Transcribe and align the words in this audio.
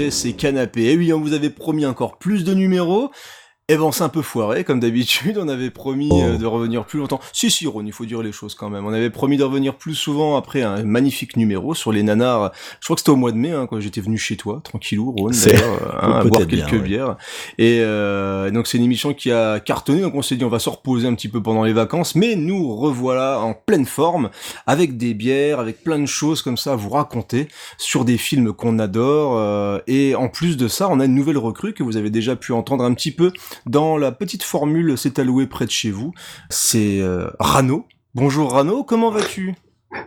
VHS 0.00 0.26
et 0.26 0.32
Canapé. 0.32 0.92
Et 0.92 0.96
oui, 0.96 1.12
on 1.12 1.20
vous 1.20 1.32
avait 1.32 1.50
promis 1.50 1.84
encore 1.86 2.16
plus 2.16 2.44
de 2.44 2.54
numéros, 2.54 3.10
eh 3.72 3.76
ben, 3.76 3.84
on 3.84 3.92
s'est 3.92 4.02
un 4.02 4.08
peu 4.08 4.22
foiré, 4.22 4.64
comme 4.64 4.80
d'habitude. 4.80 5.38
On 5.38 5.48
avait 5.48 5.70
promis 5.70 6.10
euh, 6.10 6.32
oh. 6.34 6.38
de 6.38 6.44
revenir 6.44 6.84
plus 6.84 6.98
longtemps. 6.98 7.20
Si, 7.32 7.52
si, 7.52 7.68
Ron, 7.68 7.84
il 7.86 7.92
faut 7.92 8.04
dire 8.04 8.20
les 8.20 8.32
choses 8.32 8.56
quand 8.56 8.68
même. 8.68 8.84
On 8.84 8.92
avait 8.92 9.10
promis 9.10 9.36
de 9.36 9.44
revenir 9.44 9.76
plus 9.76 9.94
souvent 9.94 10.36
après 10.36 10.62
un 10.62 10.82
magnifique 10.82 11.36
numéro 11.36 11.72
sur 11.72 11.92
les 11.92 12.02
nanars. 12.02 12.50
Je 12.80 12.86
crois 12.86 12.96
que 12.96 13.00
c'était 13.00 13.12
au 13.12 13.16
mois 13.16 13.30
de 13.30 13.36
mai, 13.36 13.52
hein, 13.52 13.68
quand 13.70 13.78
j'étais 13.78 14.00
venu 14.00 14.18
chez 14.18 14.36
toi, 14.36 14.60
tranquillou, 14.64 15.12
Ron, 15.12 15.30
d'ailleurs, 15.30 16.02
hein, 16.02 16.12
à 16.20 16.24
boire 16.24 16.46
quelques 16.48 16.82
bières. 16.82 17.16
Et 17.58 17.78
euh, 17.80 18.50
donc, 18.50 18.66
c'est 18.66 18.78
une 18.78 18.84
émission 18.84 19.14
qui 19.14 19.30
a 19.30 19.60
cartonné. 19.60 20.00
Donc, 20.00 20.16
on 20.16 20.22
s'est 20.22 20.34
dit, 20.34 20.44
on 20.44 20.48
va 20.48 20.58
se 20.58 20.68
reposer 20.68 21.06
un 21.06 21.14
petit 21.14 21.28
peu 21.28 21.40
pendant 21.40 21.62
les 21.62 21.72
vacances. 21.72 22.16
Mais 22.16 22.34
nous 22.34 22.74
revoilà 22.74 23.38
en 23.38 23.54
pleine 23.54 23.86
forme, 23.86 24.30
avec 24.66 24.96
des 24.96 25.14
bières, 25.14 25.60
avec 25.60 25.84
plein 25.84 26.00
de 26.00 26.06
choses 26.06 26.42
comme 26.42 26.56
ça 26.56 26.72
à 26.72 26.76
vous 26.76 26.90
raconter 26.90 27.46
sur 27.78 28.04
des 28.04 28.18
films 28.18 28.52
qu'on 28.52 28.80
adore. 28.80 29.36
Euh, 29.36 29.78
et 29.86 30.16
en 30.16 30.28
plus 30.28 30.56
de 30.56 30.66
ça, 30.66 30.88
on 30.90 30.98
a 30.98 31.04
une 31.04 31.14
nouvelle 31.14 31.38
recrue 31.38 31.72
que 31.72 31.84
vous 31.84 31.96
avez 31.96 32.10
déjà 32.10 32.34
pu 32.34 32.52
entendre 32.52 32.82
un 32.82 32.94
petit 32.94 33.12
peu 33.12 33.32
dans 33.66 33.96
la 33.96 34.12
petite 34.12 34.42
formule 34.42 34.96
C'est 34.96 35.18
alloué 35.18 35.46
près 35.46 35.66
de 35.66 35.70
chez 35.70 35.90
vous. 35.90 36.12
C'est 36.48 37.00
euh, 37.00 37.30
Rano. 37.38 37.86
Bonjour 38.14 38.52
Rano, 38.52 38.84
comment 38.84 39.10
vas-tu? 39.10 39.54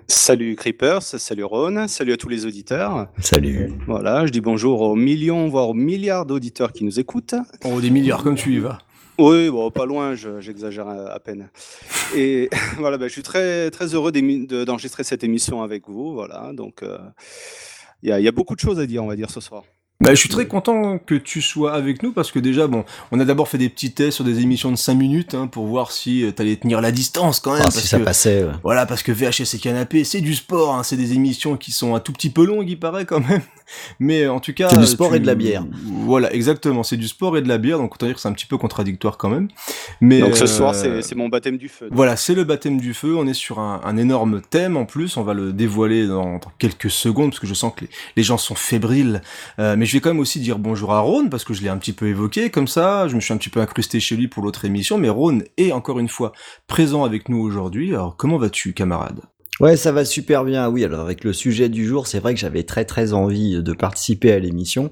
Salut 0.08 0.56
Creepers, 0.56 1.04
salut 1.04 1.44
Ron, 1.44 1.88
salut 1.88 2.14
à 2.14 2.18
tous 2.18 2.30
les 2.30 2.46
auditeurs. 2.46 3.08
Salut. 3.20 3.74
Voilà, 3.86 4.26
je 4.26 4.32
dis 4.32 4.40
bonjour 4.40 4.82
aux 4.82 4.96
millions, 4.96 5.50
voire 5.50 5.70
aux 5.70 5.74
milliards 5.74 6.26
d'auditeurs 6.26 6.72
qui 6.72 6.86
nous 6.86 7.00
écoutent. 7.00 7.36
Oh, 7.66 7.82
des 7.82 7.90
milliards, 7.90 8.24
comme 8.24 8.36
tu 8.36 8.56
y 8.56 8.60
vas. 8.60 8.80
Oui, 9.20 9.50
bon, 9.50 9.70
pas 9.70 9.86
loin, 9.86 10.16
j'exagère 10.16 10.88
à, 10.88 11.20
peine. 11.20 11.50
Et 12.16 12.50
voilà, 12.78 12.98
ben, 12.98 13.08
je 13.08 13.14
suis 13.14 13.24
très, 13.24 13.70
très 13.70 13.94
heureux 13.94 14.12
d'enregistrer 14.12 15.04
cette 15.04 15.24
émission 15.24 15.62
avec 15.62 15.88
vous. 15.88 16.14
Voilà, 16.14 16.52
donc 16.54 16.82
euh, 16.82 16.98
il 18.02 18.10
y, 18.10 18.28
a 18.28 18.32
beaucoup 18.32 18.56
de 18.56 18.60
choses 18.60 18.80
à 18.80 18.86
dire, 18.86 19.04
on 19.04 19.08
va 19.08 19.16
dire, 19.16 19.30
ce 19.30 19.40
soir. 19.40 19.64
Bah, 20.04 20.14
je 20.14 20.20
suis 20.20 20.28
très 20.28 20.48
content 20.48 20.98
que 20.98 21.16
tu 21.16 21.42
sois 21.42 21.74
avec 21.74 22.04
nous 22.04 22.12
parce 22.12 22.30
que 22.30 22.40
déjà, 22.40 22.68
bon, 22.68 22.84
on 23.14 23.22
a 23.22 23.26
d'abord 23.26 23.48
fait 23.48 23.58
des 23.58 23.70
petits 23.70 23.94
tests 23.94 24.18
sur 24.18 24.26
des 24.26 24.42
émissions 24.42 24.70
de 24.70 24.76
5 24.76 24.96
minutes 24.96 25.34
hein, 25.34 25.48
pour 25.48 25.66
voir 25.66 25.94
si 25.94 26.26
euh, 26.26 26.32
t'allais 26.32 26.58
tenir 26.58 26.82
la 26.82 26.92
distance 26.92 27.40
quand 27.40 27.54
même. 27.54 27.64
Ah, 27.66 27.72
si 27.72 27.88
ça 27.88 28.00
passait. 28.00 28.46
Voilà, 28.64 28.86
parce 28.86 29.02
que 29.02 29.14
VHS 29.14 29.56
et 29.56 29.60
Canapé, 29.60 30.04
c'est 30.04 30.20
du 30.20 30.34
sport, 30.34 30.76
hein, 30.76 30.84
c'est 30.84 30.98
des 30.98 31.14
émissions 31.14 31.56
qui 31.56 31.72
sont 31.72 31.96
un 31.96 32.02
tout 32.02 32.12
petit 32.12 32.30
peu 32.30 32.46
longues, 32.46 32.70
il 32.70 32.78
paraît 32.78 33.06
quand 33.06 33.22
même. 33.22 33.40
Mais 34.00 34.28
en 34.28 34.42
tout 34.42 34.54
cas, 34.54 34.70
c'est 34.70 34.78
du 34.78 34.86
sport 34.86 35.16
et 35.16 35.22
de 35.22 35.26
la 35.26 35.36
bière. 35.36 35.66
Voilà, 35.86 36.34
exactement, 36.34 36.84
c'est 36.84 36.98
du 36.98 37.08
sport 37.08 37.38
et 37.38 37.42
de 37.42 37.48
la 37.48 37.58
bière, 37.58 37.78
donc 37.78 37.96
autant 37.96 38.06
dire 38.06 38.16
que 38.16 38.22
c'est 38.22 38.28
un 38.28 38.34
petit 38.34 38.46
peu 38.46 38.58
contradictoire 38.58 39.18
quand 39.18 39.30
même. 39.30 39.48
Mais 40.02 40.20
donc 40.20 40.36
ce 40.36 40.48
soir, 40.48 40.74
euh, 40.84 41.02
c'est 41.02 41.16
mon 41.16 41.30
baptême 41.30 41.58
du 41.58 41.70
feu. 41.70 41.88
Voilà, 41.92 42.18
c'est 42.18 42.36
le 42.36 42.44
baptême 42.44 42.78
du 42.78 42.94
feu. 42.94 43.16
On 43.16 43.26
est 43.26 43.34
sur 43.34 43.60
un, 43.60 43.98
énorme 43.98 44.42
thème 44.42 44.76
en 44.76 44.86
plus. 44.86 45.18
On 45.18 45.24
va 45.24 45.34
le 45.34 45.54
dévoiler 45.54 46.08
dans, 46.08 46.40
quelques 46.58 46.90
secondes 46.90 47.30
parce 47.30 47.40
que 47.40 47.48
je 47.48 47.54
sens 47.54 47.72
que 47.76 47.86
les, 48.18 48.24
gens 48.24 48.38
sont 48.38 48.56
fébriles. 48.56 49.22
Euh, 49.60 49.76
mais 49.78 49.86
je 49.94 50.00
vais 50.00 50.02
quand 50.02 50.10
même 50.10 50.20
aussi 50.20 50.40
dire 50.40 50.58
bonjour 50.58 50.92
à 50.92 51.02
Ron 51.02 51.30
parce 51.30 51.44
que 51.44 51.54
je 51.54 51.62
l'ai 51.62 51.70
un 51.70 51.78
petit 51.78 51.94
peu 51.94 52.08
évoqué 52.08 52.50
comme 52.50 52.68
ça. 52.68 53.08
Je 53.08 53.16
me 53.16 53.22
suis 53.22 53.32
un 53.32 53.38
petit 53.38 53.52
peu 53.52 53.60
incrusté 53.60 54.00
chez 54.00 54.16
lui 54.16 54.28
pour 54.28 54.42
l'autre 54.42 54.66
émission, 54.66 54.98
mais 54.98 55.08
Ron 55.08 55.42
est 55.58 55.72
encore 55.72 56.00
une 56.00 56.10
fois 56.10 56.32
présent 56.66 57.04
avec 57.04 57.30
nous 57.30 57.38
aujourd'hui. 57.38 57.94
Alors 57.94 58.18
comment 58.18 58.40
vas-tu, 58.40 58.74
camarade? 58.74 59.20
Ouais, 59.60 59.78
ça 59.78 59.92
va 59.92 60.04
super 60.04 60.46
bien. 60.46 60.68
Oui, 60.68 60.84
alors 60.84 61.02
avec 61.02 61.24
le 61.24 61.32
sujet 61.32 61.70
du 61.70 61.86
jour, 61.86 62.08
c'est 62.08 62.18
vrai 62.18 62.34
que 62.34 62.40
j'avais 62.40 62.64
très 62.64 62.86
très 62.86 63.14
envie 63.14 63.62
de 63.62 63.74
participer 63.74 64.32
à 64.32 64.40
l'émission. 64.40 64.92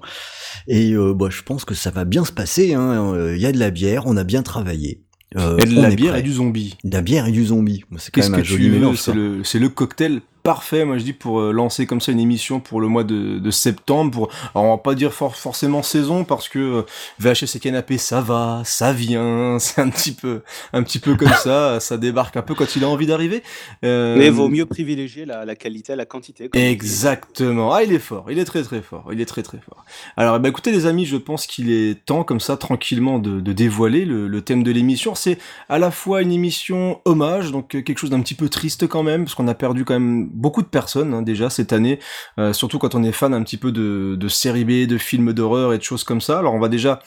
Et 0.67 0.91
euh, 0.91 1.15
bah, 1.15 1.29
je 1.31 1.41
pense 1.41 1.65
que 1.65 1.73
ça 1.73 1.89
va 1.89 2.05
bien 2.05 2.23
se 2.23 2.31
passer. 2.31 2.75
Hein. 2.75 3.11
Euh, 3.15 3.35
il 3.35 3.41
y 3.41 3.47
a 3.47 3.51
de 3.51 3.57
la 3.57 3.71
bière, 3.71 4.03
on 4.05 4.17
a 4.17 4.23
bien 4.23 4.43
travaillé. 4.43 5.01
Euh, 5.35 5.57
et 5.57 5.65
de 5.65 5.81
la 5.81 5.89
bière 5.89 6.15
et 6.15 6.21
du 6.21 6.33
zombie. 6.33 6.77
De 6.83 6.93
la 6.93 7.01
bière 7.01 7.25
et 7.25 7.31
du 7.31 7.45
zombie. 7.45 7.85
C'est 7.97 8.13
quand 8.13 8.21
même 8.21 8.35
un 8.35 8.43
joli 8.43 8.69
mélange. 8.69 8.97
C'est 8.97 9.13
le, 9.13 9.41
le, 9.41 9.69
cocktail 9.69 10.21
parfait, 10.43 10.85
moi 10.85 10.97
je 10.97 11.03
dis, 11.03 11.13
pour 11.13 11.39
euh, 11.39 11.51
lancer 11.51 11.85
comme 11.85 12.01
ça 12.01 12.11
une 12.11 12.19
émission 12.19 12.59
pour 12.59 12.81
le 12.81 12.87
mois 12.87 13.03
de, 13.03 13.39
de 13.39 13.51
septembre. 13.51 14.11
Pour, 14.11 14.29
alors 14.55 14.65
on 14.65 14.71
va 14.71 14.77
pas 14.77 14.95
dire 14.95 15.13
forcément 15.13 15.83
saison 15.83 16.23
parce 16.23 16.49
que 16.49 16.59
euh, 16.59 16.81
VHS 17.19 17.55
et 17.55 17.59
canapé, 17.59 17.97
ça 17.97 18.21
va, 18.21 18.61
ça 18.65 18.93
vient, 18.93 19.57
c'est 19.59 19.81
un 19.81 19.89
petit 19.89 20.11
peu, 20.11 20.41
un 20.73 20.83
petit 20.83 20.99
peu 20.99 21.15
comme 21.15 21.33
ça, 21.33 21.79
ça 21.79 21.97
débarque 21.97 22.37
un 22.37 22.41
peu 22.41 22.55
quand 22.55 22.75
il 22.75 22.83
a 22.83 22.89
envie 22.89 23.07
d'arriver. 23.07 23.43
Euh, 23.85 24.15
Mais 24.17 24.29
vaut 24.29 24.49
mieux 24.49 24.65
privilégier 24.65 25.25
la, 25.25 25.45
la 25.45 25.55
qualité 25.55 25.93
à 25.93 25.95
la 25.95 26.05
quantité. 26.05 26.49
Exactement. 26.53 27.73
Ah, 27.73 27.83
il 27.83 27.93
est 27.93 27.99
fort, 27.99 28.25
il 28.29 28.39
est 28.39 28.45
très 28.45 28.63
très 28.63 28.81
fort, 28.81 29.09
il 29.11 29.21
est 29.21 29.25
très 29.25 29.43
très 29.43 29.59
fort. 29.59 29.85
Alors, 30.17 30.39
bah, 30.39 30.49
écoutez 30.49 30.71
les 30.71 30.85
amis, 30.85 31.05
je 31.05 31.17
pense 31.17 31.45
qu'il 31.47 31.71
est 31.71 32.05
temps 32.05 32.23
comme 32.23 32.39
ça 32.39 32.57
tranquillement 32.57 33.19
de, 33.19 33.39
de 33.39 33.53
dévoiler 33.53 34.05
le, 34.05 34.27
le 34.27 34.41
thème 34.41 34.63
de 34.63 34.71
l'émission. 34.71 35.15
C'est 35.15 35.37
à 35.69 35.79
la 35.79 35.91
fois 35.91 36.21
une 36.21 36.31
émission 36.31 36.99
hommage, 37.05 37.51
donc 37.51 37.69
quelque 37.69 37.97
chose 37.97 38.09
d'un 38.09 38.21
petit 38.21 38.35
peu 38.35 38.49
triste 38.49 38.87
quand 38.87 39.03
même, 39.03 39.23
parce 39.25 39.35
qu'on 39.35 39.47
a 39.47 39.53
perdu 39.53 39.85
quand 39.85 39.93
même 39.93 40.30
beaucoup 40.33 40.61
de 40.61 40.67
personnes 40.67 41.13
hein, 41.13 41.21
déjà 41.21 41.49
cette 41.49 41.73
année, 41.73 41.99
euh, 42.39 42.53
surtout 42.53 42.79
quand 42.79 42.95
on 42.95 43.03
est 43.03 43.11
fan 43.11 43.33
un 43.33 43.43
petit 43.43 43.57
peu 43.57 43.71
de, 43.71 44.15
de 44.19 44.27
séries 44.27 44.65
B, 44.65 44.87
de 44.87 44.97
films 44.97 45.33
d'horreur 45.33 45.73
et 45.73 45.77
de 45.77 45.83
choses 45.83 46.03
comme 46.03 46.21
ça. 46.21 46.39
Alors 46.39 46.53
on 46.53 46.59
va 46.59 46.69
déjà 46.69 46.99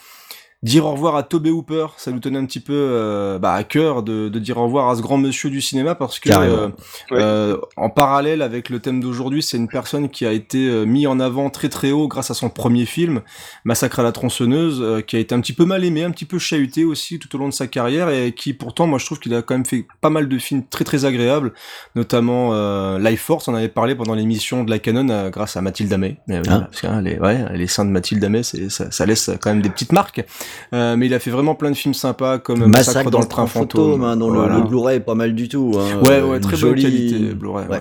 dire 0.64 0.86
au 0.86 0.92
revoir 0.92 1.14
à 1.14 1.22
Toby 1.22 1.50
Hooper, 1.50 1.88
ça 1.98 2.10
nous 2.10 2.20
tenait 2.20 2.38
un 2.38 2.46
petit 2.46 2.58
peu 2.58 2.72
euh, 2.74 3.38
bah, 3.38 3.52
à 3.52 3.64
cœur 3.64 4.02
de, 4.02 4.30
de, 4.30 4.38
dire 4.38 4.56
au 4.56 4.64
revoir 4.64 4.88
à 4.88 4.96
ce 4.96 5.02
grand 5.02 5.18
monsieur 5.18 5.50
du 5.50 5.60
cinéma 5.60 5.94
parce 5.94 6.18
que 6.18 6.30
euh, 6.32 6.70
euh, 7.12 7.58
en 7.76 7.90
parallèle 7.90 8.40
avec 8.40 8.70
le 8.70 8.80
thème 8.80 9.02
d'aujourd'hui, 9.02 9.42
c'est 9.42 9.58
une 9.58 9.68
personne 9.68 10.08
qui 10.08 10.24
a 10.24 10.32
été 10.32 10.66
euh, 10.66 10.86
mis 10.86 11.06
en 11.06 11.20
avant 11.20 11.50
très 11.50 11.68
très 11.68 11.92
haut 11.92 12.08
grâce 12.08 12.30
à 12.30 12.34
son 12.34 12.48
premier 12.48 12.86
film, 12.86 13.20
Massacre 13.64 14.00
à 14.00 14.02
la 14.02 14.12
tronçonneuse, 14.12 14.80
euh, 14.80 15.00
qui 15.02 15.16
a 15.16 15.18
été 15.18 15.34
un 15.34 15.40
petit 15.40 15.52
peu 15.52 15.66
mal 15.66 15.84
aimé, 15.84 16.02
un 16.02 16.10
petit 16.10 16.24
peu 16.24 16.38
chahuté 16.38 16.84
aussi 16.84 17.18
tout 17.18 17.36
au 17.36 17.38
long 17.38 17.48
de 17.48 17.54
sa 17.54 17.66
carrière 17.66 18.08
et 18.08 18.32
qui 18.32 18.54
pourtant, 18.54 18.86
moi 18.86 18.98
je 18.98 19.04
trouve 19.04 19.20
qu'il 19.20 19.34
a 19.34 19.42
quand 19.42 19.54
même 19.54 19.66
fait 19.66 19.86
pas 20.00 20.10
mal 20.10 20.30
de 20.30 20.38
films 20.38 20.64
très 20.64 20.84
très 20.84 21.04
agréables, 21.04 21.52
notamment 21.94 22.54
Life 22.96 23.20
Force, 23.20 23.48
on 23.48 23.54
avait 23.54 23.68
parlé 23.68 23.94
pendant 23.94 24.14
l'émission 24.14 24.64
de 24.64 24.70
la 24.70 24.78
Canon 24.78 25.28
grâce 25.28 25.58
à 25.58 25.60
Mathilde 25.60 25.92
Amé. 25.92 26.16
Ah. 26.30 26.60
parce 26.70 26.80
que, 26.80 26.86
hein, 26.86 27.02
les, 27.02 27.18
ouais, 27.18 27.54
les 27.54 27.66
seins 27.66 27.84
de 27.84 27.90
Mathilde 27.90 28.24
Amé, 28.24 28.42
ça, 28.42 28.90
ça 28.90 29.04
laisse 29.06 29.30
quand 29.42 29.50
même 29.50 29.60
des 29.60 29.68
petites 29.68 29.92
marques. 29.92 30.24
Euh, 30.72 30.96
mais 30.96 31.06
il 31.06 31.14
a 31.14 31.18
fait 31.18 31.30
vraiment 31.30 31.54
plein 31.54 31.70
de 31.70 31.76
films 31.76 31.94
sympas 31.94 32.38
comme 32.38 32.66
Massacre, 32.66 33.10
dans, 33.10 33.20
le 33.20 33.26
train 33.26 33.46
fantôme, 33.46 34.04
hein, 34.04 34.16
dont 34.16 34.30
le, 34.30 34.62
Blu-ray 34.62 34.96
est 34.96 35.00
pas 35.00 35.14
mal 35.14 35.34
du 35.34 35.48
tout. 35.48 35.72
Hein. 35.76 36.00
Ouais, 36.06 36.22
ouais, 36.22 36.40
très 36.40 36.56
bonne 36.56 36.74
qualité 36.74 37.18
Blu-ray. 37.34 37.66
Ouais. 37.68 37.80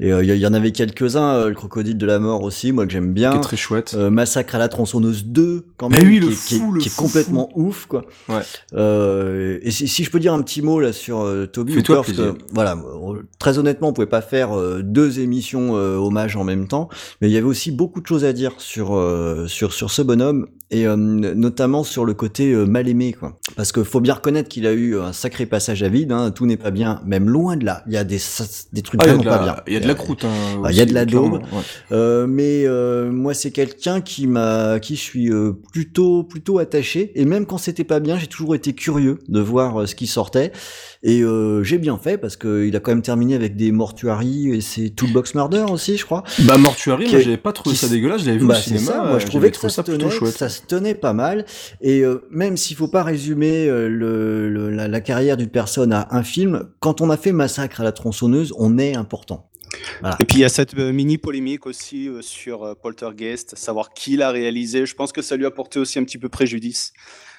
Et 0.00 0.08
il 0.08 0.12
euh, 0.12 0.36
y, 0.36 0.46
en 0.46 0.54
avait 0.54 0.70
quelques-uns, 0.70 1.34
euh, 1.34 1.48
le 1.48 1.54
crocodile 1.54 1.98
de 1.98 2.06
la 2.06 2.20
mort 2.20 2.44
aussi, 2.44 2.70
moi 2.70 2.86
que 2.86 2.92
j'aime 2.92 3.12
bien. 3.12 3.32
Qui 3.32 3.38
est 3.38 3.40
très 3.40 3.56
chouette. 3.56 3.96
Euh, 3.98 4.10
Massacre 4.10 4.54
à 4.54 4.58
la 4.58 4.68
tronçonneuse 4.68 5.24
2 5.24 5.66
quand 5.76 5.88
même. 5.88 6.04
Mais 6.04 6.08
oui, 6.08 6.20
le 6.20 6.28
qui, 6.28 6.60
fou, 6.60 6.74
qui, 6.78 6.86
est 6.86 6.96
complètement 6.96 7.48
ouf 7.56 7.86
quoi. 7.86 8.04
Ouais. 8.28 9.58
et 9.60 9.70
si, 9.72 9.88
si, 9.88 10.04
je 10.04 10.10
peux 10.10 10.20
dire 10.20 10.32
un 10.32 10.42
petit 10.42 10.62
mot 10.62 10.78
là 10.78 10.92
sur 10.92 11.26
Toby 11.52 11.78
Hooper, 11.78 12.02
voilà, 12.52 12.76
très 13.40 13.58
honnêtement, 13.58 13.88
on 13.88 13.92
pouvait 13.92 14.06
pas 14.06 14.22
faire 14.22 14.50
deux 14.82 15.18
émissions 15.18 15.72
hommage 15.72 16.36
en 16.36 16.44
même 16.44 16.68
temps, 16.68 16.88
mais 17.20 17.28
il 17.28 17.32
y 17.32 17.36
avait 17.36 17.46
aussi 17.46 17.72
beaucoup 17.72 18.00
de 18.00 18.06
choses 18.06 18.24
à 18.24 18.32
dire 18.32 18.52
sur 18.58 18.88
sur 19.48 19.72
sur 19.72 19.90
ce 19.90 20.02
bonhomme 20.02 20.46
et 20.70 20.86
notamment 20.86 21.82
sur 21.82 22.04
le 22.04 22.14
côté 22.14 22.54
mal 22.54 22.88
aimé 22.88 23.12
quoi. 23.12 23.38
Parce 23.56 23.72
que 23.72 23.82
faut 23.82 24.00
bien 24.00 24.14
reconnaître 24.14 24.48
qu'il 24.48 24.66
a 24.66 24.72
eu 24.72 24.98
un 24.98 25.12
sacré 25.12 25.46
passage 25.46 25.82
à 25.82 25.88
vide, 25.88 26.12
hein, 26.12 26.30
tout 26.30 26.46
n'est 26.46 26.56
pas 26.56 26.70
bien, 26.70 27.00
même 27.04 27.28
loin 27.28 27.56
de 27.56 27.64
là. 27.64 27.82
Il 27.86 27.94
y 27.94 27.96
a 27.96 28.04
des 28.04 28.20
des 28.72 28.82
trucs 28.82 29.00
ah, 29.02 29.06
vraiment 29.06 29.24
pas 29.24 29.42
bien. 29.42 29.56
Il 29.66 29.72
y 29.72 29.76
a 29.76 29.80
de 29.80 29.87
la 29.88 29.94
croûte. 29.94 30.24
Hein, 30.24 30.60
ah, 30.64 30.70
il 30.70 30.76
y 30.76 30.80
a 30.80 30.86
de 30.86 30.94
la 30.94 31.04
daube. 31.04 31.40
Euh, 31.90 32.26
mais 32.26 32.64
euh, 32.66 33.10
moi, 33.10 33.34
c'est 33.34 33.50
quelqu'un 33.50 34.00
qui 34.00 34.26
m'a, 34.26 34.78
qui 34.78 34.94
je 34.96 35.00
suis 35.00 35.32
euh, 35.32 35.52
plutôt, 35.72 36.22
plutôt 36.22 36.58
attaché. 36.58 37.12
Et 37.14 37.24
même 37.24 37.46
quand 37.46 37.58
c'était 37.58 37.84
pas 37.84 38.00
bien, 38.00 38.18
j'ai 38.18 38.26
toujours 38.26 38.54
été 38.54 38.72
curieux 38.72 39.18
de 39.28 39.40
voir 39.40 39.80
euh, 39.80 39.86
ce 39.86 39.94
qui 39.94 40.06
sortait. 40.06 40.52
Et 41.02 41.22
euh, 41.22 41.62
j'ai 41.62 41.78
bien 41.78 41.96
fait 41.96 42.18
parce 42.18 42.36
qu'il 42.36 42.74
a 42.74 42.80
quand 42.80 42.90
même 42.90 43.02
terminé 43.02 43.34
avec 43.34 43.56
des 43.56 43.72
mortuaries 43.72 44.50
et 44.50 44.60
c'est 44.60 44.90
Toolbox 44.90 45.34
Murder 45.34 45.64
aussi, 45.70 45.96
je 45.96 46.04
crois. 46.04 46.24
Bah 46.40 46.58
mortuary, 46.58 47.08
moi 47.08 47.20
j'avais 47.20 47.36
pas 47.36 47.52
trouvé 47.52 47.76
ça 47.76 47.88
dégueulasse, 47.88 48.22
je 48.22 48.26
l'avais 48.26 48.38
vu 48.38 48.44
au 48.44 48.48
bah, 48.48 48.56
cinéma. 48.56 48.84
Ça, 48.84 49.04
moi 49.04 49.18
je 49.20 49.26
trouvais 49.26 49.52
que 49.52 49.56
ça, 49.56 49.68
se 49.68 49.80
tenait, 49.80 50.10
ça 50.32 50.48
se 50.48 50.62
tenait 50.62 50.96
pas 50.96 51.12
mal. 51.12 51.46
Et 51.80 52.02
même 52.30 52.56
s'il 52.56 52.76
faut 52.76 52.88
pas 52.88 53.04
résumer 53.04 53.66
le, 53.66 54.48
le, 54.48 54.70
la, 54.70 54.88
la 54.88 55.00
carrière 55.00 55.36
d'une 55.36 55.50
personne 55.50 55.92
à 55.92 56.08
un 56.10 56.24
film, 56.24 56.64
quand 56.80 57.00
on 57.00 57.10
a 57.10 57.16
fait 57.16 57.32
Massacre 57.32 57.80
à 57.80 57.84
la 57.84 57.92
tronçonneuse, 57.92 58.52
on 58.58 58.76
est 58.78 58.96
important. 58.96 59.48
Et 60.20 60.24
puis 60.24 60.38
il 60.38 60.40
y 60.40 60.44
a 60.44 60.48
cette 60.48 60.74
euh, 60.78 60.92
mini 60.92 61.18
polémique 61.18 61.66
aussi 61.66 62.08
euh, 62.08 62.22
sur 62.22 62.64
euh, 62.64 62.74
Poltergeist, 62.74 63.56
savoir 63.56 63.90
qui 63.90 64.16
l'a 64.16 64.30
réalisé. 64.30 64.86
Je 64.86 64.94
pense 64.94 65.12
que 65.12 65.22
ça 65.22 65.36
lui 65.36 65.46
a 65.46 65.50
porté 65.50 65.78
aussi 65.78 65.98
un 65.98 66.04
petit 66.04 66.18
peu 66.18 66.28
préjudice. 66.28 66.92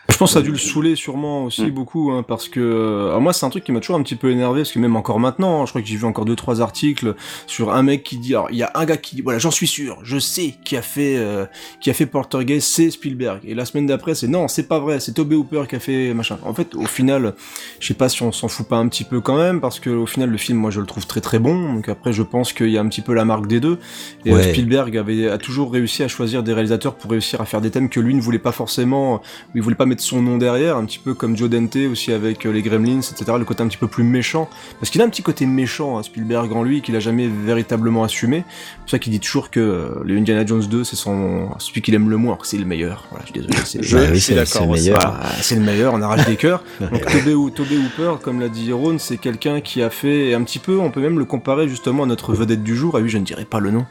Je 0.09 0.17
pense 0.17 0.31
que 0.31 0.33
ça 0.33 0.39
a 0.39 0.41
dû 0.41 0.51
le 0.51 0.57
saouler 0.57 0.95
sûrement 0.95 1.45
aussi 1.45 1.67
mm. 1.67 1.69
beaucoup, 1.69 2.11
hein, 2.11 2.23
parce 2.27 2.49
que 2.49 2.59
euh, 2.59 3.09
alors 3.09 3.21
moi 3.21 3.31
c'est 3.31 3.45
un 3.45 3.49
truc 3.49 3.63
qui 3.63 3.71
m'a 3.71 3.79
toujours 3.79 3.95
un 3.95 4.03
petit 4.03 4.15
peu 4.15 4.31
énervé, 4.31 4.61
parce 4.61 4.71
que 4.71 4.79
même 4.79 4.95
encore 4.95 5.19
maintenant, 5.19 5.61
hein, 5.61 5.65
je 5.65 5.71
crois 5.71 5.81
que 5.81 5.87
j'ai 5.87 5.95
vu 5.95 6.05
encore 6.05 6.25
deux 6.25 6.35
trois 6.35 6.61
articles 6.61 7.15
sur 7.47 7.71
un 7.71 7.83
mec 7.83 8.03
qui 8.03 8.17
dit, 8.17 8.33
alors 8.33 8.49
il 8.51 8.57
y 8.57 8.63
a 8.63 8.71
un 8.75 8.85
gars 8.85 8.97
qui 8.97 9.15
dit, 9.15 9.21
voilà 9.21 9.39
j'en 9.39 9.51
suis 9.51 9.67
sûr, 9.67 9.99
je 10.03 10.17
sais 10.17 10.55
qui 10.63 10.75
a 10.75 10.81
fait 10.81 11.15
euh, 11.17 11.45
qui 11.79 11.89
a 11.89 11.93
fait 11.93 12.05
Poltergeist, 12.05 12.67
c'est 12.67 12.91
Spielberg, 12.91 13.41
et 13.45 13.53
la 13.53 13.65
semaine 13.65 13.85
d'après 13.85 14.15
c'est 14.15 14.27
non 14.27 14.47
c'est 14.47 14.67
pas 14.67 14.79
vrai, 14.79 14.99
c'est 14.99 15.13
Toby 15.13 15.35
Hooper 15.35 15.63
qui 15.69 15.75
a 15.75 15.79
fait 15.79 16.13
machin. 16.13 16.37
En 16.43 16.53
fait 16.53 16.75
au 16.75 16.85
final, 16.85 17.33
je 17.79 17.87
sais 17.87 17.93
pas 17.93 18.09
si 18.09 18.23
on 18.23 18.31
s'en 18.31 18.47
fout 18.47 18.67
pas 18.67 18.77
un 18.77 18.87
petit 18.87 19.03
peu 19.03 19.21
quand 19.21 19.37
même, 19.37 19.61
parce 19.61 19.79
que 19.79 19.89
au 19.89 20.05
final 20.05 20.29
le 20.29 20.37
film 20.37 20.57
moi 20.57 20.71
je 20.71 20.79
le 20.79 20.85
trouve 20.85 21.05
très 21.05 21.21
très 21.21 21.39
bon, 21.39 21.73
donc 21.73 21.87
après 21.87 22.13
je 22.13 22.23
pense 22.23 22.51
qu'il 22.51 22.69
y 22.69 22.77
a 22.77 22.81
un 22.81 22.87
petit 22.87 23.01
peu 23.01 23.13
la 23.13 23.25
marque 23.25 23.47
des 23.47 23.59
deux, 23.59 23.77
et 24.25 24.31
euh, 24.31 24.41
Spielberg 24.41 24.97
avait 24.97 25.29
a 25.29 25.37
toujours 25.37 25.71
réussi 25.71 26.03
à 26.03 26.07
choisir 26.07 26.41
des 26.41 26.53
réalisateurs 26.53 26.95
pour 26.95 27.11
réussir 27.11 27.41
à 27.41 27.45
faire 27.45 27.61
des 27.61 27.69
thèmes 27.69 27.89
que 27.89 27.99
lui 27.99 28.15
ne 28.15 28.21
voulait 28.21 28.39
pas 28.39 28.51
forcément, 28.51 29.21
il 29.53 29.61
voulait 29.61 29.75
pas 29.75 29.85
mettre 29.85 29.98
mettre 29.99 30.03
son 30.03 30.21
nom 30.21 30.37
derrière, 30.37 30.77
un 30.77 30.85
petit 30.85 30.99
peu 30.99 31.13
comme 31.13 31.35
Joe 31.35 31.49
Dante 31.49 31.75
aussi 31.91 32.13
avec 32.13 32.45
les 32.45 32.61
Gremlins, 32.61 32.99
etc. 32.99 33.33
Le 33.37 33.43
côté 33.43 33.63
un 33.63 33.67
petit 33.67 33.77
peu 33.77 33.87
plus 33.87 34.03
méchant, 34.03 34.49
parce 34.79 34.89
qu'il 34.89 35.01
a 35.01 35.05
un 35.05 35.09
petit 35.09 35.23
côté 35.23 35.45
méchant, 35.45 35.97
hein, 35.97 36.03
Spielberg 36.03 36.51
en 36.53 36.63
lui, 36.63 36.81
qu'il 36.81 36.95
a 36.95 36.99
jamais 37.01 37.27
véritablement 37.27 38.03
assumé. 38.03 38.45
C'est 38.47 38.79
pour 38.79 38.89
ça 38.91 38.99
qu'il 38.99 39.11
dit 39.11 39.19
toujours 39.19 39.49
que 39.49 40.01
le 40.03 40.17
Indiana 40.17 40.45
Jones 40.45 40.65
2, 40.65 40.83
c'est 40.85 40.95
son 40.95 41.49
celui 41.59 41.81
qu'il 41.81 41.93
aime 41.95 42.09
le 42.09 42.17
moins, 42.17 42.37
c'est 42.43 42.57
le 42.57 42.65
meilleur. 42.65 43.05
Voilà, 43.09 43.25
je 43.25 43.31
suis 43.31 43.41
désolé. 43.41 43.57
C'est 43.65 43.83
je, 43.83 44.19
suis 44.19 44.35
d'accord. 44.35 44.53
C'est 44.53 44.65
le 44.65 44.71
meilleur. 44.71 45.19
c'est 45.41 45.55
le 45.55 45.61
meilleur. 45.61 45.93
On 45.93 46.01
arrache 46.01 46.25
des 46.25 46.37
cœurs. 46.37 46.63
Donc 46.79 47.05
Toby 47.53 47.77
Hooper, 47.77 48.21
comme 48.21 48.39
l'a 48.39 48.49
dit 48.49 48.71
Ron, 48.71 48.97
c'est 48.99 49.17
quelqu'un 49.17 49.59
qui 49.59 49.81
a 49.81 49.89
fait 49.89 50.33
un 50.33 50.43
petit 50.43 50.59
peu, 50.59 50.79
on 50.79 50.91
peut 50.91 51.01
même 51.01 51.19
le 51.19 51.25
comparer 51.25 51.67
justement 51.67 52.03
à 52.03 52.05
notre 52.05 52.33
vedette 52.33 52.63
du 52.63 52.75
jour. 52.75 52.95
Ah 52.95 53.01
oui, 53.01 53.09
je 53.09 53.17
ne 53.17 53.25
dirais 53.25 53.45
pas 53.45 53.59
le 53.59 53.71
nom. 53.71 53.85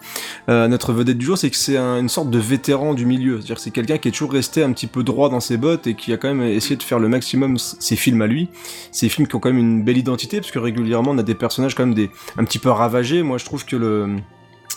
Euh, 0.48 0.68
notre 0.68 0.92
vedette 0.92 1.18
du 1.18 1.26
jour, 1.26 1.36
c'est 1.36 1.50
que 1.50 1.56
c'est 1.56 1.76
une 1.76 2.08
sorte 2.08 2.30
de 2.30 2.38
vétéran 2.38 2.94
du 2.94 3.04
milieu. 3.04 3.36
C'est-à-dire 3.36 3.58
c'est 3.58 3.70
quelqu'un 3.70 3.98
qui 3.98 4.08
est 4.08 4.12
toujours 4.12 4.32
resté 4.32 4.62
un 4.62 4.72
petit 4.72 4.86
peu 4.86 5.02
droit 5.02 5.28
dans 5.28 5.40
ses 5.40 5.56
bottes 5.56 5.86
et 5.86 5.94
qui 5.98 6.12
a 6.12 6.16
quand 6.16 6.32
même 6.32 6.42
essayé 6.42 6.76
de 6.76 6.82
faire 6.82 6.98
le 6.98 7.08
maximum 7.08 7.58
ses 7.58 7.96
films 7.96 8.22
à 8.22 8.26
lui. 8.26 8.48
Ces 8.92 9.08
films 9.08 9.28
qui 9.28 9.34
ont 9.34 9.40
quand 9.40 9.50
même 9.50 9.58
une 9.58 9.84
belle 9.84 9.98
identité 9.98 10.40
parce 10.40 10.50
que 10.50 10.58
régulièrement 10.58 11.10
on 11.10 11.18
a 11.18 11.22
des 11.22 11.34
personnages 11.34 11.74
quand 11.74 11.84
même 11.84 11.94
des 11.94 12.10
un 12.38 12.44
petit 12.44 12.58
peu 12.58 12.70
ravagés. 12.70 13.22
Moi, 13.22 13.38
je 13.38 13.44
trouve 13.44 13.64
que 13.64 13.76
le 13.76 14.16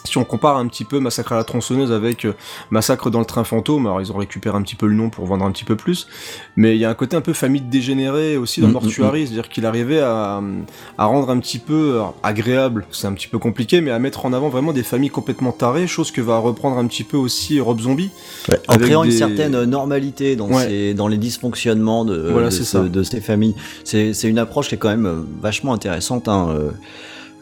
si 0.03 0.17
on 0.17 0.23
compare 0.23 0.57
un 0.57 0.67
petit 0.67 0.85
peu 0.85 0.99
Massacre 0.99 1.33
à 1.33 1.37
la 1.37 1.43
tronçonneuse 1.43 1.91
avec 1.91 2.25
euh, 2.25 2.33
Massacre 2.69 3.09
dans 3.09 3.19
le 3.19 3.25
train 3.25 3.43
fantôme, 3.43 3.85
alors 3.85 4.01
ils 4.01 4.11
ont 4.11 4.17
récupéré 4.17 4.57
un 4.57 4.61
petit 4.61 4.75
peu 4.75 4.87
le 4.87 4.95
nom 4.95 5.09
pour 5.09 5.25
vendre 5.25 5.45
un 5.45 5.51
petit 5.51 5.63
peu 5.63 5.75
plus, 5.75 6.07
mais 6.55 6.75
il 6.75 6.79
y 6.79 6.85
a 6.85 6.89
un 6.89 6.93
côté 6.93 7.15
un 7.15 7.21
peu 7.21 7.33
famille 7.33 7.61
dégénérée 7.61 8.37
aussi 8.37 8.61
dans 8.61 8.67
mm, 8.67 8.69
mm, 8.69 8.73
Mortuary, 8.73 9.23
mm. 9.23 9.25
c'est-à-dire 9.25 9.49
qu'il 9.49 9.65
arrivait 9.65 10.01
à, 10.01 10.41
à, 10.97 11.05
rendre 11.05 11.29
un 11.29 11.39
petit 11.39 11.59
peu 11.59 11.99
agréable, 12.23 12.85
c'est 12.91 13.07
un 13.07 13.13
petit 13.13 13.27
peu 13.27 13.39
compliqué, 13.39 13.81
mais 13.81 13.91
à 13.91 13.99
mettre 13.99 14.25
en 14.25 14.33
avant 14.33 14.49
vraiment 14.49 14.73
des 14.73 14.83
familles 14.83 15.09
complètement 15.09 15.51
tarées, 15.51 15.87
chose 15.87 16.11
que 16.11 16.21
va 16.21 16.37
reprendre 16.37 16.77
un 16.77 16.87
petit 16.87 17.03
peu 17.03 17.17
aussi 17.17 17.59
Rob 17.59 17.79
Zombie. 17.79 18.11
en 18.67 18.77
créant 18.77 19.03
une 19.03 19.11
certaine 19.11 19.63
normalité 19.65 20.35
dans, 20.35 20.49
dans 20.49 21.07
les 21.07 21.17
dysfonctionnements 21.17 22.05
de, 22.05 22.87
de, 22.87 23.03
ces 23.03 23.21
familles. 23.21 23.55
C'est 23.83 24.23
une 24.23 24.39
approche 24.39 24.69
qui 24.69 24.75
est 24.75 24.77
quand 24.77 24.89
même 24.89 25.05
euh, 25.05 25.21
vachement 25.41 25.73
intéressante. 25.73 26.27
Hein, 26.27 26.49
euh 26.49 26.71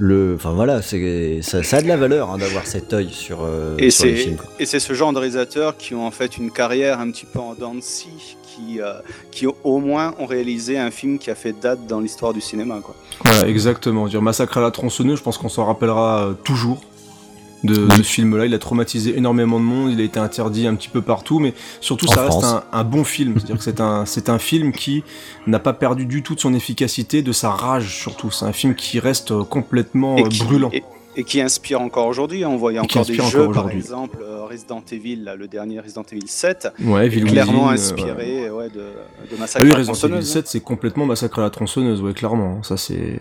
le, 0.02 0.36
enfin 0.36 0.52
voilà, 0.52 0.82
c'est 0.82 1.42
ça, 1.42 1.62
ça, 1.62 1.78
a 1.78 1.82
de 1.82 1.88
la 1.88 1.98
valeur 1.98 2.30
hein, 2.30 2.38
d'avoir 2.38 2.66
cet 2.66 2.94
œil 2.94 3.10
sur, 3.12 3.44
euh, 3.44 3.76
et 3.78 3.90
sur 3.90 4.06
les 4.06 4.16
films. 4.16 4.38
Et 4.58 4.66
c'est 4.66 4.80
ce 4.80 4.94
genre 4.94 5.12
de 5.12 5.18
réalisateurs 5.18 5.76
qui 5.76 5.94
ont 5.94 6.08
en 6.08 6.12
fait 6.12 6.38
une 6.38 6.52
carrière 6.52 7.02
un 7.02 7.12
petit 7.12 7.26
peu 7.26 7.40
en 7.40 7.54
dents 7.54 7.76
de 7.76 7.82
scie, 7.82 8.38
qui, 8.48 8.80
euh, 8.80 8.94
qui 9.30 9.46
au 9.46 9.80
moins 9.80 10.16
ont 10.18 10.26
réalisé 10.26 10.80
un 10.80 10.90
film 10.90 11.20
qui 11.20 11.30
a 11.30 11.36
fait 11.36 11.52
date 11.52 11.86
dans 11.86 12.00
l'histoire 12.00 12.34
du 12.34 12.40
cinéma. 12.40 12.80
Quoi. 12.82 12.96
Voilà, 13.26 13.46
exactement. 13.50 14.08
Dire 14.08 14.22
Massacre 14.22 14.58
à 14.58 14.62
la 14.62 14.72
tronçonneuse, 14.72 15.18
je 15.18 15.24
pense 15.24 15.38
qu'on 15.38 15.50
s'en 15.50 15.66
rappellera 15.66 16.28
euh, 16.28 16.34
toujours 16.34 16.80
de, 17.64 17.90
ce 17.90 18.02
film-là. 18.02 18.46
Il 18.46 18.54
a 18.54 18.60
traumatisé 18.60 19.18
énormément 19.18 19.60
de 19.60 19.66
monde, 19.66 19.92
il 19.92 20.00
a 20.00 20.04
été 20.04 20.20
interdit 20.20 20.68
un 20.68 20.76
petit 20.76 20.90
peu 20.90 21.02
partout, 21.02 21.40
mais 21.40 21.54
surtout 21.82 22.08
ça 22.08 22.24
reste 22.24 22.46
un, 22.72 22.84
bon 22.84 23.04
film. 23.04 23.36
C'est-à-dire 23.36 23.58
que 23.58 23.64
c'est 23.64 23.82
un, 23.82 24.06
c'est 24.06 24.30
un 24.30 24.40
film 24.40 24.72
qui 24.72 25.04
n'a 25.48 25.60
pas 25.60 25.74
perdu 25.74 26.06
du 26.06 26.24
tout 26.24 26.36
de 26.36 26.40
son 26.40 26.54
efficacité, 26.54 27.22
de 27.22 27.32
sa 27.32 27.52
rage 27.52 27.98
surtout. 27.98 28.32
C'est 28.32 28.46
un 28.46 28.54
film 28.54 28.76
qui 28.76 29.00
reste 29.00 29.34
complètement 29.44 30.18
euh, 30.18 30.30
brûlant. 30.46 30.72
Et, 30.74 30.84
qui 31.26 31.42
inspire 31.42 31.82
encore 31.82 32.08
aujourd'hui. 32.08 32.46
On 32.46 32.56
voyait 32.56 32.80
encore 32.80 33.06
des 33.06 33.16
jeux, 33.16 33.52
par 33.52 33.70
exemple 33.70 34.20
euh, 34.22 34.46
Resident 34.46 34.82
Evil, 34.90 35.30
le 35.38 35.48
dernier 35.50 35.82
Resident 35.82 36.06
Evil 36.10 36.28
7, 36.28 36.70
ouais, 36.86 37.10
clairement 37.10 37.70
inspiré 37.70 38.50
ouais. 38.50 38.70
de, 38.70 38.86
de 39.30 39.38
Massacre 39.38 39.66
ah 39.66 39.68
oui, 39.68 39.74
à 39.74 39.80
la 39.80 39.92
Resident 39.92 40.16
Evil 40.16 40.26
7, 40.26 40.48
c'est 40.48 40.62
complètement 40.62 41.06
Massacre 41.06 41.40
à 41.40 41.42
la 41.42 41.50
tronçonneuse, 41.50 42.02
ouais, 42.02 42.14
clairement. 42.14 42.64
Ça 42.64 42.78
c'est 42.78 43.20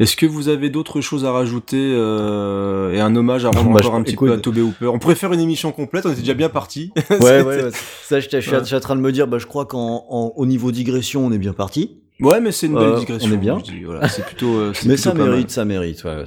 est-ce 0.00 0.16
que 0.16 0.24
vous 0.24 0.48
avez 0.48 0.70
d'autres 0.70 1.02
choses 1.02 1.26
à 1.26 1.30
rajouter 1.30 1.92
euh, 1.94 2.94
et 2.94 3.00
un 3.00 3.14
hommage 3.14 3.44
à 3.44 3.50
rendre 3.50 3.70
bah, 3.70 3.80
encore 3.80 3.94
un 3.94 4.02
petit 4.02 4.16
peu 4.16 4.32
à 4.32 4.38
Toby 4.38 4.62
Hooper 4.62 4.86
On 4.86 4.98
pourrait 4.98 5.14
faire 5.14 5.34
une 5.34 5.40
émission 5.40 5.72
complète, 5.72 6.06
on 6.06 6.10
était 6.10 6.22
déjà 6.22 6.32
bien 6.32 6.48
parti. 6.48 6.90
ouais, 7.10 7.42
ouais, 7.42 7.70
ça, 8.02 8.18
je, 8.18 8.40
suis, 8.40 8.74
en 8.74 8.80
train 8.80 8.96
de 8.96 9.02
me 9.02 9.12
dire, 9.12 9.26
bah, 9.26 9.36
je 9.38 9.44
crois 9.44 9.66
qu'au 9.66 10.46
niveau 10.46 10.72
digression, 10.72 11.26
on 11.26 11.32
est 11.32 11.38
bien 11.38 11.52
parti. 11.52 11.98
Ouais, 12.18 12.40
mais 12.40 12.50
c'est 12.50 12.66
une 12.66 12.76
belle 12.76 12.84
euh, 12.84 12.98
digression. 12.98 13.28
On 13.30 13.34
est 13.34 13.36
bien. 13.36 13.58
voilà, 13.84 14.08
c'est 14.08 14.24
plutôt. 14.24 14.54
Euh, 14.54 14.72
mais 14.86 14.96
ça 14.96 15.12
mérite, 15.12 15.50
ça 15.50 15.66
mérite. 15.66 16.02
Ouais. 16.04 16.24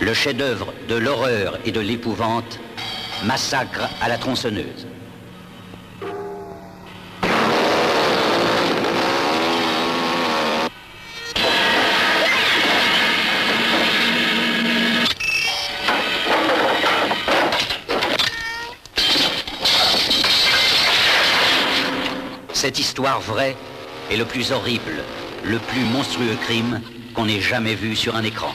Le 0.00 0.14
chef-d'œuvre 0.14 0.72
de 0.88 0.94
l'horreur 0.94 1.58
et 1.66 1.72
de 1.72 1.80
l'épouvante, 1.80 2.58
Massacre 3.26 3.86
à 4.00 4.08
la 4.08 4.16
tronçonneuse. 4.16 4.86
Cette 22.60 22.80
histoire 22.80 23.20
vraie 23.20 23.54
est 24.10 24.16
le 24.16 24.24
plus 24.24 24.50
horrible, 24.50 25.04
le 25.44 25.58
plus 25.60 25.84
monstrueux 25.92 26.34
crime 26.42 26.80
qu'on 27.14 27.28
ait 27.28 27.38
jamais 27.38 27.76
vu 27.76 27.94
sur 27.94 28.16
un 28.16 28.24
écran. 28.24 28.48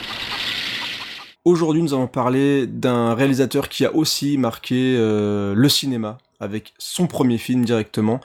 Aujourd'hui, 1.46 1.82
nous 1.82 1.94
allons 1.94 2.08
parler 2.08 2.68
d'un 2.68 3.14
réalisateur 3.14 3.70
qui 3.70 3.86
a 3.86 3.96
aussi 3.96 4.38
marqué 4.38 4.98
euh, 4.98 5.54
le 5.56 5.70
cinéma 5.70 6.18
avec 6.44 6.74
son 6.78 7.08
premier 7.08 7.38
film 7.38 7.66
directement. 7.66 8.20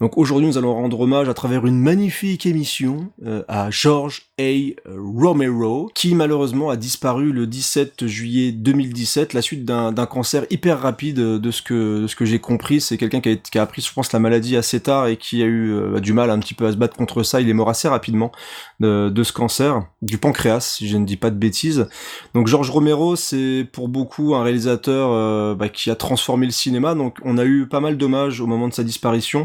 Donc 0.00 0.18
aujourd'hui, 0.18 0.46
nous 0.46 0.58
allons 0.58 0.74
rendre 0.74 1.00
hommage 1.00 1.28
à 1.28 1.34
travers 1.34 1.66
une 1.66 1.78
magnifique 1.78 2.46
émission 2.46 3.08
euh, 3.24 3.42
à 3.48 3.70
George 3.70 4.22
A. 4.40 4.52
Romero, 4.86 5.90
qui 5.94 6.14
malheureusement 6.14 6.70
a 6.70 6.76
disparu 6.76 7.32
le 7.32 7.46
17 7.46 8.06
juillet 8.06 8.52
2017, 8.52 9.32
la 9.32 9.42
suite 9.42 9.64
d'un 9.64 10.06
cancer 10.06 10.44
hyper 10.50 10.80
rapide 10.80 11.16
de 11.16 11.50
ce 11.50 11.62
que, 11.62 12.06
j'ai 12.20 12.38
compris. 12.38 12.80
C'est 12.80 12.96
quelqu'un 12.96 13.20
qui 13.20 13.30
a, 13.30 13.36
qui 13.36 13.58
a 13.58 13.62
appris, 13.62 13.82
je 13.82 13.92
pense, 13.92 14.12
la 14.12 14.18
maladie 14.18 14.56
assez 14.56 14.80
tard 14.80 15.06
et 15.06 15.16
qui 15.16 15.42
a 15.42 15.46
eu 15.46 15.72
euh, 15.72 16.00
du 16.00 16.12
mal 16.12 16.30
un 16.30 16.38
petit 16.38 16.54
peu 16.54 16.66
à 16.66 16.72
se 16.72 16.76
battre 16.76 16.96
contre 16.96 17.22
ça. 17.22 17.40
Il 17.40 17.48
est 17.48 17.54
mort 17.54 17.70
assez 17.70 17.88
rapidement 17.88 18.32
de, 18.80 19.08
de 19.08 19.22
ce 19.22 19.32
cancer, 19.32 19.86
du 20.02 20.18
pancréas, 20.18 20.60
si 20.60 20.88
je 20.88 20.96
ne 20.96 21.04
dis 21.04 21.16
pas 21.16 21.30
de 21.30 21.36
bêtises. 21.36 21.88
Donc 22.34 22.46
George 22.46 22.70
Romero, 22.70 23.16
c'est 23.16 23.66
pour 23.72 23.88
beaucoup 23.88 24.34
un 24.34 24.42
réalisateur 24.42 25.10
euh, 25.12 25.54
bah, 25.54 25.68
qui 25.68 25.90
a 25.90 25.94
transformé 25.94 26.46
le 26.46 26.52
cinéma. 26.52 26.94
Donc 26.94 27.18
on 27.24 27.38
a 27.38 27.44
eu 27.44 27.66
pas 27.68 27.80
mal 27.80 27.96
d'hommages 27.96 28.40
au 28.40 28.46
moment 28.46 28.68
de 28.68 28.74
sa 28.74 28.84
disparition. 28.84 29.44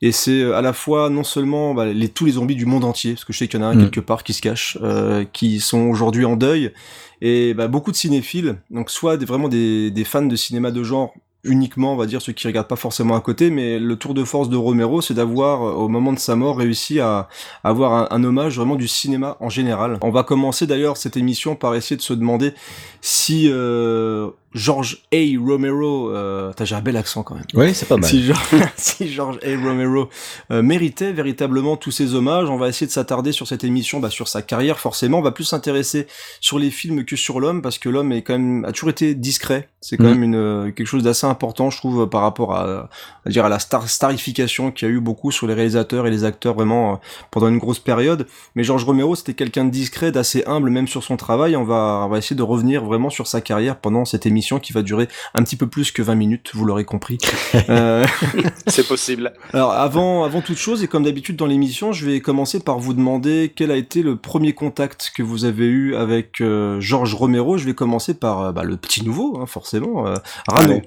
Et 0.00 0.10
c'est 0.10 0.42
euh, 0.42 0.56
à 0.56 0.62
la 0.62 0.72
fois 0.72 1.10
non 1.10 1.24
seulement 1.24 1.74
bah, 1.74 1.86
les, 1.86 2.08
tous 2.08 2.24
les 2.24 2.32
zombies 2.32 2.56
du 2.56 2.66
monde 2.66 2.84
entier, 2.84 3.12
parce 3.12 3.24
que 3.24 3.32
je 3.32 3.38
sais 3.38 3.48
qu'il 3.48 3.60
y 3.60 3.62
en 3.62 3.66
a 3.66 3.70
un 3.70 3.74
mm. 3.74 3.82
quelque 3.82 4.00
part 4.00 4.24
qui 4.24 4.32
se 4.32 4.42
cache, 4.42 4.78
euh, 4.82 5.24
qui 5.32 5.60
sont 5.60 5.88
aujourd'hui 5.88 6.24
en 6.24 6.36
deuil, 6.36 6.72
et 7.20 7.54
bah, 7.54 7.68
beaucoup 7.68 7.92
de 7.92 7.96
cinéphiles, 7.96 8.56
donc 8.70 8.90
soit 8.90 9.16
des, 9.16 9.26
vraiment 9.26 9.48
des, 9.48 9.92
des 9.92 10.04
fans 10.04 10.22
de 10.26 10.34
cinéma 10.34 10.72
de 10.72 10.82
genre 10.82 11.14
uniquement, 11.44 11.92
on 11.92 11.96
va 11.96 12.06
dire, 12.06 12.22
ceux 12.22 12.32
qui 12.32 12.46
regardent 12.46 12.68
pas 12.68 12.76
forcément 12.76 13.16
à 13.16 13.20
côté, 13.20 13.50
mais 13.50 13.78
le 13.78 13.96
tour 13.96 14.14
de 14.14 14.24
force 14.24 14.48
de 14.48 14.56
Romero, 14.56 15.00
c'est 15.00 15.14
d'avoir, 15.14 15.62
euh, 15.62 15.72
au 15.72 15.88
moment 15.88 16.12
de 16.12 16.18
sa 16.18 16.36
mort, 16.36 16.58
réussi 16.58 17.00
à, 17.00 17.28
avoir 17.64 18.12
un, 18.12 18.24
hommage 18.24 18.56
vraiment 18.56 18.76
du 18.76 18.86
cinéma 18.86 19.36
en 19.40 19.48
général. 19.48 19.98
On 20.02 20.10
va 20.10 20.22
commencer 20.22 20.66
d'ailleurs 20.66 20.96
cette 20.96 21.16
émission 21.16 21.56
par 21.56 21.74
essayer 21.74 21.96
de 21.96 22.02
se 22.02 22.14
demander 22.14 22.54
si 23.00 23.48
euh, 23.50 24.30
George 24.54 25.02
A. 25.12 25.16
Romero, 25.38 26.10
euh, 26.10 26.52
t'as 26.54 26.64
j'ai 26.64 26.74
un 26.74 26.80
bel 26.80 26.96
accent 26.96 27.22
quand 27.22 27.34
même. 27.34 27.44
Oui, 27.54 27.74
c'est 27.74 27.88
pas 27.88 27.96
mal. 27.96 28.10
Si, 28.76 29.12
George, 29.12 29.38
A. 29.42 29.56
Romero 29.56 30.08
euh, 30.50 30.62
méritait 30.62 31.12
véritablement 31.12 31.76
tous 31.76 31.90
ces 31.90 32.14
hommages, 32.14 32.48
on 32.48 32.56
va 32.56 32.68
essayer 32.68 32.86
de 32.86 32.92
s'attarder 32.92 33.32
sur 33.32 33.46
cette 33.46 33.64
émission, 33.64 34.00
bah, 34.00 34.10
sur 34.10 34.28
sa 34.28 34.42
carrière 34.42 34.78
forcément. 34.78 35.18
On 35.18 35.22
va 35.22 35.32
plus 35.32 35.44
s'intéresser 35.44 36.06
sur 36.40 36.58
les 36.58 36.70
films 36.70 37.04
que 37.04 37.16
sur 37.16 37.40
l'homme 37.40 37.62
parce 37.62 37.78
que 37.78 37.88
l'homme 37.88 38.12
est 38.12 38.22
quand 38.22 38.34
même 38.34 38.64
a 38.64 38.72
toujours 38.72 38.90
été 38.90 39.14
discret. 39.14 39.68
C'est 39.80 39.96
quand 39.96 40.04
mm. 40.04 40.10
même 40.10 40.22
une 40.22 40.34
euh, 40.34 40.70
quelque 40.70 40.86
chose 40.86 41.02
d'assez 41.02 41.26
important, 41.26 41.70
je 41.70 41.78
trouve, 41.78 42.08
par 42.08 42.22
rapport 42.22 42.54
à, 42.54 42.88
à 43.24 43.30
dire 43.30 43.44
à 43.44 43.48
la 43.48 43.58
star 43.58 43.88
starification 43.88 44.70
qu'il 44.70 44.88
y 44.88 44.90
a 44.90 44.94
eu 44.94 45.00
beaucoup 45.00 45.30
sur 45.30 45.46
les 45.46 45.54
réalisateurs 45.54 46.06
et 46.06 46.10
les 46.10 46.24
acteurs 46.24 46.54
vraiment 46.54 46.92
euh, 46.92 46.96
pendant 47.30 47.48
une 47.48 47.58
grosse 47.58 47.78
période. 47.78 48.26
Mais 48.54 48.64
George 48.64 48.84
Romero, 48.84 49.14
c'était 49.14 49.34
quelqu'un 49.34 49.64
de 49.64 49.70
discret, 49.70 50.12
d'assez 50.12 50.44
humble 50.46 50.70
même 50.70 50.88
sur 50.88 51.02
son 51.02 51.16
travail. 51.16 51.56
On 51.56 51.64
va 51.64 52.02
on 52.04 52.08
va 52.08 52.18
essayer 52.18 52.36
de 52.36 52.42
revenir 52.42 52.84
vraiment 52.84 53.10
sur 53.10 53.26
sa 53.26 53.40
carrière 53.40 53.76
pendant 53.76 54.04
cette 54.04 54.26
émission 54.26 54.41
qui 54.58 54.72
va 54.72 54.82
durer 54.82 55.08
un 55.34 55.42
petit 55.42 55.56
peu 55.56 55.66
plus 55.66 55.92
que 55.92 56.02
20 56.02 56.14
minutes, 56.14 56.50
vous 56.54 56.64
l'aurez 56.64 56.84
compris. 56.84 57.18
euh... 57.68 58.04
C'est 58.66 58.86
possible. 58.86 59.32
Alors 59.52 59.72
avant, 59.72 60.24
avant 60.24 60.40
toute 60.40 60.58
chose, 60.58 60.82
et 60.82 60.88
comme 60.88 61.04
d'habitude 61.04 61.36
dans 61.36 61.46
l'émission, 61.46 61.92
je 61.92 62.06
vais 62.06 62.20
commencer 62.20 62.60
par 62.60 62.78
vous 62.78 62.94
demander 62.94 63.52
quel 63.54 63.70
a 63.70 63.76
été 63.76 64.02
le 64.02 64.16
premier 64.16 64.52
contact 64.52 65.12
que 65.14 65.22
vous 65.22 65.44
avez 65.44 65.66
eu 65.66 65.94
avec 65.96 66.40
euh, 66.40 66.80
Georges 66.80 67.14
Romero. 67.14 67.56
Je 67.56 67.64
vais 67.64 67.74
commencer 67.74 68.14
par 68.14 68.40
euh, 68.40 68.52
bah, 68.52 68.64
le 68.64 68.76
petit 68.76 69.04
nouveau, 69.04 69.38
hein, 69.40 69.46
forcément. 69.46 70.06
Euh, 70.06 70.16
Rano, 70.48 70.80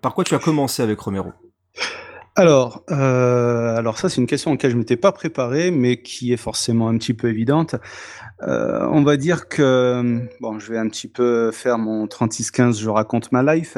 par 0.00 0.14
quoi 0.14 0.24
tu 0.24 0.34
as 0.34 0.38
commencé 0.38 0.82
avec 0.82 0.98
Romero? 1.00 1.32
Alors, 2.34 2.82
euh, 2.90 3.76
alors 3.76 3.98
ça 3.98 4.08
c'est 4.08 4.18
une 4.18 4.26
question 4.26 4.52
auquel 4.52 4.70
je 4.70 4.76
m'étais 4.76 4.96
pas 4.96 5.12
préparé, 5.12 5.70
mais 5.70 6.00
qui 6.00 6.32
est 6.32 6.38
forcément 6.38 6.88
un 6.88 6.96
petit 6.96 7.12
peu 7.12 7.28
évidente. 7.28 7.74
Euh, 8.42 8.86
on 8.90 9.02
va 9.02 9.16
dire 9.16 9.48
que 9.48 10.20
bon, 10.40 10.58
je 10.58 10.72
vais 10.72 10.78
un 10.78 10.88
petit 10.88 11.08
peu 11.08 11.50
faire 11.52 11.78
mon 11.78 12.06
36-15, 12.06 12.80
je 12.80 12.88
raconte 12.88 13.32
ma 13.32 13.42
life, 13.54 13.76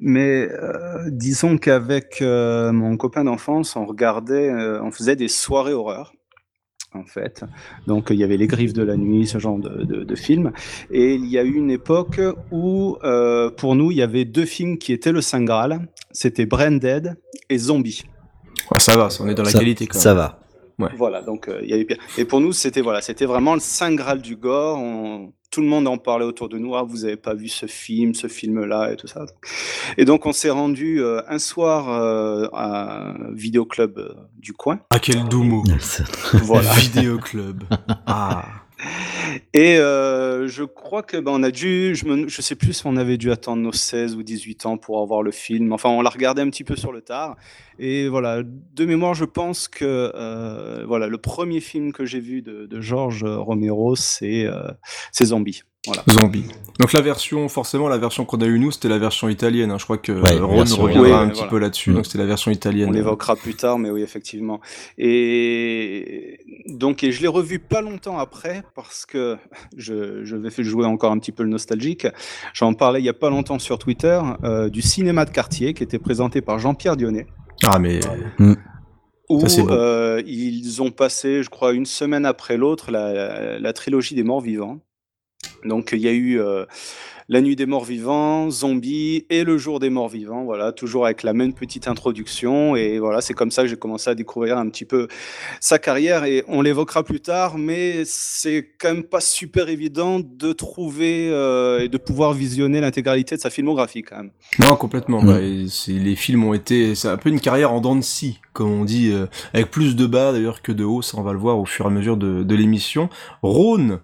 mais 0.00 0.48
euh, 0.50 1.08
disons 1.08 1.58
qu'avec 1.58 2.20
euh, 2.20 2.72
mon 2.72 2.96
copain 2.96 3.24
d'enfance, 3.24 3.76
on 3.76 3.86
regardait, 3.86 4.50
euh, 4.50 4.82
on 4.82 4.90
faisait 4.90 5.16
des 5.16 5.28
soirées 5.28 5.72
horreur 5.72 6.12
en 6.94 7.04
fait. 7.04 7.44
Donc 7.86 8.08
il 8.10 8.16
y 8.16 8.24
avait 8.24 8.36
Les 8.36 8.46
Griffes 8.46 8.72
de 8.72 8.82
la 8.82 8.96
Nuit, 8.96 9.26
ce 9.26 9.38
genre 9.38 9.58
de, 9.58 9.84
de, 9.84 10.04
de 10.04 10.14
films. 10.14 10.52
Et 10.90 11.14
il 11.14 11.26
y 11.26 11.38
a 11.38 11.42
eu 11.42 11.54
une 11.54 11.70
époque 11.70 12.20
où, 12.50 12.96
euh, 13.04 13.50
pour 13.50 13.74
nous, 13.74 13.90
il 13.90 13.96
y 13.96 14.02
avait 14.02 14.24
deux 14.24 14.44
films 14.44 14.78
qui 14.78 14.92
étaient 14.92 15.12
le 15.12 15.20
Saint 15.20 15.42
Graal. 15.42 15.88
C'était 16.12 16.46
Branded 16.46 17.16
et 17.50 17.58
Zombie. 17.58 18.04
Ouais, 18.70 18.78
ça 18.78 18.96
va, 18.96 19.08
on 19.20 19.28
est 19.28 19.34
dans 19.34 19.42
la 19.42 19.50
ça, 19.50 19.58
qualité 19.58 19.86
quand 19.86 19.96
même. 19.96 20.02
Ça 20.02 20.14
va. 20.14 20.43
Ouais. 20.78 20.88
Voilà, 20.96 21.22
donc 21.22 21.48
euh, 21.48 21.60
il 21.62 21.70
y 21.70 21.72
avait 21.72 21.84
bien. 21.84 21.96
Et 22.18 22.24
pour 22.24 22.40
nous, 22.40 22.52
c'était 22.52 22.80
voilà, 22.80 23.00
c'était 23.00 23.26
vraiment 23.26 23.54
le 23.54 23.60
saint 23.60 23.94
graal 23.94 24.20
du 24.20 24.36
gore. 24.36 24.78
On- 24.78 25.32
Tout 25.50 25.60
le 25.60 25.68
monde 25.68 25.86
en 25.86 25.98
parlait 25.98 26.24
autour 26.24 26.48
de 26.48 26.58
nous. 26.58 26.74
Ah, 26.74 26.82
vous 26.82 27.04
avez 27.04 27.16
pas 27.16 27.32
vu 27.34 27.46
ce 27.46 27.66
film, 27.66 28.12
ce 28.14 28.26
film-là 28.26 28.90
et 28.92 28.96
tout 28.96 29.06
ça. 29.06 29.24
Et 29.96 30.04
donc 30.04 30.26
on 30.26 30.32
s'est 30.32 30.50
rendu 30.50 31.00
euh, 31.00 31.20
un 31.28 31.38
soir 31.38 31.88
euh, 31.90 32.48
à 32.52 33.10
un 33.10 33.32
vidéoclub 33.32 33.96
euh, 33.98 34.08
du 34.36 34.52
coin. 34.52 34.80
Ah, 34.90 34.98
quel 34.98 35.22
doux 35.28 35.44
mot. 35.44 35.62
Voilà. 36.42 36.72
Vidéo 36.74 37.18
club. 37.18 37.62
Ah. 38.06 38.44
Et 39.52 39.78
euh, 39.78 40.48
je 40.48 40.64
crois 40.64 41.02
que 41.02 41.16
ben, 41.16 41.32
on 41.32 41.42
a 41.42 41.50
dû, 41.50 41.94
je, 41.94 42.04
me, 42.06 42.28
je 42.28 42.42
sais 42.42 42.54
plus 42.54 42.72
si 42.72 42.86
on 42.86 42.96
avait 42.96 43.16
dû 43.16 43.30
attendre 43.30 43.62
nos 43.62 43.72
16 43.72 44.16
ou 44.16 44.22
18 44.22 44.66
ans 44.66 44.76
pour 44.76 45.00
avoir 45.00 45.22
le 45.22 45.30
film. 45.30 45.72
Enfin, 45.72 45.88
on 45.90 46.02
l'a 46.02 46.10
regardé 46.10 46.42
un 46.42 46.50
petit 46.50 46.64
peu 46.64 46.76
sur 46.76 46.92
le 46.92 47.00
tard. 47.00 47.36
Et 47.78 48.08
voilà, 48.08 48.42
de 48.42 48.84
mémoire, 48.84 49.14
je 49.14 49.24
pense 49.24 49.68
que 49.68 50.12
euh, 50.14 50.84
voilà, 50.86 51.06
le 51.06 51.18
premier 51.18 51.60
film 51.60 51.92
que 51.92 52.04
j'ai 52.04 52.20
vu 52.20 52.42
de, 52.42 52.66
de 52.66 52.80
Georges 52.80 53.24
Romero, 53.24 53.96
c'est 53.96 54.44
euh, 54.46 54.70
c'est 55.12 55.26
Zombie. 55.26 55.62
Voilà. 55.86 56.02
Zombie. 56.10 56.44
Donc 56.80 56.92
la 56.92 57.00
version, 57.02 57.48
forcément, 57.48 57.88
la 57.88 57.98
version 57.98 58.24
qu'on 58.24 58.38
a 58.40 58.46
eu 58.46 58.58
nous, 58.58 58.72
c'était 58.72 58.88
la 58.88 58.98
version 58.98 59.28
italienne. 59.28 59.70
hein. 59.70 59.78
Je 59.78 59.84
crois 59.84 59.98
que 59.98 60.10
Ouais, 60.12 60.38
Ron 60.40 60.56
version- 60.56 60.82
reviendra 60.82 61.02
Oui, 61.08 61.12
un 61.12 61.28
petit 61.28 61.34
voilà. 61.36 61.50
peu 61.50 61.58
là-dessus. 61.58 61.90
Mm. 61.90 61.94
Donc 61.94 62.06
c'était 62.06 62.18
la 62.18 62.26
version 62.26 62.50
italienne. 62.50 62.88
On 62.88 62.92
l'évoquera 62.92 63.36
plus 63.36 63.54
tard, 63.54 63.78
mais 63.78 63.90
oui, 63.90 64.02
effectivement. 64.02 64.60
Et 64.98 66.40
donc, 66.68 67.04
et 67.04 67.12
je 67.12 67.20
l'ai 67.22 67.28
revu 67.28 67.58
pas 67.60 67.80
longtemps 67.80 68.18
après 68.18 68.62
parce 68.74 69.06
que 69.06 69.36
je, 69.76 70.24
je 70.24 70.36
vais 70.36 70.50
faire 70.50 70.64
jouer 70.64 70.86
encore 70.86 71.12
un 71.12 71.18
petit 71.18 71.32
peu 71.32 71.42
le 71.42 71.48
nostalgique. 71.50 72.06
J'en 72.54 72.74
parlais 72.74 73.00
il 73.00 73.04
y 73.04 73.08
a 73.08 73.14
pas 73.14 73.30
longtemps 73.30 73.58
sur 73.58 73.78
Twitter 73.78 74.20
euh, 74.42 74.68
du 74.68 74.82
cinéma 74.82 75.24
de 75.26 75.30
quartier 75.30 75.74
qui 75.74 75.82
était 75.82 75.98
présenté 75.98 76.40
par 76.40 76.58
Jean-Pierre 76.58 76.96
Dionnet. 76.96 77.26
Ah 77.64 77.78
mais 77.78 78.00
Où 79.28 79.40
Ça, 79.42 79.48
c'est 79.48 79.62
beau. 79.62 79.70
euh, 79.72 80.22
ils 80.26 80.82
ont 80.82 80.90
passé, 80.90 81.42
je 81.42 81.50
crois, 81.50 81.72
une 81.72 81.86
semaine 81.86 82.26
après 82.26 82.56
l'autre, 82.56 82.90
la, 82.90 83.58
la 83.58 83.72
trilogie 83.72 84.14
des 84.14 84.22
morts 84.24 84.40
vivants. 84.40 84.80
Donc 85.64 85.90
il 85.92 86.00
y 86.00 86.08
a 86.08 86.12
eu 86.12 86.40
euh, 86.40 86.64
La 87.28 87.40
nuit 87.40 87.56
des 87.56 87.66
morts 87.66 87.84
vivants, 87.84 88.50
Zombie 88.50 89.24
et 89.30 89.44
Le 89.44 89.56
jour 89.56 89.80
des 89.80 89.90
morts 89.90 90.08
vivants, 90.08 90.44
voilà, 90.44 90.72
toujours 90.72 91.06
avec 91.06 91.22
la 91.22 91.32
même 91.32 91.54
petite 91.54 91.88
introduction. 91.88 92.76
Et 92.76 92.98
voilà, 92.98 93.20
c'est 93.20 93.34
comme 93.34 93.50
ça 93.50 93.62
que 93.62 93.68
j'ai 93.68 93.76
commencé 93.76 94.10
à 94.10 94.14
découvrir 94.14 94.58
un 94.58 94.68
petit 94.68 94.84
peu 94.84 95.08
sa 95.60 95.78
carrière. 95.78 96.24
Et 96.24 96.44
on 96.48 96.60
l'évoquera 96.60 97.02
plus 97.02 97.20
tard, 97.20 97.56
mais 97.56 98.02
c'est 98.04 98.72
quand 98.78 98.92
même 98.92 99.04
pas 99.04 99.20
super 99.20 99.68
évident 99.68 100.20
de 100.20 100.52
trouver 100.52 101.30
euh, 101.30 101.80
et 101.80 101.88
de 101.88 101.98
pouvoir 101.98 102.34
visionner 102.34 102.80
l'intégralité 102.80 103.36
de 103.36 103.40
sa 103.40 103.50
filmographie 103.50 104.02
quand 104.02 104.16
même. 104.16 104.30
non 104.58 104.76
complètement. 104.76 105.22
Mm. 105.22 105.26
Bah, 105.26 105.40
les 105.40 106.16
films 106.16 106.44
ont 106.44 106.54
été, 106.54 106.94
c'est 106.94 107.08
un 107.08 107.16
peu 107.16 107.30
une 107.30 107.40
carrière 107.40 107.72
en 107.72 107.80
dents 107.80 107.96
de 107.96 108.02
scie, 108.02 108.40
comme 108.52 108.70
on 108.70 108.84
dit, 108.84 109.10
euh, 109.10 109.26
avec 109.54 109.70
plus 109.70 109.96
de 109.96 110.06
bas 110.06 110.32
d'ailleurs 110.32 110.60
que 110.60 110.72
de 110.72 110.84
haut. 110.84 111.00
Ça 111.00 111.16
on 111.16 111.22
va 111.22 111.32
le 111.32 111.38
voir 111.38 111.58
au 111.58 111.64
fur 111.64 111.86
et 111.86 111.88
à 111.88 111.90
mesure 111.90 112.16
de, 112.16 112.42
de 112.42 112.54
l'émission. 112.54 113.08
Rhône. 113.42 114.00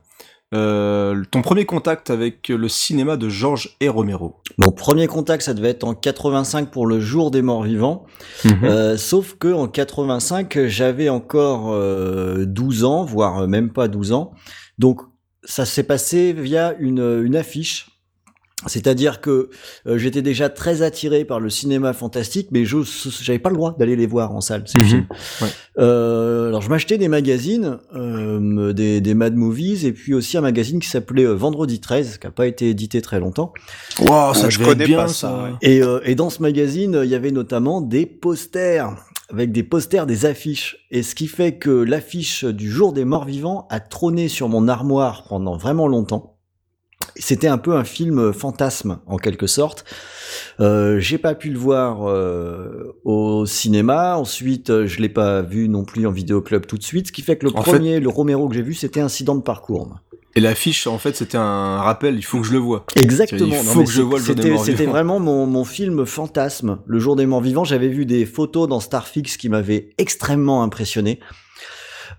Euh, 0.53 1.23
ton 1.31 1.43
premier 1.43 1.65
contact 1.65 2.11
avec 2.11 2.49
le 2.49 2.69
cinéma 2.69 3.17
de 3.17 3.29
Georges 3.29 3.77
et 3.81 3.89
Romero. 3.89 4.41
Mon 4.59 4.73
premier 4.73 5.07
contact, 5.07 5.45
ça 5.45 5.55
devait 5.55 5.71
être 5.71 5.85
en 5.85 5.95
85 5.95 6.71
pour 6.71 6.87
le 6.87 7.01
jour 7.01 7.31
des 7.31 7.41
morts 7.41 7.63
vivants. 7.63 8.05
Euh, 8.65 8.97
sauf 8.97 9.37
que 9.39 9.53
en 9.53 9.69
85, 9.69 10.67
j'avais 10.67 11.09
encore 11.09 11.71
euh, 11.73 12.45
12 12.47 12.85
ans, 12.85 13.05
voire 13.05 13.47
même 13.47 13.71
pas 13.71 13.87
12 13.87 14.13
ans. 14.13 14.33
Donc 14.79 15.03
ça 15.45 15.65
s'est 15.65 15.85
passé 15.85 16.33
via 16.33 16.75
une, 16.81 17.23
une 17.25 17.37
affiche. 17.37 17.90
C'est-à-dire 18.67 19.21
que 19.23 19.49
euh, 19.87 19.97
j'étais 19.97 20.21
déjà 20.23 20.49
très 20.51 20.83
attiré 20.83 21.25
par 21.25 21.41
le 21.41 21.49
cinéma 21.49 21.93
fantastique, 21.95 22.49
mais 22.51 22.65
je 22.67 22.79
j'avais 23.23 23.39
pas 23.39 23.49
le 23.51 23.57
droit 23.57 23.75
d'aller 23.79 23.97
les 23.97 24.07
voir 24.07 24.33
en 24.33 24.41
salle 24.41 24.65
ces 24.67 24.79
Mhm. 24.79 24.85
films. 24.87 25.07
Ouais. 25.41 25.49
Euh, 25.79 26.49
alors 26.49 26.61
je 26.61 26.69
m'achetais 26.69 26.99
des 26.99 27.09
magazines, 27.09 27.79
euh, 27.95 28.73
des, 28.75 29.01
des 29.01 29.15
Mad 29.15 29.35
Movies, 29.35 29.87
et 29.87 29.93
puis 29.93 30.13
aussi 30.13 30.37
un 30.37 30.43
magazine 30.43 30.79
qui 30.79 30.89
s'appelait 30.89 31.25
euh, 31.25 31.33
Vendredi 31.35 31.81
13, 31.81 32.19
qui 32.19 32.27
a 32.27 32.31
pas 32.31 32.47
été 32.47 32.69
édité 32.69 33.01
très 33.01 33.19
longtemps. 33.19 33.53
Wow, 34.01 34.35
ça 34.35 34.51
je 34.51 34.59
connais 34.59 34.85
bien 34.85 34.99
pas 34.99 35.09
ça. 35.09 35.15
ça, 35.15 35.43
ouais. 35.45 35.51
Et, 35.63 35.83
euh, 35.83 36.01
et 36.05 36.15
dans 36.15 36.29
ce 36.29 36.43
magazine, 36.43 36.97
euh, 36.97 37.05
il 37.05 37.11
y 37.11 37.15
avait 37.15 37.31
notamment 37.31 37.81
des 37.81 38.05
posters, 38.05 38.95
avec 39.31 39.53
des 39.53 39.63
posters 39.63 40.07
des 40.07 40.27
affiches. 40.27 40.77
Et 40.91 41.03
ce 41.03 41.15
qui 41.15 41.29
fait 41.29 41.53
que 41.57 41.71
l'affiche 41.71 42.45
du 42.45 42.71
jour 42.71 42.93
des 42.93 43.05
morts 43.07 43.25
vivants 43.25 43.67
a 43.71 43.81
trôné 43.81 44.29
sur 44.29 44.49
mon 44.51 44.69
armoire 44.69 45.25
pendant 45.29 45.57
vraiment 45.57 45.87
longtemps. 45.89 46.37
C'était 47.23 47.49
un 47.49 47.59
peu 47.59 47.75
un 47.77 47.85
film 47.85 48.33
fantasme 48.33 48.99
en 49.07 49.17
quelque 49.17 49.47
sorte. 49.47 49.85
Euh, 50.59 50.99
j'ai 50.99 51.19
pas 51.19 51.35
pu 51.35 51.51
le 51.51 51.59
voir 51.59 52.09
euh, 52.09 52.97
au 53.05 53.47
cinéma. 53.47 54.17
Ensuite, 54.17 54.71
euh, 54.71 54.87
je 54.87 55.01
l'ai 55.01 55.09
pas 55.09 55.43
vu 55.43 55.69
non 55.69 55.85
plus 55.85 56.07
en 56.07 56.11
vidéoclub 56.13 56.67
tout 56.67 56.79
de 56.79 56.83
suite. 56.83 57.09
Ce 57.09 57.13
qui 57.13 57.23
fait 57.23 57.37
que 57.37 57.47
le 57.47 57.57
En 57.57 57.63
fait- 57.63 57.73
premier, 57.73 58.01
le 58.01 58.09
Romero 58.09 58.49
que 58.49 58.55
j'ai 58.55 58.63
vu, 58.63 58.75
c'était 58.75 59.01
Incident 59.01 59.35
de 59.35 59.43
parcours. 59.43 59.89
Et 60.37 60.41
l'affiche, 60.41 60.87
en 60.87 60.99
fait, 60.99 61.17
c'était 61.17 61.37
un 61.39 61.79
rappel. 61.79 62.15
Il 62.17 62.23
faut 62.23 62.39
que 62.41 62.47
je 62.47 62.53
le 62.53 62.59
vois. 62.59 62.87
Exactement. 62.97 63.49
Il 63.51 63.55
faut 63.57 63.83
que 63.85 63.91
je 63.91 64.01
voie 64.03 64.19
le 64.21 64.25
jour 64.25 64.35
des 64.37 64.43
c'était- 64.43 64.55
morts 64.55 64.65
C'était 64.65 64.87
vraiment 64.87 65.19
mon, 65.19 65.45
mon 65.47 65.65
film 65.65 66.07
fantasme, 66.07 66.79
le 66.87 66.99
jour 67.01 67.17
des 67.17 67.27
morts 67.27 67.41
vivants. 67.41 67.65
J'avais 67.65 67.89
vu 67.89 68.07
des 68.07 68.25
photos 68.27 68.69
dans 68.69 68.79
Starfix 68.81 69.37
qui 69.37 69.49
m'avaient 69.49 69.91
extrêmement 69.99 70.63
impressionné. 70.63 71.19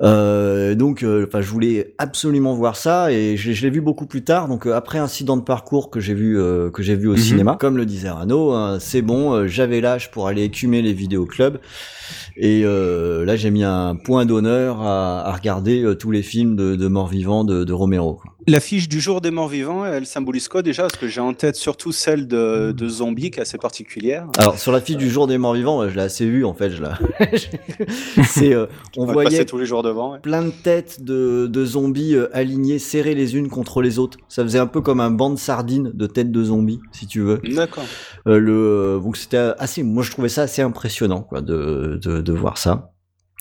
Euh, 0.02 0.74
donc, 0.76 1.04
euh, 1.04 1.26
enfin, 1.28 1.42
je 1.42 1.50
voulais 1.50 1.94
absolument 1.98 2.56
voir 2.56 2.76
ça 2.76 3.12
et 3.12 3.38
je, 3.38 3.52
je 3.52 3.62
l'ai 3.64 3.70
vu 3.70 3.82
beaucoup 3.82 4.06
plus 4.08 4.24
tard. 4.24 4.48
Donc, 4.48 4.66
euh, 4.66 4.74
après 4.74 4.98
incident 4.98 5.38
de 5.38 5.44
parcours 5.44 5.90
que 5.92 6.00
j'ai 6.00 6.14
vu 6.16 6.40
euh, 6.40 6.72
que 6.72 6.82
j'ai 6.82 6.96
vu 6.96 7.08
au 7.08 7.12
Mhm. 7.14 7.18
cinéma, 7.18 7.58
comme 7.60 7.78
le 7.78 7.86
disait 7.86 8.10
Rano, 8.10 8.52
hein, 8.54 8.78
c'est 8.80 9.02
bon. 9.02 9.48
J'avais 9.48 9.80
l'âge 9.82 10.10
pour 10.12 10.28
aller 10.28 10.44
écumer 10.44 10.82
les 10.82 10.94
vidéoclubs 10.94 11.58
et 12.36 12.64
euh, 12.66 13.26
là, 13.26 13.36
j'ai 13.36 13.52
mis 13.52 13.64
un 13.64 13.96
point 13.96 14.26
d'honneur 14.26 14.82
à, 14.82 15.28
à 15.28 15.32
regarder 15.34 15.94
tous 16.00 16.12
les 16.12 16.24
films 16.24 16.56
de, 16.56 16.76
vivants 17.10 17.44
de, 17.44 17.64
de 17.64 17.74
Romero. 17.74 18.14
quoi. 18.16 18.31
L'affiche 18.48 18.90
du 18.90 19.00
jour 19.00 19.22
des 19.22 19.30
morts 19.32 19.48
vivants, 19.48 19.86
elle 19.86 20.06
symbolise 20.06 20.48
quoi 20.48 20.62
déjà? 20.62 20.84
Parce 20.84 20.98
que 20.98 21.08
j'ai 21.08 21.22
en 21.22 21.34
tête 21.34 21.56
surtout 21.56 21.92
celle 21.92 22.28
de, 22.28 22.72
de 22.72 22.88
Zombie 22.90 23.30
qui 23.32 23.40
est 23.40 23.44
assez 23.44 23.58
particulière. 23.58 24.28
Alors 24.38 24.58
sur 24.58 24.72
la 24.72 24.82
fiche 24.82 24.98
du 24.98 25.10
jour 25.10 25.28
des 25.28 25.38
morts 25.38 25.54
vivants, 25.54 25.88
je 25.88 25.96
l'ai 25.96 26.02
assez 26.02 26.26
vu 26.26 26.44
en 26.44 26.54
fait. 26.54 26.72
Je 26.72 26.82
la... 26.82 26.98
c'est, 28.24 28.54
euh, 28.54 28.66
on 28.98 29.06
voyait 29.06 29.30
passer 29.30 29.46
tous 29.46 29.58
les 29.58 29.66
jours 29.66 29.84
devant. 29.84 30.14
ouais. 30.14 30.20
plein 30.20 30.44
de 30.44 30.50
têtes 30.50 31.04
de, 31.04 31.48
de 31.48 31.66
zombies 31.66 32.16
euh, 32.16 32.36
alignées, 32.36 32.80
serrées 32.80 33.16
les 33.16 33.36
unes 33.36 33.50
contre 33.50 33.82
les 33.82 34.00
autres. 34.00 34.18
Ça 34.28 34.44
faisait 34.44 34.60
un 34.60 34.68
peu 34.68 34.82
comme 34.82 35.00
un 35.02 35.12
banc 35.12 35.30
de 35.30 35.40
sardines 35.40 35.92
de 35.94 36.08
têtes 36.08 36.32
de 36.32 36.44
zombies, 36.44 36.80
si 36.92 37.08
tu 37.08 37.22
veux. 37.22 37.40
D'accord. 37.44 37.86
Euh, 38.28 38.40
le, 38.40 38.54
euh, 38.54 39.00
donc 39.00 39.18
c'était 39.18 39.38
assez, 39.60 39.84
moi 39.84 40.04
je 40.04 40.12
trouvais 40.12 40.30
ça 40.30 40.44
assez 40.44 40.62
impressionnant 40.62 41.22
quoi, 41.22 41.42
de, 41.42 42.00
de, 42.02 42.22
de 42.22 42.34
voir 42.34 42.58
ça. 42.58 42.92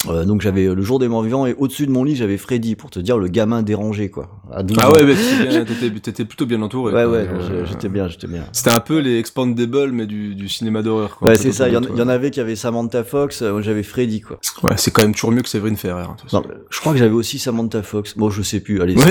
Euh, 0.08 0.24
donc 0.24 0.40
j'avais 0.40 0.64
euh, 0.66 0.74
le 0.74 0.80
jour 0.82 0.98
des 0.98 1.08
morts 1.08 1.22
vivants 1.22 1.44
et 1.46 1.54
au-dessus 1.58 1.86
de 1.86 1.90
mon 1.92 2.04
lit 2.04 2.16
j'avais 2.16 2.38
Freddy 2.38 2.74
pour 2.74 2.88
te 2.88 2.98
dire 2.98 3.18
le 3.18 3.28
gamin 3.28 3.62
dérangé 3.62 4.08
quoi. 4.08 4.30
À 4.50 4.62
12 4.62 4.78
Ah 4.80 4.90
ouais, 4.92 5.04
mais 5.04 5.14
t'étais 5.14 5.46
bien- 5.48 5.64
t'étais 5.64 5.90
t'étais 6.00 6.24
plutôt 6.24 6.46
bien 6.46 6.62
entouré. 6.62 6.94
ouais 6.94 7.04
ouais, 7.04 7.26
Euh, 7.28 7.66
j'étais 7.66 7.88
bien, 7.90 8.08
j'étais 8.08 8.26
bien. 8.26 8.44
C'était 8.52 8.70
un 8.70 8.80
peu 8.80 8.98
les 8.98 9.18
Expandables, 9.18 9.92
mais 9.92 10.06
du, 10.06 10.34
du 10.34 10.48
cinéma 10.48 10.80
d'horreur. 10.82 11.16
quoi. 11.18 11.28
Ouais 11.28 11.36
c'est 11.36 11.52
ça, 11.52 11.68
il 11.68 11.74
y, 11.74 11.76
en- 11.76 11.82
y 11.82 12.00
avait 12.10 12.30
qui 12.30 12.40
avaient 12.40 12.56
Samantha 12.56 13.04
Fox, 13.04 13.42
euh, 13.42 13.52
moi 13.52 13.60
j'avais 13.62 13.82
Freddy 13.82 14.20
quoi. 14.22 14.38
Ouais, 14.62 14.76
c'est 14.78 14.90
quand 14.90 15.02
même 15.02 15.12
toujours 15.14 15.32
mieux 15.32 15.42
que 15.42 15.48
Séverine 15.50 15.76
Ferrer. 15.76 16.02
hein, 16.02 16.16
Non, 16.32 16.42
je 16.70 16.80
crois 16.80 16.92
que 16.92 16.98
j'avais 16.98 17.12
aussi 17.14 17.38
Samantha 17.38 17.82
Fox. 17.82 18.16
Bon, 18.16 18.30
je 18.30 18.40
sais 18.42 18.60
plus. 18.60 18.80
Allez. 18.80 18.96
Ouais. 18.96 19.04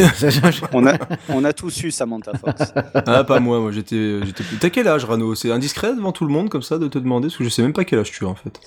On 0.74 0.88
a, 0.88 0.93
on 1.29 1.46
a 1.46 1.53
tous 1.53 1.84
eu 1.84 1.91
Samantha 1.91 2.31
Fox. 2.38 2.74
Ah, 3.05 3.24
pas 3.24 3.39
moi, 3.39 3.60
moi 3.60 3.72
j'étais 3.72 4.19
j'étais 4.25 4.43
plus. 4.43 4.58
T'as 4.58 4.69
quel 4.69 4.88
âge, 4.88 5.05
Rano? 5.05 5.36
C'est 5.36 5.51
indiscret 5.51 5.96
devant 5.96 6.12
tout 6.12 6.25
le 6.25 6.31
monde 6.34 6.50
comme 6.50 6.63
ça 6.63 6.77
de 6.79 6.88
te 6.88 6.98
demander 6.98 7.27
Parce 7.27 7.38
que 7.38 7.43
je 7.43 7.50
sais 7.50 7.62
même 7.62 7.74
pas 7.74 7.84
quel 7.86 8.00
âge 8.00 8.12
tu 8.12 8.25
as 8.25 8.27
en 8.27 8.36
fait. 8.36 8.60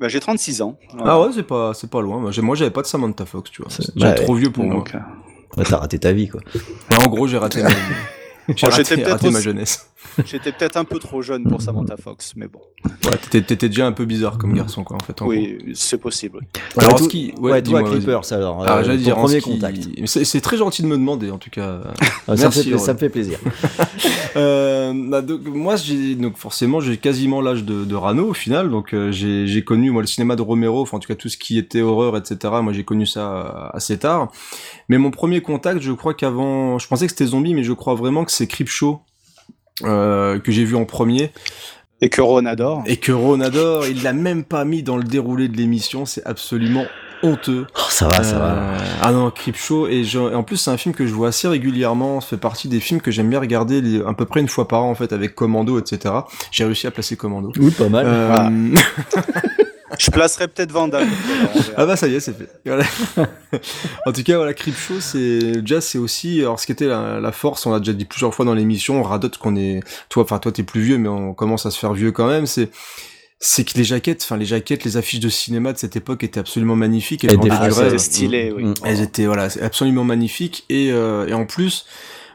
Bah, 0.00 0.08
j'ai 0.08 0.20
36 0.20 0.62
ans. 0.62 0.76
Voilà. 0.94 1.12
Ah 1.12 1.20
ouais, 1.20 1.28
c'est 1.34 1.42
pas, 1.42 1.74
c'est 1.74 1.90
pas 1.90 2.00
loin. 2.00 2.18
Moi, 2.20 2.54
j'avais 2.54 2.70
pas 2.70 2.82
de 2.82 2.86
Samantha 2.86 3.26
Fox, 3.26 3.50
tu 3.50 3.62
vois. 3.62 3.70
C'est- 3.70 3.96
bah, 3.98 4.12
trop 4.14 4.34
vieux 4.34 4.50
pour 4.50 4.64
moi. 4.64 4.84
Euh, 4.94 4.98
Ouais, 5.56 5.64
T'as 5.64 5.78
raté 5.78 5.98
ta 5.98 6.12
vie, 6.12 6.28
quoi. 6.28 6.40
Ouais, 6.90 6.96
en 7.04 7.08
gros, 7.08 7.26
j'ai 7.26 7.38
raté 7.38 7.62
ma 7.62 7.70
vie. 7.70 7.74
J'ai 8.56 8.66
raté, 8.66 9.30
ma 9.30 9.40
jeunesse. 9.40 9.90
J'étais 10.24 10.52
peut-être 10.52 10.76
un 10.76 10.84
peu 10.84 10.98
trop 10.98 11.22
jeune 11.22 11.44
pour 11.44 11.60
Samantha 11.60 11.96
Fox, 11.96 12.34
mais 12.36 12.46
bon. 12.46 12.60
Ouais, 13.10 13.16
t'étais, 13.18 13.42
t'étais 13.42 13.68
déjà 13.68 13.86
un 13.86 13.92
peu 13.92 14.04
bizarre 14.04 14.38
comme 14.38 14.52
garçon, 14.54 14.84
quoi, 14.84 14.96
en 14.96 15.04
fait. 15.04 15.20
en 15.22 15.26
gros. 15.26 15.34
Oui, 15.34 15.58
c'est 15.74 15.98
possible. 15.98 16.40
Alors, 16.76 16.92
Ouais, 16.92 16.98
ce 16.98 17.02
tout- 17.04 17.08
qui, 17.08 17.32
Ouais, 17.38 17.50
ouais, 17.50 17.50
toi, 17.50 17.60
dis-moi, 17.60 17.82
vas-y. 17.82 17.92
Clipper, 17.98 18.18
ça 18.22 18.36
alors. 18.36 18.64
Ah, 18.66 18.78
euh, 18.78 18.96
dire 18.96 19.16
premier 19.16 19.40
ski- 19.40 19.50
contact. 19.54 19.88
C'est, 20.06 20.24
c'est 20.24 20.40
très 20.40 20.56
gentil 20.56 20.82
de 20.82 20.86
me 20.86 20.96
demander, 20.96 21.30
en 21.32 21.38
tout 21.38 21.50
cas. 21.50 21.80
Ah, 22.00 22.04
ça, 22.28 22.32
me 22.34 22.38
Merci, 22.38 22.64
fait, 22.64 22.72
ouais. 22.74 22.78
ça 22.78 22.94
me 22.94 22.98
fait 22.98 23.08
plaisir. 23.08 23.38
Euh, 24.36 24.92
bah, 24.94 25.22
donc, 25.22 25.40
moi, 25.46 25.76
j'ai 25.76 26.14
donc 26.14 26.36
forcément 26.36 26.80
j'ai 26.80 26.98
quasiment 26.98 27.40
l'âge 27.40 27.64
de, 27.64 27.84
de 27.84 27.94
Rano 27.94 28.28
au 28.28 28.34
final, 28.34 28.70
donc 28.70 28.92
euh, 28.92 29.10
j'ai 29.10 29.46
j'ai 29.46 29.64
connu 29.64 29.90
moi 29.90 30.02
le 30.02 30.06
cinéma 30.06 30.36
de 30.36 30.42
Romero, 30.42 30.82
enfin 30.82 30.98
en 30.98 31.00
tout 31.00 31.08
cas 31.08 31.14
tout 31.14 31.28
ce 31.30 31.38
qui 31.38 31.58
était 31.58 31.80
horreur, 31.80 32.16
etc. 32.16 32.36
Moi 32.62 32.72
j'ai 32.72 32.84
connu 32.84 33.06
ça 33.06 33.32
euh, 33.32 33.68
assez 33.72 33.98
tard. 33.98 34.30
Mais 34.88 34.98
mon 34.98 35.10
premier 35.10 35.40
contact, 35.40 35.80
je 35.80 35.92
crois 35.92 36.12
qu'avant, 36.14 36.78
je 36.78 36.86
pensais 36.86 37.06
que 37.06 37.12
c'était 37.12 37.26
Zombie, 37.26 37.54
mais 37.54 37.64
je 37.64 37.72
crois 37.72 37.94
vraiment 37.94 38.24
que 38.24 38.30
c'est 38.30 38.46
Creepshow 38.46 39.00
que 39.82 40.40
j'ai 40.52 40.64
vu 40.64 40.76
en 40.76 40.84
premier 40.84 41.30
Et 42.00 42.08
que 42.08 42.20
Ron 42.20 42.46
adore. 42.46 42.82
et 42.86 42.96
que 42.96 43.12
Ron 43.12 43.40
adore. 43.40 43.86
Il 43.86 44.02
l'a 44.02 44.12
même 44.12 44.44
pas 44.44 44.64
mis 44.64 44.82
dans 44.82 44.96
le 44.96 45.04
déroulé 45.04 45.48
de 45.48 45.56
l'émission, 45.56 46.06
c'est 46.06 46.24
absolument 46.26 46.84
honteux. 47.24 47.66
Oh, 47.76 47.80
ça 47.90 48.06
va, 48.06 48.22
ça 48.22 48.38
va. 48.38 48.52
Euh, 48.52 48.78
Ah 49.02 49.10
non, 49.10 49.30
Creepshow 49.32 49.88
et, 49.88 50.04
je- 50.04 50.18
et 50.30 50.34
en 50.36 50.44
plus 50.44 50.56
c'est 50.56 50.70
un 50.70 50.76
film 50.76 50.94
que 50.94 51.04
je 51.04 51.12
vois 51.12 51.28
assez 51.28 51.48
régulièrement. 51.48 52.20
Ça 52.20 52.28
fait 52.28 52.36
partie 52.36 52.68
des 52.68 52.78
films 52.78 53.00
que 53.00 53.10
j'aime 53.10 53.28
bien 53.28 53.40
regarder 53.40 53.80
les- 53.80 54.00
à 54.02 54.14
peu 54.14 54.24
près 54.24 54.38
une 54.40 54.48
fois 54.48 54.68
par 54.68 54.84
an 54.84 54.90
en 54.90 54.94
fait 54.94 55.12
avec 55.12 55.34
Commando, 55.34 55.80
etc. 55.80 56.14
J'ai 56.52 56.64
réussi 56.64 56.86
à 56.86 56.92
placer 56.92 57.16
Commando. 57.16 57.50
Oui, 57.58 57.72
pas 57.72 57.88
mal. 57.88 58.06
Euh, 58.06 58.76
Je 59.98 60.10
placerai 60.10 60.48
peut-être 60.48 60.72
Vandal. 60.72 61.06
ah 61.76 61.86
bah 61.86 61.96
ça 61.96 62.06
y 62.06 62.14
est, 62.14 62.20
c'est 62.20 62.32
fait. 62.32 62.48
en 64.06 64.12
tout 64.12 64.22
cas, 64.22 64.36
voilà, 64.36 64.54
Creepshow, 64.54 65.00
c'est 65.00 65.60
déjà 65.60 65.80
c'est 65.80 65.98
aussi, 65.98 66.40
alors 66.40 66.60
ce 66.60 66.66
qui 66.66 66.72
était 66.72 66.86
la, 66.86 67.32
force, 67.32 67.66
on 67.66 67.72
l'a 67.72 67.80
déjà 67.80 67.92
dit 67.92 68.04
plusieurs 68.04 68.34
fois 68.34 68.44
dans 68.44 68.54
l'émission, 68.54 69.00
on 69.00 69.02
radote 69.02 69.38
qu'on 69.38 69.56
est, 69.56 69.80
toi, 70.08 70.22
enfin 70.22 70.38
toi 70.38 70.52
t'es 70.52 70.62
plus 70.62 70.80
vieux, 70.80 70.98
mais 70.98 71.08
on 71.08 71.34
commence 71.34 71.66
à 71.66 71.70
se 71.70 71.78
faire 71.78 71.92
vieux 71.92 72.12
quand 72.12 72.28
même. 72.28 72.46
C'est 72.46 72.70
c'est 73.40 73.64
que 73.64 73.78
les 73.78 73.84
jaquettes, 73.84 74.22
enfin 74.24 74.36
les 74.36 74.46
jaquettes, 74.46 74.84
les 74.84 74.96
affiches 74.96 75.20
de 75.20 75.28
cinéma 75.28 75.72
de 75.72 75.78
cette 75.78 75.94
époque 75.94 76.24
étaient 76.24 76.40
absolument 76.40 76.74
magnifiques. 76.74 77.24
Elles, 77.24 77.34
étaient 77.34 77.98
stylées, 77.98 78.52
oui. 78.52 78.74
Elles 78.84 79.00
étaient 79.00 79.26
voilà, 79.26 79.48
absolument 79.62 80.02
magnifiques 80.02 80.64
et, 80.68 80.90
euh, 80.90 81.26
et 81.28 81.34
en 81.34 81.46
plus 81.46 81.86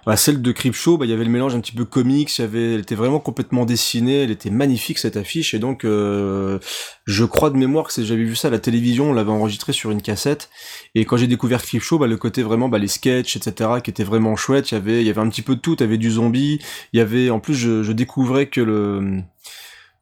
bah, 0.05 0.17
celle 0.17 0.41
de 0.41 0.51
Creepshow, 0.51 0.97
bah, 0.97 1.05
il 1.05 1.09
y 1.09 1.13
avait 1.13 1.23
le 1.23 1.29
mélange 1.29 1.55
un 1.55 1.59
petit 1.59 1.71
peu 1.71 1.85
comics, 1.85 2.37
y 2.37 2.41
avait, 2.41 2.73
elle 2.73 2.81
était 2.81 2.95
vraiment 2.95 3.19
complètement 3.19 3.65
dessinée, 3.65 4.23
elle 4.23 4.31
était 4.31 4.49
magnifique 4.49 4.97
cette 4.97 5.17
affiche, 5.17 5.53
et 5.53 5.59
donc 5.59 5.85
euh, 5.85 6.59
je 7.05 7.25
crois 7.25 7.49
de 7.49 7.57
mémoire 7.57 7.87
que 7.87 8.03
j'avais 8.03 8.23
vu 8.23 8.35
ça 8.35 8.49
à 8.49 8.51
la 8.51 8.59
télévision, 8.59 9.11
on 9.11 9.13
l'avait 9.13 9.31
enregistré 9.31 9.73
sur 9.73 9.91
une 9.91 10.01
cassette, 10.01 10.49
et 10.95 11.05
quand 11.05 11.17
j'ai 11.17 11.27
découvert 11.27 11.61
Creepshow, 11.61 11.97
bah, 11.99 12.07
le 12.07 12.17
côté 12.17 12.43
vraiment, 12.43 12.69
bah, 12.69 12.79
les 12.79 12.87
sketchs, 12.87 13.35
etc., 13.35 13.69
qui 13.83 13.89
étaient 13.89 14.03
vraiment 14.03 14.35
chouettes, 14.35 14.71
il 14.71 14.75
y 14.75 14.77
avait, 14.77 15.01
il 15.01 15.07
y 15.07 15.09
avait 15.09 15.21
un 15.21 15.29
petit 15.29 15.41
peu 15.41 15.55
de 15.55 15.61
tout, 15.61 15.75
il 15.75 15.81
y 15.81 15.83
avait 15.83 15.97
du 15.97 16.11
zombie, 16.11 16.59
il 16.93 16.97
y 16.97 17.01
avait, 17.01 17.29
en 17.29 17.39
plus, 17.39 17.55
je, 17.55 17.83
je 17.83 17.91
découvrais 17.91 18.47
que 18.47 18.61
le 18.61 19.23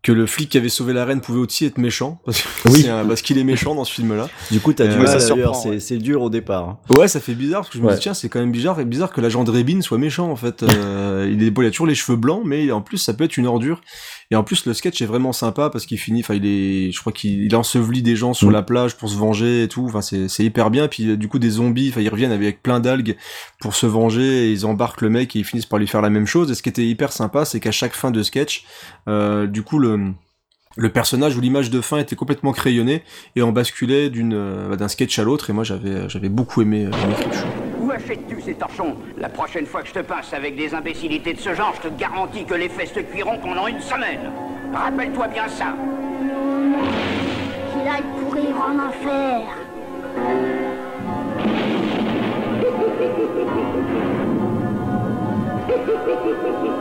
que 0.03 0.12
le 0.12 0.25
flic 0.25 0.50
qui 0.50 0.58
avait 0.58 0.70
sauvé 0.70 0.93
la 0.93 1.05
reine 1.05 1.22
pouvait 1.22 1.39
aussi 1.39 1.65
être 1.65 1.77
méchant 1.77 2.20
parce 2.25 2.43
oui. 2.65 2.86
parce 3.08 3.22
qu'il 3.22 3.38
est 3.38 3.43
méchant 3.43 3.75
dans 3.75 3.84
ce 3.84 3.93
film-là. 3.93 4.29
Du 4.50 4.60
coup, 4.60 4.74
t'as 4.74 4.88
du 4.88 4.93
euh, 4.93 5.03
mal 5.03 5.79
c'est 5.79 5.98
dur 5.98 6.24
au 6.24 6.29
départ. 6.29 6.70
Hein. 6.70 6.77
Ouais, 6.89 7.08
ça 7.08 7.20
fait 7.20 7.36
bizarre 7.36 7.62
parce 7.62 7.72
que 7.72 7.77
je 7.77 7.84
me 7.84 7.93
dis 7.93 8.00
tiens, 8.00 8.15
c'est 8.15 8.27
quand 8.27 8.39
même 8.39 8.51
bizarre, 8.51 8.84
bizarre 8.84 9.12
que 9.12 9.22
l'agent 9.22 9.43
Drebin 9.43 9.81
soit 9.81 9.98
méchant 9.98 10.29
en 10.29 10.36
fait. 10.36 10.65
Euh, 10.81 11.29
il 11.31 11.43
est 11.43 11.53
il 11.55 11.65
a 11.65 11.70
toujours 11.70 11.86
les 11.86 11.96
cheveux 11.96 12.17
blancs, 12.17 12.41
mais 12.46 12.72
en 12.72 12.81
plus 12.81 12.98
ça 12.98 13.13
peut 13.13 13.25
être 13.25 13.38
une 13.38 13.46
ordure. 13.46 13.81
Et 14.31 14.35
en 14.35 14.43
plus, 14.43 14.65
le 14.65 14.73
sketch 14.73 15.01
est 15.01 15.05
vraiment 15.05 15.33
sympa 15.33 15.69
parce 15.69 15.85
qu'il 15.85 16.00
finit, 16.00 16.21
enfin, 16.21 16.33
il 16.35 16.45
est, 16.45 16.91
je 16.91 17.00
crois 17.00 17.11
qu'il 17.11 17.53
ensevelit 17.55 18.01
des 18.01 18.15
gens 18.15 18.33
sur 18.33 18.50
mm. 18.50 18.53
la 18.53 18.63
plage 18.63 18.95
pour 18.95 19.09
se 19.09 19.17
venger 19.17 19.63
et 19.63 19.67
tout. 19.67 19.85
Enfin, 19.85 20.01
c'est 20.01 20.43
hyper 20.43 20.71
bien. 20.71 20.88
Puis 20.88 21.17
du 21.17 21.27
coup, 21.27 21.38
des 21.38 21.51
zombies, 21.51 21.89
enfin, 21.89 22.01
ils 22.01 22.09
reviennent 22.09 22.31
avec 22.31 22.63
plein 22.63 22.79
d'algues 22.79 23.17
pour 23.59 23.75
se 23.75 23.85
venger 23.85 24.47
et 24.47 24.51
ils 24.51 24.65
embarquent 24.65 25.01
le 25.01 25.09
mec 25.09 25.35
et 25.35 25.39
ils 25.39 25.45
finissent 25.45 25.65
par 25.65 25.79
lui 25.79 25.88
faire 25.88 26.01
la 26.01 26.09
même 26.09 26.25
chose. 26.25 26.50
Et 26.50 26.55
ce 26.55 26.63
qui 26.63 26.69
était 26.69 26.85
hyper 26.85 27.11
sympa, 27.11 27.45
c'est 27.45 27.59
qu'à 27.59 27.71
chaque 27.71 27.93
fin 27.93 28.09
de 28.09 28.23
sketch, 28.23 28.65
euh, 29.07 29.47
du 29.47 29.63
coup, 29.63 29.79
le 29.79 30.13
le 30.77 30.89
personnage 30.89 31.35
ou 31.35 31.41
l'image 31.41 31.69
de 31.69 31.81
fin 31.81 31.97
était 31.97 32.15
complètement 32.15 32.53
crayonnée 32.53 33.03
et 33.35 33.43
on 33.43 33.51
basculait 33.51 34.09
d'une 34.09 34.33
euh, 34.33 34.75
d'un 34.75 34.88
sketch 34.88 35.19
à 35.19 35.23
l'autre 35.23 35.50
et 35.50 35.53
moi 35.53 35.63
j'avais 35.63 36.07
j'avais 36.07 36.29
beaucoup 36.29 36.61
aimé, 36.61 36.85
euh, 36.85 36.91
aimé 36.91 37.15
Achètes-tu 37.93 38.41
ces 38.41 38.53
torchons? 38.53 38.95
La 39.17 39.27
prochaine 39.27 39.65
fois 39.65 39.81
que 39.81 39.89
je 39.89 39.93
te 39.93 40.00
passe 40.00 40.33
avec 40.33 40.55
des 40.55 40.74
imbécilités 40.74 41.33
de 41.33 41.39
ce 41.39 41.53
genre, 41.53 41.74
je 41.75 41.89
te 41.89 41.93
garantis 41.93 42.45
que 42.45 42.53
les 42.53 42.69
fesses 42.69 42.93
te 42.93 43.01
cuiront 43.01 43.38
pendant 43.38 43.67
une 43.67 43.81
semaine. 43.81 44.31
Rappelle-toi 44.74 45.27
bien 45.27 45.48
ça. 45.50 45.75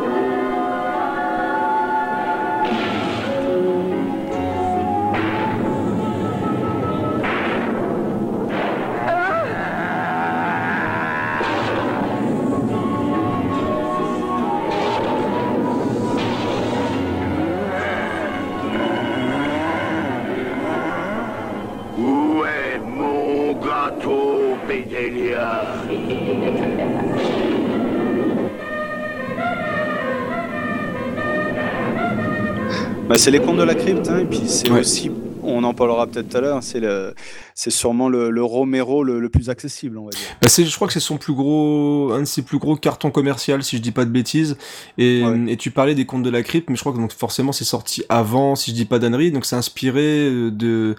Bah, 33.11 33.19
c'est 33.19 33.33
les 33.33 33.41
contes 33.41 33.57
de 33.57 33.65
la 33.65 33.75
crypte, 33.75 34.09
hein, 34.09 34.21
et 34.21 34.25
puis 34.25 34.43
c'est 34.47 34.71
aussi, 34.71 35.11
on 35.43 35.60
en 35.65 35.75
parlera 35.75 36.07
peut-être 36.07 36.29
tout 36.29 36.37
à 36.37 36.41
l'heure, 36.41 36.63
c'est 36.63 36.81
le, 36.81 37.15
c'est 37.55 37.71
sûrement 37.71 38.09
le, 38.09 38.43
Romero 38.43 39.05
le, 39.05 39.29
plus 39.29 39.51
accessible, 39.51 39.99
on 39.99 40.05
va 40.05 40.11
dire. 40.11 40.21
Bah 40.43 40.49
je 40.49 40.75
crois 40.75 40.87
que 40.87 40.93
c'est 40.93 41.01
son 41.01 41.19
plus 41.19 41.35
gros, 41.35 42.13
un 42.13 42.21
de 42.21 42.25
ses 42.25 42.43
plus 42.43 42.59
gros 42.59 42.77
cartons 42.77 43.11
commercial, 43.11 43.63
si 43.63 43.77
je 43.77 43.83
dis 43.83 43.93
pas 43.93 44.05
de 44.05 44.11
bêtises. 44.11 44.57
Et, 44.99 45.23
et 45.49 45.57
tu 45.57 45.71
parlais 45.71 45.95
des 45.95 46.07
contes 46.07 46.23
de 46.23 46.31
la 46.31 46.43
crypte, 46.43 46.71
mais 46.71 46.77
je 46.77 46.81
crois 46.81 46.93
que 46.93 46.99
donc 46.99 47.13
forcément 47.13 47.53
c'est 47.53 47.65
sorti 47.65 48.05
avant, 48.09 48.57
si 48.57 48.71
je 48.71 48.77
dis 48.77 48.85
pas 48.85 48.99
d'annerie, 48.99 49.31
donc 49.31 49.45
c'est 49.45 49.57
inspiré 49.57 50.29
euh, 50.29 50.51
de. 50.51 50.97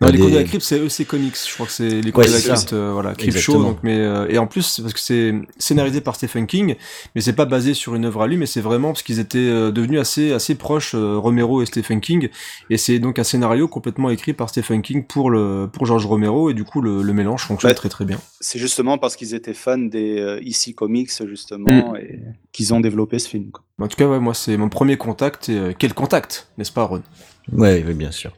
Non, 0.00 0.08
les 0.08 0.18
contes 0.18 0.30
de 0.30 0.36
la 0.36 0.44
crypte, 0.44 0.64
c'est 0.64 0.78
EC 0.78 1.06
Comics. 1.06 1.36
Je 1.48 1.54
crois 1.54 1.66
que 1.66 1.72
c'est 1.72 2.00
les 2.00 2.12
contes 2.12 2.26
de 2.26 2.32
la 2.32 2.40
crypte, 2.40 2.72
euh, 2.72 2.90
voilà, 2.92 3.14
Crypt 3.14 3.38
Show. 3.38 3.62
Donc, 3.62 3.78
mais 3.82 3.98
euh, 3.98 4.26
et 4.28 4.38
en 4.38 4.46
plus 4.46 4.80
parce 4.80 4.94
que 4.94 5.00
c'est 5.00 5.34
scénarisé 5.58 6.00
par 6.00 6.16
Stephen 6.16 6.46
King, 6.46 6.76
mais 7.14 7.20
c'est 7.20 7.32
pas 7.32 7.44
basé 7.44 7.74
sur 7.74 7.94
une 7.94 8.04
œuvre 8.04 8.22
à 8.22 8.26
lui, 8.26 8.36
mais 8.36 8.46
c'est 8.46 8.60
vraiment 8.60 8.88
parce 8.88 9.02
qu'ils 9.02 9.20
étaient 9.20 9.72
devenus 9.72 10.00
assez 10.00 10.32
assez 10.32 10.54
proches 10.54 10.94
Romero 10.94 11.62
et 11.62 11.66
Stephen 11.66 12.00
King, 12.00 12.28
et 12.70 12.76
c'est 12.76 12.98
donc 12.98 13.18
un 13.18 13.24
scénario 13.24 13.68
complètement 13.68 14.01
écrit 14.10 14.32
par 14.32 14.48
Stephen 14.48 14.82
King 14.82 15.04
pour 15.04 15.30
le 15.30 15.68
pour 15.72 15.86
George 15.86 16.06
Romero 16.06 16.50
et 16.50 16.54
du 16.54 16.64
coup 16.64 16.80
le, 16.80 17.02
mélange 17.12 17.44
fonctionne 17.44 17.74
très 17.74 17.88
très 17.88 18.04
bien. 18.04 18.18
C'est 18.40 18.58
justement 18.58 18.98
parce 18.98 19.16
qu'ils 19.16 19.34
étaient 19.34 19.54
fans 19.54 19.78
des 19.78 20.18
euh, 20.18 20.74
Comics 20.74 21.10
justement 21.26 21.92
mm. 21.92 21.96
et 21.96 22.20
qu'ils 22.52 22.72
ont 22.74 22.80
développé 22.80 23.18
ce 23.18 23.28
film. 23.28 23.50
En 23.78 23.88
tout 23.88 23.96
cas, 23.96 24.18
moi 24.18 24.34
c'est 24.34 24.56
mon 24.56 24.68
premier 24.68 24.96
contact 24.96 25.48
et 25.48 25.56
euh, 25.56 25.72
quel 25.76 25.94
contact, 25.94 26.48
n'est-ce 26.58 26.72
pas 26.72 26.84
Ron? 26.84 27.02
Ouais, 27.52 27.82
oui, 27.86 27.94
bien 27.94 28.10
sûr. 28.12 28.32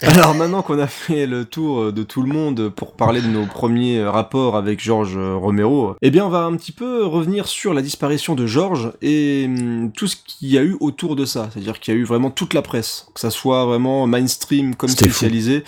Alors 0.02 0.34
maintenant 0.34 0.62
qu'on 0.62 0.78
a 0.78 0.86
fait 0.86 1.26
le 1.26 1.44
tour 1.44 1.80
euh, 1.80 1.92
de 1.92 2.02
tout 2.02 2.22
le 2.22 2.32
monde 2.32 2.70
pour 2.70 2.92
parler 2.92 3.20
de 3.20 3.26
nos 3.26 3.44
premiers 3.44 3.98
euh, 3.98 4.10
rapports 4.10 4.56
avec 4.56 4.80
Georges 4.80 5.18
euh, 5.18 5.34
Romero, 5.34 5.94
eh 6.00 6.10
bien 6.10 6.24
on 6.24 6.30
va 6.30 6.44
un 6.44 6.56
petit 6.56 6.72
peu 6.72 7.04
revenir 7.04 7.46
sur 7.46 7.74
la 7.74 7.82
disparition 7.82 8.34
de 8.34 8.46
Georges 8.46 8.92
et 9.02 9.44
hum, 9.46 9.92
tout 9.94 10.06
ce 10.06 10.16
qu'il 10.16 10.48
y 10.48 10.56
a 10.56 10.62
eu 10.62 10.74
autour 10.80 11.16
de 11.16 11.26
ça. 11.26 11.50
C'est-à-dire 11.52 11.78
qu'il 11.78 11.92
y 11.92 11.96
a 11.98 12.00
eu 12.00 12.04
vraiment 12.04 12.30
toute 12.30 12.54
la 12.54 12.62
presse, 12.62 13.08
que 13.14 13.20
ça 13.20 13.28
soit 13.28 13.66
vraiment 13.66 14.06
mainstream 14.06 14.74
comme 14.74 14.88
spécialisé. 14.88 15.64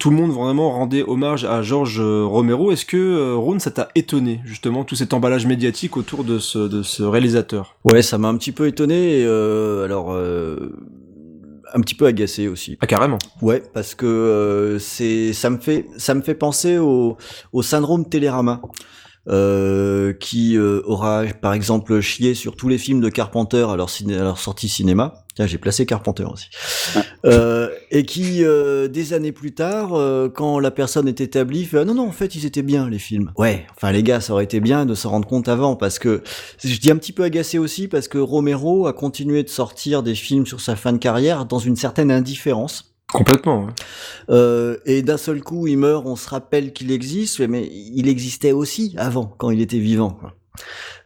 Tout 0.00 0.10
le 0.10 0.16
monde 0.16 0.32
vraiment 0.32 0.72
rendait 0.72 1.04
hommage 1.04 1.44
à 1.44 1.62
Georges 1.62 2.00
Romero. 2.00 2.72
Est-ce 2.72 2.84
que 2.84 3.34
Ron, 3.34 3.60
ça 3.60 3.70
t'a 3.70 3.88
étonné 3.94 4.40
justement 4.44 4.84
tout 4.84 4.96
cet 4.96 5.14
emballage 5.14 5.46
médiatique 5.46 5.96
autour 5.96 6.24
de 6.24 6.40
ce, 6.40 6.58
de 6.58 6.82
ce 6.82 7.04
réalisateur? 7.04 7.76
Ouais, 7.84 8.02
ça 8.02 8.18
m'a 8.18 8.28
un 8.28 8.36
petit 8.36 8.52
peu 8.52 8.66
étonné. 8.66 9.24
alors 9.24 10.14
un 11.74 11.80
petit 11.80 11.94
peu 11.94 12.06
agacé 12.06 12.48
aussi. 12.48 12.78
Ah 12.80 12.86
carrément. 12.86 13.18
Ouais, 13.42 13.62
parce 13.74 13.94
que 13.94 14.06
euh, 14.06 14.78
c'est 14.78 15.32
ça 15.32 15.50
me 15.50 15.58
fait 15.58 15.86
ça 15.96 16.14
me 16.14 16.22
fait 16.22 16.34
penser 16.34 16.78
au, 16.78 17.16
au 17.52 17.62
syndrome 17.62 18.08
Télérama. 18.08 18.60
Euh, 19.28 20.12
qui 20.12 20.56
euh, 20.56 20.82
aura 20.84 21.24
par 21.40 21.52
exemple 21.52 22.00
chié 22.00 22.34
sur 22.34 22.54
tous 22.54 22.68
les 22.68 22.78
films 22.78 23.00
de 23.00 23.08
Carpenter 23.08 23.66
à 23.68 23.74
leur, 23.74 23.90
ciné 23.90 24.16
à 24.16 24.22
leur 24.22 24.38
sortie 24.38 24.68
cinéma. 24.68 25.24
Tiens, 25.34 25.46
j'ai 25.46 25.58
placé 25.58 25.84
Carpenter 25.84 26.24
aussi. 26.24 26.46
Euh, 27.26 27.68
et 27.90 28.04
qui, 28.04 28.44
euh, 28.44 28.88
des 28.88 29.12
années 29.12 29.32
plus 29.32 29.52
tard, 29.52 29.94
euh, 29.94 30.28
quand 30.28 30.60
la 30.60 30.70
personne 30.70 31.08
est 31.08 31.20
établie, 31.20 31.64
fait 31.64 31.78
ah, 31.78 31.84
non 31.84 31.94
non 31.94 32.08
en 32.08 32.12
fait 32.12 32.36
ils 32.36 32.46
étaient 32.46 32.62
bien 32.62 32.88
les 32.88 33.00
films. 33.00 33.32
Ouais, 33.36 33.66
enfin 33.74 33.90
les 33.90 34.02
gars, 34.02 34.20
ça 34.20 34.32
aurait 34.32 34.44
été 34.44 34.60
bien 34.60 34.86
de 34.86 34.94
se 34.94 35.08
rendre 35.08 35.26
compte 35.26 35.48
avant 35.48 35.74
parce 35.74 35.98
que 35.98 36.22
je 36.64 36.78
dis 36.78 36.90
un 36.90 36.96
petit 36.96 37.12
peu 37.12 37.24
agacé 37.24 37.58
aussi 37.58 37.88
parce 37.88 38.06
que 38.06 38.18
Romero 38.18 38.86
a 38.86 38.92
continué 38.92 39.42
de 39.42 39.48
sortir 39.48 40.02
des 40.02 40.14
films 40.14 40.46
sur 40.46 40.60
sa 40.60 40.76
fin 40.76 40.92
de 40.92 40.98
carrière 40.98 41.46
dans 41.46 41.58
une 41.58 41.76
certaine 41.76 42.10
indifférence. 42.10 42.95
Complètement. 43.12 43.68
Euh, 44.30 44.78
et 44.84 45.02
d'un 45.02 45.16
seul 45.16 45.40
coup, 45.42 45.66
il 45.66 45.78
meurt, 45.78 46.04
on 46.06 46.16
se 46.16 46.28
rappelle 46.28 46.72
qu'il 46.72 46.90
existe, 46.90 47.40
mais 47.40 47.68
il 47.72 48.08
existait 48.08 48.52
aussi 48.52 48.94
avant, 48.98 49.26
quand 49.38 49.50
il 49.50 49.60
était 49.60 49.78
vivant. 49.78 50.18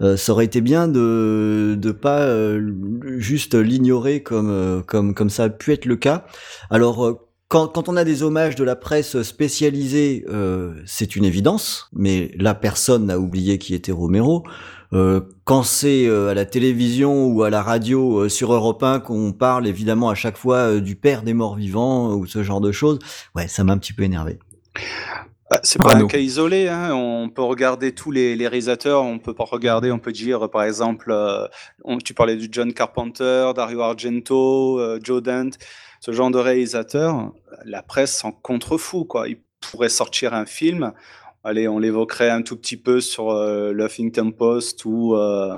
Euh, 0.01 0.17
ça 0.17 0.33
aurait 0.33 0.45
été 0.45 0.61
bien 0.61 0.87
de 0.89 1.77
de 1.79 1.91
pas 1.91 2.21
euh, 2.21 2.73
juste 3.19 3.55
l'ignorer 3.55 4.23
comme 4.23 4.49
euh, 4.49 4.81
comme 4.81 5.13
comme 5.13 5.29
ça 5.29 5.45
a 5.45 5.49
pu 5.49 5.73
être 5.73 5.87
le 5.87 5.97
cas. 5.97 6.25
Alors 6.71 7.05
euh, 7.05 7.19
quand, 7.49 7.67
quand 7.67 7.89
on 7.89 7.97
a 7.97 8.05
des 8.05 8.23
hommages 8.23 8.55
de 8.55 8.63
la 8.63 8.77
presse 8.77 9.21
spécialisée, 9.23 10.25
c'est 10.87 11.17
une 11.17 11.25
évidence, 11.25 11.89
mais 11.93 12.31
la 12.37 12.55
personne 12.55 13.07
n'a 13.07 13.19
oublié 13.19 13.59
qui 13.59 13.75
était 13.75 13.91
Romero. 13.91 14.45
Euh, 14.93 15.21
quand 15.45 15.63
c'est 15.63 16.07
euh, 16.07 16.31
à 16.31 16.35
la 16.35 16.45
télévision 16.45 17.27
ou 17.27 17.45
à 17.45 17.51
la 17.51 17.63
radio 17.63 18.23
euh, 18.23 18.29
sur 18.29 18.53
Europe 18.53 18.83
1 18.83 19.01
qu'on 19.01 19.33
parle 19.33 19.69
évidemment 19.69 20.11
à 20.11 20.17
chaque 20.17 20.37
fois 20.37 20.81
du 20.81 20.97
père 20.97 21.23
des 21.23 21.33
morts 21.33 21.55
vivants 21.55 22.13
ou 22.15 22.27
ce 22.27 22.43
genre 22.43 22.61
de 22.61 22.73
choses, 22.73 22.99
ouais, 23.37 23.47
ça 23.47 23.63
m'a 23.63 23.73
un 23.73 23.79
petit 23.79 23.93
peu 23.93 24.03
énervé. 24.03 24.39
Bah, 25.49 25.61
c'est 25.63 25.83
pas 25.83 25.97
un 25.97 26.07
cas 26.07 26.19
isolé. 26.19 26.69
Hein. 26.69 26.93
On 26.93 27.29
peut 27.29 27.43
regarder 27.43 27.93
tous 27.93 28.11
les, 28.11 28.37
les, 28.37 28.47
réalisateurs. 28.47 29.03
On 29.03 29.19
peut 29.19 29.35
pas 29.35 29.45
regarder. 29.45 29.91
On 29.91 29.99
peut 29.99 30.13
dire, 30.13 30.49
par 30.49 30.63
exemple, 30.63 31.13
tu 32.05 32.15
parlais 32.15 32.37
de 32.37 32.47
John 32.53 32.73
Carpenter, 32.73 33.51
Dario 33.57 33.81
Argento, 33.81 34.81
Joe 35.03 35.21
Dante, 35.21 35.59
ce 35.99 36.13
genre 36.13 36.31
de 36.31 36.39
réalisateurs. 36.39 37.33
La 37.65 37.83
presse 37.83 38.17
s'en 38.17 38.31
contrefou. 38.31 39.05
Quoi. 39.05 39.29
Ils 39.29 39.41
pourraient 39.61 39.89
sortir 39.89 40.35
un 40.35 40.47
film 40.47 40.93
allez, 41.45 41.69
on 41.69 41.79
l'évoquerait 41.79 42.31
un 42.31 42.43
tout 42.43 42.57
petit 42.57 42.77
peu 42.77 43.01
sur 43.01 43.31
euh, 43.31 43.73
l'Huffington 43.73 44.31
Post 44.31 44.85
ou 44.85 45.15
euh, 45.15 45.55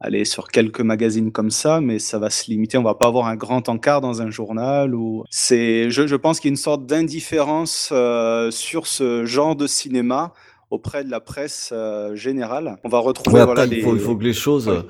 aller 0.00 0.24
sur 0.24 0.48
quelques 0.48 0.80
magazines 0.80 1.32
comme 1.32 1.50
ça, 1.50 1.80
mais 1.80 1.98
ça 1.98 2.18
va 2.18 2.30
se 2.30 2.50
limiter. 2.50 2.76
On 2.78 2.82
va 2.82 2.94
pas 2.94 3.06
avoir 3.06 3.26
un 3.26 3.36
grand 3.36 3.68
encart 3.68 4.00
dans 4.00 4.20
un 4.22 4.30
journal. 4.30 4.94
Ou 4.94 5.24
c'est, 5.30 5.90
je, 5.90 6.06
je 6.06 6.16
pense 6.16 6.40
qu'il 6.40 6.48
y 6.48 6.52
a 6.52 6.54
une 6.54 6.56
sorte 6.56 6.86
d'indifférence 6.86 7.90
euh, 7.92 8.50
sur 8.50 8.86
ce 8.86 9.24
genre 9.24 9.56
de 9.56 9.66
cinéma 9.66 10.32
auprès 10.70 11.04
de 11.04 11.10
la 11.10 11.20
presse 11.20 11.70
euh, 11.72 12.14
générale. 12.16 12.76
On 12.84 12.88
va 12.88 12.98
retrouver. 12.98 13.38
Ouais, 13.38 13.44
voilà, 13.44 13.62
après, 13.62 13.76
il, 13.76 13.82
faut, 13.82 13.92
les- 13.94 14.00
il 14.00 14.04
faut 14.04 14.16
que 14.16 14.24
les 14.24 14.32
choses. 14.34 14.68
Ouais. 14.68 14.80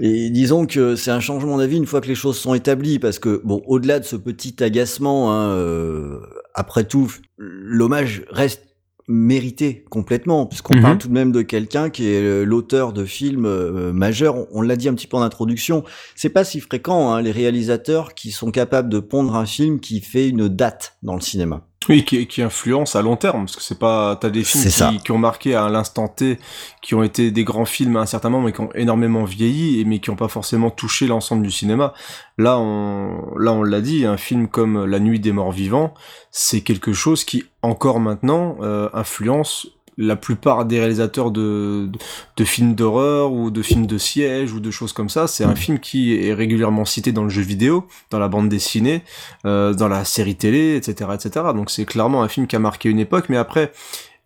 Et 0.00 0.28
disons 0.30 0.66
que 0.66 0.96
c'est 0.96 1.12
un 1.12 1.20
changement 1.20 1.56
d'avis 1.58 1.76
une 1.76 1.86
fois 1.86 2.00
que 2.00 2.08
les 2.08 2.16
choses 2.16 2.36
sont 2.36 2.52
établies, 2.54 2.98
parce 2.98 3.20
que 3.20 3.40
bon, 3.44 3.62
au-delà 3.66 4.00
de 4.00 4.04
ce 4.04 4.16
petit 4.16 4.60
agacement, 4.64 5.32
hein, 5.32 5.50
euh, 5.50 6.18
après 6.52 6.82
tout, 6.82 7.12
l'hommage 7.38 8.24
reste 8.28 8.63
mérité 9.08 9.84
complètement, 9.90 10.46
puisqu'on 10.46 10.76
Mhm. 10.76 10.82
parle 10.82 10.98
tout 10.98 11.08
de 11.08 11.12
même 11.12 11.32
de 11.32 11.42
quelqu'un 11.42 11.90
qui 11.90 12.06
est 12.08 12.22
euh, 12.22 12.44
l'auteur 12.44 12.92
de 12.92 13.04
films 13.04 13.46
euh, 13.46 13.92
majeurs. 13.92 14.36
On, 14.36 14.46
on 14.52 14.62
l'a 14.62 14.76
dit 14.76 14.88
un 14.88 14.94
petit 14.94 15.06
peu 15.06 15.16
en 15.16 15.22
introduction. 15.22 15.84
C'est 16.16 16.30
pas 16.30 16.44
si 16.44 16.60
fréquent 16.60 17.12
hein, 17.12 17.20
les 17.22 17.30
réalisateurs 17.32 18.14
qui 18.14 18.30
sont 18.30 18.50
capables 18.50 18.88
de 18.88 19.00
pondre 19.00 19.36
un 19.36 19.46
film 19.46 19.80
qui 19.80 20.00
fait 20.00 20.28
une 20.28 20.48
date 20.48 20.96
dans 21.02 21.14
le 21.14 21.20
cinéma. 21.20 21.66
Oui, 21.88 22.04
qui, 22.04 22.26
qui 22.26 22.42
influence 22.42 22.96
à 22.96 23.02
long 23.02 23.16
terme, 23.16 23.44
parce 23.44 23.56
que 23.56 23.62
c'est 23.62 23.78
pas, 23.78 24.16
t'as 24.16 24.30
des 24.30 24.44
films 24.44 24.64
qui, 24.64 25.04
qui 25.04 25.12
ont 25.12 25.18
marqué 25.18 25.54
à 25.54 25.68
l'instant 25.68 26.08
T, 26.08 26.38
qui 26.80 26.94
ont 26.94 27.02
été 27.02 27.30
des 27.30 27.44
grands 27.44 27.64
films 27.64 27.96
à 27.96 28.00
un 28.00 28.06
certain 28.06 28.30
moment, 28.30 28.46
mais 28.46 28.52
qui 28.52 28.60
ont 28.60 28.72
énormément 28.74 29.24
vieilli, 29.24 29.80
et 29.80 29.84
mais 29.84 29.98
qui 29.98 30.10
ont 30.10 30.16
pas 30.16 30.28
forcément 30.28 30.70
touché 30.70 31.06
l'ensemble 31.06 31.42
du 31.42 31.50
cinéma. 31.50 31.92
Là, 32.38 32.58
on, 32.58 33.36
là, 33.38 33.52
on 33.52 33.62
l'a 33.62 33.80
dit, 33.80 34.06
un 34.06 34.16
film 34.16 34.48
comme 34.48 34.84
La 34.84 34.98
Nuit 34.98 35.20
des 35.20 35.32
Morts 35.32 35.52
Vivants, 35.52 35.94
c'est 36.30 36.62
quelque 36.62 36.92
chose 36.92 37.24
qui, 37.24 37.44
encore 37.62 38.00
maintenant, 38.00 38.56
euh, 38.62 38.88
influence 38.92 39.68
la 39.96 40.16
plupart 40.16 40.64
des 40.64 40.78
réalisateurs 40.78 41.30
de, 41.30 41.88
de, 41.90 41.98
de 42.36 42.44
films 42.44 42.74
d'horreur 42.74 43.32
ou 43.32 43.50
de 43.50 43.62
films 43.62 43.86
de 43.86 43.98
siège 43.98 44.52
ou 44.52 44.60
de 44.60 44.70
choses 44.70 44.92
comme 44.92 45.08
ça. 45.08 45.26
C'est 45.26 45.44
un 45.44 45.54
film 45.54 45.78
qui 45.78 46.14
est 46.14 46.34
régulièrement 46.34 46.84
cité 46.84 47.12
dans 47.12 47.24
le 47.24 47.30
jeu 47.30 47.42
vidéo, 47.42 47.86
dans 48.10 48.18
la 48.18 48.28
bande 48.28 48.48
dessinée, 48.48 49.02
euh, 49.46 49.72
dans 49.74 49.88
la 49.88 50.04
série 50.04 50.36
télé, 50.36 50.76
etc., 50.76 51.10
etc. 51.14 51.46
Donc 51.54 51.70
c'est 51.70 51.84
clairement 51.84 52.22
un 52.22 52.28
film 52.28 52.46
qui 52.46 52.56
a 52.56 52.58
marqué 52.58 52.88
une 52.88 52.98
époque. 52.98 53.26
Mais 53.28 53.36
après, 53.36 53.72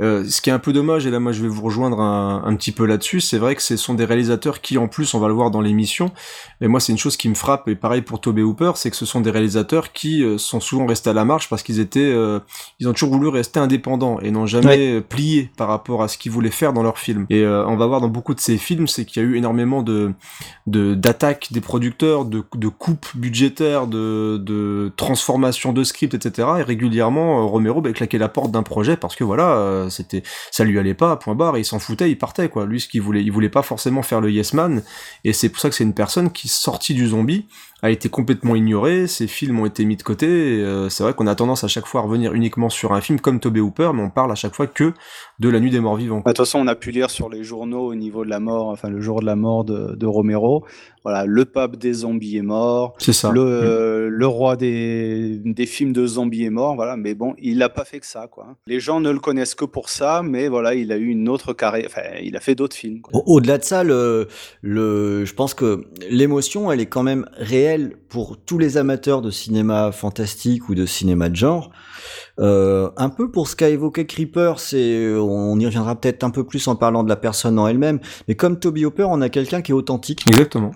euh, 0.00 0.24
ce 0.28 0.40
qui 0.40 0.50
est 0.50 0.52
un 0.52 0.58
peu 0.58 0.72
dommage, 0.72 1.06
et 1.06 1.11
là 1.11 1.20
moi 1.20 1.32
je 1.32 1.42
vais 1.42 1.48
vous 1.48 1.62
rejoindre 1.62 2.00
un, 2.00 2.42
un 2.44 2.56
petit 2.56 2.72
peu 2.72 2.87
là-dessus, 2.87 3.20
c'est 3.20 3.38
vrai 3.38 3.54
que 3.54 3.62
ce 3.62 3.76
sont 3.76 3.94
des 3.94 4.04
réalisateurs 4.04 4.61
qui 4.61 4.78
en 4.78 4.88
plus, 4.88 5.14
on 5.14 5.20
va 5.20 5.28
le 5.28 5.34
voir 5.34 5.50
dans 5.50 5.61
l'émission, 5.61 6.12
et 6.61 6.68
moi 6.68 6.80
c'est 6.80 6.92
une 6.92 6.98
chose 6.98 7.16
qui 7.16 7.28
me 7.28 7.34
frappe, 7.34 7.68
et 7.68 7.74
pareil 7.74 8.02
pour 8.02 8.20
Tobey 8.20 8.42
Hooper, 8.42 8.72
c'est 8.76 8.90
que 8.90 8.96
ce 8.96 9.06
sont 9.06 9.20
des 9.20 9.30
réalisateurs 9.30 9.92
qui 9.92 10.22
euh, 10.22 10.38
sont 10.38 10.61
souvent 10.61 10.87
restés 10.87 11.11
à 11.11 11.12
la 11.12 11.24
marge 11.24 11.48
parce 11.48 11.62
qu'ils 11.62 11.80
étaient, 11.80 12.00
euh, 12.00 12.40
ils 12.78 12.88
ont 12.88 12.92
toujours 12.92 13.11
voulu 13.11 13.28
rester 13.28 13.61
indépendants 13.61 14.18
et 14.20 14.30
n'ont 14.30 14.46
jamais 14.46 15.00
plié 15.00 15.50
par 15.56 15.68
rapport 15.68 16.02
à 16.02 16.08
ce 16.08 16.18
qu'ils 16.18 16.32
voulaient 16.32 16.50
faire 16.50 16.72
dans 16.72 16.82
leurs 16.82 16.98
films. 16.98 17.26
Et 17.30 17.42
euh, 17.42 17.66
on 17.66 17.76
va 17.76 17.87
voir 17.87 18.00
dans 18.00 18.08
beaucoup 18.08 18.34
de 18.34 18.40
ces 18.40 18.56
films, 18.56 18.87
c'est 18.87 19.04
qu'il 19.04 19.22
y 19.22 19.24
a 19.24 19.28
eu 19.28 19.37
énormément 19.37 19.82
de 19.82 20.12
de 20.66 20.94
d'attaques 20.94 21.48
des 21.50 21.61
producteurs, 21.61 22.24
de, 22.24 22.42
de 22.54 22.68
coupes 22.68 23.08
budgétaires, 23.14 23.87
de, 23.87 24.38
de 24.38 24.92
transformation 24.96 25.72
de 25.72 25.84
script, 25.84 26.14
etc. 26.14 26.48
Et 26.58 26.62
régulièrement, 26.62 27.46
Romero 27.48 27.80
bah, 27.80 27.92
claquait 27.92 28.18
la 28.18 28.28
porte 28.28 28.50
d'un 28.50 28.62
projet 28.62 28.96
parce 28.96 29.16
que 29.16 29.24
voilà, 29.24 29.88
c'était 29.90 30.22
ça 30.51 30.64
lui 30.64 30.79
allait 30.79 30.94
pas, 30.94 31.16
point 31.16 31.35
barre, 31.35 31.57
et 31.57 31.61
il 31.61 31.64
s'en 31.64 31.79
foutait, 31.79 32.11
il 32.11 32.18
partait 32.18 32.48
quoi. 32.48 32.66
Lui, 32.66 32.81
ce 32.81 32.88
qu'il 32.88 33.03
voulait, 33.03 33.22
il 33.22 33.33
voulait 33.33 33.48
pas 33.48 33.62
forcément 33.62 34.03
faire 34.03 34.20
le 34.20 34.31
yes 34.31 34.53
man, 34.53 34.83
et 35.24 35.33
c'est 35.33 35.48
pour 35.48 35.61
ça 35.61 35.68
que 35.68 35.74
c'est 35.74 35.85
une 35.85 35.94
personne 35.94 36.31
qui 36.31 36.48
sortie 36.48 36.94
du 36.94 37.09
zombie 37.09 37.46
a 37.83 37.91
été 37.91 38.09
complètement 38.09 38.57
ignorée, 38.57 39.07
ses 39.07 39.27
films 39.29 39.61
ont 39.61 39.67
été 39.67 39.85
mis 39.85 39.97
de 39.97 40.03
côté. 40.03 40.27
et, 40.27 40.61
euh, 40.64 40.88
c'est 40.88 41.03
vrai 41.05 41.14
qu'on 41.14 41.27
a 41.29 41.35
tendance 41.37 41.62
à 41.62 41.69
chaque 41.69 41.87
fois 41.87 42.01
à 42.01 42.05
revenir 42.05 42.35
uniquement 42.35 42.69
sur 42.71 42.93
un 42.93 43.01
film 43.01 43.21
comme 43.21 43.38
Tobey 43.38 43.61
Hooper, 43.61 43.91
mais 43.95 44.03
on 44.03 44.11
parle 44.11 44.33
à 44.33 44.35
chaque 44.35 44.55
fois 44.55 44.67
que 44.67 44.93
de 45.38 45.49
La 45.49 45.61
Nuit 45.61 45.71
des 45.71 45.79
Morts 45.81 45.97
Vivants. 45.97 46.17
Bah, 46.25 46.33
De 46.33 46.37
toute 46.37 46.45
façon, 46.47 46.59
on 46.59 46.67
a 46.67 46.75
pu 46.75 46.91
lire 46.91 47.11
sur 47.11 47.29
les 47.29 47.45
journaux 47.45 47.87
au 47.87 47.95
niveau 47.95 48.25
de 48.25 48.31
la 48.31 48.41
mort, 48.41 48.67
enfin 48.69 48.88
le 48.91 49.01
jour 49.01 49.21
de 49.21 49.27
la 49.27 49.37
mort 49.37 49.64
de, 49.64 49.95
de 49.95 50.07
Romero. 50.07 50.64
Voilà, 51.05 51.25
le 51.25 51.45
pape 51.45 51.77
des 51.77 51.93
zombies 51.93 52.37
est 52.37 52.43
mort, 52.43 52.95
C'est 52.99 53.12
ça. 53.14 53.31
le, 53.31 53.41
euh, 53.41 54.09
le 54.11 54.27
roi 54.27 54.57
des, 54.57 55.38
des 55.43 55.64
films 55.64 55.93
de 55.93 56.05
zombies 56.07 56.45
est 56.45 56.51
mort. 56.51 56.75
Voilà, 56.75 56.97
mais 56.97 57.14
bon, 57.14 57.35
il 57.38 57.59
n'a 57.59 57.69
pas 57.69 57.85
fait 57.85 58.01
que 58.01 58.07
ça, 58.07 58.27
quoi. 58.27 58.57
Les 58.67 58.81
gens 58.81 59.01
ne 59.01 59.09
le 59.11 59.21
connaissent 59.21 59.55
que 59.55 59.64
pour 59.64 59.88
ça, 59.88 60.23
mais 60.23 60.49
voilà, 60.49 60.75
il 60.75 60.91
a 60.93 60.97
eu 60.99 61.07
une 61.07 61.29
autre 61.29 61.53
carrière. 61.55 61.87
Enfin, 61.87 62.03
il 62.23 62.37
a 62.37 62.41
fait 62.41 62.57
d'autres 62.57 62.77
films. 62.77 63.01
quoi. 63.01 63.12
Au- 63.25 63.37
Au-delà 63.37 63.57
de 63.59 63.64
ça, 63.64 63.85
le, 63.85 64.27
le, 64.62 65.25
je 65.25 65.33
pense 65.35 65.55
que 65.55 65.85
l'émotion, 66.11 66.71
elle 66.73 66.81
est 66.81 66.87
quand 66.87 67.05
même 67.05 67.27
réelle 67.37 67.67
pour 68.09 68.37
tous 68.38 68.59
les 68.59 68.76
amateurs 68.76 69.22
de 69.22 69.31
cinéma 69.31 69.92
fantastique 69.92 70.68
ou 70.68 70.74
de 70.74 70.87
cinéma 70.87 71.28
de 71.28 71.37
genre. 71.37 71.70
Euh, 72.38 72.90
un 72.96 73.09
peu 73.09 73.31
pour 73.31 73.48
ce 73.48 73.57
qu'a 73.57 73.68
évoqué 73.68 74.07
Creeper, 74.07 74.61
c'est, 74.61 75.14
on 75.16 75.59
y 75.59 75.66
reviendra 75.66 76.00
peut-être 76.00 76.24
un 76.24 76.31
peu 76.31 76.44
plus 76.44 76.66
en 76.68 76.76
parlant 76.76 77.02
de 77.02 77.09
la 77.09 77.16
personne 77.16 77.59
en 77.59 77.66
elle-même, 77.66 78.00
mais 78.28 78.35
comme 78.35 78.59
Toby 78.59 78.85
Hopper, 78.85 79.07
on 79.09 79.20
a 79.20 79.28
quelqu'un 79.28 79.62
qui 79.62 79.72
est 79.72 79.74
authentique. 79.74 80.24
Exactement. 80.28 80.72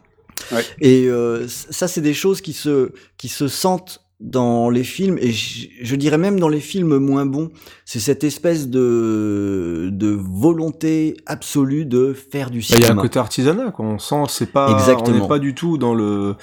Et 0.81 1.07
euh, 1.07 1.47
ça, 1.49 1.89
c'est 1.89 2.01
des 2.01 2.15
choses 2.15 2.41
qui 2.41 2.53
se, 2.53 2.93
qui 3.17 3.29
se 3.29 3.49
sentent 3.49 4.02
dans 4.23 4.71
les 4.71 4.85
films, 4.85 5.19
et 5.21 5.33
je, 5.33 5.67
je 5.83 5.97
dirais 5.97 6.17
même 6.17 6.39
dans 6.39 6.49
les 6.49 6.61
films 6.61 6.99
moins 6.99 7.27
bons. 7.27 7.51
C'est 7.85 7.99
cette 7.99 8.23
espèce 8.25 8.69
de, 8.69 9.91
de 9.93 10.09
volonté 10.09 11.17
absolue 11.27 11.85
de 11.85 12.13
faire 12.15 12.51
du 12.51 12.61
Bah, 12.61 12.65
Il 12.71 12.73
y 12.73 12.75
a 12.75 12.79
un 12.79 12.83
cinéma. 12.91 13.03
côté 13.03 13.19
artisanat, 13.19 13.71
quoi. 13.73 13.85
On 13.85 13.99
sent, 13.99 14.25
c'est 14.29 14.53
pas, 14.53 14.71
on 14.71 14.75
Exactement. 14.79 15.19
n'est 15.19 15.29
pas 15.29 15.39
du 15.41 15.55
tout 15.55 15.77
dans 15.77 15.93
le, 15.93 16.37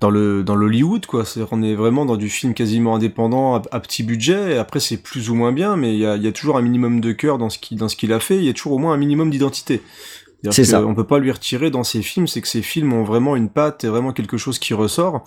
dans 0.00 0.10
le, 0.10 0.42
dans 0.42 0.56
l'Hollywood, 0.56 1.06
quoi. 1.06 1.24
C'est, 1.24 1.40
on 1.52 1.62
est 1.62 1.76
vraiment 1.76 2.04
dans 2.04 2.16
du 2.16 2.28
film 2.28 2.52
quasiment 2.52 2.96
indépendant, 2.96 3.54
à, 3.54 3.62
à 3.70 3.78
petit 3.80 4.02
budget. 4.02 4.54
Et 4.54 4.58
après, 4.58 4.80
c'est 4.80 4.96
plus 4.96 5.30
ou 5.30 5.34
moins 5.36 5.52
bien, 5.52 5.76
mais 5.76 5.94
il 5.94 6.00
y 6.00 6.06
a, 6.06 6.16
il 6.16 6.22
y 6.24 6.28
a 6.28 6.32
toujours 6.32 6.56
un 6.58 6.62
minimum 6.62 7.00
de 7.00 7.12
cœur 7.12 7.38
dans 7.38 7.48
ce 7.48 7.58
qu'il, 7.58 7.78
dans 7.78 7.88
ce 7.88 7.94
qu'il 7.96 8.12
a 8.12 8.18
fait. 8.18 8.36
Il 8.38 8.44
y 8.44 8.48
a 8.50 8.52
toujours 8.52 8.72
au 8.72 8.78
moins 8.78 8.92
un 8.92 8.98
minimum 8.98 9.30
d'identité. 9.30 9.82
C'est 10.48 10.64
ça. 10.64 10.84
On 10.86 10.94
peut 10.94 11.04
pas 11.04 11.18
lui 11.18 11.30
retirer 11.30 11.70
dans 11.70 11.84
ses 11.84 12.00
films, 12.02 12.26
c'est 12.26 12.40
que 12.40 12.48
ses 12.48 12.62
films 12.62 12.92
ont 12.94 13.04
vraiment 13.04 13.36
une 13.36 13.50
patte 13.50 13.84
et 13.84 13.88
vraiment 13.88 14.12
quelque 14.12 14.38
chose 14.38 14.58
qui 14.58 14.72
ressort. 14.72 15.22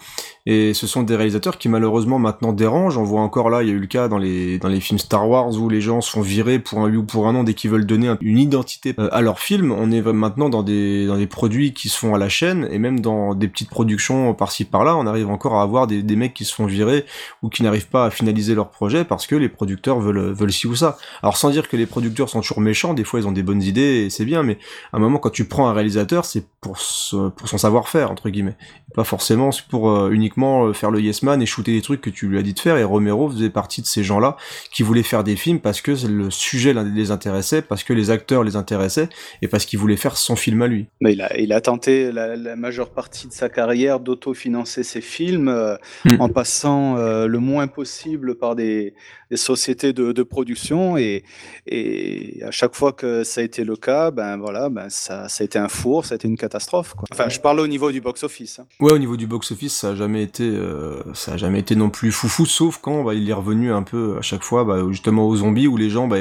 Et 0.48 0.74
ce 0.74 0.88
sont 0.88 1.04
des 1.04 1.16
réalisateurs 1.16 1.58
qui 1.60 1.70
malheureusement 1.70 2.18
maintenant 2.20 2.52
dérangent. 2.52 2.98
On 2.98 3.04
voit 3.04 3.22
encore 3.22 3.50
là, 3.52 3.62
il 3.62 3.70
y 3.70 3.72
a 3.72 3.76
eu 3.76 3.80
le 3.80 3.88
cas 3.88 4.08
dans 4.08 4.18
les 4.18 4.58
dans 4.58 4.70
les 4.70 4.80
films 4.80 4.98
Star 4.98 5.30
Wars 5.30 5.52
où 5.60 5.70
les 5.70 5.82
gens 5.82 6.02
sont 6.02 6.22
virés 6.22 6.58
pour 6.60 6.80
un 6.80 6.94
ou 6.94 7.04
pour 7.04 7.28
un 7.28 7.36
an 7.36 7.44
dès 7.44 7.54
qu'ils 7.54 7.70
veulent 7.70 7.86
donner 7.86 8.08
un- 8.08 8.18
une 8.22 8.40
identité 8.40 8.96
euh, 8.98 9.08
à 9.12 9.22
leur 9.22 9.40
film. 9.40 9.72
On 9.72 9.92
est 9.92 10.02
maintenant 10.02 10.50
dans 10.50 10.64
des 10.64 11.06
dans 11.06 11.18
des 11.18 11.28
produits 11.28 11.74
qui 11.74 11.90
se 11.90 11.98
font 11.98 12.16
à 12.16 12.18
la 12.18 12.28
chaîne 12.30 12.68
et 12.72 12.80
même 12.80 13.00
dans 13.00 13.36
des 13.36 13.48
petites 13.48 13.70
productions 13.70 14.34
par-ci 14.34 14.66
par-là, 14.66 14.98
on 14.98 15.06
arrive 15.06 15.30
encore 15.30 15.56
à 15.56 15.62
avoir 15.62 15.86
des, 15.86 16.02
des 16.02 16.16
mecs 16.16 16.34
qui 16.34 16.44
se 16.46 16.54
font 16.56 16.66
virer 16.66 17.06
ou 17.44 17.50
qui 17.50 17.62
n'arrivent 17.62 17.88
pas 17.88 18.06
à 18.06 18.10
finaliser 18.10 18.56
leur 18.56 18.70
projet 18.72 19.06
parce 19.06 19.28
que 19.28 19.36
les 19.36 19.48
producteurs 19.50 20.00
veulent 20.00 20.34
veulent 20.34 20.52
ci 20.52 20.66
ou 20.68 20.76
ça. 20.76 20.98
Alors 21.22 21.38
sans 21.38 21.52
dire 21.52 21.70
que 21.70 21.78
les 21.78 21.86
producteurs 21.86 22.30
sont 22.30 22.42
toujours 22.42 22.62
méchants, 22.62 22.94
des 22.96 23.04
fois 23.04 23.20
ils 23.20 23.28
ont 23.28 23.32
des 23.32 23.44
bonnes 23.44 23.62
idées 23.62 24.06
et 24.06 24.10
c'est 24.10 24.26
bien, 24.26 24.42
mais 24.44 24.58
à 24.92 24.98
un 24.98 25.03
moment 25.04 25.20
quand 25.20 25.30
tu 25.30 25.46
prends 25.46 25.68
un 25.68 25.74
réalisateur, 25.74 26.26
c'est 26.26 26.46
pour 26.62 26.78
ce- 26.78 27.30
pour 27.30 27.48
son 27.48 27.58
savoir-faire 27.58 28.12
entre 28.12 28.30
guillemets, 28.30 28.56
pas 28.96 29.04
forcément 29.04 29.50
pour 29.70 29.90
euh, 29.90 30.10
uniquement 30.12 30.66
euh, 30.66 30.74
faire 30.74 30.92
le 30.92 31.00
yes 31.02 31.24
man 31.24 31.42
et 31.42 31.46
shooter 31.46 31.72
des 31.74 31.82
trucs 31.82 32.02
que 32.02 32.10
tu 32.10 32.28
lui 32.28 32.38
as 32.38 32.42
dit 32.42 32.54
de 32.54 32.60
faire. 32.60 32.78
Et 32.78 32.84
Romero 32.84 33.30
faisait 33.30 33.50
partie 33.50 33.82
de 33.82 33.88
ces 33.88 34.04
gens-là 34.04 34.38
qui 34.72 34.84
voulaient 34.84 35.04
faire 35.04 35.24
des 35.24 35.36
films 35.36 35.60
parce 35.60 35.82
que 35.82 35.92
le 36.08 36.30
sujet 36.32 36.74
les 36.74 37.12
intéressait, 37.12 37.62
parce 37.62 37.84
que 37.84 37.94
les 37.94 38.10
acteurs 38.12 38.44
les 38.44 38.56
intéressaient 38.56 39.10
et 39.42 39.48
parce 39.48 39.66
qu'il 39.66 39.80
voulait 39.80 39.98
faire 39.98 40.18
son 40.18 40.36
film 40.36 40.62
à 40.62 40.68
lui. 40.68 40.88
Mais 41.02 41.14
il 41.14 41.22
a, 41.22 41.38
il 41.40 41.54
a 41.54 41.62
tenté 41.62 42.12
la, 42.12 42.36
la 42.36 42.56
majeure 42.56 42.90
partie 42.90 43.28
de 43.28 43.34
sa 43.34 43.50
carrière 43.50 44.00
d'autofinancer 44.00 44.84
ses 44.84 45.02
films 45.02 45.48
euh, 45.50 45.76
Mm. 46.06 46.18
en 46.20 46.30
passant 46.30 46.98
euh, 46.98 47.28
le 47.28 47.40
moins 47.40 47.68
possible 47.68 48.36
par 48.36 48.56
des, 48.56 48.94
des 49.34 49.38
sociétés 49.38 49.94
de, 49.94 50.12
de 50.12 50.24
production 50.24 50.96
et, 50.96 51.24
et 51.66 52.42
à 52.46 52.52
chaque 52.52 52.76
fois 52.76 52.94
que 52.94 53.24
ça 53.24 53.42
a 53.42 53.44
été 53.44 53.64
le 53.64 53.76
cas, 53.76 54.12
ben 54.12 54.38
voilà, 54.38 54.70
ben 54.70 54.88
ça, 54.90 55.28
ça 55.28 55.44
a 55.44 55.46
été 55.46 55.58
un 55.58 55.70
four, 55.70 56.06
ça 56.06 56.14
a 56.14 56.18
été 56.18 56.28
une 56.28 56.38
catastrophe. 56.38 56.94
Quoi. 56.94 57.06
Enfin, 57.12 57.30
je 57.30 57.40
parle 57.40 57.60
au 57.60 57.66
niveau 57.68 57.92
du 57.92 58.00
box-office. 58.00 58.60
hein. 58.60 58.68
Ouais, 58.80 58.94
au 58.94 59.00
niveau 59.00 59.18
du 59.18 59.26
box-office, 59.26 59.74
ça 59.74 59.90
a 59.90 59.96
jamais 59.96 60.22
été, 60.22 60.44
euh, 60.44 61.02
ça 61.16 61.34
a 61.34 61.38
jamais 61.38 61.60
été 61.60 61.76
non 61.76 61.90
plus 61.90 62.12
foufou, 62.12 62.46
sauf 62.46 62.78
quand 62.80 63.04
bah, 63.04 63.16
il 63.16 63.28
est 63.28 63.34
revenu 63.34 63.74
un 63.74 63.82
peu 63.82 64.18
à 64.20 64.22
chaque 64.22 64.44
fois, 64.44 64.64
bah, 64.66 64.84
justement 64.92 65.28
aux 65.28 65.36
zombies 65.38 65.68
où 65.68 65.78
les 65.78 65.90
gens, 65.90 66.08
bah, 66.08 66.18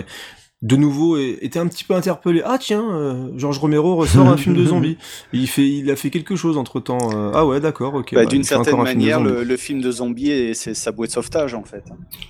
de 0.62 0.76
nouveau, 0.76 1.16
é- 1.16 1.38
étaient 1.42 1.58
un 1.58 1.66
petit 1.66 1.82
peu 1.84 1.94
interpellés. 1.94 2.42
Ah 2.44 2.56
tiens, 2.58 2.84
euh, 2.92 3.28
Georges 3.36 3.58
Romero 3.58 3.96
ressort 3.96 4.28
un 4.28 4.36
film 4.36 4.54
de 4.56 4.64
zombies. 4.66 4.96
Et 5.32 5.38
il 5.38 5.48
fait, 5.48 5.68
il 5.68 5.90
a 5.90 5.96
fait 5.96 6.10
quelque 6.10 6.36
chose 6.36 6.56
entre 6.56 6.78
temps. 6.80 6.98
ah 7.34 7.44
ouais, 7.44 7.58
d'accord, 7.60 7.94
ok. 7.94 8.14
Bah, 8.14 8.22
bah, 8.22 8.26
D'une 8.26 8.44
certaine 8.44 8.74
film 8.74 8.84
manière, 8.84 9.18
zombies. 9.18 9.30
le, 9.30 9.42
le 9.44 9.56
film 9.56 9.80
de 9.80 9.90
zombie, 9.90 10.30
et 10.30 10.54
c'est 10.54 10.74
sa 10.74 10.92
bouée 10.92 11.08
de 11.08 11.12
sauvetage 11.12 11.54
en 11.54 11.64
fait. 11.64 11.84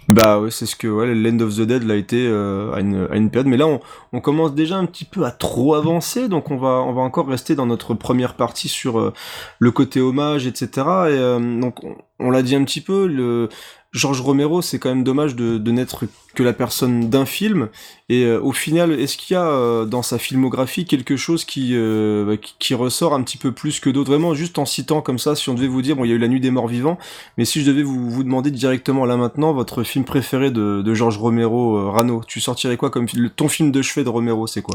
Bah 0.09 0.41
ouais, 0.41 0.51
c'est 0.51 0.67
ce 0.67 0.77
que 0.77 0.89
ouais, 0.89 1.15
Land 1.15 1.41
of 1.41 1.57
the 1.57 1.61
Dead 1.63 1.83
l'a 1.85 1.97
été 1.97 2.27
euh, 2.27 2.73
à, 2.73 2.81
une, 2.81 3.07
à 3.11 3.17
une 3.17 3.31
période, 3.31 3.47
mais 3.49 3.57
là 3.59 3.67
on, 3.67 3.81
on 4.13 4.21
commence 4.21 4.55
déjà 4.55 4.77
un 4.77 4.87
petit 4.87 5.05
peu 5.05 5.25
à 5.25 5.31
trop 5.31 5.75
avancer, 5.75 6.29
donc 6.29 6.51
on 6.51 6.57
va 6.57 6.83
on 6.87 6.93
va 6.95 7.03
encore 7.03 7.29
rester 7.29 7.55
dans 7.55 7.67
notre 7.67 7.93
première 7.95 8.35
partie 8.35 8.69
sur 8.69 8.99
euh, 8.99 9.13
le 9.59 9.71
côté 9.71 10.01
hommage, 10.01 10.47
etc. 10.47 10.69
Et 10.77 10.79
euh, 10.81 11.61
donc 11.61 11.85
on, 11.85 11.95
on 12.19 12.31
l'a 12.31 12.43
dit 12.43 12.55
un 12.57 12.65
petit 12.65 12.81
peu, 12.81 13.07
le 13.07 13.49
Georges 13.93 14.23
Romero, 14.23 14.63
c'est 14.63 14.79
quand 14.79 14.89
même 14.89 15.05
dommage 15.05 15.37
de, 15.37 15.59
de 15.59 15.71
n'être 15.71 16.07
que 16.35 16.43
la 16.43 16.55
personne 16.55 17.11
d'un 17.11 17.27
film. 17.27 17.69
Et 18.09 18.25
euh, 18.25 18.41
au 18.41 18.53
final, 18.53 18.93
est-ce 18.93 19.19
qu'il 19.19 19.35
y 19.35 19.37
a 19.37 19.47
euh, 19.47 19.85
dans 19.85 20.03
sa 20.03 20.19
filmographie 20.19 20.87
quelque 20.87 21.17
chose 21.17 21.45
qui, 21.45 21.73
euh, 21.75 22.25
bah, 22.25 22.37
qui, 22.39 22.55
qui 22.59 22.75
ressort 22.75 23.13
un 23.13 23.23
petit 23.23 23.37
peu 23.37 23.53
plus 23.53 23.81
que 23.81 23.91
d'autres? 23.91 24.11
Vraiment, 24.11 24.33
juste 24.33 24.59
en 24.59 24.65
citant 24.65 25.03
comme 25.03 25.19
ça, 25.19 25.37
si 25.37 25.51
on 25.51 25.55
devait 25.55 25.69
vous 25.69 25.83
dire, 25.83 25.95
bon, 25.95 26.05
il 26.05 26.09
y 26.09 26.13
a 26.13 26.15
eu 26.15 26.19
La 26.19 26.29
Nuit 26.29 26.41
des 26.41 26.51
Morts 26.51 26.69
Vivants, 26.69 26.99
mais 27.37 27.45
si 27.45 27.61
je 27.61 27.67
devais 27.67 27.83
vous, 27.83 28.09
vous 28.11 28.25
demander 28.25 28.51
directement 28.51 29.05
là 29.05 29.19
maintenant 29.19 29.53
votre 29.53 29.83
film 29.83 30.07
préféré 30.07 30.51
de, 30.51 30.81
de 30.81 30.95
Georges 30.95 31.19
Romero, 31.19 31.91
Rano, 31.91 32.23
tu 32.27 32.41
sortirais 32.41 32.79
quoi 32.79 32.91
comme 32.91 33.07
film 33.07 33.29
Ton 33.29 33.49
film 33.49 33.71
de 33.73 33.83
chevet 33.83 34.05
de 34.05 34.09
Romero, 34.09 34.47
c'est 34.47 34.63
quoi? 34.63 34.75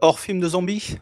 Hors 0.00 0.20
film 0.20 0.40
de 0.40 0.48
zombies 0.48 0.98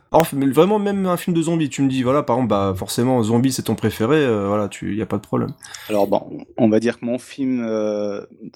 vraiment 0.52 0.78
même 0.78 1.06
un 1.06 1.16
film 1.16 1.37
de 1.37 1.42
zombies. 1.42 1.68
Tu 1.68 1.83
me 1.83 1.88
dis, 1.88 2.02
voilà, 2.02 2.22
par 2.22 2.37
exemple, 2.37 2.50
bah 2.50 2.74
forcément, 2.76 3.22
zombie 3.22 3.52
c'est 3.52 3.62
ton 3.62 3.74
préféré, 3.74 4.26
voilà, 4.46 4.68
tu, 4.68 4.96
y 4.96 5.02
a 5.02 5.06
pas 5.06 5.16
de 5.16 5.22
problème. 5.22 5.52
Alors 5.88 6.06
bon, 6.06 6.22
on 6.56 6.68
va 6.68 6.80
dire 6.80 6.98
que 6.98 7.04
mon 7.04 7.18
film 7.18 7.66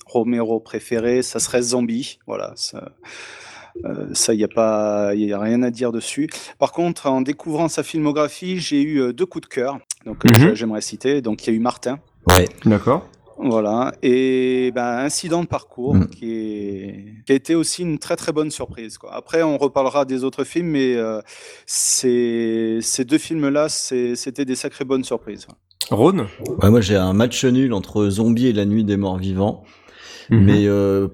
Romero 0.06 0.60
préféré, 0.60 1.22
ça 1.22 1.38
serait 1.40 1.62
Zombie, 1.62 2.18
voilà. 2.26 2.52
Ça, 2.56 2.92
euh, 3.84 4.08
ça, 4.12 4.34
il 4.34 4.38
n'y 4.38 4.44
a 4.44 4.48
pas, 4.48 5.14
il 5.14 5.32
a 5.32 5.38
rien 5.38 5.62
à 5.62 5.70
dire 5.70 5.92
dessus. 5.92 6.28
Par 6.58 6.72
contre, 6.72 7.06
en 7.06 7.20
découvrant 7.20 7.68
sa 7.68 7.82
filmographie, 7.82 8.58
j'ai 8.58 8.82
eu 8.82 9.00
euh, 9.00 9.12
deux 9.12 9.26
coups 9.26 9.48
de 9.48 9.54
cœur. 9.54 9.78
Donc, 10.06 10.24
mm 10.24 10.32
-hmm. 10.32 10.54
j'aimerais 10.54 10.80
citer. 10.80 11.22
Donc, 11.22 11.46
il 11.46 11.50
y 11.50 11.52
a 11.52 11.56
eu 11.56 11.60
Martin. 11.60 11.98
Ouais. 12.28 12.48
D'accord. 12.64 13.08
Voilà. 13.38 13.92
Et 14.02 14.70
ben, 14.74 14.98
Incident 14.98 15.42
de 15.42 15.48
parcours, 15.48 15.94
mmh. 15.94 16.06
qui, 16.08 16.32
est... 16.32 17.04
qui, 17.26 17.32
a 17.32 17.34
été 17.34 17.54
aussi 17.54 17.82
une 17.82 17.98
très 17.98 18.16
très 18.16 18.32
bonne 18.32 18.50
surprise. 18.50 18.98
Quoi. 18.98 19.14
Après, 19.14 19.42
on 19.42 19.58
reparlera 19.58 20.04
des 20.04 20.24
autres 20.24 20.44
films, 20.44 20.68
mais 20.68 20.94
euh, 20.96 21.20
ces... 21.66 22.78
ces 22.80 23.04
deux 23.04 23.18
films-là, 23.18 23.68
c'était 23.68 24.44
des 24.44 24.56
sacrées 24.56 24.84
bonnes 24.84 25.04
surprises. 25.04 25.46
Rhône? 25.90 26.26
Ouais, 26.62 26.70
Moi, 26.70 26.80
j'ai 26.80 26.96
un 26.96 27.12
match 27.12 27.44
nul 27.44 27.72
entre 27.72 28.08
Zombie 28.08 28.48
et 28.48 28.52
La 28.52 28.64
Nuit 28.64 28.84
des 28.84 28.96
Morts 28.96 29.18
Vivants. 29.18 29.64
Mmh. 30.30 30.38
Mais 30.38 30.66
euh, 30.66 31.08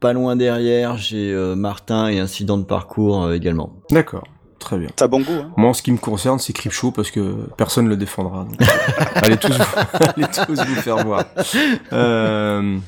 pas 0.00 0.12
loin 0.12 0.36
derrière, 0.36 0.96
j'ai 0.96 1.32
euh, 1.32 1.54
Martin 1.54 2.08
et 2.08 2.18
Incident 2.18 2.58
de 2.58 2.64
parcours 2.64 3.24
euh, 3.24 3.34
également. 3.34 3.76
D'accord. 3.90 4.24
Très 4.58 4.78
bien. 4.78 4.88
T'as 4.96 5.06
bon 5.06 5.20
goût. 5.20 5.32
Hein 5.32 5.52
Moi, 5.56 5.70
en 5.70 5.74
ce 5.74 5.82
qui 5.82 5.92
me 5.92 5.98
concerne, 5.98 6.38
c'est 6.38 6.52
Creepshow 6.52 6.90
parce 6.90 7.10
que 7.10 7.48
personne 7.56 7.84
ne 7.84 7.90
le 7.90 7.96
défendra. 7.96 8.44
Donc, 8.44 8.56
allez 9.14 9.36
tous, 9.36 9.56
vous, 9.56 9.64
allez 10.16 10.26
tous 10.26 10.64
vous 10.64 10.74
faire 10.82 11.04
voir. 11.04 11.24
Euh, 11.92 12.78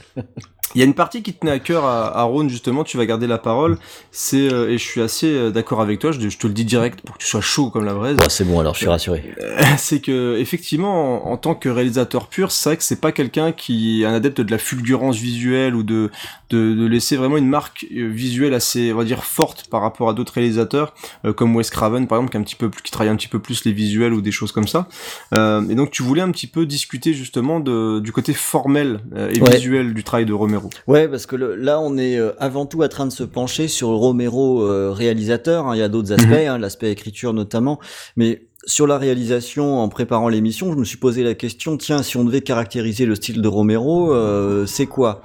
il 0.75 0.81
y 0.81 0.83
a 0.83 0.85
une 0.85 0.95
partie 0.95 1.23
qui 1.23 1.33
tenait 1.33 1.51
à 1.53 1.59
cœur 1.59 1.85
à, 1.85 2.17
à 2.17 2.23
Ron 2.23 2.49
justement, 2.49 2.85
tu 2.85 2.97
vas 2.97 3.07
garder 3.07 3.27
la 3.27 3.39
parole. 3.39 3.79
C'est 4.11 4.53
euh, 4.53 4.71
et 4.71 4.79
je 4.79 4.85
suis 4.85 5.01
assez 5.01 5.27
euh, 5.27 5.51
d'accord 5.51 5.81
avec 5.81 5.99
toi. 5.99 6.13
Je, 6.13 6.29
je, 6.29 6.39
te 6.39 6.47
le 6.47 6.53
dis 6.53 6.65
direct 6.65 7.01
pour 7.01 7.17
que 7.17 7.23
tu 7.23 7.27
sois 7.27 7.41
chaud 7.41 7.71
comme 7.71 7.85
la 7.85 7.95
braise. 7.95 8.17
Bah, 8.17 8.27
c'est 8.29 8.45
bon 8.45 8.61
alors, 8.61 8.75
je 8.75 8.81
suis 8.81 8.89
rassuré. 8.89 9.35
c'est 9.79 10.01
que 10.01 10.37
effectivement, 10.39 11.27
en, 11.27 11.33
en, 11.33 11.37
tant 11.37 11.55
que 11.55 11.69
réalisateur 11.69 12.29
pur, 12.29 12.53
c'est 12.53 12.71
vrai 12.71 12.77
que 12.77 12.83
c'est 12.83 13.01
pas 13.01 13.13
quelqu'un 13.13 13.53
qui 13.53 14.03
est 14.03 14.07
un 14.07 14.15
adepte 14.15 14.41
de 14.41 14.51
la 14.51 14.59
fulgurance 14.59 15.17
visuelle 15.17 15.75
ou 15.75 15.83
de, 15.83 16.11
de, 16.51 16.75
de 16.75 16.87
laisser 16.87 17.17
vraiment 17.17 17.37
une 17.37 17.49
marque 17.49 17.87
euh, 17.97 18.09
visuelle 18.09 18.55
assez, 18.55 18.93
on 18.93 18.97
va 18.97 19.05
dire, 19.05 19.25
forte 19.25 19.69
par 19.69 19.81
rapport 19.81 20.09
à 20.09 20.15
d'autres 20.15 20.35
réalisateurs 20.35 20.95
euh, 21.25 21.33
comme 21.33 21.55
Wes 21.57 21.71
Craven 21.71 22.07
par 22.07 22.19
exemple, 22.19 22.33
qui 22.33 22.37
un 22.39 22.43
petit 22.43 22.57
peu 22.57 22.69
plus, 22.69 22.83
qui 22.83 22.91
travaille 22.91 23.13
un 23.13 23.17
petit 23.17 23.29
peu 23.29 23.39
plus 23.39 23.65
les 23.65 23.73
visuels 23.73 24.13
ou 24.13 24.21
des 24.21 24.33
choses 24.33 24.53
comme 24.53 24.69
ça. 24.69 24.89
Euh, 25.35 25.67
et 25.69 25.75
donc 25.75 25.91
tu 25.91 26.03
voulais 26.03 26.23
un 26.23 26.31
petit 26.31 26.47
peu 26.47 26.67
discuter 26.67 27.15
justement 27.15 27.61
de, 27.61 28.01
du 28.01 28.13
côté 28.13 28.35
formel 28.35 29.01
et 29.17 29.41
ouais. 29.41 29.57
visuel 29.57 29.95
du 29.95 30.05
travail 30.05 30.27
de 30.27 30.33
Romero. 30.33 30.60
Ouais, 30.87 31.09
parce 31.09 31.27
que 31.27 31.37
le, 31.37 31.57
là, 31.57 31.81
on 31.81 31.97
est 31.97 32.19
euh, 32.19 32.33
avant 32.39 32.67
tout 32.67 32.83
en 32.83 32.89
train 32.89 33.07
de 33.07 33.13
se 33.13 33.25
pencher 33.25 33.69
sur 33.69 33.89
Romero 33.89 34.63
euh, 34.63 34.91
réalisateur. 34.93 35.67
Hein. 35.67 35.77
Il 35.77 35.79
y 35.79 35.83
a 35.83 35.89
d'autres 35.89 36.13
aspects, 36.13 36.29
mmh. 36.29 36.49
hein, 36.49 36.59
l'aspect 36.59 36.91
écriture 36.91 37.33
notamment, 37.33 37.79
mais 38.17 38.47
sur 38.67 38.87
la 38.87 38.99
réalisation, 38.99 39.79
en 39.81 39.89
préparant 39.89 40.29
l'émission, 40.29 40.73
je 40.73 40.79
me 40.79 40.85
suis 40.85 40.99
posé 40.99 41.23
la 41.23 41.35
question 41.35 41.77
tiens, 41.77 42.03
si 42.03 42.17
on 42.17 42.25
devait 42.25 42.43
caractériser 42.43 43.07
le 43.07 43.15
style 43.15 43.41
de 43.41 43.49
Romero, 43.49 44.13
euh, 44.13 44.67
c'est 44.67 44.87
quoi? 44.87 45.23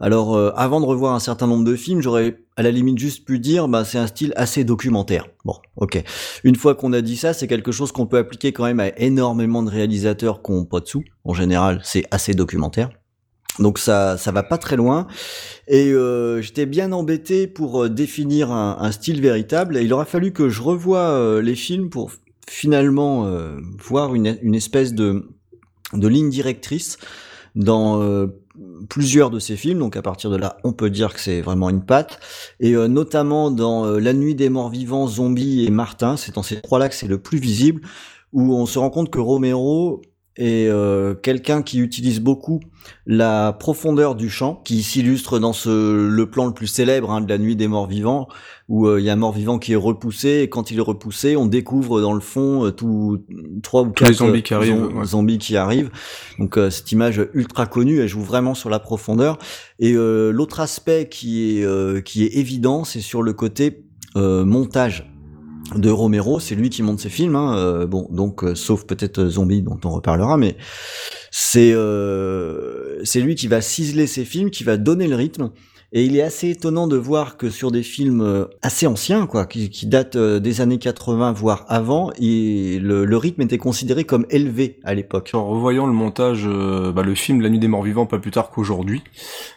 Alors, 0.00 0.36
euh, 0.36 0.52
avant 0.54 0.80
de 0.80 0.86
revoir 0.86 1.14
un 1.14 1.18
certain 1.18 1.48
nombre 1.48 1.64
de 1.64 1.74
films, 1.74 2.00
j'aurais 2.00 2.38
à 2.56 2.62
la 2.62 2.70
limite 2.70 2.98
juste 2.98 3.24
pu 3.24 3.40
dire, 3.40 3.66
bah, 3.66 3.84
c'est 3.84 3.98
un 3.98 4.06
style 4.06 4.32
assez 4.36 4.62
documentaire. 4.62 5.26
Bon, 5.44 5.54
ok. 5.76 6.02
Une 6.44 6.54
fois 6.54 6.76
qu'on 6.76 6.92
a 6.92 7.00
dit 7.00 7.16
ça, 7.16 7.32
c'est 7.32 7.48
quelque 7.48 7.72
chose 7.72 7.90
qu'on 7.90 8.06
peut 8.06 8.18
appliquer 8.18 8.52
quand 8.52 8.64
même 8.64 8.80
à 8.80 8.96
énormément 8.98 9.62
de 9.62 9.70
réalisateurs 9.70 10.40
qui 10.42 10.52
ont 10.52 10.64
pas 10.64 10.80
de 10.80 10.86
sous. 10.86 11.02
En 11.24 11.34
général, 11.34 11.80
c'est 11.82 12.04
assez 12.12 12.34
documentaire. 12.34 12.90
Donc 13.58 13.78
ça, 13.78 14.16
ça 14.16 14.32
va 14.32 14.42
pas 14.42 14.58
très 14.58 14.76
loin. 14.76 15.06
Et 15.66 15.92
euh, 15.92 16.40
j'étais 16.40 16.66
bien 16.66 16.92
embêté 16.92 17.46
pour 17.46 17.84
euh, 17.84 17.88
définir 17.88 18.50
un, 18.52 18.90
style 18.92 19.20
véritable. 19.20 19.78
Il 19.78 19.92
aura 19.92 20.04
fallu 20.04 20.32
que 20.32 20.48
je 20.48 20.62
revoie 20.62 21.10
euh, 21.10 21.42
les 21.42 21.54
films 21.54 21.90
pour 21.90 22.10
finalement 22.48 23.26
euh, 23.26 23.58
voir 23.78 24.14
une, 24.14 24.38
une, 24.42 24.54
espèce 24.54 24.94
de, 24.94 25.28
de 25.92 26.08
ligne 26.08 26.30
directrice 26.30 26.96
dans 27.54 28.00
euh, 28.00 28.28
plusieurs 28.88 29.30
de 29.30 29.38
ces 29.38 29.56
films. 29.56 29.80
Donc 29.80 29.96
à 29.96 30.02
partir 30.02 30.30
de 30.30 30.36
là, 30.36 30.56
on 30.64 30.72
peut 30.72 30.88
dire 30.88 31.12
que 31.12 31.20
c'est 31.20 31.40
vraiment 31.40 31.68
une 31.68 31.84
patte. 31.84 32.20
Et 32.60 32.72
notamment 32.72 33.50
dans 33.50 33.98
La 33.98 34.12
Nuit 34.12 34.34
des 34.34 34.48
Morts 34.48 34.70
Vivants, 34.70 35.06
Zombie 35.06 35.64
et 35.66 35.70
Martin, 35.70 36.16
c'est 36.16 36.34
dans 36.34 36.42
ces 36.42 36.60
trois-là 36.60 36.88
que 36.88 36.94
c'est 36.94 37.06
le 37.06 37.18
plus 37.18 37.38
visible, 37.38 37.82
où 38.32 38.54
on 38.54 38.66
se 38.66 38.78
rend 38.78 38.90
compte 38.90 39.10
que 39.10 39.18
Romero 39.18 40.02
et 40.38 40.68
euh, 40.68 41.14
quelqu'un 41.14 41.62
qui 41.62 41.80
utilise 41.80 42.20
beaucoup 42.20 42.60
la 43.06 43.52
profondeur 43.52 44.14
du 44.14 44.30
champ, 44.30 44.62
qui 44.64 44.84
s'illustre 44.84 45.40
dans 45.40 45.52
ce 45.52 46.06
le 46.06 46.30
plan 46.30 46.46
le 46.46 46.54
plus 46.54 46.68
célèbre 46.68 47.10
hein, 47.10 47.20
de 47.20 47.28
la 47.28 47.38
nuit 47.38 47.56
des 47.56 47.66
morts 47.66 47.88
vivants, 47.88 48.28
où 48.68 48.86
euh, 48.86 49.00
il 49.00 49.04
y 49.04 49.10
a 49.10 49.14
un 49.14 49.16
mort 49.16 49.32
vivant 49.32 49.58
qui 49.58 49.72
est 49.72 49.76
repoussé, 49.76 50.42
et 50.42 50.48
quand 50.48 50.70
il 50.70 50.78
est 50.78 50.82
repoussé, 50.82 51.36
on 51.36 51.46
découvre 51.46 52.00
dans 52.00 52.12
le 52.12 52.20
fond 52.20 52.66
euh, 52.66 52.70
tout 52.70 53.24
trois 53.64 53.82
ou 53.82 53.90
quatre 53.90 54.12
zombies 54.12 54.44
qui 54.44 54.54
arrivent, 54.54 54.94
ouais. 54.94 55.04
zombies 55.04 55.38
qui 55.38 55.56
arrivent. 55.56 55.90
Donc 56.38 56.56
euh, 56.56 56.70
cette 56.70 56.92
image 56.92 57.20
ultra 57.34 57.66
connue, 57.66 57.98
elle 57.98 58.08
joue 58.08 58.22
vraiment 58.22 58.54
sur 58.54 58.70
la 58.70 58.78
profondeur. 58.78 59.38
Et 59.80 59.94
euh, 59.94 60.30
l'autre 60.30 60.60
aspect 60.60 61.08
qui 61.10 61.58
est 61.58 62.04
qui 62.04 62.24
est 62.24 62.36
évident, 62.36 62.84
c'est 62.84 63.00
sur 63.00 63.22
le 63.22 63.32
côté 63.32 63.84
montage 64.14 65.10
de 65.74 65.90
Romero, 65.90 66.40
c'est 66.40 66.54
lui 66.54 66.70
qui 66.70 66.82
monte 66.82 67.00
ses 67.00 67.08
films, 67.08 67.36
hein, 67.36 67.56
euh, 67.56 67.86
bon, 67.86 68.08
donc 68.10 68.44
euh, 68.44 68.54
sauf 68.54 68.84
peut-être 68.84 69.28
Zombie 69.28 69.62
dont 69.62 69.78
on 69.84 69.90
reparlera, 69.90 70.36
mais 70.36 70.56
c'est 71.30 71.72
euh, 71.72 73.00
c'est 73.04 73.20
lui 73.20 73.34
qui 73.34 73.48
va 73.48 73.60
ciseler 73.60 74.06
ses 74.06 74.24
films, 74.24 74.50
qui 74.50 74.64
va 74.64 74.76
donner 74.76 75.08
le 75.08 75.16
rythme. 75.16 75.50
Et 75.90 76.04
il 76.04 76.18
est 76.18 76.22
assez 76.22 76.50
étonnant 76.50 76.86
de 76.86 76.98
voir 76.98 77.38
que 77.38 77.48
sur 77.48 77.70
des 77.70 77.82
films 77.82 78.46
assez 78.60 78.86
anciens, 78.86 79.26
quoi, 79.26 79.46
qui, 79.46 79.70
qui 79.70 79.86
datent 79.86 80.18
des 80.18 80.60
années 80.60 80.76
80 80.76 81.32
voire 81.32 81.64
avant, 81.68 82.12
et 82.20 82.78
le, 82.78 83.06
le, 83.06 83.16
rythme 83.16 83.40
était 83.40 83.56
considéré 83.56 84.04
comme 84.04 84.26
élevé 84.28 84.80
à 84.84 84.92
l'époque. 84.92 85.30
En 85.32 85.48
revoyant 85.48 85.86
le 85.86 85.94
montage, 85.94 86.46
bah, 86.46 87.02
le 87.02 87.14
film 87.14 87.40
La 87.40 87.48
Nuit 87.48 87.58
des 87.58 87.68
Morts 87.68 87.84
Vivants, 87.84 88.04
pas 88.04 88.18
plus 88.18 88.32
tard 88.32 88.50
qu'aujourd'hui, 88.50 89.02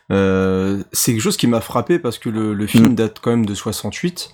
euh, 0.09 0.81
c'est 0.93 1.11
quelque 1.11 1.21
chose 1.21 1.35
qui 1.35 1.47
m'a 1.47 1.59
frappé 1.59 1.99
parce 1.99 2.17
que 2.17 2.29
le, 2.29 2.53
le 2.53 2.65
film 2.65 2.91
mmh. 2.91 2.95
date 2.95 3.17
quand 3.21 3.31
même 3.31 3.45
de 3.45 3.53
68. 3.53 4.31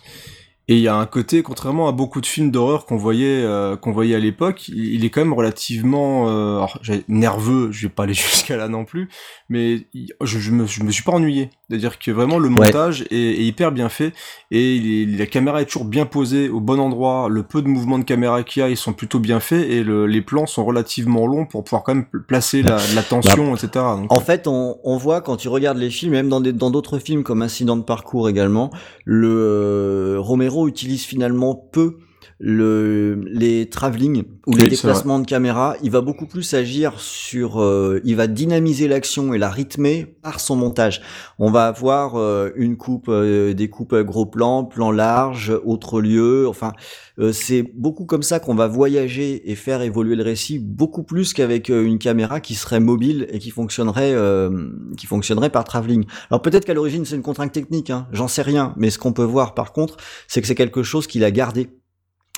Et 0.69 0.75
il 0.75 0.81
y 0.81 0.89
a 0.89 0.95
un 0.95 1.05
côté, 1.05 1.43
contrairement 1.43 1.87
à 1.87 1.93
beaucoup 1.93 2.19
de 2.19 2.25
films 2.25 2.51
d'horreur 2.51 2.85
qu'on 2.85 2.97
voyait, 2.97 3.41
euh, 3.43 3.77
qu'on 3.77 3.93
voyait 3.93 4.15
à 4.15 4.19
l'époque, 4.19 4.67
il, 4.67 5.05
est 5.05 5.09
quand 5.09 5.21
même 5.21 5.33
relativement 5.33 6.29
euh, 6.29 6.65
nerveux. 7.07 7.71
Je 7.71 7.87
vais 7.87 7.93
pas 7.93 8.03
aller 8.03 8.13
jusqu'à 8.13 8.57
là 8.57 8.67
non 8.67 8.83
plus, 8.83 9.07
mais 9.47 9.87
je, 9.93 10.39
je, 10.39 10.51
je 10.65 10.83
me 10.83 10.91
suis 10.91 11.03
pas 11.03 11.13
ennuyé. 11.13 11.51
C'est-à-dire 11.69 11.99
que 11.99 12.11
vraiment 12.11 12.39
le 12.39 12.47
montage 12.47 13.01
ouais. 13.01 13.17
est, 13.17 13.41
est, 13.41 13.43
hyper 13.43 13.73
bien 13.73 13.89
fait 13.89 14.13
et 14.51 15.05
la 15.05 15.25
caméra 15.25 15.61
est 15.61 15.65
toujours 15.65 15.83
bien 15.83 16.05
posée 16.05 16.47
au 16.47 16.61
bon 16.61 16.79
endroit. 16.79 17.27
Le 17.29 17.43
peu 17.43 17.61
de 17.61 17.67
mouvements 17.67 17.99
de 17.99 18.05
caméra 18.05 18.43
qu'il 18.43 18.61
y 18.61 18.63
a, 18.63 18.69
ils 18.69 18.77
sont 18.77 18.93
plutôt 18.93 19.19
bien 19.19 19.41
faits 19.41 19.69
et 19.69 19.83
le, 19.83 20.07
les 20.07 20.21
plans 20.21 20.45
sont 20.45 20.63
relativement 20.63 21.27
longs 21.27 21.45
pour 21.45 21.65
pouvoir 21.65 21.83
quand 21.83 21.93
même 21.93 22.05
placer 22.27 22.61
la, 22.61 22.77
la 22.95 23.03
tension, 23.03 23.51
bah, 23.51 23.59
etc. 23.61 23.85
Donc, 23.97 24.13
en 24.13 24.21
fait, 24.21 24.47
on, 24.47 24.77
on, 24.85 24.95
voit 24.95 25.19
quand 25.19 25.35
tu 25.35 25.49
regardes 25.49 25.77
les 25.77 25.89
films, 25.89 26.13
même 26.13 26.29
dans 26.29 26.39
des, 26.39 26.53
dans 26.53 26.71
d'autres 26.71 26.99
films 26.99 27.23
comme 27.23 27.41
Incident 27.41 27.75
de 27.75 27.83
parcours 27.83 28.29
également, 28.29 28.71
le 29.03 29.29
euh, 29.29 30.19
Romero 30.19 30.69
utilise 30.69 31.03
finalement 31.03 31.53
peu 31.53 31.97
le, 32.39 33.23
les 33.31 33.67
travelling 33.69 34.23
ou 34.45 34.53
oui, 34.53 34.61
les 34.61 34.67
déplacements 34.67 35.19
de 35.19 35.25
caméra, 35.25 35.75
il 35.81 35.91
va 35.91 36.01
beaucoup 36.01 36.27
plus 36.27 36.53
agir 36.53 36.99
sur, 36.99 37.61
euh, 37.61 37.99
il 38.03 38.15
va 38.15 38.27
dynamiser 38.27 38.87
l'action 38.87 39.33
et 39.33 39.37
la 39.37 39.49
rythmer 39.49 40.05
par 40.05 40.39
son 40.39 40.55
montage. 40.55 41.01
On 41.39 41.49
va 41.49 41.67
avoir 41.67 42.15
euh, 42.15 42.51
une 42.55 42.77
coupe, 42.77 43.09
euh, 43.09 43.53
des 43.53 43.69
coupes 43.69 43.95
gros 43.95 44.25
plan, 44.25 44.63
plan 44.65 44.91
large, 44.91 45.51
autre 45.65 45.99
lieu. 45.99 46.47
Enfin, 46.47 46.73
euh, 47.19 47.33
c'est 47.33 47.63
beaucoup 47.75 48.05
comme 48.05 48.23
ça 48.23 48.39
qu'on 48.39 48.55
va 48.55 48.67
voyager 48.67 49.49
et 49.49 49.55
faire 49.55 49.81
évoluer 49.81 50.15
le 50.15 50.23
récit 50.23 50.59
beaucoup 50.59 51.03
plus 51.03 51.33
qu'avec 51.33 51.69
euh, 51.69 51.83
une 51.83 51.97
caméra 51.97 52.39
qui 52.39 52.53
serait 52.53 52.79
mobile 52.79 53.27
et 53.31 53.39
qui 53.39 53.49
fonctionnerait, 53.49 54.13
euh, 54.13 54.69
qui 54.95 55.07
fonctionnerait 55.07 55.49
par 55.49 55.63
travelling. 55.63 56.05
Alors 56.29 56.41
peut-être 56.41 56.65
qu'à 56.65 56.75
l'origine 56.75 57.05
c'est 57.05 57.15
une 57.15 57.23
contrainte 57.23 57.51
technique, 57.51 57.89
hein, 57.89 58.07
j'en 58.11 58.27
sais 58.27 58.43
rien, 58.43 58.73
mais 58.77 58.91
ce 58.91 58.99
qu'on 58.99 59.13
peut 59.13 59.23
voir 59.23 59.55
par 59.55 59.73
contre, 59.73 59.97
c'est 60.27 60.41
que 60.41 60.47
c'est 60.47 60.55
quelque 60.55 60.83
chose 60.83 61.07
qu'il 61.07 61.23
a 61.23 61.31
gardé 61.31 61.69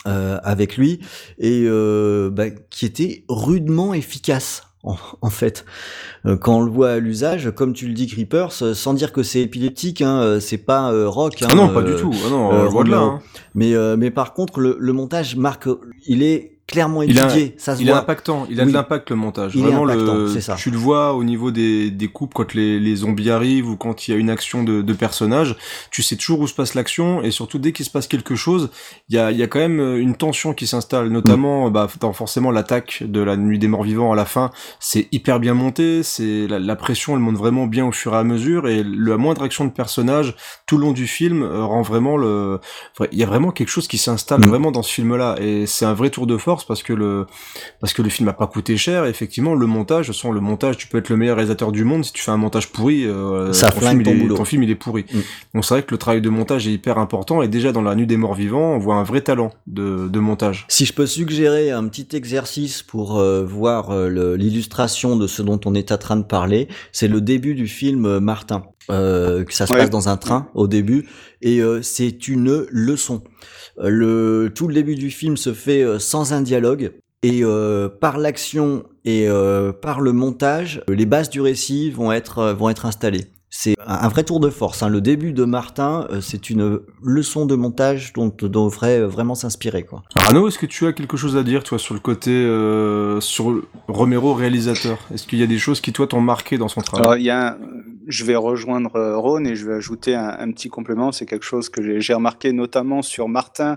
euh, 0.07 0.39
avec 0.43 0.77
lui 0.77 1.01
et 1.39 1.65
euh, 1.65 2.29
bah, 2.31 2.49
qui 2.69 2.85
était 2.85 3.25
rudement 3.27 3.93
efficace 3.93 4.63
en, 4.83 4.95
en, 5.21 5.29
fait. 5.29 5.65
Euh, 6.25 6.37
quand 6.37 6.59
on 6.59 6.61
le 6.61 6.71
voit 6.71 6.91
à 6.91 6.99
l'usage, 6.99 7.51
comme 7.51 7.73
tu 7.73 7.87
le 7.87 7.93
dis, 7.93 8.07
Creepers, 8.07 8.53
sans 8.53 8.93
dire 8.93 9.11
que 9.11 9.23
c'est 9.23 9.41
épileptique, 9.41 10.01
hein, 10.01 10.39
c'est 10.39 10.57
pas 10.57 10.91
rock. 11.07 11.41
Hein, 11.41 11.47
ah 11.51 11.55
non, 11.55 11.73
pas 11.73 11.81
du 11.81 11.95
tout. 11.95 12.13
Ah 12.25 12.29
non, 12.29 12.49
on 12.49 12.63
le 12.63 12.69
voit 12.69 12.83
de 12.85 12.91
là. 12.91 12.99
Hein. 12.99 13.21
Mais, 13.55 13.73
mais 13.97 14.09
par 14.09 14.33
contre, 14.33 14.61
le, 14.61 14.77
le, 14.79 14.93
montage 14.93 15.35
marque, 15.35 15.67
il 16.05 16.23
est 16.23 16.58
clairement 16.71 17.01
étudié. 17.01 17.55
ça 17.57 17.75
se 17.75 17.81
Il 17.81 17.87
est 17.87 17.91
voit. 17.91 17.99
impactant, 18.01 18.45
il 18.49 18.59
a 18.59 18.63
Oui. 18.63 18.69
de 18.71 18.73
l'impact 18.77 19.09
le 19.09 19.15
montage. 19.15 19.53
Il 19.55 19.61
est 19.61 19.63
Vraiment 19.63 19.85
le, 19.85 20.39
ça. 20.39 20.55
tu 20.55 20.69
le 20.71 20.77
vois 20.77 21.13
au 21.13 21.23
niveau 21.23 21.51
des, 21.51 21.89
des 21.91 22.07
coupes 22.07 22.33
quand 22.33 22.53
les, 22.53 22.79
les 22.79 22.95
zombies 22.97 23.29
arrivent 23.31 23.67
ou 23.69 23.75
quand 23.75 24.07
il 24.07 24.11
y 24.11 24.13
a 24.13 24.17
une 24.17 24.29
action 24.29 24.63
de, 24.63 24.81
de 24.81 24.93
personnage, 24.93 25.55
tu 25.91 26.03
sais 26.03 26.15
toujours 26.15 26.39
où 26.41 26.47
se 26.47 26.53
passe 26.53 26.75
l'action 26.75 27.21
et 27.23 27.31
surtout 27.31 27.57
dès 27.59 27.71
qu'il 27.71 27.85
se 27.85 27.91
passe 27.91 28.07
quelque 28.07 28.35
chose, 28.35 28.69
il 29.09 29.15
y 29.15 29.19
a, 29.19 29.31
il 29.31 29.37
y 29.37 29.43
a 29.43 29.47
quand 29.47 29.59
même 29.59 29.79
une 29.97 30.15
tension 30.15 30.53
qui 30.53 30.67
s'installe, 30.67 31.09
notamment 31.09 31.69
bah, 31.71 31.87
dans 31.99 32.13
forcément 32.13 32.51
l'attaque 32.51 33.03
de 33.05 33.21
la 33.21 33.35
nuit 33.37 33.59
des 33.59 33.67
morts 33.67 33.83
vivants 33.83 34.11
à 34.11 34.15
la 34.15 34.25
fin, 34.25 34.51
c'est 34.79 35.07
hyper 35.11 35.39
bien 35.39 35.53
monté, 35.53 36.03
c'est 36.03 36.47
la, 36.47 36.59
la 36.59 36.75
pression 36.75 37.13
elle 37.15 37.19
monte 37.21 37.35
vraiment 37.37 37.65
bien 37.67 37.85
au 37.85 37.91
fur 37.91 38.13
et 38.13 38.17
à 38.17 38.23
mesure 38.23 38.67
et 38.67 38.83
la 38.83 39.17
moindre 39.17 39.43
action 39.43 39.65
de 39.65 39.71
personnage 39.71 40.35
tout 40.65 40.77
le 40.77 40.83
long 40.85 40.91
du 40.91 41.07
film 41.07 41.41
euh, 41.43 41.63
rend 41.65 41.81
vraiment 41.81 42.17
le, 42.17 42.59
il 43.11 43.17
y 43.17 43.23
a 43.23 43.25
vraiment 43.25 43.51
quelque 43.51 43.69
chose 43.69 43.87
qui 43.87 43.97
s'installe 43.97 44.39
Mm. 44.39 44.45
vraiment 44.47 44.71
dans 44.71 44.83
ce 44.83 44.93
film 44.93 45.15
là 45.15 45.35
et 45.41 45.65
c'est 45.65 45.85
un 45.85 45.93
vrai 45.93 46.09
tour 46.09 46.27
de 46.27 46.37
force 46.37 46.58
parce 46.65 46.83
que 46.83 46.93
le 46.93 47.25
parce 47.79 47.93
que 47.93 48.01
le 48.01 48.09
film 48.09 48.27
a 48.29 48.33
pas 48.33 48.47
coûté 48.47 48.77
cher. 48.77 49.05
Et 49.05 49.09
effectivement, 49.09 49.55
le 49.55 49.65
montage, 49.65 50.07
façon, 50.07 50.31
le 50.31 50.41
montage, 50.41 50.77
tu 50.77 50.87
peux 50.87 50.97
être 50.97 51.09
le 51.09 51.17
meilleur 51.17 51.37
réalisateur 51.37 51.71
du 51.71 51.83
monde 51.83 52.03
si 52.05 52.13
tu 52.13 52.21
fais 52.21 52.31
un 52.31 52.37
montage 52.37 52.69
pourri, 52.71 53.05
euh, 53.05 53.53
Ça 53.53 53.71
ton, 53.71 53.79
flingue 53.79 54.03
film, 54.03 54.19
ton 54.19 54.25
il 54.25 54.31
est, 54.31 54.35
ton 54.35 54.45
film 54.45 54.63
il 54.63 54.69
est 54.71 54.75
pourri. 54.75 55.05
Mm. 55.11 55.19
Donc 55.55 55.65
c'est 55.65 55.73
vrai 55.73 55.83
que 55.83 55.91
le 55.91 55.97
travail 55.97 56.21
de 56.21 56.29
montage 56.29 56.67
est 56.67 56.71
hyper 56.71 56.97
important. 56.97 57.41
Et 57.41 57.47
déjà 57.47 57.71
dans 57.71 57.81
la 57.81 57.95
nuit 57.95 58.07
des 58.07 58.17
morts 58.17 58.35
vivants, 58.35 58.73
on 58.75 58.77
voit 58.79 58.95
un 58.95 59.03
vrai 59.03 59.21
talent 59.21 59.51
de, 59.67 60.07
de 60.07 60.19
montage. 60.19 60.65
Si 60.69 60.85
je 60.85 60.93
peux 60.93 61.05
suggérer 61.05 61.71
un 61.71 61.87
petit 61.87 62.15
exercice 62.15 62.83
pour 62.83 63.19
euh, 63.19 63.43
voir 63.45 63.91
euh, 63.91 64.35
l'illustration 64.37 65.15
de 65.15 65.27
ce 65.27 65.41
dont 65.41 65.59
on 65.65 65.75
est 65.75 65.91
en 65.91 65.97
train 65.97 66.17
de 66.17 66.23
parler, 66.23 66.67
c'est 66.91 67.07
le 67.07 67.21
début 67.21 67.55
du 67.55 67.67
film 67.67 68.05
euh, 68.05 68.19
Martin. 68.19 68.63
Euh, 68.91 69.43
que 69.43 69.53
ça 69.53 69.67
se 69.67 69.73
Ouais. 69.73 69.77
passe 69.81 69.91
dans 69.91 70.09
un 70.09 70.17
train 70.17 70.47
au 70.55 70.67
début 70.67 71.07
et 71.43 71.61
euh, 71.61 71.83
c'est 71.83 72.27
une 72.27 72.65
leçon. 72.71 73.21
Le 73.81 74.51
tout 74.53 74.67
le 74.67 74.73
début 74.73 74.95
du 74.95 75.09
film 75.09 75.37
se 75.37 75.53
fait 75.53 75.83
euh, 75.83 75.99
sans 75.99 76.33
un 76.33 76.41
dialogue 76.41 76.91
et 77.23 77.43
euh, 77.43 77.89
par 77.89 78.17
l'action 78.17 78.83
et 79.05 79.27
euh, 79.27 79.71
par 79.71 80.01
le 80.01 80.11
montage, 80.11 80.81
les 80.89 81.05
bases 81.05 81.29
du 81.29 81.41
récit 81.41 81.89
vont 81.89 82.11
être 82.11 82.85
installées. 82.85 83.25
C'est 83.61 83.75
un 83.85 84.07
vrai 84.07 84.23
tour 84.23 84.39
de 84.39 84.49
force. 84.49 84.83
hein. 84.83 84.87
Le 84.87 85.01
début 85.01 85.33
de 85.33 85.43
Martin, 85.43 86.07
euh, 86.11 86.21
c'est 86.21 86.49
une 86.49 86.79
leçon 87.03 87.45
de 87.45 87.55
montage 87.55 88.13
dont 88.13 88.33
on 88.41 88.47
devrait 88.47 88.99
euh, 89.01 89.07
vraiment 89.07 89.35
s'inspirer. 89.35 89.83
Quoi. 89.83 90.01
Arnaud, 90.15 90.47
est-ce 90.47 90.57
que 90.57 90.65
tu 90.65 90.87
as 90.87 90.93
quelque 90.93 91.17
chose 91.17 91.35
à 91.35 91.43
dire, 91.43 91.61
toi, 91.65 91.77
sur 91.77 91.93
le 91.93 91.99
côté 91.99 92.31
euh, 92.31 93.19
sur 93.19 93.61
Romero 93.89 94.33
réalisateur? 94.33 94.97
Est-ce 95.13 95.27
qu'il 95.27 95.39
y 95.39 95.43
a 95.43 95.47
des 95.47 95.57
choses 95.57 95.81
qui 95.81 95.91
toi 95.91 96.07
t'ont 96.07 96.21
marqué 96.21 96.57
dans 96.57 96.69
son 96.69 96.79
travail? 96.79 97.05
Alors, 97.05 97.17
il 97.17 97.23
y 97.23 97.29
a 97.31 97.49
un- 97.49 97.57
je 98.07 98.23
vais 98.23 98.37
rejoindre 98.37 98.91
Ron 99.17 99.43
et 99.43 99.57
je 99.57 99.65
vais 99.67 99.73
ajouter 99.73 100.15
un, 100.15 100.37
un 100.39 100.51
petit 100.53 100.69
complément. 100.69 101.11
C'est 101.11 101.25
quelque 101.25 101.45
chose 101.45 101.67
que 101.67 101.99
j'ai 101.99 102.13
remarqué 102.13 102.53
notamment 102.53 103.01
sur 103.01 103.27
Martin 103.27 103.75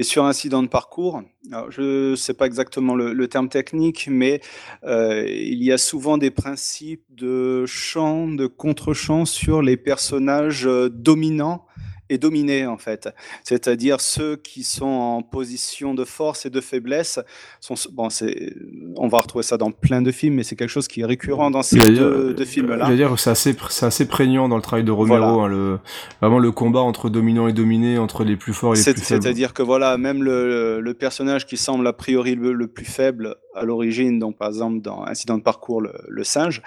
et 0.00 0.02
sur 0.02 0.24
Incident 0.24 0.62
de 0.62 0.68
parcours. 0.68 1.22
Je 1.68 2.12
ne 2.12 2.16
sais 2.16 2.32
pas 2.32 2.46
exactement 2.46 2.94
le, 2.94 3.28
terme 3.28 3.50
technique, 3.50 4.08
mais 4.10 4.40
euh, 4.82 5.26
il 5.28 5.62
y 5.62 5.72
a 5.72 5.76
souvent 5.76 6.16
des 6.16 6.30
principes 6.30 7.04
de 7.10 7.66
chant, 7.66 8.26
de 8.26 8.46
contre-chant 8.46 9.26
sur 9.26 9.60
les 9.60 9.76
personnages 9.76 10.66
euh, 10.66 10.88
dominants 10.88 11.66
et 12.10 12.18
dominés 12.18 12.66
en 12.66 12.76
fait, 12.76 13.08
c'est-à-dire 13.44 14.00
ceux 14.00 14.36
qui 14.36 14.62
sont 14.64 14.84
en 14.86 15.22
position 15.22 15.94
de 15.94 16.04
force 16.04 16.44
et 16.44 16.50
de 16.50 16.60
faiblesse. 16.60 17.18
Sont, 17.60 17.74
bon, 17.92 18.10
c'est, 18.10 18.52
on 18.96 19.08
va 19.08 19.20
retrouver 19.20 19.42
ça 19.44 19.56
dans 19.56 19.70
plein 19.70 20.02
de 20.02 20.10
films, 20.10 20.34
mais 20.34 20.42
c'est 20.42 20.56
quelque 20.56 20.68
chose 20.68 20.88
qui 20.88 21.00
est 21.00 21.04
récurrent 21.06 21.50
dans 21.50 21.62
ces 21.62 21.78
dire- 21.78 21.88
deux, 22.34 22.44
films-là. 22.44 22.94
Dire 22.94 23.18
c'est 23.18 23.30
assez, 23.30 23.54
c'est 23.70 23.86
assez 23.86 24.06
prégnant 24.06 24.48
dans 24.48 24.56
le 24.56 24.62
travail 24.62 24.84
de 24.84 24.90
Romero, 24.90 25.34
Voilà. 25.34 25.44
hein, 25.44 25.48
le, 25.48 25.78
vraiment 26.20 26.38
le 26.38 26.50
combat 26.52 26.80
entre 26.80 27.08
dominant 27.10 27.46
et 27.48 27.52
dominé, 27.52 27.96
entre 27.98 28.24
les 28.24 28.36
plus 28.36 28.52
forts 28.52 28.74
et 28.74 28.76
les 28.76 28.82
C'est- 28.82 28.92
plus 28.94 29.02
faibles. 29.02 29.22
C'est-à-dire 29.22 29.54
que 29.54 29.62
voilà, 29.62 29.96
même 29.96 30.22
le, 30.22 30.80
le 30.80 30.94
personnage 30.94 31.46
qui 31.46 31.56
semble 31.56 31.86
a 31.86 31.92
priori 31.92 32.34
le, 32.34 32.52
le 32.52 32.66
plus 32.66 32.84
faible 32.84 33.36
à 33.54 33.64
l'origine, 33.64 34.18
donc 34.18 34.36
par 34.38 34.48
exemple 34.48 34.80
dans 34.80 35.04
Incident 35.06 35.36
de 35.38 35.42
parcours, 35.42 35.80
le, 35.80 35.92
le 36.08 36.24
singe, 36.24 36.62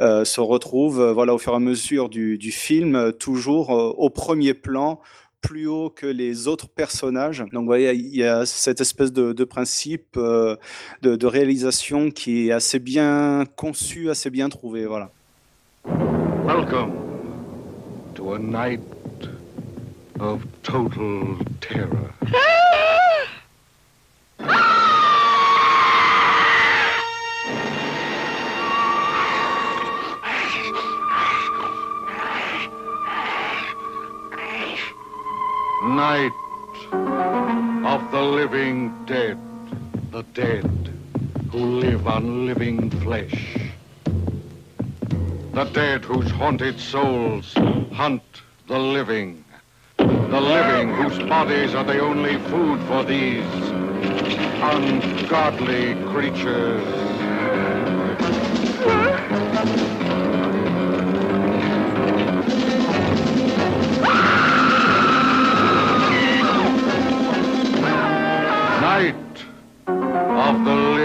euh, 0.00 0.24
se 0.24 0.40
retrouve 0.40 1.00
euh, 1.00 1.12
voilà, 1.12 1.34
au 1.34 1.38
fur 1.38 1.52
et 1.52 1.56
à 1.56 1.60
mesure 1.60 2.08
du, 2.08 2.38
du 2.38 2.50
film 2.52 2.94
euh, 2.96 3.12
toujours 3.12 3.70
euh, 3.70 3.92
au 3.96 4.08
premier 4.10 4.54
plan 4.54 4.81
plus 5.40 5.66
haut 5.66 5.90
que 5.90 6.06
les 6.06 6.46
autres 6.46 6.68
personnages. 6.68 7.40
Donc, 7.52 7.62
vous 7.62 7.66
voyez, 7.66 7.92
il 7.94 8.16
y 8.16 8.24
a 8.24 8.46
cette 8.46 8.80
espèce 8.80 9.12
de, 9.12 9.32
de 9.32 9.44
principe 9.44 10.16
euh, 10.16 10.56
de, 11.02 11.16
de 11.16 11.26
réalisation 11.26 12.10
qui 12.10 12.48
est 12.48 12.52
assez 12.52 12.78
bien 12.78 13.44
conçu, 13.56 14.08
assez 14.08 14.30
bien 14.30 14.48
trouvé. 14.48 14.86
Voilà. 14.86 15.10
Welcome 16.44 16.92
to 18.14 18.34
a 18.34 18.38
night 18.38 18.80
of 20.20 20.40
total 20.62 21.38
terror. 21.60 22.12
Night 35.82 36.32
of 36.92 38.12
the 38.12 38.22
living 38.22 39.04
dead, 39.04 39.36
the 40.12 40.22
dead 40.32 40.64
who 41.50 41.80
live 41.80 42.06
on 42.06 42.46
living 42.46 42.88
flesh. 43.00 43.58
The 45.52 45.64
dead 45.72 46.04
whose 46.04 46.30
haunted 46.30 46.78
souls 46.78 47.52
hunt 47.92 48.22
the 48.68 48.78
living. 48.78 49.44
The 49.96 50.40
living 50.40 50.94
whose 50.94 51.18
bodies 51.28 51.74
are 51.74 51.82
the 51.84 51.98
only 51.98 52.38
food 52.38 52.80
for 52.82 53.02
these 53.02 53.44
ungodly 54.62 55.96
creatures. 56.12 57.11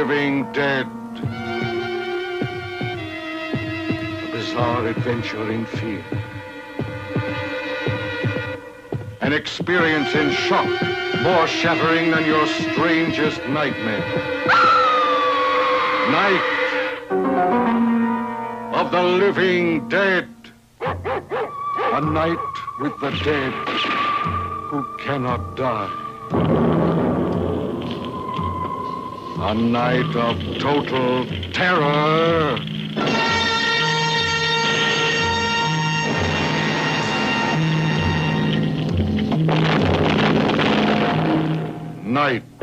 Living 0.08 0.50
dead. 0.54 0.88
A 4.24 4.30
bizarre 4.32 4.88
adventure 4.88 5.52
in 5.52 5.66
fear. 5.66 6.02
An 9.20 9.34
experience 9.34 10.16
in 10.16 10.32
shock 10.32 10.70
more 11.24 11.46
shattering 11.46 12.12
than 12.12 12.26
your 12.26 12.48
strangest 12.48 13.46
nightmare. 13.50 14.08
Night 16.20 16.48
of 18.76 18.92
the 18.92 19.04
living 19.04 19.90
dead. 19.90 20.30
A 20.80 22.00
night 22.00 22.40
with 22.80 22.98
the 23.02 23.12
dead 23.26 23.54
who 24.70 24.86
cannot 25.00 25.58
die. 25.58 26.67
A 29.40 29.54
night 29.54 30.16
of 30.16 30.40
total 30.58 31.28
terror. 31.54 32.58
Night. 42.04 42.57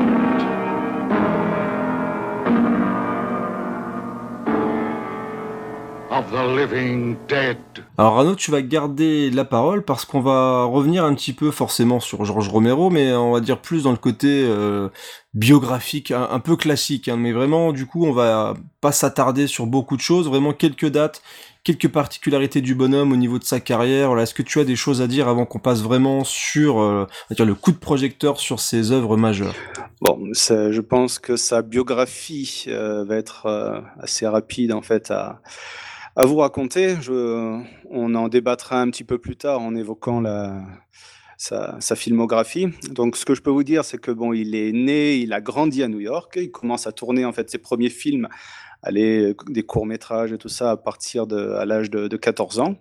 Of 6.17 6.31
the 6.31 6.57
living 6.57 7.17
dead. 7.27 7.57
Alors 7.97 8.19
Arnaud, 8.19 8.35
tu 8.35 8.49
vas 8.49 8.61
garder 8.61 9.29
la 9.31 9.43
parole 9.43 9.83
parce 9.83 10.05
qu'on 10.05 10.21
va 10.21 10.63
revenir 10.63 11.03
un 11.03 11.13
petit 11.13 11.33
peu 11.33 11.51
forcément 11.51 11.99
sur 11.99 12.23
Georges 12.23 12.47
Romero, 12.47 12.89
mais 12.89 13.11
on 13.13 13.33
va 13.33 13.41
dire 13.41 13.59
plus 13.59 13.83
dans 13.83 13.91
le 13.91 13.97
côté 13.97 14.45
euh, 14.47 14.87
biographique, 15.33 16.11
un, 16.11 16.29
un 16.31 16.39
peu 16.39 16.55
classique. 16.55 17.09
hein. 17.09 17.17
mais 17.17 17.33
vraiment, 17.33 17.73
du 17.73 17.85
coup, 17.85 18.05
on 18.05 18.13
va 18.13 18.53
pas 18.79 18.93
s'attarder 18.93 19.47
sur 19.47 19.65
beaucoup 19.65 19.97
de 19.97 20.01
choses, 20.01 20.29
vraiment 20.29 20.53
quelques 20.53 20.87
dates, 20.87 21.21
quelques 21.65 21.89
particularités 21.89 22.61
du 22.61 22.75
bonhomme 22.75 23.11
au 23.11 23.17
niveau 23.17 23.37
de 23.37 23.43
sa 23.43 23.59
carrière. 23.59 24.07
Voilà, 24.07 24.23
Est-ce 24.23 24.33
que 24.33 24.43
tu 24.43 24.61
as 24.61 24.63
des 24.63 24.77
choses 24.77 25.01
à 25.01 25.07
dire 25.07 25.27
avant 25.27 25.45
qu'on 25.45 25.59
passe 25.59 25.81
vraiment 25.81 26.23
sur 26.23 26.79
euh, 26.79 27.05
on 27.09 27.33
va 27.33 27.35
dire 27.35 27.45
le 27.45 27.55
coup 27.55 27.73
de 27.73 27.77
projecteur 27.77 28.39
sur 28.39 28.61
ses 28.61 28.93
œuvres 28.93 29.17
majeures? 29.17 29.55
Bon, 29.99 30.17
je 30.31 30.79
pense 30.79 31.19
que 31.19 31.35
sa 31.35 31.61
biographie 31.61 32.65
euh, 32.69 33.03
va 33.03 33.17
être 33.17 33.47
euh, 33.47 33.81
assez 33.99 34.25
rapide 34.25 34.71
en 34.71 34.81
fait 34.81 35.11
à, 35.11 35.41
à 36.15 36.25
vous 36.25 36.37
raconter. 36.37 36.95
Je, 37.01 37.61
on 37.89 38.15
en 38.15 38.27
débattra 38.27 38.81
un 38.81 38.89
petit 38.89 39.03
peu 39.03 39.17
plus 39.17 39.35
tard 39.35 39.61
en 39.61 39.75
évoquant 39.75 40.21
la, 40.21 40.61
sa, 41.37 41.75
sa, 41.79 41.95
filmographie. 41.95 42.67
Donc, 42.89 43.17
ce 43.17 43.25
que 43.25 43.35
je 43.35 43.41
peux 43.41 43.49
vous 43.49 43.63
dire, 43.63 43.83
c'est 43.83 43.99
que 43.99 44.11
bon, 44.11 44.33
il 44.33 44.55
est 44.55 44.71
né, 44.71 45.15
il 45.15 45.33
a 45.33 45.41
grandi 45.41 45.83
à 45.83 45.87
New 45.87 45.99
York, 45.99 46.33
il 46.37 46.51
commence 46.51 46.87
à 46.87 46.91
tourner 46.91 47.25
en 47.25 47.33
fait 47.33 47.49
ses 47.49 47.57
premiers 47.57 47.89
films 47.89 48.27
aller 48.85 49.35
des 49.47 49.63
courts 49.63 49.85
métrages 49.85 50.31
et 50.31 50.37
tout 50.37 50.49
ça 50.49 50.71
à 50.71 50.77
partir 50.77 51.27
de 51.27 51.51
à 51.53 51.65
l'âge 51.65 51.89
de, 51.89 52.07
de, 52.07 52.17
14 52.17 52.59
ans. 52.59 52.75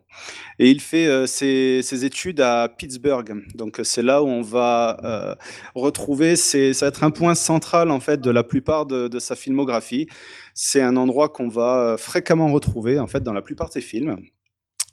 Et 0.58 0.70
il 0.70 0.80
fait 0.80 1.06
euh, 1.06 1.26
ses, 1.26 1.80
ses, 1.82 2.04
études 2.04 2.40
à 2.40 2.68
Pittsburgh. 2.68 3.44
Donc 3.54 3.80
c'est 3.82 4.02
là 4.02 4.22
où 4.22 4.26
on 4.26 4.42
va 4.42 5.00
euh, 5.04 5.34
retrouver 5.74 6.36
c'est 6.36 6.72
ça 6.72 6.86
va 6.86 6.88
être 6.90 7.04
un 7.04 7.10
point 7.10 7.34
central 7.34 7.90
en 7.90 8.00
fait 8.00 8.20
de 8.20 8.30
la 8.30 8.44
plupart 8.44 8.86
de, 8.86 9.08
de 9.08 9.18
sa 9.18 9.34
filmographie. 9.34 10.06
C'est 10.54 10.82
un 10.82 10.96
endroit 10.96 11.28
qu'on 11.28 11.48
va 11.48 11.96
fréquemment 11.98 12.52
retrouver 12.52 12.98
en 13.00 13.06
fait 13.06 13.22
dans 13.22 13.32
la 13.32 13.42
plupart 13.42 13.68
de 13.68 13.72
ses 13.72 13.80
films. 13.80 14.18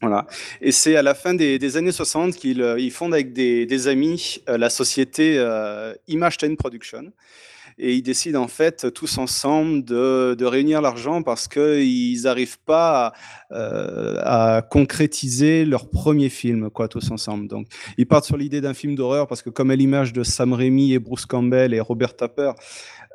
Voilà. 0.02 0.26
Et 0.62 0.72
c'est 0.72 0.96
à 0.96 1.04
la 1.04 1.14
fin 1.14 1.36
des, 1.36 1.60
des 1.60 1.78
années 1.78 1.92
60 1.92 2.36
qu'il 2.36 2.62
euh, 2.64 2.80
il 2.80 2.92
fonde 2.92 3.14
avec 3.14 3.34
des, 3.34 3.68
des 3.68 3.88
amis 3.88 4.42
euh, 4.50 4.58
la 4.58 4.72
société 4.72 5.36
euh, 5.38 5.94
Image 6.08 6.38
10 6.40 6.56
Production 6.56 7.14
et 7.82 7.96
ils 7.96 8.04
décident 8.04 8.44
en 8.44 8.48
fait 8.48 8.94
tous 8.94 9.18
ensemble 9.18 9.84
de, 9.84 10.36
de 10.38 10.46
réunir 10.46 10.82
l'argent 10.82 11.24
parce 11.24 11.48
qu'ils 11.48 12.22
n'arrivent 12.22 12.60
pas 12.60 13.08
à, 13.08 13.14
euh, 13.56 14.18
à, 14.22 14.62
concrétiser 14.62 15.66
leur 15.66 15.90
premier 15.90 16.30
film, 16.30 16.70
quoi, 16.70 16.88
tous 16.88 17.10
ensemble. 17.10 17.48
Donc, 17.48 17.68
ils 17.98 18.06
partent 18.06 18.26
sur 18.26 18.38
l'idée 18.38 18.62
d'un 18.62 18.76
film 18.76 18.94
d'horreur 18.94 19.28
parce 19.28 19.42
que, 19.42 19.50
comme 19.50 19.72
à 19.72 19.76
l'image 19.76 20.14
de 20.14 20.24
Sam 20.24 20.54
Raimi 20.54 20.94
et 20.94 21.00
Bruce 21.00 21.26
Campbell 21.26 21.74
et 21.74 21.80
Robert 21.80 22.16
Tapper, 22.16 22.52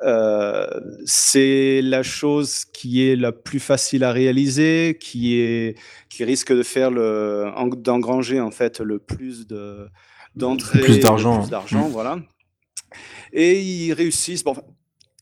euh, 0.03 0.67
c'est 1.05 1.81
la 1.81 2.03
chose 2.03 2.65
qui 2.65 3.07
est 3.07 3.15
la 3.15 3.31
plus 3.31 3.61
facile 3.61 4.03
à 4.03 4.11
réaliser, 4.11 4.97
qui 4.99 5.39
est 5.39 5.75
qui 6.09 6.25
risque 6.25 6.53
de 6.53 6.61
faire 6.61 6.91
le 6.91 7.51
d'engranger 7.77 8.41
en 8.41 8.51
fait 8.51 8.79
le 8.81 8.99
plus 8.99 9.47
de 9.47 9.87
d'entrées, 10.35 10.81
plus 10.81 10.99
d'argent, 10.99 11.47
d'argent, 11.47 11.87
mmh. 11.87 11.91
voilà 11.91 12.19
et 13.33 13.61
ils 13.61 13.93
réussissent. 13.93 14.43
Bon, 14.43 14.55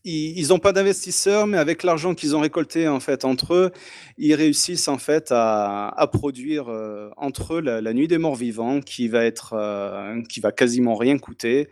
ils 0.04 0.48
n'ont 0.48 0.60
pas 0.60 0.72
d'investisseurs, 0.72 1.48
mais 1.48 1.58
avec 1.58 1.82
l'argent 1.82 2.14
qu'ils 2.14 2.36
ont 2.36 2.40
récolté 2.40 2.86
en 2.86 3.00
fait 3.00 3.24
entre 3.24 3.54
eux, 3.54 3.72
ils 4.18 4.34
réussissent 4.34 4.86
en 4.86 4.98
fait 4.98 5.28
à, 5.32 6.08
produire 6.12 6.68
euh, 6.68 7.10
entre 7.16 7.54
eux 7.54 7.60
la, 7.60 7.80
la, 7.80 7.92
Nuit 7.92 8.06
des 8.06 8.18
Morts 8.18 8.36
Vivants, 8.36 8.80
qui 8.80 9.08
va 9.08 9.24
être, 9.24 9.54
euh, 9.54 10.22
qui 10.28 10.38
va 10.38 10.52
quasiment 10.52 10.94
rien 10.94 11.18
coûter, 11.18 11.68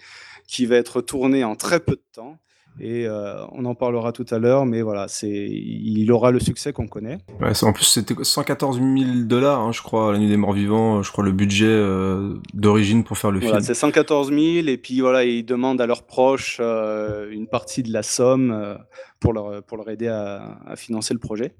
qui 0.48 0.66
va 0.66 0.76
être 0.76 1.00
tournée 1.00 1.44
en 1.44 1.54
très 1.54 1.78
peu 1.78 1.92
de 1.92 2.04
temps 2.12 2.38
et 2.80 3.06
euh, 3.06 3.44
on 3.52 3.64
en 3.64 3.74
parlera 3.74 4.12
tout 4.12 4.26
à 4.30 4.38
l'heure, 4.38 4.66
mais 4.66 4.82
voilà, 4.82 5.06
c'est, 5.08 5.28
il 5.28 6.10
aura 6.10 6.30
le 6.30 6.40
succès 6.40 6.72
qu'on 6.72 6.88
connaît. 6.88 7.18
Ouais, 7.40 7.52
en 7.62 7.72
plus, 7.72 7.84
c'était 7.84 8.14
114 8.20 8.78
000 8.78 8.88
dollars, 9.24 9.60
hein, 9.60 9.72
je 9.72 9.82
crois, 9.82 10.12
la 10.12 10.18
nuit 10.18 10.28
des 10.28 10.36
morts 10.36 10.52
vivants, 10.52 11.02
je 11.02 11.12
crois 11.12 11.24
le 11.24 11.32
budget 11.32 11.66
euh, 11.66 12.34
d'origine 12.52 13.04
pour 13.04 13.16
faire 13.18 13.30
le 13.30 13.38
voilà, 13.38 13.56
film. 13.56 13.66
C'est 13.66 13.74
114 13.74 14.28
000, 14.30 14.40
et 14.66 14.76
puis 14.76 15.00
voilà, 15.00 15.24
ils 15.24 15.44
demandent 15.44 15.80
à 15.80 15.86
leurs 15.86 16.02
proches 16.02 16.58
euh, 16.60 17.30
une 17.30 17.46
partie 17.46 17.82
de 17.82 17.92
la 17.92 18.02
somme 18.02 18.50
euh, 18.50 18.74
pour 19.20 19.32
leur 19.32 19.62
pour 19.62 19.76
leur 19.76 19.88
aider 19.88 20.08
à, 20.08 20.58
à 20.66 20.76
financer 20.76 21.14
le 21.14 21.20
projet. 21.20 21.54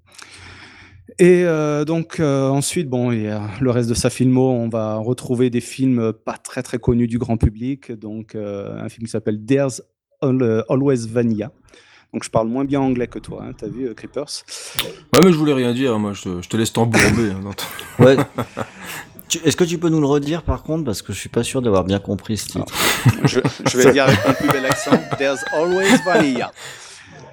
Et 1.19 1.45
euh, 1.45 1.85
donc 1.85 2.19
euh, 2.19 2.49
ensuite, 2.49 2.89
bon, 2.89 3.13
et, 3.13 3.31
euh, 3.31 3.39
le 3.61 3.71
reste 3.71 3.89
de 3.89 3.95
sa 3.95 4.11
filmo, 4.11 4.51
on 4.51 4.69
va 4.69 4.97
retrouver 4.97 5.51
des 5.51 5.61
films 5.61 6.13
pas 6.13 6.39
très 6.39 6.63
très 6.63 6.79
connus 6.79 7.07
du 7.07 7.19
grand 7.19 7.37
public. 7.37 7.93
Donc 7.93 8.35
un 8.35 8.89
film 8.89 9.07
qui 9.07 9.11
s'appelle 9.11 9.45
There's 9.45 9.83
Always 10.23 11.09
Vanilla. 11.09 11.51
Donc 12.13 12.23
je 12.23 12.31
parle 12.31 12.47
moins 12.47 12.65
bien 12.65 12.81
anglais 12.81 13.09
que 13.09 13.19
toi, 13.19 13.43
hein, 13.45 13.53
t'as 13.59 13.67
vu, 13.67 13.89
euh, 13.89 13.95
Creepers? 13.95 14.45
Ouais, 15.13 15.21
mais 15.21 15.33
je 15.33 15.37
voulais 15.37 15.53
rien 15.53 15.75
dire, 15.75 15.99
moi, 15.99 16.13
je 16.13 16.23
te, 16.23 16.43
je 16.43 16.49
te 16.49 16.57
laisse 16.57 16.73
t'embourber. 16.73 17.33
Hein, 17.33 17.51
ouais. 18.05 18.17
Est-ce 19.45 19.57
que 19.57 19.65
tu 19.65 19.79
peux 19.79 19.89
nous 19.89 20.01
le 20.01 20.07
redire 20.07 20.43
par 20.43 20.63
contre? 20.63 20.85
Parce 20.85 21.03
que 21.03 21.13
je 21.13 21.19
suis 21.19 21.29
pas 21.29 21.43
sûr 21.43 21.61
d'avoir 21.61 21.83
bien 21.83 21.99
compris 21.99 22.37
ce 22.37 22.47
titre. 22.47 22.73
je, 23.25 23.41
je, 23.69 23.79
vais 23.79 23.87
le 23.87 23.93
dire 23.93 24.05
avec 24.05 24.25
mon 24.27 24.33
plus 24.35 24.49
bel 24.49 24.65
accent. 24.65 24.93
There's 25.19 25.41
always 25.53 25.99
vanilla. 26.05 26.53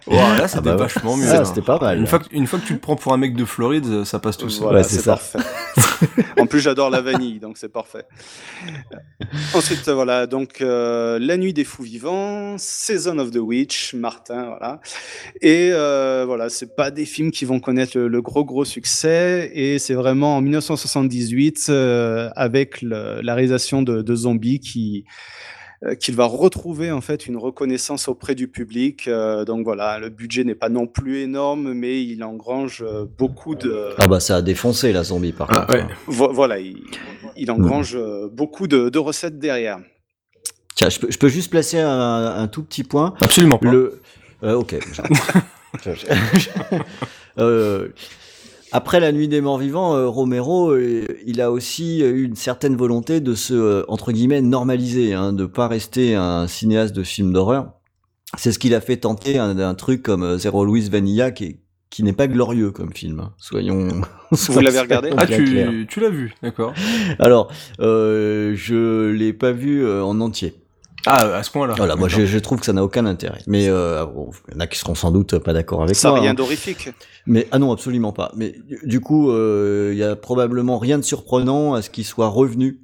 Wow, 0.08 0.18
là, 0.18 0.48
c'était 0.48 0.60
ah 0.60 0.62
bah 0.62 0.76
vachement 0.76 1.16
mieux. 1.16 1.28
Ça, 1.28 1.46
c'était 1.46 1.62
pas 1.62 1.80
mal. 1.80 2.00
Une 2.00 2.08
fois, 2.08 2.20
que, 2.20 2.26
une 2.32 2.48
fois 2.48 2.60
que 2.60 2.66
tu 2.66 2.74
le 2.74 2.80
prends 2.80 2.96
pour 2.96 3.14
un 3.14 3.18
mec 3.18 3.36
de 3.36 3.46
Floride, 3.46 4.04
ça 4.04 4.20
passe 4.20 4.38
tout 4.38 4.50
seul. 4.50 4.64
Voilà, 4.64 4.80
ouais, 4.80 4.84
c'est 4.84 5.06
parfait. 5.06 5.40
en 6.40 6.48
plus, 6.48 6.60
j'adore 6.60 6.90
la 6.90 7.02
vanille, 7.02 7.40
donc 7.40 7.58
c'est 7.58 7.72
parfait. 7.72 8.06
Ensuite, 9.54 9.88
voilà, 9.90 10.28
donc 10.28 10.62
euh, 10.62 11.20
La 11.20 11.38
Nuit 11.38 11.54
des 11.54 11.64
Fous 11.64 11.84
Vivants, 11.84 12.56
Season 12.58 13.18
of 13.20 13.32
the 13.32 13.38
Witch, 13.38 13.94
Martin, 13.94 14.46
voilà. 14.46 14.82
Et 15.42 15.70
euh, 15.72 16.24
voilà, 16.26 16.50
c'est 16.50 16.76
pas 16.76 16.92
des 16.92 17.06
films 17.06 17.32
qui 17.32 17.46
vont 17.46 17.60
connaître 17.60 17.98
le, 17.98 18.08
le 18.08 18.22
gros 18.22 18.44
gros 18.44 18.66
succès, 18.66 19.52
et 19.54 19.80
c'est 19.80 19.94
vraiment 19.94 20.38
en 20.38 20.42
1978 20.42 21.68
euh, 21.70 22.30
avec 22.36 22.82
le, 22.82 23.22
la 23.22 23.36
réalisation 23.36 23.82
de, 23.82 24.02
de 24.02 24.16
Zombies 24.16 24.60
qui 24.60 25.06
euh, 25.08 25.12
qu'il 26.00 26.16
va 26.16 26.26
retrouver 26.26 26.92
en 26.92 27.02
fait 27.02 27.26
une 27.26 27.38
reconnaissance 27.38 28.08
auprès 28.08 28.36
du 28.36 28.48
public. 28.48 29.08
Euh, 29.08 29.46
donc 29.46 29.64
voilà, 29.64 30.00
le 30.00 30.10
budget 30.10 30.44
n'est 30.44 30.56
pas 30.56 30.70
non 30.70 30.88
plus 30.88 31.20
énorme, 31.22 31.74
mais 31.74 32.04
il 32.04 32.24
engrange 32.24 32.84
euh, 32.86 33.06
beaucoup 33.18 33.56
de. 33.56 33.90
Ah 33.98 34.08
bah 34.08 34.20
ça 34.20 34.38
a 34.38 34.42
défoncé 34.42 34.94
la 34.94 35.04
zombie 35.04 35.32
par 35.32 35.48
ah, 35.50 35.62
contre. 35.62 35.74
Ouais. 35.74 35.88
Vo 36.08 36.32
voilà, 36.32 36.60
il, 36.60 36.78
il 37.36 37.50
engrange 37.50 37.96
mmh. 37.96 38.28
beaucoup 38.32 38.68
de, 38.68 38.90
de, 38.90 39.00
recettes 39.00 39.40
derrière. 39.40 39.80
Tiens, 40.76 40.90
je 40.90 41.00
peux, 41.00 41.12
je 41.12 41.18
peux 41.18 41.30
juste 41.30 41.50
placer 41.50 41.80
un, 41.80 41.90
un, 42.38 42.48
tout 42.48 42.64
petit 42.64 42.84
point. 42.84 43.16
Absolument 43.22 43.58
pas. 43.58 43.72
Le, 43.72 44.02
euh, 44.44 44.54
ok. 44.54 44.76
euh, 47.38 47.88
après 48.72 49.00
la 49.00 49.12
nuit 49.12 49.28
des 49.28 49.42
morts 49.42 49.58
vivants, 49.58 49.96
euh, 49.96 50.08
Romero, 50.08 50.72
euh, 50.72 51.06
il 51.26 51.42
a 51.42 51.52
aussi 51.52 52.00
eu 52.00 52.24
une 52.24 52.36
certaine 52.36 52.76
volonté 52.76 53.20
de 53.20 53.36
se, 53.36 53.54
euh, 53.54 53.84
entre 53.88 54.12
guillemets, 54.12 54.42
normaliser, 54.42 55.14
hein, 55.14 55.34
de 55.34 55.46
pas 55.46 55.68
rester 55.68 56.16
un 56.16 56.48
cinéaste 56.48 56.96
de 56.96 57.04
film 57.04 57.34
d'horreur. 57.34 57.74
C'est 58.38 58.52
ce 58.52 58.60
qu'il 58.60 58.74
a 58.74 58.82
fait 58.82 58.98
tenter 58.98 59.38
un, 59.38 59.60
un 59.60 59.76
truc 59.76 60.04
comme 60.04 60.38
Zero 60.38 60.64
Louis 60.64 60.90
Vanilla, 60.90 61.32
qui, 61.32 61.60
qui 61.90 62.04
n'est 62.04 62.14
pas 62.14 62.28
glorieux 62.28 62.72
comme 62.72 62.94
film. 62.94 63.20
Hein. 63.20 63.34
Soyons. 63.38 63.90
Vous 64.32 64.60
l'avez 64.62 64.80
regardé? 64.80 65.12
Ah, 65.18 65.28
tu, 65.28 65.86
tu 65.90 66.00
l'as 66.00 66.10
vu, 66.10 66.34
d'accord. 66.42 66.74
Alors, 67.20 67.52
euh, 67.82 68.54
je 68.56 69.10
l'ai 69.10 69.34
pas 69.34 69.52
vu 69.52 69.86
en 69.86 70.22
entier. 70.22 70.56
Ah, 71.06 71.36
à 71.36 71.44
ce 71.44 71.52
point-là. 71.52 71.74
Voilà, 71.78 71.96
moi 71.96 72.08
je, 72.08 72.26
je, 72.26 72.40
trouve 72.40 72.60
que 72.60 72.66
ça 72.66 72.74
n'a 72.74 72.84
aucun 72.84 73.06
intérêt. 73.06 73.42
Mais 73.48 73.68
euh, 73.68 74.06
bon, 74.06 74.32
il 74.48 74.54
y 74.54 74.58
en 74.58 74.60
a 74.60 74.68
qui 74.68 74.78
seront 74.78 74.96
sans 74.96 75.12
doute 75.12 75.38
pas 75.40 75.54
d'accord 75.54 75.84
avec 75.84 75.96
ça. 75.96 76.10
moi. 76.10 76.18
Ça 76.18 76.22
rien 76.22 76.32
hein. 76.32 76.36
d'horrifique. 76.36 76.90
Mais 77.26 77.48
ah 77.52 77.60
non, 77.60 77.72
absolument 77.72 78.14
pas. 78.14 78.32
Mais 78.36 78.56
du 78.84 79.00
coup, 79.00 79.32
euh, 79.32 79.90
il 79.94 79.98
y 79.98 80.04
a 80.04 80.16
probablement 80.16 80.78
rien 80.78 80.98
de 80.98 81.04
surprenant 81.04 81.74
à 81.74 81.82
ce 81.82 81.90
qu'il 81.90 82.06
soit 82.06 82.28
revenu 82.28 82.82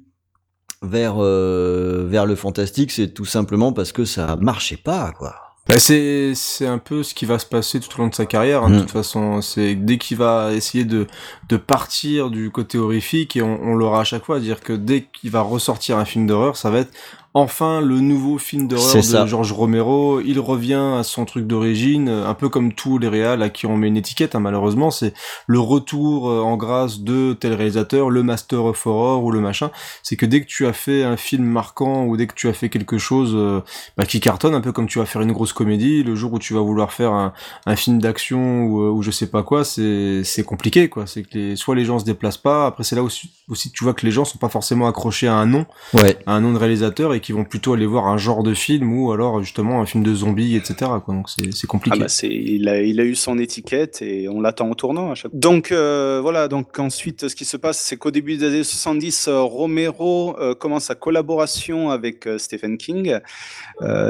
vers 0.82 1.16
euh, 1.18 2.06
vers 2.08 2.26
le 2.26 2.34
fantastique. 2.34 2.90
C'est 2.90 3.08
tout 3.08 3.24
simplement 3.24 3.72
parce 3.72 3.92
que 3.92 4.04
ça 4.04 4.36
marchait 4.36 4.76
pas, 4.76 5.12
quoi. 5.12 5.34
Bah 5.68 5.78
c'est 5.78 6.32
c'est 6.34 6.66
un 6.66 6.78
peu 6.78 7.02
ce 7.02 7.12
qui 7.12 7.26
va 7.26 7.38
se 7.38 7.44
passer 7.44 7.78
tout 7.78 7.90
au 7.98 8.02
long 8.02 8.08
de 8.08 8.14
sa 8.14 8.24
carrière. 8.24 8.64
Hein, 8.64 8.70
mmh. 8.70 8.74
De 8.74 8.80
toute 8.80 8.90
façon, 8.90 9.42
c'est 9.42 9.74
dès 9.74 9.98
qu'il 9.98 10.16
va 10.16 10.54
essayer 10.54 10.86
de 10.86 11.06
de 11.50 11.56
partir 11.58 12.30
du 12.30 12.50
côté 12.50 12.78
horrifique 12.78 13.36
et 13.36 13.42
on, 13.42 13.62
on 13.62 13.74
l'aura 13.74 14.00
à 14.00 14.04
chaque 14.04 14.24
fois, 14.24 14.40
dire 14.40 14.60
que 14.60 14.72
dès 14.72 15.02
qu'il 15.02 15.30
va 15.30 15.42
ressortir 15.42 15.98
un 15.98 16.06
film 16.06 16.26
d'horreur, 16.26 16.56
ça 16.56 16.70
va 16.70 16.78
être 16.78 16.92
enfin 17.38 17.80
le 17.80 18.00
nouveau 18.00 18.38
film 18.38 18.68
d'horreur 18.68 18.94
de 18.94 19.26
George 19.26 19.52
Romero. 19.52 20.20
Il 20.20 20.40
revient 20.40 20.94
à 20.98 21.02
son 21.02 21.24
truc 21.24 21.46
d'origine, 21.46 22.08
un 22.08 22.34
peu 22.34 22.48
comme 22.48 22.72
tous 22.72 22.98
les 22.98 23.08
réals 23.08 23.42
à 23.42 23.48
qui 23.48 23.66
on 23.66 23.76
met 23.76 23.88
une 23.88 23.96
étiquette. 23.96 24.34
Hein, 24.34 24.40
malheureusement, 24.40 24.90
c'est 24.90 25.14
le 25.46 25.60
retour 25.60 26.26
en 26.26 26.56
grâce 26.56 27.00
de 27.00 27.32
tel 27.32 27.54
réalisateur, 27.54 28.10
le 28.10 28.22
Master 28.22 28.64
of 28.64 28.86
Horror 28.86 29.24
ou 29.24 29.30
le 29.30 29.40
machin. 29.40 29.70
C'est 30.02 30.16
que 30.16 30.26
dès 30.26 30.40
que 30.40 30.46
tu 30.46 30.66
as 30.66 30.72
fait 30.72 31.04
un 31.04 31.16
film 31.16 31.44
marquant 31.44 32.04
ou 32.04 32.16
dès 32.16 32.26
que 32.26 32.34
tu 32.34 32.48
as 32.48 32.52
fait 32.52 32.68
quelque 32.68 32.98
chose 32.98 33.32
euh, 33.34 33.60
bah, 33.96 34.04
qui 34.04 34.20
cartonne, 34.20 34.54
un 34.54 34.60
peu 34.60 34.72
comme 34.72 34.86
tu 34.86 34.98
vas 34.98 35.06
faire 35.06 35.22
une 35.22 35.32
grosse 35.32 35.52
comédie, 35.52 36.02
le 36.02 36.14
jour 36.14 36.32
où 36.32 36.38
tu 36.38 36.54
vas 36.54 36.60
vouloir 36.60 36.92
faire 36.92 37.12
un, 37.12 37.32
un 37.66 37.76
film 37.76 38.00
d'action 38.00 38.64
ou, 38.64 38.90
ou, 38.90 39.02
je 39.02 39.10
sais 39.10 39.28
pas 39.28 39.42
quoi, 39.42 39.64
c'est 39.64 40.22
c'est 40.24 40.44
compliqué 40.44 40.88
quoi. 40.88 41.06
C'est 41.06 41.22
que 41.22 41.38
les, 41.38 41.56
soit 41.56 41.74
les 41.74 41.84
gens 41.84 41.98
se 41.98 42.04
déplacent 42.04 42.38
pas. 42.38 42.66
Après, 42.66 42.84
c'est 42.84 42.96
là 42.96 43.02
aussi, 43.02 43.30
aussi 43.48 43.70
tu 43.70 43.84
vois 43.84 43.94
que 43.94 44.04
les 44.04 44.12
gens 44.12 44.24
sont 44.24 44.38
pas 44.38 44.48
forcément 44.48 44.88
accrochés 44.88 45.28
à 45.28 45.34
un 45.34 45.46
nom, 45.46 45.66
ouais. 45.94 46.18
à 46.26 46.32
un 46.32 46.40
nom 46.40 46.52
de 46.52 46.58
réalisateur 46.58 47.14
et 47.14 47.20
qui 47.20 47.27
vont 47.32 47.44
plutôt 47.44 47.74
aller 47.74 47.86
voir 47.86 48.06
un 48.06 48.18
genre 48.18 48.42
de 48.42 48.54
film 48.54 48.92
ou 48.98 49.12
alors 49.12 49.42
justement 49.42 49.80
un 49.80 49.86
film 49.86 50.04
de 50.04 50.14
zombies, 50.14 50.56
etc. 50.56 50.90
Quoi. 51.04 51.14
Donc 51.14 51.28
c'est 51.28 51.66
compliqué. 51.66 51.96
Ah 51.98 52.02
bah 52.04 52.08
c'est, 52.08 52.28
il, 52.28 52.68
a, 52.68 52.82
il 52.82 53.00
a 53.00 53.04
eu 53.04 53.14
son 53.14 53.38
étiquette 53.38 54.02
et 54.02 54.28
on 54.28 54.40
l'attend 54.40 54.70
au 54.70 54.74
tournant 54.74 55.10
à 55.10 55.14
chaque 55.14 55.34
Donc 55.34 55.72
euh, 55.72 56.20
voilà, 56.22 56.48
donc 56.48 56.78
ensuite 56.78 57.28
ce 57.28 57.34
qui 57.34 57.44
se 57.44 57.56
passe, 57.56 57.78
c'est 57.78 57.96
qu'au 57.96 58.10
début 58.10 58.36
des 58.36 58.46
années 58.46 58.64
70, 58.64 59.28
euh, 59.28 59.40
Romero 59.42 60.38
euh, 60.38 60.54
commence 60.54 60.84
sa 60.84 60.94
collaboration 60.94 61.90
avec 61.90 62.26
euh, 62.26 62.38
Stephen 62.38 62.78
King. 62.78 63.18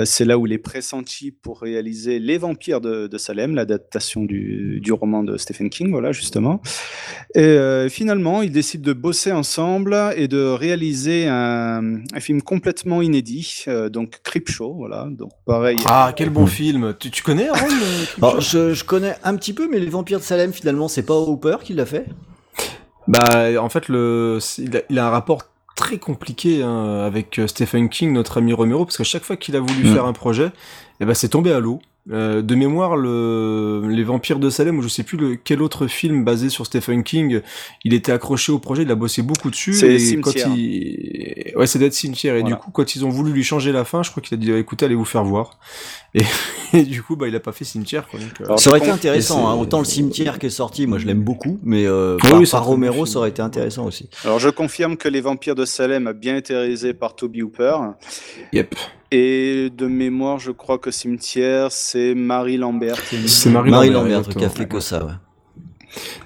C'est 0.04 0.24
là 0.24 0.38
où 0.38 0.46
il 0.46 0.52
est 0.54 0.58
pressenti 0.58 1.30
pour 1.30 1.60
réaliser 1.60 2.18
Les 2.18 2.38
Vampires 2.38 2.80
de, 2.80 3.06
de 3.06 3.18
Salem, 3.18 3.54
l'adaptation 3.54 4.24
du, 4.24 4.80
du, 4.80 4.92
roman 4.92 5.22
de 5.22 5.36
Stephen 5.36 5.68
King, 5.68 5.90
voilà 5.90 6.10
justement. 6.10 6.62
Et 7.34 7.58
finalement, 7.90 8.40
ils 8.40 8.50
décident 8.50 8.86
de 8.86 8.94
bosser 8.94 9.30
ensemble 9.30 9.94
et 10.16 10.26
de 10.26 10.42
réaliser 10.42 11.28
un, 11.28 11.98
un 12.14 12.20
film 12.20 12.40
complètement 12.40 12.97
inédit 13.02 13.64
euh, 13.68 13.88
donc 13.88 14.20
Creepshow, 14.22 14.74
voilà. 14.74 15.06
Donc 15.10 15.30
pareil. 15.46 15.78
Ah, 15.86 16.12
quel 16.14 16.30
bon 16.30 16.46
film. 16.46 16.94
Tu, 16.98 17.10
tu 17.10 17.22
connais 17.22 17.48
Aaron 17.48 17.66
Alors, 18.18 18.40
je, 18.40 18.74
je, 18.74 18.84
connais 18.84 19.16
un 19.24 19.36
petit 19.36 19.52
peu, 19.52 19.68
mais 19.70 19.78
les 19.78 19.88
Vampires 19.88 20.18
de 20.18 20.24
Salem, 20.24 20.52
finalement, 20.52 20.88
c'est 20.88 21.02
pas 21.04 21.14
Hooper 21.18 21.56
qui 21.62 21.74
l'a 21.74 21.86
fait? 21.86 22.06
Bah, 23.06 23.48
en 23.60 23.68
fait, 23.68 23.88
le, 23.88 24.38
il 24.58 24.76
a, 24.76 24.80
il 24.90 24.98
a 24.98 25.06
un 25.06 25.10
rapport 25.10 25.42
très 25.74 25.98
compliqué 25.98 26.62
hein, 26.62 27.04
avec 27.06 27.38
euh, 27.38 27.46
Stephen 27.46 27.88
King, 27.88 28.12
notre 28.12 28.38
ami 28.38 28.52
Romero, 28.52 28.84
parce 28.84 28.96
qu'à 28.98 29.04
chaque 29.04 29.24
fois 29.24 29.36
qu'il 29.36 29.56
a 29.56 29.60
voulu 29.60 29.84
Mm. 29.88 29.94
faire 29.94 30.04
un 30.06 30.12
projet, 30.12 30.50
eh 31.00 31.04
ben 31.04 31.14
c'est 31.14 31.28
tombé 31.28 31.52
à 31.52 31.60
l'eau. 31.60 31.80
Euh, 32.10 32.40
de 32.40 32.54
mémoire, 32.54 32.96
le... 32.96 33.82
les 33.88 34.02
Vampires 34.02 34.38
de 34.38 34.48
Salem, 34.48 34.78
ou 34.78 34.82
je 34.82 34.88
sais 34.88 35.02
plus 35.02 35.18
le... 35.18 35.36
quel 35.36 35.60
autre 35.60 35.86
film 35.86 36.24
basé 36.24 36.48
sur 36.48 36.64
Stephen 36.64 37.02
King, 37.02 37.42
il 37.84 37.92
était 37.92 38.12
accroché 38.12 38.50
au 38.50 38.58
projet, 38.58 38.82
il 38.82 38.90
a 38.90 38.94
bossé 38.94 39.20
beaucoup 39.22 39.50
dessus. 39.50 39.74
C'est 39.74 39.94
et 39.94 39.98
Cimetière. 39.98 40.46
Quand 40.46 40.54
il... 40.56 41.52
Ouais, 41.56 41.66
c'est 41.66 41.78
d'être 41.78 41.92
cimetière. 41.92 42.34
Et 42.36 42.40
Voilà. 42.40 42.56
du 42.56 42.62
coup, 42.62 42.70
quand 42.70 42.94
ils 42.94 43.04
ont 43.04 43.10
voulu 43.10 43.32
lui 43.32 43.44
changer 43.44 43.72
la 43.72 43.84
fin, 43.84 44.02
je 44.02 44.10
crois 44.10 44.22
qu'il 44.22 44.34
a 44.34 44.38
dit 44.38 44.50
écoutez, 44.52 44.86
allez 44.86 44.94
vous 44.94 45.04
faire 45.04 45.24
voir. 45.24 45.58
Et, 46.18 46.24
et 46.78 46.82
du 46.82 47.02
coup, 47.02 47.16
bah, 47.16 47.28
il 47.28 47.36
a 47.36 47.40
pas 47.40 47.52
fait 47.52 47.64
cimetière. 47.64 48.06
Quoi, 48.08 48.20
donc, 48.20 48.40
euh, 48.40 48.44
Alors, 48.44 48.60
Ça 48.60 48.70
aurait 48.70 48.80
été 48.80 48.90
intéressant, 48.90 49.48
hein. 49.48 49.54
autant 49.54 49.78
le 49.78 49.84
cimetière 49.84 50.38
qui 50.38 50.46
est 50.46 50.50
sorti, 50.50 50.86
moi 50.86 50.98
je 50.98 51.06
l'aime 51.06 51.22
beaucoup, 51.22 51.58
mais 51.62 51.86
euh, 51.86 52.16
Oui, 52.22 52.46
par, 52.50 52.68
oui, 52.68 52.74
Romero 52.74 53.06
ça 53.06 53.18
aurait 53.18 53.30
été 53.30 53.42
intéressant 53.42 53.86
aussi. 53.86 54.08
Alors 54.24 54.38
je 54.38 54.48
confirme 54.48 54.96
que 54.96 55.08
Les 55.08 55.20
Vampires 55.20 55.54
de 55.54 55.64
Salem 55.64 56.06
a 56.06 56.12
bien 56.12 56.36
été 56.36 56.54
réalisé 56.54 56.94
par 56.94 57.14
Toby 57.14 57.42
Hooper. 57.42 57.76
Yep. 58.52 58.74
Et 59.10 59.70
de 59.70 59.86
mémoire, 59.86 60.38
je 60.38 60.50
crois 60.50 60.76
que 60.76 60.90
Cimetière, 60.90 61.72
c'est 61.72 62.14
Marie 62.14 62.58
Lambert. 62.58 62.98
C'est 63.26 63.48
Marie, 63.48 63.70
Marie 63.70 63.90
Lambert, 63.90 64.28
qui 64.28 64.44
a 64.44 64.50
fait 64.50 64.68
que 64.68 64.80
ça, 64.80 65.04
ouais. 65.04 65.12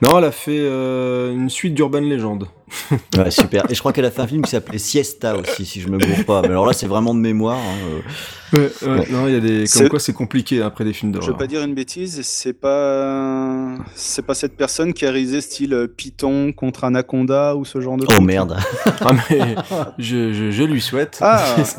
Non, 0.03 0.19
elle 0.19 0.25
a 0.25 0.33
fait 0.33 0.59
euh, 0.59 1.33
une 1.33 1.49
suite 1.51 1.75
d'Urban 1.75 2.01
Legend. 2.01 2.45
Ouais, 3.19 3.31
super. 3.31 3.65
Et 3.71 3.75
je 3.75 3.79
crois 3.81 3.93
qu'elle 3.93 4.07
a 4.07 4.11
fait 4.11 4.23
un 4.23 4.27
film 4.27 4.41
qui 4.43 4.51
s'appelait 4.51 4.79
Siesta 4.79 5.37
aussi, 5.37 5.67
si 5.67 5.81
je 5.83 5.89
me 5.89 5.99
gourre 5.99 6.25
pas. 6.25 6.41
Mais 6.43 6.49
alors 6.49 6.65
là, 6.67 6.73
c'est 6.73 6.87
vraiment 6.87 7.13
de 7.15 7.21
mémoire. 7.21 7.59
hein, 7.59 7.77
euh. 8.55 8.59
Ouais, 8.59 8.89
ouais, 8.89 9.07
non, 9.11 9.29
il 9.29 9.35
y 9.35 9.37
a 9.37 9.41
des. 9.41 9.57
Comme 9.59 9.67
C'est- 9.67 9.89
quoi, 9.91 10.01
c'est 10.01 10.13
compliqué 10.15 10.63
après 10.63 10.85
des 10.85 10.93
films 10.95 11.13
Je 11.13 11.19
veux 11.19 11.21
d'horreur. 11.27 11.37
pas 11.39 11.47
dire 11.47 11.63
une 11.63 11.75
bêtise, 11.75 12.21
c'est 12.23 12.55
pas 12.55 13.75
c'est 13.95 14.25
pas 14.25 14.35
cette 14.35 14.57
personne 14.57 14.95
qui 14.95 15.05
a 15.07 15.11
réalisé 15.11 15.41
style 15.43 15.75
euh, 15.75 15.87
Python 15.87 16.53
contre 16.53 16.85
Anaconda 16.85 17.57
ou 17.57 17.65
ce 17.67 17.81
genre 17.81 17.97
de 17.99 18.05
Oh 18.05 18.13
truc. 18.13 18.23
merde. 18.23 18.57
Ah, 19.03 19.13
mais 19.31 19.55
je, 19.99 20.33
je, 20.33 20.51
je 20.51 20.63
lui 20.63 20.81
souhaite. 20.81 21.19
Ah, 21.21 21.57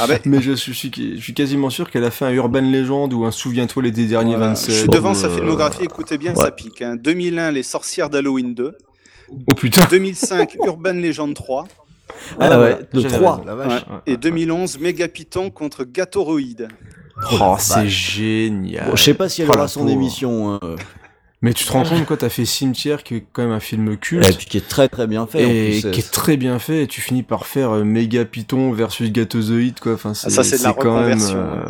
ah 0.00 0.06
ben, 0.06 0.18
mais 0.24 0.40
je 0.40 0.52
suis, 0.52 0.72
je, 0.72 0.78
suis, 0.78 0.92
je 1.16 1.20
suis 1.22 1.34
quasiment 1.34 1.70
sûr 1.70 1.90
qu'elle 1.90 2.04
a 2.04 2.10
fait 2.10 2.24
un 2.24 2.30
Urban 2.30 2.60
Legend 2.60 3.12
ou 3.12 3.24
un 3.24 3.30
Souviens-toi 3.30 3.82
l'été 3.82 4.06
dernier 4.06 4.32
voilà. 4.36 4.48
27. 4.48 4.70
Je 4.74 4.78
suis 4.80 4.88
devant 4.88 5.14
sa 5.14 5.26
euh, 5.28 5.34
filmographie, 5.34 5.84
écoutez 5.84 6.18
bien, 6.18 6.34
ouais. 6.34 6.42
ça 6.42 6.50
pique. 6.50 6.82
hein. 6.82 6.96
2001, 6.96 7.50
Les 7.52 7.62
Sorcières 7.62 8.10
d'Halloween 8.10 8.54
2. 8.54 8.76
Oh 9.48 9.54
putain. 9.54 9.86
2005, 9.90 10.56
Urban 10.64 10.92
Legend 10.92 11.34
3. 11.34 11.66
Ah 12.38 12.60
ouais, 12.60 12.78
le 12.92 13.00
j'avais 13.00 13.16
3. 13.16 13.32
raison, 13.32 13.44
la 13.46 13.54
vache. 13.56 13.72
Ouais. 13.82 13.92
Ouais. 13.94 14.00
Et 14.06 14.16
2011, 14.16 14.78
Méga 14.78 15.08
Python 15.08 15.50
contre 15.50 15.84
Gatoroid. 15.84 16.68
Oh, 17.40 17.56
c'est 17.58 17.88
génial. 17.88 18.90
Bon, 18.90 18.96
je 18.96 19.02
sais 19.02 19.14
pas 19.14 19.28
si 19.28 19.42
elle 19.42 19.48
Oh, 19.50 19.56
aura 19.56 19.68
son 19.68 19.88
émission. 19.88 20.54
hein. 20.54 20.60
Mais 21.42 21.52
tu 21.52 21.64
te 21.66 21.72
rends 21.72 21.84
compte, 21.84 22.06
quoi, 22.06 22.16
t'as 22.16 22.30
fait 22.30 22.46
Cimetière, 22.46 23.02
qui 23.02 23.16
est 23.16 23.24
quand 23.32 23.42
même 23.42 23.52
un 23.52 23.60
film 23.60 23.96
culte. 23.98 24.28
Et 24.28 24.32
puis 24.32 24.46
qui 24.46 24.56
est 24.56 24.66
très 24.66 24.88
très 24.88 25.06
bien 25.06 25.26
fait. 25.26 25.44
en 25.44 25.48
Et 25.50 25.70
plus, 25.70 25.80
qui 25.92 26.00
euh, 26.00 26.02
est 26.04 26.10
très 26.10 26.36
bien 26.38 26.58
fait, 26.58 26.84
et 26.84 26.86
tu 26.86 27.00
finis 27.02 27.22
par 27.22 27.46
faire 27.46 27.70
euh, 27.72 27.84
Méga 27.84 28.24
Python 28.24 28.72
versus 28.72 29.12
Gatozoïde, 29.12 29.78
quoi. 29.78 29.92
Enfin, 29.92 30.14
c'est, 30.14 30.28
Ah, 30.28 30.30
ça, 30.30 30.44
c'est 30.44 30.58
de 30.58 30.62
la 30.64 30.72
quand 30.72 31.00
même. 31.02 31.20
euh, 31.20 31.60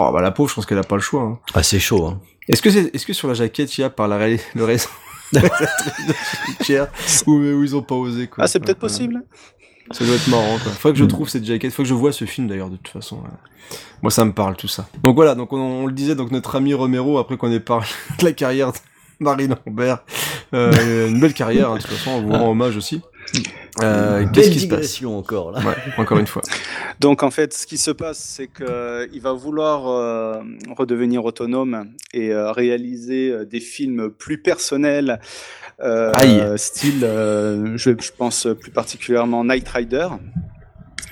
Oh, 0.00 0.10
bah 0.12 0.20
la 0.20 0.32
pauvre, 0.32 0.48
je 0.50 0.54
pense 0.56 0.66
qu'elle 0.66 0.78
a 0.78 0.82
pas 0.82 0.96
le 0.96 1.00
choix. 1.00 1.22
hein. 1.22 1.38
Ah, 1.54 1.62
c'est 1.62 1.78
chaud. 1.78 2.06
Hein. 2.06 2.20
Est-ce 2.48 2.60
que 2.60 2.70
c'est, 2.70 2.92
est-ce 2.94 3.06
que 3.06 3.12
sur 3.12 3.28
la 3.28 3.34
jaquette 3.34 3.78
il 3.78 3.82
y 3.82 3.84
a 3.84 3.90
par 3.90 4.08
la 4.08 4.16
ré... 4.18 4.40
le 4.54 4.64
reste 4.64 4.88
de 5.32 5.40
Cimetière 6.46 6.88
où, 7.26 7.32
où 7.34 7.62
ils 7.62 7.76
ont 7.76 7.82
pas 7.82 7.94
osé 7.94 8.26
quoi. 8.26 8.44
Ah, 8.44 8.48
c'est 8.48 8.58
peut-être 8.60 8.78
Ouais, 8.78 8.88
possible. 8.88 9.22
Ça 9.92 10.04
doit 10.04 10.14
être 10.14 10.28
marrant 10.28 10.58
quoi. 10.62 10.72
Faut 10.72 10.90
que 10.92 10.98
je 10.98 11.04
Mm. 11.04 11.08
trouve 11.08 11.28
cette 11.28 11.44
jaquette, 11.44 11.72
faut 11.72 11.82
que 11.82 11.88
je 11.88 11.94
vois 11.94 12.12
ce 12.12 12.24
film 12.24 12.46
d'ailleurs 12.48 12.70
de 12.70 12.76
toute 12.76 12.88
façon. 12.88 13.16
ouais. 13.16 13.76
Moi 14.02 14.10
ça 14.10 14.24
me 14.24 14.32
parle 14.32 14.56
tout 14.56 14.68
ça. 14.68 14.86
Donc 15.02 15.14
voilà, 15.16 15.34
donc 15.34 15.52
on, 15.52 15.58
on 15.58 15.86
le 15.86 15.92
disait 15.92 16.14
donc 16.14 16.30
notre 16.30 16.56
ami 16.56 16.74
Romero 16.74 17.18
après 17.18 17.36
qu'on 17.36 17.50
ait 17.52 17.60
parlé 17.60 17.86
de 18.18 18.24
la 18.24 18.32
carrière 18.32 18.72
de 18.72 18.78
Marie 19.20 19.48
Lambert, 19.48 19.98
euh, 20.54 21.08
une 21.08 21.18
belle 21.20 21.34
carrière 21.34 21.70
hein, 21.70 21.76
de 21.76 21.80
toute 21.82 21.90
façon, 21.90 22.10
on 22.12 22.20
vous 22.22 22.32
rend 22.32 22.50
hommage 22.50 22.76
aussi. 22.76 23.00
Euh, 23.82 24.26
qu'est-ce 24.32 24.50
qui 24.50 24.60
se 24.60 24.66
passe 24.66 25.02
encore 25.04 25.52
là. 25.52 25.60
Ouais, 25.60 25.74
encore 25.98 26.18
une 26.18 26.26
fois. 26.26 26.42
Donc 27.00 27.22
en 27.22 27.30
fait, 27.30 27.54
ce 27.54 27.66
qui 27.66 27.78
se 27.78 27.90
passe, 27.90 28.18
c'est 28.18 28.48
qu'il 28.48 29.20
va 29.20 29.32
vouloir 29.32 29.88
euh, 29.88 30.42
redevenir 30.76 31.24
autonome 31.24 31.92
et 32.12 32.32
euh, 32.32 32.50
réaliser 32.50 33.30
euh, 33.30 33.44
des 33.44 33.60
films 33.60 34.10
plus 34.10 34.38
personnels, 34.38 35.20
euh, 35.80 36.12
Aïe. 36.14 36.42
style, 36.56 37.04
euh, 37.04 37.76
je, 37.76 37.90
je 38.00 38.10
pense 38.16 38.48
plus 38.60 38.72
particulièrement 38.72 39.44
Night 39.44 39.68
Rider. 39.68 40.08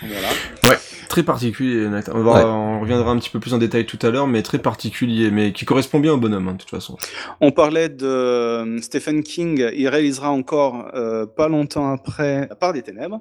Voilà. 0.03 0.76
Très 1.09 1.22
particulier. 1.22 1.87
On, 2.12 2.22
va- 2.22 2.34
Ouais. 2.34 2.45
on 2.45 2.80
reviendra 2.80 3.11
un 3.12 3.18
petit 3.18 3.30
peu 3.30 3.41
plus 3.41 3.55
en 3.55 3.59
détail 3.59 3.87
tout 3.87 3.99
à 4.03 4.11
l'heure, 4.11 4.26
mais 4.26 4.43
très 4.43 4.59
particulier, 4.59 5.30
mais 5.30 5.53
qui 5.53 5.64
correspond 5.64 5.99
bien 6.01 6.12
au 6.12 6.16
bonhomme 6.18 6.49
hein, 6.49 6.53
de 6.53 6.59
toute 6.59 6.70
façon. 6.70 6.99
On 7.41 7.53
parlait 7.53 7.89
de 7.89 8.05
euh, 8.07 8.80
Stephen 8.82 9.22
King, 9.22 9.66
il 9.74 9.89
réalisera 9.89 10.30
encore 10.30 10.91
euh, 10.95 11.24
pas 11.24 11.49
longtemps 11.49 11.91
après 11.93 12.47
La 12.49 12.57
part 12.57 12.72
des 12.72 12.82
ténèbres. 12.82 13.20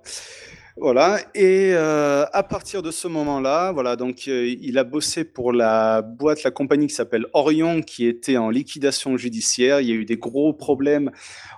Voilà, 0.78 1.20
et 1.34 1.72
euh, 1.74 2.26
à 2.34 2.44
partir 2.44 2.82
de 2.84 2.92
ce 2.92 3.08
moment-là, 3.08 3.72
voilà, 3.72 3.96
donc 3.96 4.24
euh, 4.28 4.46
il 4.60 4.78
a 4.78 4.84
bossé 4.84 5.24
pour 5.24 5.54
la 5.54 6.02
boîte, 6.02 6.44
la 6.44 6.52
compagnie 6.52 6.88
qui 6.88 6.94
s'appelle 6.94 7.28
Orion, 7.32 7.82
qui 7.82 8.06
était 8.06 8.36
en 8.36 8.50
liquidation 8.50 9.16
judiciaire. 9.16 9.80
Il 9.80 9.88
y 9.88 9.92
a 9.94 9.96
eu 9.96 10.04
des 10.04 10.18
gros 10.18 10.52
problèmes 10.52 11.12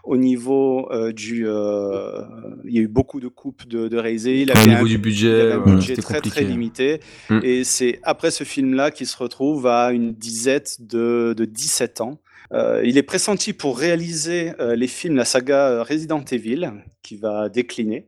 au 0.03 0.18
niveau 0.18 0.88
euh, 0.91 1.11
du, 1.11 1.47
il 1.47 2.74
y 2.76 2.78
a 2.78 2.82
eu 2.82 2.88
beaucoup 2.88 3.20
de 3.20 3.28
coupes 3.28 3.68
de, 3.68 3.88
de. 3.88 3.97
Il 4.07 4.51
Au 4.51 4.68
niveau 4.68 4.82
un- 4.82 4.84
du 4.84 4.91
il 4.93 4.97
budget, 5.01 5.41
avait 5.41 5.53
un 5.53 5.59
budget 5.76 5.95
très 5.95 6.15
compliqué. 6.18 6.30
très 6.30 6.43
limité. 6.43 6.99
Mm. 7.32 7.39
Et 7.41 7.63
c'est 7.63 7.99
après 8.03 8.30
ce 8.30 8.43
film-là 8.43 8.91
qu'il 8.91 9.07
se 9.07 9.18
retrouve 9.18 9.65
à 9.65 9.91
une 9.93 10.13
dizaine 10.13 10.61
de, 10.80 11.34
de 11.36 11.45
17 11.45 12.01
ans. 12.01 12.20
Euh, 12.53 12.82
il 12.86 12.97
est 12.97 13.03
pressenti 13.03 13.51
pour 13.51 13.78
réaliser 13.80 14.53
euh, 14.59 14.76
les 14.76 14.88
films, 14.88 15.15
la 15.15 15.26
saga 15.26 15.84
Resident 15.84 16.24
Evil, 16.32 16.72
qui 17.01 17.18
va 17.18 17.49
décliner. 17.49 18.07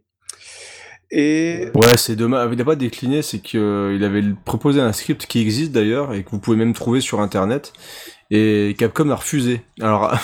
Et 1.11 1.69
Ouais, 1.75 1.97
c'est 1.97 2.15
dommage. 2.15 2.49
Il 2.51 2.57
n'a 2.57 2.65
pas 2.65 2.75
décliné, 2.75 3.21
c'est 3.21 3.39
qu'il 3.39 4.03
avait 4.03 4.23
proposé 4.45 4.79
un 4.81 4.93
script 4.93 5.25
qui 5.25 5.41
existe 5.41 5.71
d'ailleurs 5.71 6.13
et 6.13 6.23
que 6.23 6.29
vous 6.29 6.39
pouvez 6.39 6.57
même 6.57 6.73
trouver 6.73 7.01
sur 7.01 7.19
internet. 7.21 7.73
Et 8.31 8.75
Capcom 8.77 9.09
a 9.09 9.15
refusé. 9.15 9.61
Alors. 9.81 10.13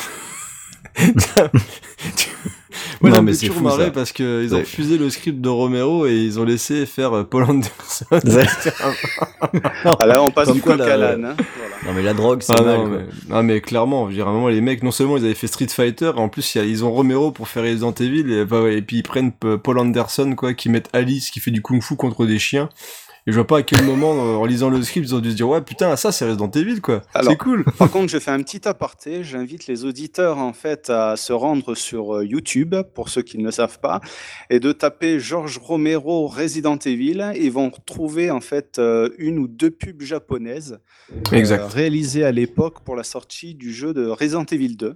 Moi, 3.01 3.11
Non, 3.11 3.21
mais 3.21 3.34
c'est 3.34 3.47
toujours 3.47 3.57
fou, 3.57 3.63
marrer 3.63 3.86
ça. 3.86 3.91
parce 3.91 4.11
qu'ils 4.11 4.26
ont 4.53 4.55
Ouais. 4.57 4.61
refusé 4.63 4.97
le 4.97 5.09
script 5.09 5.41
de 5.41 5.49
Romero 5.49 6.05
et 6.05 6.15
ils 6.15 6.39
ont 6.39 6.43
laissé 6.45 6.86
faire 6.86 7.13
euh, 7.13 7.23
Paul 7.23 7.43
Anderson. 7.43 8.05
ah, 9.99 10.05
là, 10.05 10.21
on 10.21 10.32
passe 10.32 10.47
Comme 10.47 10.55
du 10.55 10.61
coq 10.61 10.80
à 10.80 10.97
l'âne. 10.97 11.26
hein, 11.26 11.36
voilà. 11.38 11.76
Non 11.86 11.93
mais 11.93 12.01
la 12.01 12.13
drogue 12.13 12.41
c'est 12.41 12.53
Ah 12.57 12.61
mal. 12.61 12.78
non, 12.78 12.88
mais, 12.88 13.05
non, 13.30 13.43
mais 13.43 13.61
clairement, 13.61 14.05
je 14.05 14.09
veux 14.09 14.15
dire, 14.15 14.28
à 14.28 14.32
un 14.32 14.34
moment, 14.34 14.47
les 14.49 14.61
mecs, 14.61 14.84
non 14.84 14.91
seulement 14.91 15.17
ils 15.17 15.26
avaient 15.26 15.34
fait 15.36 15.47
Street 15.47 15.67
Fighter, 15.67 16.11
en 16.15 16.30
plus, 16.30 16.55
ils 16.55 16.84
ont 16.84 16.91
Romero 16.91 17.32
pour 17.32 17.47
faire 17.47 17.63
Resident 17.63 17.93
Evil, 17.93 18.32
et, 18.32 18.45
bah, 18.45 18.61
ouais, 18.61 18.76
et 18.78 18.82
puis 18.82 18.97
ils 18.97 19.03
prennent 19.03 19.32
Paul 19.32 19.80
Anderson, 19.80 20.34
quoi, 20.36 20.53
qui 20.53 20.69
mettent 20.69 20.89
Alice 20.93 21.30
qui 21.32 21.39
fait 21.39 21.51
du 21.51 21.61
kung 21.61 21.82
fu 21.82 21.95
contre 21.95 22.26
des 22.26 22.39
chiens. 22.39 22.69
Et 23.28 23.32
je 23.32 23.36
vois 23.36 23.47
pas 23.47 23.57
à 23.57 23.63
quel 23.63 23.84
moment, 23.84 24.13
euh, 24.13 24.36
en 24.36 24.45
lisant 24.45 24.69
le 24.69 24.80
script, 24.84 25.07
ils 25.07 25.15
ont 25.15 25.19
dû 25.19 25.32
se 25.32 25.36
dire, 25.36 25.49
ouais, 25.49 25.61
putain, 25.61 25.95
ça, 25.95 26.11
c'est 26.11 26.26
Resident 26.26 26.51
Evil, 26.51 26.80
quoi. 26.80 27.01
C'est 27.23 27.38
cool. 27.38 27.63
Par 27.80 27.89
contre, 27.89 28.11
je 28.11 28.19
fais 28.19 28.30
un 28.30 28.41
petit 28.43 28.67
aparté. 28.67 29.23
J'invite 29.23 29.65
les 29.65 29.84
auditeurs 29.84 30.38
en 30.38 30.53
fait 30.53 30.91
à 30.91 31.15
se 31.15 31.34
rendre 31.34 31.73
sur 31.73 32.17
euh, 32.17 32.26
YouTube 32.26 32.76
pour 32.93 33.09
ceux 33.09 33.23
qui 33.23 33.39
ne 33.39 33.45
le 33.45 33.51
savent 33.51 33.80
pas 33.80 33.99
et 34.51 34.59
de 34.59 34.71
taper 34.71 35.19
George 35.19 35.57
Romero 35.57 36.28
Resident 36.28 36.78
Evil. 36.78 37.32
Ils 37.36 37.51
vont 37.51 37.71
retrouver 37.71 38.30
en 38.30 38.41
fait 38.41 38.78
euh, 38.78 39.09
une 39.17 39.39
ou 39.39 39.47
deux 39.47 39.71
pubs 39.71 40.03
japonaises 40.03 40.80
euh, 41.11 41.36
Exact. 41.36 41.65
réalisées 41.73 42.26
à 42.26 42.32
l'époque 42.32 42.84
pour 42.84 42.95
la 42.95 43.03
sortie 43.03 43.55
du 43.55 43.73
jeu 43.73 43.93
de 43.93 44.05
Resident 44.05 44.45
Evil 44.45 44.76
2. 44.76 44.95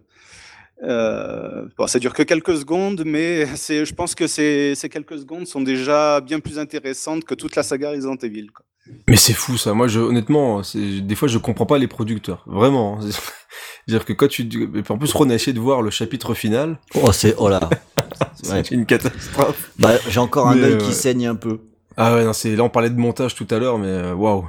Euh, 0.84 1.65
bon, 1.77 1.88
ça 1.88 1.99
dure 1.99 2.13
que 2.13 2.23
quelques 2.23 2.57
secondes, 2.57 3.03
mais 3.05 3.45
c'est, 3.55 3.86
je 3.86 3.93
pense 3.93 4.15
que 4.15 4.27
ces, 4.27 4.73
ces 4.75 4.89
quelques 4.89 5.19
secondes 5.19 5.45
sont 5.47 5.61
déjà 5.61 6.21
bien 6.21 6.39
plus 6.39 6.57
intéressantes 6.59 7.25
que 7.25 7.36
toute 7.36 7.55
la 7.55 7.63
saga 7.63 7.91
Resident 7.91 8.15
Evil. 8.15 8.47
quoi. 8.47 8.65
Mais 9.07 9.17
c'est 9.17 9.34
fou, 9.34 9.57
ça. 9.57 9.73
Moi, 9.73 9.88
je, 9.88 9.99
honnêtement, 9.99 10.61
des 10.73 11.15
fois, 11.15 11.27
je 11.27 11.38
comprends 11.38 11.65
pas 11.67 11.77
les 11.77 11.88
producteurs. 11.88 12.43
Vraiment. 12.47 12.99
hein. 13.01 13.09
C'est-à-dire 13.88 14.05
que 14.05 14.13
quand 14.13 14.27
tu, 14.27 14.47
en 14.89 14.97
plus, 14.97 15.13
Ron 15.13 15.30
a 15.30 15.36
essayé 15.36 15.53
de 15.53 15.59
voir 15.59 15.82
le 15.82 15.89
chapitre 15.89 16.34
final. 16.34 16.77
Oh 16.95 17.11
c'est 17.11 17.36
oh 17.38 17.49
là. 17.49 17.59
Ouais. 18.43 18.63
C'est 18.63 18.71
une 18.71 18.86
catastrophe. 18.86 19.71
Bah, 19.80 19.93
j'ai 20.07 20.19
encore 20.19 20.47
un 20.47 20.57
œil 20.61 20.73
euh, 20.73 20.77
qui 20.77 20.93
saigne 20.93 21.27
un 21.27 21.36
peu. 21.36 21.59
Ah 21.97 22.15
ouais, 22.15 22.23
non, 22.23 22.32
c'est, 22.34 22.55
là, 22.55 22.63
on 22.63 22.69
parlait 22.69 22.89
de 22.89 22.97
montage 22.99 23.36
tout 23.36 23.47
à 23.49 23.59
l'heure, 23.59 23.77
mais 23.77 23.88
euh, 23.88 24.13
waouh. 24.13 24.45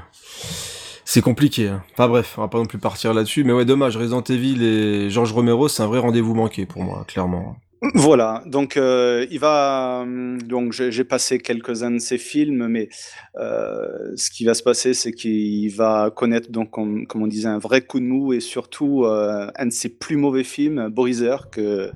C'est 1.13 1.23
compliqué. 1.23 1.67
Hein. 1.67 1.83
Enfin 1.93 2.07
bref, 2.09 2.35
on 2.39 2.43
va 2.43 2.47
pas 2.47 2.59
non 2.59 2.67
plus 2.67 2.79
partir 2.79 3.13
là-dessus. 3.13 3.43
Mais 3.43 3.53
ouais, 3.53 3.65
dommage. 3.65 3.97
Resident 3.97 4.23
Evil 4.23 4.63
et 4.63 5.11
George 5.11 5.33
Romero, 5.33 5.67
c'est 5.67 5.83
un 5.83 5.89
vrai 5.89 5.99
rendez-vous 5.99 6.35
manqué 6.37 6.67
pour 6.67 6.85
moi, 6.85 7.05
clairement. 7.09 7.57
Voilà, 7.95 8.45
donc 8.47 8.77
euh, 8.77 9.27
il 9.31 9.41
va. 9.41 10.01
hum, 10.03 10.41
Donc 10.43 10.71
j'ai 10.73 11.03
passé 11.03 11.41
quelques-uns 11.41 11.91
de 11.91 11.99
ses 11.99 12.17
films, 12.19 12.69
mais 12.69 12.89
euh, 13.41 14.13
ce 14.15 14.31
qui 14.31 14.45
va 14.45 14.55
se 14.55 14.63
passer, 14.63 14.95
c'est 14.95 15.11
qu'il 15.11 15.75
va 15.75 16.13
connaître, 16.15 16.53
donc, 16.53 16.71
comme, 16.71 17.07
comme 17.09 17.23
on 17.25 17.27
disait, 17.27 17.49
un 17.49 17.59
vrai 17.59 17.81
coup 17.81 17.99
de 17.99 18.05
mou 18.05 18.33
et 18.33 18.39
surtout 18.41 19.05
euh, 19.05 19.51
un 19.57 19.67
de 19.67 19.73
ses 19.73 19.89
plus 19.89 20.17
mauvais 20.17 20.45
films, 20.45 20.91
Boriser, 20.91 21.35
que, 21.51 21.91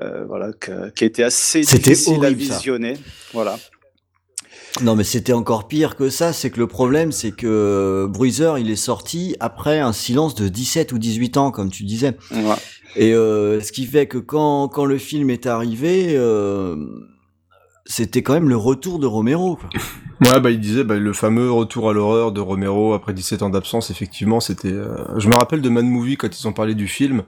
euh, 0.00 0.24
voilà, 0.28 0.52
que- 0.52 0.90
qui 0.90 1.02
a 1.02 1.06
été 1.08 1.24
assez 1.24 1.62
difficile 1.62 2.24
à 2.24 2.28
ça. 2.28 2.34
visionner. 2.34 2.94
Voilà. 3.32 3.58
Non 4.82 4.94
mais 4.94 5.04
c'était 5.04 5.32
encore 5.32 5.66
pire 5.66 5.96
que 5.96 6.08
ça, 6.08 6.32
c'est 6.32 6.50
que 6.50 6.58
le 6.60 6.66
problème 6.68 7.10
c'est 7.12 7.32
que 7.32 8.06
Bruiser 8.08 8.52
il 8.58 8.70
est 8.70 8.76
sorti 8.76 9.34
après 9.40 9.80
un 9.80 9.92
silence 9.92 10.34
de 10.36 10.48
17 10.48 10.92
ou 10.92 10.98
18 10.98 11.36
ans 11.36 11.50
comme 11.50 11.70
tu 11.70 11.82
disais. 11.84 12.16
Voilà. 12.30 12.58
Et 12.96 13.12
euh, 13.12 13.60
ce 13.60 13.72
qui 13.72 13.86
fait 13.86 14.06
que 14.06 14.18
quand, 14.18 14.68
quand 14.68 14.84
le 14.84 14.98
film 14.98 15.30
est 15.30 15.46
arrivé, 15.46 16.14
euh, 16.16 16.76
c'était 17.86 18.22
quand 18.22 18.32
même 18.34 18.48
le 18.48 18.56
retour 18.56 18.98
de 18.98 19.06
Romero. 19.06 19.56
Quoi. 19.56 19.68
Ouais, 20.20 20.40
bah 20.40 20.50
il 20.50 20.58
disait 20.58 20.82
bah, 20.82 20.96
le 20.96 21.12
fameux 21.12 21.48
retour 21.48 21.88
à 21.88 21.92
l'horreur 21.92 22.32
de 22.32 22.40
Romero 22.40 22.92
après 22.92 23.14
17 23.14 23.42
ans 23.42 23.50
d'absence. 23.50 23.90
Effectivement, 23.90 24.40
c'était. 24.40 24.72
euh, 24.72 24.96
Je 25.16 25.28
me 25.28 25.36
rappelle 25.36 25.62
de 25.62 25.68
Mad 25.68 25.84
Movie 25.84 26.16
quand 26.16 26.40
ils 26.40 26.48
ont 26.48 26.52
parlé 26.52 26.74
du 26.74 26.88
film. 26.88 27.22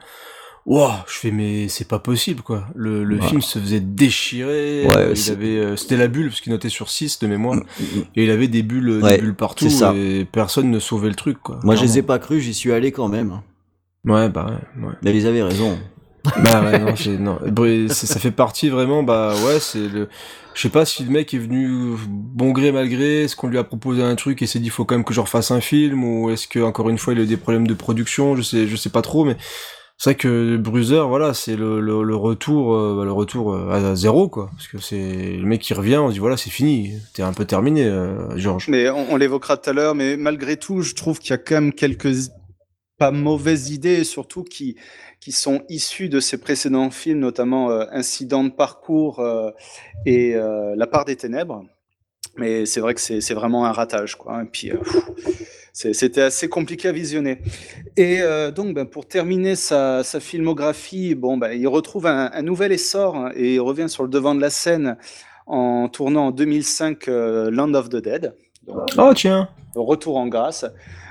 Wow, 0.70 0.90
je 1.08 1.14
fais 1.14 1.32
mais 1.32 1.66
c'est 1.66 1.88
pas 1.88 1.98
possible 1.98 2.42
quoi. 2.42 2.64
Le, 2.76 3.02
le 3.02 3.20
film 3.20 3.42
se 3.42 3.58
faisait 3.58 3.80
déchirer. 3.80 4.86
Ouais, 4.86 4.96
euh, 4.96 5.14
il 5.16 5.30
avait, 5.32 5.46
euh, 5.58 5.74
c'était 5.74 5.96
la 5.96 6.06
bulle 6.06 6.28
parce 6.28 6.40
qu'il 6.40 6.52
notait 6.52 6.68
sur 6.68 6.90
6 6.90 7.18
de 7.18 7.26
mémoire 7.26 7.58
et 8.14 8.22
il 8.22 8.30
avait 8.30 8.46
des 8.46 8.62
bulles, 8.62 9.02
Ouais, 9.02 9.16
des 9.16 9.22
bulles 9.22 9.34
partout 9.34 9.64
c'est 9.64 9.76
ça. 9.76 9.92
et 9.96 10.24
personne 10.30 10.70
ne 10.70 10.78
sauvait 10.78 11.08
le 11.08 11.16
truc 11.16 11.38
quoi. 11.42 11.58
Moi, 11.64 11.74
je 11.74 11.82
les 11.82 11.98
ai 11.98 12.02
pas 12.02 12.20
cru, 12.20 12.40
j'y 12.40 12.54
suis 12.54 12.70
allé 12.70 12.92
quand 12.92 13.08
même. 13.08 13.40
Ouais, 14.04 14.28
bah 14.28 14.60
ouais. 14.80 14.92
Mais 15.02 15.12
ils 15.12 15.26
avaient 15.26 15.42
raison. 15.42 15.76
bah 16.44 16.62
ouais, 16.62 16.78
non, 16.78 16.94
non. 17.18 17.88
Ça 17.88 18.20
fait 18.20 18.30
partie 18.30 18.68
vraiment, 18.68 19.02
bah 19.02 19.34
ouais, 19.44 19.58
c'est 19.58 19.88
le. 19.88 20.08
Je 20.54 20.60
sais 20.62 20.68
pas 20.68 20.84
si 20.84 21.02
le 21.02 21.10
mec 21.10 21.34
est 21.34 21.38
venu 21.38 21.96
bon 22.08 22.52
gré 22.52 22.70
mal 22.70 22.88
gré, 22.88 23.22
est-ce 23.24 23.34
qu'on 23.34 23.48
lui 23.48 23.58
a 23.58 23.64
proposé 23.64 24.04
un 24.04 24.14
truc 24.14 24.40
et 24.42 24.46
s'est 24.46 24.60
dit 24.60 24.68
faut 24.68 24.84
quand 24.84 24.94
même 24.94 25.04
que 25.04 25.14
je 25.14 25.20
refasse 25.20 25.50
un 25.50 25.60
film 25.60 26.04
ou 26.04 26.30
est-ce 26.30 26.46
que 26.46 26.60
encore 26.60 26.90
une 26.90 26.98
fois 26.98 27.12
il 27.12 27.18
a 27.18 27.22
eu 27.22 27.26
des 27.26 27.36
problèmes 27.36 27.66
de 27.66 27.74
production, 27.74 28.36
je 28.36 28.42
sais, 28.42 28.66
je 28.68 28.76
sais 28.76 28.90
pas 28.90 29.02
trop, 29.02 29.24
mais 29.24 29.36
c'est 30.00 30.12
vrai 30.12 30.14
que 30.14 30.56
Bruiser, 30.56 31.02
voilà, 31.06 31.34
c'est 31.34 31.56
le, 31.56 31.78
le, 31.78 32.02
le 32.02 32.16
retour, 32.16 32.74
euh, 32.74 33.04
bah, 33.04 33.12
retour 33.12 33.52
euh, 33.52 33.70
à 33.70 33.94
zéro 33.94 34.30
quoi, 34.30 34.48
parce 34.52 34.66
que 34.66 34.78
c'est 34.78 35.36
le 35.36 35.44
mec 35.44 35.60
qui 35.60 35.74
revient, 35.74 35.98
on 35.98 36.08
se 36.08 36.14
dit 36.14 36.20
voilà 36.20 36.38
c'est 36.38 36.48
fini, 36.48 36.94
t'es 37.12 37.22
un 37.22 37.34
peu 37.34 37.44
terminé, 37.44 37.84
euh, 37.84 38.34
Georges. 38.38 38.68
Mais 38.68 38.88
on, 38.88 39.14
l'évoquera 39.16 39.58
tout 39.58 39.68
à 39.68 39.72
l'heure, 39.74 39.94
mais 39.94 40.16
malgré 40.16 40.56
tout, 40.56 40.80
je 40.80 40.94
trouve 40.94 41.18
qu'il 41.18 41.32
y 41.32 41.34
a 41.34 41.36
quand 41.36 41.56
même 41.56 41.74
quelques 41.74 42.30
pas 42.96 43.10
mauvaises 43.10 43.72
idées, 43.72 44.04
surtout 44.04 44.42
qui, 44.42 44.74
qui 45.20 45.32
sont 45.32 45.64
issues 45.68 46.08
de 46.08 46.18
ses 46.18 46.38
précédents 46.38 46.90
films, 46.90 47.18
notamment 47.18 47.70
euh, 47.70 47.84
Incident 47.92 48.42
de 48.42 48.48
parcours 48.48 49.22
et 50.06 50.32
La 50.32 50.86
part 50.86 51.04
des 51.04 51.16
ténèbres. 51.16 51.62
Mais 52.38 52.64
c'est 52.64 52.80
vrai 52.80 52.94
que 52.94 53.00
c'est 53.02 53.34
vraiment 53.34 53.66
un 53.66 53.72
ratage, 53.72 54.16
quoi. 54.16 54.42
Et 54.42 54.46
puis, 54.46 54.72
c'était 55.72 56.20
assez 56.22 56.48
compliqué 56.48 56.88
à 56.88 56.92
visionner. 56.92 57.38
Et 57.96 58.20
euh, 58.22 58.50
donc, 58.50 58.74
ben, 58.74 58.86
pour 58.86 59.06
terminer 59.06 59.54
sa, 59.56 60.02
sa 60.02 60.20
filmographie, 60.20 61.14
bon, 61.14 61.36
ben, 61.36 61.52
il 61.52 61.66
retrouve 61.68 62.06
un, 62.06 62.30
un 62.32 62.42
nouvel 62.42 62.72
essor 62.72 63.16
hein, 63.16 63.32
et 63.34 63.54
il 63.54 63.60
revient 63.60 63.88
sur 63.88 64.02
le 64.02 64.08
devant 64.08 64.34
de 64.34 64.40
la 64.40 64.50
scène 64.50 64.96
en 65.46 65.88
tournant 65.88 66.26
en 66.28 66.30
2005 66.30 67.08
euh, 67.08 67.50
Land 67.50 67.74
of 67.74 67.88
the 67.88 67.96
Dead. 67.96 68.34
Donc, 68.66 68.88
Oh 68.98 69.12
tiens. 69.14 69.48
retour 69.74 70.16
en 70.16 70.26
grâce. 70.28 70.64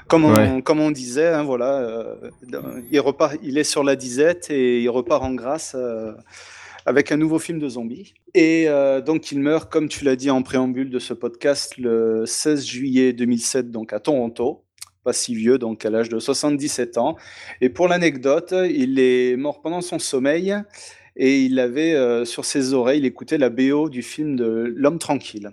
Comme 0.07 0.25
on, 0.25 0.33
Ouais. 0.33 0.61
comme 0.63 0.79
on 0.79 0.89
disait, 0.91 1.27
hein, 1.27 1.43
voilà, 1.43 1.81
euh, 1.81 2.15
il, 2.91 2.99
repart, 2.99 3.35
il 3.43 3.57
est 3.59 3.63
sur 3.63 3.83
la 3.83 3.95
disette 3.95 4.49
et 4.49 4.81
il 4.81 4.89
repart 4.89 5.23
en 5.23 5.33
grâce 5.35 5.73
euh, 5.77 6.13
avec 6.89 7.11
un 7.11 7.17
nouveau 7.17 7.37
film 7.37 7.59
de 7.59 7.69
zombies. 7.69 8.15
Et 8.33 8.67
euh, 8.67 8.99
donc, 8.99 9.31
il 9.31 9.39
meurt, 9.39 9.71
comme 9.71 9.89
tu 9.89 10.03
l'as 10.03 10.15
dit 10.15 10.31
en 10.31 10.41
préambule 10.41 10.89
de 10.89 10.97
ce 10.97 11.13
podcast, 11.13 11.77
le 11.77 12.25
16 12.25 12.65
juillet 12.65 13.13
2007, 13.13 13.69
donc 13.69 13.93
à 13.93 13.99
Toronto. 13.99 14.65
Pas 15.03 15.13
si 15.13 15.35
vieux, 15.35 15.59
donc 15.59 15.85
à 15.85 15.91
l'âge 15.91 16.09
de 16.09 16.17
77 16.17 16.97
ans. 16.97 17.15
Et 17.61 17.69
pour 17.69 17.87
l'anecdote, 17.87 18.55
il 18.71 18.99
est 18.99 19.37
mort 19.37 19.61
pendant 19.61 19.81
son 19.81 19.99
sommeil 19.99 20.55
et 21.15 21.41
il 21.41 21.59
avait 21.59 21.93
euh, 21.93 22.25
sur 22.25 22.43
ses 22.43 22.73
oreilles, 22.73 22.99
il 22.99 23.05
écoutait 23.05 23.37
la 23.37 23.51
BO 23.51 23.89
du 23.89 24.01
film 24.01 24.35
de 24.35 24.73
L'homme 24.75 24.97
tranquille. 24.97 25.51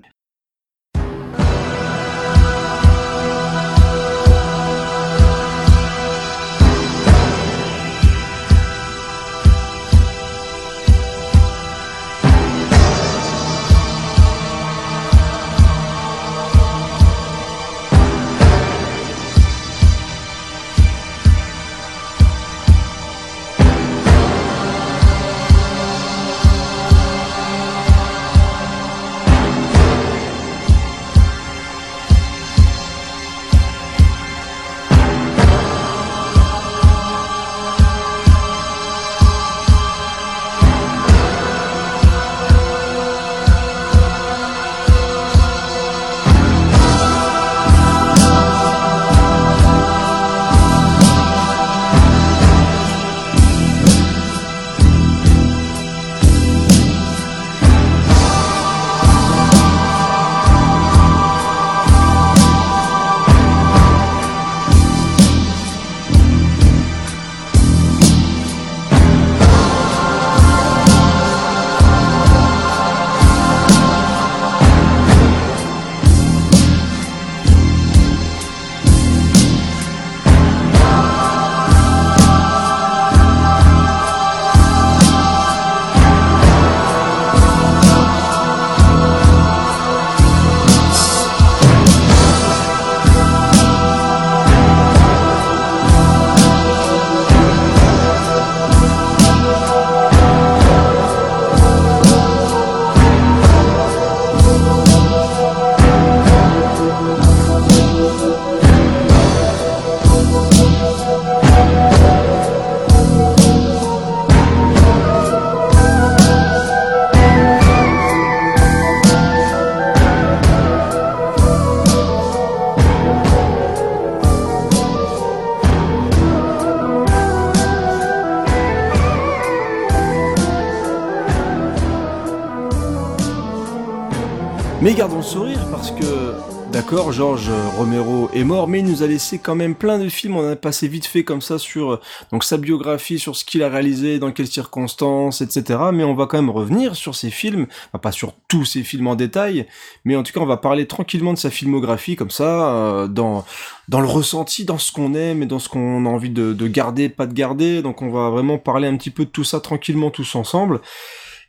D'accord, 136.89 137.11
Georges 137.11 137.51
Romero 137.76 138.30
est 138.32 138.45
mort, 138.45 138.68
mais 138.68 138.78
il 138.78 138.84
nous 138.84 139.03
a 139.03 139.09
laissé 139.09 139.41
quand 139.41 139.57
même 139.57 139.74
plein 139.74 139.99
de 139.99 140.09
films. 140.09 140.37
On 140.37 140.53
a 140.53 140.55
passé 140.55 140.87
vite 140.87 141.05
fait 141.05 141.24
comme 141.24 141.43
ça 141.43 141.59
sur 141.59 141.95
euh, 141.95 142.01
donc 142.30 142.45
sa 142.45 142.59
biographie, 142.59 143.18
sur 143.18 143.34
ce 143.34 143.45
qu'il 143.45 143.64
a 143.64 143.68
réalisé, 143.68 144.20
dans 144.20 144.30
quelles 144.30 144.47
circonstances, 144.47 145.41
etc. 145.41 145.80
Mais 145.93 146.05
on 146.05 146.14
va 146.14 146.26
quand 146.26 146.39
même 146.39 146.49
revenir 146.49 146.95
sur 146.95 147.16
ses 147.16 147.30
films, 147.30 147.66
enfin 147.89 147.99
pas 147.99 148.12
sur 148.12 148.34
tous 148.47 148.64
ses 148.64 148.84
films 148.84 149.09
en 149.09 149.16
détail, 149.16 149.66
mais 150.05 150.14
en 150.14 150.22
tout 150.22 150.32
cas 150.32 150.39
on 150.39 150.47
va 150.47 150.59
parler 150.59 150.87
tranquillement 150.87 151.32
de 151.32 151.39
sa 151.39 151.51
filmographie 151.51 152.14
comme 152.14 152.30
ça, 152.30 152.70
euh, 152.70 153.09
dans 153.09 153.45
dans 153.89 154.01
le 154.01 154.07
ressenti, 154.07 154.64
dans 154.64 154.78
ce 154.78 154.93
qu'on 154.93 155.14
aime 155.14 155.43
et 155.43 155.47
dans 155.47 155.59
ce 155.59 155.68
qu'on 155.68 156.07
a 156.07 156.09
envie 156.09 156.30
de, 156.30 156.53
de 156.53 156.68
garder, 156.68 157.09
pas 157.09 157.26
de 157.26 157.34
garder. 157.34 157.82
Donc 157.82 158.01
on 158.01 158.11
va 158.11 158.30
vraiment 158.30 158.59
parler 158.59 158.87
un 158.87 158.97
petit 158.97 159.11
peu 159.11 159.24
de 159.24 159.30
tout 159.30 159.45
ça 159.45 159.59
tranquillement 159.59 160.11
tous 160.11 160.37
ensemble. 160.37 160.80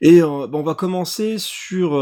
Et 0.01 0.19
euh, 0.19 0.47
on 0.51 0.63
va 0.63 0.73
commencer 0.73 1.35
sur 1.38 1.93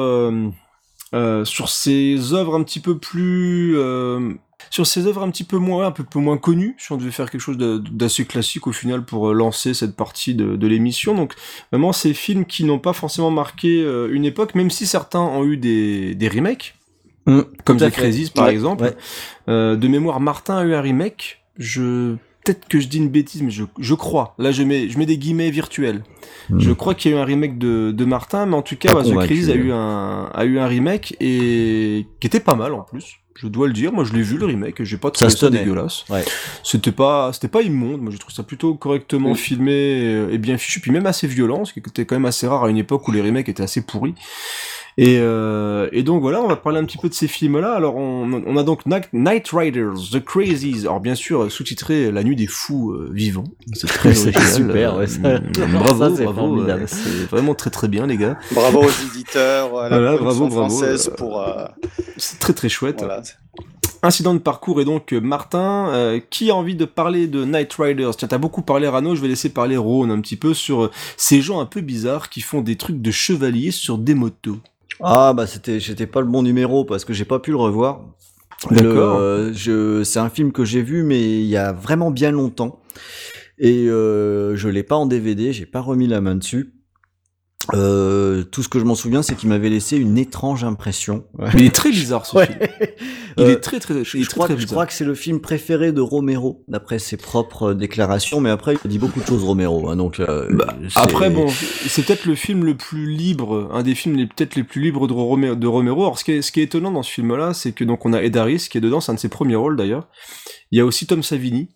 euh, 1.16 1.44
sur 1.46 1.70
ses 1.70 2.34
œuvres 2.34 2.56
un 2.56 2.64
petit 2.64 2.80
peu 2.80 2.98
plus 2.98 3.74
euh, 3.78 4.34
sur 4.70 4.86
ses 4.86 5.08
œuvres 5.08 5.24
un 5.24 5.32
petit 5.32 5.44
peu 5.44 5.58
moins 5.58 5.88
un 5.88 5.92
peu, 5.92 6.04
peu 6.04 6.20
moins 6.20 6.38
connues 6.38 6.76
si 6.78 6.92
on 6.92 6.98
devait 6.98 7.12
faire 7.12 7.32
quelque 7.32 7.42
chose 7.42 7.58
d'assez 7.58 8.26
classique 8.26 8.68
au 8.68 8.72
final 8.72 9.04
pour 9.06 9.30
euh, 9.30 9.34
lancer 9.34 9.74
cette 9.74 9.96
partie 9.96 10.36
de, 10.36 10.56
de 10.56 10.68
l'émission. 10.68 11.16
Donc 11.16 11.34
vraiment 11.72 11.94
ces 11.94 12.14
films 12.14 12.46
qui 12.46 12.64
n'ont 12.66 12.80
pas 12.80 12.94
forcément 12.94 13.32
marqué 13.32 13.82
euh, 13.82 14.10
une 14.12 14.26
époque 14.26 14.54
même 14.56 14.70
si 14.70 14.86
certains 14.86 15.22
ont 15.22 15.44
eu 15.46 15.58
des, 15.58 16.16
des 16.16 16.28
remakes. 16.28 16.76
Mm, 17.28 17.42
comme 17.64 17.78
The 17.78 18.34
par 18.36 18.46
Ouais, 18.46 18.52
exemple. 18.52 18.84
ouais. 18.84 18.96
De 19.78 19.88
mémoire 19.88 20.20
Martin 20.20 20.58
a 20.58 20.64
eu 20.64 20.74
un 20.76 20.82
remake. 20.82 21.42
Je 21.58 22.16
peut-être 22.46 22.68
que 22.70 22.80
je 22.80 22.88
dis 22.88 22.98
une 23.00 23.10
bêtise, 23.10 23.42
mais 23.42 23.50
je, 23.52 23.64
je 23.80 23.94
crois. 23.94 24.36
Là, 24.38 24.52
je 24.52 24.64
mets, 24.64 24.88
je 24.90 24.98
mets 24.98 25.06
des 25.06 25.18
guillemets 25.18 25.50
virtuels. 25.52 26.04
Je 26.58 26.72
crois 26.72 26.94
qu'il 26.96 27.12
y 27.12 27.14
a 27.14 27.18
eu 27.18 27.20
un 27.20 27.26
remake 27.26 27.58
de, 27.58 27.92
de 27.92 28.06
Martin, 28.06 28.46
mais 28.46 28.56
en 28.56 28.62
tout 28.62 28.76
cas, 28.78 28.94
The 29.04 29.16
Crisis 29.26 29.50
a 29.50 29.56
eu 29.56 29.72
un, 29.72 30.30
a 30.34 30.46
eu 30.46 30.60
un 30.60 30.68
remake 30.68 31.18
et 31.20 32.06
qui 32.20 32.28
était 32.28 32.40
pas 32.40 32.56
mal 32.56 32.74
en 32.74 32.82
plus. 32.82 33.16
Je 33.38 33.48
dois 33.48 33.68
le 33.68 33.74
dire. 33.74 33.92
Moi, 33.92 34.06
je 34.06 34.14
l'ai 34.14 34.22
vu 34.22 34.38
le 34.38 34.46
remake. 34.46 34.82
J'ai 34.84 34.96
pas 34.98 35.10
Ça 35.10 35.26
trouvé 35.26 35.32
ça 35.32 35.48
tenait. 35.48 35.60
dégueulasse. 35.60 36.06
Ouais. 36.10 36.24
C'était 36.64 36.94
pas, 36.94 37.32
c'était 37.34 37.50
pas 37.50 37.64
immonde. 37.64 38.02
Moi, 38.02 38.12
j'ai 38.12 38.18
trouvé 38.18 38.34
ça 38.34 38.44
plutôt 38.44 38.76
correctement 38.76 39.36
filmé 39.36 39.74
et, 39.74 40.34
et 40.36 40.38
bien 40.38 40.58
fichu, 40.58 40.80
puis 40.80 40.92
même 40.92 41.06
assez 41.06 41.28
violent, 41.28 41.66
ce 41.66 41.74
qui 41.74 41.80
était 41.80 42.06
quand 42.06 42.16
même 42.16 42.26
assez 42.26 42.48
rare 42.48 42.64
à 42.64 42.70
une 42.70 42.78
époque 42.78 43.06
où 43.08 43.12
les 43.12 43.22
remakes 43.22 43.50
étaient 43.50 43.64
assez 43.64 43.82
pourris. 43.82 44.16
Et, 44.98 45.18
euh, 45.20 45.90
et 45.92 46.04
donc 46.04 46.22
voilà, 46.22 46.42
on 46.42 46.48
va 46.48 46.56
parler 46.56 46.80
un 46.80 46.86
petit 46.86 46.98
peu 46.98 47.10
de 47.10 47.14
ces 47.14 47.28
films-là. 47.28 47.74
Alors 47.74 47.98
on, 47.98 48.32
on 48.46 48.56
a 48.58 48.64
donc 48.64 48.84
Night, 48.86 49.50
Riders, 49.52 49.94
The 50.12 50.24
Crazies. 50.24 50.82
Alors 50.84 51.02
bien 51.02 51.16
sûr 51.16 51.52
sous-titré 51.52 52.12
La 52.14 52.24
Nuit 52.24 52.38
des 52.38 52.48
Fous 52.48 52.92
euh, 52.92 53.10
vivants. 53.12 53.44
C'est 53.74 53.88
très 53.88 54.16
super, 54.16 54.96
ouais, 54.98 55.08
ça- 55.08 55.40
bravo, 55.74 56.00
ça, 56.10 56.16
c'est 56.16 56.24
bravo. 56.24 56.40
formidable. 56.40 56.84
euh, 56.84 56.88
C'est 56.88 57.30
vraiment 57.30 57.56
très 57.56 57.70
très 57.72 57.90
bien 57.90 58.08
les 58.08 58.16
gars. 58.16 58.38
Bravo 58.54 58.84
aux 58.86 59.06
éditeurs, 59.14 59.78
à 59.78 59.90
la 59.90 59.98
Voilà, 60.00 60.18
bravo, 60.18 60.48
bravo, 60.48 60.70
française 60.70 61.10
euh, 61.12 61.16
pour. 61.18 61.42
euh, 61.42 61.66
C'est 62.16 62.40
très 62.40 62.54
très 62.54 62.70
chouette. 62.70 63.00
voilà. 63.00 63.22
Incident 64.02 64.34
de 64.36 64.40
parcours 64.40 64.80
et 64.82 64.86
donc 64.86 65.12
Martin, 65.14 65.88
euh, 65.90 66.20
qui 66.30 66.52
a 66.52 66.56
envie 66.56 66.76
de 66.76 66.86
parler 66.86 67.28
de 67.28 67.44
Night 67.44 67.74
Riders? 67.74 68.16
Tiens, 68.16 68.28
t'as 68.28 68.38
beaucoup 68.38 68.62
parlé 68.62 68.88
Rano, 68.88 69.16
je 69.16 69.22
vais 69.22 69.28
laisser 69.28 69.50
parler 69.50 69.78
Rhône 69.78 70.12
un 70.12 70.22
petit 70.22 70.36
peu 70.36 70.54
sur 70.54 70.92
ces 71.18 71.42
gens 71.42 71.60
un 71.60 71.66
peu 71.66 71.82
bizarres 71.82 72.30
qui 72.30 72.42
font 72.42 72.62
des 72.62 72.76
trucs 72.76 73.02
de 73.02 73.12
chevaliers 73.12 73.72
sur 73.72 73.98
des 73.98 74.14
motos. 74.14 74.58
Ah 75.02 75.34
bah 75.34 75.48
c'était 75.48 75.80
j'étais 75.80 76.08
pas 76.08 76.22
le 76.22 76.28
bon 76.28 76.44
numéro 76.44 76.86
parce 76.86 77.06
que 77.06 77.14
j'ai 77.14 77.26
pas 77.26 77.40
pu 77.40 77.52
le 77.52 77.58
revoir. 77.58 78.02
D'accord. 78.72 79.18
Euh, 79.20 79.52
je 79.54 80.04
c'est 80.04 80.20
un 80.20 80.30
film 80.30 80.52
que 80.52 80.64
j'ai 80.66 80.82
vu 80.82 81.04
mais 81.04 81.22
il 81.22 81.48
y 81.48 81.58
a 81.58 81.72
vraiment 81.72 82.12
bien 82.12 82.32
longtemps 82.32 82.80
et 83.58 83.88
euh, 83.88 84.56
je 84.56 84.68
l'ai 84.68 84.84
pas 84.84 84.96
en 84.96 85.06
DVD, 85.06 85.54
j'ai 85.54 85.66
pas 85.66 85.82
remis 85.82 86.08
la 86.08 86.22
main 86.22 86.36
dessus. 86.36 86.75
Euh, 87.74 88.44
tout 88.44 88.62
ce 88.62 88.70
que 88.70 88.78
je 88.80 88.84
m'en 88.86 88.94
souviens 88.94 89.24
c'est 89.24 89.34
qu'il 89.36 89.50
m'avait 89.50 89.70
laissé 89.70 89.98
une 89.98 90.20
étrange 90.20 90.64
impression. 90.64 91.26
Il 91.56 91.64
est 91.64 91.70
très 91.76 91.90
bizarre 91.90 92.26
ce 92.26 92.38
Ouais. 92.38 92.46
film. 92.46 92.60
Il 93.38 93.44
Euh, 93.44 93.54
est 93.54 93.60
très 93.60 93.80
très, 93.80 93.96
il 93.96 94.00
est 94.02 94.04
Je 94.04 94.12
très, 94.26 94.34
crois, 94.36 94.48
très 94.48 94.58
je 94.58 94.68
crois 94.68 94.86
que 94.86 94.94
c'est 94.94 95.04
le 95.04 95.16
film 95.16 95.40
préféré 95.42 95.92
de 95.92 96.00
Romero, 96.00 96.64
d'après 96.68 97.00
ses 97.00 97.18
propres 97.18 97.74
déclarations, 97.74 98.40
mais 98.40 98.50
après 98.52 98.76
il 98.86 98.90
dit 98.92 99.00
beaucoup 99.00 99.20
de 99.20 99.26
choses 99.26 99.44
Romero, 99.44 99.90
hein, 99.90 99.96
donc 99.96 100.20
euh, 100.20 100.48
c'est- 100.90 101.00
Après 101.00 101.30
bon, 101.32 101.48
c'est 101.50 102.06
peut-être 102.06 102.26
le 102.26 102.36
film 102.36 102.64
le 102.66 102.76
plus 102.78 103.08
libre, 103.12 103.70
un 103.74 103.82
des 103.84 103.96
films 103.96 104.16
peut-être 104.28 104.56
les 104.56 104.64
plus 104.64 104.82
libres 104.82 105.08
de 105.08 105.14
Romero. 105.14 105.56
De 105.56 105.68
Romero. 105.68 106.02
Alors 106.04 106.20
ce 106.20 106.24
qui 106.24 106.34
est, 106.34 106.42
ce 106.44 106.52
qui 106.52 106.60
est 106.62 106.64
étonnant 106.66 106.92
dans 106.92 107.04
ce 107.04 107.12
film-là, 107.12 107.54
c'est 107.56 107.72
que 107.72 107.84
donc 107.84 108.06
on 108.06 108.14
a 108.14 108.22
Ed 108.22 108.38
Harris 108.38 108.68
qui 108.70 108.78
est 108.78 108.82
dedans, 108.82 109.02
c'est 109.02 109.12
un 109.12 109.16
de 109.16 109.20
ses 109.20 109.30
premiers 109.30 109.56
rôles 109.56 109.76
d'ailleurs. 109.76 110.08
Il 110.72 110.78
y 110.78 110.82
a 110.82 110.86
aussi 110.86 111.08
Tom 111.08 111.24
Savini. 111.24 111.70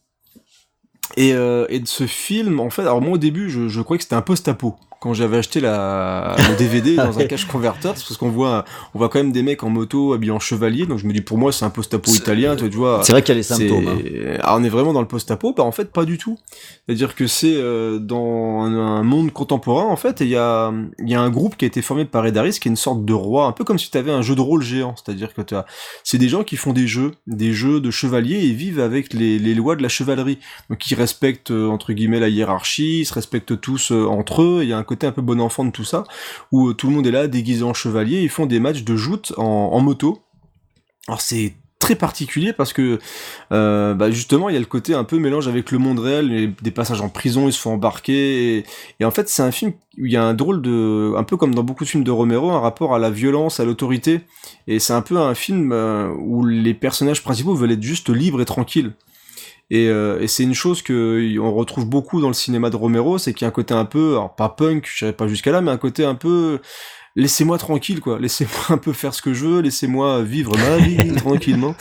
Et, 1.18 1.30
et 1.30 1.80
de 1.80 1.88
ce 1.88 2.06
film, 2.06 2.60
en 2.60 2.70
fait, 2.70 2.84
alors 2.84 3.02
moi 3.02 3.14
au 3.14 3.18
début, 3.18 3.50
je, 3.50 3.68
je 3.68 3.82
croyais 3.82 3.98
que 3.98 4.04
c'était 4.04 4.16
un 4.16 4.22
post-apo. 4.22 4.76
Quand 5.02 5.14
j'avais 5.14 5.38
acheté 5.38 5.60
la, 5.62 6.36
le 6.50 6.58
DVD 6.58 6.95
dans 6.97 7.18
un 7.20 7.26
cache 7.26 7.45
converter, 7.45 7.91
c'est 7.95 8.04
parce 8.04 8.18
qu'on 8.18 8.30
voit, 8.30 8.66
on 8.93 9.00
voit 9.00 9.08
quand 9.10 9.20
même 9.20 9.32
des 9.32 9.43
mecs 9.43 9.64
en 9.64 9.70
moto 9.70 10.14
habillés 10.14 10.32
en 10.34 10.39
chevalier, 10.39 10.86
donc 10.86 10.97
je 11.00 11.06
me 11.08 11.14
dis 11.14 11.22
pour 11.22 11.38
moi 11.38 11.52
c'est 11.52 11.64
un 11.66 11.70
post-apo 11.70 12.12
italien, 12.14 12.56
tu 12.56 12.68
vois. 12.70 13.02
c'est 13.04 13.14
vrai 13.14 13.22
qu'il 13.22 13.34
y 13.34 13.38
a 13.38 13.38
les 13.38 13.43
symptômes. 13.43 13.88
hein. 13.88 14.38
Ah, 14.41 14.58
on 14.58 14.64
est 14.64 14.70
vraiment 14.70 14.91
dans 14.93 15.02
le 15.02 15.08
post-apo, 15.08 15.54
bah 15.54 15.64
en 15.64 15.72
fait 15.72 15.91
pas 15.91 16.06
du 16.06 16.18
tout. 16.18 16.38
C'est-à-dire 16.86 17.16
que 17.16 17.28
c'est 17.28 17.56
euh, 17.56 17.97
dans 18.00 18.62
un, 18.64 18.76
un 18.78 19.04
monde 19.04 19.32
contemporain 19.32 19.86
en 19.86 19.95
fait, 19.95 20.22
et 20.22 20.26
il 20.26 20.32
y 20.32 20.36
a, 20.36 20.74
il 21.00 21.10
y 21.10 21.16
a 21.16 21.22
un 21.22 21.30
groupe 21.30 21.56
qui 21.56 21.66
a 21.66 21.68
été 21.68 21.82
formé 21.82 22.06
par 22.06 22.26
Ed 22.26 22.36
Harris, 22.38 22.60
qui 22.60 22.68
est 22.68 22.72
une 22.72 22.76
sorte 22.76 23.06
de 23.06 23.14
roi, 23.14 23.45
un 23.45 23.52
peu 23.54 23.64
comme 23.64 23.80
si 23.80 23.89
tu 23.91 23.97
avais 23.97 24.12
un 24.12 24.22
jeu 24.22 24.36
de 24.36 24.41
rôle 24.41 24.62
géant. 24.64 24.95
C'est-à-dire 24.97 25.34
que 25.34 25.41
c'est 26.04 26.18
des 26.18 26.28
gens 26.30 26.43
qui 26.43 26.58
font 26.58 26.74
des 26.74 26.88
jeux, 26.88 27.12
des 27.28 27.54
jeux 27.54 27.80
de 27.80 27.89
chevaliers 27.91 28.45
et 28.45 28.52
vivent 28.52 28.80
avec 28.80 29.14
les, 29.14 29.39
les 29.39 29.54
lois 29.56 29.76
de 29.76 29.82
la 29.84 29.89
chevalerie. 29.89 30.39
Donc 30.70 30.89
ils 30.91 30.95
respectent 30.95 31.52
euh, 31.52 31.68
entre 31.70 31.93
guillemets 31.93 32.20
la 32.20 32.30
hiérarchie, 32.30 33.00
ils 33.02 33.06
se 33.06 33.14
respectent 33.14 33.60
tous 33.62 33.91
euh, 33.91 34.06
entre 34.06 34.41
eux. 34.41 34.60
Il 34.64 34.70
y 34.70 34.74
a 34.74 34.78
un 34.78 34.84
côté 34.90 35.08
un 35.08 35.12
peu 35.12 35.22
bon 35.22 35.40
enfant 35.40 35.64
de 35.64 35.72
tout 35.72 35.84
ça, 35.84 36.04
où 36.52 36.70
euh, 36.70 36.74
tout 36.74 36.88
le 36.88 36.94
monde 36.94 37.08
est 37.08 37.12
là 37.12 37.28
déguisé 37.28 37.64
en 37.64 37.74
chevalier. 37.74 38.22
Ils 38.22 38.30
font 38.30 38.48
des 38.48 38.60
matchs 38.60 38.84
de 38.84 38.96
joute 38.96 39.34
en, 39.38 39.80
moto. 39.80 40.20
Alors 41.08 41.22
c'est 41.22 41.54
très 41.80 41.96
particulier 41.96 42.52
parce 42.52 42.74
que 42.74 43.00
euh, 43.54 43.94
bah 43.94 44.12
justement 44.12 44.50
il 44.50 44.54
y 44.54 44.58
a 44.58 44.60
le 44.60 44.66
côté 44.66 44.94
un 44.94 45.06
peu 45.06 45.18
mélange 45.18 45.48
avec 45.48 45.72
le 45.72 45.78
monde 45.78 46.00
réel, 46.00 46.54
des 46.62 46.72
passages 46.72 47.00
en 47.00 47.08
prison, 47.08 47.48
ils 47.48 47.54
se 47.54 47.60
font 47.60 47.74
embarquer 47.74 48.58
et, 48.58 48.66
et 49.00 49.06
en 49.06 49.12
fait 49.12 49.30
c'est 49.30 49.42
un 49.42 49.52
film 49.52 49.72
où 49.98 50.06
il 50.06 50.12
y 50.12 50.18
a 50.18 50.24
un 50.24 50.34
drôle 50.34 50.62
de, 50.62 51.14
un 51.16 51.24
peu 51.24 51.38
comme 51.38 51.56
dans 51.56 51.64
beaucoup 51.64 51.86
de 51.86 51.90
films 51.90 52.04
de 52.04 52.12
Romero, 52.12 52.52
un 52.52 52.60
rapport 52.60 52.94
à 52.94 53.00
la 53.00 53.10
violence, 53.10 53.62
à 53.62 53.66
l'autorité 53.66 54.22
et 54.68 54.80
c'est 54.80 54.94
un 54.94 55.02
peu 55.02 55.18
un 55.18 55.34
film 55.34 55.72
euh, 55.72 56.12
où 56.20 56.46
les 56.46 56.74
personnages 56.74 57.24
principaux 57.24 57.56
veulent 57.56 57.72
être 57.72 57.82
juste 57.82 58.10
libres 58.10 58.42
et 58.42 58.46
tranquilles. 58.46 58.92
Et, 59.72 59.88
euh, 59.90 60.20
et 60.20 60.28
c'est 60.28 60.44
une 60.44 60.56
chose 60.56 60.82
que 60.82 61.38
on 61.40 61.54
retrouve 61.54 61.86
beaucoup 61.88 62.22
dans 62.22 62.28
le 62.28 62.34
cinéma 62.34 62.70
de 62.70 62.76
Romero, 62.76 63.18
c'est 63.20 63.34
qu'il 63.34 63.44
y 63.44 63.46
a 63.46 63.50
un 63.50 63.52
côté 63.52 63.74
un 63.74 63.86
peu, 63.86 64.14
alors 64.14 64.36
pas 64.36 64.50
punk, 64.50 64.90
je 64.92 65.12
pas 65.12 65.28
jusqu'à 65.28 65.52
là, 65.52 65.62
mais 65.62 65.72
un 65.72 65.78
côté 65.78 66.06
un 66.06 66.16
peu 66.16 66.60
laissez-moi 67.20 67.58
tranquille 67.58 68.00
quoi, 68.02 68.20
laissez-moi 68.20 68.54
un 68.70 68.78
peu 68.78 68.94
faire 68.94 69.14
ce 69.14 69.22
que 69.22 69.34
je 69.34 69.46
veux, 69.46 69.62
laissez-moi 69.62 70.24
vivre 70.24 70.56
ma 70.58 70.78
vie 70.78 71.14
tranquillement. 71.18 71.76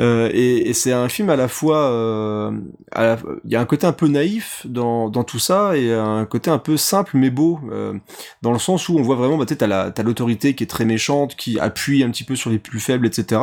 Euh, 0.00 0.30
et 0.32 0.70
et 0.70 0.74
c'est 0.74 0.92
un 0.92 1.08
film 1.08 1.30
à 1.30 1.36
la 1.36 1.48
fois, 1.48 1.78
euh, 1.90 2.50
il 2.96 3.50
y 3.50 3.56
a 3.56 3.60
un 3.60 3.64
côté 3.64 3.86
un 3.86 3.92
peu 3.92 4.08
naïf 4.08 4.62
dans, 4.66 5.08
dans 5.08 5.24
tout 5.24 5.38
ça 5.38 5.76
et 5.76 5.92
un 5.92 6.24
côté 6.24 6.50
un 6.50 6.58
peu 6.58 6.76
simple 6.76 7.12
mais 7.16 7.30
beau, 7.30 7.60
euh, 7.70 7.94
dans 8.42 8.52
le 8.52 8.58
sens 8.58 8.88
où 8.88 8.96
on 8.98 9.02
voit 9.02 9.16
vraiment, 9.16 9.36
bah, 9.38 9.46
t'as 9.46 9.66
la- 9.66 9.90
t'as 9.90 10.02
l'autorité 10.02 10.54
qui 10.54 10.64
est 10.64 10.66
très 10.68 10.84
méchante, 10.84 11.34
qui 11.36 11.58
appuie 11.58 12.02
un 12.04 12.10
petit 12.10 12.24
peu 12.24 12.36
sur 12.36 12.50
les 12.50 12.58
plus 12.58 12.80
faibles, 12.80 13.06
etc. 13.06 13.40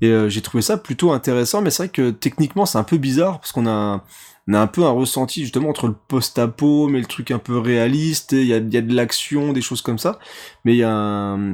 Et 0.00 0.12
j'ai 0.28 0.40
trouvé 0.42 0.62
ça 0.62 0.76
plutôt 0.76 1.12
intéressant, 1.12 1.62
mais 1.62 1.70
c'est 1.70 1.84
vrai 1.84 1.88
que 1.88 2.10
techniquement 2.10 2.66
c'est 2.66 2.78
un 2.78 2.84
peu 2.84 2.96
bizarre 2.98 3.40
parce 3.40 3.52
qu'on 3.52 3.66
a 3.66 3.70
un, 3.70 4.02
on 4.48 4.54
a 4.54 4.60
un 4.60 4.66
peu 4.66 4.82
un 4.84 4.90
ressenti 4.90 5.42
justement 5.42 5.68
entre 5.68 5.86
le 5.86 5.94
post-apo, 6.08 6.88
mais 6.88 6.98
le 6.98 7.06
truc 7.06 7.30
un 7.30 7.38
peu 7.38 7.58
réaliste, 7.58 8.32
il 8.32 8.46
y 8.46 8.52
a, 8.52 8.58
y 8.58 8.76
a 8.76 8.80
de 8.80 8.94
l'action, 8.94 9.52
des 9.52 9.60
choses 9.60 9.82
comme 9.82 9.98
ça. 9.98 10.18
Mais 10.64 10.78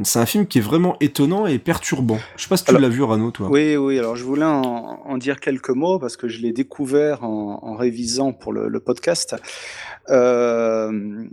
c'est 0.05 0.18
un 0.18 0.26
film 0.26 0.47
qui 0.47 0.59
est 0.59 0.62
vraiment 0.62 0.97
étonnant 1.01 1.47
et 1.47 1.59
perturbant. 1.59 2.18
Je 2.36 2.43
sais 2.43 2.49
pas 2.49 2.57
si 2.57 2.64
tu 2.64 2.76
l'as 2.78 2.89
vu, 2.89 3.03
Rano, 3.03 3.30
toi. 3.30 3.49
Oui, 3.51 3.76
oui, 3.76 3.99
alors 3.99 4.16
je 4.16 4.24
voulais 4.24 4.45
en, 4.45 5.03
en 5.05 5.18
dire 5.18 5.41
quelques 5.41 5.70
mots 5.70 5.99
parce 5.99 6.16
que 6.16 6.28
je 6.28 6.41
l'ai 6.41 6.53
découvert 6.53 7.24
en, 7.24 7.61
en 7.62 7.74
révisant 7.76 8.32
pour 8.32 8.53
le, 8.53 8.68
le 8.68 8.80
podcast. 8.80 9.36
Euh, 10.11 11.24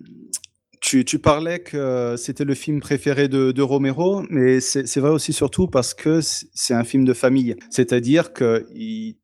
tu, 0.86 1.20
parlais 1.20 1.60
que 1.60 2.16
c'était 2.18 2.46
le 2.46 2.54
film 2.54 2.80
préféré 2.80 3.28
de, 3.28 3.62
Romero, 3.62 4.24
mais 4.30 4.60
c'est 4.60 5.00
vrai 5.00 5.10
aussi 5.10 5.34
surtout 5.34 5.68
parce 5.68 5.94
que 5.94 6.20
c'est 6.22 6.74
un 6.74 6.84
film 6.84 7.06
de 7.06 7.14
famille. 7.14 7.56
C'est-à-dire 7.72 8.34
que 8.34 8.66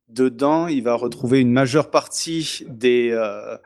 dedans, 0.09 0.68
il 0.68 0.84
va 0.84 0.95
retrouver 0.95 1.39
une 1.39 1.51
majeure 1.51 1.89
partie 1.89 2.66
des, 2.68 3.12
euh, 3.12 3.57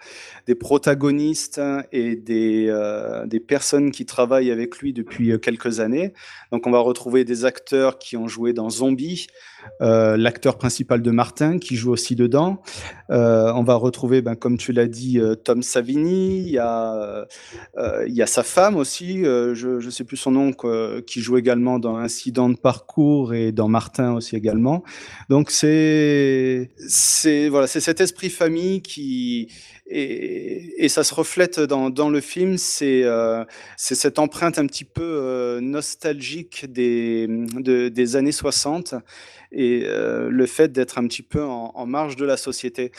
protagonistes 0.59 1.61
et 1.91 2.15
des, 2.15 2.67
euh, 2.69 3.25
des 3.25 3.39
personnes 3.39 3.91
qui 3.91 4.05
travaillent 4.05 4.51
avec 4.51 4.77
lui 4.77 4.93
depuis 4.93 5.31
euh, 5.31 5.37
quelques 5.37 5.79
années. 5.79 6.13
Donc 6.51 6.67
on 6.67 6.71
va 6.71 6.79
retrouver 6.79 7.23
des 7.23 7.45
acteurs 7.45 7.97
qui 7.97 8.15
ont 8.17 8.27
joué 8.27 8.53
dans 8.53 8.69
Zombie, 8.69 9.27
euh, 9.81 10.17
l'acteur 10.17 10.57
principal 10.57 11.01
de 11.01 11.11
Martin 11.11 11.59
qui 11.59 11.75
joue 11.75 11.91
aussi 11.91 12.15
dedans. 12.15 12.61
Euh, 13.09 13.51
on 13.53 13.63
va 13.63 13.75
retrouver, 13.75 14.21
ben, 14.21 14.35
comme 14.35 14.57
tu 14.57 14.71
l'as 14.71 14.87
dit, 14.87 15.19
euh, 15.19 15.35
Tom 15.35 15.61
Savini. 15.63 16.39
Il 16.39 16.49
y 16.49 16.57
a, 16.59 17.25
y 18.07 18.21
a 18.21 18.27
sa 18.27 18.43
femme 18.43 18.77
aussi, 18.77 19.23
je 19.23 19.85
ne 19.85 19.89
sais 19.89 20.03
plus 20.03 20.17
son 20.17 20.31
nom, 20.31 20.51
qui 21.05 21.21
joue 21.21 21.37
également 21.37 21.79
dans 21.79 21.97
Incident 21.97 22.49
de 22.49 22.55
parcours 22.57 23.33
et 23.33 23.51
dans 23.51 23.67
Martin 23.67 24.13
aussi 24.13 24.35
également. 24.35 24.83
Donc 25.29 25.51
c'est 25.51 26.69
voilà, 27.49 27.67
cet 27.67 28.01
esprit 28.01 28.29
famille 28.29 28.81
qui 28.81 29.49
et, 29.87 30.83
et 30.83 30.89
ça 30.89 31.03
se 31.03 31.13
reflète 31.13 31.59
dans, 31.59 32.09
le 32.09 32.21
film. 32.21 32.57
C'est 32.57 33.03
euh, 33.03 33.43
cette 33.77 34.17
empreinte 34.19 34.57
un 34.57 34.65
petit 34.65 34.85
peu 34.85 35.59
nostalgique 35.61 36.65
des, 36.71 37.27
de- 37.27 37.89
des 37.89 38.15
années 38.15 38.31
60 38.31 38.95
et 39.51 39.83
euh, 39.85 40.29
le 40.29 40.45
fait 40.45 40.71
d'être 40.71 40.97
un 40.97 41.07
petit 41.07 41.21
peu 41.21 41.43
en, 41.43 41.85
marge 41.85 42.15
de 42.15 42.25
la 42.25 42.37
société. 42.37 42.91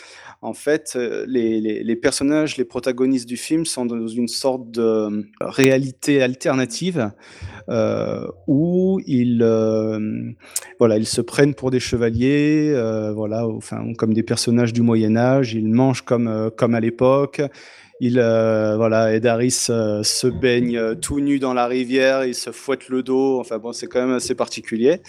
En 0.43 0.55
fait, 0.55 0.93
euh, 0.97 1.25
les, 1.29 1.97
personnages, 1.97 2.57
les 2.57 2.65
protagonistes 2.65 3.29
du 3.29 3.37
film 3.37 3.65
sont 3.65 3.87
dans 3.87 4.07
une 4.07 4.29
sorte 4.29 4.71
de 4.71 5.27
réalité 5.41 6.23
alternative 6.23 7.11
euh, 7.69 8.27
où 8.47 9.01
ils, 9.07 9.41
euh, 9.43 10.33
voilà, 10.79 10.99
ils 10.99 11.07
se 11.07 11.21
prennent 11.21 11.55
pour 11.55 11.71
des 11.71 11.81
chevaliers, 11.81 12.73
euh, 12.75 13.13
voilà, 13.13 13.47
enfin, 13.47 13.93
comme 13.99 14.15
des 14.15 14.23
personnages 14.23 14.73
du 14.73 14.83
Moyen 14.83 15.17
Âge. 15.17 15.55
Ils 15.55 15.69
mangent 15.69 16.03
comme, 16.03 16.29
euh, 16.29 16.51
comme 16.51 16.75
à 16.75 16.81
l'époque. 16.81 17.43
Il, 18.01 18.19
euh, 18.19 18.77
voilà, 18.77 19.15
Ed 19.15 19.25
Harris 19.25 19.67
euh, 19.71 20.03
se 20.03 20.27
baigne 20.27 20.77
euh, 20.77 20.95
tout 20.95 21.19
nu 21.21 21.39
dans 21.39 21.55
la 21.55 21.67
rivière, 21.67 22.25
il 22.27 22.35
se 22.35 22.51
fouette 22.51 22.89
le 22.91 23.03
dos. 23.03 23.41
Enfin 23.41 23.57
bon, 23.59 23.73
c'est 23.73 23.87
quand 23.87 24.01
même 24.05 24.15
assez 24.17 24.35
particulier. 24.35 25.01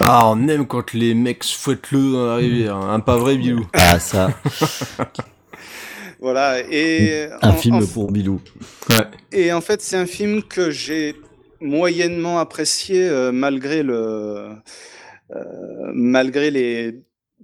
Ah, 0.00 0.28
on 0.30 0.46
aime 0.46 0.66
quand 0.66 0.92
les 0.94 1.14
mecs 1.14 1.42
se 1.42 1.58
fouettent 1.58 1.90
le 1.90 2.12
dans 2.12 2.26
la 2.26 2.36
rivière, 2.36 2.76
hein, 2.76 2.94
un 2.94 3.00
pas 3.00 3.16
vrai, 3.16 3.36
Bilou. 3.36 3.66
Ah 3.72 3.98
ça, 3.98 4.30
Voilà. 6.20 6.60
Et 6.70 7.28
un 7.42 7.50
en- 7.50 7.52
film 7.54 7.76
en- 7.76 7.86
pour 7.86 8.10
Bilou. 8.12 8.40
Et 9.32 9.52
en 9.52 9.60
fait, 9.60 9.80
c'est 9.82 9.96
un 9.96 10.06
film 10.06 10.42
que 10.42 10.70
j'ai 10.70 11.16
moyennement 11.60 12.38
apprécié 12.38 13.08
euh, 13.08 13.32
malgré 13.32 13.82
le, 13.82 14.50
euh, 15.34 15.90
malgré 15.92 16.50
les 16.50 17.02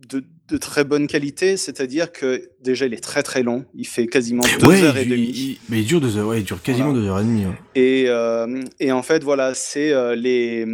de, 0.08 0.24
de 0.48 0.56
très 0.58 0.84
bonne 0.84 1.06
qualité, 1.06 1.56
c'est-à-dire 1.56 2.12
que 2.12 2.50
déjà 2.60 2.84
il 2.86 2.92
est 2.92 3.02
très 3.02 3.22
très 3.22 3.42
long, 3.42 3.64
il 3.74 3.86
fait 3.86 4.06
quasiment 4.06 4.42
deux 4.60 4.66
Ouais, 4.68 4.82
heures 4.82 4.96
et 4.98 5.04
demie. 5.06 5.22
il- 5.34 5.58
mais 5.70 5.78
il 5.80 5.86
dure 5.86 6.00
deux 6.02 6.16
heures, 6.18 6.28
ouais, 6.28 6.40
il 6.40 6.44
dure 6.44 6.60
quasiment 6.62 6.90
Voilà. 6.90 7.00
deux 7.00 7.08
heures 7.08 7.20
et 7.20 7.24
demie. 7.24 7.46
ouais. 7.46 7.52
Et, 7.74 8.04
euh, 8.08 8.62
et 8.78 8.92
en 8.92 9.02
fait, 9.02 9.24
voilà, 9.24 9.54
c'est 9.54 9.92
euh, 9.92 10.14
les 10.14 10.66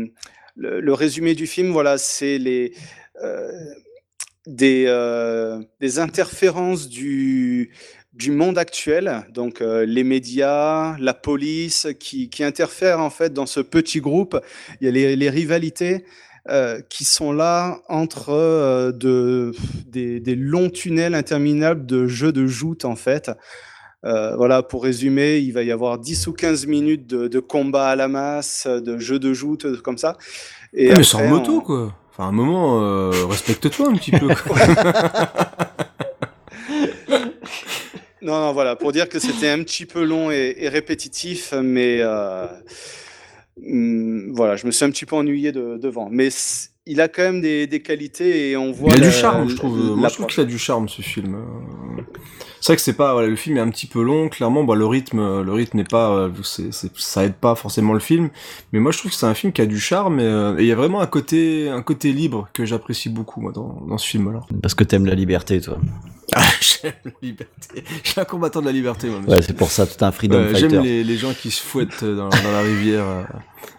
le, 0.56 0.80
le 0.80 0.92
résumé 0.92 1.34
du 1.34 1.46
film, 1.46 1.70
voilà, 1.70 1.98
c'est 1.98 2.38
les 2.38 2.72
euh, 3.22 3.48
des, 4.46 4.86
des 5.80 5.98
interférences 5.98 6.88
du 6.88 7.70
du 8.12 8.32
monde 8.32 8.58
actuel, 8.58 9.24
donc 9.32 9.60
euh, 9.62 9.86
les 9.86 10.02
médias, 10.02 10.96
la 10.98 11.14
police, 11.14 11.86
qui, 12.00 12.28
qui 12.28 12.42
interfèrent 12.42 12.98
en 12.98 13.08
fait 13.08 13.32
dans 13.32 13.46
ce 13.46 13.60
petit 13.60 14.00
groupe. 14.00 14.36
Il 14.80 14.86
y 14.86 14.88
a 14.88 14.90
les, 14.90 15.14
les 15.14 15.30
rivalités 15.30 16.04
euh, 16.48 16.80
qui 16.88 17.04
sont 17.04 17.32
là 17.32 17.80
entre 17.88 18.30
euh, 18.30 18.92
de, 18.92 19.52
des, 19.86 20.20
des 20.20 20.34
longs 20.34 20.70
tunnels 20.70 21.14
interminables 21.14 21.84
de 21.86 22.06
jeux 22.06 22.32
de 22.32 22.46
joute 22.46 22.84
en 22.84 22.96
fait. 22.96 23.30
Euh, 24.04 24.34
voilà, 24.36 24.62
pour 24.62 24.82
résumer, 24.84 25.38
il 25.38 25.52
va 25.52 25.62
y 25.62 25.70
avoir 25.70 25.98
10 25.98 26.26
ou 26.28 26.32
15 26.32 26.66
minutes 26.66 27.06
de, 27.06 27.28
de 27.28 27.38
combat 27.40 27.88
à 27.88 27.96
la 27.96 28.08
masse, 28.08 28.66
de 28.66 28.96
jeux 28.98 29.18
de 29.18 29.34
joute, 29.34 29.82
comme 29.82 29.98
ça. 29.98 30.16
Et 30.72 30.88
Ouais, 30.88 30.94
mais 30.96 31.04
après, 31.12 31.28
moto, 31.28 31.56
on- 31.56 31.60
quoi. 31.60 31.94
Enfin, 32.10 32.28
un 32.28 32.32
moment, 32.32 33.10
respecte-toi 33.28 33.88
un 33.88 33.96
petit 33.96 34.12
peu. 34.12 34.28
Non, 38.22 38.38
non, 38.38 38.52
voilà, 38.52 38.76
pour 38.76 38.92
dire 38.92 39.08
que 39.08 39.18
c'était 39.18 39.48
un 39.48 39.62
petit 39.62 39.86
peu 39.86 40.04
long 40.04 40.30
et, 40.30 40.54
et 40.58 40.68
répétitif, 40.68 41.54
mais 41.54 42.00
hum, 43.68 44.32
voilà, 44.32 44.56
je 44.56 44.66
me 44.66 44.70
suis 44.72 44.84
un 44.84 44.90
petit 44.90 45.06
peu 45.06 45.16
ennuyé 45.16 45.52
de- 45.52 45.78
devant. 45.78 46.08
Mais 46.10 46.28
il 46.86 47.00
a 47.00 47.08
quand 47.08 47.22
même 47.22 47.40
des, 47.40 47.66
des 47.66 47.80
qualités 47.82 48.50
et 48.50 48.56
on 48.56 48.72
voit. 48.72 48.90
Il 48.96 49.02
a 49.02 49.06
du 49.06 49.12
charme, 49.12 49.48
je 49.48 49.56
trouve. 49.56 49.96
Moi, 49.96 50.08
je 50.08 50.14
trouve 50.14 50.26
qu'il 50.26 50.40
a 50.40 50.44
du 50.46 50.58
charme, 50.58 50.88
ce 50.88 51.02
film. 51.02 51.36
C'est 52.62 52.72
vrai 52.72 52.76
que 52.76 52.82
c'est 52.82 52.92
pas, 52.96 53.14
voilà, 53.14 53.28
le 53.28 53.36
film 53.36 53.56
est 53.56 53.60
un 53.60 53.70
petit 53.70 53.86
peu 53.86 54.02
long. 54.02 54.28
Clairement, 54.28 54.64
bah, 54.64 54.74
le 54.74 54.84
rythme, 54.84 55.42
le 55.42 55.52
rythme 55.52 55.78
n'est 55.78 55.84
pas, 55.84 56.10
euh, 56.10 56.30
ça 56.96 57.24
aide 57.24 57.34
pas 57.34 57.54
forcément 57.54 57.94
le 57.94 58.00
film. 58.00 58.28
Mais 58.72 58.80
moi, 58.80 58.92
je 58.92 58.98
trouve 58.98 59.10
que 59.10 59.16
c'est 59.16 59.24
un 59.26 59.32
film 59.34 59.52
qui 59.52 59.62
a 59.62 59.66
du 59.66 59.80
charme 59.80 60.20
et 60.20 60.24
euh, 60.24 60.58
et 60.58 60.62
il 60.62 60.66
y 60.66 60.72
a 60.72 60.74
vraiment 60.74 61.00
un 61.00 61.06
côté, 61.06 61.70
un 61.70 61.80
côté 61.82 62.12
libre 62.12 62.48
que 62.52 62.66
j'apprécie 62.66 63.08
beaucoup, 63.08 63.40
moi, 63.40 63.52
dans, 63.52 63.82
dans 63.88 63.96
ce 63.96 64.06
film-là. 64.06 64.40
Parce 64.62 64.74
que 64.74 64.84
t'aimes 64.84 65.06
la 65.06 65.14
liberté, 65.14 65.60
toi. 65.60 65.78
Ah, 66.34 66.42
j'aime 66.60 66.92
la 67.04 67.10
liberté. 67.22 67.84
Je 68.04 68.10
suis 68.10 68.20
un 68.20 68.24
combattant 68.24 68.60
de 68.60 68.66
la 68.66 68.72
liberté, 68.72 69.08
moi. 69.08 69.18
monsieur. 69.20 69.34
Ouais, 69.36 69.42
c'est 69.42 69.52
pour 69.56 69.70
ça, 69.70 69.86
tout 69.86 70.02
un 70.04 70.12
freedom 70.12 70.38
Ouais, 70.38 70.50
fighter. 70.52 70.68
J'aime 70.70 70.82
les, 70.82 71.04
les 71.04 71.16
gens 71.16 71.32
qui 71.34 71.50
se 71.50 71.62
fouettent 71.62 72.04
dans, 72.04 72.28
dans 72.28 72.52
la 72.52 72.60
rivière. 72.60 73.04
euh. 73.06 73.22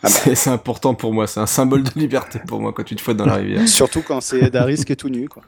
Ah 0.03 0.09
bah. 0.09 0.35
C'est 0.35 0.49
important 0.49 0.93
pour 0.93 1.13
moi. 1.13 1.27
C'est 1.27 1.39
un 1.39 1.45
symbole 1.47 1.83
de 1.83 1.91
liberté 1.95 2.39
pour 2.47 2.59
moi 2.61 2.71
quand 2.73 2.83
tu 2.83 2.95
te 2.95 3.01
fouettes 3.01 3.17
dans 3.17 3.25
la 3.25 3.35
rivière. 3.35 3.67
Surtout 3.67 4.01
quand 4.01 4.21
c'est 4.21 4.49
Daris 4.49 4.83
qui 4.85 4.93
est 4.93 4.95
tout 4.95 5.09
nu, 5.09 5.27
quoi. 5.27 5.43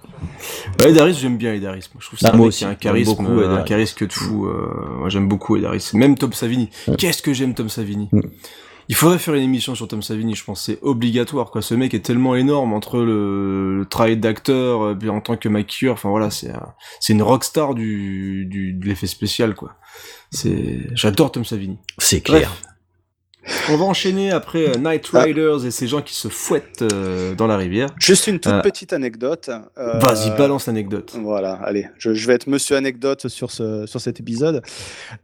Edaris, 0.84 1.14
j'aime 1.20 1.38
bien 1.38 1.54
Edaris. 1.54 1.90
Moi, 1.94 2.02
je 2.02 2.08
trouve 2.08 2.20
que 2.20 2.26
c'est 2.26 2.32
Ah, 2.32 2.34
un 2.34 2.38
moi 2.38 2.46
mec 2.48 2.54
aussi, 2.54 2.66
un 2.66 2.76
charisme, 2.76 3.12
beaucoup 3.16 3.40
euh, 3.40 3.48
un 3.48 3.52
Edaris. 3.54 3.66
charisme 3.70 3.96
que 3.98 4.06
de 4.06 4.14
fou. 4.14 4.48
euh, 4.48 4.98
moi, 5.00 5.10
j'aime 5.10 5.28
beaucoup 5.28 5.56
Edaris. 5.58 5.92
Même 5.94 6.18
Tom 6.18 6.34
Savini. 6.34 6.70
Ouais. 6.88 6.96
Qu'est-ce 6.98 7.22
que 7.22 7.34
j'aime 7.34 7.54
Tom 7.54 7.70
Savini? 7.70 8.10
Mm. 8.12 8.22
Il 8.90 8.96
faudrait 8.96 9.20
faire 9.20 9.34
une 9.34 9.44
émission 9.44 9.76
sur 9.76 9.88
Tom 9.88 10.02
Savini. 10.02 10.36
Je 10.36 10.44
pense 10.44 10.64
c'est 10.64 10.80
obligatoire. 10.82 11.52
Quoi, 11.52 11.62
ce 11.62 11.74
mec 11.74 11.94
est 11.94 12.02
tellement 12.06 12.36
énorme 12.36 12.74
entre 12.74 13.00
le, 13.00 13.78
le 13.78 13.86
travail 13.86 14.18
d'acteur, 14.18 14.84
euh, 14.84 14.96
puis 14.96 15.10
en 15.10 15.22
tant 15.22 15.38
que 15.38 15.50
maquilleur. 15.50 15.94
Enfin 15.94 16.10
voilà, 16.10 16.30
c'est 16.30 16.52
c'est 17.00 17.14
une 17.14 17.22
rockstar 17.22 17.74
du, 17.76 18.46
du 18.46 18.74
de 18.74 18.86
l'effet 18.86 19.08
spécial. 19.08 19.56
Quoi. 19.56 19.76
C'est, 20.32 20.88
j'adore 20.96 21.32
Tom 21.32 21.46
Savini. 21.46 21.78
C'est 21.98 22.22
clair. 22.22 22.50
Bref. 22.50 22.73
On 23.70 23.76
va 23.78 23.84
enchaîner 23.86 24.32
après 24.32 24.70
euh, 24.70 24.76
Night 24.78 25.10
Ah. 25.14 25.22
Riders 25.24 25.66
et 25.66 25.72
ces 25.72 25.88
gens 25.88 26.02
qui 26.02 26.14
se 26.16 26.28
fouettent 26.30 26.82
euh, 26.82 27.34
dans 27.36 27.48
la 27.48 27.58
rivière. 27.58 27.90
Juste 28.00 28.28
une 28.28 28.40
toute 28.40 28.52
Euh, 28.54 28.62
petite 28.62 28.94
anecdote. 28.94 29.50
euh, 29.78 30.00
Vas-y, 30.00 30.30
balance 30.38 30.68
l'anecdote. 30.68 31.14
Voilà, 31.22 31.54
allez, 31.56 31.88
je, 31.98 32.14
je 32.14 32.28
vais 32.28 32.34
être 32.34 32.48
monsieur 32.48 32.76
anecdote 32.76 33.28
sur, 33.28 33.52
ce, 33.52 33.86
sur 33.86 34.00
cet 34.00 34.20
épisode. 34.20 34.62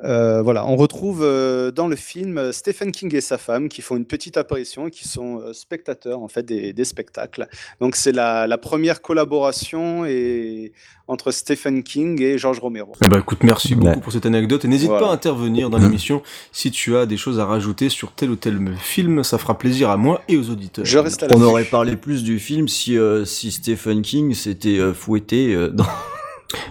Euh, 0.03 0.41
voilà, 0.41 0.65
on 0.65 0.75
retrouve 0.75 1.21
euh, 1.23 1.71
dans 1.71 1.87
le 1.87 1.95
film 1.95 2.51
Stephen 2.51 2.91
King 2.91 3.13
et 3.15 3.21
sa 3.21 3.37
femme 3.37 3.69
qui 3.69 3.81
font 3.81 3.95
une 3.95 4.05
petite 4.05 4.37
apparition 4.37 4.87
et 4.87 4.91
qui 4.91 5.07
sont 5.07 5.39
euh, 5.39 5.53
spectateurs 5.53 6.21
en 6.21 6.27
fait 6.27 6.43
des, 6.43 6.73
des 6.73 6.85
spectacles. 6.85 7.47
Donc 7.79 7.95
c'est 7.95 8.11
la, 8.11 8.47
la 8.47 8.57
première 8.57 9.01
collaboration 9.01 10.05
et, 10.05 10.73
entre 11.07 11.31
Stephen 11.31 11.81
King 11.83 12.21
et 12.21 12.37
George 12.37 12.59
Romero. 12.59 12.91
Eh 13.03 13.07
ben, 13.07 13.19
écoute, 13.19 13.39
merci 13.43 13.69
Ouais. 13.73 13.79
beaucoup 13.79 13.99
pour 14.01 14.11
cette 14.11 14.25
anecdote 14.25 14.65
et 14.65 14.67
n'hésite 14.67 14.89
Voilà. 14.89 15.05
pas 15.07 15.11
à 15.11 15.15
intervenir 15.15 15.69
dans 15.69 15.77
l'émission 15.79 16.21
si 16.51 16.69
tu 16.69 16.95
as 16.97 17.05
des 17.05 17.17
choses 17.17 17.39
à 17.39 17.45
rajouter 17.45 17.89
sur 17.89 18.08
tel 18.15 18.29
ou 18.31 18.35
tel 18.35 18.59
film, 18.79 19.23
ça 19.23 19.37
fera 19.37 19.57
plaisir 19.57 19.89
à 19.89 19.97
moi 19.97 20.21
et 20.27 20.37
aux 20.37 20.49
auditeurs. 20.49 20.85
Je 20.85 20.97
reste 20.97 21.23
à 21.23 21.27
On 21.31 21.41
aurait 21.41 21.63
parlé 21.63 21.95
plus 21.95 22.23
du 22.23 22.39
film 22.39 22.67
si, 22.67 22.97
euh, 22.97 23.25
si 23.25 23.51
Stephen 23.51 24.01
King 24.01 24.33
s'était 24.33 24.79
euh, 24.79 24.93
fouetté 24.93 25.53
euh, 25.53 25.69
dans... 25.69 25.85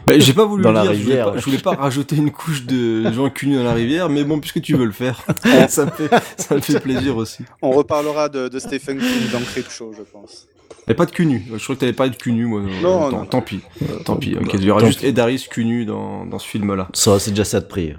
Bah, 0.08 0.14
j'ai 0.18 0.32
pas 0.32 0.44
voulu 0.44 0.64
Dans 0.64 0.70
le 0.70 0.74
la 0.74 0.82
dire, 0.82 0.92
je 0.94 0.98
voulais 1.02 1.14
rivière. 1.14 1.32
pas- 1.32 1.38
Je 1.38 1.44
voulais, 1.44 1.58
pas, 1.58 1.74
rajouter 1.74 2.16
une 2.16 2.32
couche 2.32 2.64
de 2.64 3.12
gens 3.12 3.30
cul 3.30 3.46
nus 3.46 3.54
dans 3.56 3.62
la 3.62 3.74
rivière, 3.74 4.08
mais 4.08 4.24
bon, 4.24 4.40
puisque 4.40 4.60
tu 4.60 4.74
veux 4.74 4.84
le 4.86 4.90
faire, 4.90 5.22
ça 5.68 5.84
me 5.84 5.90
fait, 5.92 6.10
ça 6.36 6.56
me 6.56 6.60
fait 6.60 6.80
plaisir 6.80 7.16
aussi. 7.16 7.44
On 7.62 7.70
reparlera 7.70 8.28
de, 8.28 8.48
de 8.48 8.58
Stephen 8.58 8.98
King 8.98 9.30
dans 9.32 9.38
Creepshow, 9.40 9.92
je 9.96 10.02
pense. 10.02 10.48
Mais 10.88 10.94
pas 10.94 11.06
de 11.06 11.12
cul 11.12 11.26
nu. 11.26 11.44
Je 11.54 11.62
crois 11.62 11.76
que 11.76 11.80
t'avais 11.80 11.92
parlé 11.92 12.10
de 12.10 12.16
cul 12.16 12.32
nu, 12.32 12.46
moi. 12.46 12.62
Non, 12.82 13.10
tant, 13.10 13.18
non. 13.18 13.24
tant 13.26 13.40
pis. 13.40 13.60
Tant 14.04 14.16
pis. 14.16 14.36
ok. 14.40 14.50
Il 14.54 14.64
y 14.64 14.70
aura 14.72 14.84
juste. 14.84 15.04
Edaris 15.04 15.46
cul 15.48 15.64
nu 15.64 15.84
dans, 15.84 16.26
dans 16.26 16.40
ce 16.40 16.48
film-là. 16.48 16.88
Ça, 16.94 17.20
c'est 17.20 17.30
déjà 17.30 17.44
ça 17.44 17.60
de 17.60 17.66
prix. 17.66 17.92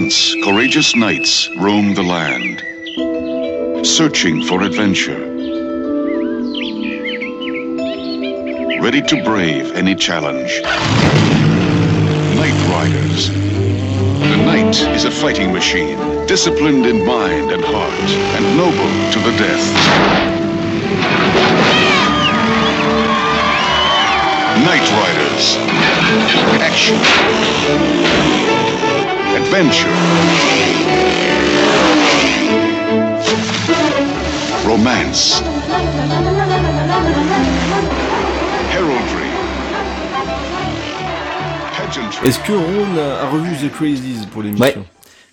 Once, 0.00 0.34
courageous 0.42 0.96
knights 0.96 1.48
roamed 1.50 1.96
the 1.96 2.02
land, 2.02 2.58
searching 3.86 4.42
for 4.42 4.60
adventure. 4.62 5.24
Ready 8.82 9.00
to 9.02 9.22
brave 9.22 9.70
any 9.76 9.94
challenge. 9.94 10.60
Knight 12.34 12.58
Riders. 12.74 13.30
The 14.32 14.36
knight 14.48 14.74
is 14.96 15.04
a 15.04 15.12
fighting 15.12 15.52
machine, 15.52 15.96
disciplined 16.26 16.86
in 16.86 17.06
mind 17.06 17.52
and 17.52 17.62
heart, 17.64 18.10
and 18.34 18.56
noble 18.56 18.92
to 19.12 19.20
the 19.20 19.30
death. 19.38 19.64
Knight 24.66 24.90
Riders. 24.90 25.56
Action. 26.68 28.63
Adventure. 29.46 29.88
Romance. 34.66 35.42
Heraldry. 38.72 39.28
Pageantry. 41.76 42.26
Est-ce 42.28 42.38
que 42.40 42.52
Ron 42.52 42.96
a, 42.98 43.26
revu 43.30 43.54
The 43.68 43.70
Crazies 43.72 44.26
pour 44.32 44.42
l'émission 44.42 44.64
Ouais. 44.66 44.76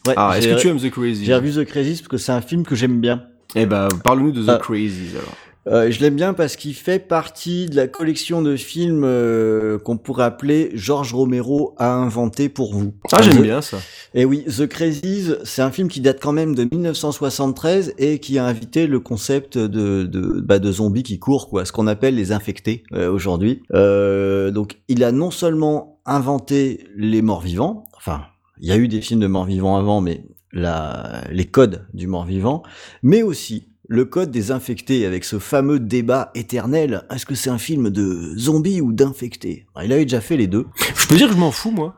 Ouais, 0.08 0.14
Ah, 0.18 0.34
est-ce 0.38 0.48
que 0.48 0.60
tu 0.60 0.68
aimes 0.68 0.80
The 0.80 0.90
Crazies 0.92 1.26
J'ai 1.26 1.36
revu 1.36 1.52
The 1.54 1.66
Crazies 1.66 1.98
parce 1.98 2.08
que 2.10 2.18
c'est 2.18 2.32
un 2.32 2.42
film 2.42 2.66
que 2.66 2.76
j'aime 2.76 3.00
bien. 3.00 3.24
Eh 3.56 3.66
ben, 3.66 3.88
parle-nous 4.04 4.32
de 4.32 4.44
The 4.44 4.50
Ah. 4.50 4.60
Crazies, 4.62 5.12
alors. 5.14 5.34
Euh, 5.68 5.92
je 5.92 6.00
l'aime 6.02 6.16
bien 6.16 6.34
parce 6.34 6.56
qu'il 6.56 6.74
fait 6.74 6.98
partie 6.98 7.68
de 7.68 7.76
la 7.76 7.88
collection 7.88 8.42
de 8.42 8.56
films 8.56 9.04
euh, 9.06 9.78
qu'on 9.78 9.98
pourrait 9.98 10.24
appeler 10.24 10.72
George 10.74 11.14
Romero 11.14 11.76
a 11.78 11.94
inventé 11.94 12.50
pour 12.50 12.74
vous. 12.74 12.94
Ah, 13.12 13.22
j'aime 13.22 13.38
The- 13.38 13.42
bien 13.44 13.62
ça. 13.62 13.78
Et 14.16 14.26
oui, 14.26 14.44
The 14.46 14.66
Crazies, 14.66 15.34
c'est 15.44 15.62
un 15.62 15.70
film 15.70 15.88
qui 15.88 16.02
date 16.02 16.20
quand 16.20 16.32
même 16.32 16.56
de 16.56 16.64
1973 16.64 17.94
et 18.00 18.18
qui 18.20 18.40
a 18.40 18.46
invité 18.46 18.88
le 18.88 19.00
concept 19.00 19.58
de 19.58 20.04
de, 20.04 20.42
bah, 20.42 20.58
de 20.58 20.72
zombies 20.72 21.04
qui 21.04 21.20
courent, 21.20 21.48
quoi, 21.48 21.64
ce 21.66 21.72
qu'on 21.72 21.86
appelle 21.88 22.16
les 22.16 22.32
infectés 22.32 22.82
euh, 22.94 23.12
aujourd'hui. 23.12 23.62
Euh, 23.74 24.50
donc, 24.52 24.80
il 24.88 25.04
a 25.04 25.12
non 25.12 25.30
seulement 25.30 26.00
inventé 26.08 26.86
les 26.98 27.22
morts-vivants, 27.22 27.84
enfin, 27.96 28.24
il 28.60 28.68
y 28.68 28.72
a 28.72 28.78
eu 28.78 28.88
des 28.88 29.02
films 29.02 29.20
de 29.20 29.28
morts-vivants 29.28 29.78
avant, 29.78 30.02
mais 30.02 30.26
la, 30.52 31.22
les 31.32 31.46
codes 31.46 31.86
du 31.94 32.08
mort-vivant, 32.08 32.64
mais 33.04 33.22
aussi 33.22 33.68
le 33.92 34.06
code 34.06 34.32
des 34.32 34.52
infectés 34.52 35.06
avec 35.06 35.26
ce 35.26 35.38
fameux 35.38 35.78
débat 35.78 36.32
éternel. 36.34 37.04
Est-ce 37.14 37.26
que 37.26 37.36
c'est 37.36 37.50
un 37.50 37.58
film 37.58 37.90
de 37.90 38.34
zombies 38.38 38.80
ou 38.80 38.94
d'infectés? 38.94 39.66
Il 39.84 39.92
avait 39.92 40.06
déjà 40.06 40.22
fait 40.22 40.38
les 40.38 40.48
deux. 40.48 40.66
Je 40.96 41.08
peux 41.10 41.18
dire 41.18 41.28
que 41.28 41.34
je 41.34 41.38
m'en 41.40 41.52
fous, 41.52 41.72
moi. 41.72 41.96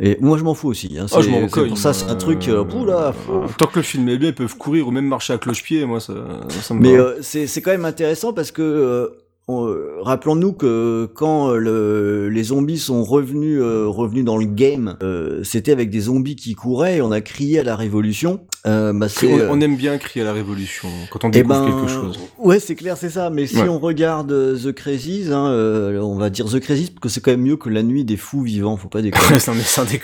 Et 0.00 0.16
moi, 0.22 0.38
je 0.38 0.42
m'en 0.42 0.54
fous 0.54 0.68
aussi. 0.68 0.96
Hein. 0.98 1.04
Ah, 1.12 1.20
je 1.20 1.28
m'en 1.28 1.46
pour 1.46 1.76
ça, 1.76 1.92
c'est 1.92 2.06
un 2.06 2.14
truc. 2.14 2.48
Euh, 2.48 2.64
euh, 2.64 3.12
Tant 3.58 3.66
que 3.66 3.76
le 3.76 3.82
film 3.82 4.08
est 4.08 4.16
bien, 4.16 4.30
ils 4.30 4.34
peuvent 4.34 4.56
courir 4.56 4.88
ou 4.88 4.90
même 4.90 5.06
marcher 5.06 5.34
à 5.34 5.38
cloche-pied, 5.38 5.84
moi, 5.84 6.00
ça, 6.00 6.14
ça 6.48 6.72
me 6.72 6.80
Mais 6.80 6.96
euh, 6.96 7.18
c'est 7.20 7.46
c'est 7.46 7.60
quand 7.60 7.72
même 7.72 7.84
intéressant 7.84 8.32
parce 8.32 8.50
que 8.50 8.62
euh, 8.62 9.08
on- 9.46 9.66
euh, 9.66 9.96
rappelons-nous 10.00 10.54
que 10.54 11.10
quand 11.14 11.50
euh, 11.50 11.58
le, 11.58 12.28
les 12.30 12.42
zombies 12.44 12.78
sont 12.78 13.04
revenus 13.04 13.60
euh, 13.60 13.86
revenus 13.86 14.24
dans 14.24 14.38
le 14.38 14.46
game, 14.46 14.96
euh, 15.02 15.44
c'était 15.44 15.72
avec 15.72 15.90
des 15.90 16.00
zombies 16.00 16.36
qui 16.36 16.54
couraient 16.54 16.96
et 16.96 17.02
on 17.02 17.12
a 17.12 17.20
crié 17.20 17.58
à 17.60 17.62
la 17.64 17.76
révolution. 17.76 18.40
Euh, 18.66 18.92
bah, 18.94 19.08
c'est, 19.10 19.26
on, 19.30 19.38
euh, 19.38 19.48
on 19.50 19.60
aime 19.60 19.76
bien 19.76 19.98
crier 19.98 20.22
à 20.22 20.28
la 20.28 20.32
révolution 20.32 20.88
quand 21.10 21.22
on 21.24 21.28
eh 21.28 21.32
découvre 21.32 21.60
ben, 21.66 21.70
quelque 21.70 21.90
chose. 21.92 22.18
Ouais, 22.38 22.58
c'est 22.58 22.74
clair, 22.74 22.96
c'est 22.96 23.10
ça. 23.10 23.28
Mais 23.28 23.46
si 23.46 23.56
Ouais. 23.58 23.68
on 23.68 23.78
regarde 23.78 24.32
euh, 24.32 24.56
The 24.56 24.72
Crazies, 24.72 25.26
hein, 25.30 25.46
euh, 25.48 25.98
on 26.00 26.16
va 26.16 26.30
dire 26.30 26.46
The 26.46 26.60
Crazies 26.60 26.90
parce 26.90 27.00
que 27.02 27.08
c'est 27.10 27.20
quand 27.20 27.30
même 27.32 27.42
mieux 27.42 27.56
que 27.58 27.68
La 27.68 27.82
Nuit 27.82 28.04
des 28.04 28.16
Fous 28.16 28.40
Vivants, 28.42 28.76
faut 28.78 28.88
pas 28.88 29.02
déconner. 29.02 29.38
sans. 29.38 29.52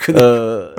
Euh, 0.09 0.69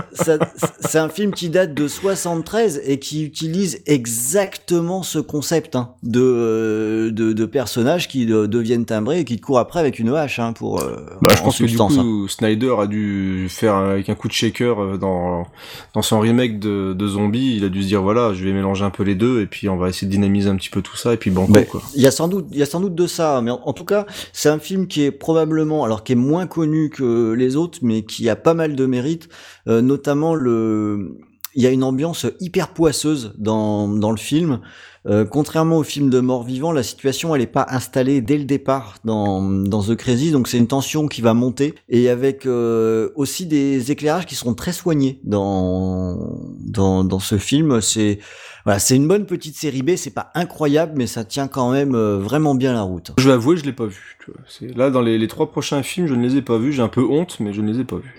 c'est 0.81 0.99
un 0.99 1.09
film 1.09 1.33
qui 1.33 1.49
date 1.49 1.75
de 1.75 1.89
73 1.89 2.83
et 2.85 2.99
qui 2.99 3.25
utilise 3.25 3.81
exactement 3.87 5.03
ce 5.03 5.19
concept 5.19 5.75
hein, 5.77 5.91
de, 6.03 7.11
de 7.13 7.33
de 7.33 7.45
personnages 7.47 8.09
qui 8.09 8.27
deviennent 8.27 8.85
timbrés 8.85 9.21
et 9.21 9.25
qui 9.25 9.41
courent 9.41 9.59
après 9.59 9.81
avec 9.81 9.99
une 9.99 10.11
hache 10.15 10.39
hein, 10.39 10.53
pour 10.53 10.81
euh, 10.81 10.97
Bah, 11.21 11.35
je 11.35 11.41
en 11.41 11.45
pense 11.47 11.59
que 11.59 11.65
du 11.65 11.81
hein. 11.81 11.89
coup, 11.89 12.29
Snyder 12.29 12.75
a 12.81 12.87
dû 12.87 13.47
faire 13.49 13.75
un- 13.75 13.91
avec 13.91 14.09
un 14.09 14.15
coup 14.15 14.29
de 14.29 14.33
shaker 14.33 14.99
dans 14.99 15.47
dans 15.95 16.03
son 16.03 16.21
remake 16.21 16.59
de, 16.61 16.93
de 16.93 17.07
Zombie. 17.09 17.57
Il 17.57 17.65
a 17.65 17.69
dû 17.73 17.83
se 17.83 17.89
dire 17.89 18.03
voilà, 18.03 18.33
je 18.35 18.45
vais 18.45 18.53
mélanger 18.53 18.85
un 18.85 18.91
peu 18.91 19.03
les 19.03 19.15
deux 19.17 19.41
et 19.41 19.47
puis 19.47 19.69
on 19.69 19.77
va 19.77 19.89
essayer 19.89 20.07
de 20.07 20.13
dynamiser 20.13 20.49
un 20.49 20.57
petit 20.57 20.71
peu 20.71 20.83
tout 20.83 20.97
ça 20.97 21.13
et 21.13 21.17
puis 21.17 21.31
banco 21.31 21.53
Ouais. 21.53 21.65
quoi. 21.67 21.83
Il 21.97 22.03
y 22.03 22.07
a 22.07 22.11
sans 22.13 22.29
doute, 22.29 22.47
il 22.53 22.59
y 22.59 22.63
a 22.63 22.67
sans 22.67 22.81
doute 22.81 22.95
de 22.95 23.07
ça, 23.07 23.41
mais 23.43 23.51
en, 23.51 23.61
en 23.65 23.73
tout 23.73 23.85
cas, 23.85 24.07
c'est 24.33 24.49
un 24.49 24.59
film 24.61 24.87
qui 24.87 25.03
est 25.03 25.11
probablement, 25.11 25.85
alors 25.85 26.05
qui 26.05 26.13
est 26.13 26.17
moins 26.17 26.47
connu 26.47 26.91
que 26.91 27.33
les 27.33 27.57
autres, 27.57 27.79
mais 27.83 28.03
qui 28.05 28.29
a 28.29 28.37
pas 28.37 28.55
mal 28.55 28.77
de 28.77 28.87
mérite, 28.87 29.29
euh, 29.69 29.81
notamment 29.83 30.35
le, 30.35 31.17
il 31.55 31.63
y 31.63 31.67
a 31.67 31.71
une 31.71 31.85
ambiance 31.85 32.27
hyper 32.41 32.69
poisseuse 32.69 33.35
dans 33.39 33.89
dans 33.89 34.11
le 34.11 34.17
film. 34.17 34.61
Euh, 35.07 35.25
contrairement 35.25 35.79
au 35.79 35.83
film 35.83 36.11
de 36.11 36.21
mort-vivant, 36.21 36.71
la 36.71 36.85
situation 36.85 37.35
elle 37.35 37.43
est 37.43 37.47
pas 37.47 37.67
installée 37.69 38.21
dès 38.21 38.39
le 38.39 38.45
départ 38.45 38.99
dans 39.05 39.43
dans 39.43 39.83
The 39.83 39.97
Crazy, 39.97 40.31
donc 40.31 40.47
c'est 40.47 40.59
une 40.59 40.69
tension 40.69 41.09
qui 41.09 41.23
va 41.23 41.35
monter 41.35 41.75
et 41.89 42.09
avec 42.09 42.47
euh, 42.47 43.11
aussi 43.17 43.47
des 43.47 43.91
éclairages 43.91 44.27
qui 44.27 44.37
sont 44.37 44.55
très 44.55 44.73
soignés 44.73 45.19
dans 45.25 46.39
dans 46.61 47.03
dans 47.03 47.19
ce 47.19 47.37
film. 47.37 47.81
C'est 47.81 48.21
voilà, 48.65 48.79
c'est 48.79 48.97
une 48.97 49.09
bonne 49.09 49.27
petite 49.27 49.57
série 49.57 49.83
B, 49.83 49.97
c'est 49.97 50.15
pas 50.15 50.31
incroyable, 50.35 50.93
mais 50.97 51.07
ça 51.07 51.25
tient 51.25 51.49
quand 51.49 51.73
même 51.73 51.95
euh, 51.95 52.19
vraiment 52.19 52.55
bien 52.55 52.73
la 52.73 52.83
route. 52.83 53.13
Je 53.19 53.29
vais 53.29 53.35
avouer, 53.35 53.57
je 53.57 53.65
l'ai 53.65 53.73
pas 53.73 53.87
vu. 53.87 54.17
Tu 54.25 54.31
vois. 54.31 54.41
C'est 54.47 54.77
là 54.77 54.91
dans 54.91 55.01
les, 55.03 55.19
les 55.19 55.29
trois 55.29 55.51
prochains 55.51 55.83
films, 55.83 56.07
je 56.07 56.15
ne 56.15 56.23
les 56.23 56.37
ai 56.37 56.43
pas 56.43 56.59
vus. 56.59 56.73
J'ai 56.73 56.83
un 56.83 56.89
peu 56.89 57.05
honte, 57.05 57.39
mais 57.41 57.53
je 57.53 57.61
ne 57.61 57.73
les 57.73 57.81
ai 57.81 57.85
pas 57.85 57.97
vus. 57.97 58.15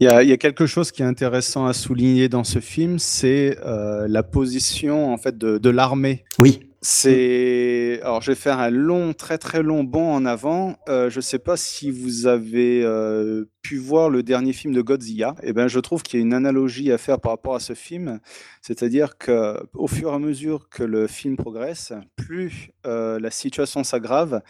Il 0.00 0.04
y, 0.06 0.10
a, 0.10 0.22
il 0.22 0.28
y 0.28 0.32
a 0.32 0.36
quelque 0.36 0.66
chose 0.66 0.92
qui 0.92 1.02
est 1.02 1.06
intéressant 1.06 1.66
à 1.66 1.72
souligner 1.72 2.28
dans 2.28 2.44
ce 2.44 2.60
film, 2.60 2.98
c'est 2.98 3.58
euh, 3.64 4.06
la 4.08 4.22
position 4.22 5.12
en 5.12 5.16
fait 5.18 5.36
de, 5.36 5.58
de 5.58 5.70
l'armée. 5.70 6.24
Oui. 6.38 6.67
C'est 6.90 8.00
alors 8.02 8.22
je 8.22 8.30
vais 8.30 8.34
faire 8.34 8.58
un 8.60 8.70
long, 8.70 9.12
très 9.12 9.36
très 9.36 9.62
long 9.62 9.84
bond 9.84 10.10
en 10.10 10.24
avant. 10.24 10.78
Euh, 10.88 11.10
je 11.10 11.18
ne 11.18 11.20
sais 11.20 11.38
pas 11.38 11.58
si 11.58 11.90
vous 11.90 12.26
avez 12.26 12.82
euh, 12.82 13.44
pu 13.60 13.76
voir 13.76 14.08
le 14.08 14.22
dernier 14.22 14.54
film 14.54 14.72
de 14.72 14.80
Godzilla. 14.80 15.34
Eh 15.42 15.52
ben, 15.52 15.68
je 15.68 15.80
trouve 15.80 16.02
qu'il 16.02 16.18
y 16.18 16.22
a 16.22 16.24
une 16.24 16.32
analogie 16.32 16.90
à 16.90 16.96
faire 16.96 17.20
par 17.20 17.32
rapport 17.32 17.54
à 17.54 17.60
ce 17.60 17.74
film, 17.74 18.20
c'est-à-dire 18.62 19.18
que 19.18 19.58
au 19.74 19.86
fur 19.86 20.12
et 20.12 20.14
à 20.14 20.18
mesure 20.18 20.70
que 20.70 20.82
le 20.82 21.06
film 21.06 21.36
progresse, 21.36 21.92
plus 22.16 22.70
euh, 22.86 23.20
la 23.20 23.30
situation 23.30 23.84
s'aggrave, 23.84 24.40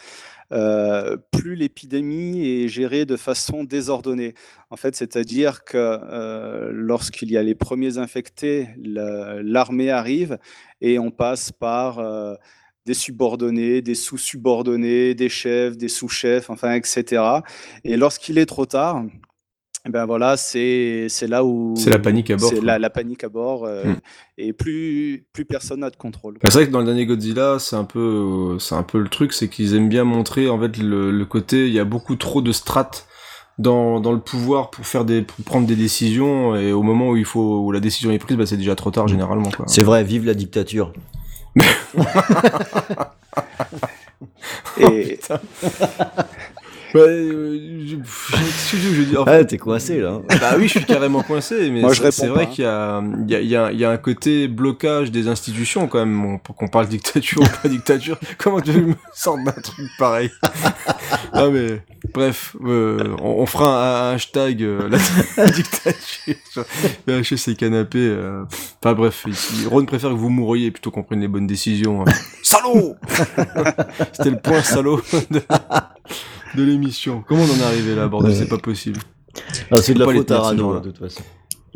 plus 0.51 1.55
l'épidémie 1.57 2.47
est 2.47 2.69
gérée 2.69 3.05
de 3.05 3.17
façon 3.17 3.65
désordonnée. 3.65 4.35
En 4.71 4.77
fait, 4.77 4.97
c'est-à-dire 4.97 5.65
que 5.65 5.77
euh, 5.77 6.71
lorsqu'il 6.73 7.31
y 7.31 7.37
a 7.37 7.43
les 7.43 7.55
premiers 7.55 7.99
infectés, 7.99 8.69
la- 8.83 9.43
l'armée 9.43 9.91
arrive 9.91 10.39
et 10.81 10.99
on 10.99 11.11
passe 11.11 11.53
par 11.53 11.99
euh, 11.99 12.35
des 12.87 12.95
subordonnés, 12.95 13.83
des 13.83 13.95
sous-subordonnés, 13.95 15.15
des 15.15 15.29
chefs, 15.29 15.77
des 15.77 15.89
sous-chefs, 15.89 16.49
enfin, 16.49 16.73
etc. 16.73 17.23
Et 17.85 17.97
lorsqu'il 17.97 18.39
est 18.39 18.47
trop 18.47 18.65
tard, 18.67 19.05
eh 19.89 19.91
ben 19.91 20.05
voilà, 20.05 20.37
c'est 20.37 21.07
c'est 21.09 21.27
là 21.27 21.45
où 21.45 21.75
C'est 21.77 21.89
la 21.91 21.99
panique 21.99 22.31
à 22.31 22.37
bord, 22.37 22.51
C'est 22.51 22.61
la, 22.61 22.79
la 22.79 22.91
panique 22.91 23.25
à 23.25 23.29
bord, 23.29 23.65
euh, 23.65 23.85
Mm. 23.85 23.97
et 24.37 24.53
plus 24.53 25.25
plus 25.33 25.45
personne 25.47 25.81
n'a 25.81 25.89
de 25.91 25.97
contrôle. 25.97 26.35
Mais 26.43 26.51
C'est 26.51 26.59
vrai 26.59 26.67
que 26.67 26.73
dans 26.73 26.81
le 26.81 26.85
dernier 26.85 27.07
Godzilla, 27.07 27.59
c'est 27.59 27.77
un 27.77 27.85
peu, 27.85 28.59
c'est 28.61 28.75
un 28.75 28.83
peu 28.83 28.99
le 28.99 29.09
truc, 29.09 29.33
c'est 29.33 29.49
qu'ils 29.49 29.75
aiment 29.75 29.89
bien 29.89 30.05
montrer 30.05 30.49
en 30.51 30.61
fait 30.61 30.77
le, 30.77 31.11
le 31.11 31.25
côté, 31.25 31.67
il 31.67 31.73
y 31.73 31.81
a 31.81 31.85
beaucoup 31.85 32.17
trop 32.17 32.43
de 32.43 32.53
strates 32.53 33.07
dans, 33.59 33.99
dans 33.99 34.13
le 34.13 34.21
pouvoir 34.21 34.71
pour 34.71 34.87
faire 34.87 35.05
des, 35.05 35.23
pour 35.23 35.45
prendre 35.45 35.67
des 35.67 35.75
décisions 35.75 36.55
et 36.55 36.71
au 36.73 36.83
moment 36.83 37.09
où 37.11 37.17
il 37.17 37.25
faut, 37.25 37.61
où 37.65 37.73
la 37.73 37.81
décision 37.81 38.11
est 38.13 38.19
prise, 38.19 38.37
bah, 38.37 38.47
c'est 38.47 38.57
déjà 38.59 38.77
trop 38.77 38.91
tard 38.91 39.09
généralement 39.09 39.51
quoi. 39.51 39.65
C'est 39.69 39.83
vrai, 39.83 40.05
vive 40.05 40.27
la 40.27 40.35
dictature. 40.35 40.93
Et 44.81 44.85
Ouais, 44.85 45.19
euh, 46.95 47.59
je- 47.87 48.77
je 48.77 48.89
veux 48.89 49.05
dire 49.05 49.23
En 49.23 49.25
fait, 49.25 49.31
Ah, 49.41 49.45
t'es 49.45 49.59
coincé 49.59 50.01
là. 50.01 50.21
Bah 50.41 50.55
oui, 50.57 50.65
je 50.65 50.79
suis 50.79 50.85
carrément 50.85 51.23
coincé, 51.23 51.71
mais 51.71 51.81
Moi, 51.83 51.93
je 51.93 52.03
c'est- 52.11 52.27
vrai 52.27 52.49
qu'il 52.49 52.65
y 52.65 52.67
a, 52.67 53.03
il 53.27 53.31
y, 53.31 53.35
a, 53.35 53.41
il 53.41 53.47
y, 53.49 53.57
a, 53.57 53.73
il 53.73 53.79
y 53.79 53.85
a 53.85 53.91
un 53.91 53.97
côté 53.99 54.49
blocage 54.49 55.11
des 55.11 55.29
institutions 55.29 55.87
quand 55.89 55.99
même, 56.05 56.39
pour 56.41 56.55
qu'on 56.57 56.69
parle 56.69 56.89
dictature 56.89 57.43
ou 57.43 57.63
pas 57.63 57.69
dictature. 57.69 58.19
Comment 58.39 58.61
tu 58.61 58.73
me 58.73 58.95
sortes 59.15 59.45
d'un 59.45 59.53
truc 59.53 59.87
pareil? 59.99 60.31
Ah 61.33 61.49
mais 61.51 61.83
bref, 62.15 62.57
euh, 62.65 63.15
on, 63.23 63.43
on 63.43 63.47
fera 63.47 64.09
un, 64.09 64.11
un 64.11 64.15
hashtag 64.15 64.63
euh, 64.63 64.89
la 65.37 65.47
dictature, 65.51 66.65
lâcher 67.07 67.37
ses 67.37 67.55
canapés. 67.55 67.99
euh. 67.99 68.45
Enfin 68.83 68.95
bref, 68.95 69.25
ici, 69.29 69.67
Ron 69.67 69.85
préfère 69.85 70.11
que 70.11 70.15
vous 70.15 70.29
mouriez 70.31 70.71
plutôt 70.71 70.91
qu'on 70.91 71.03
prenne 71.03 71.21
les 71.21 71.29
bonnes 71.29 71.47
décisions. 71.47 72.03
hein. 72.03 72.13
Salaud 72.43 72.97
C'était 74.13 74.31
le 74.31 74.39
point 74.39 74.63
salaud 74.63 75.01
de, 75.31 75.41
de 76.55 76.63
l'émission. 76.63 77.23
Comment 77.27 77.43
on 77.43 77.51
en 77.51 77.59
est 77.61 77.63
arrivé 77.67 77.95
là, 77.95 78.09
bordel 78.09 78.33
Ouais. 78.33 78.37
C'est 78.37 78.49
pas 78.49 78.59
possible. 78.59 79.01
Ah, 79.71 79.77
c'est 79.83 79.95
de 79.95 79.99
la 80.01 80.07
faute 80.07 80.31
à 80.31 80.41
Rano, 80.41 80.81
de 80.81 80.91
toute 80.91 80.99
façon. 80.99 81.23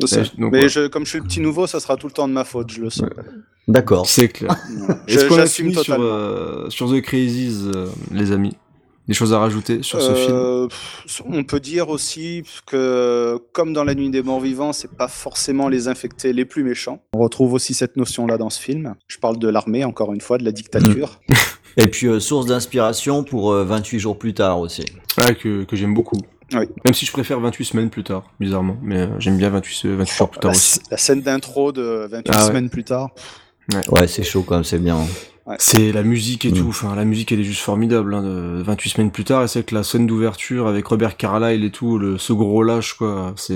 sais. 0.05 0.23
donc, 0.37 0.51
Mais 0.51 0.63
ouais. 0.63 0.69
je, 0.69 0.87
comme 0.87 1.05
je 1.05 1.09
suis 1.11 1.19
le 1.19 1.23
petit 1.25 1.39
nouveau, 1.39 1.67
ça 1.67 1.79
sera 1.79 1.95
tout 1.95 2.07
le 2.07 2.13
temps 2.13 2.27
de 2.27 2.33
ma 2.33 2.43
faute, 2.43 2.71
je 2.71 2.81
le 2.81 2.89
sens. 2.89 3.07
D'accord. 3.67 4.05
C'est 4.07 4.27
clair. 4.27 4.55
Je- 5.07 5.17
Est-ce 5.19 5.25
qu'on 5.27 5.37
a 5.39 5.45
fini 5.45 5.73
sur, 5.75 5.95
euh, 6.01 6.69
sur 6.69 6.91
The 6.91 6.99
Crazies, 7.01 7.71
euh, 7.73 7.87
les 8.11 8.31
amis? 8.33 8.57
Des 9.07 9.13
choses 9.13 9.33
à 9.33 9.39
rajouter 9.39 9.83
sur 9.83 10.01
ce 10.01 10.13
film? 10.13 10.31
Euh, 10.33 10.67
pff, 10.67 11.21
On 11.25 11.43
peut 11.43 11.59
dire 11.59 11.89
aussi 11.89 12.43
que, 12.65 13.37
comme 13.51 13.73
dans 13.73 13.83
La 13.83 13.95
Nuit 13.95 14.09
des 14.09 14.21
Morts 14.23 14.39
Vivants, 14.39 14.71
c'est 14.73 14.91
pas 14.91 15.07
forcément 15.09 15.67
les 15.69 15.87
infectés 15.89 16.31
les 16.33 16.45
plus 16.45 16.63
méchants. 16.63 17.01
On 17.13 17.19
retrouve 17.19 17.53
aussi 17.53 17.73
cette 17.73 17.97
notion-là 17.97 18.37
dans 18.37 18.49
ce 18.49 18.61
film. 18.61 18.95
Je 19.07 19.17
parle 19.17 19.37
de 19.39 19.47
l'armée, 19.49 19.83
encore 19.85 20.13
une 20.13 20.21
fois, 20.21 20.37
de 20.37 20.45
la 20.45 20.51
dictature. 20.53 21.19
Et 21.77 21.87
puis 21.87 22.07
euh, 22.07 22.19
source 22.19 22.45
d'inspiration 22.45 23.23
pour 23.23 23.51
euh, 23.51 23.63
28 23.63 23.99
jours 23.99 24.17
plus 24.19 24.33
tard 24.33 24.59
aussi. 24.59 24.83
Ouais, 25.17 25.35
que, 25.35 25.63
que 25.63 25.75
j'aime 25.75 25.93
beaucoup. 25.93 26.17
Oui. 26.53 26.65
Même 26.85 26.93
si 26.93 27.05
je 27.05 27.11
préfère 27.11 27.39
28 27.39 27.65
semaines 27.65 27.89
plus 27.89 28.03
tard, 28.03 28.23
bizarrement. 28.39 28.77
Mais 28.83 28.99
euh, 28.99 29.07
j'aime 29.19 29.37
bien 29.37 29.49
28, 29.49 29.85
euh, 29.87 29.95
28 29.97 30.15
jours 30.17 30.29
plus 30.29 30.39
tard 30.39 30.51
la, 30.51 30.57
aussi. 30.57 30.79
la 30.91 30.97
scène 30.97 31.21
d'intro 31.21 31.71
de 31.71 32.07
28 32.11 32.31
Ah 32.33 32.41
ouais. 32.41 32.47
semaines 32.47 32.69
plus 32.69 32.83
tard. 32.83 33.09
Ouais, 33.89 34.07
c'est 34.07 34.23
chaud 34.23 34.43
quand 34.47 34.55
même, 34.55 34.63
c'est 34.63 34.77
bien. 34.77 34.97
C'est 35.59 35.91
la 35.91 36.03
musique 36.03 36.45
et 36.45 36.51
Mm. 36.51 36.53
tout. 36.53 36.67
Enfin, 36.69 36.95
la 36.95 37.03
musique, 37.03 37.31
elle 37.33 37.41
est 37.41 37.43
juste 37.43 37.59
formidable. 37.61 38.13
Hein, 38.13 38.23
de 38.23 38.61
28 38.63 38.89
semaines 38.91 39.11
plus 39.11 39.25
tard, 39.25 39.43
et 39.43 39.47
c'est 39.49 39.63
que 39.65 39.75
la 39.75 39.83
scène 39.83 40.07
d'ouverture 40.07 40.67
avec 40.67 40.85
Robert 40.87 41.17
Carlyle 41.17 41.63
et 41.65 41.69
tout, 41.69 41.97
le, 41.97 42.17
ce 42.17 42.31
gros 42.31 42.63
lâche, 42.63 42.93
quoi. 42.93 43.33
C'est, 43.35 43.53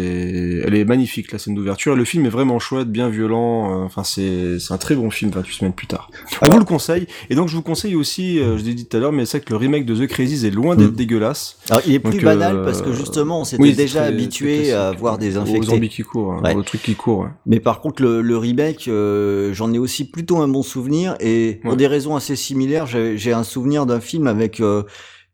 elle 0.65 0.75
est 0.75 0.83
magnifique, 0.83 1.31
la 1.31 1.39
scène 1.39 1.55
d'ouverture. 1.55 1.93
Et 1.93 1.95
le 1.95 2.03
film 2.03 2.25
est 2.25 2.29
vraiment 2.29 2.59
chouette, 2.59 2.91
bien 2.91 3.07
violent. 3.09 3.71
euh, 3.81 3.85
Enfin, 3.85 4.03
c'est, 4.03 4.59
c'est 4.59 4.73
un 4.73 4.77
très 4.77 4.95
bon 4.95 5.09
film, 5.09 5.31
28 5.31 5.53
semaines 5.55 5.73
plus 5.73 5.87
tard. 5.87 6.09
On 6.41 6.49
vous 6.49 6.59
le 6.59 6.65
conseille. 6.65 7.07
Et 7.29 7.35
donc, 7.35 7.47
je 7.47 7.55
vous 7.55 7.61
conseille 7.61 7.95
aussi, 7.95 8.39
euh, 8.39 8.57
je 8.57 8.63
l'ai 8.65 8.73
dit 8.73 8.85
tout 8.85 8.97
à 8.97 8.99
l'heure, 8.99 9.13
mais 9.13 9.25
c'est 9.25 9.39
que 9.39 9.51
le 9.51 9.55
remake 9.57 9.85
de 9.85 9.95
The 9.95 10.07
Crazies 10.09 10.45
est 10.45 10.51
loin 10.51 10.75
d'être 10.75 10.91
Mm. 10.91 10.95
dégueulasse. 10.95 11.57
Alors 11.69 11.81
il 11.85 11.93
est 11.93 11.99
plus 11.99 12.13
Donc, 12.15 12.23
banal 12.23 12.57
euh, 12.57 12.65
parce 12.65 12.81
que 12.81 12.91
justement 12.91 13.41
on 13.41 13.43
s'était 13.45 13.61
Oui, 13.63 13.73
déjà 13.73 13.99
très- 14.01 14.09
habitué 14.09 14.57
très 14.63 14.71
à 14.73 14.91
voir 14.91 15.17
des 15.17 15.37
Aux 15.37 15.41
infectés. 15.41 15.67
zombies 15.67 15.89
qui 15.89 16.01
courent, 16.03 16.33
hein, 16.33 16.41
Ouais. 16.43 16.55
aux 16.55 16.63
trucs 16.63 16.81
qui 16.83 16.95
courent. 16.95 17.19
ouais. 17.21 17.29
Mais 17.45 17.59
par 17.59 17.79
contre, 17.81 18.01
le, 18.01 18.21
le 18.21 18.37
remake, 18.37 18.87
euh, 18.89 19.53
j'en 19.53 19.71
ai 19.73 19.79
aussi 19.79 20.03
plutôt 20.09 20.37
un 20.37 20.47
bon 20.47 20.63
souvenir 20.63 21.15
et 21.19 21.59
pour 21.77 21.89
des 21.89 21.93
raisons 21.95 22.15
assez 22.15 22.35
similaires, 22.35 22.87
j'ai 22.87 23.33
un 23.33 23.43
souvenir 23.43 23.85
d'un 23.85 23.99
film 23.99 24.25
avec 24.25 24.61
euh, 24.61 24.81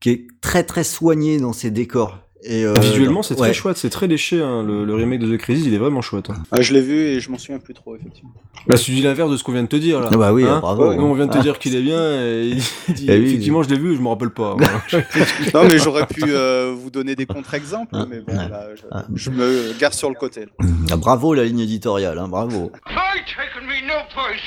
qui 0.01 0.09
est 0.09 0.27
très 0.41 0.63
très 0.65 0.83
soigné 0.83 1.39
dans 1.39 1.53
ses 1.53 1.71
décors. 1.71 2.19
Et 2.45 2.65
euh, 2.65 2.73
Visuellement, 2.81 3.23
c'est 3.23 3.35
ouais. 3.35 3.39
très 3.47 3.53
chouette, 3.53 3.77
c'est 3.77 3.89
très 3.89 4.07
léché. 4.07 4.41
Hein, 4.41 4.61
le, 4.63 4.83
le 4.83 4.93
remake 4.93 5.21
de 5.21 5.33
The 5.33 5.39
Crazies, 5.39 5.63
il 5.65 5.73
est 5.73 5.77
vraiment 5.77 6.01
chouette. 6.01 6.29
Hein. 6.29 6.43
Ah, 6.51 6.59
je 6.61 6.73
l'ai 6.73 6.81
vu 6.81 6.97
et 6.99 7.21
je 7.21 7.31
m'en 7.31 7.37
souviens 7.37 7.59
plus 7.59 7.73
trop, 7.73 7.95
effectivement. 7.95 8.33
Là, 8.67 8.77
tu 8.77 8.91
dis 8.91 9.01
l'inverse 9.01 9.31
de 9.31 9.37
ce 9.37 9.43
qu'on 9.45 9.53
vient 9.53 9.63
de 9.63 9.69
te 9.69 9.77
dire 9.77 10.01
là. 10.01 10.09
Ah 10.11 10.17
bah 10.17 10.33
oui, 10.33 10.43
Hein 10.43 10.59
bravo. 10.59 10.91
On 10.91 11.13
vient 11.13 11.27
de 11.27 11.31
te 11.31 11.37
Ah. 11.37 11.41
dire 11.41 11.57
qu'il 11.57 11.73
est 11.77 11.81
bien 11.81 12.21
et 12.21 12.57
il 12.89 12.93
dit, 12.95 13.05
Eh 13.09 13.17
oui. 13.17 13.27
effectivement, 13.27 13.63
je 13.63 13.69
l'ai 13.69 13.79
vu, 13.79 13.95
je 13.95 14.01
me 14.01 14.09
rappelle 14.09 14.31
pas. 14.31 14.57
Non, 15.53 15.63
mais 15.63 15.77
j'aurais 15.77 16.05
pu 16.05 16.23
euh, 16.27 16.75
vous 16.77 16.89
donner 16.91 17.15
des 17.15 17.25
contre-exemples, 17.25 17.91
Ah, 17.97 18.05
mais 18.09 18.19
bon, 18.19 18.35
là, 18.35 18.67
je, 18.75 18.81
je 19.15 19.29
me 19.29 19.79
garde 19.79 19.93
sur 19.93 20.09
le 20.09 20.15
côté. 20.15 20.47
Ah, 20.91 20.97
bravo 20.97 21.33
la 21.33 21.45
ligne 21.45 21.61
éditoriale, 21.61 22.19
hein, 22.19 22.27
bravo. 22.27 22.73
I 22.89 23.21
taken 23.37 23.65
me 23.69 23.87
no 23.87 24.01
place. 24.13 24.41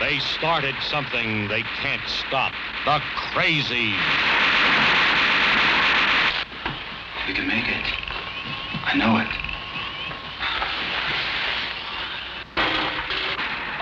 They 0.00 0.18
started 0.18 0.74
something 0.80 1.46
they 1.48 1.62
can't 1.62 2.00
stop. 2.08 2.54
The 2.86 3.02
crazy. 3.14 3.92
We 7.28 7.34
can 7.34 7.46
make 7.46 7.68
it. 7.68 7.84
I 8.82 8.96
know 8.96 9.18
it. 9.18 9.28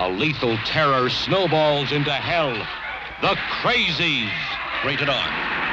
A 0.01 0.09
lethal 0.09 0.57
terror 0.65 1.09
snowballs 1.09 1.93
into 1.93 2.11
hell. 2.11 2.51
The 3.21 3.35
crazies. 3.61 4.29
Rated 4.83 5.07
R. 5.07 5.68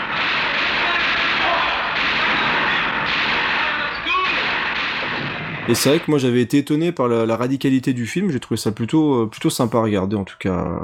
Et 5.68 5.74
c'est 5.74 5.88
vrai 5.88 5.98
que 5.98 6.08
moi 6.10 6.18
j'avais 6.18 6.40
été 6.42 6.58
étonné 6.58 6.92
par 6.92 7.08
la, 7.08 7.26
la 7.26 7.36
radicalité 7.36 7.92
du 7.92 8.06
film, 8.06 8.30
j'ai 8.30 8.38
trouvé 8.38 8.56
ça 8.56 8.70
plutôt 8.70 9.22
euh, 9.22 9.26
plutôt 9.26 9.50
sympa 9.50 9.78
à 9.78 9.82
regarder 9.82 10.14
en 10.14 10.22
tout 10.24 10.36
cas. 10.38 10.80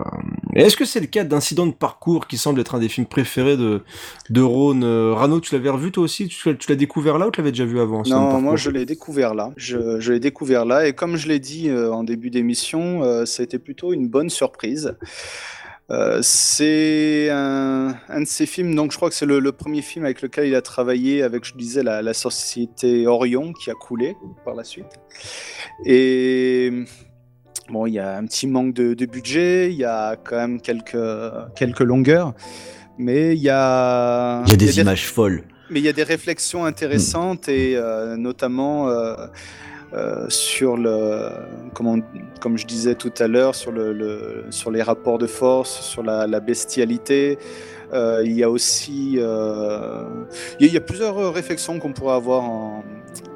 Est-ce 0.55 0.77
que 0.77 0.85
c'est 0.85 0.99
le 1.01 1.07
cas 1.07 1.23
d'incident 1.25 1.67
de 1.67 1.73
parcours 1.73 2.27
qui 2.27 2.37
semble 2.37 2.61
être 2.61 2.75
un 2.75 2.81
des 2.81 2.89
films 2.89 3.07
préférés 3.07 3.57
de 3.57 3.83
de 4.31 4.41
Ron 4.43 4.83
euh, 4.83 5.15
Rano 5.15 5.41
Tu 5.41 5.55
l'avais 5.55 5.71
revu 5.71 5.93
toi 5.93 6.03
aussi? 6.03 6.27
Tu 6.29 6.49
l'as- 6.49 6.55
tu 6.57 6.69
l'as 6.69 6.77
découvert 6.77 7.19
là 7.19 7.29
ou 7.29 7.31
tu 7.31 7.41
l'avais 7.41 7.53
déjà 7.53 7.65
vu 7.65 7.79
avant 7.81 8.03
Non, 8.07 8.41
moi 8.41 8.57
je 8.57 8.71
l'ai 8.71 8.85
découvert 8.85 9.35
là. 9.35 9.53
Je, 9.57 10.01
je 10.01 10.13
l'ai 10.13 10.21
découvert 10.21 10.65
là 10.65 10.87
et 10.89 10.93
comme 10.95 11.17
je 11.17 11.29
l'ai 11.29 11.39
dit 11.39 11.69
euh, 11.69 11.93
en 11.93 12.03
début 12.03 12.31
d'émission, 12.31 13.03
euh, 13.05 13.25
ça 13.25 13.43
a 13.43 13.45
été 13.45 13.59
plutôt 13.61 13.93
une 13.93 14.09
bonne 14.09 14.31
surprise. 14.31 14.97
Euh, 15.93 16.21
c'est 16.23 17.29
un, 17.31 17.95
un 18.09 18.21
de 18.21 18.27
ces 18.27 18.47
films, 18.47 18.75
donc 18.75 18.93
je 18.93 18.97
crois 18.97 19.11
que 19.11 19.15
c'est 19.15 19.27
le, 19.27 19.41
le 19.41 19.53
premier 19.53 19.83
film 19.83 20.07
avec 20.07 20.23
lequel 20.23 20.47
il 20.47 20.55
a 20.55 20.63
travaillé 20.63 21.23
avec, 21.23 21.45
je 21.45 21.55
disais, 21.55 21.83
la, 21.83 22.01
la 22.01 22.15
société 22.15 23.07
Orion 23.07 23.53
qui 23.53 23.71
a 23.71 23.75
coulé 23.75 24.17
par 24.45 24.55
la 24.55 24.65
suite. 24.65 24.87
Et 25.85 26.73
bon, 27.69 27.85
il 27.87 27.93
y 27.93 27.99
a 27.99 28.17
un 28.17 28.25
petit 28.25 28.47
manque 28.47 28.73
de, 28.73 28.95
de 28.95 29.07
budget, 29.07 29.71
il 29.71 29.77
y 29.77 29.85
a 29.85 30.17
quand 30.17 30.37
même 30.37 30.61
quelques, 30.63 30.97
quelques 31.57 31.81
longueurs, 31.81 32.33
mais 32.97 33.37
il 33.37 33.43
y 33.43 33.51
a... 33.51 34.43
Il 34.47 34.51
y 34.51 34.55
a 34.55 34.57
des 34.57 34.77
y 34.77 34.81
a 34.81 34.83
images 34.85 35.07
folles. 35.09 35.45
mais 35.69 35.81
il 35.81 35.85
y 35.85 35.89
a 35.89 35.93
des 35.93 36.05
réflexions 36.05 36.65
intéressantes 36.65 37.49
et 37.49 37.77
euh, 37.77 38.17
notamment 38.17 38.89
euh, 38.89 39.15
euh, 39.95 40.25
sur 40.29 40.77
le, 40.79 41.29
comme 41.75 42.57
je 42.57 42.67
disais 42.67 42.95
tout 42.95 43.13
à 43.19 43.29
l'heure, 43.29 43.55
sur, 43.55 43.71
le, 43.73 44.47
sur 44.51 44.71
les 44.71 44.83
rapports 44.83 45.19
de 45.19 45.27
force, 45.27 45.81
sur 45.81 46.03
la, 46.03 46.41
bestialité. 46.41 47.39
Euh, 47.93 48.23
il 48.25 48.33
y 48.33 48.43
a 48.43 48.49
aussi, 48.49 49.17
euh, 49.19 50.05
il 50.59 50.73
y 50.73 50.77
a- 50.79 50.81
plusieurs 50.81 51.35
réflexions 51.35 51.79
qu'on 51.79 51.93
pourrait 51.93 52.15
avoir 52.15 52.43
en, 52.43 52.85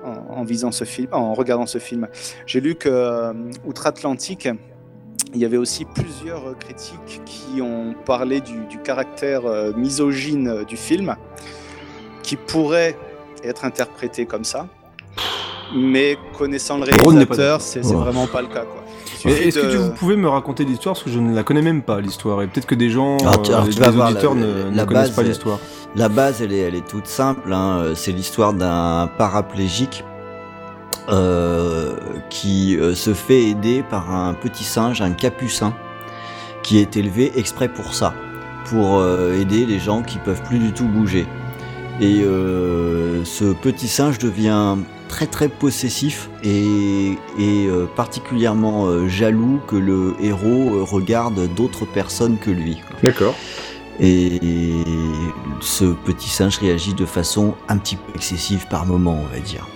en, 0.03 0.47
en 0.47 0.73
ce 0.73 0.85
film, 0.85 1.09
en 1.13 1.35
regardant 1.35 1.67
ce 1.67 1.77
film. 1.77 2.09
J'ai 2.47 2.63
lu 2.63 2.75
que 2.75 3.35
Outre-Atlantique, 3.67 4.49
il 5.35 5.41
y 5.41 5.45
avait 5.45 5.59
aussi 5.59 5.85
plusieurs 5.85 6.59
critiques 6.59 7.21
qui 7.27 7.61
ont 7.61 7.95
parlé 8.07 8.41
du, 8.41 8.79
caractère 8.83 9.43
misogyne 9.77 10.65
du 10.65 10.77
film 10.79 11.17
qui 12.23 12.37
pourrait 12.37 12.97
être 13.45 13.65
interprété 13.67 14.25
comme 14.25 14.45
ça. 14.45 14.69
Mais 15.75 16.17
connaissant 16.39 16.79
le 16.79 16.85
réalisateur, 16.85 17.61
c'est 17.61 17.85
Ouais. 17.85 17.95
vraiment 17.95 18.27
pas 18.27 18.41
le 18.43 18.49
cas. 18.49 18.65
Quoi. 18.65 18.83
Est-ce 19.33 19.59
que 19.59 19.71
tu- 19.73 19.77
vous 19.79 19.91
pouvez 19.91 20.17
me 20.17 20.29
raconter 20.29 20.65
l'histoire? 20.65 20.95
Parce 20.95 21.05
que 21.05 21.11
je 21.11 21.19
ne 21.19 21.35
la 21.35 21.43
connais 21.43 21.63
même 21.63 21.83
pas 21.83 22.01
l'histoire 22.01 22.43
et 22.43 22.47
peut-être 22.47 22.67
que 22.67 22.75
des 22.77 22.91
gens, 22.91 23.17
Alors, 23.19 23.43
tu- 23.43 23.51
euh, 23.51 23.55
alors, 23.55 23.67
les, 23.67 23.73
tu 23.75 23.81
vas 23.81 23.87
les 23.87 23.97
voir, 23.97 24.11
auditeurs 24.11 24.35
la- 24.35 24.41
ne, 24.41 24.85
connaissent 24.85 24.87
base 25.09 25.11
pas 25.11 25.23
l'histoire. 25.23 25.59
La 25.97 26.09
base, 26.09 26.43
elle 26.43 26.53
est, 26.53 26.59
elle 26.61 26.75
est 26.77 26.87
toute 26.87 27.07
simple. 27.09 27.53
hein. 27.53 27.79
Euh, 27.79 27.95
C'est 27.97 28.13
l'histoire 28.13 28.53
d'un 28.53 29.09
paraplégique 29.19 30.05
euh, 31.09 31.95
qui 32.31 32.77
se 32.95 33.15
fait 33.15 33.45
aider 33.45 33.83
par 33.89 34.13
un 34.15 34.35
petit 34.35 34.65
singe, 34.65 35.01
un 35.03 35.13
capucin, 35.13 35.73
qui 36.63 36.79
est 36.79 36.97
élevé 36.97 37.33
exprès 37.37 37.69
pour 37.69 37.95
ça, 37.95 38.13
pour 38.67 38.99
euh, 38.99 39.41
aider 39.41 39.67
les 39.67 39.79
gens 39.79 40.03
qui 40.03 40.19
peuvent 40.19 40.43
plus 40.43 40.59
du 40.59 40.73
tout 40.73 40.87
bouger. 40.87 41.27
Et 42.01 42.23
euh, 42.23 43.25
ce 43.25 43.45
petit 43.55 43.89
singe 43.89 44.19
devient 44.19 44.77
très 45.09 45.27
très 45.27 45.49
possessif 45.49 46.29
et, 46.43 47.13
et, 47.39 47.67
euh, 47.67 47.87
particulièrement 47.97 48.87
euh, 48.87 49.09
jaloux 49.09 49.61
que 49.67 49.77
le 49.77 50.15
héros 50.21 50.77
euh, 50.77 50.83
regarde 50.83 51.49
d'autres 51.55 51.85
personnes 51.85 52.39
que 52.39 52.51
lui. 52.51 52.83
D'accord. 53.03 53.35
Et 53.99 54.75
ce 55.63 55.87
petit 55.87 56.29
singe 56.29 56.59
réagit 56.59 56.93
de 56.93 57.07
façon 57.07 57.55
un 57.69 57.79
petit 57.79 57.97
peu 57.97 58.13
excessive 58.15 58.67
par 58.69 58.85
moment, 58.85 59.19
on 59.23 59.35
va 59.35 59.41
dire. 59.41 59.67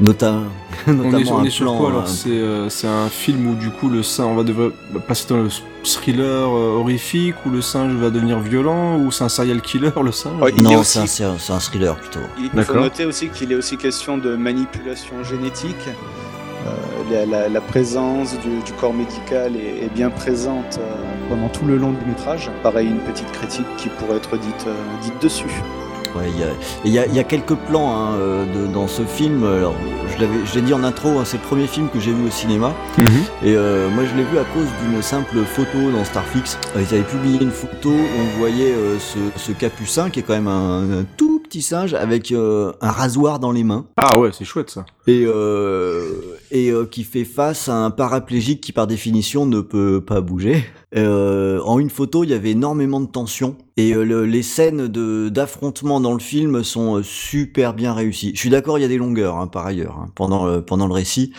Nota- 0.00 0.40
On 0.86 0.92
notamment 0.92 1.18
est, 1.18 1.30
on 1.30 1.38
un 1.40 1.44
est 1.44 1.50
sur 1.50 1.66
plan, 1.66 1.76
quoi 1.78 1.88
alors 1.90 2.02
un- 2.02 2.06
C'est 2.06 2.30
euh, 2.30 2.68
c'est 2.70 2.86
un 2.86 3.08
film 3.08 3.46
où 3.48 3.54
du 3.54 3.70
coup 3.70 3.88
le 3.90 4.02
singe, 4.02 4.26
on 4.28 4.34
va 4.34 4.44
devoir 4.44 4.70
passer 5.06 5.26
dans 5.28 5.36
le 5.36 5.48
thriller 5.84 6.24
euh, 6.48 6.78
horrifique 6.78 7.34
où 7.44 7.50
le 7.50 7.60
singe 7.60 7.92
va 7.94 8.08
devenir 8.10 8.38
violent 8.40 8.98
ou 8.98 9.10
c'est 9.10 9.24
un 9.24 9.28
serial 9.28 9.60
killer 9.60 9.90
le 10.02 10.12
singe 10.12 10.40
Non, 10.62 10.78
aussi- 10.80 11.06
c'est 11.06 11.24
un, 11.24 11.36
c'est 11.38 11.52
un- 11.52 11.58
thriller 11.58 11.96
plutôt. 11.96 12.20
Il 12.38 12.48
faut 12.62 12.72
noter 12.74 13.04
aussi 13.04 13.28
qu'il 13.28 13.52
est 13.52 13.56
aussi 13.56 13.76
question 13.76 14.16
de 14.16 14.36
manipulation 14.36 15.22
génétique. 15.22 15.76
Euh, 16.66 16.70
la, 17.10 17.26
la- 17.26 17.48
la 17.48 17.60
présence 17.60 18.32
du, 18.40 18.62
du 18.64 18.72
corps 18.78 18.92
médical 18.94 19.52
est, 19.56 19.84
est 19.84 19.92
bien 19.94 20.10
présente 20.10 20.78
euh, 20.78 20.94
pendant 21.28 21.48
tout 21.48 21.64
le 21.66 21.76
long 21.78 21.92
du 21.92 22.04
métrage. 22.06 22.50
Pareil, 22.62 22.86
une 22.88 23.00
petite 23.00 23.30
critique 23.32 23.66
qui 23.78 23.88
pourrait 23.90 24.16
être 24.16 24.36
dite, 24.38 24.64
euh, 24.66 24.74
dite 25.02 25.20
dessus. 25.22 25.62
Ouais, 26.16 26.24
il 26.28 26.40
y 26.40 26.44
il 26.86 26.92
y, 26.92 26.98
a, 26.98 27.06
il 27.06 27.14
y 27.14 27.18
a 27.20 27.24
quelques 27.24 27.54
plans 27.54 27.94
hein, 27.94 28.14
euh, 28.14 28.44
de- 28.66 28.72
dans 28.72 28.88
ce 28.88 29.02
film. 29.02 29.44
Alors, 29.44 29.74
je 30.08 30.20
l'avais, 30.20 30.44
je 30.44 30.54
l'ai 30.56 30.62
dit 30.62 30.74
en 30.74 30.82
intro, 30.82 31.10
hein, 31.18 31.22
c'est 31.24 31.36
le 31.36 31.42
premier 31.44 31.66
film 31.68 31.88
que 31.88 32.00
j'ai 32.00 32.12
vu 32.12 32.26
au 32.26 32.30
cinéma. 32.30 32.72
Mhm. 32.98 33.06
Et 33.44 33.54
euh, 33.54 33.88
moi, 33.90 34.04
je 34.04 34.16
l'ai 34.16 34.24
vu 34.24 34.36
à 34.38 34.44
cause 34.44 34.66
d'une 34.82 35.00
simple 35.02 35.38
photo 35.44 35.90
dans 35.92 36.04
Starfix. 36.04 36.58
Euh, 36.76 36.80
Ils 36.82 36.94
avaient 36.94 37.04
publié 37.04 37.38
une 37.40 37.50
photo 37.52 37.90
où 37.90 37.92
on 38.20 38.38
voyait 38.38 38.72
euh, 38.72 38.98
ce, 38.98 39.18
ce 39.38 39.52
capucin 39.52 40.10
qui 40.10 40.20
est 40.20 40.22
quand 40.22 40.32
même 40.34 40.48
un, 40.48 41.00
un 41.00 41.04
tout 41.16 41.38
petit 41.40 41.62
singe 41.62 41.94
avec 41.94 42.32
euh, 42.32 42.72
un 42.80 42.90
rasoir 42.90 43.38
dans 43.38 43.52
les 43.52 43.62
mains. 43.64 43.86
Ah 43.96 44.18
ouais, 44.18 44.30
c'est 44.32 44.44
chouette 44.44 44.70
ça. 44.70 44.84
et, 45.06 45.24
euh, 45.26 46.02
et 46.50 46.70
euh, 46.70 46.86
qui 46.86 47.04
fait 47.04 47.24
face 47.24 47.68
à 47.68 47.74
un 47.76 47.90
paraplégique 47.90 48.60
qui 48.60 48.72
par 48.72 48.86
définition 48.86 49.46
ne 49.46 49.60
peut 49.60 50.00
pas 50.00 50.20
bouger. 50.20 50.64
Euh, 50.96 51.60
en 51.64 51.78
une 51.78 51.90
photo, 51.90 52.24
il 52.24 52.30
y 52.30 52.34
avait 52.34 52.50
énormément 52.50 53.00
de 53.00 53.06
tension 53.06 53.56
et 53.76 53.92
euh, 53.94 54.02
le- 54.04 54.26
les 54.26 54.42
scènes 54.42 54.88
d'affrontement 55.28 56.00
dans 56.00 56.12
le 56.14 56.18
film 56.18 56.64
sont 56.64 56.96
euh, 56.98 57.02
super 57.04 57.74
bien 57.74 57.94
réussies. 57.94 58.32
Je 58.34 58.40
suis 58.40 58.50
d'accord, 58.50 58.76
il 58.78 58.82
y 58.82 58.84
a 58.84 58.88
des 58.88 58.98
longueurs 58.98 59.36
hein, 59.36 59.46
par 59.46 59.66
ailleurs 59.66 59.98
hein, 60.00 60.10
pendant 60.16 60.44
le, 60.46 60.62
pendant 60.64 60.88
le 60.88 60.92
récit. 60.94 61.32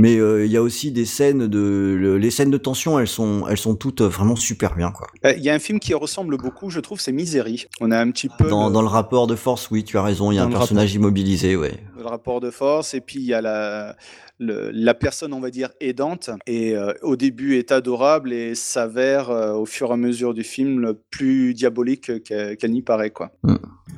Mais 0.00 0.12
il 0.14 0.46
y 0.52 0.56
a 0.56 0.62
aussi 0.62 0.92
des 0.92 1.04
scènes 1.06 1.48
de 1.48 1.96
le- 1.98 2.18
les 2.18 2.30
scènes 2.30 2.50
de 2.52 2.58
tension, 2.58 3.00
elles 3.00 3.08
sont 3.08 3.46
elles 3.48 3.56
sont 3.58 3.74
toutes 3.74 4.00
vraiment 4.00 4.36
super 4.36 4.76
bien 4.76 4.92
quoi. 4.92 5.08
Il 5.36 5.42
y 5.42 5.50
a 5.50 5.54
un 5.54 5.58
film 5.58 5.80
qui 5.80 5.92
ressemble 5.92 6.36
beaucoup, 6.36 6.70
je 6.70 6.78
trouve, 6.78 7.00
c'est 7.00 7.10
Misery. 7.10 7.66
On 7.80 7.90
a 7.90 7.98
un 7.98 8.08
petit 8.12 8.28
peu 8.28 8.48
Dans, 8.48 8.68
le, 8.68 8.72
dans 8.72 8.82
le 8.82 8.86
rapport 8.86 9.26
de 9.26 9.34
force, 9.34 9.70
oui, 9.72 9.82
tu 9.82 9.98
as 9.98 10.02
raison, 10.02 10.30
il 10.30 10.36
y 10.36 10.38
a 10.38 10.42
Dans 10.42 10.50
un 10.50 10.52
personnage 10.52 10.94
immobilisé, 10.94 11.56
ouais. 11.56 11.80
le 11.98 12.04
rapport 12.06 12.40
de 12.40 12.50
force 12.50 12.94
et 12.94 13.00
puis 13.00 13.18
il 13.18 13.24
y 13.26 13.34
a 13.34 13.40
la, 13.40 13.96
le- 14.38 14.70
la 14.72 14.94
personne, 14.94 15.32
on 15.32 15.40
va 15.40 15.50
dire, 15.50 15.70
aidante. 15.80 16.30
Et 16.46 16.76
euh, 16.76 16.92
au 17.02 17.16
début 17.16 17.56
est 17.56 17.72
adorable 17.72 18.32
et 18.32 18.54
s'avère 18.54 19.30
euh, 19.30 19.54
au 19.54 19.66
fur 19.66 19.90
et 19.90 19.94
à 19.94 19.96
mesure 19.96 20.34
du 20.34 20.44
film 20.44 20.80
le 20.80 20.94
plus 21.10 21.54
diabolique 21.54 22.22
qu'elle 22.24 22.70
n'y 22.70 22.82
paraît. 22.82 23.10
Quoi. 23.10 23.32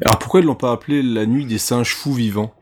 Alors 0.05 0.19
pourquoi 0.19 0.41
ils 0.41 0.47
l'ont 0.47 0.55
pas 0.55 0.73
appelé 0.73 1.03
la 1.03 1.27
nuit 1.27 1.45
des 1.45 1.59
singes 1.59 1.95
fous 1.95 2.15
vivants? 2.15 2.55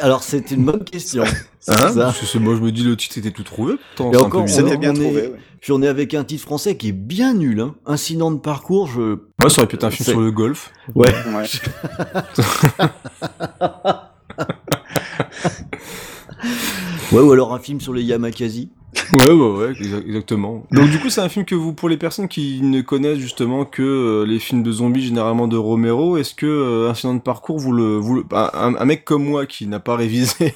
Alors 0.00 0.24
c'est 0.24 0.50
une 0.50 0.64
bonne 0.64 0.84
question. 0.84 1.24
C'est 1.60 1.70
Hein? 1.72 1.92
Ça. 1.92 2.04
Parce 2.06 2.32
que 2.32 2.38
moi 2.38 2.56
je 2.56 2.60
me 2.60 2.72
dis 2.72 2.82
le 2.82 2.96
titre 2.96 3.18
était 3.18 3.30
tout 3.30 3.44
trouvé. 3.44 3.74
C'était 3.96 4.76
bien 4.76 4.90
on 4.90 4.94
est- 4.96 5.04
trouvé. 5.04 5.22
ouais. 5.28 5.32
Puis 5.60 5.70
on 5.70 5.80
est 5.80 5.86
avec 5.86 6.12
un 6.14 6.24
titre 6.24 6.42
français 6.42 6.76
qui 6.76 6.88
est 6.88 6.92
bien 6.92 7.34
nul, 7.34 7.60
hein. 7.60 7.76
Incident 7.86 8.32
de 8.32 8.38
parcours, 8.40 8.88
je. 8.88 9.12
Ouais, 9.40 9.48
ça 9.48 9.58
aurait 9.62 9.68
pu 9.68 9.76
être 9.76 9.84
un 9.84 9.90
film 9.92 10.08
sur 10.08 10.20
le 10.20 10.32
golf. 10.32 10.72
Ouais. 10.96 11.14
Ouais. 11.32 11.44
Ouais, 17.12 17.20
ou 17.20 17.32
alors 17.32 17.52
un 17.54 17.58
film 17.58 17.80
sur 17.80 17.92
les 17.92 18.02
Yamakasi. 18.02 18.70
Ouais, 19.12 19.30
ouais, 19.30 19.50
ouais, 19.56 19.72
exa- 19.72 20.02
exactement. 20.06 20.64
Donc 20.70 20.88
du 20.90 20.98
coup, 20.98 21.10
c'est 21.10 21.20
un 21.20 21.28
film 21.28 21.44
que 21.44 21.54
vous, 21.54 21.72
pour 21.74 21.88
les 21.88 21.96
personnes 21.96 22.28
qui 22.28 22.60
ne 22.62 22.80
connaissent 22.80 23.18
justement 23.18 23.64
que 23.64 23.82
euh, 23.82 24.24
les 24.26 24.38
films 24.38 24.62
de 24.62 24.72
zombies 24.72 25.02
généralement 25.02 25.46
de 25.48 25.56
Romero, 25.56 26.16
est-ce 26.16 26.34
que 26.34 26.46
euh, 26.46 26.90
Incident 26.90 27.14
de 27.14 27.20
parcours, 27.20 27.58
vous 27.58 27.72
le, 27.72 27.96
vous 27.96 28.16
le- 28.16 28.24
un 28.32 28.84
mec 28.84 29.04
comme 29.04 29.24
moi 29.24 29.44
qui 29.46 29.66
n'a 29.66 29.80
pas 29.80 29.96
révisé 29.96 30.54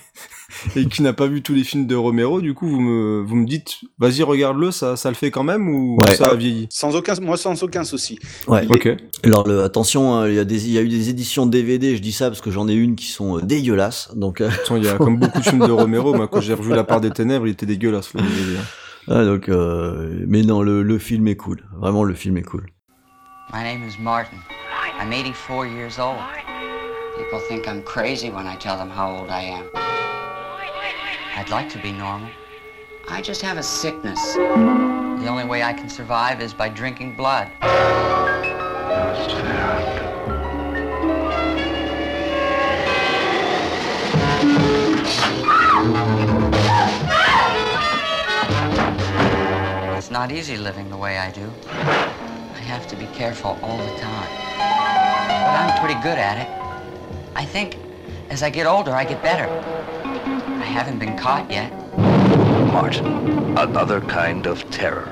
et 0.76 0.86
qui 0.86 1.02
n'a 1.02 1.12
pas 1.12 1.26
vu 1.26 1.42
tous 1.42 1.54
les 1.54 1.64
films 1.64 1.86
de 1.86 1.94
Romero, 1.94 2.40
du 2.40 2.54
coup, 2.54 2.68
vous 2.68 2.80
me, 2.80 3.22
vous 3.22 3.36
me 3.36 3.46
dites, 3.46 3.76
vas-y, 3.98 4.22
regarde-le, 4.22 4.70
ça, 4.70 4.96
ça 4.96 5.08
le 5.08 5.14
fait 5.14 5.30
quand 5.30 5.42
même 5.44 5.68
ou 5.68 5.96
Ouais. 6.00 6.14
ça 6.14 6.26
a 6.30 6.34
vieilli? 6.34 6.66
Sans 6.70 6.94
aucun, 6.96 7.14
moi, 7.20 7.36
sans 7.36 7.62
aucun 7.62 7.84
souci. 7.84 8.18
Ouais. 8.48 8.64
Il 8.64 8.70
est- 8.72 8.76
Ok. 8.76 8.96
Alors 9.24 9.46
le, 9.48 9.62
attention, 9.62 10.14
hein, 10.14 10.28
il 10.28 10.34
y 10.34 10.38
a 10.38 10.44
des, 10.44 10.66
il 10.66 10.72
y 10.72 10.78
a 10.78 10.82
eu 10.82 10.88
des 10.88 11.08
éditions 11.10 11.46
DVD. 11.46 11.96
Je 11.96 12.02
dis 12.02 12.12
ça 12.12 12.28
parce 12.28 12.40
que 12.40 12.50
j'en 12.50 12.68
ai 12.68 12.74
une 12.74 12.96
qui 12.96 13.06
sont 13.06 13.38
euh, 13.38 13.42
dégueulasses. 13.42 14.10
Donc, 14.16 14.40
euh, 14.40 14.46
De 14.48 14.50
toute 14.52 14.60
façon, 14.60 14.76
il 14.76 14.84
y 14.84 14.88
a 14.88 14.94
comme 14.94 15.18
beaucoup 15.18 15.38
de 15.38 15.44
films 15.44 15.66
de 15.66 15.72
Romero, 15.72 16.14
moi 16.14 16.28
quand 16.28 16.40
j'ai 16.40 16.54
revu 16.54 16.74
La 16.74 16.84
part 16.84 17.00
des 17.00 17.10
ténèbres, 17.10 17.46
il 17.46 17.50
était 17.52 17.66
dégueulasse. 17.66 18.12
le 18.14 18.20
DVD, 18.22 18.58
hein. 18.58 18.64
ah, 19.08 19.24
donc, 19.24 19.48
euh, 19.48 20.24
mais 20.26 20.42
non, 20.42 20.62
le, 20.62 20.82
le 20.82 20.98
film 20.98 21.26
est 21.28 21.36
cool. 21.36 21.62
Vraiment, 21.80 22.04
le 22.04 22.14
film 22.14 22.36
est 22.36 22.42
cool. 22.42 22.66
My 23.52 23.62
name 23.62 23.82
is 23.88 23.94
Martin. 24.02 24.36
I'm 25.00 25.12
84 25.12 25.66
years 25.66 25.98
old. 25.98 26.16
People 27.16 27.38
think 27.48 27.66
I'm 27.66 27.82
crazy 27.82 28.28
when 28.30 28.46
I 28.46 28.56
tell 28.58 28.76
them 28.76 28.88
how 28.90 29.10
old 29.20 29.30
I 29.30 29.50
am. 29.52 29.64
I'd 31.36 31.50
like 31.50 31.68
to 31.72 31.78
be 31.78 31.92
normal. 31.92 32.30
I 33.08 33.20
just 33.20 33.42
have 33.42 33.58
a 33.58 33.62
sickness. 33.62 34.34
The 34.36 35.26
only 35.28 35.44
way 35.44 35.62
I 35.62 35.74
can 35.74 35.90
survive 35.90 36.40
is 36.40 36.54
by 36.54 36.70
drinking 36.70 37.14
blood. 37.14 37.50
It's 49.98 50.10
not 50.10 50.32
easy 50.32 50.56
living 50.56 50.88
the 50.88 50.96
way 50.96 51.18
I 51.18 51.30
do. 51.32 51.52
I 51.68 52.62
have 52.64 52.86
to 52.88 52.96
be 52.96 53.04
careful 53.08 53.58
all 53.60 53.76
the 53.76 53.98
time. 53.98 54.30
But 54.56 55.52
I'm 55.60 55.78
pretty 55.84 56.00
good 56.00 56.16
at 56.16 56.38
it. 56.38 56.48
I 57.36 57.44
think 57.44 57.76
as 58.30 58.42
I 58.42 58.48
get 58.48 58.66
older, 58.66 58.92
I 58.92 59.04
get 59.04 59.22
better. 59.22 59.44
I 60.66 60.68
haven't 60.68 60.98
been 60.98 61.16
caught 61.16 61.48
yet. 61.48 61.70
Martin, 62.72 63.06
another 63.56 64.00
kind 64.00 64.48
of 64.48 64.68
terror. 64.72 65.08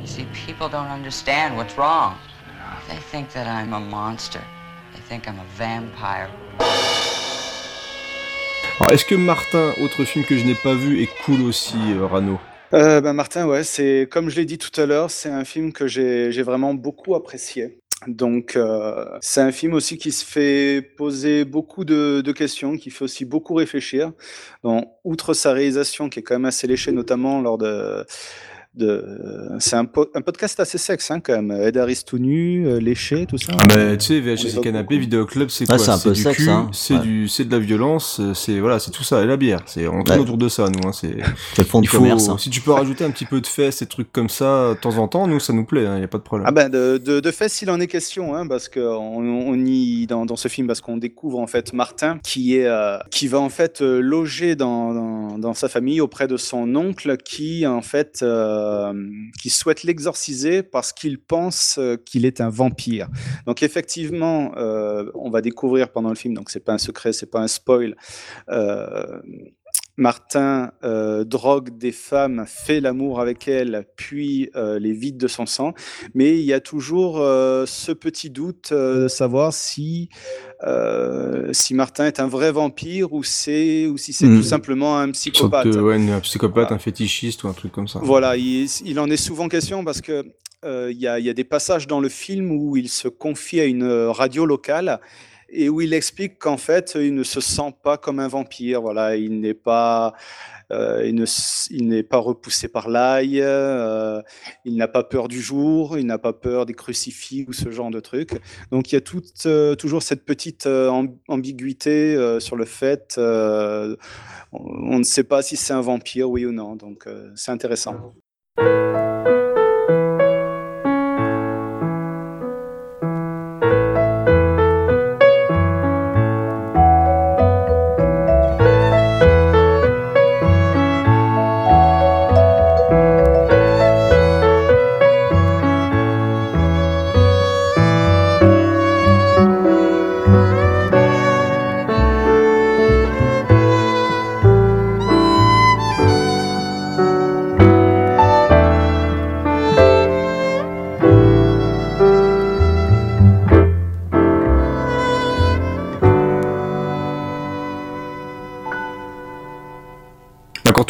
You 0.00 0.06
see, 0.06 0.26
people 0.32 0.68
don't 0.68 0.86
understand 0.86 1.56
what's 1.56 1.76
wrong. 1.76 2.16
They 2.88 2.98
think 3.10 3.32
that 3.32 3.48
I'm 3.48 3.72
a 3.72 3.80
monster. 3.80 4.42
They 4.94 5.00
think 5.00 5.26
I'm 5.26 5.40
a 5.40 5.44
vampire. 5.58 6.30
Alors, 8.78 8.92
est-ce 8.92 9.04
que 9.04 9.16
Martin, 9.16 9.72
autre 9.82 10.04
film 10.04 10.24
que 10.24 10.36
je 10.36 10.44
n'ai 10.44 10.54
pas 10.54 10.74
vu, 10.74 11.02
est 11.02 11.10
cool 11.24 11.42
aussi, 11.42 11.78
euh, 11.94 12.06
Rano? 12.06 12.38
Euh, 12.74 13.00
ben 13.00 13.12
Martin, 13.12 13.46
ouais, 13.46 13.64
c'est 13.64 14.08
comme 14.10 14.28
je 14.28 14.36
l'ai 14.36 14.44
dit 14.44 14.58
tout 14.58 14.80
à 14.80 14.86
l'heure, 14.86 15.10
c'est 15.10 15.28
un 15.28 15.44
film 15.44 15.72
que 15.72 15.86
j'ai 15.86 16.42
vraiment 16.42 16.74
beaucoup 16.74 17.14
apprécié. 17.14 17.80
Donc, 18.06 18.56
euh, 18.56 19.06
c'est 19.20 19.40
un 19.40 19.52
film 19.52 19.72
aussi 19.72 19.96
qui 19.98 20.12
se 20.12 20.24
fait 20.24 20.82
poser 20.96 21.44
beaucoup 21.44 21.84
de, 21.84 22.20
de 22.20 22.32
questions, 22.32 22.76
qui 22.76 22.90
fait 22.90 23.04
aussi 23.04 23.24
beaucoup 23.24 23.54
réfléchir. 23.54 24.12
Bon, 24.62 24.84
outre 25.04 25.32
sa 25.32 25.52
réalisation 25.52 26.08
qui 26.08 26.18
est 26.20 26.22
quand 26.22 26.34
même 26.34 26.44
assez 26.44 26.66
léchée, 26.66 26.92
notamment 26.92 27.40
lors 27.40 27.56
de, 27.58 28.04
de 28.76 29.04
c'est 29.58 29.76
un, 29.76 29.84
po- 29.84 30.08
un 30.14 30.20
podcast 30.20 30.60
assez 30.60 30.78
sexe 30.78 31.10
hein, 31.10 31.20
quand 31.20 31.40
même. 31.40 31.50
Ed 31.62 31.76
Harris 31.76 32.02
tout 32.06 32.18
nu, 32.18 32.66
euh, 32.66 32.78
léché, 32.78 33.26
tout 33.26 33.38
ça. 33.38 33.52
Mais 33.74 33.96
tu 33.96 34.04
sais, 34.06 34.20
VHS 34.20 34.58
et 34.58 34.60
Canapé, 34.60 34.98
Vidéoclub, 34.98 35.48
c'est 35.48 35.68
Ouais, 35.70 35.76
quoi 35.76 35.84
c'est 35.84 35.90
un 35.90 35.98
peu 35.98 36.12
du 36.12 36.22
sexe, 36.22 36.36
cul, 36.44 36.50
hein. 36.50 36.68
c'est 36.72 36.94
Ouais. 36.94 37.00
du, 37.00 37.28
c'est 37.28 37.44
de 37.44 37.52
la 37.52 37.58
violence, 37.58 38.20
euh, 38.20 38.34
c'est 38.34 38.60
voilà, 38.60 38.78
c'est 38.78 38.90
tout 38.90 39.02
ça 39.04 39.22
et 39.22 39.26
la 39.26 39.36
bière. 39.36 39.60
C'est 39.66 39.86
on 39.88 40.02
tourne 40.04 40.18
Ouais. 40.18 40.24
autour 40.24 40.36
de 40.38 40.48
ça, 40.48 40.66
nous. 40.68 40.86
Hein, 40.88 40.92
c'est 40.92 41.16
C'est 41.54 41.62
le 41.62 41.64
fond 41.64 41.80
de 41.80 41.84
il 41.84 41.88
faut, 41.88 41.98
commerce. 41.98 42.28
hein. 42.28 42.36
si 42.38 42.50
tu 42.50 42.60
peux 42.60 42.72
rajouter 42.72 43.04
un 43.04 43.10
petit 43.10 43.24
peu 43.24 43.40
de 43.40 43.46
fesses 43.46 43.82
et 43.82 43.86
trucs 43.86 44.12
comme 44.12 44.28
ça 44.28 44.70
de 44.74 44.74
temps 44.78 44.98
en 44.98 45.08
temps, 45.08 45.26
nous 45.26 45.40
ça 45.40 45.52
nous 45.52 45.64
plaît, 45.64 45.84
il 45.96 46.00
y 46.00 46.04
a 46.04 46.08
pas 46.08 46.18
de 46.18 46.22
problème. 46.22 46.46
Ah 46.48 46.52
ben 46.52 46.68
de, 46.68 46.98
de, 46.98 47.20
de 47.20 47.30
fait, 47.30 47.48
s'il 47.48 47.70
en 47.70 47.80
est 47.80 47.86
question, 47.86 48.34
hein, 48.34 48.46
parce 48.46 48.68
que 48.68 48.80
on, 48.80 49.18
on 49.48 49.54
y 49.64 50.06
dans, 50.06 50.26
dans 50.26 50.36
ce 50.36 50.48
film, 50.48 50.66
parce 50.66 50.80
qu'on 50.80 50.96
découvre 50.96 51.38
en 51.38 51.46
fait 51.46 51.72
Martin 51.72 52.18
qui 52.22 52.56
est 52.56 52.66
euh, 52.66 52.98
qui 53.10 53.28
va 53.28 53.38
en 53.40 53.48
fait 53.48 53.80
euh, 53.80 54.00
loger 54.00 54.54
dans, 54.56 54.92
dans, 54.92 55.38
dans 55.38 55.54
sa 55.54 55.68
famille 55.68 56.00
auprès 56.00 56.26
de 56.28 56.36
son 56.36 56.74
oncle 56.76 57.16
qui 57.16 57.66
en 57.66 57.82
fait 57.82 58.20
euh, 58.22 58.65
qui 59.40 59.50
souhaite 59.50 59.82
l'exorciser 59.82 60.62
parce 60.62 60.92
qu'il 60.92 61.18
pense 61.18 61.78
euh, 61.78 61.96
qu'il 61.96 62.24
est 62.24 62.40
un 62.40 62.48
vampire. 62.48 63.08
Donc 63.46 63.62
effectivement, 63.62 64.52
euh, 64.56 65.10
on 65.14 65.30
va 65.30 65.40
découvrir 65.40 65.90
pendant 65.90 66.10
le 66.10 66.14
film, 66.14 66.34
donc 66.34 66.50
c'est 66.50 66.64
pas 66.64 66.72
un 66.72 66.78
secret, 66.78 67.12
c'est 67.12 67.30
pas 67.30 67.40
un 67.40 67.48
spoil. 67.48 67.96
Martin 69.96 70.72
euh, 70.84 71.24
drogue 71.24 71.76
des 71.78 71.92
femmes, 71.92 72.44
fait 72.46 72.80
l'amour 72.80 73.20
avec 73.20 73.48
elles, 73.48 73.86
puis 73.96 74.50
euh, 74.54 74.78
les 74.78 74.92
vide 74.92 75.16
de 75.16 75.28
son 75.28 75.46
sang. 75.46 75.72
Mais 76.14 76.32
il 76.38 76.44
y 76.44 76.52
a 76.52 76.60
toujours 76.60 77.18
euh, 77.20 77.64
ce 77.66 77.92
petit 77.92 78.28
doute 78.30 78.72
de 78.72 79.08
savoir 79.08 79.52
si, 79.52 80.08
si 81.52 81.74
Martin 81.74 82.06
est 82.06 82.20
un 82.20 82.26
vrai 82.28 82.52
vampire 82.52 83.12
ou, 83.12 83.22
c'est, 83.22 83.86
ou 83.86 83.96
si 83.96 84.12
c'est 84.12 84.26
Mhm. 84.26 84.38
tout 84.38 84.42
simplement 84.46 84.98
un 84.98 85.10
psychopathe. 85.12 85.66
de- 85.68 85.80
ouais, 85.80 85.94
un 86.10 86.20
psychopathe, 86.20 86.54
Voilà. 86.68 86.72
un 86.74 86.78
fétichiste 86.78 87.44
ou 87.44 87.48
un 87.48 87.52
truc 87.52 87.72
comme 87.72 87.88
ça. 87.88 88.00
Voilà, 88.02 88.36
il, 88.36 88.66
il 88.84 89.00
en 89.00 89.08
est 89.10 89.16
souvent 89.16 89.48
question 89.48 89.84
parce 89.84 90.00
que 90.00 90.24
il 90.64 90.98
y, 90.98 91.06
a, 91.06 91.20
il 91.20 91.24
y 91.24 91.30
a 91.30 91.32
des 91.34 91.44
passages 91.44 91.86
dans 91.86 92.00
le 92.00 92.08
film 92.08 92.50
où 92.50 92.76
il 92.76 92.88
se 92.88 93.06
confie 93.06 93.60
à 93.60 93.66
une 93.66 93.84
radio 94.08 94.44
locale 94.46 95.00
et 95.48 95.68
où 95.68 95.80
il 95.80 95.94
explique 95.94 96.38
qu'en 96.38 96.56
fait, 96.56 96.96
il 96.96 97.14
ne 97.14 97.22
se 97.22 97.40
sent 97.40 97.74
pas 97.82 97.96
comme 97.96 98.20
un 98.20 98.28
vampire. 98.28 98.82
Voilà, 98.82 99.16
il 99.16 99.40
n'est 99.40 99.54
pas, 99.54 100.14
euh, 100.72 101.02
il 101.04 101.14
ne 101.88 102.02
pas 102.02 102.18
repoussé 102.18 102.68
par 102.68 102.88
l'ail, 102.88 103.40
euh, 103.40 104.20
il 104.64 104.76
n'a 104.76 104.88
pas 104.88 105.04
peur 105.04 105.28
du 105.28 105.40
jour, 105.40 105.98
il 105.98 106.06
n'a 106.06 106.18
pas 106.18 106.32
peur 106.32 106.66
des 106.66 106.74
crucifix 106.74 107.44
ou 107.48 107.52
ce 107.52 107.70
genre 107.70 107.90
de 107.90 108.00
trucs. 108.00 108.32
Donc 108.70 108.92
il 108.92 108.96
y 108.96 108.98
a 108.98 109.02
euh, 109.46 109.74
toujours 109.74 110.02
cette 110.02 110.24
petite 110.24 110.66
amb- 110.66 111.16
ambiguïté 111.28 112.16
sur 112.40 112.56
le 112.56 112.64
fait, 112.64 113.14
on, 113.18 113.96
on 114.52 114.98
ne 114.98 115.04
sait 115.04 115.24
pas 115.24 115.42
si 115.42 115.56
c'est 115.56 115.74
un 115.74 115.80
vampire, 115.80 116.28
oui 116.30 116.44
ou 116.44 116.52
non. 116.52 116.76
Donc 116.76 117.06
c'est 117.34 117.50
intéressant. 117.50 118.14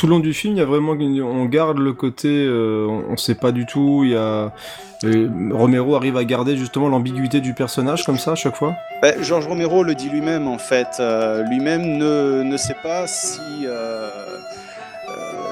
Tout 0.07 0.11
le 0.11 0.17
long 0.19 0.21
du 0.21 0.35
film, 0.35 0.55
il 0.55 0.59
y 0.59 0.63
a 0.63 0.65
vraiment, 0.65 0.93
on 0.93 1.45
garde 1.47 1.79
le 1.79 1.93
côté, 1.93 2.29
euh, 2.29 2.87
on, 2.89 3.13
on 3.13 3.17
sait 3.17 3.35
pas 3.35 3.51
du 3.51 3.67
tout. 3.67 4.03
Il 4.05 4.11
y 4.11 4.15
a 4.15 4.53
euh, 5.05 5.29
Romero 5.53 5.97
arrive 5.97 6.17
à 6.17 6.25
garder 6.25 6.57
justement 6.57 6.89
l'ambiguïté 6.89 7.41
du 7.41 7.55
personnage 7.55 8.05
comme 8.07 8.17
ça 8.19 8.33
à 8.33 8.35
chaque 8.37 8.55
fois. 8.55 8.77
Ben, 9.03 9.21
Georges 9.23 9.47
Romero 9.49 9.83
le 9.83 9.97
dit 9.97 10.09
lui-même 10.09 10.47
en 10.47 10.59
fait. 10.59 10.87
Euh, 11.01 11.43
lui-même 11.43 11.99
ne, 11.99 12.43
ne 12.45 12.57
sait 12.57 12.77
pas 12.83 13.07
si, 13.09 13.41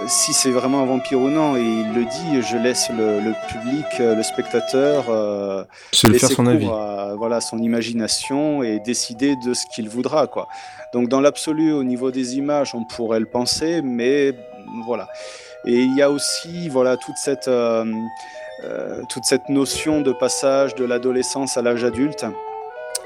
si 0.07 0.33
c'est 0.33 0.51
vraiment 0.51 0.83
un 0.83 0.87
vampire 0.87 1.21
ou 1.21 1.29
non. 1.29 1.57
Et 1.57 1.63
il 1.63 1.93
le 1.93 2.05
dit, 2.05 2.43
je 2.49 2.57
laisse 2.57 2.91
le, 2.91 3.21
le 3.21 3.35
public, 3.49 3.85
le 3.99 4.23
spectateur, 4.23 5.07
euh, 5.09 5.65
Se 5.93 6.07
faire 6.13 6.31
son 6.31 6.47
avis. 6.47 6.67
à 6.67 7.15
voilà, 7.17 7.41
son 7.41 7.59
imagination 7.59 8.63
et 8.63 8.81
décider 8.81 9.35
de 9.45 9.55
ce 9.55 9.65
qu'il 9.75 9.89
voudra. 9.89 10.27
Quoi. 10.27 10.47
Donc 10.95 11.09
dans 11.09 11.21
l'absolu, 11.21 11.73
au 11.73 11.85
niveau 11.85 12.11
des 12.11 12.39
images, 12.39 12.75
on 12.75 12.85
pourrait 12.85 13.21
le 13.21 13.27
penser, 13.27 13.83
mais 13.83 14.33
voilà. 14.87 15.07
Et 15.67 15.75
il 15.75 15.95
y 15.97 16.01
a 16.03 16.11
aussi 16.11 16.69
voilà, 16.71 16.97
toute 16.97 17.17
cette... 17.17 17.49
euh, 17.49 17.85
euh, 18.63 19.03
toute 19.09 19.25
cette 19.25 19.49
notion 19.49 20.01
de 20.01 20.13
passage 20.13 20.77
de 20.77 20.85
l'adolescence 20.85 21.57
à 21.57 21.63
l'âge 21.63 21.83
adulte, 21.85 22.25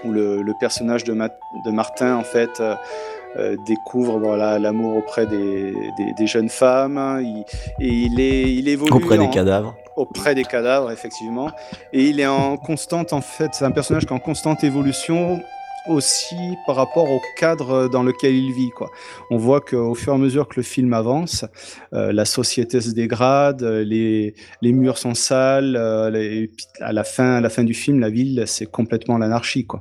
où 0.05 0.13
le, 0.13 0.43
le 0.43 0.55
personnage 0.61 1.03
de, 1.05 1.15
Ma- 1.15 1.31
de 1.65 1.71
Martin, 1.71 2.17
en 2.17 2.23
fait, 2.23 2.61
euh, 2.61 3.57
découvre 3.67 4.19
voilà 4.19 4.59
l'amour 4.59 4.97
auprès 4.97 5.27
des, 5.27 5.73
des- 5.97 6.13
des 6.19 6.27
jeunes 6.27 6.51
femmes. 6.51 6.99
Il, 7.23 7.45
et 7.81 7.89
il, 7.89 8.21
est, 8.21 8.53
il 8.55 8.69
évolue 8.69 8.93
Auprès 8.93 9.17
des 9.17 9.25
en- 9.25 9.31
cadavres. 9.31 9.75
auprès 9.97 10.35
des 10.35 10.45
cadavres, 10.45 10.91
effectivement. 10.93 11.51
Et 11.95 12.05
il 12.05 12.21
est 12.21 12.27
en 12.27 12.59
constante, 12.59 13.15
en 13.15 13.23
fait, 13.23 13.49
c'est 13.53 13.65
un 13.65 13.71
personnage 13.71 14.05
qui 14.05 14.13
est 14.13 14.17
en 14.17 14.21
constante 14.21 14.63
évolution 14.65 15.41
aussi 15.89 16.37
par 16.67 16.77
rapport 16.77 17.11
au 17.11 17.21
cadre 17.37 17.89
dans 17.89 18.03
lequel 18.03 18.35
il 18.35 18.53
vit. 18.53 18.71
Quoi. 18.71 18.91
On 19.31 19.37
voit 19.37 19.61
qu'au 19.61 19.95
fur 19.95 20.13
et 20.13 20.17
à 20.17 20.19
mesure 20.19 20.49
que 20.49 20.55
le 20.57 20.63
film 20.63 20.93
avance, 20.93 21.45
euh, 21.93 22.13
la 22.13 22.25
société 22.25 22.81
se 22.81 22.91
dégrade, 22.91 23.63
euh, 23.63 23.85
les, 23.85 24.35
les 24.63 24.73
murs 24.73 24.99
sont 24.99 25.15
sales, 25.15 25.77
euh, 25.77 26.11
les- 26.11 26.43
et 26.45 26.47
puis 26.49 26.67
à, 26.81 26.93
la 26.93 27.05
fin, 27.05 27.37
à 27.37 27.41
la 27.41 27.51
fin 27.51 27.65
du 27.65 27.75
film, 27.75 28.01
la 28.01 28.11
ville, 28.11 28.45
c'est 28.47 28.67
complètement 28.67 29.19
l'anarchie. 29.19 29.67
Quoi. 29.67 29.81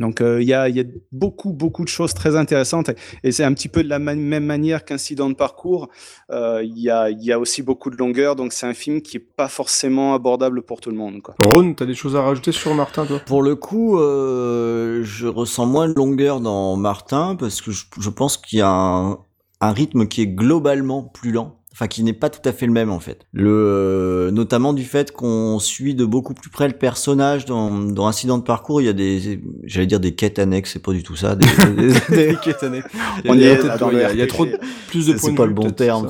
Donc 0.00 0.20
euh, 0.20 0.40
il 0.40 0.46
y, 0.46 0.54
a, 0.54 0.68
il 0.68 0.76
y 0.76 0.80
a 0.80 0.84
beaucoup, 1.10 1.52
beaucoup 1.52 1.82
de 1.82 1.88
choses 1.88 2.14
très 2.14 2.36
intéressantes. 2.36 2.90
Et, 3.24 3.32
c'est 3.32 3.42
un 3.44 3.52
petit 3.52 3.68
peu 3.68 3.82
de 3.82 3.88
la 3.88 3.98
même 3.98 4.44
manière 4.44 4.84
qu'Incident 4.84 5.28
de 5.28 5.34
parcours. 5.34 5.88
Euh, 6.30 6.62
Il 6.64 6.78
y, 6.78 6.88
a, 6.90 7.10
il 7.10 7.22
y 7.24 7.32
a 7.32 7.38
aussi 7.38 7.62
beaucoup 7.62 7.90
de 7.90 7.96
longueur, 7.96 8.36
donc 8.36 8.52
c'est 8.52 8.66
un 8.66 8.74
film 8.74 9.00
qui 9.02 9.16
n'est 9.16 9.24
pas 9.36 9.48
forcément 9.48 10.14
abordable 10.14 10.62
pour 10.62 10.80
tout 10.80 10.90
le 10.90 10.96
monde. 10.96 11.20
Quoi. 11.20 11.34
Ron, 11.44 11.74
t'as 11.74 11.86
des 11.86 11.94
choses 11.94 12.14
à 12.14 12.22
rajouter 12.22 12.52
sur 12.52 12.74
Martin, 12.74 13.06
toi? 13.06 13.20
Pour 13.26 13.42
le 13.42 13.56
coup, 13.56 13.98
euh, 13.98 14.87
je 15.02 15.26
ressens 15.26 15.66
moins 15.66 15.88
de 15.88 15.94
longueur 15.94 16.40
dans 16.40 16.76
Martin 16.76 17.36
parce 17.38 17.60
que 17.60 17.70
je, 17.70 17.84
je 17.98 18.10
pense 18.10 18.36
qu'il 18.36 18.58
y 18.58 18.62
a 18.62 18.70
un, 18.70 19.18
un 19.60 19.72
rythme 19.72 20.06
qui 20.06 20.20
est 20.22 20.26
globalement 20.28 21.02
plus 21.02 21.32
lent. 21.32 21.54
Enfin, 21.72 21.86
qui 21.86 22.02
n'est 22.02 22.12
pas 22.12 22.28
tout 22.28 22.40
à 22.48 22.50
fait 22.52 22.66
le 22.66 22.72
même 22.72 22.90
en 22.90 22.98
fait. 22.98 23.24
Le, 23.32 23.50
euh, 23.52 24.30
notamment 24.32 24.72
du 24.72 24.82
fait 24.82 25.12
qu'on 25.12 25.60
suit 25.60 25.94
de 25.94 26.04
beaucoup 26.04 26.34
plus 26.34 26.50
près 26.50 26.66
le 26.66 26.74
personnage 26.76 27.44
dans, 27.44 27.70
dans 27.70 28.08
Incident 28.08 28.36
de 28.38 28.42
parcours. 28.42 28.80
Il 28.80 28.86
y 28.86 28.88
a 28.88 28.92
des, 28.92 29.40
j'allais 29.62 29.86
dire 29.86 30.00
des 30.00 30.12
quêtes 30.16 30.40
annexes, 30.40 30.72
c'est 30.72 30.82
pas 30.82 30.92
du 30.92 31.04
tout 31.04 31.14
ça. 31.14 31.36
Des, 31.36 31.46
des- 31.76 32.26
Des 32.32 32.36
quêtes 32.42 32.64
annexes. 32.64 32.88
On 33.28 33.34
Il 33.34 33.42
y 33.42 33.46
a 33.46 33.52
est 33.52 33.60
il 33.60 33.66
y 33.66 33.70
a- 33.70 34.08
le 34.08 34.14
il 34.14 34.18
y 34.18 34.22
a 34.22 34.26
trop 34.26 34.44
de- 34.44 34.58
plus 34.88 35.06
de 35.06 35.16
C'est- 35.16 35.34
pas 35.36 35.46
le 35.46 35.54
bon 35.54 35.70
terme, 35.70 36.08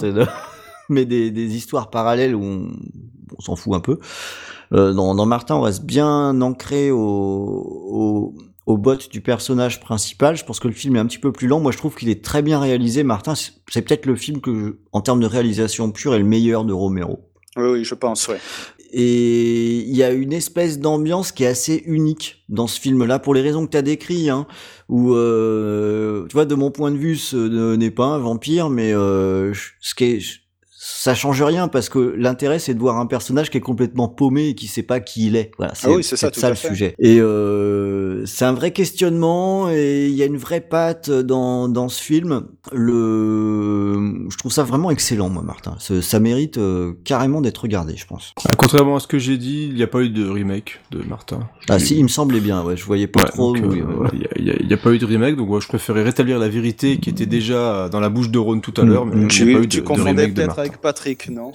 mais 0.88 1.05
des, 1.05 1.30
des 1.30 1.55
histoires 1.55 1.90
parallèles 1.90 2.34
où 2.34 2.42
on, 2.42 2.68
on 3.36 3.40
s'en 3.42 3.55
fout 3.55 3.74
un 3.74 3.80
peu. 3.80 3.98
Euh, 4.72 4.94
dans, 4.94 5.14
dans 5.14 5.26
Martin, 5.26 5.56
on 5.56 5.60
reste 5.62 5.84
bien 5.84 6.40
ancré 6.40 6.90
au, 6.90 6.98
au, 6.98 8.34
aux 8.69 8.77
bottes 8.77 9.11
du 9.11 9.23
personnage 9.23 9.81
principal. 9.81 10.36
Je 10.36 10.45
pense 10.45 10.61
que 10.61 10.69
le 10.69 10.74
film 10.74 10.95
est 10.97 10.99
un 10.99 11.07
petit 11.07 11.19
peu 11.19 11.32
plus 11.32 11.49
lent. 11.49 11.59
Moi, 11.59 11.73
je 11.73 11.78
trouve 11.78 11.95
qu'il 11.95 12.11
est 12.11 12.23
très 12.23 12.43
bien 12.43 12.61
réalisé. 12.61 13.03
Martin, 13.03 13.35
c'est 13.35 13.82
peut-être 13.82 14.05
le 14.05 14.15
film 14.15 14.43
que, 14.43 14.78
en 14.93 15.01
termes 15.01 15.20
de 15.20 15.27
réalisation 15.27 15.90
pure, 15.90 16.15
est 16.15 16.19
le 16.19 16.27
meilleur 16.27 16.66
de 16.66 16.74
Romero. 16.74 17.19
Oui, 17.57 17.66
oui, 17.66 17.85
je 17.85 17.95
pense. 17.95 18.31
Et 18.93 19.78
il 19.78 19.97
y 19.97 20.03
a 20.03 20.11
une 20.11 20.35
espèce 20.35 20.78
d'ambiance 20.78 21.32
qui 21.32 21.45
est 21.45 21.47
assez 21.47 21.82
unique 21.86 22.45
dans 22.51 22.66
ce 22.66 22.78
film-là, 22.78 23.19
pour 23.19 23.32
les 23.32 23.40
raisons 23.40 23.65
que 23.65 23.70
tu 23.70 23.78
as 23.78 23.82
décrites, 23.82 24.28
hein, 24.28 24.47
où, 24.90 25.15
euh, 25.15 26.27
tu 26.28 26.35
vois, 26.35 26.45
de 26.45 26.55
mon 26.55 26.70
point 26.70 26.90
de 26.90 26.99
vue, 26.99 27.16
ce 27.16 27.74
n'est 27.74 27.90
pas 27.90 28.05
un 28.05 28.19
vampire, 28.19 28.69
mais 28.69 28.93
euh, 28.93 29.55
ce 29.81 29.95
qui 29.95 30.05
est 30.05 30.20
ça 30.99 31.15
change 31.15 31.41
rien 31.43 31.69
parce 31.69 31.89
que 31.89 32.12
l'intérêt 32.19 32.59
c'est 32.59 32.75
de 32.75 32.81
voir 32.81 32.99
un 32.99 33.07
personnage 33.07 33.51
qui 33.51 33.59
est 33.59 33.61
complètement 33.61 34.09
paumé 34.09 34.49
et 34.49 34.55
qui 34.57 34.66
sait 34.66 34.83
pas 34.83 34.99
qui 34.99 35.29
il 35.29 35.37
est. 35.37 35.53
Voilà, 35.57 35.73
c'est 35.77 35.87
ah 35.87 35.95
oui, 35.95 36.03
ça, 36.03 36.16
ça 36.16 36.51
le 36.51 36.57
sujet. 36.57 36.97
Et 36.99 37.20
euh, 37.20 38.27
c'est 38.27 38.45
un 38.45 38.53
vrai 38.53 38.73
questionnement 38.73 39.70
et 39.70 40.09
il 40.09 40.15
y 40.15 40.25
a 40.25 40.27
une 40.27 40.37
vraie 40.37 40.61
patte 40.61 41.09
dans 41.09 41.69
dans 41.69 41.89
ce 41.89 42.03
film. 42.03 42.49
Le, 42.73 44.27
je 44.29 44.37
trouve 44.39 44.51
ça 44.51 44.65
vraiment 44.65 44.91
excellent, 44.91 45.29
moi, 45.29 45.45
Martin. 45.45 45.77
Ça, 45.79 46.03
ça 46.03 46.19
mérite 46.19 46.59
euh, 46.59 46.95
carrément 47.05 47.43
d'être 47.43 47.59
regardé, 47.59 47.95
je 47.97 48.05
pense. 48.05 48.35
Ah, 48.49 48.57
contrairement 48.57 48.97
à 48.97 49.01
ce 49.01 49.07
que 49.07 49.20
j'ai 49.20 49.39
dit, 49.39 49.69
il 49.70 49.77
n'y 49.77 49.85
a 49.85 49.87
pas 49.87 50.01
eu 50.01 50.11
de 50.11 50.29
remake 50.29 50.81
de 50.91 50.99
Martin. 51.09 51.49
Ah 51.69 51.79
si, 51.79 51.97
il 51.97 52.03
me 52.03 52.09
semblait 52.09 52.41
bien. 52.41 52.65
Ouais, 52.65 52.77
je 52.77 52.85
voyais 52.85 53.07
pas 53.07 53.23
trop. 53.23 53.55
Il 53.55 53.62
n'y 53.62 54.51
a, 54.51 54.75
a, 54.75 54.77
pas 54.77 54.91
eu 54.91 54.99
de 54.99 55.07
remake, 55.07 55.37
donc 55.37 55.49
ouais, 55.49 55.61
je 55.61 55.69
préférais 55.69 56.03
rétablir 56.03 56.41
la 56.41 56.49
vérité 56.49 56.99
qui 56.99 57.09
était 57.09 57.27
déjà 57.27 57.89
dans 57.89 58.01
la 58.01 58.09
bouche 58.09 58.31
de 58.31 58.39
Ron 58.39 58.59
tout 58.59 58.75
à 58.77 58.83
l'heure, 58.83 59.07
mais 59.07 59.31
j'ai 59.31 59.45
pas 59.53 59.61
eu 59.61 59.66
de, 59.69 59.81
de 59.81 60.03
remake 60.03 60.35
de 60.35 60.45
Martin. 60.45 60.88
Patrick, 60.89 61.28
non 61.28 61.52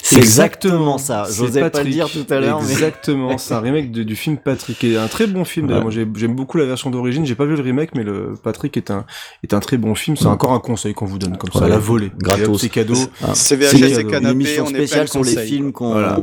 c'est 0.00 0.18
exactement 0.18 0.98
ça. 0.98 1.26
J'osais 1.28 1.68
pas 1.68 1.82
le 1.82 1.90
dire 1.90 2.08
tout 2.08 2.24
à 2.32 2.38
l'heure. 2.38 2.60
Exactement, 2.60 3.36
c'est 3.38 3.52
un 3.52 3.58
remake 3.58 3.90
du 3.90 4.14
film 4.14 4.36
Patrick. 4.36 4.84
Et 4.84 4.96
un 4.96 5.08
très 5.08 5.26
bon 5.26 5.44
film. 5.44 5.66
Moi, 5.66 5.90
j'aime 5.90 6.36
beaucoup 6.36 6.56
la 6.56 6.66
version 6.66 6.90
d'origine. 6.90 7.26
J'ai 7.26 7.34
pas 7.34 7.46
vu 7.46 7.56
le 7.56 7.62
remake, 7.62 7.96
mais 7.96 8.04
le 8.04 8.34
Patrick 8.40 8.76
est 8.76 8.92
un 8.92 9.06
est 9.42 9.52
un 9.52 9.58
très 9.58 9.76
bon 9.76 9.96
film. 9.96 10.16
C'est 10.16 10.26
encore 10.26 10.52
un 10.52 10.60
conseil 10.60 10.94
qu'on 10.94 11.06
vous 11.06 11.18
donne 11.18 11.36
comme 11.36 11.50
ça, 11.50 11.66
la 11.66 11.78
volée. 11.78 12.12
Gratos. 12.16 12.60
C'est 12.60 12.68
cadeau. 12.68 12.94
C'est 13.34 13.56
VHS 13.56 13.98
et 13.98 14.04
canapé. 14.04 14.18
Une 14.18 14.30
émission 14.30 14.66
spéciale 14.66 15.08
sur 15.08 15.24
les 15.24 15.36
films 15.36 15.72
qu'on. 15.72 15.90
Voilà. 15.90 16.20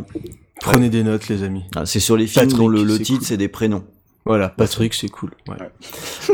Prenez 0.62 0.90
des 0.90 1.04
notes, 1.04 1.28
les 1.28 1.44
amis. 1.44 1.66
Ah, 1.76 1.86
c'est 1.86 2.00
sur 2.00 2.16
les 2.16 2.28
films 2.28 2.54
dont 2.54 2.70
le, 2.70 2.86
le 2.86 2.98
titre 3.00 3.26
c'est 3.26 3.36
des 3.36 3.50
prénoms. 3.50 3.84
Voilà, 4.24 4.50
Patrick, 4.50 4.94
c'est 4.94 5.10
cool. 5.10 5.32
Ouais. 5.48 5.56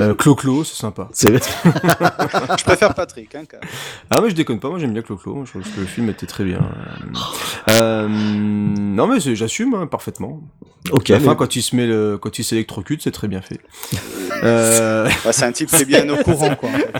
Euh, 0.01 0.14
Clo-Clo, 0.14 0.65
c'est 0.65 0.76
sympa. 0.76 1.07
je 1.18 2.64
préfère 2.64 2.93
Patrick. 2.93 3.34
Hein, 3.34 3.43
quand 3.49 3.59
même. 3.61 3.69
Ah 4.09 4.19
mais 4.22 4.30
je 4.30 4.35
déconne 4.35 4.59
pas, 4.59 4.69
moi 4.69 4.77
j'aime 4.77 4.91
bien 4.91 5.01
Clo-Clo. 5.01 5.45
Je 5.45 5.51
trouve 5.51 5.64
que 5.64 5.80
le 5.80 5.85
film 5.85 6.09
était 6.09 6.26
très 6.26 6.43
bien. 6.43 6.59
Euh, 7.69 8.07
non 8.09 9.07
mais 9.07 9.19
j'assume 9.19 9.73
hein, 9.73 9.88
parfaitement. 9.88 10.41
Ok. 10.91 11.11
À 11.11 11.14
la 11.14 11.19
fin, 11.22 11.35
quand 11.35 11.55
il 11.55 11.61
se 11.61 11.76
met 11.76 11.88
le, 11.88 12.18
quand 12.18 12.39
il 12.39 12.43
s'électrocute, 12.43 13.01
c'est 13.01 13.11
très 13.11 13.30
bien 13.30 13.41
fait. 13.41 13.59
euh... 14.43 15.09
bah, 15.23 15.31
c'est 15.31 15.45
un 15.45 15.51
type 15.53 15.69
qui 15.69 15.81
est 15.81 15.85
bien 15.85 16.07
au 16.09 16.18
courant, 16.23 16.55
quoi. 16.59 16.69
En 16.69 16.73
fait. 16.73 16.93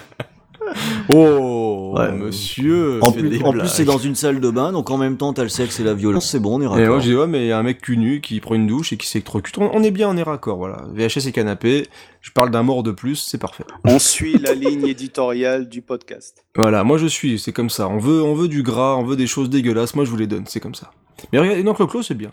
Oh, 1.09 1.66
ouais, 1.98 2.11
monsieur. 2.11 2.99
En 3.02 3.11
plus, 3.11 3.41
en 3.44 3.52
plus 3.52 3.68
c'est 3.68 3.86
dans 3.86 3.98
une 3.98 4.15
salle 4.15 4.40
de 4.40 4.49
bain, 4.49 4.72
donc 4.72 4.90
en 4.90 4.98
même 4.98 5.18
temps, 5.18 5.34
t'as 5.34 5.44
le 5.44 5.49
sexe 5.49 5.80
et 5.80 5.84
la 5.84 5.94
violence, 5.94 6.30
c'est 6.30 6.40
bon, 6.40 6.57
on 6.57 6.61
est 6.61 6.68
raccord. 6.68 6.86
Et 6.86 6.88
moi, 6.88 6.99
je 6.99 7.10
dis, 7.10 7.15
ouais, 7.15 7.28
mais 7.28 7.45
il 7.45 7.48
y 7.48 7.52
a 7.52 7.57
un 7.57 7.64
mec 7.64 7.82
cul 7.82 7.98
nu 7.98 8.22
qui 8.22 8.40
prend 8.40 8.56
une 8.56 8.68
douche 8.68 8.94
et 8.94 8.98
qui 8.98 9.07
s'électrocute. 9.07 9.57
On, 9.57 9.69
on 9.74 9.84
est 9.84 9.91
bien, 9.91 10.10
on 10.10 10.18
est 10.18 10.24
raccord, 10.24 10.57
voilà. 10.57 10.86
VHS 10.94 11.28
et 11.28 11.32
canapé, 11.32 11.88
je 12.22 12.32
parle 12.32 12.52
d'un 12.52 12.64
mort 12.64 12.84
de 12.84 12.91
plus, 12.91 13.15
c'est 13.15 13.38
parfait. 13.38 13.64
On 13.84 13.99
suit 13.99 14.38
la 14.38 14.53
ligne 14.53 14.88
éditoriale 14.88 15.69
du 15.69 15.82
podcast. 15.82 16.45
Voilà, 16.56 16.84
moi 16.84 16.98
je 16.98 17.07
suis, 17.07 17.40
c'est 17.40 17.53
comme 17.53 17.69
ça. 17.69 17.88
On 17.88 17.99
veut, 17.99 18.22
on 18.22 18.34
veut 18.34 18.48
du 18.48 18.64
gras, 18.64 18.95
on 18.95 19.03
veut 19.03 19.15
des 19.15 19.28
choses 19.28 19.49
dégueulasses, 19.49 19.95
moi 19.95 20.06
je 20.06 20.10
vous 20.10 20.18
les 20.18 20.28
donne, 20.28 20.45
c'est 20.48 20.60
comme 20.60 20.76
ça. 20.76 20.91
Mais 21.32 21.40
regardez, 21.40 21.64
non, 21.64 21.74
Clo-Clo, 21.74 22.03
c'est 22.03 22.14
bien. 22.15 22.30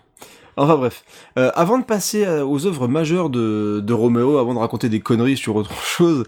Enfin 0.57 0.77
bref, 0.77 1.05
euh, 1.39 1.51
avant 1.55 1.79
de 1.79 1.85
passer 1.85 2.27
aux 2.27 2.67
œuvres 2.67 2.89
majeures 2.89 3.31
de, 3.31 3.83
de 3.85 3.93
Romero, 3.93 4.39
avant 4.39 4.55
de 4.55 4.59
raconter 4.59 4.89
des 4.89 5.01
conneries 5.01 5.37
sur 5.37 5.57
autre 5.57 5.75
chose, 5.83 6.25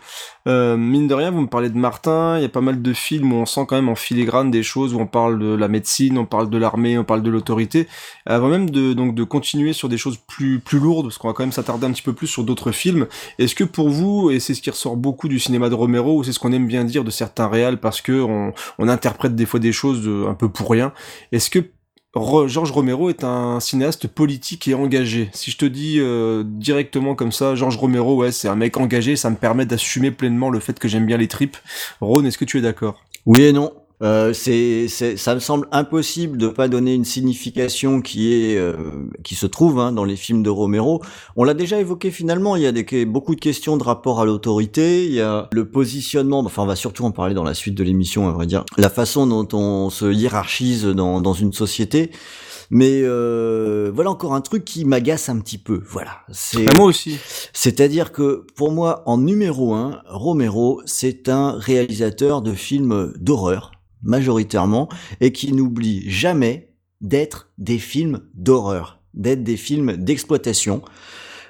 euh, 0.47 0.77
mine 0.77 1.09
de 1.09 1.15
rien, 1.15 1.31
vous 1.31 1.41
me 1.41 1.49
parlez 1.49 1.71
de 1.71 1.77
Martin, 1.77 2.39
il 2.39 2.43
y 2.43 2.45
a 2.45 2.49
pas 2.49 2.61
mal 2.61 2.81
de 2.81 2.93
films 2.93 3.33
où 3.33 3.37
on 3.37 3.47
sent 3.47 3.67
quand 3.69 3.75
même 3.77 3.89
en 3.89 3.95
filigrane 3.95 4.51
des 4.51 4.63
choses, 4.63 4.95
où 4.95 5.01
on 5.01 5.07
parle 5.07 5.39
de 5.39 5.55
la 5.55 5.69
médecine, 5.69 6.19
on 6.19 6.25
parle 6.25 6.51
de 6.51 6.59
l'armée, 6.59 6.99
on 6.99 7.05
parle 7.05 7.23
de 7.23 7.31
l'autorité, 7.31 7.89
avant 8.27 8.49
même 8.49 8.71
de, 8.71 8.93
donc, 8.93 9.15
de 9.15 9.25
continuer 9.25 9.73
sur 9.73 9.89
des 9.89 9.99
choses 9.99 10.19
plus, 10.19 10.61
plus 10.61 10.79
lourdes, 10.79 11.07
parce 11.07 11.19
qu'on 11.19 11.29
va 11.29 11.35
quand 11.35 11.43
même 11.43 11.53
s'attarder 11.53 11.87
un 11.87 11.93
petit 11.93 12.03
peu 12.03 12.13
plus 12.13 12.29
sur 12.29 12.45
d'autres 12.45 12.71
films, 12.71 13.07
est-ce 13.39 13.55
que 13.55 13.65
pour 13.65 13.91
vous, 13.91 14.31
et 14.31 14.39
c'est 14.39 14.55
ce 14.55 14.63
qui 14.63 14.71
ressort 14.71 14.97
beaucoup 14.97 15.29
du 15.29 15.41
cinéma 15.41 15.69
de 15.69 15.75
Romero, 15.75 16.19
ou 16.19 16.25
c'est 16.25 16.33
ce 16.33 16.39
qu'on 16.39 16.53
aime 16.53 16.67
bien 16.67 16.85
dire 16.85 17.03
de 17.03 17.11
certains 17.11 17.49
réals, 17.49 17.79
parce 17.79 18.01
que 18.01 18.21
on, 18.23 18.53
on 18.79 18.89
interprète 18.89 19.35
des 19.35 19.47
fois 19.47 19.59
des 19.59 19.73
choses 19.73 20.09
un 20.29 20.35
peu 20.35 20.49
pour 20.49 20.71
rien, 20.71 20.93
est-ce 21.33 21.51
que 21.51 21.61
Georges 22.47 22.71
Romero 22.71 23.11
est 23.11 23.25
un 23.25 23.61
cinéaste 23.61 24.07
politique 24.07 24.69
et 24.69 24.75
engagé. 24.75 25.29
Si 25.33 25.51
je 25.51 25.59
te 25.59 25.67
dis 25.67 25.97
euh, 25.99 26.45
directement 26.47 27.15
comme 27.15 27.33
ça, 27.33 27.55
Georges 27.55 27.77
Romero, 27.77 28.17
ouais, 28.17 28.33
c'est 28.33 28.49
un 28.49 28.57
mec 28.57 28.77
engagé, 28.79 29.17
ça 29.17 29.29
me 29.31 29.37
permet 29.37 29.67
d'assumer 29.67 30.11
pleinement 30.11 30.51
le 30.51 30.61
fait 30.61 30.79
que 30.79 30.89
j'aime 30.89 31.07
bien 31.07 31.19
les 31.19 31.29
tripes. 31.29 31.57
Ron, 32.01 32.25
est-ce 32.25 32.39
que 32.39 32.45
tu 32.45 32.59
es 32.59 32.63
d'accord? 32.63 33.03
Oui 33.27 33.43
et 33.43 33.53
non. 33.53 33.73
Euh, 34.03 34.33
c'est, 34.35 34.89
ça 34.89 35.35
me 35.35 35.41
semble 35.41 35.69
impossible 35.73 36.37
de 36.37 36.49
pas 36.49 36.69
donner 36.69 36.95
une 36.95 37.05
signification 37.05 38.03
qui 38.03 38.35
est, 38.35 38.59
euh, 38.59 38.75
qui 39.25 39.35
se 39.35 39.47
trouve 39.47 39.79
hein, 39.81 39.93
dans 39.93 40.05
les 40.05 40.17
films 40.17 40.43
de 40.43 40.51
Romero. 40.51 41.03
On 41.37 41.45
l'a 41.45 41.55
déjà 41.55 41.81
évoqué 41.81 42.11
finalement. 42.11 42.57
Il 42.57 42.63
y 42.63 42.67
a 42.67 42.73
des, 42.73 43.07
beaucoup 43.07 43.35
de 43.35 43.41
questions 43.41 43.77
de 43.77 43.83
rapport 43.83 44.21
à 44.21 44.25
l'autorité. 44.25 45.07
Il 45.07 45.13
y 45.13 45.21
a 45.21 45.49
le 45.53 45.69
positionnement. 45.69 46.41
Enfin, 46.41 46.63
on 46.63 46.67
va 46.67 46.77
surtout 46.77 47.05
en 47.05 47.11
parler 47.11 47.35
dans 47.35 47.45
la 47.45 47.55
suite 47.55 47.75
de 47.75 47.85
l'émission, 47.85 48.29
à 48.29 48.33
vrai 48.33 48.47
dire. 48.47 48.65
La 48.77 48.91
façon 48.91 49.27
dont 49.27 49.49
on 49.53 49.89
se 49.91 50.13
hiérarchise 50.13 50.85
dans, 50.85 51.21
dans 51.21 51.35
une 51.35 51.53
société. 51.53 52.11
Mais 52.69 53.03
euh, 53.05 53.93
voilà 53.95 54.11
encore 54.11 54.35
un 54.35 54.41
truc 54.41 54.65
qui 54.65 54.85
m'agace 54.85 55.29
un 55.29 55.39
petit 55.39 55.59
peu. 55.59 55.83
Voilà. 55.87 56.23
C'est, 56.33 56.67
ah, 56.69 56.77
moi 56.77 56.87
aussi. 56.87 57.19
C'est-à-dire 57.53 58.13
que 58.13 58.45
pour 58.57 58.73
moi, 58.73 59.03
en 59.07 59.19
numéro 59.19 59.75
un, 59.75 60.03
Romero, 60.07 60.83
c'est 60.85 61.29
un 61.29 61.53
réalisateur 61.53 62.43
de 62.43 62.53
films 62.53 63.13
d'horreur 63.19 63.71
majoritairement, 64.03 64.89
et 65.21 65.33
qui 65.33 65.53
n'oublient 65.53 66.09
jamais 66.09 66.73
d'être 67.01 67.51
des 67.59 67.79
films 67.79 68.21
d'horreur, 68.35 69.01
d'être 69.15 69.43
des 69.43 69.57
films 69.57 69.97
d'exploitation. 69.97 70.83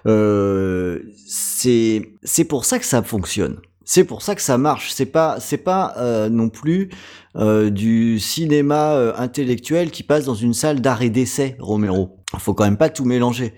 Euh, 0.06 1.00
c'est 1.26 2.44
pour 2.48 2.64
ça 2.64 2.78
que 2.78 2.84
ça 2.84 3.02
fonctionne. 3.02 3.58
C'est 3.84 4.04
pour 4.04 4.22
ça 4.22 4.34
que 4.34 4.42
ça 4.42 4.58
marche. 4.58 4.92
C'est 4.92 5.06
pas 5.06 5.38
c'est 5.38 5.58
pas 5.58 5.94
euh, 5.98 6.28
non 6.28 6.48
plus 6.48 6.90
euh, 7.36 7.70
du 7.70 8.18
cinéma 8.18 9.14
intellectuel 9.16 9.90
qui 9.90 10.02
passe 10.02 10.24
dans 10.24 10.34
une 10.34 10.54
salle 10.54 10.80
d'arrêt 10.80 11.10
d'essai, 11.10 11.56
Romero. 11.60 12.18
Faut 12.38 12.54
quand 12.54 12.64
même 12.64 12.76
pas 12.76 12.88
tout 12.88 13.04
mélanger. 13.04 13.54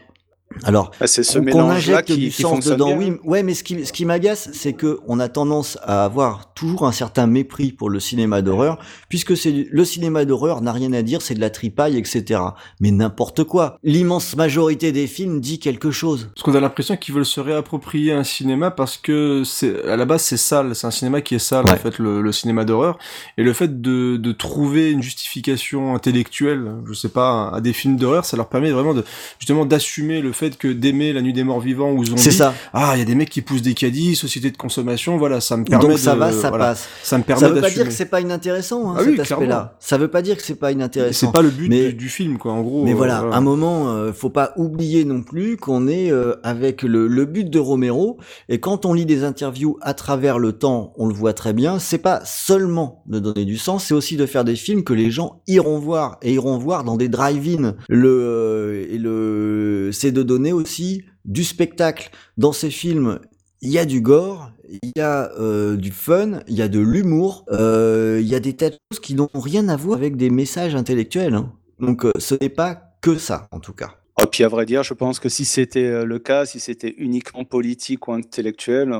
Alors, 0.65 0.91
ah, 1.01 1.07
c'est 1.07 1.23
ce 1.23 1.39
mélange-là 1.39 2.03
qui, 2.03 2.17
du 2.17 2.29
qui 2.31 2.43
sens 2.43 2.65
dedans, 2.65 2.89
bien. 2.89 2.97
oui, 2.97 3.13
ouais, 3.25 3.43
mais 3.43 3.55
ce 3.55 3.63
qui, 3.63 3.85
ce 3.87 3.93
qui 3.93 4.05
m'agace, 4.05 4.49
c'est 4.53 4.73
que 4.73 4.99
on 5.07 5.21
a 5.21 5.29
tendance 5.29 5.79
à 5.83 6.05
avoir 6.05 6.53
toujours 6.55 6.87
un 6.87 6.93
certain 6.93 7.27
mépris 7.27 7.71
pour 7.71 7.91
le 7.91 8.01
cinéma 8.01 8.43
d'horreur, 8.43 8.79
puisque 9.09 9.37
c'est 9.37 9.67
le 9.71 9.85
cinéma 9.85 10.25
d'horreur 10.25 10.61
n'a 10.63 10.73
rien 10.73 10.93
à 10.93 11.03
dire, 11.03 11.23
c'est 11.23 11.35
de 11.35 11.41
la 11.41 11.51
tripaille, 11.51 11.97
etc. 11.97 12.41
Mais 12.81 12.91
n'importe 12.91 13.45
quoi. 13.45 13.79
L'immense 13.85 14.35
majorité 14.37 14.91
des 14.91 15.07
films 15.07 15.41
dit 15.41 15.59
quelque 15.61 15.91
chose. 15.91 16.31
Parce 16.35 16.43
qu'on 16.45 16.55
a 16.55 16.61
l'impression 16.61 16.97
qu'ils 16.97 17.15
veulent 17.15 17.25
se 17.27 17.41
réapproprier 17.41 18.13
un 18.13 18.25
cinéma 18.25 18.71
parce 18.71 18.97
que 18.97 19.43
c'est 19.45 19.85
à 19.87 19.97
la 19.97 20.07
base 20.07 20.23
c'est 20.23 20.37
sale, 20.37 20.75
c'est 20.75 20.87
un 20.87 20.91
cinéma 20.91 21.21
qui 21.21 21.35
est 21.35 21.39
sale 21.39 21.65
Ouais. 21.67 21.73
en 21.73 21.77
fait 21.77 21.99
le, 21.99 22.23
le 22.23 22.33
cinéma 22.33 22.65
d'horreur 22.65 22.99
et 23.37 23.43
le 23.43 23.53
fait 23.53 23.81
de, 23.81 24.17
de 24.17 24.33
trouver 24.33 24.91
une 24.93 25.03
justification 25.03 25.95
intellectuelle, 25.95 26.73
je 26.87 26.93
sais 26.95 27.09
pas, 27.09 27.51
à 27.53 27.61
des 27.61 27.73
films 27.73 27.97
d'horreur, 27.97 28.25
ça 28.25 28.37
leur 28.37 28.49
permet 28.49 28.71
vraiment 28.71 28.95
de 28.95 29.05
justement 29.39 29.67
d'assumer 29.67 30.21
le 30.21 30.33
fait 30.33 30.48
que 30.57 30.69
d'aimer 30.69 31.13
La 31.13 31.21
Nuit 31.23 31.33
des 31.33 31.45
Morts 31.45 31.61
Vivants 31.61 31.93
ou 31.93 32.05
Zombie. 32.05 32.21
C'est 32.21 32.31
ça. 32.31 32.55
Ah, 32.73 32.93
il 32.95 32.99
y 33.01 33.03
a 33.03 33.05
des 33.05 33.15
mecs 33.15 33.31
qui 33.31 33.43
poussent 33.43 33.63
des 33.63 33.75
caddies, 33.75 34.17
société 34.17 34.51
de 34.51 34.57
consommation, 34.57 35.17
voilà, 35.19 35.41
ça 35.41 35.57
me 35.57 35.65
permet 35.65 35.87
Donc 35.89 35.99
ça 35.99 36.15
de- 36.15 36.19
va, 36.21 36.33
ça 36.33 36.49
voilà, 36.49 36.65
passe. 36.67 36.89
Ça 37.03 37.19
me 37.19 37.23
permet 37.25 37.41
Ça 37.41 37.49
veut 37.49 37.61
pas 37.61 37.71
dire 37.71 37.85
que 37.85 37.91
c'est 37.93 38.07
pas 38.07 38.21
inintéressant, 38.21 38.91
hein, 38.93 38.97
Ah 38.99 39.05
cet 39.05 39.21
aspect-là. 39.21 39.77
Ça 39.81 39.99
veut 39.99 40.09
pas 40.09 40.23
dire 40.23 40.37
que 40.37 40.43
c'est 40.43 40.55
pas 40.55 40.73
inintéressant. 40.73 41.27
C'est 41.27 41.33
pas 41.33 41.43
le 41.43 41.51
but 41.51 41.69
Mais- 41.69 41.89
du, 41.89 41.95
du 41.95 42.09
film 42.09 42.39
quoi, 42.39 42.53
en 42.53 42.63
gros. 42.63 42.85
Mais 42.85 42.93
euh, 42.93 42.97
voilà, 42.97 43.19
un 43.33 43.41
moment, 43.41 43.89
euh, 43.91 44.13
faut 44.13 44.31
pas 44.31 44.53
oublier 44.57 45.05
non 45.05 45.23
plus 45.23 45.57
qu'on 45.57 45.89
est 45.89 46.11
euh, 46.11 46.35
avec 46.43 46.83
le, 46.83 47.07
le 47.09 47.25
but 47.25 47.51
de 47.51 47.59
Romero. 47.59 48.19
Et 48.49 48.61
quand 48.61 48.87
on 48.87 48.95
lit 48.95 49.07
des 49.07 49.25
interviews 49.25 49.79
à 49.83 49.95
travers 49.95 50.39
le 50.39 50.53
temps, 50.53 50.93
on 50.97 51.07
le 51.07 51.15
voit 51.15 51.33
très 51.33 51.53
bien. 51.53 51.79
C'est 51.79 51.99
pas 51.99 52.23
seulement 52.25 53.03
de 53.07 53.19
donner 53.19 53.45
du 53.45 53.57
sens, 53.59 53.85
c'est 53.87 53.95
aussi 53.95 54.17
de 54.17 54.27
faire 54.27 54.45
des 54.45 54.57
films 54.57 54.85
que 54.85 54.93
les 54.95 55.11
gens 55.11 55.41
iront 55.47 55.79
voir 55.79 56.19
et 56.23 56.33
iront 56.35 56.59
voir 56.59 56.85
dans 56.85 56.97
des 56.97 57.09
drive-in. 57.09 57.75
Le 57.89 58.09
euh, 58.09 58.87
et 58.91 58.99
le, 58.99 59.91
c'est 59.93 60.13
de 60.13 60.23
donner 60.29 60.53
aussi 60.53 61.03
du 61.25 61.43
spectacle 61.43 62.11
dans 62.37 62.53
ces 62.53 62.71
films. 62.71 63.19
Il 63.61 63.71
y 63.71 63.79
a 63.79 63.85
du 63.85 64.01
gore, 64.01 64.53
il 64.71 64.93
y 64.95 65.01
a 65.01 65.33
euh, 65.41 65.77
du 65.77 65.91
fun, 65.91 66.41
il 66.47 66.55
y 66.55 66.63
a 66.63 66.69
de 66.69 66.79
l'humour, 66.79 67.45
euh, 67.51 68.19
il 68.21 68.29
y 68.29 68.37
a 68.37 68.41
des 68.41 68.53
tas 68.55 68.71
de 68.71 68.77
choses 68.93 69.01
qui 69.01 69.15
n'ont 69.15 69.31
rien 69.35 69.69
à 69.69 69.77
voir 69.77 69.99
avec 69.99 70.17
des 70.17 70.31
messages 70.31 70.77
intellectuels. 70.77 71.35
hein. 71.35 71.53
Donc 71.81 72.05
euh, 72.05 72.13
ce 72.19 72.37
n'est 72.41 72.51
pas 72.51 72.95
que 73.01 73.17
ça, 73.17 73.49
en 73.51 73.59
tout 73.59 73.73
cas. 73.73 73.97
Et 74.23 74.27
puis 74.27 74.45
à 74.45 74.49
vrai 74.49 74.67
dire, 74.67 74.83
je 74.83 74.95
pense 74.95 75.19
que 75.19 75.29
si 75.29 75.45
c'était 75.45 76.05
le 76.05 76.19
cas, 76.19 76.45
si 76.45 76.61
c'était 76.61 76.95
uniquement 76.99 77.45
politique 77.45 78.09
ou 78.09 78.13
intellectuel, 78.13 78.93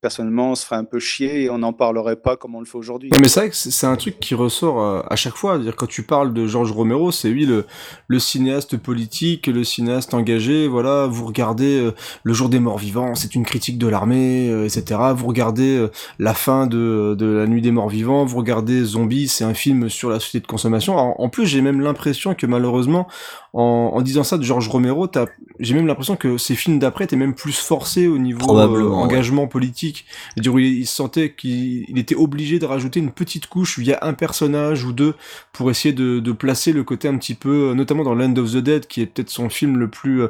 personnellement, 0.00 0.52
on 0.52 0.54
se 0.54 0.64
ferait 0.64 0.76
un 0.76 0.84
peu 0.84 0.98
chier 0.98 1.42
et 1.42 1.50
on 1.50 1.58
n'en 1.58 1.72
parlerait 1.72 2.16
pas 2.16 2.36
comme 2.36 2.54
on 2.54 2.60
le 2.60 2.66
fait 2.66 2.78
aujourd'hui. 2.78 3.10
Non, 3.12 3.18
mais 3.20 3.28
c'est 3.28 3.40
vrai 3.40 3.50
que 3.50 3.56
c'est 3.56 3.86
un 3.86 3.96
truc 3.96 4.18
qui 4.18 4.34
ressort 4.34 4.80
euh, 4.80 5.02
à 5.10 5.16
chaque 5.16 5.36
fois. 5.36 5.58
dire 5.58 5.76
quand 5.76 5.88
tu 5.88 6.02
parles 6.02 6.32
de 6.32 6.46
Georges 6.46 6.72
Romero, 6.72 7.10
c'est 7.12 7.28
lui 7.28 7.44
le, 7.46 7.66
le 8.08 8.18
cinéaste 8.18 8.76
politique, 8.78 9.46
le 9.46 9.62
cinéaste 9.64 10.14
engagé. 10.14 10.68
Voilà, 10.68 11.06
vous 11.06 11.26
regardez 11.26 11.78
euh, 11.80 11.92
Le 12.22 12.32
Jour 12.32 12.48
des 12.48 12.60
Morts 12.60 12.78
Vivants, 12.78 13.14
c'est 13.14 13.34
une 13.34 13.44
critique 13.44 13.78
de 13.78 13.86
l'armée, 13.88 14.48
euh, 14.50 14.64
etc. 14.64 15.00
Vous 15.14 15.26
regardez 15.26 15.76
euh, 15.76 15.90
la 16.18 16.32
fin 16.34 16.66
de, 16.66 17.14
de 17.18 17.26
La 17.26 17.46
Nuit 17.46 17.60
des 17.62 17.70
Morts 17.70 17.90
Vivants, 17.90 18.24
vous 18.24 18.38
regardez 18.38 18.82
Zombie, 18.84 19.28
c'est 19.28 19.44
un 19.44 19.54
film 19.54 19.88
sur 19.88 20.08
la 20.08 20.18
société 20.20 20.40
de 20.40 20.46
consommation. 20.46 20.94
Alors, 20.98 21.20
en 21.20 21.28
plus, 21.28 21.46
j'ai 21.46 21.60
même 21.60 21.80
l'impression 21.80 22.34
que 22.34 22.46
malheureusement, 22.46 23.06
en, 23.52 23.90
en 23.94 24.00
disant 24.02 24.22
ça 24.22 24.38
de 24.38 24.44
Georges 24.44 24.68
Romero, 24.68 25.06
t'as- 25.08 25.26
j'ai 25.58 25.74
même 25.74 25.86
l'impression 25.86 26.16
que 26.16 26.38
ces 26.38 26.54
films 26.54 26.78
d'après 26.78 27.04
étaient 27.04 27.16
même 27.16 27.34
plus 27.34 27.52
forcés 27.58 28.06
au 28.06 28.16
niveau 28.16 28.46
euh, 28.58 28.90
engagement 28.92 29.46
politique. 29.46 29.89
Où 30.46 30.58
il, 30.58 30.86
sentait 30.86 31.32
qu'il 31.32 31.84
il 31.88 31.98
était 31.98 32.14
obligé 32.14 32.58
de 32.58 32.66
rajouter 32.66 33.00
une 33.00 33.12
petite 33.12 33.46
couche 33.46 33.78
via 33.78 33.98
un 34.02 34.14
personnage 34.14 34.84
ou 34.84 34.92
deux 34.92 35.14
pour 35.52 35.70
essayer 35.70 35.94
de, 35.94 36.20
de 36.20 36.32
placer 36.32 36.72
le 36.72 36.84
côté 36.84 37.08
un 37.08 37.16
petit 37.16 37.34
peu, 37.34 37.70
euh, 37.70 37.74
notamment 37.74 38.04
dans 38.04 38.14
Land 38.14 38.36
of 38.36 38.52
the 38.52 38.58
Dead, 38.58 38.86
qui 38.86 39.02
est 39.02 39.06
peut-être 39.06 39.30
son 39.30 39.48
film 39.48 39.78
le 39.78 39.88
plus... 39.88 40.22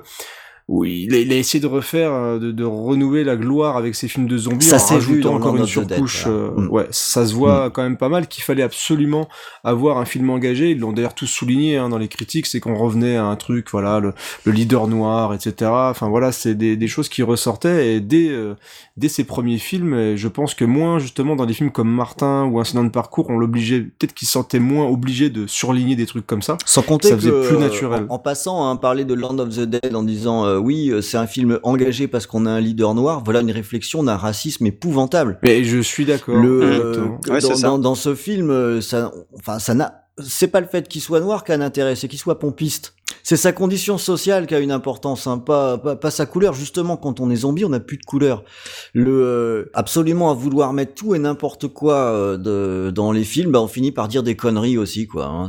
où 0.73 0.85
il 0.85 1.13
a, 1.13 1.19
il 1.19 1.33
a 1.33 1.37
essayé 1.37 1.61
de 1.61 1.67
refaire, 1.67 2.13
euh, 2.13 2.39
de, 2.39 2.53
de 2.53 2.63
renouer 2.65 3.25
la 3.25 3.35
gloire 3.35 3.77
avec 3.77 3.97
ses 3.97 4.07
films 4.07 4.29
de 4.29 4.39
zombies 4.39 4.65
Ça 4.65 4.77
en 4.77 4.87
rajoutant 4.95 5.31
dans 5.31 5.37
encore 5.37 5.57
une 5.57 5.63
Dead, 5.63 5.69
surcouche. 5.69 6.27
là. 6.27 6.31
euh, 6.31 6.51
Mm. 6.57 6.69
Ouais, 6.71 6.87
ça 6.93 7.27
se 7.27 7.35
voit 7.35 7.71
quand 7.71 7.83
même 7.83 7.97
pas 7.97 8.09
mal 8.09 8.29
qu'il 8.29 8.45
fallait 8.45 8.63
absolument 8.63 9.29
avoir 9.65 9.99
un 9.99 10.05
film 10.05 10.31
engagé. 10.31 10.71
Ils 10.71 10.79
l'ont 10.79 10.93
d'ailleurs 10.93 11.15
tous 11.15 11.27
souligné 11.27 11.77
hein, 11.77 11.89
dans 11.89 11.99
les 11.99 12.07
critiques, 12.07 12.47
c'est 12.47 12.61
qu'on 12.61 12.77
revenait 12.77 13.17
à 13.17 13.25
un 13.25 13.35
truc, 13.35 13.67
voilà, 13.73 13.99
le, 13.99 14.13
le 14.45 14.53
leader 14.53 14.87
noir, 14.87 15.35
etc. 15.35 15.71
Enfin 15.91 16.09
voilà, 16.09 16.31
c'est 16.31 16.55
des, 16.55 16.77
des 16.77 16.89
choses 16.89 17.09
qui 17.09 17.25
ressortaient 17.25 17.95
et 17.97 18.01
dès 18.01 18.29
euh, 18.31 18.55
dès 18.97 19.09
ses 19.09 19.25
premiers 19.25 19.59
films, 19.59 19.95
et 19.95 20.17
je 20.17 20.29
pense 20.29 20.55
que 20.55 20.65
moins 20.65 20.99
justement 21.01 21.35
dans 21.35 21.47
des 21.47 21.55
films 21.55 21.73
comme 21.73 21.91
Martin 21.91 22.45
ou 22.45 22.61
Incident 22.61 22.85
de 22.85 22.91
parcours, 22.91 23.27
on 23.31 23.39
l'obligeait, 23.39 23.81
peut-être 23.81 24.15
qu'il 24.15 24.27
se 24.29 24.33
sentait 24.35 24.61
moins 24.61 24.87
obligé 24.87 25.31
de 25.31 25.47
surligner 25.49 25.97
des 25.97 26.07
trucs 26.07 26.27
comme 26.29 26.43
ça. 26.43 26.59
Sans 26.65 26.83
compter 26.83 27.09
ça 27.09 27.15
que, 27.17 27.21
faisait 27.23 27.49
plus 27.49 27.57
euh, 27.57 27.61
naturel. 27.61 28.07
En, 28.09 28.15
en 28.15 28.19
passant, 28.21 28.69
hein, 28.69 28.77
parler 28.77 29.05
de 29.05 29.15
Land 29.15 29.39
of 29.41 29.49
the 29.57 29.63
Dead 29.63 29.97
en 29.97 30.03
disant 30.05 30.45
euh, 30.45 30.59
oui, 30.61 30.91
euh, 30.91 31.01
c'est 31.01 31.17
un 31.17 31.27
film 31.27 31.59
engagé 31.63 32.09
parce 32.09 32.27
qu'on 32.27 32.47
a 32.47 32.51
un 32.51 32.61
leader 32.61 32.95
noir, 32.95 33.23
voilà 33.25 33.41
une 33.41 33.51
réflexion 33.51 34.03
d'un 34.03 34.17
racisme 34.17 34.67
épouvantable. 34.67 35.39
Mais 35.43 35.65
je 35.65 35.79
suis 35.79 36.05
d'accord. 36.05 36.37
Le, 36.37 36.63
euh, 36.63 37.07
Ouais, 37.29 37.41
dans, 37.41 37.59
dans, 37.59 37.79
dans 37.79 37.95
ce 37.95 38.15
film, 38.15 38.51
euh, 38.51 38.81
ça, 38.81 39.13
enfin, 39.35 39.59
ça 39.59 39.75
n'a, 39.75 40.05
c'est 40.23 40.49
pas 40.49 40.61
le 40.61 40.67
fait 40.67 40.89
qu'il 40.89 41.01
soit 41.01 41.21
noir 41.21 41.45
qui 41.45 41.53
a 41.53 41.55
un 41.55 41.61
intérêt, 41.61 41.97
c'est 41.97 42.09
qu'il 42.09 42.19
soit 42.19 42.39
pompiste. 42.39 42.95
C'est 43.23 43.37
sa 43.37 43.53
condition 43.53 43.99
sociale 43.99 44.47
qui 44.47 44.55
a 44.55 44.61
une 44.61 44.73
importance, 44.73 45.27
hein, 45.27 45.39
pas, 45.39 45.99
sa 46.11 46.27
couleur. 46.27 46.55
Justement, 46.55 46.97
quand 46.97 47.21
on 47.21 47.31
est 47.31 47.37
zombie, 47.37 47.65
on 47.65 47.71
n'a 47.71 47.81
plus 47.81 47.97
de 47.97 48.05
couleur. 48.05 48.45
Le, 48.93 49.11
euh, 49.11 49.71
absolument 49.75 50.31
à 50.31 50.35
vouloir 50.35 50.73
mettre 50.73 50.95
tout 50.95 51.15
et 51.15 51.19
n'importe 51.19 51.69
quoi 51.69 51.95
euh, 51.95 52.91
dans 52.91 53.13
les 53.13 53.25
films, 53.25 53.53
bah, 53.53 53.61
on 53.61 53.69
finit 53.69 53.93
par 53.93 54.09
dire 54.09 54.23
des 54.23 54.37
conneries 54.37 54.79
aussi. 54.79 55.09
Hein, 55.17 55.49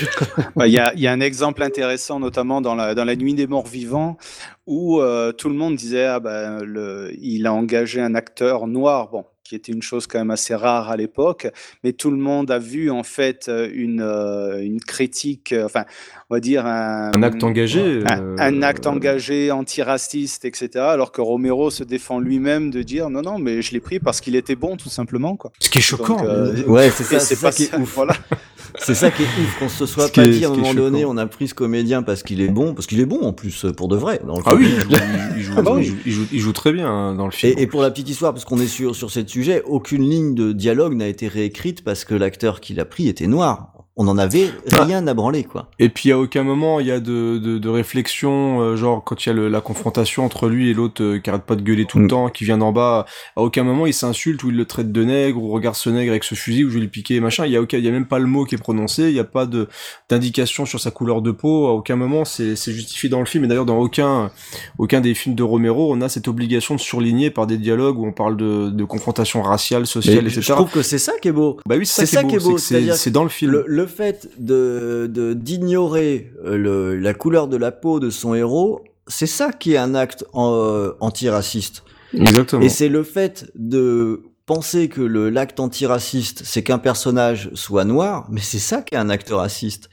Il 0.64 0.70
y, 0.70 0.78
a, 0.78 1.12
un 1.12 1.20
exemple 1.20 1.62
intéressant, 1.62 2.20
notamment 2.20 2.60
dans 2.60 2.74
la, 2.74 3.16
Nuit 3.16 3.34
des 3.34 3.46
Morts 3.46 3.66
Vivants, 3.66 4.16
où 4.66 5.00
euh, 5.00 5.32
tout 5.32 5.48
le 5.48 5.54
monde 5.54 5.76
disait 5.76 6.06
ah 6.06 6.20
le, 6.62 7.12
il 7.20 7.46
a 7.46 7.52
engagé 7.52 8.00
un 8.00 8.14
acteur 8.14 8.66
noir, 8.66 9.10
qui 9.44 9.56
était 9.56 9.72
une 9.72 9.82
chose 9.82 10.06
quand 10.06 10.18
même 10.18 10.30
assez 10.30 10.54
rare 10.54 10.90
à 10.90 10.96
l'époque, 10.96 11.48
mais 11.84 11.92
tout 11.92 12.10
le 12.10 12.16
monde 12.16 12.50
a 12.50 12.58
vu 12.58 12.90
en 12.90 13.02
fait 13.02 13.50
une, 13.50 14.80
critique, 14.86 15.54
on 16.32 16.36
va 16.36 16.40
dire 16.40 16.64
un, 16.64 17.10
Un 17.14 17.22
acte 17.22 17.44
engagé. 17.44 18.02
un, 18.06 18.22
euh, 18.22 18.36
un 18.38 18.62
acte 18.62 18.86
engagé, 18.86 19.50
antiraciste, 19.50 20.46
etc. 20.46 20.70
Alors 20.76 21.12
que 21.12 21.20
Romero 21.20 21.68
se 21.68 21.84
défend 21.84 22.20
lui-même 22.20 22.70
de 22.70 22.82
dire 22.82 23.10
non, 23.10 23.20
non, 23.20 23.38
mais 23.38 23.60
je 23.60 23.72
l'ai 23.72 23.80
pris 23.80 23.98
parce 23.98 24.22
qu'il 24.22 24.34
était 24.34 24.54
bon, 24.56 24.78
tout 24.78 24.88
simplement. 24.88 25.36
Quoi. 25.36 25.52
Ce 25.58 25.68
qui 25.68 25.76
est 25.78 25.82
choquant. 25.82 26.16
Donc, 26.16 26.24
euh, 26.24 26.64
Ouais, 26.64 26.88
c'est 26.90 27.04
ça, 27.04 27.20
c'est 27.20 27.34
ça 27.34 27.50
est 27.50 27.74
ouf. 27.76 27.96
Voilà. 27.96 28.14
C'est 28.78 28.94
ça 28.94 29.10
qui 29.10 29.22
est 29.22 29.26
ouf, 29.26 29.58
qu'on 29.58 29.68
se 29.68 29.84
soit 29.84 30.10
pas 30.10 30.26
dit 30.26 30.46
à 30.46 30.48
un 30.48 30.54
moment 30.56 30.72
donné, 30.72 31.04
on 31.04 31.18
a 31.18 31.26
pris 31.26 31.46
ce 31.46 31.52
comédien 31.52 32.02
parce 32.02 32.22
qu'il 32.22 32.40
est 32.40 32.48
bon, 32.48 32.72
parce 32.72 32.86
qu'il 32.86 33.00
est 33.00 33.04
bon 33.04 33.20
en 33.20 33.34
plus, 33.34 33.66
pour 33.76 33.86
de 33.86 33.96
vrai. 33.96 34.18
Dans 34.26 34.38
le 34.38 34.42
Ah 34.46 34.56
film. 34.56 34.72
oui, 35.76 35.94
il 36.32 36.40
joue, 36.40 36.52
très 36.52 36.72
bien 36.72 36.88
hein, 36.90 37.14
dans 37.14 37.26
le 37.26 37.32
film. 37.32 37.52
Et, 37.58 37.62
et 37.62 37.66
pour 37.66 37.82
la 37.82 37.90
petite 37.90 38.08
histoire, 38.08 38.32
parce 38.32 38.46
qu'on 38.46 38.58
est 38.60 38.66
sur 38.66 38.96
sur 38.96 39.10
ce 39.10 39.26
sujet, 39.26 39.62
aucune 39.66 40.08
ligne 40.08 40.34
de 40.34 40.52
dialogue 40.52 40.94
n'a 40.94 41.06
été 41.06 41.28
réécrite 41.28 41.84
parce 41.84 42.06
que 42.06 42.14
l'acteur 42.14 42.60
qui 42.62 42.72
l'a 42.72 42.86
pris 42.86 43.08
était 43.08 43.26
noir. 43.26 43.72
On 43.96 44.08
en 44.08 44.16
avait 44.16 44.48
Ah. 44.72 44.84
rien 44.84 45.06
à 45.06 45.12
branler, 45.12 45.44
quoi. 45.44 45.68
Et 45.78 45.90
puis 45.90 46.12
à 46.12 46.18
aucun 46.18 46.44
moment 46.44 46.80
il 46.80 46.86
y 46.86 46.90
a 46.90 46.98
de, 46.98 47.36
de, 47.36 47.58
de 47.58 47.68
réflexion, 47.68 48.60
euh, 48.62 48.74
genre 48.76 49.04
quand 49.04 49.24
il 49.24 49.28
y 49.28 49.30
a 49.30 49.34
le- 49.34 49.48
la 49.50 49.60
confrontation 49.60 50.24
entre 50.24 50.48
lui 50.48 50.70
et 50.70 50.74
l'autre 50.74 51.02
euh, 51.02 51.18
qui 51.18 51.28
arrête 51.28 51.42
pas 51.42 51.56
de 51.56 51.62
gueuler 51.62 51.84
tout 51.84 51.98
le 51.98 52.04
Mm. 52.04 52.08
temps, 52.08 52.28
qui 52.30 52.44
vient 52.44 52.56
d'en 52.56 52.72
bas, 52.72 53.04
à 53.36 53.42
aucun 53.42 53.64
moment 53.64 53.84
il 53.86 53.92
s'insulte 53.92 54.42
ou 54.44 54.50
il 54.50 54.56
le 54.56 54.64
traite 54.64 54.92
de 54.92 55.04
nègre 55.04 55.42
ou 55.42 55.50
regarde 55.50 55.76
ce 55.76 55.90
nègre 55.90 56.10
avec 56.12 56.24
ce 56.24 56.34
fusil 56.34 56.64
ou 56.64 56.70
je 56.70 56.74
vais 56.76 56.80
lui 56.80 56.88
piquer 56.88 57.20
machin. 57.20 57.44
Il 57.44 57.52
y 57.52 57.56
a 57.56 57.60
aucun, 57.60 57.76
il 57.76 57.84
y 57.84 57.88
a 57.88 57.90
même 57.90 58.06
pas 58.06 58.18
le 58.18 58.24
mot 58.26 58.46
qui 58.46 58.54
est 58.54 58.58
prononcé, 58.58 59.04
il 59.10 59.14
y 59.14 59.20
a 59.20 59.24
pas 59.24 59.44
de 59.44 59.68
d'indication 60.08 60.64
sur 60.64 60.80
sa 60.80 60.90
couleur 60.90 61.20
de 61.20 61.30
peau. 61.30 61.66
À 61.66 61.72
aucun 61.72 61.96
moment 61.96 62.24
c'est 62.24 62.56
c'est 62.56 62.72
justifié 62.72 63.10
dans 63.10 63.20
le 63.20 63.26
film. 63.26 63.44
Et 63.44 63.46
d'ailleurs 63.46 63.66
dans 63.66 63.78
aucun 63.78 64.30
aucun 64.78 65.02
des 65.02 65.12
films 65.14 65.34
de 65.34 65.42
Romero 65.42 65.92
on 65.92 66.00
a 66.00 66.08
cette 66.08 66.28
obligation 66.28 66.74
de 66.76 66.80
surligner 66.80 67.30
par 67.30 67.46
des 67.46 67.58
dialogues 67.58 67.98
où 67.98 68.06
on 68.06 68.12
parle 68.12 68.38
de, 68.38 68.70
de 68.70 68.84
confrontation 68.84 69.42
raciale, 69.42 69.86
sociale, 69.86 70.20
Mais 70.24 70.30
etc. 70.30 70.40
je 70.40 70.52
trouve 70.52 70.70
que 70.70 70.80
c'est 70.82 70.98
ça 70.98 71.12
qui 71.20 71.28
est 71.28 71.32
beau. 71.32 71.58
Bah 71.66 71.74
oui 71.78 71.84
c'est 71.84 72.06
ça, 72.06 72.24
qui 72.24 72.36
est 72.36 72.38
beau, 72.42 72.56
c'est 72.56 73.10
dans 73.10 73.22
le 73.24 73.28
film. 73.28 73.50
Le, 73.52 73.64
le 73.66 73.81
fait 73.86 74.28
de 74.38 75.08
de- 75.12 75.32
d'ignorer 75.34 76.32
euh, 76.44 76.56
le- 76.56 76.96
la 76.96 77.14
couleur 77.14 77.48
de 77.48 77.56
la 77.56 77.72
peau 77.72 78.00
de 78.00 78.10
son 78.10 78.34
héros, 78.34 78.82
c'est 79.06 79.26
ça 79.26 79.52
qui 79.52 79.74
est 79.74 79.78
un 79.78 79.94
acte 79.94 80.24
en- 80.32 80.54
euh, 80.54 80.90
antiraciste. 81.00 81.82
Exactement. 82.14 82.62
Et 82.62 82.68
c'est 82.68 82.88
le 82.88 83.02
fait 83.02 83.50
de 83.54 84.22
penser 84.44 84.88
que 84.88 85.00
le 85.00 85.30
l'acte 85.30 85.60
antiraciste, 85.60 86.42
c'est 86.44 86.62
qu'un 86.62 86.78
personnage 86.78 87.48
soit 87.54 87.84
noir, 87.84 88.26
mais 88.30 88.40
c'est 88.40 88.58
ça 88.58 88.82
qui 88.82 88.94
est 88.94 88.98
un 88.98 89.08
acte 89.08 89.30
raciste. 89.30 89.88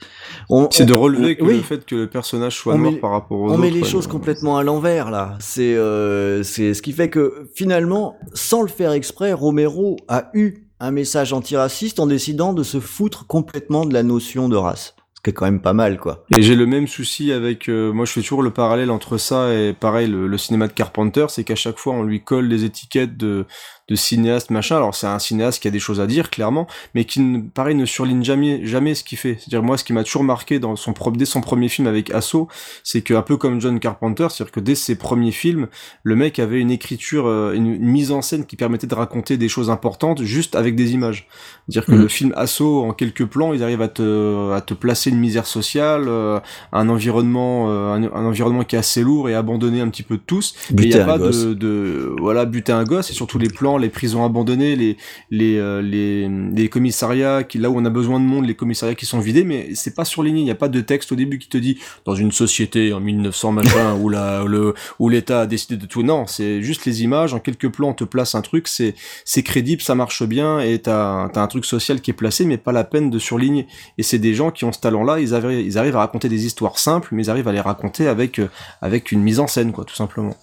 On- 0.50 0.68
C'est 0.70 0.84
de 0.84 0.92
on- 0.92 1.00
relever 1.00 1.36
on- 1.40 1.44
que 1.44 1.48
oui. 1.50 1.56
le 1.58 1.62
fait 1.62 1.84
que 1.86 1.94
le 1.94 2.06
personnage 2.10 2.56
soit 2.56 2.74
On 2.74 2.78
noir 2.78 2.92
met- 2.92 2.98
par 2.98 3.12
rapport 3.12 3.38
aux 3.38 3.44
on 3.48 3.50
autres. 3.52 3.58
met 3.60 3.70
les 3.70 3.82
ouais, 3.82 3.88
choses 3.88 4.06
ouais. 4.06 4.10
complètement 4.12 4.58
à 4.58 4.62
l'envers 4.64 5.10
là. 5.10 5.36
C'est 5.40 5.74
euh, 5.76 6.42
c'est 6.42 6.74
ce 6.74 6.82
qui 6.82 6.92
fait 6.92 7.08
que 7.08 7.48
finalement, 7.54 8.16
sans 8.34 8.60
le 8.62 8.68
faire 8.68 8.92
exprès, 8.92 9.32
Romero 9.32 9.96
a 10.08 10.30
eu 10.34 10.66
un 10.80 10.90
message 10.90 11.32
antiraciste 11.32 12.00
en 12.00 12.06
décidant 12.06 12.52
de 12.52 12.62
se 12.62 12.80
foutre 12.80 13.26
complètement 13.26 13.84
de 13.84 13.94
la 13.94 14.02
notion 14.02 14.48
de 14.48 14.56
race. 14.56 14.94
Ce 15.14 15.20
qui 15.22 15.30
est 15.30 15.34
quand 15.34 15.44
même 15.44 15.60
pas 15.60 15.74
mal 15.74 15.98
quoi. 15.98 16.24
Et 16.34 16.40
j'ai 16.40 16.56
le 16.56 16.64
même 16.64 16.88
souci 16.88 17.30
avec, 17.30 17.68
euh, 17.68 17.92
moi 17.92 18.06
je 18.06 18.12
fais 18.12 18.22
toujours 18.22 18.42
le 18.42 18.50
parallèle 18.50 18.90
entre 18.90 19.18
ça 19.18 19.52
et 19.52 19.74
pareil 19.74 20.08
le, 20.08 20.26
le 20.26 20.38
cinéma 20.38 20.66
de 20.66 20.72
Carpenter, 20.72 21.26
c'est 21.28 21.44
qu'à 21.44 21.56
chaque 21.56 21.78
fois 21.78 21.92
on 21.92 22.02
lui 22.02 22.24
colle 22.24 22.48
des 22.48 22.64
étiquettes 22.64 23.18
de, 23.18 23.44
de 23.90 23.94
cinéaste 23.96 24.50
machin. 24.50 24.76
Alors 24.76 24.94
c'est 24.94 25.06
un 25.08 25.18
cinéaste 25.18 25.60
qui 25.60 25.68
a 25.68 25.70
des 25.70 25.80
choses 25.80 26.00
à 26.00 26.06
dire 26.06 26.30
clairement, 26.30 26.66
mais 26.94 27.04
qui 27.04 27.20
ne, 27.20 27.40
pareil 27.42 27.74
ne 27.74 27.84
surligne 27.84 28.24
jamais 28.24 28.64
jamais 28.64 28.94
ce 28.94 29.04
qu'il 29.04 29.18
fait. 29.18 29.36
C'est-à-dire 29.38 29.62
moi 29.62 29.76
ce 29.76 29.84
qui 29.84 29.92
m'a 29.92 30.04
toujours 30.04 30.24
marqué 30.24 30.58
dans 30.58 30.76
son 30.76 30.94
dès 31.14 31.24
son 31.24 31.40
premier 31.40 31.68
film 31.68 31.86
avec 31.88 32.10
Asso, 32.12 32.46
c'est 32.84 33.02
que 33.02 33.14
un 33.14 33.22
peu 33.22 33.36
comme 33.36 33.60
John 33.60 33.80
Carpenter, 33.80 34.28
c'est-à-dire 34.30 34.52
que 34.52 34.60
dès 34.60 34.74
ses 34.76 34.94
premiers 34.96 35.32
films, 35.32 35.66
le 36.04 36.14
mec 36.16 36.38
avait 36.38 36.60
une 36.60 36.70
écriture, 36.70 37.26
euh, 37.26 37.52
une, 37.54 37.66
une 37.66 37.86
mise 37.88 38.12
en 38.12 38.22
scène 38.22 38.46
qui 38.46 38.56
permettait 38.56 38.86
de 38.86 38.94
raconter 38.94 39.36
des 39.36 39.48
choses 39.48 39.70
importantes 39.70 40.22
juste 40.22 40.54
avec 40.54 40.76
des 40.76 40.92
images. 40.92 41.26
C'est-à-dire 41.68 41.86
que 41.86 41.94
Mhm. 41.96 42.02
le 42.02 42.08
film 42.08 42.32
Asso 42.36 42.60
en 42.84 42.92
quelques 42.92 43.24
plans, 43.26 43.52
ils 43.52 43.62
arrivent 43.64 43.82
à 43.82 43.88
te 43.88 44.52
à 44.52 44.60
te 44.60 44.74
placer 44.74 45.10
une 45.10 45.18
misère 45.18 45.46
sociale, 45.46 46.04
euh, 46.08 46.38
un 46.72 46.88
environnement 46.88 47.66
euh, 47.70 47.92
un, 47.94 48.02
un 48.04 48.24
environnement 48.26 48.64
qui 48.64 48.76
est 48.76 48.78
assez 48.78 49.02
lourd 49.02 49.28
et 49.28 49.34
abandonné 49.34 49.80
un 49.80 49.88
petit 49.88 50.02
peu 50.04 50.16
de 50.16 50.22
tous. 50.24 50.54
Et 50.78 50.86
il 50.86 50.90
Buter 50.90 50.98
y 50.98 51.00
a 51.00 51.04
pas 51.04 51.18
de, 51.18 51.54
de 51.54 52.14
voilà 52.20 52.44
buter 52.44 52.72
un 52.72 52.84
gosse 52.84 53.10
et 53.10 53.14
surtout 53.14 53.38
les 53.38 53.48
plans, 53.48 53.78
les 53.80 53.88
prisons 53.88 54.24
abandonnées, 54.24 54.76
les 54.76 54.96
euh, 55.32 55.82
les, 55.82 56.28
les 56.28 56.68
commissariats 56.68 57.42
qui 57.44 57.58
là 57.58 57.70
où 57.70 57.78
on 57.78 57.84
a 57.84 57.90
besoin 57.90 58.20
de 58.20 58.24
monde, 58.24 58.46
les 58.46 58.54
commissariats 58.54 58.94
qui 58.94 59.06
sont 59.06 59.20
vidés, 59.20 59.44
mais 59.44 59.74
c'est 59.74 59.94
pas 59.94 60.04
surligné. 60.04 60.40
Il 60.40 60.46
y 60.46 60.50
a 60.50 60.56
pas 60.56 60.68
de 60.68 60.80
texte 60.80 61.12
au 61.12 61.16
début 61.16 61.38
qui 61.38 61.48
te 61.48 61.58
dit 61.58 61.78
dans 62.04 62.14
une 62.14 62.32
société 62.32 62.92
en 62.92 63.00
1900 63.00 63.52
machin 63.52 63.94
où 64.00 64.08
la 64.08 64.44
le 64.44 64.74
où 64.98 65.08
l'État 65.08 65.42
a 65.42 65.46
décidé 65.46 65.76
de 65.76 65.86
tout. 65.86 66.02
Non, 66.02 66.26
c'est 66.26 66.62
juste 66.62 66.84
les 66.84 67.02
images 67.02 67.34
en 67.34 67.40
quelques 67.40 67.70
plans 67.70 67.90
on 67.90 67.94
te 67.94 68.04
place 68.04 68.34
un 68.34 68.42
truc, 68.42 68.68
c'est 68.68 68.94
c'est 69.24 69.42
crédible, 69.42 69.82
ça 69.82 69.94
marche 69.94 70.22
bien 70.22 70.60
et 70.60 70.78
t'as 70.78 71.28
t'as 71.30 71.42
un 71.42 71.46
truc 71.46 71.64
social 71.64 72.00
qui 72.00 72.10
est 72.10 72.14
placé, 72.14 72.44
mais 72.44 72.58
pas 72.58 72.72
la 72.72 72.84
peine 72.84 73.10
de 73.10 73.18
surligner. 73.18 73.66
Et 73.98 74.02
c'est 74.02 74.18
des 74.18 74.34
gens 74.34 74.50
qui 74.50 74.64
ont 74.64 74.72
ce 74.72 74.80
talent-là, 74.80 75.20
ils 75.20 75.34
arrivent 75.34 75.66
ils 75.66 75.78
arrivent 75.78 75.96
à 75.96 76.00
raconter 76.00 76.28
des 76.28 76.46
histoires 76.46 76.78
simples, 76.78 77.08
mais 77.12 77.24
ils 77.24 77.30
arrivent 77.30 77.48
à 77.48 77.52
les 77.52 77.60
raconter 77.60 78.06
avec 78.06 78.38
euh, 78.38 78.48
avec 78.82 79.12
une 79.12 79.22
mise 79.22 79.40
en 79.40 79.46
scène 79.46 79.72
quoi, 79.72 79.84
tout 79.84 79.94
simplement. 79.94 80.36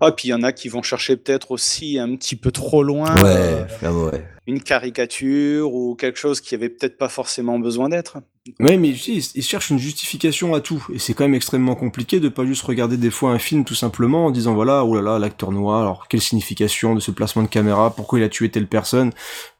Ah, 0.00 0.12
puis 0.12 0.28
il 0.28 0.30
y 0.30 0.34
en 0.34 0.42
a 0.42 0.52
qui 0.52 0.68
vont 0.68 0.82
chercher 0.82 1.16
peut-être 1.16 1.50
aussi 1.50 1.98
un 1.98 2.14
petit 2.16 2.36
peu 2.36 2.50
trop 2.50 2.82
loin 2.82 3.14
Ouais, 3.22 3.36
euh, 3.36 3.64
ah 3.82 3.92
ouais. 3.92 4.24
une 4.46 4.62
caricature 4.62 5.72
ou 5.74 5.94
quelque 5.94 6.18
chose 6.18 6.40
qui 6.40 6.54
avait 6.54 6.68
peut-être 6.68 6.98
pas 6.98 7.08
forcément 7.08 7.58
besoin 7.58 7.88
d'être. 7.88 8.18
Ouais, 8.58 8.76
mais 8.76 8.92
tu 8.92 8.98
sais, 8.98 9.12
ils, 9.12 9.24
ils 9.36 9.42
cherchent 9.42 9.70
une 9.70 9.78
justification 9.78 10.54
à 10.54 10.60
tout, 10.60 10.84
et 10.92 10.98
c'est 10.98 11.14
quand 11.14 11.24
même 11.24 11.34
extrêmement 11.34 11.74
compliqué 11.74 12.18
de 12.20 12.28
pas 12.28 12.44
juste 12.44 12.62
regarder 12.62 12.96
des 12.96 13.10
fois 13.10 13.30
un 13.30 13.38
film 13.38 13.64
tout 13.64 13.74
simplement 13.74 14.26
en 14.26 14.30
disant 14.30 14.54
voilà, 14.54 14.84
oh 14.84 14.94
là 14.94 15.02
là, 15.02 15.18
l'acteur 15.18 15.52
noir, 15.52 15.82
alors 15.82 16.08
quelle 16.08 16.20
signification 16.20 16.94
de 16.94 17.00
ce 17.00 17.10
placement 17.10 17.42
de 17.42 17.48
caméra, 17.48 17.94
pourquoi 17.94 18.18
il 18.18 18.22
a 18.22 18.28
tué 18.28 18.50
telle 18.50 18.66
personne, 18.66 19.10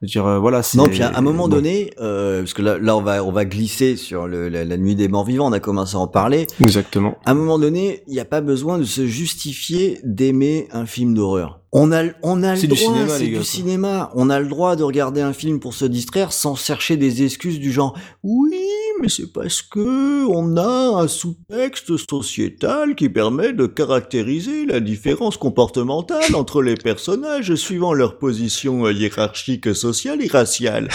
je 0.01 0.07
veux 0.07 0.11
dire 0.11 0.27
euh, 0.27 0.39
voilà. 0.39 0.63
c'est- 0.63 0.79
Non, 0.79 0.89
puis 0.89 1.03
à 1.03 1.17
un 1.17 1.21
moment 1.21 1.45
bon. 1.49 1.57
donné, 1.57 1.93
euh, 2.01 2.41
parce 2.41 2.55
que 2.55 2.63
là, 2.63 2.79
là 2.79 2.97
on 2.97 3.03
va 3.03 3.23
on 3.25 3.33
va 3.33 3.45
glisser 3.45 3.97
sur 3.97 4.27
le, 4.27 4.49
la, 4.49 4.65
la 4.65 4.77
nuit 4.77 4.95
des 4.97 5.09
morts 5.09 5.25
vivants, 5.25 5.49
on 5.49 5.53
a 5.53 5.61
commencé 5.61 5.97
à 5.97 5.99
en 6.01 6.09
parler. 6.09 6.47
Exactement. 6.61 7.17
À 7.25 7.31
un 7.33 7.35
moment 7.35 7.59
donné, 7.59 8.03
il 8.07 8.13
n'y 8.15 8.21
a 8.21 8.25
pas 8.25 8.41
besoin 8.41 8.79
de 8.79 8.85
se 8.85 9.07
justifier 9.07 9.99
d'aimer 10.05 10.69
un 10.73 10.87
film 10.87 11.15
d'horreur. 11.15 11.60
On 11.73 11.93
a, 11.93 12.03
on 12.25 12.43
a 12.43 12.55
le 12.55 12.61
C'est 12.61 12.67
du 12.67 12.75
droit, 12.75 12.95
cinéma, 12.95 13.17
c'est 13.17 13.27
du 13.27 13.35
quoi. 13.37 13.45
cinéma. 13.45 14.11
On 14.17 14.29
a 14.29 14.41
le 14.41 14.49
droit 14.49 14.75
de 14.75 14.83
regarder 14.83 15.21
un 15.21 15.33
film 15.33 15.61
pour 15.61 15.73
se 15.73 15.85
distraire 15.85 16.33
sans 16.33 16.57
chercher 16.57 16.97
des 16.97 17.23
excuses 17.23 17.61
du 17.61 17.71
genre 17.71 17.97
oui, 18.25 18.59
mais 19.01 19.09
c'est 19.09 19.33
parce 19.33 19.63
que 19.63 20.27
on 20.27 20.57
a 20.57 21.01
un 21.01 21.07
sous-texte 21.07 21.97
sociétal 22.11 22.97
qui 22.97 23.09
permet 23.09 23.53
de 23.53 23.67
caractériser 23.67 24.67
la 24.67 24.81
différence 24.81 25.37
comportementale 25.37 26.35
entre 26.35 26.61
les 26.61 26.75
personnages 26.75 27.55
suivant 27.55 27.93
leur 27.93 28.19
position 28.19 28.89
hiérarchique 28.91 29.73
sociale 29.73 30.25
et 30.25 30.29
raciale. 30.29 30.89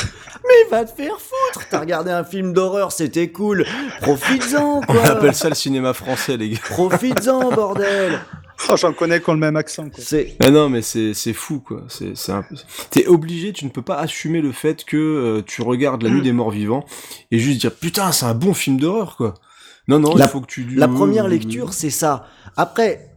mais 0.44 0.70
va 0.70 0.84
te 0.84 0.94
faire 0.94 1.16
foutre. 1.20 1.66
T'as 1.72 1.80
regardé 1.80 2.12
un 2.12 2.26
film 2.26 2.52
d'horreur, 2.52 2.92
c'était 2.92 3.30
cool. 3.32 3.66
Profites-en, 4.02 4.82
On 4.90 4.94
quoi. 4.94 5.06
appelle 5.06 5.36
ça 5.36 5.48
le 5.48 5.56
cinéma 5.56 5.94
français, 5.94 6.36
les 6.36 6.50
gars. 6.50 6.60
Profites-en, 6.70 7.52
bordel. 7.52 8.20
Oh, 8.70 8.76
J'en 8.78 8.94
connais 8.94 9.20
qui 9.22 9.30
ont 9.30 9.34
le 9.34 9.40
même 9.40 9.56
accent. 9.58 9.90
Quoi. 9.90 10.04
C'est 10.04 10.36
Ah 10.42 10.50
non, 10.50 10.70
mais 10.70 10.82
c'est 10.82 11.14
c'est 11.14 11.34
fou 11.34 11.60
quoi. 11.60 11.84
C'est 11.90 12.16
c'est 12.16 12.32
un 12.32 12.42
peu. 12.42 12.56
T'es 12.90 13.06
obligé, 13.08 13.52
tu 13.54 13.66
ne 13.66 13.70
peux 13.70 13.82
pas 13.82 13.98
assumer 13.98 14.42
le 14.42 14.52
fait 14.52 14.86
que 14.86 14.98
euh, 14.98 15.42
tu 15.46 15.62
regardes 15.62 16.04
La 16.04 16.10
Nuit 16.10 16.22
des 16.22 16.32
Morts 16.32 16.52
Vivants 16.52 16.86
et 17.32 17.38
juste 17.40 17.60
dire 17.62 17.74
putain 17.76 18.12
c'est 18.12 18.26
un 18.26 18.34
bon 18.34 18.54
film 18.54 18.80
d'horreur 18.80 19.18
quoi. 19.18 19.34
Non 19.88 20.00
non, 20.00 20.16
La- 20.16 20.26
il 20.26 20.30
faut 20.30 20.42
que 20.42 20.48
tu. 20.48 20.64
La 20.76 20.88
première 20.88 21.28
lecture, 21.28 21.74
c'est 21.74 21.90
ça. 21.92 22.26
Après, 22.58 23.12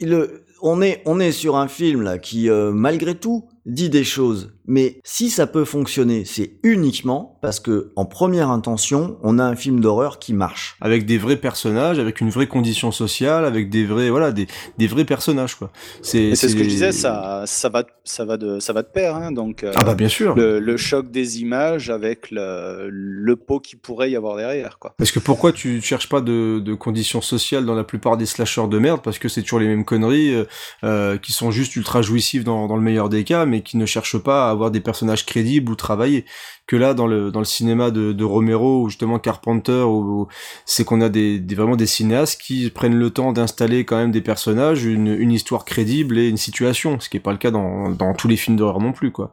le, 0.00 0.44
on 0.60 0.82
est, 0.82 1.02
on 1.06 1.18
est 1.20 1.32
sur 1.32 1.56
un 1.56 1.68
film 1.68 2.02
là 2.02 2.18
qui, 2.18 2.50
euh, 2.50 2.72
malgré 2.72 3.14
tout, 3.14 3.48
dit 3.66 3.90
des 3.90 4.04
choses. 4.04 4.52
Mais 4.66 5.00
si 5.04 5.30
ça 5.30 5.46
peut 5.46 5.64
fonctionner, 5.64 6.24
c'est 6.24 6.52
uniquement 6.62 7.38
parce 7.42 7.58
que, 7.60 7.90
en 7.96 8.04
première 8.04 8.50
intention, 8.50 9.18
on 9.22 9.38
a 9.38 9.44
un 9.44 9.56
film 9.56 9.80
d'horreur 9.80 10.18
qui 10.18 10.32
marche. 10.32 10.76
avec 10.80 11.06
des 11.06 11.18
vrais 11.18 11.36
personnages, 11.36 11.98
avec 11.98 12.20
une 12.20 12.30
vraie 12.30 12.46
condition 12.46 12.92
sociale, 12.92 13.44
avec 13.44 13.68
des 13.68 13.84
vrais 13.84 14.10
voilà 14.10 14.30
des 14.32 14.46
des 14.78 14.86
vrais 14.86 15.04
personnages 15.04 15.56
quoi. 15.56 15.72
C'est 16.02 16.34
ce 16.36 16.46
que 16.54 16.62
je 16.62 16.68
disais, 16.68 16.92
ça, 16.92 17.44
ça 17.46 17.68
va, 17.68 17.84
ça 18.04 18.24
va 18.24 18.36
de, 18.36 18.60
ça 18.60 18.72
va 18.72 18.82
de 18.82 18.88
pair. 18.88 19.16
Hein, 19.16 19.32
donc, 19.32 19.64
euh, 19.64 19.72
Ah 19.76 19.84
bah 19.84 19.94
bien 19.94 20.08
sûr. 20.08 20.34
le, 20.36 20.60
le 20.60 20.76
choc 20.76 21.10
des 21.10 21.40
images 21.40 21.90
avec 21.90 22.30
le, 22.30 22.88
le 22.90 23.36
pot 23.36 23.58
qui 23.60 23.76
pourrait 23.76 24.10
y 24.10 24.16
avoir 24.16 24.36
derrière, 24.36 24.78
quoi. 24.78 24.94
Parce 24.98 25.10
que 25.10 25.18
pourquoi 25.18 25.52
tu 25.52 25.80
cherches 25.82 26.08
pas 26.08 26.20
de, 26.20 26.60
de 26.60 26.74
conditions 26.74 27.20
sociales 27.20 27.64
dans 27.66 27.74
la 27.74 27.84
plupart 27.84 28.16
des 28.16 28.26
slashers 28.26 28.68
de 28.68 28.78
merde? 28.78 29.00
Parce 29.02 29.18
que 29.18 29.28
c'est 29.28 29.42
toujours 29.42 29.60
les 29.60 29.66
mêmes 29.66 29.84
conneries 29.84 30.34
euh, 30.34 30.44
euh, 30.84 31.18
qui 31.18 31.32
sont 31.32 31.50
juste 31.50 31.74
ultra 31.76 32.02
jouissives 32.02 32.44
dans, 32.44 32.66
dans 32.68 32.76
le 32.76 32.82
meilleur 32.82 33.08
des 33.08 33.24
cas, 33.24 33.46
mais 33.50 33.62
qui 33.62 33.76
ne 33.76 33.86
cherchent 33.86 34.18
pas 34.18 34.48
à 34.48 34.50
avoir 34.50 34.70
des 34.70 34.80
personnages 34.80 35.26
crédibles 35.26 35.70
ou 35.70 35.76
travaillés. 35.76 36.24
Que 36.66 36.76
là, 36.76 36.94
dans 36.94 37.06
le 37.06 37.30
dans 37.30 37.40
le 37.40 37.44
cinéma 37.44 37.90
de, 37.90 38.24
Romero 38.24 38.82
ou 38.82 38.88
justement 38.88 39.18
Carpenter, 39.18 39.82
où 39.82 40.28
c'est 40.64 40.84
qu'on 40.84 41.00
a 41.00 41.08
des, 41.08 41.42
vraiment 41.54 41.76
des 41.76 41.86
cinéastes 41.86 42.40
qui 42.40 42.70
prennent 42.70 42.94
le 42.94 43.10
temps 43.10 43.32
d'installer 43.32 43.84
quand 43.84 43.96
même 43.96 44.12
des 44.12 44.20
personnages, 44.20 44.84
une, 44.84 45.08
une 45.08 45.32
histoire 45.32 45.64
crédible 45.64 46.18
et 46.18 46.28
une 46.28 46.36
situation, 46.36 47.00
ce 47.00 47.08
qui 47.08 47.16
est 47.16 47.20
pas 47.20 47.32
le 47.32 47.38
cas 47.38 47.50
dans, 47.50 47.90
dans 47.90 48.14
tous 48.14 48.28
les 48.28 48.36
films 48.36 48.56
d'horreur 48.56 48.80
non 48.80 48.92
plus, 48.92 49.10
quoi. 49.10 49.30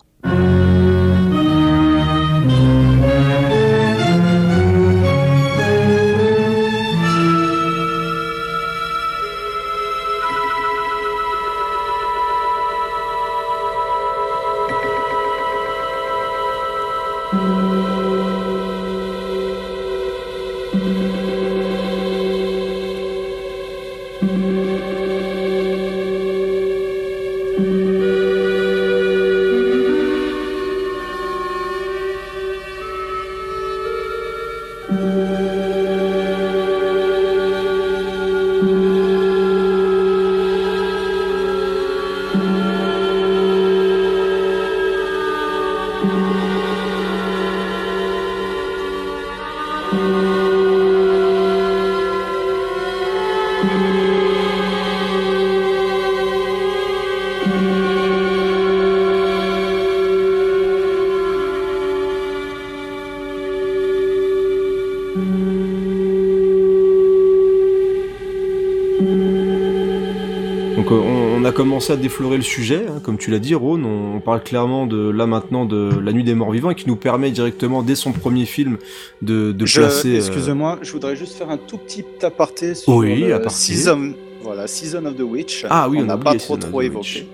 Commencé 71.88 72.00
à 72.00 72.02
déflorer 72.02 72.38
le 72.38 72.44
sujet, 72.44 72.86
hein, 72.90 73.00
comme 73.04 73.18
tu 73.18 73.32
l'as 73.32 73.40
dit, 73.40 73.56
Ron. 73.56 73.82
On, 73.84 74.16
on 74.18 74.20
parle 74.20 74.44
clairement 74.44 74.86
de 74.88 75.10
là 75.10 75.26
maintenant 75.26 75.66
de 75.66 75.90
La 76.04 76.12
Nuit 76.12 76.24
des 76.24 76.34
Morts 76.36 76.52
Vivants, 76.52 76.74
qui 76.74 76.88
nous 76.88 76.96
permet 76.96 77.32
directement 77.32 77.82
dès 77.84 77.96
son 77.96 78.12
premier 78.12 78.46
film 78.46 78.78
de, 79.22 79.52
de 79.52 79.66
Je- 79.66 79.80
placer. 79.82 80.14
euh, 80.14 80.18
Excusez-moi, 80.18 80.80
je 80.82 80.92
voudrais 80.92 81.16
juste 81.16 81.38
faire 81.38 81.50
un 81.50 81.58
tout 81.58 81.78
petit 81.78 82.04
aparté 82.24 82.76
sur 82.76 82.94
Oui, 82.96 83.22
le 83.22 83.34
aparté. 83.36 83.58
Season, 83.58 84.14
voilà, 84.42 84.68
Season 84.68 85.06
of 85.06 85.16
the 85.16 85.22
Witch. 85.22 85.66
Ah 85.70 85.88
oui, 85.90 86.00
on 86.02 86.06
n'a 86.06 86.18
pas 86.18 86.36
trop 86.36 86.58
trop 86.58 86.82
évoqué. 86.82 87.20
Witch. 87.22 87.26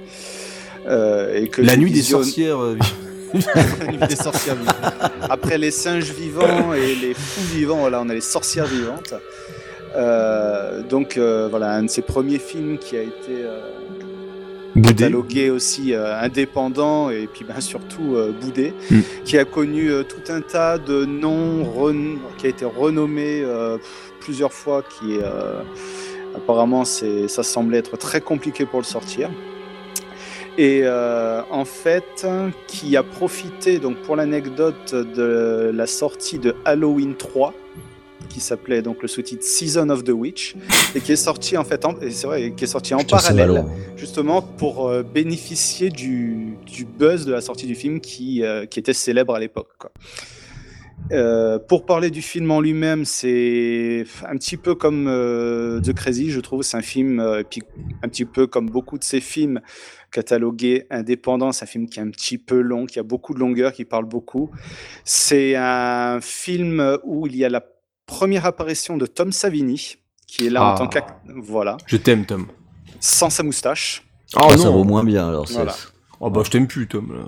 Euh, 0.87 1.41
et 1.41 1.47
que 1.47 1.61
La 1.61 1.75
Nuit 1.77 1.91
des 1.91 2.01
Sorcières. 2.03 2.59
euh, 2.61 2.77
La 3.79 3.87
nuit 3.87 3.97
des 4.07 4.15
sorcières 4.15 4.53
vivantes. 4.55 4.75
Après 5.27 5.57
les 5.57 5.71
singes 5.71 6.11
vivants 6.11 6.71
et 6.75 6.93
les 6.93 7.15
fous 7.15 7.41
vivants, 7.55 7.77
voilà, 7.79 7.99
on 8.05 8.09
a 8.09 8.13
les 8.13 8.21
sorcières 8.21 8.67
vivantes. 8.67 9.15
Euh, 9.95 10.83
donc 10.83 11.17
euh, 11.17 11.47
voilà, 11.49 11.71
un 11.71 11.83
de 11.83 11.89
ses 11.89 12.03
premiers 12.03 12.37
films 12.37 12.77
qui 12.77 12.95
a 12.95 13.01
été 13.01 13.31
euh, 13.31 13.42
Boudé. 14.83 15.03
catalogué 15.05 15.49
aussi 15.49 15.93
euh, 15.93 16.19
indépendant 16.19 17.09
et 17.09 17.27
puis 17.31 17.45
ben, 17.45 17.59
surtout 17.61 18.15
euh, 18.15 18.31
boudé, 18.31 18.73
Mm. 18.91 18.99
qui 19.25 19.37
a 19.37 19.45
connu 19.45 19.89
euh, 19.89 20.03
tout 20.03 20.31
un 20.31 20.41
tas 20.41 20.77
de 20.77 21.05
noms, 21.05 21.65
qui 22.37 22.45
a 22.45 22.49
été 22.49 22.65
renommé 22.65 23.43
plusieurs 24.19 24.53
fois, 24.53 24.83
qui 24.83 25.17
apparemment 26.35 26.85
c'est, 26.85 27.27
ça 27.27 27.43
semblait 27.43 27.79
être 27.79 27.97
très 27.97 28.21
compliqué 28.21 28.65
pour 28.65 28.79
le 28.79 28.85
sortir. 28.85 29.29
Et 30.57 30.81
euh, 30.83 31.41
en 31.49 31.65
fait, 31.65 32.27
qui 32.67 32.95
a 32.95 33.01
profité, 33.03 33.79
donc 33.79 33.97
pour 33.97 34.15
l'anecdote, 34.15 34.93
de 34.93 35.71
la 35.73 35.87
sortie 35.87 36.37
de 36.37 36.55
Halloween 36.63 37.15
3, 37.15 37.53
qui 38.33 38.39
s'appelait 38.39 38.81
donc 38.81 39.01
le 39.01 39.07
sous-titre 39.07 39.43
Season 39.43 39.89
of 39.89 40.03
the 40.03 40.09
Witch, 40.09 40.55
et 40.95 40.99
qui 40.99 41.11
est 41.11 41.15
sorti 41.15 41.55
en 41.57 41.63
fait, 41.63 41.85
en, 41.85 41.99
et 42.01 42.09
c'est 42.09 42.27
vrai, 42.27 42.53
qui 42.55 42.63
est 42.63 42.67
sorti 42.67 42.93
en 42.93 42.97
Putain, 42.99 43.17
parallèle, 43.17 43.47
ballot. 43.49 43.69
justement 43.95 44.41
pour 44.41 44.87
euh, 44.87 45.03
bénéficier 45.03 45.89
du, 45.89 46.55
du 46.65 46.85
buzz 46.85 47.25
de 47.25 47.31
la 47.31 47.41
sortie 47.41 47.67
du 47.67 47.75
film 47.75 47.99
qui, 47.99 48.43
euh, 48.43 48.65
qui 48.65 48.79
était 48.79 48.93
célèbre 48.93 49.35
à 49.35 49.39
l'époque. 49.39 49.69
quoi. 49.77 49.91
Euh, 51.11 51.59
pour 51.59 51.85
parler 51.85 52.09
du 52.11 52.21
film 52.21 52.49
en 52.51 52.61
lui-même, 52.61 53.03
c'est 53.03 54.05
un 54.25 54.37
petit 54.37 54.57
peu 54.57 54.73
comme 54.73 55.07
euh, 55.07 55.81
The 55.81 55.93
Crazy, 55.93 56.29
je 56.31 56.39
trouve. 56.39 56.63
C'est 56.63 56.77
un 56.77 56.81
film, 56.81 57.19
euh, 57.19 57.41
et 57.41 57.43
puis 57.43 57.61
un 58.03 58.07
petit 58.07 58.25
peu 58.25 58.47
comme 58.47 58.69
beaucoup 58.69 58.97
de 58.97 59.03
ces 59.03 59.19
films 59.19 59.59
catalogués 60.11 60.85
indépendants. 60.89 61.51
C'est 61.51 61.63
un 61.63 61.67
film 61.67 61.87
qui 61.89 61.99
est 61.99 62.03
un 62.03 62.09
petit 62.09 62.37
peu 62.37 62.61
long, 62.61 62.85
qui 62.85 62.99
a 62.99 63.03
beaucoup 63.03 63.33
de 63.33 63.39
longueur, 63.39 63.73
qui 63.73 63.83
parle 63.83 64.05
beaucoup. 64.05 64.49
C'est 65.03 65.55
un 65.57 66.19
film 66.21 66.97
où 67.03 67.27
il 67.27 67.35
y 67.35 67.43
a 67.43 67.49
la 67.49 67.61
première 68.13 68.45
apparition 68.45 68.95
de 68.97 69.05
Tom 69.07 69.31
Savini, 69.31 69.97
qui 70.27 70.45
est 70.47 70.49
là 70.49 70.63
en 70.63 70.73
Ah. 70.73 70.77
tant 70.77 70.87
qu'acteur. 70.87 71.17
Voilà. 71.43 71.77
Je 71.87 71.97
t'aime, 71.97 72.25
Tom. 72.25 72.45
Sans 72.99 73.29
sa 73.29 73.41
moustache. 73.43 74.03
Oh 74.35 74.39
Ah, 74.49 74.57
ça 74.57 74.65
non. 74.65 74.73
vaut 74.73 74.83
moins 74.83 75.03
bien 75.03 75.27
alors. 75.27 75.45
Voilà. 75.51 75.75
Oh 76.19 76.29
bah 76.29 76.41
je 76.45 76.51
t'aime 76.51 76.67
plus, 76.67 76.87
Tom. 76.87 77.11
là. 77.13 77.23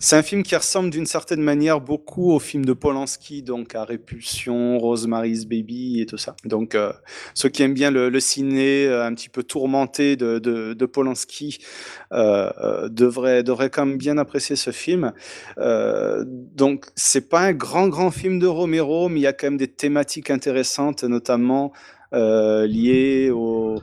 C'est 0.00 0.14
un 0.14 0.22
film 0.22 0.44
qui 0.44 0.54
ressemble 0.54 0.90
d'une 0.90 1.06
certaine 1.06 1.40
manière 1.40 1.80
beaucoup 1.80 2.30
au 2.30 2.38
film 2.38 2.64
de 2.64 2.72
Polanski, 2.72 3.42
donc 3.42 3.74
à 3.74 3.82
Répulsion, 3.82 4.78
Rosemary's 4.78 5.44
Baby 5.44 6.00
et 6.00 6.06
tout 6.06 6.18
ça. 6.18 6.36
Donc 6.44 6.76
euh, 6.76 6.92
ceux 7.34 7.48
qui 7.48 7.64
aiment 7.64 7.74
bien 7.74 7.90
le, 7.90 8.20
ciné 8.20 8.86
euh, 8.86 9.04
un 9.04 9.12
petit 9.12 9.28
peu 9.28 9.42
tourmenté 9.42 10.14
de, 10.14 10.84
Polanski 10.86 11.58
euh, 12.12 12.88
devraient, 12.88 13.42
quand 13.70 13.86
même 13.86 13.98
bien 13.98 14.18
apprécier 14.18 14.54
ce 14.54 14.70
film. 14.70 15.12
Donc 15.56 16.86
c'est 16.94 17.28
pas 17.28 17.40
un 17.40 17.52
grand 17.52 17.88
grand 17.88 18.12
film 18.12 18.38
de 18.38 18.46
Romero, 18.46 19.08
mais 19.08 19.18
il 19.18 19.22
y 19.22 19.26
a 19.26 19.32
quand 19.32 19.48
même 19.48 19.56
des 19.56 19.68
thématiques 19.68 20.30
intéressantes, 20.30 21.02
notamment 21.02 21.72
liées 22.12 23.30
au... 23.30 23.80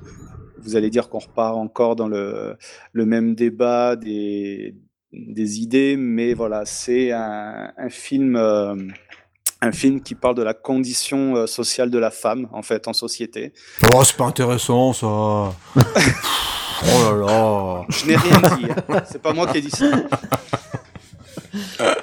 Vous 0.59 0.75
allez 0.75 0.89
dire 0.89 1.09
qu'on 1.09 1.19
repart 1.19 1.55
encore 1.55 1.95
dans 1.95 2.07
le, 2.07 2.55
le 2.91 3.05
même 3.05 3.35
débat 3.35 3.95
des, 3.95 4.73
des 5.15 5.59
idées, 5.59 5.95
mais 5.97 6.33
voilà, 6.33 6.65
c'est 6.65 7.11
un, 7.11 7.71
un 7.77 7.89
film, 7.89 8.35
euh, 8.35 8.75
un 9.61 9.71
film 9.71 10.01
qui 10.01 10.15
parle 10.15 10.35
de 10.35 10.43
la 10.43 10.53
condition 10.53 11.35
euh, 11.35 11.47
sociale 11.47 11.89
de 11.89 11.97
la 11.97 12.11
femme, 12.11 12.47
en 12.51 12.61
fait, 12.61 12.87
en 12.87 12.93
société. 12.93 13.53
Oh, 13.93 14.03
c'est 14.03 14.17
pas 14.17 14.25
intéressant 14.25 14.93
ça. 14.93 15.53
Oh 16.83 17.09
là 17.09 17.15
là 17.25 17.85
Je 17.87 18.05
n'ai 18.05 18.17
rien 18.17 18.41
dit. 18.57 18.65
hein. 18.89 19.01
C'est 19.09 19.21
pas 19.21 19.31
moi 19.31 19.47
qui 19.47 19.59
ai 19.59 19.61
dit 19.61 19.71
ça. 19.71 19.85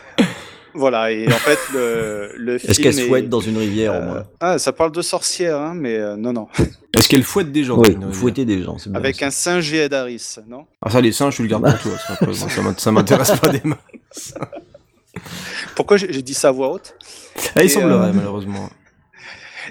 Voilà, 0.74 1.10
et 1.12 1.26
en 1.30 1.36
fait, 1.36 1.58
le, 1.74 2.32
le 2.36 2.58
film. 2.58 2.70
Est-ce 2.70 2.80
qu'elle 2.80 2.98
est- 2.98 3.06
fouette 3.08 3.28
dans 3.28 3.40
une 3.40 3.58
rivière 3.58 3.92
au 3.92 3.96
euh, 3.96 4.06
moins? 4.06 4.22
Ah, 4.40 4.58
ça 4.58 4.72
parle 4.72 4.92
de 4.92 5.02
sorcières, 5.02 5.58
hein, 5.60 5.74
mais 5.74 5.96
euh, 5.96 6.16
non, 6.16 6.32
non. 6.32 6.48
Est-ce 6.96 7.08
qu'elle 7.08 7.22
fouette 7.24 7.52
des 7.52 7.64
gens 7.64 7.78
Oui, 7.78 7.96
fouetter 8.12 8.44
des 8.44 8.62
gens, 8.62 8.78
c'est 8.78 8.90
bien. 8.90 8.98
Avec 8.98 9.22
un 9.22 9.30
singe 9.30 9.72
et 9.72 9.82
Adaris, 9.82 10.36
non? 10.46 10.66
Ah 10.80 10.90
ça, 10.90 11.00
les 11.00 11.12
singes, 11.12 11.36
je 11.36 11.42
le 11.42 11.48
garde 11.48 11.64
pour 11.70 11.78
toi. 11.80 11.98
Ça, 12.34 12.48
ça 12.48 12.62
m'int- 12.62 12.78
ça 12.78 12.92
m'intéresse 12.92 13.38
pas 13.38 13.48
des 13.48 13.62
masses. 13.64 14.34
Pourquoi 15.76 15.96
j'ai 15.96 16.22
dit 16.22 16.34
ça 16.34 16.48
à 16.48 16.52
voix 16.52 16.70
haute? 16.72 16.94
Ah, 17.54 17.62
il 17.62 17.66
Et, 17.66 17.68
semblerait, 17.68 18.08
euh, 18.08 18.12
malheureusement. 18.12 18.68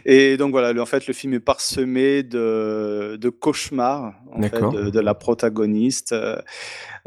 Et 0.05 0.37
donc 0.37 0.51
voilà, 0.51 0.71
le- 0.73 0.81
en 0.81 0.85
fait, 0.85 1.05
le 1.07 1.13
film 1.13 1.33
est 1.33 1.39
parsemé 1.39 2.23
de, 2.23 3.17
de 3.19 3.29
cauchemars 3.29 4.13
en 4.31 4.41
fait, 4.41 4.49
D'accord. 4.49 4.71
de, 4.73 4.89
de 4.89 4.99
la 4.99 5.13
protagoniste, 5.13 6.13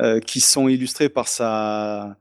euh, 0.00 0.20
qui 0.20 0.40
sont 0.40 0.68
illustrés 0.68 1.08
par 1.08 1.26
sa, 1.28 2.16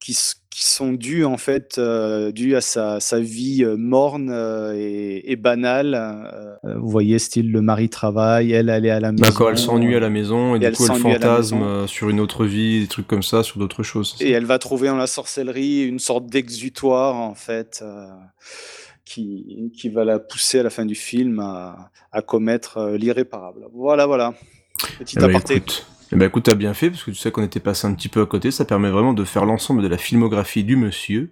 qui, 0.00 0.16
qui 0.58 0.64
sont 0.64 0.92
dus 0.92 1.24
en 1.24 1.36
fait, 1.36 1.78
euh, 1.78 2.32
dus 2.32 2.56
à 2.56 2.60
sa, 2.60 2.98
sa 2.98 3.20
vie 3.20 3.62
euh, 3.62 3.76
morne 3.76 4.28
euh, 4.28 4.74
et, 4.76 5.30
et 5.30 5.36
banale. 5.36 6.58
Vous 6.64 6.88
voyez, 6.88 7.20
style 7.20 7.52
le 7.52 7.62
mari 7.62 7.88
travaille, 7.88 8.50
elle, 8.50 8.68
est 8.68 8.90
à 8.90 8.98
la 8.98 9.12
maison. 9.12 9.22
D'accord, 9.22 9.50
elle 9.50 9.58
s'ennuie 9.58 9.94
à 9.94 10.00
la 10.00 10.10
maison 10.10 10.54
et, 10.54 10.56
Et 10.56 10.58
du 10.58 10.66
elle 10.66 10.74
coup 10.74 10.86
elle 10.90 10.98
fantasme 10.98 11.86
sur 11.86 12.08
une 12.08 12.18
autre 12.18 12.44
vie, 12.44 12.80
des 12.80 12.88
trucs 12.88 13.06
comme 13.06 13.22
ça, 13.22 13.44
sur 13.44 13.60
d'autres 13.60 13.84
choses. 13.84 14.16
Et 14.18 14.32
elle 14.32 14.46
va 14.46 14.58
trouver 14.58 14.90
en 14.90 14.96
la 14.96 15.06
sorcellerie 15.06 15.84
une 15.84 16.00
sorte 16.00 16.26
d'exutoire, 16.26 17.14
en 17.14 17.36
fait, 17.36 17.84
qui, 19.04 19.70
qui 19.76 19.88
va 19.88 20.04
la 20.04 20.18
pousser 20.18 20.58
à 20.58 20.64
la 20.64 20.70
fin 20.70 20.86
du 20.86 20.96
film 20.96 21.38
à, 21.38 21.92
à 22.10 22.20
commettre 22.20 22.96
l'irréparable. 22.96 23.68
Voilà, 23.72 24.06
voilà. 24.06 24.34
Petit 24.98 25.14
Eh 25.18 25.20
ben, 25.20 25.30
aparté. 25.30 25.54
écoute, 25.54 25.86
ben, 26.16 26.26
écoute, 26.26 26.44
t'as 26.44 26.54
bien 26.54 26.74
fait, 26.74 26.90
parce 26.90 27.02
que 27.02 27.10
tu 27.10 27.16
sais 27.16 27.30
qu'on 27.30 27.42
était 27.42 27.60
passé 27.60 27.86
un 27.86 27.94
petit 27.94 28.08
peu 28.08 28.22
à 28.22 28.26
côté, 28.26 28.50
ça 28.50 28.64
permet 28.64 28.90
vraiment 28.90 29.12
de 29.12 29.24
faire 29.24 29.44
l'ensemble 29.44 29.82
de 29.82 29.88
la 29.88 29.98
filmographie 29.98 30.64
du 30.64 30.76
monsieur. 30.76 31.30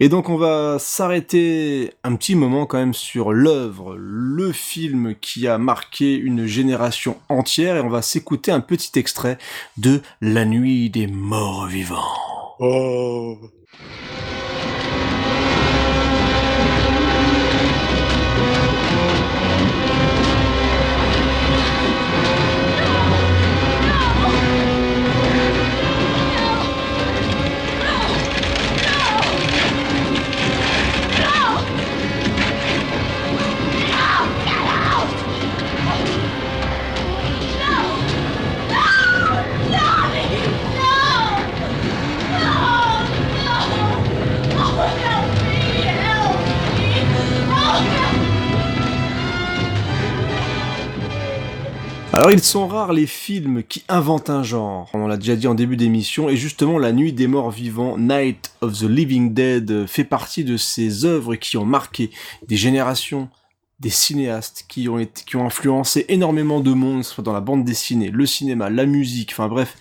Et 0.00 0.08
donc 0.08 0.28
on 0.28 0.36
va 0.36 0.78
s'arrêter 0.78 1.92
un 2.02 2.16
petit 2.16 2.34
moment 2.34 2.66
quand 2.66 2.78
même 2.78 2.94
sur 2.94 3.32
l'œuvre, 3.32 3.96
le 3.96 4.52
film 4.52 5.14
qui 5.20 5.46
a 5.46 5.58
marqué 5.58 6.14
une 6.14 6.46
génération 6.46 7.16
entière, 7.28 7.76
et 7.76 7.80
on 7.80 7.88
va 7.88 8.02
s'écouter 8.02 8.50
un 8.50 8.60
petit 8.60 8.98
extrait 8.98 9.38
de 9.76 10.00
La 10.20 10.44
nuit 10.44 10.90
des 10.90 11.06
morts 11.06 11.66
vivants. 11.66 12.56
Oh. 12.58 13.38
Alors 52.14 52.32
ils 52.32 52.42
sont 52.42 52.66
rares 52.66 52.94
les 52.94 53.06
films 53.06 53.62
qui 53.62 53.84
inventent 53.88 54.30
un 54.30 54.42
genre, 54.42 54.90
on 54.94 55.06
l'a 55.06 55.18
déjà 55.18 55.36
dit 55.36 55.46
en 55.46 55.54
début 55.54 55.76
d'émission, 55.76 56.28
et 56.28 56.36
justement 56.36 56.78
La 56.78 56.92
Nuit 56.92 57.12
des 57.12 57.26
Morts 57.26 57.50
Vivants, 57.50 57.98
Night 57.98 58.50
of 58.60 58.78
the 58.78 58.84
Living 58.84 59.34
Dead, 59.34 59.86
fait 59.86 60.04
partie 60.04 60.42
de 60.42 60.56
ces 60.56 61.04
œuvres 61.04 61.36
qui 61.36 61.56
ont 61.58 61.66
marqué 61.66 62.10
des 62.46 62.56
générations, 62.56 63.28
des 63.78 63.90
cinéastes 63.90 64.64
qui 64.68 64.88
ont, 64.88 65.06
qui 65.26 65.36
ont 65.36 65.46
influencé 65.46 66.06
énormément 66.08 66.60
de 66.60 66.72
monde, 66.72 67.04
soit 67.04 67.22
dans 67.22 67.34
la 67.34 67.40
bande 67.40 67.64
dessinée, 67.64 68.10
le 68.10 68.26
cinéma, 68.26 68.70
la 68.70 68.86
musique, 68.86 69.30
enfin 69.32 69.48
bref, 69.48 69.76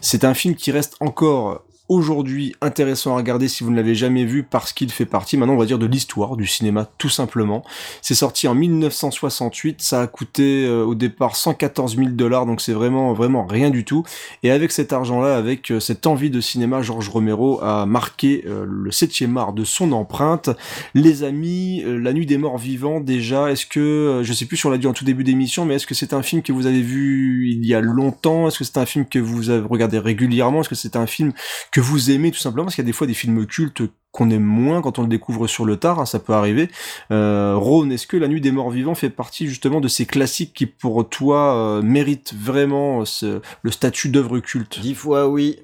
c'est 0.00 0.24
un 0.24 0.34
film 0.34 0.54
qui 0.54 0.70
reste 0.70 0.96
encore 1.00 1.64
aujourd'hui 1.88 2.54
intéressant 2.60 3.14
à 3.14 3.16
regarder 3.16 3.48
si 3.48 3.64
vous 3.64 3.70
ne 3.70 3.76
l'avez 3.76 3.94
jamais 3.94 4.24
vu 4.24 4.42
parce 4.42 4.72
qu'il 4.72 4.90
fait 4.90 5.06
partie 5.06 5.36
maintenant 5.36 5.54
on 5.54 5.58
va 5.58 5.66
dire 5.66 5.78
de 5.78 5.86
l'histoire 5.86 6.36
du 6.36 6.46
cinéma 6.46 6.88
tout 6.98 7.08
simplement. 7.08 7.64
C'est 8.00 8.14
sorti 8.14 8.48
en 8.48 8.54
1968, 8.54 9.82
ça 9.82 10.02
a 10.02 10.06
coûté 10.06 10.64
euh, 10.64 10.84
au 10.84 10.94
départ 10.94 11.36
114 11.36 11.96
000 11.96 12.08
dollars. 12.10 12.46
Donc 12.46 12.60
c'est 12.60 12.72
vraiment 12.72 13.12
vraiment 13.12 13.46
rien 13.46 13.70
du 13.70 13.84
tout. 13.84 14.04
Et 14.42 14.50
avec 14.50 14.72
cet 14.72 14.92
argent-là, 14.92 15.36
avec 15.36 15.70
euh, 15.70 15.80
cette 15.80 16.06
envie 16.06 16.30
de 16.30 16.40
cinéma, 16.40 16.82
Georges 16.82 17.08
Romero 17.08 17.62
a 17.62 17.86
marqué 17.86 18.44
euh, 18.46 18.64
le 18.68 18.90
7e 18.90 19.36
art 19.36 19.52
de 19.52 19.64
son 19.64 19.92
empreinte. 19.92 20.50
Les 20.94 21.22
amis, 21.22 21.82
La 21.86 22.12
Nuit 22.12 22.26
des 22.26 22.38
Morts 22.38 22.58
Vivants 22.58 23.00
déjà, 23.00 23.50
est-ce 23.50 23.66
que 23.66 24.20
je 24.22 24.32
sais 24.32 24.46
plus 24.46 24.56
si 24.56 24.66
on 24.66 24.70
l'a 24.70 24.78
dit 24.78 24.86
en 24.86 24.92
tout 24.92 25.04
début 25.04 25.24
d'émission 25.24 25.64
mais 25.64 25.74
est-ce 25.74 25.86
que 25.86 25.94
c'est 25.94 26.12
un 26.12 26.22
film 26.22 26.42
que 26.42 26.52
vous 26.52 26.66
avez 26.66 26.82
vu 26.82 27.50
il 27.50 27.66
y 27.66 27.74
a 27.74 27.80
longtemps? 27.80 28.48
Est-ce 28.48 28.58
que 28.58 28.64
c'est 28.64 28.78
un 28.78 28.86
film 28.86 29.06
que 29.06 29.18
vous 29.18 29.50
avez 29.50 29.66
regardé 29.66 29.98
régulièrement? 29.98 30.60
Est-ce 30.60 30.68
que 30.68 30.74
c'est 30.74 30.96
un 30.96 31.06
film 31.06 31.32
que 31.72 31.80
vous 31.80 32.10
aimez 32.12 32.30
tout 32.30 32.38
simplement 32.38 32.64
parce 32.66 32.76
qu'il 32.76 32.84
y 32.84 32.86
a 32.86 32.90
des 32.90 32.92
fois 32.92 33.06
des 33.08 33.14
films 33.14 33.46
cultes 33.46 33.82
qu'on 34.12 34.28
aime 34.30 34.44
moins 34.44 34.82
quand 34.82 34.98
on 34.98 35.02
le 35.02 35.08
découvre 35.08 35.46
sur 35.46 35.64
le 35.64 35.76
tard, 35.78 35.98
hein, 35.98 36.04
ça 36.06 36.18
peut 36.18 36.34
arriver. 36.34 36.68
Euh, 37.10 37.54
Rhône, 37.56 37.90
est-ce 37.90 38.06
que 38.06 38.18
La 38.18 38.28
Nuit 38.28 38.42
des 38.42 38.52
Morts 38.52 38.70
Vivants 38.70 38.94
fait 38.94 39.08
partie 39.08 39.46
justement 39.48 39.80
de 39.80 39.88
ces 39.88 40.04
classiques 40.04 40.52
qui 40.52 40.66
pour 40.66 41.08
toi 41.08 41.56
euh, 41.56 41.82
méritent 41.82 42.34
vraiment 42.38 43.04
ce- 43.06 43.40
le 43.62 43.70
statut 43.70 44.10
d'œuvre 44.10 44.38
culte? 44.38 44.80
Dix 44.80 44.94
fois 44.94 45.28
oui. 45.28 45.60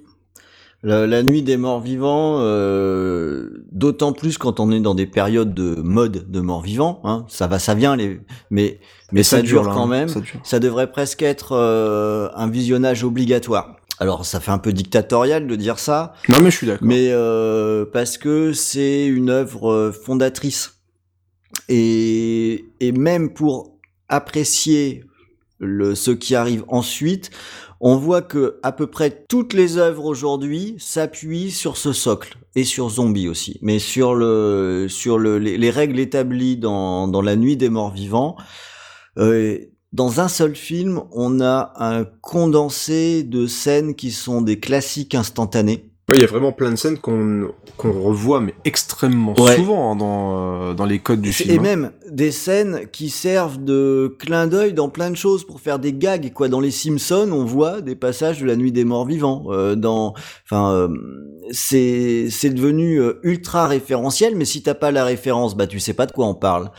La, 0.85 1.09
la 1.09 1.25
nuit 1.25 1.43
des 1.43 1.57
morts 1.57 1.81
vivants, 1.81 2.37
euh, 2.39 3.65
d'autant 3.73 4.13
plus 4.13 4.39
quand 4.39 4.61
on 4.61 4.71
est 4.71 4.79
dans 4.79 4.95
des 4.95 5.07
périodes 5.07 5.53
de 5.53 5.75
mode 5.75 6.31
de 6.31 6.41
morts 6.41 6.63
vivants, 6.63 7.01
hein, 7.03 7.27
ça 7.29 7.49
va, 7.49 7.59
ça 7.59 7.75
vient, 7.75 7.97
les, 7.97 8.21
mais 8.53 8.79
mais 9.11 9.25
ça 9.25 9.39
ça, 9.39 9.43
dure, 9.43 9.63
dure, 9.63 9.71
là, 9.71 9.75
quand 9.75 9.87
hein, 9.87 9.89
même. 9.89 10.09
ça 10.09 10.21
dure. 10.21 10.39
Ça 10.45 10.61
devrait 10.61 10.93
presque 10.93 11.23
être 11.23 11.51
euh, 11.57 12.29
un 12.37 12.49
visionnage 12.49 13.03
obligatoire. 13.03 13.75
Alors 14.01 14.25
ça 14.25 14.41
fait 14.41 14.51
un 14.53 14.59
peu 14.59 14.73
dictatorial 14.73 15.47
de 15.47 15.57
dire 15.57 15.79
ça, 15.79 16.15
Non 16.29 16.39
mais 16.41 16.51
je 16.51 16.57
suis 16.57 16.67
d'accord. 16.67 16.87
mais 16.87 17.09
euh, 17.11 17.85
parce 17.93 18.17
que 18.19 18.53
c'est 18.53 19.07
une 19.07 19.29
œuvre 19.31 19.71
euh, 19.73 19.93
fondatrice 19.93 20.75
et, 21.69 22.65
et 22.81 22.93
même 22.93 23.33
pour 23.33 23.77
apprécier 24.09 25.05
le, 25.59 25.95
ce 25.95 26.13
qui 26.13 26.35
arrive 26.37 26.65
ensuite, 26.69 27.31
on 27.81 27.97
voit 27.97 28.23
que 28.23 28.59
à 28.63 28.73
peu 28.73 28.87
près 28.87 29.25
toutes 29.29 29.53
les 29.53 29.77
œuvres 29.77 30.05
aujourd'hui 30.05 30.77
s'appuient 30.79 31.51
sur 31.51 31.77
ce 31.77 31.93
socle 31.93 32.37
et 32.55 32.65
sur 32.65 32.89
Zombie 32.91 33.29
aussi, 33.29 33.59
mais 33.63 33.79
sur 33.79 34.15
le 34.15 34.87
sur 34.89 35.19
le, 35.19 35.39
les, 35.39 35.59
les 35.59 35.71
règles 35.71 35.99
établies 35.99 36.57
dans, 36.57 37.09
dans 37.09 37.23
la 37.23 37.37
nuit 37.37 37.57
des 37.57 37.69
morts 37.69 37.93
vivants. 37.93 38.37
Euh, 39.19 39.59
dans 39.93 40.21
un 40.21 40.29
seul 40.29 40.55
film, 40.55 41.03
on 41.13 41.41
a 41.41 41.73
un 41.77 42.05
condensé 42.05 43.23
de 43.23 43.47
scènes 43.47 43.95
qui 43.95 44.11
sont 44.13 44.43
des 44.43 44.61
classiques 44.61 45.15
instantanés. 45.15 45.88
Ouais, 46.09 46.17
il 46.17 46.21
y 46.23 46.25
a 46.25 46.27
vraiment 46.27 46.53
plein 46.53 46.71
de 46.71 46.77
scènes 46.77 46.97
qu'on 46.99 47.51
qu'on 47.77 47.93
revoit 47.93 48.41
mais 48.41 48.55
extrêmement 48.65 49.39
Ouais. 49.39 49.57
souvent 49.57 49.93
hein, 49.93 49.97
dans 49.97 50.71
euh, 50.71 50.75
dans 50.75 50.87
les 50.87 51.01
codes 51.01 51.21
du 51.21 51.33
film. 51.35 51.51
Et 51.51 51.59
hein. 51.59 51.63
même 51.63 51.93
des 52.11 52.33
scènes 52.33 52.89
qui 52.91 53.11
servent 53.11 53.63
de 53.63 54.17
clin 54.19 54.47
d'œil 54.47 54.73
dans 54.73 54.89
plein 54.89 55.11
de 55.11 55.17
choses 55.17 55.45
pour 55.45 55.61
faire 55.61 55.79
des 55.79 55.93
gags. 55.93 56.33
Quoi, 56.33 56.49
dans 56.49 56.61
les 56.61 56.71
Simpsons, 56.71 57.31
on 57.31 57.45
voit 57.45 57.83
des 57.83 57.95
passages 57.95 58.41
de 58.41 58.47
la 58.47 58.57
Nuit 58.57 58.73
des 58.73 58.85
Morts 58.85 59.07
Vivants. 59.07 59.45
Euh, 59.51 59.75
dans, 59.75 60.15
enfin, 60.45 60.73
euh, 60.73 60.89
c'est 61.51 62.29
c'est 62.31 62.51
devenu 62.51 63.01
euh, 63.01 63.21
ultra 63.23 63.67
référentiel. 63.67 64.35
Mais 64.35 64.47
si 64.47 64.63
t'as 64.63 64.75
pas 64.75 64.91
la 64.91 65.05
référence, 65.05 65.57
bah 65.57 65.67
tu 65.67 65.79
sais 65.79 65.95
pas 65.95 66.07
de 66.07 66.13
quoi 66.13 66.27
on 66.27 66.35
parle. 66.35 66.71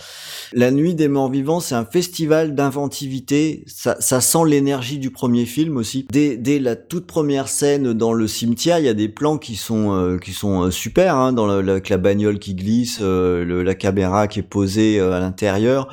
La 0.53 0.72
Nuit 0.72 0.95
des 0.95 1.07
Morts 1.07 1.30
Vivants, 1.30 1.60
c'est 1.60 1.76
un 1.76 1.85
festival 1.85 2.56
d'inventivité. 2.56 3.64
Ça, 3.68 3.95
ça 3.99 4.22
sent 4.22 4.45
l'énergie 4.47 4.97
du 4.97 5.11
premier 5.11 5.45
film 5.45 5.77
aussi. 5.77 6.07
Dès, 6.11 6.35
dès 6.35 6.57
la 6.57 6.76
toute 6.76 7.06
première 7.06 7.47
scène 7.47 7.93
dans 7.93 8.14
le 8.14 8.27
cimetière, 8.27 8.80
il 8.80 8.85
y 8.85 8.89
a 8.89 8.95
des 8.95 9.07
plans 9.20 9.38
qui 9.38 9.56
sont 9.58 9.94
euh, 9.94 10.18
qui 10.18 10.34
sont 10.34 10.64
euh, 10.66 10.72
super, 10.72 11.16
hein, 11.16 11.34
dans 11.34 11.46
le, 11.48 11.70
avec 11.72 11.90
la 11.90 11.98
bagnole 12.00 12.40
qui 12.40 12.56
glisse, 12.56 13.00
euh, 13.04 13.46
le- 13.46 13.64
la 13.64 13.76
caméra 13.76 14.28
qui 14.28 14.40
est 14.40 14.44
posée 14.44 15.00
euh, 15.00 15.14
à 15.14 15.20
l'intérieur. 15.20 15.88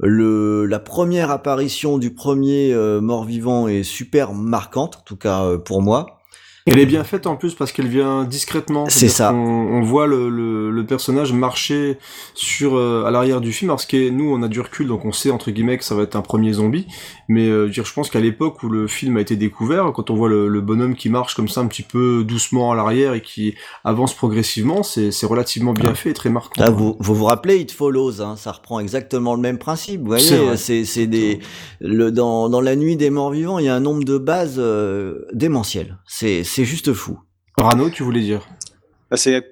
Le, 0.00 0.66
la 0.66 0.78
première 0.80 1.30
apparition 1.30 1.98
du 1.98 2.12
premier 2.14 2.72
euh, 2.74 3.00
mort-vivant 3.00 3.68
est 3.68 3.82
super 3.84 4.32
marquante, 4.34 4.96
en 4.98 5.02
tout 5.06 5.16
cas 5.16 5.58
pour 5.64 5.82
moi. 5.82 6.15
Elle 6.66 6.80
est 6.80 6.86
bien 6.86 7.04
faite 7.04 7.28
en 7.28 7.36
plus 7.36 7.54
parce 7.54 7.70
qu'elle 7.70 7.86
vient 7.86 8.24
discrètement. 8.24 8.86
C'est 8.88 9.08
ça. 9.08 9.32
On, 9.32 9.36
on 9.38 9.82
voit 9.82 10.08
le, 10.08 10.28
le, 10.28 10.72
le, 10.72 10.86
personnage 10.86 11.32
marcher 11.32 11.96
sur 12.34 12.76
euh, 12.76 13.04
à 13.04 13.12
l'arrière 13.12 13.40
du 13.40 13.52
film. 13.52 13.68
Parce 13.68 13.86
que 13.86 14.10
nous, 14.10 14.34
on 14.34 14.42
a 14.42 14.48
du 14.48 14.60
recul, 14.60 14.88
donc 14.88 15.04
on 15.04 15.12
sait 15.12 15.30
entre 15.30 15.52
guillemets 15.52 15.78
que 15.78 15.84
ça 15.84 15.94
va 15.94 16.02
être 16.02 16.16
un 16.16 16.22
premier 16.22 16.52
zombie. 16.52 16.86
Mais 17.28 17.46
euh, 17.46 17.70
je 17.70 17.92
pense 17.92 18.10
qu'à 18.10 18.18
l'époque 18.18 18.64
où 18.64 18.68
le 18.68 18.88
film 18.88 19.16
a 19.16 19.20
été 19.20 19.36
découvert, 19.36 19.92
quand 19.94 20.10
on 20.10 20.16
voit 20.16 20.28
le, 20.28 20.48
le, 20.48 20.60
bonhomme 20.60 20.96
qui 20.96 21.08
marche 21.08 21.36
comme 21.36 21.48
ça 21.48 21.60
un 21.60 21.66
petit 21.68 21.84
peu 21.84 22.24
doucement 22.24 22.72
à 22.72 22.74
l'arrière 22.74 23.14
et 23.14 23.22
qui 23.22 23.54
avance 23.84 24.12
progressivement, 24.14 24.82
c'est 24.82 25.12
relativement 25.26 25.72
bien 25.72 25.94
fait 25.94 26.10
et 26.10 26.14
très 26.14 26.30
marquant. 26.30 26.62
Ah, 26.64 26.70
vous, 26.70 26.96
vous 26.98 27.14
vous 27.14 27.26
rappelez 27.26 27.58
It 27.58 27.70
Follows, 27.70 28.20
hein, 28.20 28.34
ça 28.36 28.50
reprend 28.50 28.80
exactement 28.80 29.34
le 29.34 29.40
même 29.40 29.58
principe. 29.58 30.00
Vous 30.00 30.06
voyez, 30.08 30.56
c'est 30.56 31.06
des 31.06 31.38
le 31.80 32.10
dans 32.10 32.48
dans 32.48 32.60
la 32.60 32.74
nuit 32.74 32.96
des 32.96 33.10
morts 33.10 33.30
vivants, 33.30 33.58
il 33.58 33.66
y 33.66 33.68
a 33.68 33.74
un 33.74 33.80
nombre 33.80 34.04
de 34.04 34.18
bases 34.18 34.56
euh, 34.58 35.26
démentiel. 35.32 35.98
C'est 36.06 36.42
c'est 36.56 36.64
juste 36.64 36.94
fou. 36.94 37.18
Rano, 37.58 37.90
tu 37.90 38.02
voulais 38.02 38.22
dire 38.22 38.48
bah, 39.10 39.18
C'est 39.18 39.44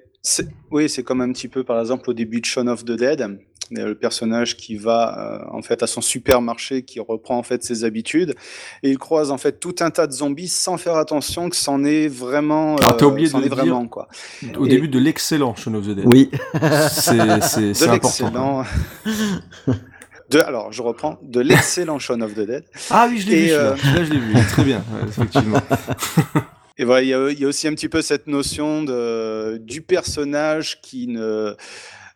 oui, 0.71 0.89
c'est 0.89 1.03
comme 1.03 1.21
un 1.21 1.31
petit 1.31 1.47
peu 1.47 1.63
par 1.63 1.79
exemple 1.79 2.09
au 2.09 2.13
début 2.13 2.41
de 2.41 2.45
Shaun 2.47 2.67
of 2.67 2.83
the 2.83 2.93
Dead, 2.93 3.37
le 3.69 3.93
personnage 3.93 4.57
qui 4.57 4.75
va 4.75 5.43
euh, 5.45 5.55
en 5.55 5.61
fait 5.61 5.83
à 5.83 5.87
son 5.87 6.01
supermarché, 6.01 6.81
qui 6.81 6.99
reprend 6.99 7.37
en 7.37 7.43
fait 7.43 7.63
ses 7.63 7.83
habitudes, 7.83 8.33
et 8.81 8.89
il 8.89 8.97
croise 8.97 9.29
en 9.29 9.37
fait 9.37 9.59
tout 9.59 9.75
un 9.81 9.91
tas 9.91 10.07
de 10.07 10.13
zombies 10.13 10.47
sans 10.47 10.77
faire 10.77 10.95
attention 10.95 11.47
que 11.47 11.55
c'en 11.55 11.83
est 11.83 12.07
vraiment. 12.07 12.75
Ah, 12.81 12.95
t'as 12.97 13.05
oublié 13.05 13.29
euh, 13.35 13.39
de 13.39 13.45
est 13.45 13.49
vraiment 13.49 13.87
quoi. 13.87 14.07
Au 14.57 14.65
début 14.65 14.87
de 14.87 14.97
l'excellent 14.97 15.53
Shaun 15.53 15.75
of 15.75 15.85
the 15.85 15.91
Dead. 15.91 16.05
Oui. 16.11 16.31
c'est 16.89 17.87
important. 17.87 18.63
De, 20.31 20.39
alors, 20.39 20.71
je 20.71 20.81
reprends, 20.81 21.19
de 21.21 21.39
l'excellent 21.39 21.99
Shaun 21.99 22.21
of 22.21 22.33
the 22.33 22.47
Dead. 22.47 22.63
Ah 22.89 23.05
oui, 23.07 23.19
je 23.19 23.29
l'ai 23.29 23.45
vu, 23.45 23.51
euh... 23.51 23.75
là 23.75 24.03
je 24.03 24.11
l'ai 24.11 24.17
vu, 24.17 24.33
très 24.49 24.63
bien, 24.63 24.83
effectivement. 25.07 25.61
Et 26.77 26.83
voilà, 26.83 27.03
il 27.03 27.07
y, 27.07 27.13
a, 27.13 27.29
il 27.29 27.39
y, 27.39 27.45
a, 27.45 27.47
aussi 27.47 27.67
un 27.67 27.73
petit 27.73 27.87
peu 27.87 28.01
cette 28.01 28.27
notion 28.27 28.83
de, 28.83 29.57
du 29.57 29.81
personnage 29.81 30.81
qui 30.81 31.07
ne, 31.07 31.55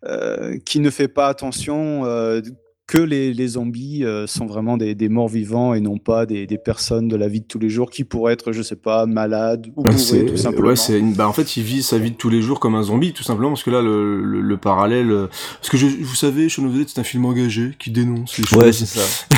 euh, 0.06 0.58
qui 0.66 0.80
ne 0.82 0.90
fait 0.90 1.08
pas 1.08 1.28
attention 1.28 2.06
euh, 2.06 2.42
que 2.88 2.98
les, 2.98 3.34
les 3.34 3.48
zombies 3.50 4.04
euh, 4.04 4.28
sont 4.28 4.48
vraiment 4.48 4.76
des, 4.76 4.96
des, 4.96 5.08
morts 5.08 5.30
vivants 5.30 5.74
et 5.74 5.80
non 5.80 5.98
pas 5.98 6.26
des, 6.26 6.46
des, 6.46 6.58
personnes 6.58 7.08
de 7.08 7.16
la 7.16 7.28
vie 7.28 7.40
de 7.40 7.46
tous 7.46 7.60
les 7.60 7.70
jours 7.70 7.90
qui 7.90 8.04
pourraient 8.04 8.34
être, 8.34 8.52
je 8.52 8.62
sais 8.62 8.76
pas, 8.76 9.06
malades 9.06 9.68
ou 9.78 9.84
bah, 9.84 9.92
bourrées, 9.92 10.26
tout 10.26 10.38
simplement. 10.38 10.70
Ouais, 10.70 10.76
c'est 10.76 11.00
une... 11.00 11.14
bah, 11.14 11.28
en 11.28 11.34
fait, 11.34 11.56
il 11.56 11.64
vit 11.64 11.84
sa 11.84 11.98
vie 11.98 12.12
de 12.12 12.16
tous 12.18 12.30
les 12.30 12.42
jours 12.42 12.60
comme 12.60 12.76
un 12.76 12.84
zombie, 12.84 13.14
tout 13.14 13.24
simplement, 13.24 13.50
parce 13.52 13.64
que 13.64 13.70
là, 13.70 13.82
le, 13.82 14.24
le, 14.24 14.42
le 14.42 14.58
parallèle, 14.58 15.28
parce 15.58 15.70
que 15.70 15.78
je, 15.78 15.88
vous 15.88 16.16
savez, 16.16 16.50
Shaun 16.50 16.66
of 16.66 16.74
the 16.74 16.78
Dead, 16.78 16.90
c'est 16.90 17.00
un 17.00 17.06
film 17.06 17.26
engagé 17.26 17.72
qui 17.80 17.92
dénonce 17.92 18.38
les 18.38 18.46
choses. 18.46 18.60
Ouais, 18.62 18.72
c'est 18.74 18.86
ça. 18.86 19.02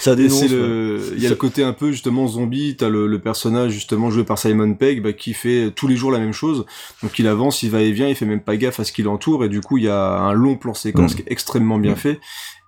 Ça 0.00 0.16
dénonce. 0.16 0.48
Le... 0.50 1.12
Il 1.14 1.22
y 1.22 1.26
a 1.26 1.30
le 1.30 1.36
côté 1.36 1.62
un 1.62 1.74
peu 1.74 1.92
justement 1.92 2.26
zombie. 2.26 2.76
T'as 2.76 2.88
le, 2.88 3.06
le 3.06 3.18
personnage 3.18 3.72
justement 3.72 4.10
joué 4.10 4.24
par 4.24 4.38
Simon 4.38 4.74
Pegg 4.74 5.02
bah, 5.02 5.12
qui 5.12 5.34
fait 5.34 5.70
tous 5.76 5.86
les 5.86 5.96
jours 5.96 6.10
la 6.10 6.18
même 6.18 6.32
chose. 6.32 6.64
Donc 7.02 7.18
il 7.18 7.26
avance, 7.26 7.62
il 7.62 7.70
va 7.70 7.82
et 7.82 7.92
vient, 7.92 8.08
il 8.08 8.14
fait 8.14 8.26
même 8.26 8.40
pas 8.40 8.56
gaffe 8.56 8.80
à 8.80 8.84
ce 8.84 8.92
qui 8.92 9.02
l'entoure 9.02 9.44
et 9.44 9.48
du 9.48 9.60
coup 9.60 9.76
il 9.76 9.84
y 9.84 9.88
a 9.88 10.18
un 10.18 10.32
long 10.32 10.56
plan 10.56 10.74
séquence 10.74 11.12
mmh. 11.12 11.16
qui 11.16 11.22
est 11.22 11.32
extrêmement 11.32 11.78
bien 11.78 11.92
mmh. 11.92 11.96
fait. 11.96 12.20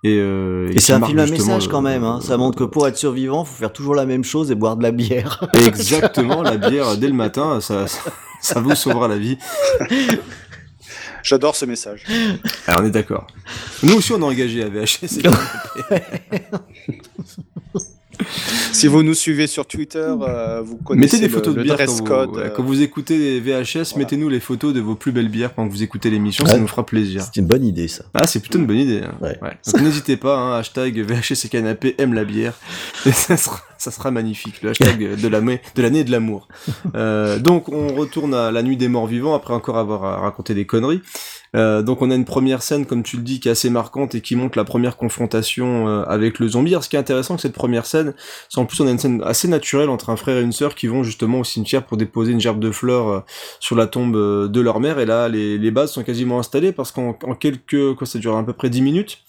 Et, 0.03 0.17
euh, 0.19 0.69
et, 0.69 0.75
et 0.75 0.79
c'est 0.79 0.93
un 0.93 1.03
film 1.03 1.19
à 1.19 1.25
message 1.25 1.67
quand 1.69 1.81
même. 1.81 2.03
Hein. 2.03 2.19
Ça 2.21 2.37
montre 2.37 2.57
que 2.57 2.65
pour 2.65 2.87
être 2.87 2.97
survivant, 2.97 3.45
faut 3.45 3.55
faire 3.55 3.73
toujours 3.73 3.95
la 3.95 4.05
même 4.05 4.23
chose 4.23 4.51
et 4.51 4.55
boire 4.55 4.75
de 4.75 4.83
la 4.83 4.91
bière. 4.91 5.47
Exactement, 5.53 6.41
la 6.43 6.57
bière 6.57 6.97
dès 6.97 7.07
le 7.07 7.13
matin, 7.13 7.61
ça, 7.61 7.87
ça, 7.87 8.11
ça 8.41 8.59
vous 8.59 8.75
sauvera 8.75 9.07
la 9.07 9.17
vie. 9.17 9.37
J'adore 11.23 11.55
ce 11.55 11.65
message. 11.65 12.03
Alors, 12.67 12.81
on 12.83 12.85
est 12.85 12.91
d'accord. 12.91 13.25
Nous 13.81 13.95
aussi, 13.95 14.11
on 14.11 14.21
a 14.21 14.25
engagé 14.25 14.61
à 14.61 14.69
VHS. 14.69 15.23
si 18.71 18.87
vous 18.87 19.03
nous 19.03 19.13
suivez 19.13 19.47
sur 19.47 19.65
Twitter, 19.65 20.13
euh, 20.21 20.61
vous 20.63 20.77
connaissez 20.77 21.17
mettez 21.17 21.27
des 21.27 21.33
photos 21.33 21.55
le, 21.55 21.59
de 21.61 21.63
bière 21.63 21.75
dress 21.75 22.01
quand 22.01 22.05
code. 22.05 22.29
vous, 22.29 22.39
euh, 22.39 22.49
quand 22.49 22.63
vous 22.63 22.81
écoutez 22.81 23.39
VHS, 23.39 23.73
voilà. 23.73 23.97
mettez-nous 23.97 24.29
les 24.29 24.39
photos 24.39 24.73
de 24.73 24.79
vos 24.81 24.95
plus 24.95 25.11
belles 25.11 25.29
bières 25.29 25.53
quand 25.55 25.67
vous 25.67 25.83
écoutez 25.83 26.09
l'émission, 26.09 26.45
ça 26.45 26.57
nous 26.57 26.67
fera 26.67 26.85
plaisir. 26.85 27.21
C'est 27.23 27.37
une 27.39 27.47
bonne 27.47 27.65
idée 27.65 27.87
ça. 27.87 28.03
Ah, 28.13 28.27
c'est 28.27 28.39
plutôt 28.39 28.59
une 28.59 28.65
bonne 28.65 28.77
idée. 28.77 29.01
Hein. 29.03 29.15
Ouais. 29.21 29.37
Ouais. 29.41 29.57
Donc 29.71 29.81
n'hésitez 29.81 30.17
pas, 30.17 30.37
hein, 30.37 30.59
hashtag 30.59 30.99
VHS 30.99 31.45
et 31.45 31.49
canapé 31.49 31.95
aime 31.97 32.13
la 32.13 32.25
bière, 32.25 32.53
et 33.05 33.11
ça 33.11 33.37
sera, 33.37 33.59
ça 33.77 33.91
sera 33.91 34.11
magnifique, 34.11 34.61
le 34.61 34.69
hashtag 34.69 35.19
de 35.19 35.27
l'année 35.27 35.61
de 35.75 35.81
l'année 35.81 35.99
et 35.99 36.03
de 36.03 36.11
l'amour. 36.11 36.47
euh, 36.95 37.39
donc 37.39 37.69
on 37.69 37.93
retourne 37.93 38.33
à 38.33 38.51
la 38.51 38.63
nuit 38.63 38.77
des 38.77 38.87
morts 38.87 39.07
vivants 39.07 39.33
après 39.35 39.53
encore 39.53 39.77
avoir 39.77 40.21
raconté 40.21 40.53
des 40.53 40.65
conneries. 40.65 41.01
Euh, 41.55 41.81
donc 41.81 42.01
on 42.01 42.09
a 42.11 42.15
une 42.15 42.25
première 42.25 42.61
scène, 42.63 42.85
comme 42.85 43.03
tu 43.03 43.17
le 43.17 43.23
dis, 43.23 43.39
qui 43.39 43.47
est 43.47 43.51
assez 43.51 43.69
marquante 43.69 44.15
et 44.15 44.21
qui 44.21 44.35
montre 44.35 44.57
la 44.57 44.63
première 44.63 44.97
confrontation 44.97 45.87
euh, 45.87 46.03
avec 46.07 46.39
le 46.39 46.47
zombie. 46.47 46.71
Alors 46.71 46.83
ce 46.83 46.89
qui 46.89 46.95
est 46.95 46.99
intéressant, 46.99 47.35
que 47.35 47.41
cette 47.41 47.53
première 47.53 47.85
scène, 47.85 48.13
c'est 48.49 48.59
en 48.59 48.65
plus 48.65 48.79
on 48.81 48.87
a 48.87 48.91
une 48.91 48.99
scène 48.99 49.21
assez 49.23 49.47
naturelle 49.47 49.89
entre 49.89 50.09
un 50.09 50.15
frère 50.15 50.37
et 50.37 50.41
une 50.41 50.51
sœur 50.51 50.75
qui 50.75 50.87
vont 50.87 51.03
justement 51.03 51.39
au 51.39 51.43
cimetière 51.43 51.85
pour 51.85 51.97
déposer 51.97 52.31
une 52.31 52.41
gerbe 52.41 52.59
de 52.59 52.71
fleurs 52.71 53.07
euh, 53.07 53.19
sur 53.59 53.75
la 53.75 53.87
tombe 53.87 54.13
de 54.13 54.61
leur 54.61 54.79
mère. 54.79 54.99
Et 54.99 55.05
là, 55.05 55.29
les, 55.29 55.57
les 55.57 55.71
bases 55.71 55.91
sont 55.91 56.03
quasiment 56.03 56.39
installées 56.39 56.71
parce 56.71 56.91
qu'en 56.91 57.13
quelques, 57.13 57.95
quoi, 57.95 58.07
ça 58.07 58.19
dure 58.19 58.35
à 58.35 58.45
peu 58.45 58.53
près 58.53 58.69
10 58.69 58.81
minutes. 58.81 59.19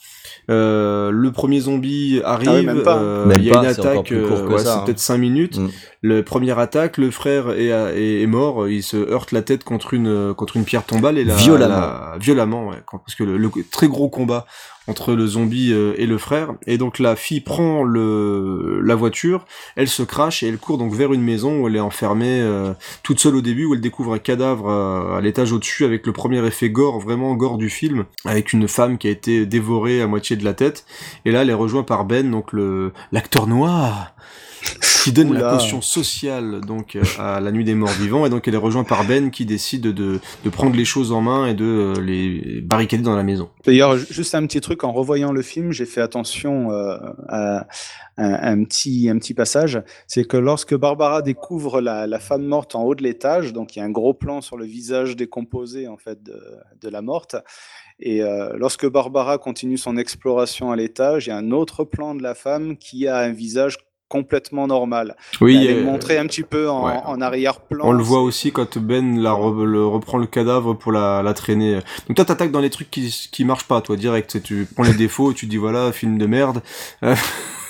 Euh, 0.51 1.11
le 1.11 1.33
premier 1.33 1.61
zombie 1.61 2.21
arrive, 2.25 2.49
Ah 2.51 2.55
oui, 2.55 2.67
euh, 2.67 3.35
il 3.39 3.45
y 3.45 3.51
a 3.51 3.55
pas, 3.55 3.61
une 3.63 3.67
attaque, 3.67 4.11
ouais, 4.11 4.59
ça, 4.59 4.65
c'est 4.65 4.69
hein. 4.71 4.83
peut-être 4.85 4.99
5 4.99 5.17
minutes. 5.17 5.59
Mm. 5.59 5.69
Le 6.03 6.23
première 6.23 6.59
attaque, 6.59 6.99
le 6.99 7.11
frère 7.11 7.51
est, 7.51 7.69
est, 7.69 8.21
est, 8.23 8.27
mort, 8.27 8.69
il 8.69 8.83
se 8.83 8.97
heurte 8.97 9.33
la 9.33 9.41
tête 9.41 9.65
contre 9.65 9.95
une 9.95 10.35
contre 10.35 10.57
une 10.59 10.65
pierre 10.65 10.85
tombale 10.85 11.17
et 11.17 11.25
la, 11.25 11.35
Violemment. 11.35 11.69
la- 11.75 12.17
violemment, 12.21 12.69
ouais, 12.69 12.77
parce 12.91 13.15
que 13.15 13.25
le, 13.25 13.39
le 13.39 13.51
très 13.71 13.89
gros 13.89 14.11
combat 14.11 14.45
entre 14.87 15.15
le 15.15 15.27
zombie 15.27 15.73
euh, 15.73 15.95
et 15.97 16.07
le 16.07 16.19
frère, 16.19 16.55
et 16.67 16.79
donc 16.79 16.99
la 16.99 17.17
fille 17.17 17.41
prend 17.41 17.83
le 17.83 18.81
la 18.83 18.95
voiture, 18.95 19.47
elle 19.77 19.89
se 19.89 20.03
crache 20.03 20.43
et 20.43 20.49
elle 20.49 20.59
court 20.59 20.79
donc 20.79 20.93
vers 20.93 21.13
une 21.13 21.23
maison 21.23 21.61
où 21.61 21.69
elle 21.69 21.77
est 21.77 21.81
enfermée 21.81 22.41
euh, 22.41 22.75
toute 23.03 23.19
seule 23.19 23.37
au 23.37 23.41
début, 23.41 23.65
où 23.65 23.75
elle 23.75 23.81
découvre 23.81 24.15
un 24.15 24.19
cadavre 24.19 24.69
euh, 24.69 25.17
à 25.17 25.21
l'étage 25.21 25.53
au-dessus 25.53 25.85
avec 25.85 26.07
le 26.07 26.13
premier 26.13 26.45
effet 26.47 26.71
gore, 26.71 27.01
vraiment 27.01 27.35
gore 27.35 27.59
du 27.59 27.71
film, 27.71 28.05
avec 28.25 28.53
une 28.53 28.69
femme 28.69 28.99
qui 28.99 29.09
a 29.09 29.11
été 29.11 29.47
dévorée 29.47 30.03
à 30.03 30.07
moitié 30.07 30.37
de 30.37 30.45
la 30.45 30.55
tête, 30.55 30.85
et 31.25 31.31
là 31.31 31.43
elle 31.43 31.51
est 31.51 31.55
rejointe 31.55 31.87
par 31.87 32.05
Ben, 32.05 32.31
donc 32.31 32.53
le 32.53 32.93
l'acteur 33.13 33.47
noir 33.47 34.15
qui 35.03 35.13
donne 35.13 35.35
la 35.35 35.41
Oula. 35.41 35.51
caution 35.53 35.83
sociale 35.83 36.63
donc 36.63 36.97
euh, 36.97 37.03
à 37.19 37.39
la 37.39 37.53
nuit 37.53 37.65
des 37.65 37.75
morts 37.75 37.91
vivants 37.91 38.25
et 38.25 38.31
donc 38.31 38.49
elle 38.49 38.55
est 38.55 38.57
rejointe 38.57 38.89
par 38.89 39.05
Ben 39.05 39.31
qui 39.31 39.45
décide 39.45 39.83
de, 39.83 40.19
de 40.45 40.51
prendre 40.51 40.75
les 40.75 40.87
choses 40.87 41.13
en 41.13 41.21
main 41.21 41.47
et 41.47 41.53
de 41.53 41.65
euh, 41.65 42.01
les 42.01 42.63
barricader 42.63 43.03
dans 43.03 43.15
la 43.15 43.23
maison. 43.23 43.51
D'ailleurs, 43.67 43.99
ju- 43.99 44.07
juste 44.11 44.35
un 44.35 44.47
petit 44.47 44.63
truc, 44.63 44.83
en 44.83 44.93
revoyant 44.93 45.33
le 45.33 45.43
film, 45.43 45.73
j'ai 45.73 45.85
fait 45.85 46.01
attention 46.01 46.71
euh, 46.71 46.97
à 47.29 47.67
un, 48.17 48.33
un 48.33 48.65
petit, 48.65 49.11
un 49.11 49.19
petit 49.19 49.35
passage. 49.35 49.83
C'est 50.07 50.25
que 50.25 50.39
lorsque 50.39 50.75
Barbara 50.75 51.21
découvre 51.21 51.83
la, 51.83 52.07
la 52.07 52.19
femme 52.19 52.45
morte 52.45 52.75
en 52.75 52.85
haut 52.85 52.95
de 52.95 53.03
l'étage, 53.03 53.53
donc 53.53 53.77
il 53.77 53.81
y 53.81 53.83
a 53.83 53.85
un 53.85 53.91
gros 53.91 54.15
plan 54.15 54.41
sur 54.41 54.57
le 54.57 54.65
visage 54.65 55.17
décomposé 55.17 55.87
en 55.87 55.99
fait 55.99 56.23
de, 56.23 56.41
de 56.81 56.89
la 56.89 57.03
morte. 57.03 57.37
Et 58.01 58.23
euh, 58.23 58.55
lorsque 58.57 58.89
Barbara 58.89 59.37
continue 59.39 59.77
son 59.77 59.97
exploration 59.99 60.73
à 60.73 60.77
l'étage, 60.77 61.27
il 61.27 61.31
y 61.31 61.33
a 61.33 61.37
un 61.37 61.51
autre 61.51 61.85
plan 61.85 62.15
de 62.15 62.23
la 62.23 62.35
femme 62.35 62.77
qui 62.77 63.07
a 63.07 63.19
un 63.19 63.33
visage 63.33 63.77
complètement 64.19 64.69
normal. 64.69 65.17
Oui, 65.41 65.57
Elle 65.57 65.79
est 65.79 65.81
euh, 65.81 65.85
montrée 65.85 66.19
un 66.19 66.27
petit 66.29 66.45
peu 66.45 66.71
en, 66.71 66.87
ouais. 66.87 67.01
en 67.05 67.21
arrière-plan. 67.21 67.85
On 67.85 67.91
le 67.91 68.03
voit 68.03 68.21
aussi 68.23 68.53
quand 68.53 68.79
Ben 68.79 69.21
la 69.21 69.33
re- 69.33 69.65
le 69.65 69.85
reprend 69.87 70.19
le 70.19 70.27
cadavre 70.27 70.75
pour 70.75 70.93
la, 70.93 71.21
la 71.25 71.35
traîner. 71.35 71.81
Donc 72.07 72.15
toi 72.15 72.25
t'attaques 72.25 72.53
dans 72.53 72.61
les 72.61 72.71
trucs 72.71 72.91
qui, 72.93 73.29
qui 73.33 73.45
marchent 73.45 73.67
pas, 73.67 73.81
toi 73.81 73.97
direct. 73.97 74.41
Tu 74.43 74.69
prends 74.73 74.85
les 74.85 74.95
défauts 74.95 75.33
tu 75.33 75.47
dis 75.47 75.57
voilà 75.57 75.91
film 75.91 76.17
de 76.17 76.27
merde. 76.27 76.63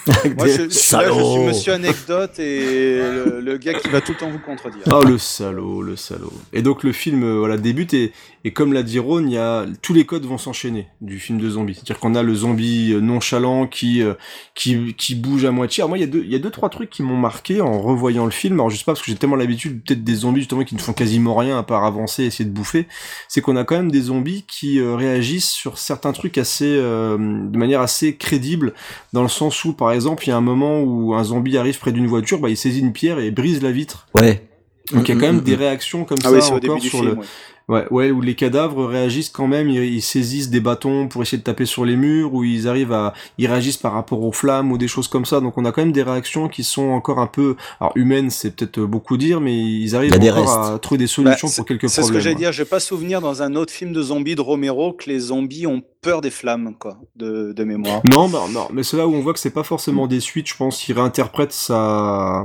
Moi, 0.07 0.47
je, 0.47 0.53
je- 0.69 0.97
là, 0.97 1.09
je 1.09 1.13
suis 1.25 1.41
monsieur 1.47 1.73
anecdote 1.73 2.39
et 2.39 2.97
le, 2.99 3.41
le 3.41 3.57
gars 3.59 3.75
qui 3.75 3.89
va 3.89 4.01
tout 4.01 4.13
le 4.13 4.19
temps 4.19 4.31
vous 4.31 4.39
contredire. 4.39 4.83
Oh 4.93 5.03
le 5.03 5.17
salaud, 5.19 5.83
le 5.83 5.97
salaud. 5.97 6.33
Et 6.53 6.63
donc 6.63 6.83
le 6.83 6.93
film 6.93 7.23
euh, 7.25 7.39
voilà 7.39 7.57
débute 7.57 7.95
et, 7.95 8.13
et 8.45 8.53
comme 8.53 8.73
l'a 8.73 8.83
dit 8.83 8.99
Ron, 8.99 9.25
il 9.27 9.33
y 9.33 9.39
a 9.39 9.65
tous 9.81 9.95
les 9.95 10.05
codes 10.05 10.25
vont 10.27 10.37
s'enchaîner 10.39 10.89
du 11.01 11.19
film 11.19 11.39
de 11.39 11.49
zombie. 11.49 11.75
C'est-à-dire 11.75 11.99
qu'on 11.99 12.15
a 12.15 12.23
le 12.23 12.35
zombie 12.35 12.93
euh, 12.93 13.01
nonchalant 13.01 13.67
qui 13.67 14.03
euh, 14.03 14.15
qui 14.55 14.95
qui 14.95 15.15
bouge 15.15 15.45
à 15.47 15.51
moitié. 15.51 15.81
Alors 15.83 15.89
moi 15.89 15.99
il 15.99 16.03
y 16.03 16.05
a 16.05 16.09
deux 16.09 16.23
il 16.25 16.31
y 16.31 16.37
a 16.37 16.39
deux 16.39 16.51
trois 16.51 16.69
trucs 16.69 16.91
qui 16.91 17.03
m'ont 17.03 17.17
marqué 17.17 17.61
en 17.61 17.81
revoyant 17.81 18.25
le 18.27 18.31
film. 18.31 18.55
Alors 18.55 18.69
je 18.71 18.77
sais 18.77 18.85
pas 18.85 18.93
parce 18.93 19.01
que 19.03 19.11
j'ai 19.11 19.17
tellement 19.17 19.37
l'habitude 19.37 19.83
peut-être 19.85 20.05
des 20.05 20.15
zombies 20.15 20.41
justement 20.41 20.65
qui 20.65 20.75
ne 20.75 20.81
font 20.81 20.93
quasiment 20.93 21.35
rien 21.35 21.59
à 21.59 21.63
part 21.63 21.85
avancer 21.85 22.25
et 22.25 22.27
essayer 22.27 22.45
de 22.45 22.55
bouffer. 22.55 22.87
C'est 23.29 23.41
qu'on 23.41 23.57
a 23.57 23.65
quand 23.65 23.77
même 23.77 23.91
des 23.91 24.03
zombies 24.03 24.45
qui 24.47 24.81
euh, 24.81 24.95
réagissent 24.95 25.51
sur 25.51 25.79
certains 25.79 26.13
trucs 26.13 26.37
assez 26.37 26.67
euh, 26.77 27.17
de 27.17 27.57
manière 27.59 27.81
assez 27.81 28.17
crédible 28.17 28.75
dans 29.13 29.23
le 29.23 29.29
sens 29.29 29.65
où 29.65 29.73
par 29.73 29.94
exemple 29.95 30.25
il 30.25 30.29
y 30.29 30.33
a 30.33 30.37
un 30.37 30.41
moment 30.43 30.81
où 30.83 31.15
un 31.15 31.25
zombie 31.25 31.57
arrive 31.57 31.79
près 31.79 31.93
d'une 31.93 32.07
voiture, 32.07 32.39
bah 32.41 32.49
il 32.51 32.57
saisit 32.57 32.81
une 32.81 32.93
pierre 32.93 33.19
et 33.19 33.31
brise 33.31 33.63
la 33.63 33.73
vitre. 33.73 34.07
Ouais. 34.15 34.47
Donc 34.93 35.09
il 35.09 35.15
y 35.15 35.19
a 35.19 35.21
quand 35.21 35.27
même 35.27 35.37
Mm, 35.37 35.41
mm, 35.41 35.45
des 35.45 35.57
mm. 35.57 35.61
réactions 35.61 36.05
comme 36.05 36.19
Ah 36.23 36.29
ça 36.29 36.33
oui, 36.33 36.41
encore 36.43 36.81
sur 36.83 36.91
film. 36.91 37.05
le 37.07 37.15
ouais. 37.15 37.25
Ouais 37.69 37.87
ouais 37.91 38.11
où 38.11 38.21
les 38.21 38.35
cadavres 38.35 38.87
réagissent 38.87 39.31
quand 39.31 39.47
même, 39.47 39.69
ils, 39.71 39.83
ils 39.85 40.03
saisissent 40.03 40.51
des 40.51 40.61
bâtons 40.61 41.09
pour 41.09 41.23
essayer 41.23 41.39
de 41.39 41.43
taper 41.43 41.65
sur 41.67 41.85
les 41.85 41.97
murs 41.97 42.35
ou 42.35 42.45
ils 42.45 42.69
arrivent 42.69 42.93
à 42.93 43.15
ils 43.39 43.47
réagissent 43.47 43.77
par 43.77 43.93
rapport 43.93 44.23
aux 44.23 44.33
flammes 44.33 44.71
ou 44.73 44.79
des 44.79 44.89
choses 44.89 45.09
comme 45.09 45.25
ça. 45.25 45.41
Donc 45.41 45.57
on 45.59 45.65
a 45.65 45.73
quand 45.73 45.83
même 45.83 45.93
des 45.93 46.03
réactions 46.03 46.49
qui 46.49 46.65
sont 46.65 46.89
encore 46.91 47.19
un 47.19 47.27
peu 47.27 47.57
alors 47.81 47.93
humaines, 47.97 48.31
c'est 48.31 48.55
peut-être 48.55 48.81
beaucoup 48.81 49.17
dire 49.17 49.41
mais 49.41 49.57
ils 49.57 49.97
arrivent 49.97 50.13
encore 50.15 50.35
restes. 50.35 50.75
à 50.75 50.79
trouver 50.79 50.99
des 50.99 51.05
Bah, 51.05 51.09
solutions 51.09 51.49
c'est- 51.49 51.57
pour 51.57 51.67
quelques 51.67 51.89
C'est 51.89 51.97
ce 51.97 52.01
problèmes. 52.03 52.19
que 52.19 52.23
j'allais 52.25 52.37
dire. 52.37 52.53
J'ai 52.53 52.65
pas 52.65 52.81
souvenir 52.81 53.21
dans 53.21 53.43
un 53.43 53.55
autre 53.57 53.73
film 53.73 53.93
de 53.93 54.03
zombies 54.03 54.35
de 54.35 54.41
Romero 54.41 54.93
que 54.93 55.09
les 55.09 55.19
zombies 55.19 55.67
ont 55.67 55.83
peur 56.03 56.21
des 56.21 56.31
flammes, 56.31 56.75
quoi, 56.79 56.99
de, 57.17 57.53
de 57.55 57.65
mémoire. 57.65 58.03
Non, 58.11 58.29
bah, 58.29 58.43
non, 58.51 58.69
mais 58.71 58.83
c'est 58.83 58.99
là 58.99 59.07
où 59.09 59.15
on 59.15 59.21
voit 59.21 59.33
que 59.33 59.39
c'est 59.39 59.49
pas 59.49 59.63
forcément 59.63 60.07
des 60.07 60.21
suites, 60.21 60.47
je 60.49 60.55
pense 60.55 60.79
qu'il 60.83 60.95
réinterprète 60.95 61.51
sa, 61.53 62.45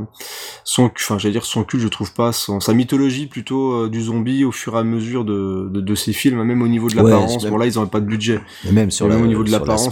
son, 0.63 0.89
enfin, 0.95 1.17
j'allais 1.17 1.33
dire 1.33 1.43
son 1.45 1.65
culte, 1.65 1.83
je 1.83 1.89
trouve 1.89 2.13
pas, 2.13 2.31
son, 2.31 2.61
sa 2.61 2.73
mythologie 2.73 3.27
plutôt 3.27 3.73
euh, 3.73 3.89
du 3.89 4.01
zombie 4.03 4.45
au 4.45 4.53
fur 4.53 4.75
et 4.75 4.79
à 4.79 4.83
mesure 4.83 5.08
de, 5.25 5.69
de, 5.71 5.81
de 5.81 5.95
ses 5.95 6.13
films, 6.13 6.43
même 6.43 6.61
au 6.61 6.67
niveau 6.67 6.87
de 6.87 6.95
Ouais, 6.95 7.03
l'apparence. 7.03 7.37
c'est 7.41 7.49
bon, 7.49 7.57
là, 7.57 7.65
ils 7.65 7.77
ont 7.79 7.85
pas 7.87 7.99
de 7.99 8.05
budget. 8.05 8.39
Et 8.67 8.71
même 8.71 8.91
sur 8.91 9.05
Et 9.05 9.09
la- 9.09 9.15
même 9.15 9.25
au 9.25 9.27
niveau 9.27 9.43
de 9.43 9.51
l'apparence, 9.51 9.89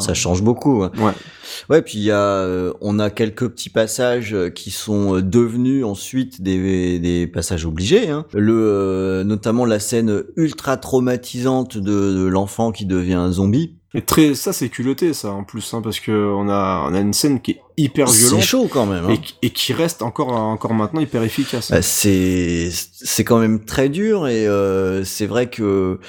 ça, 0.00 0.14
change 0.14 0.42
beaucoup. 0.42 0.80
Ouais. 0.82 0.88
Ouais. 0.98 1.12
Ouais, 1.70 1.82
puis 1.82 1.98
il 1.98 2.04
y 2.04 2.10
a, 2.10 2.18
euh, 2.18 2.72
on 2.80 2.98
a 2.98 3.10
quelques 3.10 3.48
petits 3.48 3.70
passages 3.70 4.34
euh, 4.34 4.50
qui 4.50 4.70
sont 4.70 5.16
euh, 5.16 5.22
devenus 5.22 5.84
ensuite 5.84 6.42
des, 6.42 6.98
des 6.98 7.26
passages 7.26 7.64
obligés. 7.64 8.08
Hein. 8.10 8.24
Le, 8.32 8.52
euh, 8.54 9.24
notamment 9.24 9.64
la 9.64 9.78
scène 9.78 10.22
ultra 10.36 10.76
traumatisante 10.76 11.76
de, 11.78 12.14
de 12.14 12.24
l'enfant 12.26 12.72
qui 12.72 12.86
devient 12.86 13.14
un 13.14 13.30
zombie. 13.30 13.76
Et 13.96 14.02
très, 14.02 14.34
ça 14.34 14.52
c'est 14.52 14.68
culotté 14.68 15.12
ça 15.14 15.30
en 15.30 15.44
plus, 15.44 15.72
hein, 15.72 15.80
parce 15.80 16.00
que 16.00 16.10
on 16.10 16.48
a, 16.48 16.86
on 16.90 16.94
a 16.94 17.00
une 17.00 17.12
scène 17.12 17.40
qui 17.40 17.52
est 17.52 17.60
hyper 17.76 18.08
C'est 18.08 18.26
violente. 18.26 18.42
chaud 18.42 18.68
quand 18.70 18.86
même. 18.86 19.04
hein. 19.04 19.10
Et, 19.10 19.18
qui- 19.20 19.34
et 19.42 19.50
qui 19.50 19.72
reste 19.72 20.02
encore, 20.02 20.28
encore 20.32 20.74
maintenant 20.74 21.00
hyper 21.00 21.22
efficace. 21.22 21.70
Bah, 21.70 21.80
c'est 21.82 22.70
c'est 22.72 23.22
quand 23.24 23.38
même 23.38 23.64
très 23.64 23.88
dur 23.88 24.26
et 24.26 24.46
euh, 24.48 25.04
c'est 25.04 25.26
vrai 25.26 25.48
que 25.48 26.00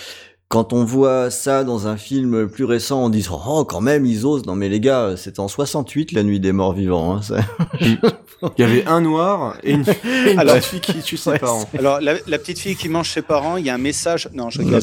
quand 0.47 0.73
on 0.73 0.83
voit 0.83 1.31
ça 1.31 1.63
dans 1.63 1.87
un 1.87 1.97
film 1.97 2.47
plus 2.47 2.65
récent, 2.65 3.03
on 3.03 3.09
dit 3.09 3.25
oh 3.31 3.65
quand 3.65 3.81
même 3.81 4.05
ils 4.05 4.25
osent. 4.25 4.45
Non 4.45 4.55
mais 4.55 4.69
les 4.69 4.79
gars, 4.79 5.15
c'était 5.17 5.39
en 5.39 5.47
68 5.47 6.11
la 6.11 6.23
nuit 6.23 6.39
des 6.39 6.51
morts 6.51 6.73
vivants. 6.73 7.15
Hein, 7.15 7.21
ça- 7.21 7.37
Il 7.81 8.61
y 8.61 8.63
avait 8.63 8.85
un 8.85 9.01
noir 9.01 9.57
et 9.63 9.71
une, 9.71 9.83
et 10.27 10.33
une 10.33 10.39
Alors- 10.39 10.55
petite 10.55 10.65
fille 10.69 10.79
qui 10.81 10.99
tue 11.01 11.17
ses 11.17 11.31
Ouais, 11.31 11.39
parents. 11.39 11.67
Alors, 11.79 11.99
la, 12.01 12.13
la 12.27 12.37
petite 12.37 12.59
fille 12.59 12.75
qui 12.75 12.89
mange 12.89 13.09
ses 13.09 13.21
parents, 13.21 13.55
il 13.57 13.65
y 13.65 13.69
a 13.69 13.73
un 13.73 13.77
message. 13.79 14.29
Non, 14.33 14.49
je 14.49 14.59
rigole. 14.59 14.81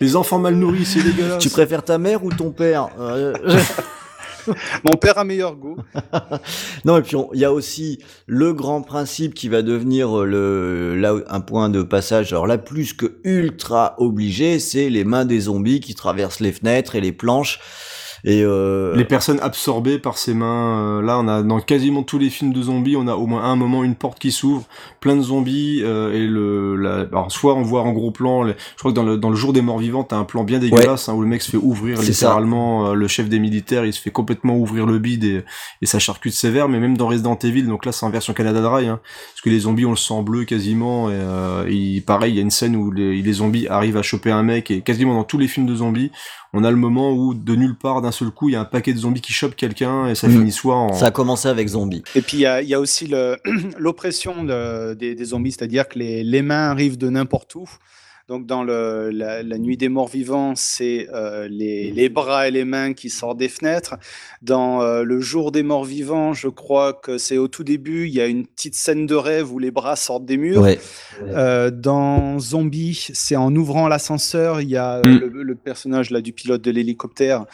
Les 0.00 0.16
enfants 0.16 0.38
mal 0.38 0.54
nourris, 0.56 0.84
c'est 0.84 1.02
dégueulasse. 1.02 1.38
tu 1.42 1.48
préfères 1.50 1.82
ta 1.84 1.98
mère 1.98 2.24
ou 2.24 2.30
ton 2.32 2.50
père? 2.50 2.88
Euh, 2.98 3.32
Mon 4.84 4.96
père 4.96 5.18
a 5.18 5.24
meilleur 5.24 5.56
goût. 5.56 5.76
Non, 6.84 6.98
et 6.98 7.02
puis 7.02 7.16
il 7.32 7.40
y 7.40 7.44
a 7.44 7.52
aussi 7.52 7.98
le 8.26 8.52
grand 8.52 8.82
principe 8.82 9.34
qui 9.34 9.48
va 9.48 9.62
devenir 9.62 10.20
euh, 10.20 10.24
le 10.26 10.96
là 10.96 11.14
un 11.28 11.40
point 11.40 11.70
de 11.70 11.82
passage. 11.82 12.32
Alors 12.32 12.46
là, 12.46 12.58
plus 12.58 12.92
que 12.92 13.18
ultra 13.24 13.94
obligé, 13.98 14.58
c'est 14.58 14.90
les 14.90 15.04
mains 15.04 15.24
des 15.24 15.40
zombies 15.40 15.80
qui 15.80 15.94
traversent 15.94 16.40
les 16.40 16.52
fenêtres 16.52 16.94
et 16.94 17.00
les 17.00 17.12
planches. 17.12 17.60
Et 18.26 18.42
euh, 18.42 18.96
Les 18.96 19.04
personnes 19.04 19.38
absorbées 19.40 19.98
par 19.98 20.16
ses 20.16 20.32
mains. 20.32 20.78
euh, 20.98 21.02
là, 21.02 21.18
on 21.18 21.28
a 21.28 21.42
dans 21.42 21.60
quasiment 21.60 22.02
tous 22.02 22.18
les 22.18 22.30
films 22.30 22.54
de 22.54 22.62
zombies, 22.62 22.96
on 22.96 23.06
a 23.06 23.14
au 23.16 23.26
moins 23.26 23.44
un 23.44 23.54
moment 23.54 23.84
une 23.84 23.94
porte 23.96 24.18
qui 24.18 24.32
s'ouvre, 24.32 24.64
plein 25.00 25.14
de 25.14 25.20
zombies 25.20 25.80
euh, 25.82 26.12
et 26.14 26.26
le. 26.26 26.74
La, 26.76 27.00
alors 27.00 27.30
soit 27.30 27.54
on 27.54 27.60
voit 27.62 27.82
en 27.82 27.92
gros 27.92 28.10
plan. 28.10 28.42
les- 28.42 28.54
je 28.74 28.78
crois 28.78 28.92
que 28.92 28.96
dans 28.96 29.02
le 29.02 29.18
dans 29.18 29.28
le 29.28 29.36
jour 29.36 29.52
des 29.52 29.60
morts 29.60 29.78
vivants, 29.78 30.04
t'as 30.04 30.16
un 30.16 30.24
plan 30.24 30.42
bien 30.42 30.58
dégueulasse 30.58 31.08
hein, 31.10 31.14
où 31.14 31.20
le 31.20 31.26
mec 31.28 31.42
se 31.42 31.50
fait 31.50 31.58
ouvrir 31.58 31.98
littéralement. 32.28 32.88
euh, 32.88 32.94
le 32.94 33.08
chef 33.08 33.28
des 33.28 33.38
militaires, 33.38 33.84
il 33.84 33.92
se 33.92 34.00
fait 34.00 34.10
complètement 34.10 34.56
ouvrir 34.56 34.86
le 34.86 34.98
bide 34.98 35.24
et, 35.24 35.44
et 35.82 35.86
ça 35.86 35.98
charcute 35.98 36.32
sévère. 36.32 36.68
Mais 36.70 36.80
même 36.80 36.96
dans 36.96 37.08
Resident 37.08 37.38
Evil, 37.42 37.64
donc 37.64 37.84
là 37.84 37.92
c'est 37.92 38.06
en 38.06 38.10
version 38.10 38.32
Canada 38.32 38.62
Dry, 38.62 38.86
hein, 38.88 39.00
parce 39.32 39.42
que 39.42 39.50
les 39.50 39.60
zombies 39.60 39.84
on 39.84 39.90
le 39.90 39.96
sent 39.96 40.22
bleu 40.22 40.44
quasiment. 40.44 41.10
Et, 41.10 41.14
euh, 41.14 41.66
et 41.68 42.00
pareil, 42.00 42.32
il 42.32 42.36
y 42.36 42.38
a 42.38 42.42
une 42.42 42.50
scène 42.50 42.74
où 42.74 42.90
les, 42.90 43.20
les 43.20 43.32
zombies 43.34 43.68
arrivent 43.68 43.98
à 43.98 44.02
choper 44.02 44.30
un 44.30 44.42
mec 44.42 44.70
et 44.70 44.80
quasiment 44.80 45.12
dans 45.14 45.24
tous 45.24 45.36
les 45.36 45.46
films 45.48 45.66
de 45.66 45.74
zombies, 45.74 46.10
on 46.54 46.64
a 46.64 46.70
le 46.70 46.76
moment 46.76 47.12
où 47.12 47.34
de 47.34 47.54
nulle 47.56 47.76
part 47.76 48.00
d'un 48.00 48.12
seul 48.12 48.30
coup 48.30 48.48
il 48.48 48.52
y 48.52 48.56
a 48.56 48.60
un 48.60 48.64
paquet 48.64 48.92
de 48.94 48.98
zombies 48.98 49.20
qui 49.20 49.32
chopent 49.32 49.56
quelqu'un 49.56 50.06
et 50.06 50.14
ça 50.14 50.28
Mhm. 50.28 50.38
finit 50.38 50.52
soit 50.52 50.76
en 50.76 50.92
ça 50.94 51.06
a 51.06 51.10
commencé 51.10 51.48
avec 51.48 51.68
Zombie. 51.68 52.02
Et 52.14 52.20
puis 52.22 52.38
il 52.38 52.40
y 52.40 52.46
a, 52.46 52.62
il 52.62 52.68
y 52.68 52.74
a 52.74 52.80
aussi 52.80 53.06
l'oppression 53.78 54.44
de- 54.44 54.94
des, 54.94 55.14
des 55.14 55.24
zombies, 55.24 55.52
c'est-à-dire 55.52 55.88
que 55.88 55.98
les, 55.98 56.24
les 56.24 56.42
mains 56.42 56.70
arrivent 56.70 56.98
de 56.98 57.10
n'importe 57.10 57.54
où. 57.54 57.68
Donc 58.28 58.46
dans 58.46 58.62
le, 58.64 59.10
la, 59.10 59.42
la 59.42 59.58
nuit 59.58 59.76
des 59.76 59.88
morts 59.88 60.08
vivants, 60.08 60.54
c'est 60.56 61.08
euh, 61.12 61.46
les, 61.48 61.90
les 61.90 62.08
bras 62.08 62.48
et 62.48 62.50
les 62.50 62.64
mains 62.64 62.94
qui 62.94 63.10
sortent 63.10 63.36
des 63.38 63.48
fenêtres. 63.50 63.96
Dans 64.40 64.80
euh, 64.82 65.02
le 65.02 65.20
jour 65.20 65.52
des 65.52 65.62
morts 65.62 65.84
vivants, 65.84 66.32
je 66.32 66.48
crois 66.48 66.92
que 66.94 67.18
c'est 67.18 67.36
au 67.38 67.48
tout 67.48 67.64
début, 67.64 68.06
il 68.08 68.14
y 68.14 68.20
a 68.20 68.26
une 68.26 68.46
petite 68.46 68.74
scène 68.74 69.06
de 69.06 69.14
rêve 69.14 69.52
où 69.52 69.58
les 69.58 69.70
bras 69.70 69.96
sortent 69.96 70.24
des 70.24 70.36
murs. 70.38 70.62
Ouais. 70.62 70.78
Euh, 71.22 71.70
dans 71.70 72.38
Zombie, 72.38 73.08
c'est 73.12 73.36
en 73.36 73.54
ouvrant 73.54 73.88
l'ascenseur, 73.88 74.60
il 74.60 74.70
y 74.70 74.76
a 74.76 75.00
Mm. 75.04 75.18
le, 75.18 75.42
le 75.42 75.54
personnage 75.54 76.10
là 76.10 76.20
du 76.20 76.32
pilote 76.32 76.62
de 76.62 76.70
l'hélicoptère, 76.70 77.44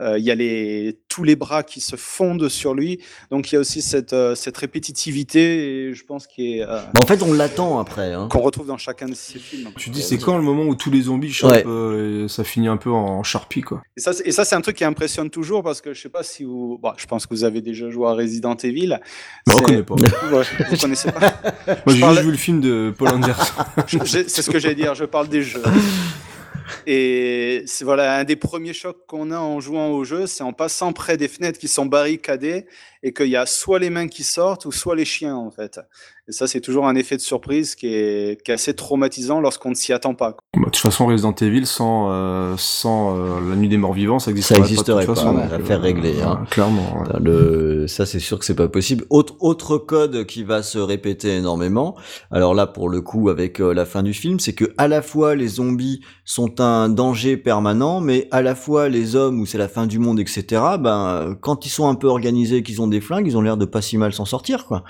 euh, 0.00 0.18
il 0.18 0.24
y 0.24 0.30
a 0.30 0.34
les, 0.34 0.98
tous 1.08 1.24
les 1.24 1.34
bras 1.34 1.62
qui 1.62 1.80
se 1.80 1.96
fondent 1.96 2.48
sur 2.48 2.74
lui. 2.74 3.00
Donc 3.30 3.50
il 3.50 3.54
y 3.54 3.58
a 3.58 3.60
aussi 3.60 3.82
cette, 3.82 4.12
euh, 4.12 4.34
cette 4.34 4.56
répétitivité, 4.56 5.88
et 5.88 5.94
je 5.94 6.04
pense 6.04 6.26
qu'il 6.26 6.58
est, 6.58 6.62
euh, 6.62 6.80
Bah, 6.94 7.00
en 7.02 7.06
fait, 7.06 7.22
on 7.22 7.32
l'attend 7.32 7.78
après. 7.80 8.12
Hein. 8.12 8.28
qu'on 8.30 8.40
retrouve 8.40 8.66
dans 8.66 8.76
chacun 8.78 9.08
de 9.08 9.14
ces 9.14 9.38
films. 9.38 9.70
Tu 9.76 9.90
dis 9.90 10.02
c'est 10.02 10.18
quand 10.24 10.36
le 10.36 10.42
moment 10.44 10.64
où 10.64 10.74
tous 10.74 10.90
les 10.90 11.02
zombies 11.02 11.32
chopent 11.32 11.50
Ouais. 11.50 11.64
euh, 11.66 12.24
et 12.24 12.28
ça 12.28 12.44
finit 12.44 12.68
un 12.68 12.76
peu 12.76 12.90
en 12.90 13.22
charpie 13.22 13.60
quoi. 13.60 13.82
Et 13.96 14.00
ça, 14.00 14.12
c'est- 14.12 14.26
et 14.26 14.32
ça, 14.32 14.44
c'est 14.44 14.54
un 14.54 14.60
truc 14.60 14.76
qui 14.76 14.84
impressionne 14.84 15.30
toujours 15.30 15.62
parce 15.62 15.80
que 15.80 15.92
je 15.94 16.00
sais 16.00 16.08
pas 16.08 16.22
si 16.22 16.44
vous, 16.44 16.78
bon, 16.82 16.92
je 16.96 17.06
pense 17.06 17.26
que 17.26 17.34
vous 17.34 17.44
avez 17.44 17.60
déjà 17.60 17.90
joué 17.90 18.06
à 18.08 18.12
Resident 18.12 18.56
Evil. 18.56 18.98
Mais 19.46 19.54
on 19.54 19.58
C'est- 19.58 19.64
connaît 19.64 19.82
pas. 19.82 19.94
Ouais, 19.94 20.08
vous 20.70 20.76
connaissez 20.76 21.10
pas. 21.12 21.20
Moi 21.66 21.76
Je 21.86 21.92
j'ai 21.94 22.00
parle- 22.00 22.12
juste 22.14 22.24
vu 22.26 22.30
le 22.32 22.36
film 22.36 22.60
de 22.60 22.92
Paul 22.96 23.08
Anderson. 23.08 23.52
C'est 24.06 24.28
ce 24.42 24.50
que 24.50 24.58
j'allais 24.58 24.74
dire, 24.74 24.94
je 24.94 25.04
parle 25.04 25.28
des 25.28 25.42
jeux. 25.42 25.62
Et 26.86 27.64
c'est 27.66 27.84
voilà 27.84 28.16
un 28.18 28.24
des 28.24 28.36
premiers 28.36 28.72
chocs 28.72 29.04
qu'on 29.06 29.32
a 29.32 29.38
en 29.38 29.60
jouant 29.60 29.88
au 29.90 30.04
jeu, 30.04 30.26
c'est 30.26 30.44
en 30.44 30.52
passant 30.52 30.92
près 30.92 31.16
des 31.16 31.26
fenêtres 31.28 31.58
qui 31.58 31.66
sont 31.68 31.84
barricadées 31.84 32.64
et 33.02 33.12
qu'il 33.12 33.26
y 33.26 33.36
a 33.36 33.44
soit 33.44 33.78
les 33.80 33.90
mains 33.90 34.06
qui 34.06 34.22
sortent 34.22 34.66
ou 34.66 34.72
soit 34.72 34.94
les 34.94 35.04
chiens 35.04 35.34
en 35.36 35.50
fait. 35.50 35.80
Et 36.30 36.32
ça 36.32 36.46
c'est 36.46 36.60
toujours 36.60 36.86
un 36.86 36.94
effet 36.94 37.16
de 37.16 37.20
surprise 37.20 37.74
qui 37.74 37.88
est, 37.88 38.40
qui 38.44 38.52
est 38.52 38.54
assez 38.54 38.72
traumatisant 38.74 39.40
lorsqu'on 39.40 39.70
ne 39.70 39.74
s'y 39.74 39.92
attend 39.92 40.14
pas. 40.14 40.30
quoi. 40.32 40.40
Bah, 40.54 40.60
de 40.60 40.64
toute 40.66 40.76
façon 40.76 41.06
Resident 41.06 41.34
Evil 41.34 41.66
sans 41.66 42.08
euh, 42.12 42.54
sans 42.56 43.16
euh, 43.16 43.40
la 43.50 43.56
nuit 43.56 43.68
des 43.68 43.78
morts 43.78 43.92
vivants 43.92 44.20
ça 44.20 44.26
Ça 44.26 44.30
existerait, 44.30 44.60
existerait 44.60 44.94
pas, 44.94 45.00
de 45.00 45.06
toute 45.06 45.14
pas, 45.16 45.20
façon, 45.20 45.36
ouais, 45.36 45.42
donc, 45.48 45.60
affaire 45.60 45.78
euh, 45.80 45.82
réglée, 45.82 46.22
hein. 46.22 46.44
clairement. 46.48 47.00
ouais. 47.02 47.18
Le, 47.20 47.86
ça, 47.88 48.06
c'est 48.06 48.20
sûr 48.20 48.38
que 48.38 48.44
c'est 48.44 48.54
pas 48.54 48.68
possible. 48.68 49.04
Autre, 49.10 49.34
autre 49.40 49.76
code 49.76 50.24
qui 50.26 50.44
va 50.44 50.62
se 50.62 50.78
répéter 50.78 51.36
énormément. 51.36 51.96
Alors 52.30 52.54
là, 52.54 52.68
pour 52.68 52.88
le 52.88 53.00
coup, 53.00 53.28
avec 53.28 53.60
euh, 53.60 53.74
la 53.74 53.84
fin 53.84 54.04
du 54.04 54.14
film, 54.14 54.38
c'est 54.38 54.52
que 54.52 54.66
à 54.78 54.86
la 54.86 55.02
fois 55.02 55.34
les 55.34 55.48
zombies 55.48 56.00
sont 56.24 56.60
un 56.60 56.88
danger 56.88 57.36
permanent, 57.36 58.00
mais 58.00 58.28
à 58.30 58.40
la 58.40 58.54
fois 58.54 58.88
les 58.88 59.16
hommes 59.16 59.40
où 59.40 59.46
c'est 59.46 59.58
la 59.58 59.68
fin 59.68 59.88
du 59.88 59.98
monde, 59.98 60.20
etc. 60.20 60.62
Ben, 60.78 61.36
quand 61.40 61.66
ils 61.66 61.70
sont 61.70 61.88
un 61.88 61.96
peu 61.96 62.06
organisés, 62.06 62.62
qu'ils 62.62 62.80
ont 62.80 62.86
des 62.86 63.00
flingues, 63.00 63.26
ils 63.26 63.36
ont 63.36 63.42
l'air 63.42 63.56
de 63.56 63.64
pas 63.64 63.82
si 63.82 63.98
mal 63.98 64.12
s'en 64.12 64.24
sortir, 64.24 64.66
quoi. 64.66 64.84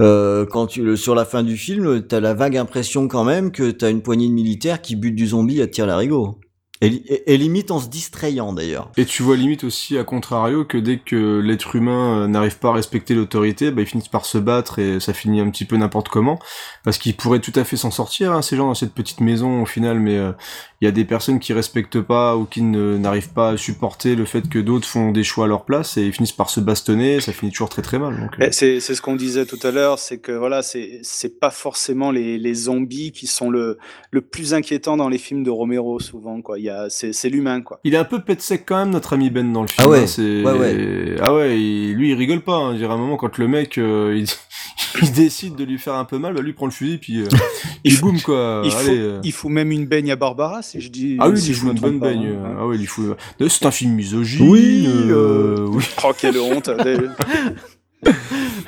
Euh, 0.00 0.46
quand 0.46 0.66
tu, 0.66 0.96
sur 0.96 1.14
la 1.14 1.24
fin 1.24 1.42
du 1.42 1.56
film, 1.56 2.02
t'as 2.02 2.20
la 2.20 2.34
vague 2.34 2.56
impression 2.56 3.08
quand 3.08 3.24
même 3.24 3.52
que 3.52 3.70
t'as 3.70 3.90
une 3.90 4.02
poignée 4.02 4.28
de 4.28 4.32
militaires 4.32 4.82
qui 4.82 4.96
butent 4.96 5.16
du 5.16 5.28
zombie 5.28 5.60
à 5.62 5.66
tir 5.66 5.86
larigot. 5.86 6.38
Et, 6.80 6.86
et, 6.86 7.34
et 7.34 7.36
limite 7.36 7.70
en 7.70 7.80
se 7.80 7.88
distrayant 7.88 8.52
d'ailleurs. 8.52 8.90
Et 8.96 9.04
tu 9.04 9.22
vois 9.22 9.36
limite 9.36 9.64
aussi 9.64 9.98
à 9.98 10.04
contrario 10.04 10.64
que 10.64 10.78
dès 10.78 10.98
que 10.98 11.40
l'être 11.40 11.74
humain 11.74 12.22
euh, 12.22 12.26
n'arrive 12.28 12.58
pas 12.58 12.68
à 12.68 12.72
respecter 12.74 13.14
l'autorité, 13.14 13.70
bah, 13.70 13.82
ils 13.82 13.86
finissent 13.86 14.08
par 14.08 14.24
se 14.24 14.38
battre 14.38 14.78
et 14.78 15.00
ça 15.00 15.12
finit 15.12 15.40
un 15.40 15.50
petit 15.50 15.64
peu 15.64 15.76
n'importe 15.76 16.08
comment. 16.08 16.38
Parce 16.84 16.98
qu'ils 16.98 17.16
pourraient 17.16 17.40
tout 17.40 17.52
à 17.56 17.64
fait 17.64 17.76
s'en 17.76 17.90
sortir, 17.90 18.32
hein, 18.32 18.42
ces 18.42 18.56
gens 18.56 18.68
dans 18.68 18.74
cette 18.74 18.94
petite 18.94 19.20
maison 19.20 19.62
au 19.62 19.66
final, 19.66 19.98
mais 19.98 20.16
euh, 20.16 20.32
il 20.80 20.84
y 20.84 20.88
a 20.88 20.92
des 20.92 21.04
personnes 21.04 21.40
qui 21.40 21.52
respectent 21.52 22.00
pas 22.00 22.36
ou 22.36 22.44
qui 22.44 22.62
n'arrivent 22.62 23.32
pas 23.32 23.50
à 23.50 23.56
supporter 23.56 24.14
le 24.14 24.24
fait 24.24 24.48
que 24.48 24.60
d'autres 24.60 24.86
font 24.86 25.10
des 25.10 25.24
choix 25.24 25.46
à 25.46 25.48
leur 25.48 25.64
place 25.64 25.96
et 25.96 26.06
ils 26.06 26.12
finissent 26.12 26.30
par 26.32 26.50
se 26.50 26.60
bastonner, 26.60 27.20
ça 27.20 27.32
finit 27.32 27.50
toujours 27.50 27.68
très 27.68 27.82
très 27.82 27.98
mal. 27.98 28.30
Euh, 28.40 28.48
C'est 28.52 28.78
ce 28.80 29.02
qu'on 29.02 29.16
disait 29.16 29.46
tout 29.46 29.58
à 29.64 29.72
l'heure, 29.72 29.98
c'est 29.98 30.18
que 30.18 30.30
voilà, 30.30 30.62
c'est 30.62 31.00
c'est 31.02 31.40
pas 31.40 31.50
forcément 31.50 32.12
les, 32.12 32.38
les 32.38 32.54
zombies 32.54 33.10
qui 33.10 33.26
sont 33.26 33.50
le, 33.50 33.78
le 34.12 34.20
plus 34.20 34.54
inquiétant 34.54 34.96
dans 34.96 35.08
les 35.08 35.18
films 35.18 35.42
de 35.42 35.50
Romero 35.50 35.98
souvent 35.98 36.40
quoi. 36.40 36.58
Il 36.58 36.67
y 36.68 36.70
a 36.70 36.86
c'est 36.88 37.12
c'est 37.12 37.28
l'humain 37.28 37.60
quoi. 37.60 37.80
Il 37.84 37.94
est 37.94 37.98
un 37.98 38.04
peu 38.04 38.20
pet 38.20 38.40
sec 38.40 38.62
quand 38.66 38.78
même 38.78 38.90
notre 38.90 39.12
ami 39.14 39.28
Ben 39.30 39.52
dans 39.52 39.62
le 39.62 39.68
film. 39.68 39.84
Ah 39.86 39.90
ouais, 39.90 40.02
hein, 40.02 40.06
c'est... 40.06 40.42
ouais, 40.42 40.52
ouais. 40.52 41.16
Ah 41.20 41.34
ouais, 41.34 41.58
il- 41.60 41.92
lui 41.94 42.10
il 42.10 42.14
rigole 42.14 42.40
pas. 42.40 42.56
Hein. 42.56 42.72
Je 42.72 42.78
dirais 42.78 42.92
à 42.92 42.94
un 42.94 42.98
moment 42.98 43.16
quand 43.16 43.36
le 43.38 43.48
mec 43.48 43.76
euh, 43.78 44.14
il... 44.16 44.26
il 45.02 45.12
décide 45.12 45.54
de 45.56 45.64
lui 45.64 45.78
faire 45.78 45.94
un 45.94 46.04
peu 46.04 46.18
mal, 46.18 46.34
bah 46.34 46.40
lui 46.40 46.52
prend 46.52 46.66
le 46.66 46.72
fusil 46.72 46.98
puis 46.98 47.20
euh, 47.22 47.26
Il 47.84 47.92
il 47.92 47.96
faut- 47.96 48.06
boum 48.06 48.20
quoi. 48.20 48.62
il, 48.64 48.70
faut, 48.70 48.78
Allez, 48.78 48.98
euh. 48.98 49.20
il 49.24 49.32
faut 49.32 49.48
même 49.48 49.70
une 49.72 49.86
baigne 49.86 50.10
à 50.10 50.16
Barbara 50.16 50.62
si 50.62 50.80
je 50.80 50.88
dis. 50.90 51.16
Ah 51.20 51.28
oui, 51.28 51.38
si 51.40 51.50
il 51.50 51.54
je 51.54 51.60
fout 51.60 51.72
une 51.72 51.78
bonne 51.80 51.98
baigne. 52.00 52.26
hein. 52.44 52.56
Ah 52.60 52.66
oui, 52.66 52.76
il 52.80 52.86
fout. 52.86 53.16
C'est 53.48 53.66
un 53.66 53.70
film 53.70 53.92
misogyne. 53.94 54.48
Oui, 54.48 54.86
euh, 55.08 55.66
oui. 55.68 55.84
Oh 56.04 56.12
quelle 56.18 56.38
honte. 56.38 56.70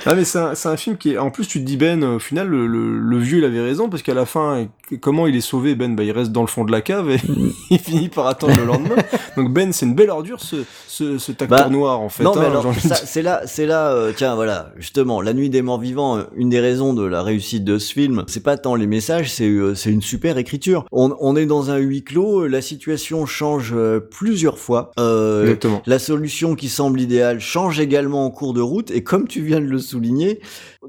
Ah 0.05 0.15
mais 0.15 0.23
c'est 0.25 0.39
un, 0.39 0.77
film 0.77 0.97
qui 0.97 1.11
est. 1.11 1.17
En 1.19 1.29
plus, 1.29 1.45
tu 1.47 1.59
te 1.59 1.63
dis 1.63 1.77
Ben, 1.77 2.03
au 2.03 2.17
final, 2.17 2.47
le, 2.47 2.65
le, 2.65 2.97
le 2.97 3.17
vieux 3.19 3.37
il 3.37 3.45
avait 3.45 3.61
raison 3.61 3.87
parce 3.87 4.01
qu'à 4.01 4.15
la 4.15 4.25
fin, 4.25 4.67
comment 4.99 5.27
il 5.27 5.35
est 5.35 5.41
sauvé 5.41 5.75
Ben? 5.75 5.95
Bah 5.95 6.03
il 6.03 6.11
reste 6.11 6.31
dans 6.31 6.41
le 6.41 6.47
fond 6.47 6.63
de 6.63 6.71
la 6.71 6.81
cave 6.81 7.11
et 7.11 7.19
il 7.69 7.77
finit 7.77 8.09
par 8.09 8.25
attendre 8.25 8.57
le 8.57 8.65
lendemain. 8.65 8.95
Donc 9.37 9.53
Ben, 9.53 9.71
c'est 9.71 9.85
une 9.85 9.93
belle 9.93 10.09
ordure 10.09 10.39
ce, 10.41 10.55
ce, 10.87 11.19
cet 11.19 11.43
acteur 11.43 11.65
Bah, 11.65 11.69
noir 11.69 11.99
en 12.01 12.09
fait. 12.09 12.23
non, 12.23 12.33
mais 12.35 12.45
hein, 12.47 12.49
alors, 12.49 12.73
c'est 13.03 13.21
là, 13.21 13.41
c'est 13.45 13.67
là, 13.67 13.91
euh, 13.91 14.11
tiens, 14.15 14.33
voilà, 14.33 14.71
justement, 14.77 15.21
La 15.21 15.33
Nuit 15.33 15.51
des 15.51 15.61
Morts 15.61 15.79
Vivants, 15.79 16.17
euh, 16.17 16.23
une 16.35 16.49
des 16.49 16.59
raisons 16.59 16.95
de 16.95 17.05
la 17.05 17.21
réussite 17.21 17.63
de 17.63 17.77
ce 17.77 17.93
film, 17.93 18.23
c'est 18.27 18.43
pas 18.43 18.57
tant 18.57 18.73
les 18.73 18.87
messages, 18.87 19.31
c'est 19.31 19.47
euh, 19.49 19.75
c'est 19.75 19.91
une 19.91 20.01
super 20.01 20.39
écriture. 20.39 20.85
On, 20.91 21.15
on 21.19 21.35
est 21.35 21.45
dans 21.45 21.69
un 21.69 21.77
huis 21.77 22.03
clos, 22.03 22.47
la 22.47 22.61
situation 22.61 23.27
change 23.27 23.75
plusieurs 24.09 24.57
fois. 24.57 24.91
Euh, 24.99 25.43
Exactement. 25.43 25.83
la 25.85 25.99
solution 25.99 26.55
qui 26.55 26.69
semble 26.69 26.99
idéale 26.99 27.39
change 27.39 27.79
également 27.79 28.25
en 28.25 28.31
cours 28.31 28.55
de 28.55 28.61
route, 28.61 28.89
et 28.89 29.03
comme 29.03 29.20
comme 29.21 29.27
tu 29.27 29.43
viens 29.43 29.59
de 29.59 29.65
le 29.67 29.77
souligner, 29.77 30.39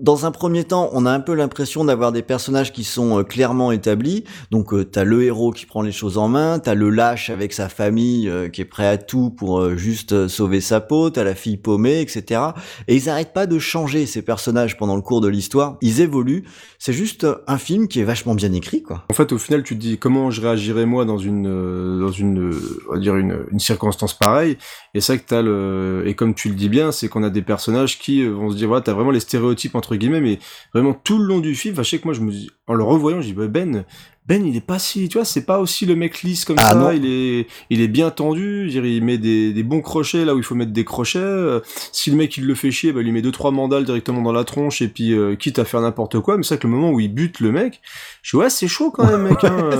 dans 0.00 0.24
un 0.24 0.30
premier 0.30 0.64
temps, 0.64 0.88
on 0.94 1.04
a 1.04 1.10
un 1.10 1.20
peu 1.20 1.34
l'impression 1.34 1.84
d'avoir 1.84 2.12
des 2.12 2.22
personnages 2.22 2.72
qui 2.72 2.82
sont 2.82 3.18
euh, 3.18 3.24
clairement 3.24 3.72
établis. 3.72 4.24
Donc, 4.50 4.72
euh, 4.72 4.84
t'as 4.84 5.04
le 5.04 5.22
héros 5.22 5.50
qui 5.50 5.66
prend 5.66 5.82
les 5.82 5.92
choses 5.92 6.16
en 6.16 6.28
main, 6.28 6.58
t'as 6.58 6.72
le 6.72 6.88
lâche 6.88 7.28
avec 7.28 7.52
sa 7.52 7.68
famille 7.68 8.26
euh, 8.26 8.48
qui 8.48 8.62
est 8.62 8.66
prêt 8.66 8.86
à 8.86 8.96
tout 8.96 9.28
pour 9.28 9.60
euh, 9.60 9.76
juste 9.76 10.28
sauver 10.28 10.62
sa 10.62 10.80
peau, 10.80 11.10
t'as 11.10 11.24
la 11.24 11.34
fille 11.34 11.58
paumée, 11.58 12.00
etc. 12.00 12.40
Et 12.88 12.96
ils 12.96 13.10
arrêtent 13.10 13.34
pas 13.34 13.46
de 13.46 13.58
changer 13.58 14.06
ces 14.06 14.22
personnages 14.22 14.78
pendant 14.78 14.96
le 14.96 15.02
cours 15.02 15.20
de 15.20 15.28
l'histoire. 15.28 15.76
Ils 15.82 16.00
évoluent. 16.00 16.44
C'est 16.78 16.94
juste 16.94 17.26
un 17.46 17.58
film 17.58 17.86
qui 17.86 18.00
est 18.00 18.04
vachement 18.04 18.34
bien 18.34 18.52
écrit, 18.54 18.82
quoi. 18.82 19.04
En 19.10 19.14
fait, 19.14 19.30
au 19.30 19.38
final, 19.38 19.62
tu 19.62 19.76
te 19.76 19.80
dis 19.80 19.98
comment 19.98 20.30
je 20.30 20.40
réagirais 20.40 20.86
moi 20.86 21.04
dans 21.04 21.18
une 21.18 22.00
dans 22.00 22.10
une 22.10 22.52
on 22.88 22.94
va 22.94 22.98
dire 22.98 23.16
une, 23.16 23.44
une 23.52 23.60
circonstance 23.60 24.14
pareille? 24.14 24.56
Et 24.94 25.00
vrai 25.00 25.18
que 25.18 25.26
t'as 25.26 25.42
le 25.42 26.02
et 26.06 26.14
comme 26.14 26.34
tu 26.34 26.48
le 26.48 26.54
dis 26.54 26.70
bien, 26.70 26.92
c'est 26.92 27.08
qu'on 27.08 27.22
a 27.22 27.30
des 27.30 27.42
personnages 27.42 27.98
qui 27.98 28.24
vont 28.24 28.50
se 28.50 28.56
dire 28.56 28.68
voilà, 28.68 28.82
t'as 28.82 28.94
vraiment 28.94 29.10
les 29.10 29.20
stéréotypes 29.20 29.76
entre 29.82 29.96
guillemets, 29.96 30.20
mais 30.20 30.38
vraiment 30.72 30.94
tout 30.94 31.18
le 31.18 31.24
long 31.24 31.40
du 31.40 31.56
film, 31.56 31.74
enfin, 31.74 31.82
je 31.82 31.90
sais 31.90 31.98
que 31.98 32.04
moi, 32.04 32.14
je 32.14 32.20
me 32.20 32.30
dis 32.30 32.48
en 32.68 32.74
le 32.74 32.84
revoyant, 32.84 33.20
je 33.20 33.26
dis 33.26 33.32
bah, 33.32 33.48
Ben. 33.48 33.84
Ben, 34.28 34.46
il 34.46 34.56
est 34.56 34.64
pas 34.64 34.78
si, 34.78 35.08
tu 35.08 35.18
vois, 35.18 35.24
c'est 35.24 35.44
pas 35.44 35.58
aussi 35.58 35.84
le 35.84 35.96
mec 35.96 36.22
lisse 36.22 36.44
comme 36.44 36.54
Ah, 36.60 36.68
ça. 36.68 36.74
non. 36.76 36.92
Il 36.92 37.04
est, 37.06 37.48
il 37.70 37.80
est 37.80 37.88
bien 37.88 38.10
tendu. 38.12 38.66
Je 38.68 38.70
dire, 38.78 38.86
il 38.86 39.02
met 39.02 39.18
des, 39.18 39.52
des 39.52 39.62
bons 39.64 39.80
crochets 39.80 40.24
là 40.24 40.32
où 40.36 40.38
il 40.38 40.44
faut 40.44 40.54
mettre 40.54 40.70
des 40.70 40.84
crochets. 40.84 41.18
Euh, 41.18 41.58
si 41.90 42.08
le 42.12 42.16
mec 42.16 42.36
il 42.36 42.46
le 42.46 42.54
fait 42.54 42.70
chier, 42.70 42.92
bah, 42.92 43.00
il 43.00 43.06
lui 43.06 43.10
met 43.10 43.20
deux 43.20 43.32
trois 43.32 43.50
mandales 43.50 43.84
directement 43.84 44.22
dans 44.22 44.30
la 44.30 44.44
tronche 44.44 44.80
et 44.80 44.86
puis 44.86 45.12
euh, 45.12 45.34
quitte 45.34 45.58
à 45.58 45.64
faire 45.64 45.80
n'importe 45.80 46.20
quoi. 46.20 46.36
Mais 46.36 46.44
c'est 46.44 46.54
vrai 46.54 46.60
que 46.62 46.68
le 46.68 46.72
moment 46.72 46.92
où 46.92 47.00
il 47.00 47.12
bute 47.12 47.40
le 47.40 47.50
mec, 47.50 47.80
je 48.22 48.36
dis 48.36 48.40
ouais, 48.40 48.48
c'est 48.48 48.68
chaud 48.68 48.92
quand 48.92 49.06
même, 49.10 49.22
mec. 49.22 49.38
Hein. 49.44 49.70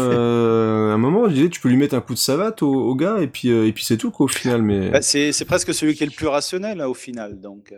Un 0.93 0.98
moment, 0.98 1.28
je 1.28 1.35
disais, 1.35 1.48
tu 1.48 1.60
peux 1.60 1.69
lui 1.69 1.77
mettre 1.77 1.94
un 1.94 2.01
coup 2.01 2.14
de 2.14 2.19
savate 2.19 2.62
au, 2.62 2.73
au 2.73 2.94
gars 2.94 3.19
et 3.20 3.27
puis 3.27 3.51
euh, 3.51 3.66
et 3.66 3.73
puis 3.73 3.85
c'est 3.85 3.97
tout 3.97 4.10
quoi 4.10 4.24
au 4.24 4.28
final. 4.28 4.62
Mais 4.62 4.90
Bah, 4.90 5.02
c'est 5.02 5.44
presque 5.47 5.74
celui 5.74 5.94
qui 5.94 6.02
est 6.05 6.06
le 6.06 6.12
plus 6.12 6.27
rationnel 6.28 6.81
au 6.82 6.94
final. 6.94 7.40
Donc, 7.40 7.73
euh. 7.73 7.77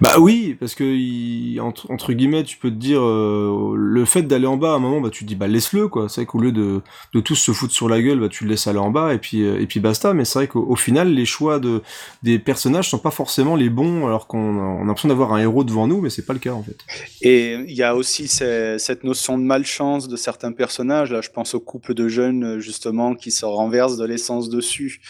bah 0.00 0.14
oui, 0.18 0.56
parce 0.58 0.74
que 0.74 0.84
il, 0.84 1.60
entre, 1.60 1.90
entre 1.90 2.12
guillemets, 2.12 2.44
tu 2.44 2.56
peux 2.56 2.70
te 2.70 2.76
dire 2.76 3.00
euh, 3.02 3.74
le 3.76 4.04
fait 4.04 4.22
d'aller 4.22 4.46
en 4.46 4.56
bas 4.56 4.72
à 4.72 4.76
un 4.76 4.78
moment, 4.78 5.00
bah 5.00 5.10
tu 5.10 5.24
te 5.24 5.28
dis 5.28 5.34
bah 5.34 5.48
laisse-le 5.48 5.88
quoi. 5.88 6.08
C'est 6.08 6.22
vrai 6.22 6.26
qu'au 6.26 6.38
lieu 6.40 6.52
de 6.52 6.80
de 7.14 7.20
tous 7.20 7.34
se 7.34 7.52
foutre 7.52 7.72
sur 7.74 7.88
la 7.88 8.00
gueule, 8.00 8.20
bah 8.20 8.28
tu 8.28 8.44
le 8.44 8.50
laisses 8.50 8.66
aller 8.66 8.78
en 8.78 8.90
bas 8.90 9.12
et 9.14 9.18
puis 9.18 9.42
et 9.42 9.66
puis 9.66 9.80
basta. 9.80 10.14
Mais 10.14 10.24
c'est 10.24 10.38
vrai 10.38 10.48
qu'au 10.48 10.64
au 10.68 10.76
final, 10.76 11.12
les 11.12 11.24
choix 11.26 11.58
de 11.58 11.82
des 12.22 12.38
personnages 12.38 12.88
sont 12.88 12.98
pas 12.98 13.10
forcément 13.10 13.56
les 13.56 13.68
bons, 13.70 14.06
alors 14.06 14.26
qu'on 14.26 14.58
a, 14.58 14.62
on 14.62 14.82
a 14.82 14.86
l'impression 14.86 15.08
d'avoir 15.08 15.32
un 15.32 15.38
héros 15.38 15.64
devant 15.64 15.86
nous, 15.86 16.00
mais 16.00 16.10
c'est 16.10 16.24
pas 16.26 16.32
le 16.32 16.38
cas 16.38 16.52
en 16.52 16.62
fait. 16.62 16.78
Et 17.22 17.54
il 17.54 17.74
y 17.76 17.82
a 17.82 17.94
aussi 17.94 18.28
ces- 18.28 18.78
cette 18.78 19.04
notion 19.04 19.38
de 19.38 19.42
malchance 19.44 20.08
de 20.08 20.16
certains 20.16 20.52
personnages. 20.52 21.12
Là, 21.12 21.20
je 21.20 21.30
pense 21.30 21.54
au 21.54 21.60
couple 21.60 21.94
de 21.94 22.08
jeunes, 22.08 22.37
justement, 22.58 23.14
qui 23.14 23.30
se 23.30 23.44
renversent 23.44 23.96
de 23.96 24.04
l'essence 24.04 24.48
dessus 24.48 25.00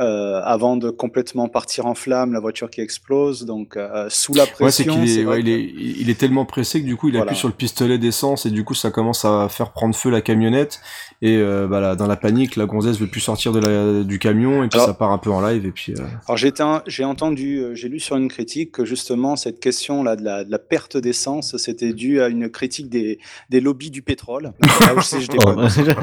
euh, 0.00 0.40
avant 0.44 0.76
de 0.76 0.90
complètement 0.90 1.48
partir 1.48 1.86
en 1.86 1.94
flammes, 1.94 2.32
la 2.32 2.40
voiture 2.40 2.70
qui 2.70 2.80
explose. 2.80 3.44
Donc, 3.44 3.76
euh, 3.76 4.06
sous 4.10 4.34
la 4.34 4.44
Ouais, 4.44 4.50
pression, 4.50 5.02
est, 5.02 5.24
ouais, 5.24 5.40
il 5.40 5.48
est, 5.48 5.60
il 6.00 6.10
est 6.10 6.18
tellement 6.18 6.44
pressé 6.44 6.80
que 6.80 6.86
du 6.86 6.96
coup 6.96 7.08
il 7.08 7.12
Voilà. 7.12 7.24
appuie 7.30 7.38
sur 7.38 7.48
le 7.48 7.54
pistolet 7.54 7.98
d'essence 7.98 8.46
et 8.46 8.50
du 8.50 8.64
coup 8.64 8.74
ça 8.74 8.90
commence 8.90 9.24
à 9.24 9.48
faire 9.48 9.72
prendre 9.72 9.94
feu 9.94 10.10
la 10.10 10.20
camionnette 10.20 10.80
et 11.22 11.36
euh, 11.38 11.66
bah, 11.68 11.80
là, 11.80 11.96
dans 11.96 12.06
la 12.06 12.16
panique 12.16 12.56
la 12.56 12.66
gonzesse 12.66 12.98
veut 12.98 13.06
plus 13.06 13.20
sortir 13.20 13.52
de 13.52 13.60
la, 13.60 14.04
du 14.04 14.18
camion 14.18 14.62
et 14.64 14.68
puis 14.68 14.78
Alors- 14.78 14.88
ça 14.88 14.94
part 14.94 15.10
un 15.10 15.18
peu 15.18 15.30
en 15.30 15.46
live 15.46 15.64
et 15.66 15.70
puis 15.70 15.92
euh, 15.92 16.02
Alors 16.28 16.82
j'ai 16.86 17.04
entendu, 17.04 17.58
euh, 17.58 17.74
j'ai 17.74 17.88
lu 17.88 18.00
sur 18.00 18.16
une 18.16 18.28
critique 18.28 18.72
que 18.72 18.84
justement 18.84 19.36
cette 19.36 19.60
question 19.60 20.02
là 20.02 20.16
de 20.16 20.24
la, 20.24 20.44
de 20.44 20.50
la 20.50 20.58
perte 20.58 20.96
d'essence, 20.96 21.56
c'était 21.56 21.92
dû 21.92 22.20
à 22.20 22.28
une 22.28 22.48
critique 22.50 22.88
des, 22.88 23.18
des 23.50 23.60
lobbies 23.60 23.90
du 23.90 24.02
pétrole. 24.02 24.52
Là 24.80 24.94
où 24.94 25.00
je 25.00 25.04
sais, 25.06 25.20
je 25.20 25.28
déconne. 25.30 25.68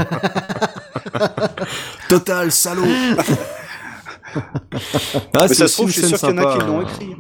Total 2.10 2.52
salaud. 2.52 2.84
Ah, 4.34 5.44
Mais 5.44 5.48
c'est 5.50 5.56
ça 5.56 5.68
se 5.68 5.74
trouve, 5.76 5.88
je 5.90 5.94
suis 6.02 6.08
sûr 6.08 6.18
qu'il 6.20 6.30
y 6.30 6.32
en 6.34 6.38
a 6.38 6.58
qui 6.58 6.66
l'ont 6.66 6.82
écrit. 6.82 7.16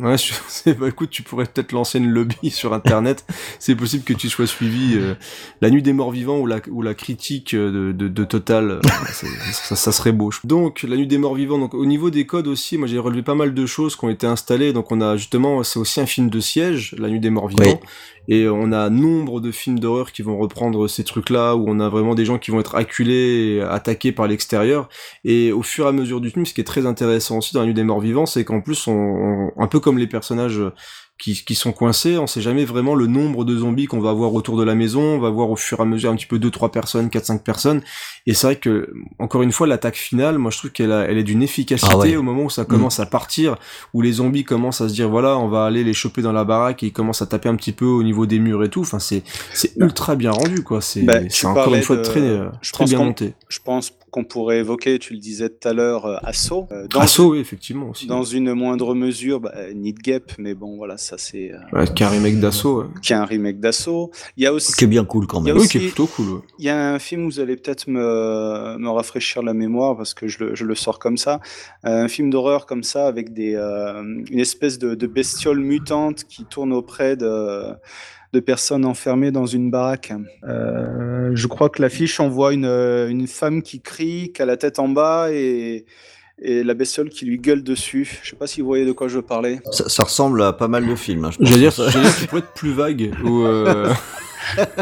Ouais, 0.00 0.16
je 0.16 0.32
sais, 0.46 0.74
bah 0.74 0.86
écoute, 0.88 1.10
tu 1.10 1.22
pourrais 1.22 1.46
peut-être 1.46 1.72
lancer 1.72 1.98
une 1.98 2.08
lobby 2.08 2.50
sur 2.50 2.72
internet. 2.72 3.24
C'est 3.58 3.74
possible 3.74 4.04
que 4.04 4.12
tu 4.12 4.28
sois 4.28 4.46
suivi 4.46 4.94
euh, 4.96 5.14
la 5.60 5.70
nuit 5.70 5.82
des 5.82 5.92
morts 5.92 6.12
vivants 6.12 6.38
ou 6.38 6.46
la 6.46 6.60
ou 6.70 6.82
la 6.82 6.94
critique 6.94 7.54
euh, 7.54 7.90
de 7.90 7.92
de, 7.92 8.08
de 8.08 8.24
Total, 8.24 8.70
euh, 8.70 8.80
c'est- 9.12 9.26
ça, 9.52 9.74
ça 9.74 9.90
serait 9.92 10.12
beau. 10.12 10.30
Donc 10.44 10.82
la 10.84 10.96
nuit 10.96 11.06
des 11.08 11.18
morts 11.18 11.34
vivants. 11.34 11.58
Donc 11.58 11.74
au 11.74 11.84
niveau 11.86 12.10
des 12.10 12.26
codes 12.26 12.46
aussi, 12.46 12.78
moi 12.78 12.86
j'ai 12.86 12.98
relevé 12.98 13.22
pas 13.22 13.34
mal 13.34 13.54
de 13.54 13.66
choses 13.66 13.96
qui 13.96 14.04
ont 14.04 14.10
été 14.10 14.26
installées. 14.26 14.72
Donc 14.72 14.92
on 14.92 15.00
a 15.00 15.16
justement, 15.16 15.62
c'est 15.64 15.78
aussi 15.80 16.00
un 16.00 16.06
film 16.06 16.30
de 16.30 16.38
siège, 16.40 16.94
la 16.98 17.08
nuit 17.08 17.20
des 17.20 17.30
morts 17.30 17.48
vivants. 17.48 17.62
Oui. 17.64 17.88
Et 18.28 18.48
on 18.48 18.72
a 18.72 18.90
nombre 18.90 19.40
de 19.40 19.50
films 19.50 19.78
d'horreur 19.78 20.12
qui 20.12 20.22
vont 20.22 20.36
reprendre 20.38 20.86
ces 20.86 21.02
trucs-là, 21.02 21.56
où 21.56 21.64
on 21.66 21.80
a 21.80 21.88
vraiment 21.88 22.14
des 22.14 22.24
gens 22.26 22.38
qui 22.38 22.50
vont 22.50 22.60
être 22.60 22.74
acculés, 22.74 23.60
attaqués 23.68 24.12
par 24.12 24.26
l'extérieur. 24.28 24.88
Et 25.24 25.50
au 25.50 25.62
fur 25.62 25.86
et 25.86 25.88
à 25.88 25.92
mesure 25.92 26.20
du 26.20 26.30
film, 26.30 26.44
ce 26.46 26.52
qui 26.54 26.60
est 26.60 26.64
très 26.64 26.86
intéressant 26.86 27.38
aussi 27.38 27.54
dans 27.54 27.60
la 27.60 27.66
nuit 27.66 27.74
des 27.74 27.84
morts 27.84 28.00
vivants, 28.00 28.26
c'est 28.26 28.44
qu'en 28.44 28.60
plus, 28.60 28.86
on- 28.86 29.50
un 29.56 29.66
peu 29.66 29.80
comme 29.80 29.98
les 29.98 30.06
personnages 30.06 30.60
qui, 31.18 31.34
qui 31.44 31.54
sont 31.56 31.72
coincés, 31.72 32.16
on 32.16 32.26
sait 32.28 32.40
jamais 32.40 32.64
vraiment 32.64 32.94
le 32.94 33.06
nombre 33.08 33.44
de 33.44 33.56
zombies 33.56 33.86
qu'on 33.86 34.00
va 34.00 34.10
avoir 34.10 34.32
autour 34.34 34.56
de 34.56 34.62
la 34.62 34.74
maison, 34.76 35.02
on 35.02 35.18
va 35.18 35.30
voir 35.30 35.50
au 35.50 35.56
fur 35.56 35.80
et 35.80 35.82
à 35.82 35.84
mesure 35.84 36.10
un 36.10 36.16
petit 36.16 36.26
peu 36.26 36.38
deux, 36.38 36.50
trois 36.50 36.70
personnes, 36.70 37.10
quatre, 37.10 37.26
cinq 37.26 37.42
personnes. 37.42 37.82
Et 38.26 38.34
c'est 38.34 38.46
vrai 38.46 38.56
que, 38.56 38.92
encore 39.18 39.42
une 39.42 39.50
fois, 39.52 39.66
l'attaque 39.66 39.96
finale, 39.96 40.38
moi 40.38 40.50
je 40.52 40.58
trouve 40.58 40.70
qu'elle 40.70 40.92
a- 40.92 41.06
elle 41.10 41.18
est 41.18 41.24
d'une 41.24 41.42
efficacité 41.42 41.90
Ah 41.92 41.98
ouais. 41.98 42.16
au 42.16 42.22
moment 42.22 42.44
où 42.44 42.50
ça 42.50 42.64
commence 42.64 43.00
à 43.00 43.06
partir, 43.06 43.56
où 43.94 44.00
les 44.00 44.12
zombies 44.12 44.44
commencent 44.44 44.80
à 44.80 44.88
se 44.88 44.94
dire 44.94 45.08
voilà, 45.08 45.36
on 45.38 45.48
va 45.48 45.64
aller 45.66 45.82
les 45.82 45.94
choper 45.94 46.22
dans 46.22 46.32
la 46.32 46.44
baraque 46.44 46.82
et 46.82 46.86
ils 46.86 46.92
commencent 46.92 47.22
à 47.22 47.26
taper 47.26 47.48
un 47.48 47.56
petit 47.56 47.72
peu 47.72 47.86
au 47.86 48.02
niveau 48.04 48.26
des 48.26 48.38
murs 48.38 48.62
et 48.62 48.68
tout. 48.70 48.82
Enfin, 48.82 48.98
c'est 49.00 49.22
c'est 49.54 49.72
ultra 49.76 50.14
bien 50.14 50.30
rendu 50.30 50.62
quoi. 50.62 50.80
C'est 50.80 51.02
Bah, 51.02 51.18
encore 51.46 51.74
une 51.74 51.82
fois 51.82 51.96
de- 51.96 52.02
très 52.02 52.20
euh, 52.20 52.48
je 52.62 52.72
très 52.72 52.84
pense 52.84 52.90
bien 52.90 52.98
qu'on- 52.98 53.04
monté. 53.06 53.34
Je 53.48 53.58
pense 53.64 53.92
qu'on 54.10 54.24
pourrait 54.24 54.58
évoquer, 54.60 54.98
tu 54.98 55.12
le 55.12 55.18
disais 55.18 55.50
tout 55.50 55.68
à 55.68 55.72
l'heure, 55.74 56.06
euh, 56.06 56.16
Assaut. 56.22 56.66
euh, 56.72 56.86
dans, 56.88 57.00
Assaut, 57.00 57.32
oui, 57.32 57.40
effectivement 57.40 57.90
aussi. 57.90 58.06
dans 58.06 58.22
une 58.24 58.54
moindre 58.54 58.94
mesure, 58.94 59.38
bah, 59.40 59.52
Need 59.74 59.98
Gap, 59.98 60.32
mais 60.38 60.54
bon, 60.54 60.76
voilà, 60.76 60.96
ça 61.08 61.16
c'est. 61.18 61.52
euh, 61.52 61.58
Ouais, 61.78 61.86
qui 61.94 62.02
est 62.02 62.06
un 62.06 62.10
remake 62.10 62.38
d'assaut. 62.40 62.82
ouais. 62.82 62.88
qui 63.02 63.12
est 63.12 63.16
un 63.16 63.24
remake 63.24 63.60
d'Assaut. 63.60 64.10
Il 64.36 64.44
y 64.44 64.46
a 64.46 64.52
aussi. 64.52 64.72
Qui 64.72 64.84
est 64.84 64.88
bien 64.88 65.04
cool 65.04 65.26
quand 65.26 65.40
Il 65.42 65.46
y 65.48 65.50
a 65.50 65.54
même. 65.54 65.60
Oui, 65.60 65.66
aussi- 65.66 65.78
qui 65.78 65.84
est 65.84 65.88
plutôt 65.88 66.06
cool. 66.06 66.28
ouais. 66.28 66.40
Il 66.58 66.64
y 66.64 66.68
a 66.68 66.92
un 66.94 66.98
film, 66.98 67.24
vous 67.24 67.40
allez 67.40 67.56
peut-être 67.56 67.88
me, 67.88 68.76
me 68.78 68.88
rafraîchir 68.90 69.42
la 69.42 69.54
mémoire 69.54 69.96
parce 69.96 70.14
que 70.14 70.28
je 70.28 70.44
le, 70.44 70.54
je 70.54 70.64
le 70.64 70.74
sors 70.74 70.98
comme 70.98 71.16
ça. 71.16 71.40
Euh, 71.84 72.04
Un 72.04 72.08
film 72.08 72.30
d'horreur 72.30 72.66
comme 72.66 72.82
ça 72.82 73.06
avec 73.06 73.32
des, 73.32 73.54
euh, 73.54 74.02
une 74.30 74.38
espèce 74.40 74.78
de, 74.78 74.94
de 74.94 75.06
bestiole 75.06 75.60
mutante 75.60 76.24
qui 76.24 76.44
tourne 76.44 76.72
auprès 76.72 77.16
de, 77.16 77.62
de 78.32 78.40
personnes 78.40 78.84
enfermées 78.84 79.30
dans 79.30 79.46
une 79.46 79.70
baraque. 79.70 80.12
Euh, 80.46 81.30
je 81.34 81.46
crois 81.46 81.68
que 81.70 81.80
l'affiche, 81.82 82.20
on 82.20 82.28
voit 82.28 82.52
une, 82.52 82.64
une 82.66 83.26
femme 83.26 83.62
qui 83.62 83.80
crie, 83.80 84.32
qui 84.34 84.42
a 84.42 84.46
la 84.46 84.56
tête 84.56 84.78
en 84.78 84.88
bas 84.88 85.28
et, 85.32 85.84
et 86.40 86.62
la 86.62 86.74
bestiole 86.74 87.08
qui 87.10 87.24
lui 87.26 87.38
gueule 87.38 87.62
dessus. 87.62 88.20
Je 88.22 88.30
sais 88.30 88.36
pas 88.36 88.46
si 88.46 88.60
vous 88.60 88.66
voyez 88.68 88.84
de 88.86 88.92
quoi 88.92 89.08
je 89.08 89.16
veux 89.16 89.22
parler. 89.22 89.60
Ça, 89.72 89.88
ça 89.88 90.04
ressemble 90.04 90.42
à 90.42 90.52
pas 90.52 90.68
mal 90.68 90.86
de 90.86 90.94
films. 90.94 91.24
hein, 91.26 91.30
je. 91.38 91.44
J'allais 91.44 91.60
dire, 91.70 91.74
qu'il 91.74 92.26
pourrait 92.28 92.40
être 92.42 92.52
plus 92.54 92.72
vague. 92.72 93.12
Ou, 93.24 93.42
euh... 93.44 93.92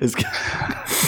Est-ce 0.00 0.16
que- 0.16 0.22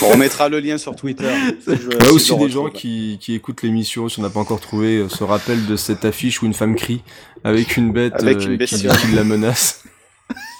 Bon, 0.01 0.11
on 0.13 0.17
mettra 0.17 0.49
le 0.49 0.59
lien 0.59 0.77
sur 0.77 0.95
Twitter. 0.95 1.29
si 1.59 1.75
je- 1.75 1.89
Il 1.91 1.93
y 1.93 2.01
a 2.01 2.05
si 2.05 2.09
aussi 2.11 2.37
des 2.37 2.49
gens 2.49 2.69
qui, 2.69 3.17
qui 3.21 3.33
écoutent 3.35 3.61
l'émission, 3.61 4.07
si 4.09 4.19
on 4.19 4.23
n'a 4.23 4.29
pas 4.29 4.39
encore 4.39 4.59
trouvé, 4.61 4.97
euh, 4.97 5.09
se 5.09 5.23
rappellent 5.23 5.65
de 5.65 5.75
cette 5.75 6.05
affiche 6.05 6.41
où 6.41 6.45
une 6.45 6.53
femme 6.53 6.75
crie 6.75 7.01
avec 7.43 7.77
une 7.77 7.91
bête 7.91 8.13
Avec 8.15 8.37
euh, 8.37 8.41
une 8.45 8.51
qui, 8.51 8.57
bestiole. 8.57 8.95
qui 8.97 9.11
la 9.13 9.23
menace. 9.23 9.83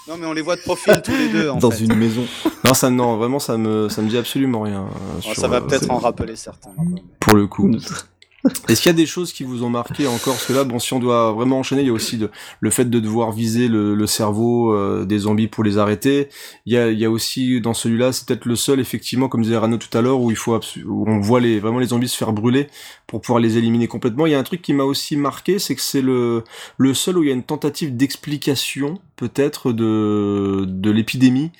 Non, 0.07 0.15
mais 0.19 0.25
on 0.25 0.33
les 0.33 0.41
voit 0.41 0.55
de 0.55 0.61
profil 0.61 0.99
tous 1.05 1.11
les 1.11 1.29
deux. 1.29 1.49
En 1.51 1.57
Dans 1.57 1.69
fait. 1.69 1.83
une 1.85 1.93
maison. 1.93 2.25
Non, 2.65 2.73
ça, 2.73 2.89
non, 2.89 3.17
vraiment, 3.17 3.37
ça 3.37 3.57
me, 3.57 3.89
ça 3.89 4.01
me 4.01 4.09
dit 4.09 4.17
absolument 4.17 4.61
rien. 4.61 4.85
euh, 4.85 5.13
Bon, 5.17 5.21
sur, 5.21 5.35
ça 5.35 5.47
va 5.47 5.57
euh, 5.57 5.61
peut-être 5.61 5.91
en 5.91 5.99
rappeler 5.99 6.35
certains. 6.35 6.71
Pour 7.19 7.35
le 7.35 7.45
coup. 7.45 7.69
Est-ce 8.69 8.81
qu'il 8.81 8.89
y 8.89 8.93
a 8.93 8.97
des 8.97 9.05
choses 9.05 9.33
qui 9.33 9.43
vous 9.43 9.63
ont 9.63 9.69
marqué 9.69 10.07
encore? 10.07 10.35
Parce 10.35 10.45
que 10.45 10.53
là, 10.53 10.63
bon, 10.63 10.79
si 10.79 10.93
on 10.93 10.99
doit 10.99 11.33
vraiment 11.33 11.59
enchaîner, 11.59 11.81
il 11.81 11.87
y 11.87 11.89
a 11.89 11.93
aussi 11.93 12.19
le 12.59 12.69
fait 12.69 12.85
de 12.85 12.99
devoir 12.99 13.31
viser 13.31 13.67
le, 13.67 14.07
cerveau 14.07 14.73
euh, 14.73 15.05
des 15.05 15.19
zombies 15.19 15.47
pour 15.47 15.63
les 15.63 15.77
arrêter. 15.77 16.29
Il 16.65 16.73
y 16.73 16.77
a, 16.77 16.89
il 16.89 16.97
y 16.97 17.05
a 17.05 17.11
aussi 17.11 17.59
dans 17.59 17.73
celui-là, 17.73 18.11
c'est 18.11 18.25
peut-être 18.25 18.45
le 18.45 18.55
seul, 18.55 18.79
effectivement, 18.79 19.27
comme 19.27 19.41
disait 19.41 19.57
Rano 19.57 19.77
tout 19.77 19.95
à 19.97 20.01
l'heure, 20.01 20.21
où 20.21 20.31
il 20.31 20.37
faut 20.37 20.59
où 20.85 21.09
on 21.09 21.19
voit 21.19 21.41
les 21.41 21.59
vraiment 21.59 21.79
les 21.79 21.87
zombies 21.87 22.07
se 22.07 22.17
faire 22.17 22.33
brûler 22.33 22.67
pour 23.07 23.21
pouvoir 23.21 23.39
les 23.39 23.57
éliminer 23.57 23.87
complètement. 23.87 24.25
Il 24.25 24.31
y 24.31 24.35
a 24.35 24.39
un 24.39 24.43
truc 24.43 24.61
qui 24.61 24.73
m'a 24.73 24.83
aussi 24.83 25.17
marqué, 25.17 25.59
c'est 25.59 25.75
que 25.75 25.81
c'est 25.81 26.01
le 26.01 26.43
le 26.77 26.93
seul 26.93 27.17
où 27.17 27.23
il 27.23 27.27
y 27.27 27.31
a 27.31 27.35
une 27.35 27.43
tentative 27.43 27.95
d'explication 27.95 28.99
peut-être 29.15 29.73
de 29.73 30.65
de 30.67 30.91
l'épidémie 30.91 31.51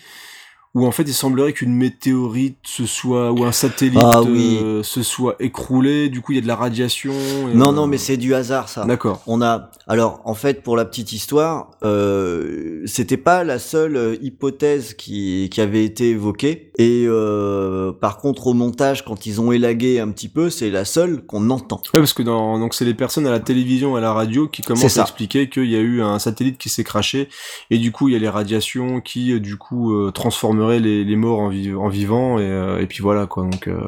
où 0.75 0.85
en 0.85 0.91
fait 0.91 1.03
il 1.03 1.13
semblerait 1.13 1.53
qu'une 1.53 1.73
météorite 1.73 2.57
se 2.63 2.85
soit 2.85 3.31
ou 3.31 3.43
un 3.43 3.51
satellite 3.51 3.99
Ah 4.03 4.21
oui. 4.21 4.59
euh, 4.61 4.83
se 4.83 5.01
soit 5.01 5.35
écroulé, 5.39 6.09
du 6.09 6.21
coup 6.21 6.31
il 6.33 6.35
y 6.35 6.37
a 6.37 6.41
de 6.41 6.47
la 6.47 6.55
radiation. 6.55 7.13
et, 7.51 7.55
Non, 7.55 7.69
euh, 7.69 7.73
non, 7.73 7.87
mais 7.87 7.97
c'est 7.97 8.17
du 8.17 8.35
hasard, 8.35 8.69
ça. 8.69 8.85
D'accord. 8.85 9.21
On 9.25 9.41
a, 9.41 9.71
alors, 9.87 10.21
en 10.25 10.35
fait, 10.35 10.61
pour 10.61 10.77
la 10.77 10.85
petite 10.85 11.11
histoire, 11.11 11.71
euh, 11.83 12.81
c'était 12.85 13.17
pas 13.17 13.43
la 13.43 13.57
seule 13.59 13.95
euh, 13.95 14.15
hypothèse 14.21 14.93
qui, 14.93 15.49
qui 15.51 15.61
avait 15.61 15.83
été 15.83 16.09
évoquée. 16.09 16.71
Et 16.77 17.05
euh, 17.07 17.91
par 17.91 18.17
contre, 18.17 18.47
au 18.47 18.53
montage, 18.53 19.03
quand 19.03 19.25
ils 19.25 19.41
ont 19.41 19.51
élagué 19.51 19.99
un 19.99 20.09
petit 20.09 20.29
peu, 20.29 20.49
c'est 20.49 20.69
la 20.69 20.85
seule 20.85 21.25
qu'on 21.25 21.49
entend. 21.49 21.81
Ouais, 21.93 21.99
parce 21.99 22.13
que 22.13 22.23
dans, 22.23 22.59
donc 22.59 22.73
c'est 22.73 22.85
les 22.85 22.93
personnes 22.93 23.25
à 23.27 23.31
la 23.31 23.39
télévision 23.39 23.95
et 23.95 23.99
à 23.99 24.01
la 24.01 24.13
radio 24.13 24.47
qui 24.47 24.61
commencent 24.61 24.97
à 24.97 25.01
expliquer 25.01 25.49
qu'il 25.49 25.65
y 25.69 25.75
a 25.75 25.79
eu 25.79 26.01
un 26.01 26.19
satellite 26.19 26.57
qui 26.57 26.69
s'est 26.69 26.83
craché 26.83 27.27
et 27.69 27.77
du 27.77 27.91
coup 27.91 28.07
il 28.07 28.13
y 28.13 28.15
a 28.15 28.19
les 28.19 28.29
radiations 28.29 29.01
qui 29.01 29.33
euh, 29.33 29.39
du 29.39 29.57
coup 29.57 29.93
euh, 29.93 30.11
les, 30.77 31.03
les 31.03 31.15
morts 31.15 31.39
en, 31.39 31.49
vi- 31.49 31.73
en 31.73 31.87
vivants 31.87 32.37
et, 32.37 32.43
euh, 32.43 32.79
et 32.79 32.85
puis 32.85 33.01
voilà 33.01 33.25
quoi 33.25 33.43
donc 33.43 33.67
euh, 33.67 33.79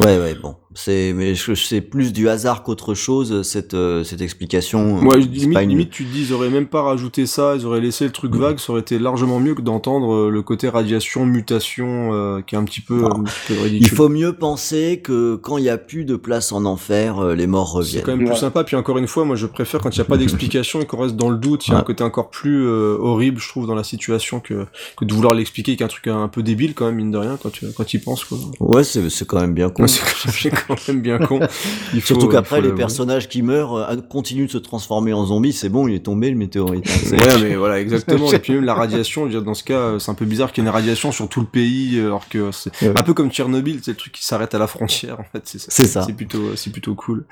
Ouais, 0.00 0.18
ouais, 0.18 0.34
bon. 0.34 0.54
C'est, 0.72 1.12
mais 1.16 1.34
je- 1.34 1.54
c'est 1.54 1.80
plus 1.80 2.12
du 2.12 2.28
hasard 2.28 2.62
qu'autre 2.62 2.94
chose 2.94 3.42
cette 3.42 3.74
euh, 3.74 4.04
cette 4.04 4.20
explication. 4.20 5.00
Moi, 5.02 5.14
C'est 5.14 5.26
limite, 5.26 5.52
pas 5.52 5.62
une- 5.64 5.70
limite, 5.70 5.90
tu 5.90 6.04
te 6.04 6.12
dis, 6.12 6.26
ils 6.28 6.32
auraient 6.32 6.48
même 6.48 6.68
pas 6.68 6.82
rajouté 6.82 7.26
ça, 7.26 7.56
ils 7.56 7.66
auraient 7.66 7.80
laissé 7.80 8.04
le 8.04 8.12
truc 8.12 8.36
vague, 8.36 8.58
ça 8.60 8.70
aurait 8.70 8.82
été 8.82 9.00
largement 9.00 9.40
mieux 9.40 9.56
que 9.56 9.62
d'entendre 9.62 10.14
euh, 10.14 10.30
le 10.30 10.42
côté 10.42 10.68
radiation, 10.68 11.26
mutation, 11.26 12.14
euh, 12.14 12.40
qui 12.40 12.54
est 12.54 12.58
un 12.58 12.62
petit 12.62 12.80
peu, 12.82 13.04
un 13.04 13.24
petit 13.24 13.34
peu 13.48 13.54
ridicule. 13.60 13.82
Il 13.82 13.88
faut 13.88 14.08
mieux 14.08 14.32
penser 14.32 15.00
que 15.02 15.34
quand 15.34 15.58
il 15.58 15.64
y 15.64 15.68
a 15.68 15.76
plus 15.76 16.04
de 16.04 16.14
place 16.14 16.52
en 16.52 16.64
enfer, 16.64 17.18
euh, 17.18 17.34
les 17.34 17.48
morts 17.48 17.70
C'est 17.72 17.78
reviennent. 17.78 18.04
quand 18.04 18.16
même 18.16 18.26
plus 18.28 18.36
sympa. 18.36 18.62
Puis 18.62 18.76
encore 18.76 18.98
une 18.98 19.08
fois, 19.08 19.24
moi, 19.24 19.34
je 19.34 19.46
préfère 19.46 19.80
quand 19.80 19.90
il 19.90 19.98
n'y 19.98 20.02
a 20.02 20.08
pas 20.08 20.18
d'explication 20.18 20.80
et 20.80 20.86
qu'on 20.86 20.98
reste 21.02 21.16
dans 21.16 21.30
le 21.30 21.36
doute. 21.36 21.66
Il 21.66 21.70
y 21.70 21.74
a 21.74 21.78
un 21.78 21.80
Ouais. 21.80 21.84
côté 21.86 22.04
encore 22.04 22.30
plus 22.30 22.64
euh, 22.64 22.96
horrible, 23.00 23.40
je 23.40 23.48
trouve, 23.48 23.66
dans 23.66 23.74
la 23.74 23.82
situation 23.84 24.38
que, 24.38 24.66
que 24.96 25.04
de 25.04 25.12
vouloir 25.12 25.34
l'expliquer 25.34 25.72
avec 25.72 25.82
un 25.82 25.88
truc 25.88 26.06
un 26.06 26.28
peu 26.28 26.44
débile, 26.44 26.74
quand 26.74 26.86
même, 26.86 26.94
mine 26.94 27.10
de 27.10 27.18
rien, 27.18 27.36
quand 27.42 27.50
tu 27.50 27.66
quand 27.76 27.92
y 27.92 27.98
penses, 27.98 28.24
quoi. 28.24 28.38
Ouais, 28.60 28.84
c'est 28.84 29.10
c'est 29.10 29.26
quand 29.26 29.40
même 29.40 29.52
bien 29.54 29.68
con. 29.68 29.82
Ouais, 29.82 29.88
c'est 29.88 30.02
c'est 30.30 30.50
quand 30.68 30.88
même 30.88 31.00
bien 31.00 31.18
con. 31.18 31.40
Il 31.94 32.00
faut- 32.00 32.06
Surtout 32.08 32.28
qu'après 32.28 32.60
les 32.60 32.72
personnages 32.72 33.28
qui 33.28 33.42
meurent 33.42 33.74
euh, 33.76 33.96
continuent 34.08 34.46
de 34.46 34.50
se 34.50 34.58
transformer 34.58 35.12
en 35.12 35.26
zombies. 35.26 35.52
C'est 35.52 35.68
bon, 35.68 35.88
il 35.88 35.94
est 35.94 36.00
tombé 36.04 36.30
le 36.30 36.36
météorite. 36.36 36.88
C'est- 36.88 37.20
Ouais, 37.20 37.42
mais 37.42 37.54
voilà, 37.56 37.80
exactement. 37.80 38.30
Et 38.32 38.38
puis 38.38 38.52
même 38.54 38.64
la 38.64 38.74
radiation, 38.74 39.22
je 39.22 39.26
veux 39.26 39.30
dire, 39.32 39.42
dans 39.42 39.54
ce 39.54 39.64
cas, 39.64 39.74
euh, 39.74 39.98
c'est 39.98 40.10
un 40.10 40.14
peu 40.14 40.24
bizarre 40.24 40.52
qu'il 40.52 40.62
y 40.62 40.66
ait 40.66 40.68
une 40.70 40.74
radiation 40.74 41.12
sur 41.12 41.28
tout 41.28 41.40
le 41.40 41.46
pays, 41.46 41.98
euh, 41.98 42.06
alors 42.06 42.28
que 42.28 42.50
c'est 42.52 42.70
Ouais. 42.82 42.92
un 42.96 43.02
peu 43.02 43.14
comme 43.14 43.30
Tchernobyl, 43.30 43.80
c'est 43.82 43.90
le 43.92 43.96
truc 43.96 44.12
qui 44.12 44.24
s'arrête 44.24 44.54
à 44.54 44.58
la 44.58 44.66
frontière, 44.66 45.18
en 45.20 45.24
fait. 45.24 45.42
C'est 45.44 45.86
ça. 45.86 46.02
C'est 46.02 46.12
plutôt, 46.14 46.54
c'est 46.56 46.70
plutôt 46.70 46.94
cool. 46.94 47.24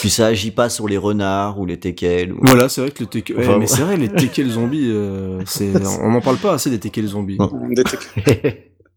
Puis 0.00 0.10
ça 0.10 0.26
agit 0.26 0.50
pas 0.50 0.68
sur 0.68 0.88
les 0.88 0.96
renards 0.98 1.58
ou 1.60 1.66
les 1.66 1.78
teckels. 1.78 2.32
ou- 2.32 2.38
Voilà, 2.42 2.68
c'est 2.68 2.80
vrai 2.80 2.90
que 2.90 3.02
le 3.02 3.06
teckel, 3.08 3.36
ouais, 3.36 3.46
Enfin, 3.46 3.58
mais 3.58 3.66
c'est 3.66 3.82
vrai, 3.82 3.96
les 3.96 4.08
teckels 4.08 4.50
zombies, 4.50 4.88
euh, 4.90 5.40
c'est, 5.46 5.70
on 6.00 6.10
n'en 6.10 6.20
parle 6.20 6.36
pas 6.38 6.54
assez 6.54 6.70
des 6.70 6.78
teckels 6.78 7.06
zombies. 7.08 7.38
Des 7.70 7.84
trucs- 7.84 8.08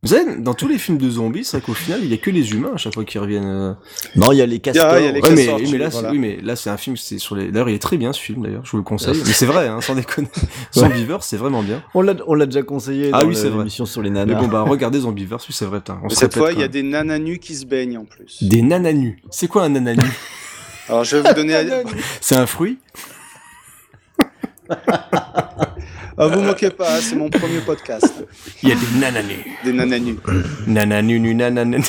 Vous 0.02 0.10
savez, 0.16 0.38
dans 0.38 0.54
tous 0.54 0.70
les 0.70 0.78
films 0.78 0.98
de 0.98 1.10
zombies, 1.10 1.44
c'est 1.44 1.58
vrai 1.58 1.66
qu'au 1.66 1.74
final, 1.74 2.00
il 2.02 2.10
y 2.10 2.14
a 2.14 2.18
que 2.18 2.30
les 2.30 2.54
humains 2.54 2.72
à 2.76 2.78
chaque 2.78 2.94
fois 2.94 3.04
qui 3.04 3.18
reviennent. 3.20 3.44
euh. 3.46 3.74
Non, 4.16 4.32
il 4.32 4.38
y 4.38 4.42
a 4.42 4.46
les 4.46 4.60
castors. 4.60 4.86
a- 4.94 5.00
il 5.02 5.06
y 5.06 5.08
a 5.10 5.12
les 5.12 5.20
Ouais, 5.22 5.32
mais, 5.32 5.48
mais 5.72 5.78
là, 5.78 5.90
voilà. 5.90 6.12
oui, 6.12 6.20
mais 6.20 6.40
là, 6.42 6.56
c'est 6.56 6.70
un 6.70 6.78
film, 6.78 6.96
c'est 6.96 7.18
sur 7.18 7.36
les, 7.36 7.52
d'ailleurs, 7.52 7.68
il 7.68 7.76
est 7.76 7.80
très 7.80 7.98
bien, 7.98 8.14
ce 8.14 8.22
film, 8.22 8.42
d'ailleurs, 8.44 8.66
je 8.66 8.72
vous 8.72 8.78
le 8.78 8.84
conseille. 8.84 9.22
mais 9.26 9.34
c'est 9.34 9.46
vrai, 9.46 9.68
hein, 9.68 9.82
sans 9.82 9.96
déconner. 9.96 10.30
Zombievers, 10.74 11.22
c'est 11.24 11.36
vraiment 11.36 11.62
bien. 11.64 11.84
On 11.94 12.02
l'a, 12.02 12.14
on 12.28 12.34
l'a 12.34 12.46
déjà 12.46 12.64
conseillé 12.64 13.10
Ah 13.12 13.24
dans 13.24 13.28
oui, 13.28 13.36
c'est 13.36 13.50
vrai. 13.50 13.58
l'émission 13.58 13.86
sur 13.86 14.02
les 14.02 14.10
Mais 14.10 14.26
nanas. 14.26 14.40
bon, 14.40 14.48
bah, 14.48 14.62
regardez 14.62 15.02
Zombievers, 15.02 15.40
oui, 15.40 15.54
c'est 15.54 15.66
vrai, 15.66 15.80
putain. 15.80 16.00
On 16.02 16.08
Mais 16.08 16.10
se 16.12 16.16
cette 16.22 16.34
répète 16.34 16.38
fois, 16.50 16.54
il 16.54 16.62
y 16.62 16.64
a 16.64 16.70
des 16.70 16.84
nananus 16.84 17.40
qui 17.42 17.54
se 17.56 17.66
baignent 17.66 17.98
en 17.98 18.06
plus. 18.06 18.42
Des 18.42 18.62
nananus. 18.62 19.18
C'est 19.32 19.50
quoi 19.50 19.66
un 19.66 19.70
nananu? 19.70 20.02
Alors, 20.88 21.04
je 21.04 21.18
vais 21.18 21.28
vous 21.30 21.36
donner. 21.36 21.62
c'est 22.22 22.36
un 22.38 22.46
fruit? 22.46 22.78
Ah, 26.22 26.28
vous 26.28 26.42
moquez 26.42 26.70
pas, 26.70 27.00
c'est 27.00 27.16
mon 27.16 27.30
premier 27.30 27.62
podcast. 27.62 28.14
Il 28.62 28.70
y 28.70 28.72
a 28.74 28.76
des 28.76 29.00
nananus. 29.00 29.38
Des 29.64 29.72
nananus. 29.72 30.18
Nananu, 30.68 31.18
nu, 31.18 31.34
nananu. 31.34 31.82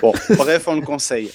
Bon, 0.00 0.14
bref, 0.38 0.66
on 0.68 0.76
le 0.76 0.80
conseille. 0.80 1.30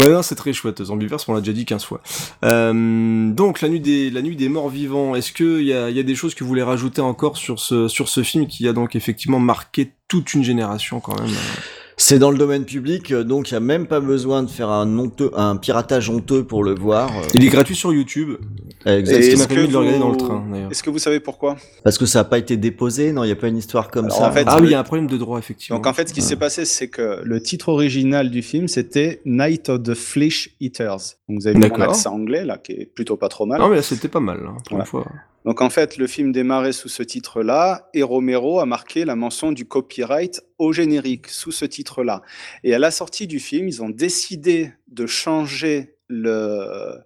Ouais, 0.00 0.08
non, 0.08 0.22
c'est 0.22 0.36
très 0.36 0.52
chouette. 0.52 0.84
Zombievers, 0.84 1.18
on 1.26 1.34
l'a 1.34 1.40
déjà 1.40 1.52
dit 1.52 1.64
15 1.64 1.84
fois. 1.84 2.00
Euh, 2.44 3.30
donc, 3.32 3.62
la 3.62 3.68
nuit 3.68 3.80
des, 3.80 4.10
la 4.10 4.22
nuit 4.22 4.36
des 4.36 4.48
morts 4.48 4.68
vivants. 4.68 5.16
Est-ce 5.16 5.32
que 5.32 5.58
il 5.60 5.66
y 5.66 5.72
a, 5.72 5.90
y 5.90 5.98
a 5.98 6.04
des 6.04 6.14
choses 6.14 6.36
que 6.36 6.44
vous 6.44 6.48
voulez 6.48 6.62
rajouter 6.62 7.00
encore 7.00 7.36
sur 7.36 7.58
ce, 7.58 7.88
sur 7.88 8.08
ce 8.08 8.22
film 8.22 8.46
qui 8.46 8.68
a 8.68 8.72
donc 8.72 8.94
effectivement 8.94 9.40
marqué 9.40 9.92
toute 10.06 10.34
une 10.34 10.44
génération 10.44 11.00
quand 11.00 11.20
même? 11.20 11.34
C'est 11.98 12.18
dans 12.18 12.30
le 12.30 12.36
domaine 12.36 12.66
public, 12.66 13.10
euh, 13.10 13.24
donc 13.24 13.50
il 13.50 13.54
y 13.54 13.56
a 13.56 13.60
même 13.60 13.86
pas 13.86 14.00
besoin 14.00 14.42
de 14.42 14.50
faire 14.50 14.68
un 14.68 14.98
honteux, 14.98 15.30
un 15.34 15.56
piratage 15.56 16.10
honteux 16.10 16.44
pour 16.44 16.62
le 16.62 16.74
voir. 16.74 17.08
euh, 17.10 17.22
Il 17.32 17.42
est 17.42 17.48
gratuit 17.48 17.74
sur 17.74 17.90
YouTube. 17.90 18.34
exact- 18.84 19.06
C'est 19.16 19.22
ce 19.22 19.26
qui 19.28 19.32
est-ce 19.32 19.48
que 19.48 19.54
le 19.54 19.62
vous- 19.62 19.98
dans 19.98 20.10
le 20.10 20.16
train, 20.18 20.44
d'ailleurs. 20.52 20.70
Est-ce 20.70 20.82
que 20.82 20.90
vous 20.90 20.98
savez 20.98 21.20
pourquoi? 21.20 21.56
Parce 21.84 21.96
que 21.96 22.04
ça 22.04 22.20
a 22.20 22.24
pas 22.24 22.36
été 22.36 22.58
déposé, 22.58 23.12
non, 23.12 23.24
il 23.24 23.28
y 23.28 23.32
a 23.32 23.36
pas 23.36 23.48
une 23.48 23.56
histoire 23.56 23.90
comme 23.90 24.04
Alors, 24.06 24.18
ça. 24.18 24.28
en 24.28 24.32
fait, 24.32 24.44
Ah 24.46 24.58
oui, 24.60 24.66
il 24.68 24.70
y 24.72 24.74
a 24.74 24.78
un 24.80 24.84
problème 24.84 25.06
de 25.06 25.16
droit, 25.16 25.38
effectivement. 25.38 25.78
Donc 25.78 25.86
en 25.86 25.94
fait, 25.94 26.10
ce 26.10 26.12
qui 26.12 26.20
s'est 26.20 26.36
passé, 26.36 26.66
c'est 26.66 26.88
que 26.88 27.22
le 27.24 27.40
titre 27.40 27.70
original 27.70 28.30
du 28.30 28.42
film, 28.42 28.68
c'était 28.68 29.22
Night 29.24 29.70
of 29.70 29.82
the 29.82 29.94
Flesh 29.94 30.50
Eaters. 30.60 31.14
Donc 31.30 31.40
vous 31.40 31.46
avez 31.46 31.58
vu 31.58 31.66
mon 31.70 31.80
accent 31.80 32.12
anglais, 32.12 32.44
là, 32.44 32.58
qui 32.58 32.72
est 32.72 32.84
plutôt 32.94 33.16
pas 33.16 33.30
trop 33.30 33.46
mal. 33.46 33.58
Non, 33.58 33.68
mais 33.70 33.76
là, 33.76 33.82
c'était 33.82 34.08
pas 34.08 34.20
mal, 34.20 34.42
là, 34.42 34.50
pour 34.50 34.76
Voilà. 34.76 34.84
une 34.84 34.86
fois. 34.90 35.06
Donc 35.46 35.62
en 35.62 35.70
fait, 35.70 35.96
le 35.96 36.08
film 36.08 36.32
démarrait 36.32 36.72
sous 36.72 36.88
ce 36.88 37.04
titre-là, 37.04 37.88
et 37.94 38.02
Romero 38.02 38.58
a 38.58 38.66
marqué 38.66 39.04
la 39.04 39.14
mention 39.14 39.52
du 39.52 39.64
copyright 39.64 40.42
au 40.58 40.72
générique, 40.72 41.28
sous 41.28 41.52
ce 41.52 41.64
titre-là. 41.64 42.22
Et 42.64 42.74
à 42.74 42.80
la 42.80 42.90
sortie 42.90 43.28
du 43.28 43.38
film, 43.38 43.68
ils 43.68 43.80
ont 43.80 43.88
décidé 43.88 44.72
de 44.88 45.06
changer 45.06 45.94
le, 46.08 46.98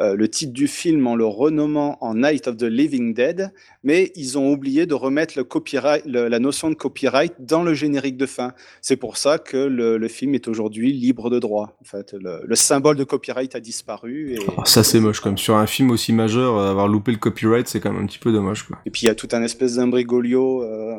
euh, 0.00 0.14
le 0.16 0.28
titre 0.28 0.52
du 0.52 0.66
film 0.66 1.06
en 1.06 1.14
le 1.14 1.26
renommant 1.26 1.98
en 2.00 2.14
Night 2.14 2.48
of 2.48 2.56
the 2.56 2.62
Living 2.64 3.12
Dead, 3.14 3.52
mais 3.84 4.12
ils 4.16 4.38
ont 4.38 4.50
oublié 4.50 4.86
de 4.86 4.94
remettre 4.94 5.34
le 5.36 5.44
copyright, 5.44 6.04
le- 6.06 6.28
la 6.28 6.38
notion 6.38 6.70
de 6.70 6.74
copyright 6.74 7.34
dans 7.38 7.62
le 7.62 7.74
générique 7.74 8.16
de 8.16 8.26
fin. 8.26 8.52
C'est 8.80 8.96
pour 8.96 9.16
ça 9.16 9.38
que 9.38 9.56
le, 9.56 9.98
le 9.98 10.08
film 10.08 10.34
est 10.34 10.48
aujourd'hui 10.48 10.92
libre 10.92 11.30
de 11.30 11.38
droit. 11.38 11.76
En 11.80 11.84
fait, 11.84 12.14
le, 12.18 12.40
le 12.44 12.54
symbole 12.56 12.96
de 12.96 13.04
copyright 13.04 13.54
a 13.54 13.60
disparu. 13.60 14.34
Et, 14.34 14.38
Oh, 14.56 14.62
ça, 14.64 14.82
c'est 14.82 15.00
moche, 15.00 15.24
même. 15.24 15.38
Sur 15.38 15.56
un 15.56 15.66
film 15.66 15.90
aussi 15.90 16.12
majeur, 16.12 16.56
euh, 16.56 16.70
avoir 16.70 16.88
loupé 16.88 17.12
le 17.12 17.18
copyright, 17.18 17.68
c'est 17.68 17.80
quand 17.80 17.92
même 17.92 18.02
un 18.02 18.06
petit 18.06 18.18
peu 18.18 18.32
dommage, 18.32 18.62
quoi. 18.64 18.78
Et 18.86 18.90
puis 18.90 19.02
il 19.02 19.06
y 19.06 19.10
a 19.10 19.14
tout 19.14 19.28
un 19.32 19.42
espèce 19.42 19.76
d'imbrigolio, 19.76 20.62
euh, 20.64 20.98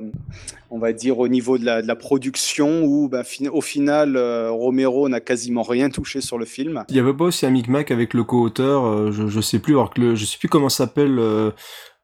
on 0.70 0.80
va 0.80 0.94
dire, 0.94 1.20
au 1.20 1.28
niveau 1.28 1.58
de 1.58 1.66
la, 1.66 1.82
de 1.82 1.88
la 1.88 1.96
production, 1.96 2.84
où 2.84 3.10
ben, 3.10 3.24
fin- 3.24 3.50
au 3.52 3.62
final, 3.62 4.16
euh, 4.16 4.52
Romero 4.52 5.10
n'a 5.10 5.20
quasiment 5.20 5.64
rien 5.64 5.90
touché 5.90 6.22
sur 6.22 6.38
le 6.38 6.46
film. 6.46 6.84
Il 6.90 6.96
y 6.96 7.00
avait 7.00 7.14
pas 7.14 7.26
aussi 7.26 7.46
un 7.46 7.50
micmac 7.50 7.92
avec 7.92 8.14
le 8.14 8.24
co-auteur, 8.24 8.86
euh, 8.92 9.12
je, 9.12 9.42
sais 9.42 9.60
plus, 9.60 9.76
je 10.16 10.26
sais 10.26 10.38
plus 10.38 10.50
comment 10.50 10.70
s'appelle, 10.70 11.18
euh, 11.20 11.52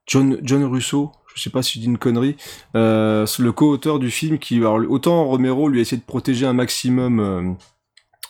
John, 0.05 0.37
John 0.41 0.63
Russo, 0.63 1.11
je 1.35 1.41
sais 1.41 1.49
pas 1.49 1.61
si 1.61 1.73
je 1.75 1.79
dis 1.79 1.85
une 1.85 1.97
connerie, 1.97 2.35
euh, 2.75 3.25
le 3.39 3.51
co-auteur 3.51 3.99
du 3.99 4.11
film 4.11 4.39
qui, 4.39 4.57
alors, 4.57 4.79
autant 4.89 5.25
Romero 5.25 5.69
lui 5.69 5.79
a 5.79 5.81
essayé 5.81 5.99
de 5.99 6.05
protéger 6.05 6.45
un 6.45 6.53
maximum 6.53 7.57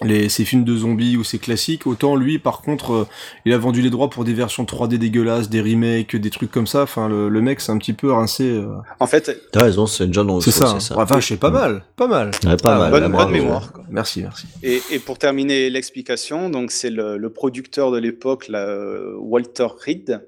les, 0.03 0.29
ses 0.29 0.45
films 0.45 0.63
de 0.63 0.75
zombies 0.75 1.17
ou 1.17 1.23
ses 1.23 1.39
classiques, 1.39 1.87
autant 1.87 2.15
lui, 2.15 2.37
par 2.37 2.61
contre, 2.61 2.91
euh, 2.93 3.07
il 3.45 3.53
a 3.53 3.57
vendu 3.57 3.81
les 3.81 3.89
droits 3.89 4.09
pour 4.09 4.23
des 4.25 4.33
versions 4.33 4.63
3D 4.63 4.97
dégueulasses, 4.97 5.49
des 5.49 5.61
remakes, 5.61 6.15
des 6.15 6.29
trucs 6.29 6.51
comme 6.51 6.67
ça, 6.67 6.83
enfin, 6.83 7.09
le, 7.09 7.29
le 7.29 7.41
mec 7.41 7.59
c'est 7.61 7.71
un 7.71 7.77
petit 7.79 7.93
peu 7.93 8.11
rincé. 8.11 8.43
euh. 8.43 8.67
En 8.99 9.07
fait, 9.07 9.31
T'as 9.51 9.63
raison, 9.63 9.87
c'est 9.87 10.13
John 10.13 10.39
C'est 10.39 10.51
ça, 10.51 10.65
hein. 10.69 10.79
c'est 10.79 10.89
ça. 10.89 10.95
Ouais, 10.97 11.03
Enfin, 11.03 11.19
je 11.19 11.27
sais 11.27 11.37
pas 11.37 11.49
mal, 11.49 11.83
pas 11.95 12.07
mal. 12.07 12.31
Ouais, 12.45 12.57
pas 12.57 12.75
Ah, 12.75 12.89
mal. 12.91 13.11
bonne, 13.11 13.31
mémoire. 13.31 13.73
quoi. 13.73 13.83
Merci, 13.89 14.21
merci. 14.21 14.45
Et, 14.61 14.81
et 14.91 14.99
pour 14.99 15.17
terminer 15.17 15.69
l'explication, 15.71 16.49
donc 16.51 16.71
c'est 16.71 16.89
le, 16.91 17.17
le 17.17 17.29
producteur 17.31 17.91
de 17.91 17.97
l'époque, 17.97 18.51
euh, 18.53 19.13
Walter 19.17 19.67
Reed, 19.83 20.21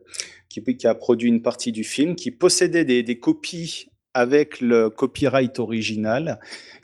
qui, 0.49 0.63
qui 0.63 0.87
a 0.87 0.95
produit 0.95 1.29
une 1.29 1.43
partie 1.43 1.71
du 1.71 1.83
film, 1.83 2.15
qui 2.15 2.31
possédait 2.31 2.85
des, 2.85 3.03
des 3.03 3.19
copies 3.19 3.85
avec 4.15 4.59
le 4.61 4.89
copyright 4.89 5.59
original, 5.59 6.39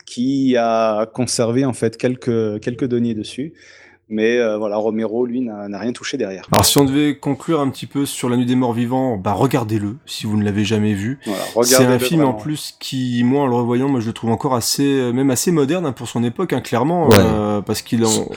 qui 0.06 0.56
a 0.56 1.04
conservé 1.12 1.64
en 1.64 1.72
fait 1.74 1.96
quelques, 1.98 2.60
quelques 2.60 2.86
données 2.86 3.14
dessus. 3.14 3.52
Mais 4.08 4.38
euh, 4.38 4.56
voilà, 4.56 4.76
Romero, 4.76 5.26
lui, 5.26 5.40
n'a 5.40 5.78
rien 5.80 5.92
touché 5.92 6.16
derrière. 6.16 6.46
Alors 6.52 6.64
si 6.64 6.78
on 6.78 6.84
devait 6.84 7.16
conclure 7.18 7.58
un 7.60 7.68
petit 7.70 7.86
peu 7.86 8.06
sur 8.06 8.28
La 8.28 8.36
Nuit 8.36 8.46
des 8.46 8.54
Morts 8.54 8.72
Vivants, 8.72 9.16
bah 9.16 9.32
regardez-le 9.32 9.96
si 10.06 10.26
vous 10.26 10.36
ne 10.36 10.44
l'avez 10.44 10.64
jamais 10.64 10.94
vu. 10.94 11.18
Voilà, 11.54 11.68
C'est 11.68 11.84
un 11.84 11.98
film 11.98 12.22
en 12.24 12.32
plus 12.32 12.76
qui, 12.78 13.22
moi 13.24 13.42
en 13.42 13.46
le 13.48 13.54
revoyant, 13.56 13.88
moi 13.88 13.98
je 13.98 14.06
le 14.06 14.12
trouve 14.12 14.30
encore 14.30 14.54
assez, 14.54 14.84
euh, 14.86 15.12
même 15.12 15.30
assez 15.30 15.50
moderne 15.50 15.84
hein, 15.86 15.92
pour 15.92 16.06
son 16.08 16.22
époque, 16.22 16.52
hein, 16.52 16.60
clairement, 16.60 17.08
Ouais. 17.08 17.16
euh, 17.18 17.60
parce 17.62 17.82
qu'il 17.82 18.04
en... 18.04 18.28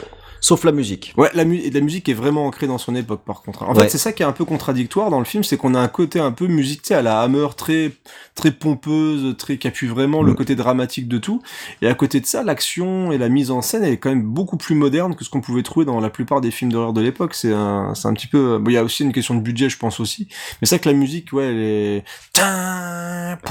Sauf 0.41 0.63
la 0.63 0.71
musique. 0.71 1.13
Ouais, 1.17 1.29
la, 1.33 1.43
mu- 1.43 1.61
la 1.69 1.79
musique 1.81 2.07
est 2.07 2.13
vraiment 2.13 2.45
ancrée 2.45 2.65
dans 2.67 2.77
son 2.77 2.95
époque, 2.95 3.21
par 3.25 3.41
contre. 3.41 3.63
En 3.63 3.73
Ouais. 3.75 3.83
fait, 3.83 3.89
c'est 3.89 3.97
ça 3.97 4.13
qui 4.13 4.23
est 4.23 4.25
un 4.25 4.31
peu 4.31 4.45
contradictoire 4.45 5.09
dans 5.09 5.19
le 5.19 5.25
film, 5.25 5.43
c'est 5.43 5.57
qu'on 5.57 5.75
a 5.75 5.79
un 5.79 5.87
côté 5.89 6.19
un 6.19 6.31
peu 6.31 6.47
musique, 6.47 6.81
tu 6.81 6.87
sais, 6.89 6.93
à 6.95 7.01
la 7.01 7.19
Hammer, 7.21 7.47
très, 7.57 7.91
très 8.35 8.51
pompeuse, 8.51 9.35
très, 9.37 9.57
qui 9.57 9.67
appuie 9.67 9.87
vraiment 9.87 10.23
le 10.23 10.31
Mm. 10.31 10.35
côté 10.35 10.55
dramatique 10.55 11.07
de 11.09 11.17
tout. 11.17 11.41
Et 11.81 11.87
à 11.87 11.93
côté 11.93 12.19
de 12.21 12.25
ça, 12.25 12.43
l'action 12.43 13.11
et 13.11 13.17
la 13.17 13.27
mise 13.29 13.51
en 13.51 13.61
scène 13.61 13.83
est 13.83 13.97
quand 13.97 14.09
même 14.09 14.23
beaucoup 14.23 14.55
plus 14.57 14.75
moderne 14.75 15.15
que 15.15 15.25
ce 15.25 15.29
qu'on 15.29 15.41
pouvait 15.41 15.63
trouver 15.63 15.85
dans 15.85 15.99
la 15.99 16.09
plupart 16.09 16.39
des 16.41 16.51
films 16.51 16.71
d'horreur 16.71 16.93
de 16.93 17.01
l'époque. 17.01 17.33
C'est 17.35 17.51
un, 17.53 17.93
c'est 17.93 18.07
un 18.07 18.13
petit 18.13 18.27
peu, 18.27 18.57
bon, 18.59 18.69
il 18.71 18.73
y 18.73 18.77
a 18.77 18.83
aussi 18.83 19.03
une 19.03 19.11
question 19.13 19.35
de 19.35 19.41
budget, 19.41 19.69
je 19.69 19.77
pense 19.77 19.99
aussi. 19.99 20.27
Mais 20.61 20.67
c'est 20.67 20.75
vrai 20.75 20.83
que 20.83 20.89
la 20.89 20.95
musique, 20.95 21.33
ouais, 21.33 21.45
elle 21.47 21.59
est, 21.59 22.03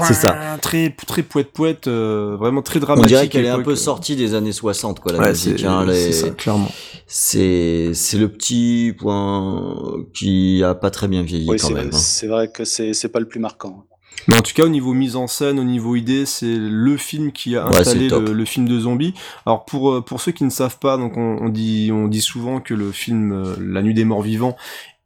C'est 0.07 0.13
ça. 0.13 0.57
Très, 0.61 0.89
très 1.07 1.23
poète 1.23 1.51
poète, 1.53 1.87
euh, 1.87 2.35
vraiment 2.39 2.61
très 2.61 2.77
On 2.79 2.81
dramatique. 2.81 3.07
dirait 3.09 3.27
qu'elle 3.29 3.45
est 3.45 3.49
un 3.49 3.61
peu 3.61 3.75
sortie 3.75 4.15
des 4.15 4.33
années 4.33 4.51
60, 4.51 4.99
quoi, 4.99 5.11
la 5.13 5.19
Ouais, 5.19 5.29
musique. 5.29 5.63
hein, 5.63 5.85
les- 5.85 5.93
c'est 5.93 6.11
ça, 6.13 6.29
clairement. 6.31 6.71
C'est 7.07 7.91
c'est 7.93 8.17
le 8.17 8.29
petit 8.29 8.93
point 8.97 9.81
qui 10.13 10.63
a 10.63 10.75
pas 10.75 10.91
très 10.91 11.07
bien 11.07 11.23
vieilli 11.23 11.47
Oui, 11.49 11.57
quand 11.57 11.67
c'est 11.67 11.73
même. 11.73 11.87
hein. 11.87 11.97
c'est 11.97 12.27
vrai 12.27 12.51
que 12.51 12.65
c'est 12.65 12.93
c'est 12.93 13.09
pas 13.09 13.19
le 13.19 13.27
plus 13.27 13.39
marquant. 13.39 13.85
Mais 14.27 14.35
en 14.37 14.41
tout 14.41 14.53
cas, 14.53 14.63
au 14.65 14.69
niveau 14.69 14.93
mise 14.93 15.15
en 15.15 15.27
scène, 15.27 15.59
au 15.59 15.63
niveau 15.63 15.95
idée, 15.95 16.25
c'est 16.25 16.57
le 16.57 16.97
film 16.97 17.31
qui 17.31 17.55
a 17.55 17.65
installé 17.65 18.09
le, 18.09 18.33
le 18.33 18.45
film 18.45 18.67
de 18.67 18.77
zombies. 18.79 19.13
Alors 19.45 19.63
pour 19.65 19.91
euh, 19.91 20.01
pour 20.01 20.19
ceux 20.19 20.33
qui 20.33 20.43
ne 20.43 20.49
savent 20.49 20.77
pas, 20.77 20.97
donc 20.97 21.15
on, 21.15 21.37
on 21.41 21.49
dit 21.49 21.89
on 21.93 22.07
dit 22.07 22.21
souvent 22.21 22.59
que 22.59 22.73
le 22.73 22.91
film 22.91 23.31
euh, 23.31 23.55
La 23.59 23.81
Nuit 23.81 23.93
des 23.93 24.03
Morts 24.03 24.21
Vivants 24.21 24.57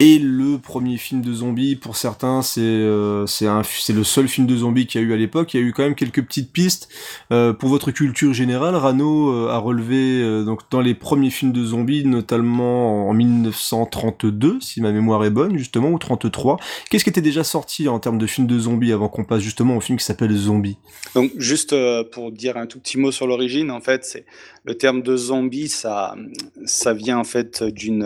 Et 0.05 0.19
le 0.19 0.57
premier 0.57 0.97
film 0.97 1.21
de 1.21 1.31
zombies, 1.31 1.77
pour 1.77 1.95
certains, 1.95 2.41
c'est 2.41 2.59
euh, 2.59 3.25
c'est 3.25 3.93
le 3.93 4.03
seul 4.03 4.27
film 4.27 4.45
de 4.45 4.57
zombies 4.57 4.85
qu'il 4.85 4.99
y 4.99 5.03
a 5.05 5.07
eu 5.07 5.13
à 5.13 5.15
l'époque. 5.15 5.53
Il 5.53 5.61
y 5.61 5.63
a 5.63 5.65
eu 5.65 5.71
quand 5.71 5.83
même 5.83 5.95
quelques 5.95 6.21
petites 6.21 6.51
pistes 6.51 6.89
euh, 7.31 7.53
pour 7.53 7.69
votre 7.69 7.89
culture 7.91 8.33
générale. 8.33 8.75
Rano 8.75 9.31
euh, 9.31 9.47
a 9.47 9.57
relevé 9.59 10.43
donc 10.43 10.59
dans 10.69 10.81
les 10.81 10.93
premiers 10.93 11.29
films 11.29 11.53
de 11.53 11.63
zombies, 11.63 12.03
notamment 12.03 13.07
en 13.07 13.13
1932, 13.13 14.59
si 14.59 14.81
ma 14.81 14.91
mémoire 14.91 15.23
est 15.23 15.29
bonne, 15.29 15.57
justement, 15.57 15.91
ou 15.91 15.97
33. 15.97 16.57
Qu'est-ce 16.89 17.05
qui 17.05 17.09
était 17.09 17.21
déjà 17.21 17.45
sorti 17.45 17.87
en 17.87 17.99
termes 17.99 18.17
de 18.17 18.27
films 18.27 18.47
de 18.47 18.59
zombies 18.59 18.91
avant 18.91 19.07
qu'on 19.07 19.23
passe 19.23 19.41
justement 19.41 19.77
au 19.77 19.79
film 19.79 19.97
qui 19.97 20.03
s'appelle 20.03 20.35
Zombie? 20.35 20.75
Donc, 21.15 21.31
juste 21.37 21.73
pour 22.11 22.33
dire 22.33 22.57
un 22.57 22.65
tout 22.65 22.79
petit 22.79 22.97
mot 22.97 23.13
sur 23.13 23.25
l'origine, 23.25 23.71
en 23.71 23.79
fait, 23.79 24.03
c'est 24.03 24.25
le 24.65 24.75
terme 24.75 25.01
de 25.01 25.15
zombie, 25.15 25.69
ça, 25.69 26.15
ça 26.65 26.93
vient 26.93 27.19
en 27.19 27.23
fait 27.23 27.63
d'une 27.63 28.05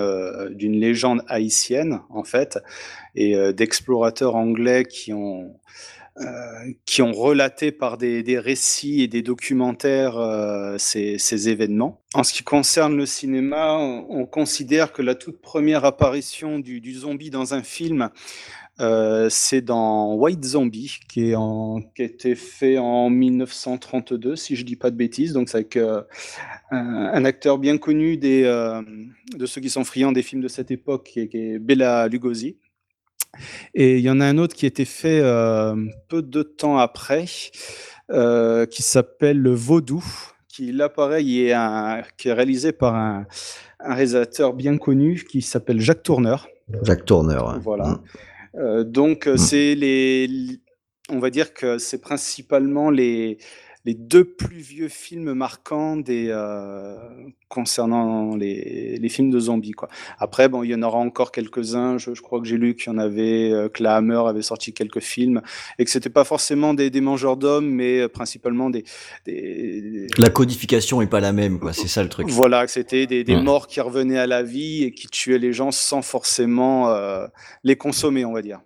d'une 0.52 0.80
légende 0.80 1.22
haïtienne, 1.28 1.87
en 2.10 2.24
fait, 2.24 2.60
et 3.16 3.36
euh, 3.36 3.54
d'explorateurs 3.54 4.36
anglais 4.36 4.86
qui 4.86 5.14
ont 5.14 5.60
euh, 6.20 6.72
qui 6.86 7.04
ont 7.04 7.12
relaté 7.12 7.72
par 7.72 8.00
des, 8.00 8.40
récits 8.40 9.04
et 9.04 9.08
des 9.08 9.22
documentaires 9.22 10.18
euh, 10.18 10.76
ces, 10.80 11.50
événements. 11.50 12.02
En 12.16 12.24
ce 12.24 12.34
qui 12.34 12.44
concerne 12.44 12.98
le 12.98 13.06
cinéma, 13.06 13.78
on, 13.78 14.08
on 14.10 14.26
considère 14.26 14.94
que 14.94 15.04
la 15.04 15.14
toute 15.14 15.42
première 15.42 15.86
apparition 15.86 16.58
du, 16.58 16.94
zombie 16.94 17.30
dans 17.30 17.54
un 17.54 17.62
film 17.62 18.10
euh, 18.80 19.28
c'est 19.30 19.62
dans 19.62 20.16
White 20.16 20.44
Zombie, 20.44 20.98
qui, 21.08 21.36
a 21.36 21.80
été 21.98 22.34
fait 22.34 22.80
en 22.80 23.10
1932, 23.12 24.36
si 24.36 24.56
je 24.56 24.66
dis 24.66 24.76
pas 24.76 24.90
de 24.90 24.96
bêtises. 24.96 25.34
Donc, 25.34 25.50
c'est 25.50 25.58
avec 25.58 25.78
un, 26.72 27.26
acteur 27.26 27.60
bien 27.60 27.78
connu 27.78 28.18
de 28.18 29.46
ceux 29.46 29.62
qui 29.62 29.70
sont 29.70 29.84
friands 29.84 30.12
des 30.12 30.24
films 30.24 30.42
de 30.42 30.48
cette 30.48 30.72
époque, 30.72 31.06
qui 31.12 31.20
est, 31.22 31.28
qui 31.28 31.38
est 31.38 31.60
Bela 31.60 32.08
Lugosi. 32.08 32.58
Et 33.74 33.98
il 33.98 34.04
y 34.04 34.10
en 34.10 34.20
a 34.20 34.26
un 34.26 34.38
autre 34.38 34.56
qui 34.56 34.66
a 34.66 34.68
été 34.68 34.86
fait 34.86 35.20
euh, 35.22 35.76
peu 36.08 36.22
de 36.22 36.44
temps 36.44 36.78
après, 36.78 37.26
euh, 38.12 38.66
qui 38.66 38.82
s'appelle 38.84 39.40
Le 39.40 39.52
Vaudou, 39.52 40.04
qui 40.48 40.72
là, 40.72 40.90
pareil, 40.90 41.44
est, 41.44 41.54
un, 41.54 42.02
qui 42.18 42.30
est 42.30 42.34
réalisé 42.34 42.72
par 42.72 42.96
un, 42.96 43.26
un 43.80 43.94
réalisateur 43.94 44.54
bien 44.54 44.78
connu 44.78 45.24
qui 45.30 45.42
s'appelle 45.42 45.80
Jacques 45.80 46.04
Tourneur. 46.04 46.48
Jacques 46.84 47.06
Tourneur. 47.06 47.60
Voilà. 47.62 47.86
Mm. 47.86 48.04
Euh, 48.56 48.84
donc, 48.84 49.28
Mm. 49.28 49.38
c'est 49.38 49.76
les, 49.76 50.60
on 51.10 51.20
va 51.20 51.30
dire 51.30 51.54
que 51.54 51.78
c'est 51.78 52.02
principalement 52.02 52.90
les, 52.90 53.38
les 53.88 53.94
deux 53.94 54.26
plus 54.26 54.60
vieux 54.60 54.90
films 54.90 55.34
marquants 55.34 55.96
des, 55.96 56.28
euh, 56.30 56.98
concernant 57.48 58.36
les, 58.36 58.98
les 59.02 59.10
films 59.10 59.32
de 59.32 59.40
zombies. 59.40 59.72
Quoi. 59.72 59.88
Après, 60.20 60.50
bon, 60.50 60.62
il 60.64 60.72
y 60.72 60.76
en 60.76 60.84
aura 60.84 60.98
encore 61.00 61.32
quelques-uns. 61.32 61.98
Je, 61.98 62.14
je 62.14 62.22
crois 62.22 62.42
que 62.42 62.46
j'ai 62.46 62.58
lu 62.58 62.76
qu'il 62.76 62.92
y 62.92 62.96
en 62.96 62.98
avait, 62.98 63.50
euh, 63.50 63.70
que 63.70 63.82
la 63.82 63.96
Hammer 63.96 64.22
avait 64.28 64.42
sorti 64.42 64.74
quelques 64.74 65.00
films 65.00 65.42
et 65.80 65.86
que 65.86 65.90
c'était 65.90 66.10
pas 66.10 66.26
forcément 66.26 66.74
des, 66.74 66.90
des 66.90 67.00
mangeurs 67.00 67.38
d'hommes, 67.38 67.70
mais 67.70 68.02
euh, 68.02 68.10
principalement 68.10 68.70
des, 68.70 68.84
des, 69.26 70.08
La 70.18 70.30
codification 70.30 71.02
est 71.02 71.08
pas 71.08 71.22
la 71.22 71.32
même, 71.32 71.58
quoi. 71.58 71.72
C'est 71.72 71.88
ça 71.88 72.04
le 72.04 72.10
truc. 72.10 72.28
voilà, 72.30 72.66
que 72.66 72.72
c'était 72.72 73.08
des, 73.08 73.24
des 73.24 73.36
Ouais. 73.36 73.42
morts 73.42 73.68
qui 73.68 73.80
revenaient 73.80 74.18
à 74.20 74.28
la 74.28 74.44
vie 74.44 74.84
et 74.84 74.92
qui 74.92 75.08
tuaient 75.08 75.40
les 75.40 75.54
gens 75.54 75.72
sans 75.72 76.02
forcément 76.02 76.90
euh, 76.90 77.26
les 77.64 77.78
consommer, 77.78 78.26
on 78.26 78.34
va 78.34 78.42
dire. 78.42 78.60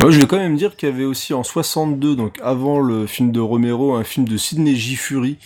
Moi, 0.00 0.10
je 0.10 0.20
vais 0.20 0.26
quand 0.26 0.38
même 0.38 0.56
dire 0.56 0.76
qu'il 0.76 0.88
y 0.88 0.92
avait 0.92 1.04
aussi 1.04 1.34
en 1.34 1.42
62, 1.42 2.14
donc 2.14 2.38
avant 2.42 2.80
le 2.80 3.06
film 3.06 3.32
de 3.32 3.40
Romero, 3.40 3.94
un 3.94 4.04
film 4.04 4.28
de 4.28 4.36
Sidney 4.36 4.76
J. 4.76 4.96
Fury, 4.96 5.38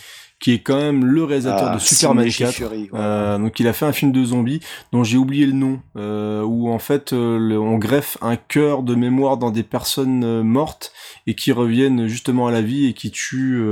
qui 0.43 0.55
est 0.55 0.59
quand 0.59 0.75
même 0.75 1.05
le 1.05 1.23
réalisateur 1.23 1.69
Ah, 1.71 1.75
de 1.75 1.79
Superman 1.79 2.29
Sidney 2.29 2.51
J. 2.51 2.57
4. 2.59 2.69
Fury, 2.69 2.81
ouais. 2.91 2.99
Euh, 2.99 3.37
donc 3.37 3.61
il 3.61 3.67
a 3.69 3.71
fait 3.71 3.85
un 3.85 3.93
film 3.93 4.11
de 4.11 4.25
zombies 4.25 4.59
dont 4.91 5.05
j'ai 5.05 5.15
oublié 5.15 5.45
le 5.45 5.53
nom, 5.53 5.79
euh, 5.95 6.41
où 6.41 6.69
en 6.69 6.79
fait 6.79 7.13
euh, 7.13 7.37
le- 7.39 7.57
on 7.57 7.77
greffe 7.77 8.17
un 8.21 8.35
cœur 8.35 8.83
de 8.83 8.93
mémoire 8.93 9.37
dans 9.37 9.51
des 9.51 9.63
personnes 9.63 10.41
mortes 10.41 10.91
et 11.27 11.33
qui 11.35 11.53
reviennent 11.53 12.07
justement 12.07 12.45
à 12.47 12.51
la 12.51 12.61
vie 12.61 12.87
et 12.87 12.93
qui 12.93 13.09
tuent. 13.09 13.63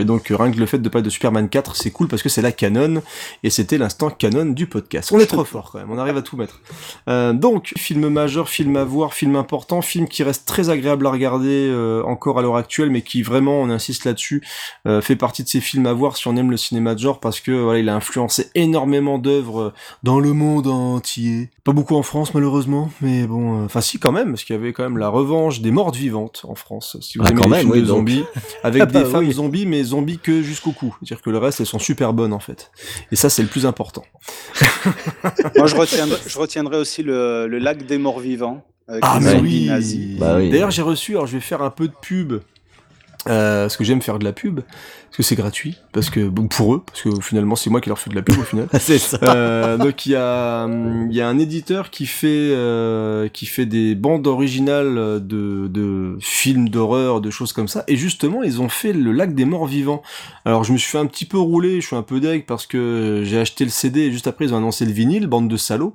et 0.00 0.04
donc 0.04 0.26
rien 0.36 0.50
que 0.50 0.58
le 0.58 0.66
fait 0.66 0.78
de 0.78 0.88
parler 0.88 1.04
de 1.04 1.10
Superman 1.10 1.48
4, 1.48 1.76
c'est 1.76 1.92
cool 1.92 2.08
parce 2.08 2.22
que 2.24 2.28
c'est 2.28 2.42
la 2.42 2.50
canon 2.50 3.00
et 3.44 3.50
c'était 3.50 3.78
l'instant 3.78 4.10
canon 4.10 4.46
du 4.46 4.66
podcast. 4.66 5.12
On 5.12 5.20
est 5.20 5.26
trop 5.26 5.44
fort 5.44 5.70
quand 5.70 5.78
même, 5.78 5.92
on 5.92 5.98
arrive 5.98 6.16
à 6.16 6.22
tout 6.22 6.36
mettre. 6.36 6.60
Donc, 7.34 7.72
film 7.76 8.08
majeur, 8.08 8.48
film 8.48 8.76
à 8.76 8.82
voir, 8.84 9.14
film 9.14 9.36
important, 9.36 9.80
film 9.80 10.08
qui 10.08 10.24
reste 10.24 10.44
très 10.48 10.70
agréable 10.70 11.06
à 11.06 11.10
regarder 11.10 11.72
encore 12.04 12.40
à 12.40 12.42
l'heure 12.42 12.56
actuelle, 12.56 12.90
mais 12.90 13.02
qui 13.02 13.22
vraiment, 13.22 13.60
on 13.62 13.70
insiste 13.70 14.04
là-dessus, 14.04 14.42
fait 15.00 15.16
partie 15.16 15.44
de 15.44 15.48
ces 15.48 15.60
films 15.60 15.83
à 15.86 15.92
voir 15.92 16.16
si 16.16 16.26
on 16.28 16.36
aime 16.36 16.50
le 16.50 16.56
cinéma 16.56 16.94
de 16.94 17.00
genre, 17.00 17.20
parce 17.20 17.40
que 17.40 17.50
voilà, 17.52 17.78
il 17.78 17.88
a 17.88 17.94
influencé 17.94 18.50
énormément 18.54 19.18
d'œuvres 19.18 19.60
euh, 19.60 19.72
dans 20.02 20.20
le 20.20 20.32
monde 20.32 20.66
entier. 20.66 21.50
Pas 21.64 21.72
beaucoup 21.72 21.94
en 21.96 22.02
France 22.02 22.34
malheureusement, 22.34 22.90
mais 23.00 23.26
bon, 23.26 23.60
euh, 23.62 23.64
enfin 23.64 23.80
si 23.80 23.98
quand 23.98 24.12
même, 24.12 24.30
parce 24.32 24.44
qu'il 24.44 24.54
y 24.54 24.58
avait 24.58 24.72
quand 24.72 24.82
même 24.82 24.98
la 24.98 25.08
revanche 25.08 25.60
des 25.60 25.70
mortes 25.70 25.96
vivantes 25.96 26.42
en 26.48 26.54
France. 26.54 26.96
Si 27.00 27.18
vous 27.18 27.24
Ah, 27.26 27.30
aimez 27.30 27.38
quand 27.40 27.44
les 27.46 27.50
même, 27.50 27.60
films 27.60 27.72
oui, 27.72 27.80
de 27.80 27.86
zombies, 27.86 28.24
avec 28.62 28.82
Ah 28.82 28.86
des 28.86 28.92
bah 29.02 29.04
femmes 29.06 29.26
oui. 29.26 29.32
zombies, 29.32 29.66
mais 29.66 29.82
zombies 29.82 30.18
que 30.18 30.42
jusqu'au 30.42 30.72
cou. 30.72 30.94
C'est-à-dire 31.00 31.22
que 31.22 31.30
le 31.30 31.38
reste, 31.38 31.60
elles 31.60 31.66
sont 31.66 31.78
super 31.78 32.12
bonnes 32.12 32.32
en 32.32 32.40
fait. 32.40 32.70
Et 33.12 33.16
ça, 33.16 33.28
c'est 33.30 33.42
le 33.42 33.48
plus 33.48 33.66
important. 33.66 34.04
Moi, 35.56 35.66
je 35.66 35.74
retiendrai, 35.76 36.18
je 36.26 36.38
retiendrai 36.38 36.76
aussi 36.78 37.02
le, 37.02 37.46
le 37.46 37.58
lac 37.58 37.84
des 37.86 37.98
morts 37.98 38.20
vivants. 38.20 38.64
Avec 38.86 39.02
Ah 39.06 39.18
mais 39.20 39.40
oui. 39.40 39.70
Bah 40.18 40.36
oui. 40.36 40.50
D'ailleurs 40.50 40.70
j'ai 40.70 40.82
reçu, 40.82 41.12
alors 41.12 41.26
je 41.26 41.32
vais 41.32 41.40
faire 41.40 41.62
un 41.62 41.70
peu 41.70 41.88
de 41.88 41.94
pub, 42.02 42.34
euh, 43.26 43.62
parce 43.64 43.78
que 43.78 43.84
j'aime 43.84 44.02
faire 44.02 44.18
de 44.18 44.24
la 44.24 44.32
pub, 44.34 44.60
parce 45.14 45.28
que 45.28 45.28
c'est 45.28 45.36
gratuit, 45.36 45.76
parce 45.92 46.10
que 46.10 46.26
bon 46.26 46.48
pour 46.48 46.74
eux, 46.74 46.82
parce 46.84 47.02
que 47.02 47.20
finalement 47.20 47.54
c'est 47.54 47.70
moi 47.70 47.80
qui 47.80 47.88
leur 47.88 48.00
fais 48.00 48.10
de 48.10 48.16
la 48.16 48.22
pub 48.22 48.36
au 48.36 48.42
final. 48.42 48.66
c'est 48.80 48.98
ça. 48.98 49.16
Euh, 49.22 49.76
donc 49.76 50.06
il 50.06 50.10
y 50.10 50.16
a 50.16 50.64
hum, 50.64 51.06
il 51.08 51.16
y 51.16 51.20
a 51.20 51.28
un 51.28 51.38
éditeur 51.38 51.90
qui 51.90 52.06
fait 52.06 52.26
euh, 52.50 53.28
qui 53.28 53.46
fait 53.46 53.64
des 53.64 53.94
bandes 53.94 54.26
originales 54.26 55.24
de 55.24 55.68
de 55.68 56.16
films 56.18 56.68
d'horreur, 56.68 57.20
de 57.20 57.30
choses 57.30 57.52
comme 57.52 57.68
ça 57.68 57.84
et 57.86 57.94
justement 57.94 58.42
ils 58.42 58.60
ont 58.60 58.68
fait 58.68 58.92
le 58.92 59.12
lac 59.12 59.36
des 59.36 59.44
morts 59.44 59.66
vivants. 59.66 60.02
Alors 60.44 60.64
je 60.64 60.72
me 60.72 60.78
suis 60.78 60.90
fait 60.90 60.98
un 60.98 61.06
petit 61.06 61.26
peu 61.26 61.38
rouler, 61.38 61.80
je 61.80 61.86
suis 61.86 61.96
un 61.96 62.02
peu 62.02 62.18
deg 62.18 62.44
parce 62.44 62.66
que 62.66 63.22
j'ai 63.24 63.38
acheté 63.38 63.62
le 63.62 63.70
CD 63.70 64.00
et 64.00 64.10
juste 64.10 64.26
après 64.26 64.46
ils 64.46 64.52
ont 64.52 64.56
annoncé 64.56 64.84
le 64.84 64.90
vinyle, 64.90 65.28
bande 65.28 65.46
de 65.46 65.56
salauds. 65.56 65.94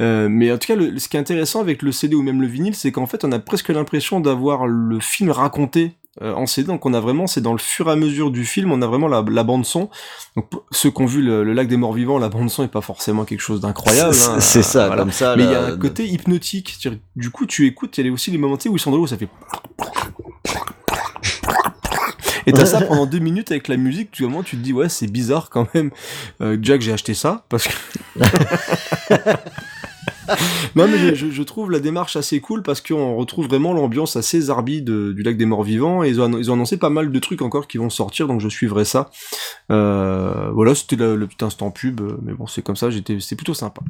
Euh, 0.00 0.28
mais 0.30 0.52
en 0.52 0.58
tout 0.58 0.68
cas 0.68 0.76
le, 0.76 0.96
ce 1.00 1.08
qui 1.08 1.16
est 1.16 1.20
intéressant 1.20 1.60
avec 1.60 1.82
le 1.82 1.90
CD 1.90 2.14
ou 2.14 2.22
même 2.22 2.40
le 2.40 2.46
vinyle, 2.46 2.76
c'est 2.76 2.92
qu'en 2.92 3.06
fait 3.06 3.24
on 3.24 3.32
a 3.32 3.40
presque 3.40 3.70
l'impression 3.70 4.20
d'avoir 4.20 4.68
le 4.68 5.00
film 5.00 5.32
raconté 5.32 5.96
en 6.20 6.46
CD, 6.46 6.66
donc 6.68 6.86
on 6.86 6.94
a 6.94 7.00
vraiment, 7.00 7.26
c'est 7.26 7.40
dans 7.40 7.52
le 7.52 7.58
fur 7.58 7.88
et 7.88 7.92
à 7.92 7.96
mesure 7.96 8.30
du 8.30 8.44
film, 8.44 8.70
on 8.72 8.80
a 8.82 8.86
vraiment 8.86 9.08
la, 9.08 9.24
la 9.28 9.42
bande 9.42 9.64
son. 9.66 9.90
Donc 10.36 10.46
ceux 10.70 10.90
qui 10.90 11.02
ont 11.02 11.06
vu 11.06 11.22
le, 11.22 11.42
le 11.42 11.52
lac 11.52 11.66
des 11.68 11.76
morts 11.76 11.92
vivants, 11.92 12.18
la 12.18 12.28
bande 12.28 12.50
son 12.50 12.62
est 12.64 12.68
pas 12.68 12.80
forcément 12.80 13.24
quelque 13.24 13.40
chose 13.40 13.60
d'incroyable. 13.60 14.14
C'est- 14.14 14.28
hein, 14.30 14.40
c'est 14.40 14.62
ça, 14.62 14.86
voilà. 14.86 15.02
comme 15.02 15.12
ça, 15.12 15.34
Mais 15.36 15.44
il 15.44 15.50
y 15.50 15.54
a 15.54 15.64
un 15.66 15.76
côté 15.76 16.06
hypnotique. 16.06 16.88
Du 17.16 17.30
coup, 17.30 17.46
tu 17.46 17.66
écoutes, 17.66 17.98
il 17.98 18.06
y 18.06 18.08
a 18.08 18.12
aussi 18.12 18.30
les 18.30 18.38
moments 18.38 18.54
où 18.66 18.76
ils 18.76 18.80
sont 18.80 18.90
dans 18.90 18.96
l'eau, 18.98 19.06
ça 19.06 19.16
fait. 19.16 19.28
Et 22.46 22.52
t'as 22.52 22.66
ça 22.66 22.82
pendant 22.82 23.06
deux 23.06 23.20
minutes 23.20 23.50
avec 23.50 23.68
la 23.68 23.76
musique, 23.78 24.10
tu, 24.10 24.22
vraiment, 24.24 24.42
tu 24.42 24.56
te 24.58 24.62
dis, 24.62 24.74
ouais, 24.74 24.90
c'est 24.90 25.06
bizarre 25.06 25.48
quand 25.50 25.66
même. 25.74 25.90
Euh, 26.42 26.56
que 26.60 26.80
j'ai 26.80 26.92
acheté 26.92 27.14
ça, 27.14 27.44
parce 27.48 27.66
que. 27.68 27.72
non, 30.76 30.86
mais 30.88 31.14
je, 31.14 31.42
trouve 31.42 31.70
la 31.70 31.80
démarche 31.80 32.16
assez 32.16 32.40
cool 32.40 32.62
parce 32.62 32.80
qu'on 32.80 33.16
retrouve 33.16 33.46
vraiment 33.46 33.72
l'ambiance 33.72 34.16
assez 34.16 34.40
zarbi 34.40 34.82
de- 34.82 35.12
du 35.12 35.22
lac 35.22 35.36
des 35.36 35.46
morts 35.46 35.62
vivants 35.62 36.02
et 36.02 36.08
ils 36.08 36.20
ont, 36.20 36.38
ils 36.38 36.50
ont 36.50 36.54
annoncé 36.54 36.76
pas 36.78 36.90
mal 36.90 37.10
de 37.12 37.18
trucs 37.18 37.42
encore 37.42 37.66
qui 37.68 37.78
vont 37.78 37.90
sortir, 37.90 38.26
donc 38.26 38.40
je 38.40 38.48
suivrai 38.48 38.84
ça. 38.84 39.10
Euh, 39.70 40.50
voilà, 40.52 40.74
c'était 40.74 40.96
le, 40.96 41.16
le 41.16 41.26
petit 41.26 41.44
instant 41.44 41.70
pub, 41.70 42.00
mais 42.22 42.32
bon, 42.32 42.46
c'est 42.46 42.62
comme 42.62 42.76
ça, 42.76 42.90
j'étais, 42.90 43.20
c'était 43.20 43.36
plutôt 43.36 43.54
sympa. 43.54 43.82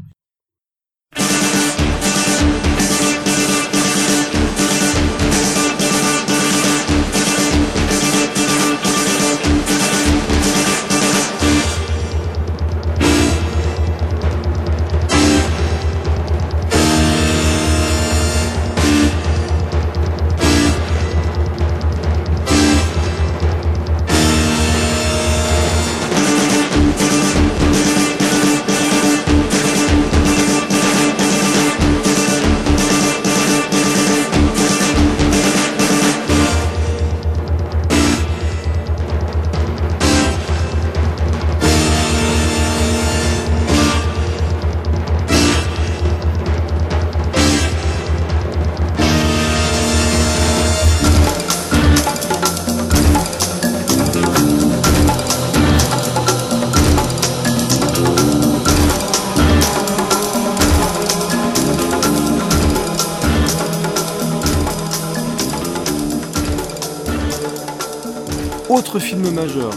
Majeur 69.30 69.70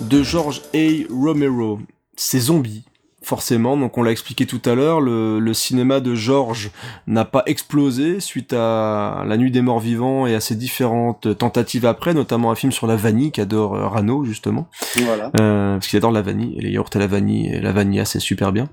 de 0.00 0.22
George 0.22 0.62
A. 0.74 1.04
Romero, 1.10 1.78
c'est 2.16 2.38
Zombie 2.40 2.84
forcément. 3.26 3.76
Donc 3.76 3.98
on 3.98 4.02
l'a 4.02 4.12
expliqué 4.12 4.46
tout 4.46 4.62
à 4.64 4.74
l'heure, 4.74 5.00
le, 5.00 5.38
le, 5.40 5.52
cinéma 5.54 6.00
de 6.00 6.14
Georges 6.14 6.70
n'a 7.06 7.24
pas 7.24 7.42
explosé 7.46 8.20
suite 8.20 8.52
à 8.52 9.24
La 9.26 9.36
Nuit 9.36 9.50
des 9.50 9.62
Morts 9.62 9.80
Vivants 9.80 10.26
et 10.26 10.34
à 10.34 10.40
ses 10.40 10.54
différentes 10.54 11.36
tentatives 11.36 11.86
après, 11.86 12.14
notamment 12.14 12.50
un 12.50 12.54
film 12.54 12.72
sur 12.72 12.86
la 12.86 12.96
vanille 12.96 13.32
qu'adore 13.32 13.74
euh, 13.74 13.88
Rano 13.88 14.24
justement. 14.24 14.68
Voilà. 14.98 15.30
Euh, 15.40 15.74
parce 15.74 15.88
qu'il 15.88 15.96
adore 15.96 16.12
la 16.12 16.22
vanille 16.22 16.56
et 16.56 16.62
les 16.62 16.70
yaourts 16.70 16.90
à 16.94 16.98
la 16.98 17.06
vanille 17.08 17.48
et 17.52 17.60
la 17.60 17.72
vanilla 17.72 18.04
c'est 18.04 18.20
super 18.20 18.52
bien. 18.52 18.68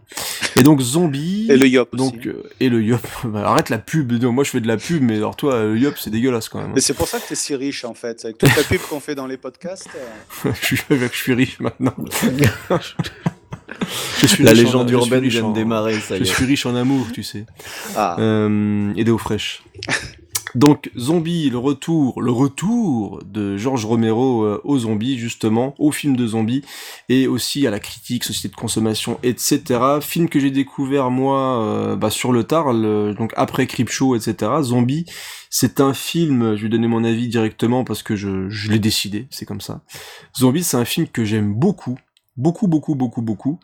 Et 0.55 0.63
donc 0.63 0.81
Zombie. 0.81 1.47
Et 1.49 1.57
le 1.57 1.67
yop. 1.67 1.95
Donc 1.95 2.15
aussi. 2.17 2.27
euh, 2.29 2.43
et 2.59 2.69
le 2.69 2.81
yop. 2.83 3.01
Bah, 3.25 3.47
arrête 3.49 3.69
la 3.69 3.79
pub. 3.79 4.11
Moi 4.23 4.43
je 4.43 4.51
fais 4.51 4.61
de 4.61 4.67
la 4.67 4.77
pub, 4.77 5.01
mais 5.01 5.17
alors 5.17 5.35
toi 5.35 5.63
le 5.63 5.77
yop 5.79 5.95
c'est 5.97 6.11
dégueulasse 6.11 6.49
quand 6.49 6.59
même. 6.59 6.69
hein. 6.69 6.73
Mais 6.75 6.81
c'est 6.81 6.93
pour 6.93 7.07
ça 7.07 7.19
que 7.19 7.27
t'es 7.27 7.35
si 7.35 7.55
riche 7.55 7.83
en 7.85 7.93
fait, 7.95 8.23
avec 8.25 8.37
toute 8.37 8.55
la 8.55 8.63
pub 8.63 8.81
qu'on 8.81 8.99
fait 8.99 9.15
dans 9.15 9.25
les 9.27 9.37
podcasts. 9.37 9.89
euh, 10.45 10.51
je, 10.61 10.65
suis, 10.65 10.77
je 10.91 11.07
suis 11.07 11.33
riche 11.33 11.59
maintenant. 11.59 11.95
Je 14.19 14.27
suis 14.27 14.43
La 14.43 14.51
en- 14.51 14.53
légende 14.53 14.87
je 14.89 14.95
suis 14.95 15.03
urbaine 15.03 15.27
vient 15.27 15.41
de 15.41 15.45
en- 15.47 15.51
démarrer, 15.51 15.99
ça 15.99 16.15
y 16.15 16.19
Je 16.19 16.23
est. 16.23 16.33
suis 16.33 16.45
riche 16.45 16.65
en 16.65 16.75
amour, 16.75 17.07
tu 17.13 17.23
sais. 17.23 17.45
Ah. 17.95 18.15
Euh, 18.19 18.93
et 18.95 19.03
d'eau 19.03 19.17
fraîche. 19.17 19.63
Donc, 20.55 20.91
Zombie, 20.95 21.49
le 21.49 21.57
retour, 21.57 22.21
le 22.21 22.29
retour 22.31 23.23
de 23.25 23.57
Georges 23.57 23.85
Romero 23.85 24.43
euh, 24.43 24.61
aux 24.63 24.77
zombies, 24.77 25.17
justement, 25.17 25.73
au 25.79 25.91
film 25.91 26.15
de 26.15 26.27
zombies, 26.27 26.61
et 27.09 27.25
aussi 27.25 27.65
à 27.65 27.71
la 27.71 27.79
critique, 27.79 28.23
société 28.23 28.49
de 28.49 28.55
consommation, 28.55 29.17
etc. 29.23 29.63
Film 29.99 30.29
que 30.29 30.39
j'ai 30.39 30.51
découvert, 30.51 31.09
moi, 31.09 31.59
euh, 31.63 31.95
bah, 31.95 32.11
sur 32.11 32.31
le 32.31 32.43
tard, 32.43 32.71
le- 32.71 33.15
donc 33.17 33.33
après 33.35 33.65
Creepshow, 33.65 34.15
etc. 34.15 34.51
Zombie, 34.61 35.05
c'est 35.49 35.81
un 35.81 35.95
film, 35.95 36.55
je 36.55 36.61
vais 36.61 36.69
donner 36.69 36.87
mon 36.87 37.03
avis 37.03 37.27
directement 37.29 37.83
parce 37.83 38.03
que 38.03 38.15
je, 38.15 38.47
je 38.49 38.71
l'ai 38.71 38.79
décidé, 38.79 39.25
c'est 39.31 39.45
comme 39.47 39.61
ça. 39.61 39.81
Zombie, 40.37 40.63
c'est 40.63 40.77
un 40.77 40.85
film 40.85 41.07
que 41.07 41.25
j'aime 41.25 41.51
beaucoup, 41.51 41.97
beaucoup, 42.35 42.67
beaucoup, 42.67 42.95
beaucoup, 42.95 43.21
beaucoup, 43.21 43.59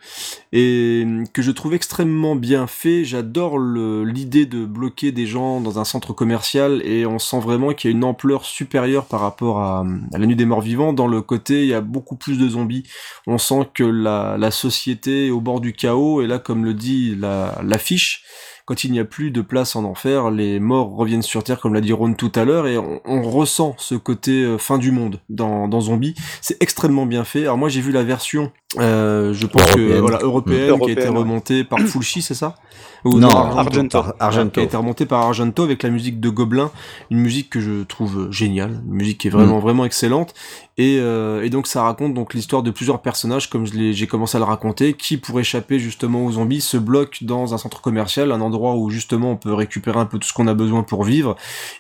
et 0.52 1.06
que 1.34 1.42
je 1.42 1.52
trouve 1.52 1.74
extrêmement 1.74 2.36
bien 2.36 2.68
fait. 2.68 3.04
J'adore 3.04 3.58
l'idée 3.60 4.46
de 4.46 4.66
bloquer 4.66 5.12
des 5.12 5.26
gens 5.26 5.60
dans 5.62 5.80
un 5.80 5.86
centre 5.86 6.14
commercial, 6.14 6.82
et 6.86 7.06
on 7.06 7.20
sent 7.20 7.40
vraiment 7.40 7.74
qu'il 7.74 7.90
y 7.90 7.94
a 7.94 7.98
une 7.98 8.04
ampleur 8.04 8.46
supérieure 8.46 9.06
par 9.06 9.22
rapport 9.22 9.60
à, 9.60 9.86
la 10.12 10.26
nuit 10.26 10.36
des 10.36 10.46
morts 10.46 10.62
vivants. 10.62 10.94
Dans 10.94 11.08
le 11.08 11.22
côté, 11.22 11.64
il 11.64 11.68
y 11.68 11.74
a 11.74 11.82
beaucoup 11.82 12.16
plus 12.16 12.38
de 12.38 12.48
zombies. 12.48 12.84
On 13.28 13.38
sent 13.38 13.70
que 13.74 13.84
la, 13.84 14.52
société 14.52 15.28
est 15.28 15.32
au 15.32 15.42
bord 15.42 15.62
du 15.62 15.74
chaos, 15.74 16.22
et 16.22 16.28
là, 16.28 16.40
comme 16.40 16.66
le 16.66 16.74
dit 16.74 17.16
la- 17.16 17.60
l'affiche, 17.64 18.24
quand 18.70 18.84
il 18.84 18.92
n'y 18.92 19.00
a 19.00 19.04
plus 19.04 19.32
de 19.32 19.42
place 19.42 19.76
en 19.76 19.84
enfer, 19.84 20.30
les 20.30 20.60
morts 20.60 20.96
reviennent 20.96 21.24
sur 21.24 21.44
Terre, 21.44 21.60
comme 21.60 21.74
l'a 21.74 21.82
dit 21.82 21.92
Ron 21.92 22.14
tout 22.14 22.32
à 22.36 22.46
l'heure, 22.46 22.68
et 22.68 22.78
on, 22.78 23.02
on 23.04 23.24
ressent 23.24 23.74
ce 23.80 23.96
côté 23.96 24.44
euh, 24.44 24.60
fin 24.60 24.78
du 24.78 24.92
monde 24.92 25.20
dans, 25.28 25.68
dans 25.68 25.82
Zombie. 25.82 26.14
C'est 26.40 26.62
extrêmement 26.62 27.08
bien 27.08 27.24
fait. 27.24 27.42
Alors 27.42 27.58
moi 27.58 27.68
j'ai 27.68 27.82
vu 27.82 27.92
la 27.92 28.04
version, 28.04 28.52
euh, 28.78 29.34
je 29.34 29.48
pense 29.48 29.64
que 29.72 29.80
Européenne. 29.80 30.02
voilà 30.02 30.20
européenne, 30.22 30.80
qui 30.82 30.90
a 30.90 30.92
été 30.92 31.08
remontée 31.08 31.64
par 31.64 31.80
Fulci, 31.80 32.22
c'est 32.22 32.36
ça? 32.36 32.58
Non, 33.06 33.30
Argento. 33.30 33.98
Ar- 33.98 34.14
Argento. 34.20 34.52
Qui 34.54 34.60
a 34.60 34.64
été 34.64 34.78
remontée 34.78 35.06
par 35.06 35.22
Argento 35.22 35.64
avec 35.64 35.84
la 35.84 35.90
musique 35.90 36.20
de 36.20 36.30
Gobelin, 36.30 36.72
une 37.10 37.20
musique 37.20 37.50
que 37.50 37.60
je 37.60 37.84
trouve 37.84 38.32
géniale, 38.32 38.82
une 38.88 38.94
musique 38.94 39.20
qui 39.20 39.28
est 39.28 39.32
vraiment 39.32 39.60
vraiment 39.60 39.86
excellente. 39.86 40.34
Et, 40.78 40.98
euh, 41.02 41.44
et 41.44 41.50
donc 41.50 41.68
ça 41.68 41.84
raconte 41.84 42.14
donc 42.14 42.34
l'histoire 42.34 42.64
de 42.64 42.72
plusieurs 42.72 43.02
personnages, 43.02 43.50
comme 43.50 43.66
j'ai 43.66 44.08
commencé 44.08 44.38
à 44.38 44.40
le 44.40 44.46
raconter, 44.46 44.94
qui 44.94 45.18
pour 45.18 45.38
échapper 45.40 45.78
justement 45.78 46.26
aux 46.26 46.32
zombies 46.32 46.62
se 46.62 46.78
bloquent 46.78 47.18
dans 47.22 47.54
un 47.54 47.58
centre 47.58 47.82
commercial, 47.82 48.32
un 48.32 48.40
endroit 48.40 48.76
où 48.76 48.90
justement 48.90 49.32
on 49.32 49.36
peut 49.36 49.54
récupérer 49.54 50.00
un 50.00 50.06
peu 50.06 50.18
tout 50.20 50.28
ce 50.28 50.34
qu'on 50.34 50.48
a 50.48 50.54
besoin 50.54 50.84
pour 50.84 51.04
vivre. 51.04 51.36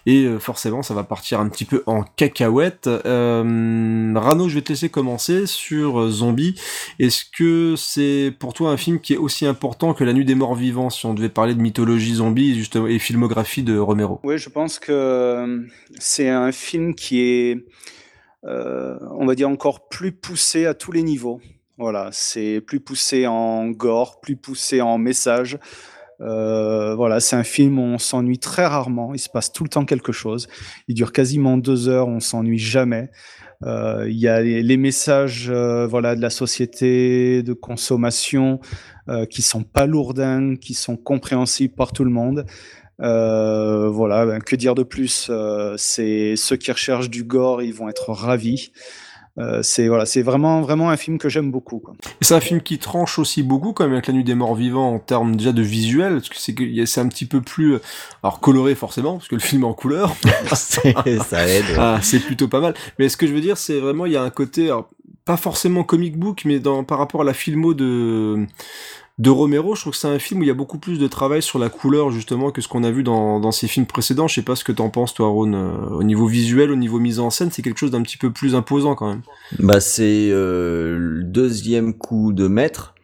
Et 0.05 0.25
euh, 0.25 0.37
forcément 0.37 0.83
ça 0.83 0.93
va 0.93 1.03
partir 1.03 1.39
un 1.39 1.47
petit 1.47 1.63
peu 1.63 1.81
en 1.85 2.03
cacahuète. 2.03 2.87
Euh, 2.87 4.13
Rano, 4.15 4.49
je 4.49 4.55
vais 4.55 4.61
te 4.61 4.73
laisser 4.73 4.89
commencer 4.89 5.45
sur 5.45 6.09
Zombie. 6.09 6.55
Est-ce 6.99 7.23
que 7.37 7.75
c'est 7.77 8.33
pour 8.37 8.53
toi 8.53 8.71
un 8.71 8.77
film 8.77 8.99
qui 8.99 9.13
est 9.13 9.17
aussi 9.17 9.45
important 9.45 9.93
que 9.93 10.03
La 10.03 10.11
Nuit 10.11 10.25
des 10.25 10.35
Morts 10.35 10.55
Vivants, 10.55 10.89
si 10.89 11.07
on 11.09 11.13
devait 11.13 11.29
parler 11.29 11.55
de 11.55 11.61
mythologie 11.61 12.15
zombie 12.15 12.55
justement, 12.55 12.87
et 12.87 12.99
filmographie 12.99 13.63
de 13.63 13.77
Romero 13.77 14.19
Oui, 14.23 14.37
je 14.37 14.49
pense 14.49 14.79
que 14.79 14.91
euh, 14.91 15.59
c'est 15.99 16.29
un 16.29 16.51
film 16.51 16.95
qui 16.95 17.21
est, 17.21 17.65
euh, 18.45 18.97
on 19.17 19.25
va 19.25 19.35
dire, 19.35 19.49
encore 19.49 19.89
plus 19.89 20.11
poussé 20.11 20.65
à 20.65 20.73
tous 20.73 20.91
les 20.91 21.03
niveaux. 21.03 21.41
Voilà, 21.77 22.09
c'est 22.11 22.61
plus 22.61 22.79
poussé 22.79 23.25
en 23.25 23.67
gore, 23.67 24.19
plus 24.21 24.35
poussé 24.35 24.81
en 24.81 24.97
message. 24.97 25.57
Euh, 26.21 26.95
voilà, 26.95 27.19
c'est 27.19 27.37
un 27.37 27.43
film 27.43 27.79
où 27.79 27.83
on 27.83 27.97
s'ennuie 27.97 28.39
très 28.39 28.65
rarement. 28.65 29.13
Il 29.13 29.19
se 29.19 29.29
passe 29.29 29.51
tout 29.51 29.63
le 29.63 29.69
temps 29.69 29.85
quelque 29.85 30.11
chose. 30.11 30.47
Il 30.87 30.95
dure 30.95 31.13
quasiment 31.13 31.57
deux 31.57 31.87
heures. 31.87 32.07
On 32.07 32.19
s'ennuie 32.19 32.59
jamais. 32.59 33.09
Euh, 33.65 34.05
Il 34.07 34.17
y 34.17 34.27
a 34.27 34.41
les, 34.41 34.63
les 34.63 34.77
messages, 34.77 35.49
euh, 35.49 35.85
voilà, 35.87 36.15
de 36.15 36.21
la 36.21 36.29
société 36.29 37.43
de 37.43 37.53
consommation 37.53 38.59
euh, 39.09 39.25
qui 39.25 39.41
sont 39.41 39.63
pas 39.63 39.85
lourdins, 39.85 40.55
qui 40.55 40.73
sont 40.73 40.95
compréhensibles 40.97 41.73
par 41.75 41.91
tout 41.91 42.03
le 42.05 42.11
monde. 42.11 42.45
Euh, 43.01 43.89
voilà, 43.89 44.25
ben, 44.25 44.39
que 44.39 44.55
dire 44.55 44.75
de 44.75 44.83
plus? 44.83 45.27
Euh, 45.29 45.75
C'est 45.77 46.35
ceux 46.35 46.57
qui 46.57 46.71
recherchent 46.71 47.09
du 47.09 47.23
gore, 47.23 47.61
ils 47.61 47.73
vont 47.73 47.89
être 47.89 48.11
ravis. 48.11 48.71
Euh, 49.39 49.61
c'est 49.63 49.87
voilà, 49.87 50.05
c'est 50.05 50.21
vraiment 50.21 50.61
vraiment 50.61 50.89
un 50.89 50.97
film 50.97 51.17
que 51.17 51.29
j'aime 51.29 51.49
beaucoup. 51.51 51.79
Quoi. 51.79 51.93
Et 52.21 52.25
c'est 52.25 52.35
un 52.35 52.39
film 52.41 52.61
qui 52.61 52.77
tranche 52.77 53.19
aussi 53.19 53.41
beaucoup 53.41 53.73
quand 53.73 53.85
même 53.85 53.93
avec 53.93 54.07
La 54.07 54.13
Nuit 54.13 54.23
des 54.23 54.35
Morts 54.35 54.55
Vivants 54.55 54.93
en 54.95 54.99
termes 54.99 55.35
déjà 55.35 55.51
de 55.51 55.61
visuel, 55.61 56.13
parce 56.15 56.29
que 56.29 56.85
c'est 56.85 57.01
un 57.01 57.07
petit 57.07 57.25
peu 57.25 57.41
plus 57.41 57.75
euh, 57.75 57.81
alors 58.23 58.39
coloré 58.39 58.75
forcément, 58.75 59.13
parce 59.13 59.27
que 59.27 59.35
le 59.35 59.41
film 59.41 59.63
est 59.63 59.67
en 59.67 59.73
couleur. 59.73 60.13
C'est- 60.53 60.93
ça 61.19 61.47
aide. 61.47 61.65
Ah, 61.77 61.99
c'est 62.01 62.19
plutôt 62.19 62.47
pas 62.47 62.59
mal. 62.59 62.73
Mais 62.97 63.07
ce 63.09 63.17
que 63.17 63.27
je 63.27 63.33
veux 63.33 63.41
dire, 63.41 63.57
c'est 63.57 63.79
vraiment 63.79 64.05
il 64.05 64.11
y 64.13 64.17
a 64.17 64.23
un 64.23 64.29
côté 64.29 64.65
alors, 64.65 64.89
pas 65.25 65.37
forcément 65.37 65.83
comic 65.83 66.17
book, 66.17 66.41
mais 66.45 66.59
dans 66.59 66.83
par 66.83 66.97
rapport 66.97 67.21
à 67.21 67.23
la 67.23 67.33
filmo 67.33 67.73
de 67.73 68.45
de 69.19 69.29
Romero, 69.29 69.75
je 69.75 69.81
trouve 69.81 69.91
que 69.91 69.99
c'est 69.99 70.07
un 70.07 70.17
film 70.17 70.39
où 70.39 70.43
il 70.43 70.47
y 70.47 70.51
a 70.51 70.55
beaucoup 70.55 70.79
plus 70.79 70.97
de 70.97 71.07
travail 71.07 71.41
sur 71.41 71.59
la 71.59 71.67
couleur 71.69 72.09
justement 72.09 72.51
que 72.51 72.61
ce 72.61 72.69
qu'on 72.69 72.85
a 72.85 72.91
vu 72.91 73.03
dans, 73.03 73.41
dans 73.41 73.51
ses 73.51 73.67
films 73.67 73.85
précédents. 73.85 74.29
Je 74.29 74.35
sais 74.35 74.41
pas 74.41 74.55
ce 74.55 74.63
que 74.63 74.71
t'en 74.71 74.89
penses 74.89 75.13
toi, 75.13 75.27
Ron. 75.27 75.53
euh, 75.53 75.89
au 75.89 76.03
niveau 76.03 76.25
visuel, 76.25 76.71
au 76.71 76.77
niveau 76.77 76.99
mise 76.99 77.19
en 77.19 77.29
scène, 77.29 77.51
c'est 77.51 77.61
quelque 77.61 77.79
chose 77.79 77.91
d'un 77.91 78.01
petit 78.01 78.17
peu 78.17 78.31
plus 78.31 78.55
imposant 78.55 78.95
quand 78.95 79.09
même. 79.09 79.21
Bah 79.59 79.81
c'est 79.81 80.29
euh, 80.31 80.97
le 80.97 81.23
deuxième 81.25 81.93
coup 81.93 82.31
de 82.31 82.47
maître 82.47 82.95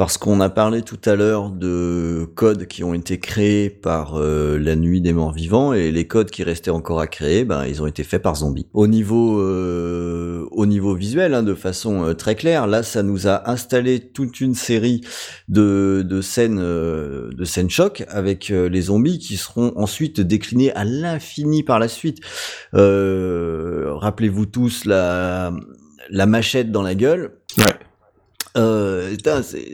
parce 0.00 0.16
qu'on 0.16 0.40
a 0.40 0.48
parlé 0.48 0.80
tout 0.80 0.98
à 1.04 1.14
l'heure 1.14 1.50
de 1.50 2.26
codes 2.34 2.66
qui 2.66 2.82
ont 2.84 2.94
été 2.94 3.20
créés 3.20 3.68
par 3.68 4.14
euh, 4.14 4.58
la 4.58 4.74
nuit 4.74 5.02
des 5.02 5.12
morts 5.12 5.34
vivants 5.34 5.74
et 5.74 5.90
les 5.90 6.06
codes 6.06 6.30
qui 6.30 6.42
restaient 6.42 6.70
encore 6.70 7.00
à 7.00 7.06
créer, 7.06 7.44
ben 7.44 7.66
ils 7.66 7.82
ont 7.82 7.86
été 7.86 8.02
faits 8.02 8.22
par 8.22 8.36
Zombie. 8.36 8.66
Au 8.72 8.86
niveau 8.86 9.38
euh, 9.42 10.48
au 10.52 10.64
niveau 10.64 10.94
visuel, 10.94 11.34
hein, 11.34 11.42
de 11.42 11.52
façon 11.52 12.02
euh, 12.02 12.14
très 12.14 12.34
claire, 12.34 12.66
là 12.66 12.82
ça 12.82 13.02
nous 13.02 13.28
a 13.28 13.50
installé 13.50 14.00
toute 14.00 14.40
une 14.40 14.54
série 14.54 15.02
de 15.50 16.02
de 16.08 16.22
scènes 16.22 16.60
euh, 16.62 17.28
de 17.32 17.44
scènes 17.44 17.68
choc 17.68 18.02
avec 18.08 18.48
les 18.48 18.80
zombies 18.80 19.18
qui 19.18 19.36
seront 19.36 19.74
ensuite 19.76 20.22
déclinés 20.22 20.72
à 20.72 20.84
l'infini 20.84 21.62
par 21.62 21.78
la 21.78 21.88
suite. 21.88 22.20
Rappelez-vous 22.72 24.46
tous 24.46 24.86
la 24.86 25.52
la 26.08 26.24
machette 26.24 26.72
dans 26.72 26.82
la 26.82 26.94
gueule. 26.94 27.32
Ouais. 27.58 27.89
Euh, 28.56 29.14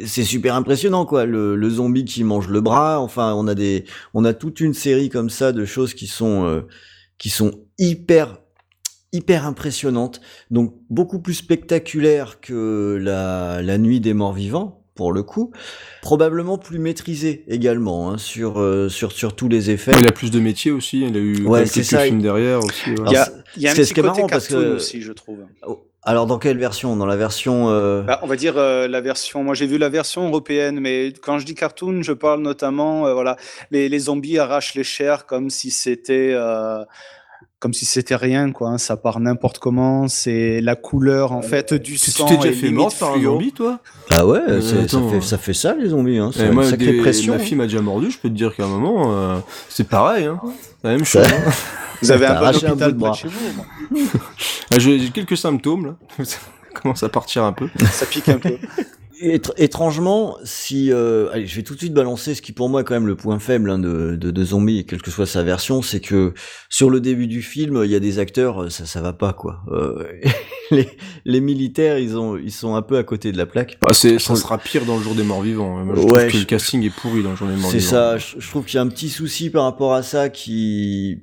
c'est 0.06 0.24
super 0.24 0.54
impressionnant 0.54 1.06
quoi. 1.06 1.24
Le, 1.24 1.56
le 1.56 1.70
zombie 1.70 2.04
qui 2.04 2.24
mange 2.24 2.48
le 2.48 2.60
bras. 2.60 3.00
Enfin, 3.00 3.34
on 3.34 3.46
a 3.48 3.54
des, 3.54 3.84
on 4.14 4.24
a 4.24 4.34
toute 4.34 4.60
une 4.60 4.74
série 4.74 5.08
comme 5.08 5.30
ça 5.30 5.52
de 5.52 5.64
choses 5.64 5.94
qui 5.94 6.06
sont, 6.06 6.44
euh, 6.44 6.60
qui 7.18 7.30
sont 7.30 7.52
hyper, 7.78 8.38
hyper 9.12 9.46
impressionnantes. 9.46 10.20
Donc 10.50 10.74
beaucoup 10.90 11.20
plus 11.20 11.34
spectaculaires 11.34 12.40
que 12.40 12.98
la, 13.00 13.62
la 13.62 13.78
nuit 13.78 14.00
des 14.00 14.12
morts 14.14 14.34
vivants 14.34 14.82
pour 14.94 15.12
le 15.12 15.22
coup. 15.22 15.52
Probablement 16.02 16.56
plus 16.58 16.78
maîtrisé 16.78 17.44
également 17.48 18.10
hein, 18.10 18.18
sur, 18.18 18.58
euh, 18.60 18.88
sur 18.88 19.12
sur 19.12 19.36
tous 19.36 19.48
les 19.48 19.70
effets. 19.70 19.92
Il 19.98 20.06
a 20.08 20.12
plus 20.12 20.30
de 20.30 20.40
métiers 20.40 20.70
aussi. 20.70 21.00
Il 21.02 21.16
a 21.16 21.20
eu 21.20 21.44
Ouais, 21.46 21.64
quelques 21.64 21.84
ça. 21.84 22.00
films 22.00 22.22
derrière 22.22 22.60
aussi. 22.64 22.90
ouais. 22.90 22.96
Il 23.06 23.12
y 23.12 23.16
a, 23.16 23.28
y 23.58 23.66
a 23.68 23.70
un 23.70 23.74
petit 23.74 23.84
ce 23.86 23.92
qui 23.94 24.00
est 24.00 24.02
côté 24.02 24.16
marrant 24.16 24.26
parce 24.26 24.48
que- 24.48 24.76
aussi, 24.76 25.02
je 25.02 25.12
trouve. 25.12 25.40
Oh, 25.66 25.82
Alors 26.08 26.26
dans 26.26 26.38
quelle 26.38 26.56
version? 26.56 26.94
Dans 26.96 27.04
la 27.04 27.16
version 27.16 27.68
euh, 27.68 28.02
Bah, 28.02 28.20
on 28.22 28.26
va 28.28 28.36
dire 28.36 28.54
euh, 28.56 28.86
la 28.86 29.00
version. 29.00 29.42
Moi, 29.42 29.54
j'ai 29.54 29.66
vu 29.66 29.76
la 29.76 29.88
version 29.88 30.28
européenne, 30.28 30.78
mais 30.80 31.12
quand 31.20 31.38
je 31.40 31.44
dis 31.44 31.54
cartoon, 31.56 32.02
je 32.02 32.12
parle 32.12 32.40
notamment, 32.42 33.06
euh, 33.06 33.12
voilà, 33.12 33.36
les, 33.72 33.88
les 33.88 33.98
zombies 33.98 34.38
arrachent 34.38 34.74
les 34.76 34.84
chairs 34.84 35.26
comme 35.26 35.50
si 35.50 35.72
c'était, 35.72 36.30
euh, 36.32 36.84
comme 37.58 37.72
si 37.74 37.84
c'était 37.86 38.14
rien, 38.14 38.52
quoi. 38.52 38.68
hein. 38.68 38.78
Ça 38.78 38.96
part 38.96 39.18
n'importe 39.18 39.58
comment. 39.58 40.06
C'est 40.06 40.60
la 40.60 40.76
couleur 40.76 41.32
en 41.32 41.42
fait 41.42 41.74
du 41.74 41.98
Tu 41.98 42.10
sang. 42.12 42.26
t'es 42.26 42.36
déjà 42.36 42.52
fait 42.52 42.70
mordre 42.70 42.94
par 42.96 43.14
un 43.14 43.20
zombie, 43.22 43.50
toi? 43.52 43.80
Ah 44.12 44.24
ouais, 44.24 44.38
Euh, 44.46 44.60
ça, 44.60 45.00
fait, 45.10 45.20
ça 45.20 45.38
fait 45.38 45.54
ça 45.54 45.74
les 45.74 45.88
zombies, 45.88 46.18
hein. 46.18 46.30
C'est 46.32 46.52
moi, 46.52 46.62
une 46.62 46.70
sacrée 46.70 46.92
des- 46.92 47.00
pression. 47.00 47.34
ma 47.34 47.40
hein. 47.40 47.42
fille 47.42 47.56
m'a 47.56 47.64
déjà 47.64 47.80
mordu, 47.80 48.12
je 48.12 48.18
peux 48.18 48.28
te 48.28 48.34
dire 48.34 48.54
qu'à 48.54 48.62
un 48.64 48.68
moment, 48.68 49.12
euh, 49.12 49.36
c'est 49.68 49.88
pareil, 49.88 50.26
hein. 50.26 50.40
La 50.84 50.90
même 50.90 51.04
chose. 51.04 51.24
Ça- 52.02 52.14
hein. 52.14 52.16
Vous 52.18 52.22
avez 52.22 52.26
un 52.26 52.34
bon 52.40 52.46
un 52.46 52.50
hôpital 52.50 52.70
de 52.70 52.76
près 52.78 52.92
de 52.92 52.98
bras. 52.98 53.12
chez 53.14 53.28
vous. 53.28 54.08
J'ai 54.78 55.10
quelques 55.10 55.36
symptômes, 55.36 55.86
là. 55.86 56.24
Ça 56.24 56.38
commence 56.82 57.02
à 57.02 57.08
partir 57.08 57.44
un 57.44 57.52
peu. 57.52 57.68
Ça 57.90 58.06
pique 58.06 58.28
un 58.28 58.38
peu. 58.38 58.56
Étr- 59.22 59.54
étrangement, 59.56 60.36
si 60.44 60.92
euh, 60.92 61.30
allez, 61.32 61.46
je 61.46 61.56
vais 61.56 61.62
tout 61.62 61.72
de 61.72 61.78
suite 61.78 61.94
balancer 61.94 62.34
ce 62.34 62.42
qui 62.42 62.52
pour 62.52 62.68
moi 62.68 62.82
est 62.82 62.84
quand 62.84 62.92
même 62.92 63.06
le 63.06 63.16
point 63.16 63.38
faible 63.38 63.70
hein, 63.70 63.78
de, 63.78 64.14
de, 64.14 64.30
de 64.30 64.44
Zombie, 64.44 64.84
quelle 64.84 65.00
que 65.00 65.10
soit 65.10 65.24
sa 65.24 65.42
version, 65.42 65.80
c'est 65.80 66.00
que 66.00 66.34
sur 66.68 66.90
le 66.90 67.00
début 67.00 67.26
du 67.26 67.40
film, 67.40 67.80
il 67.82 67.90
y 67.90 67.94
a 67.94 67.98
des 67.98 68.18
acteurs, 68.18 68.70
ça 68.70 68.84
ça 68.84 69.00
va 69.00 69.14
pas 69.14 69.32
quoi. 69.32 69.60
Euh, 69.72 70.04
les, 70.70 70.86
les 71.24 71.40
militaires, 71.40 71.98
ils 71.98 72.18
ont 72.18 72.36
ils 72.36 72.52
sont 72.52 72.74
un 72.74 72.82
peu 72.82 72.98
à 72.98 73.04
côté 73.04 73.32
de 73.32 73.38
la 73.38 73.46
plaque. 73.46 73.78
Bah, 73.80 73.94
c'est, 73.94 74.18
ça 74.18 74.24
trouve- 74.26 74.36
sera 74.38 74.58
pire 74.58 74.84
dans 74.84 74.98
le 74.98 75.02
jour 75.02 75.14
des 75.14 75.22
morts 75.24 75.40
vivants. 75.40 75.82
Moi, 75.82 75.94
je 75.96 76.00
Ouais, 76.02 76.06
trouve 76.08 76.22
que 76.24 76.28
je- 76.32 76.38
le 76.40 76.44
casting 76.44 76.82
est 76.84 76.90
pourri 76.94 77.22
dans 77.22 77.30
le 77.30 77.36
jour 77.36 77.48
des 77.48 77.56
morts 77.56 77.70
C'est 77.70 77.78
vivants. 77.78 77.90
ça, 77.90 78.18
je, 78.18 78.34
je 78.38 78.50
trouve 78.50 78.66
qu'il 78.66 78.74
y 78.74 78.78
a 78.78 78.82
un 78.82 78.88
petit 78.88 79.08
souci 79.08 79.48
par 79.48 79.64
rapport 79.64 79.94
à 79.94 80.02
ça 80.02 80.28
qui 80.28 81.22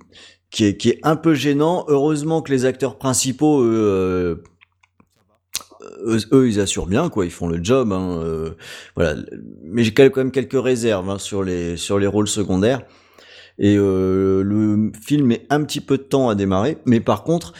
qui 0.53 0.65
est, 0.65 0.77
qui 0.77 0.89
est 0.89 0.99
un 1.03 1.17
peu 1.17 1.33
gênant. 1.33 1.83
Heureusement 1.87 2.41
que 2.43 2.51
les 2.51 2.65
acteurs 2.65 2.97
principaux, 2.97 3.63
eux, 3.63 3.73
euh, 3.73 4.35
eux, 6.05 6.19
eux, 6.31 6.47
ils 6.47 6.59
assurent 6.59 6.85
bien, 6.85 7.09
quoi. 7.09 7.25
Ils 7.25 7.31
font 7.31 7.47
le 7.47 7.61
job. 7.61 7.91
Hein, 7.91 8.19
euh, 8.19 8.51
voilà. 8.95 9.15
Mais 9.63 9.83
j'ai 9.83 9.93
quand 9.93 10.15
même 10.15 10.31
quelques 10.31 10.61
réserves 10.61 11.09
hein, 11.09 11.17
sur 11.17 11.43
les 11.43 11.75
sur 11.75 11.97
les 11.97 12.07
rôles 12.07 12.27
secondaires. 12.27 12.83
Et 13.57 13.77
euh, 13.77 14.43
le 14.43 14.91
film 15.01 15.27
met 15.27 15.45
un 15.49 15.63
petit 15.63 15.81
peu 15.81 15.97
de 15.97 16.03
temps 16.03 16.29
à 16.29 16.35
démarrer, 16.35 16.77
mais 16.85 16.99
par 16.99 17.23
contre, 17.23 17.53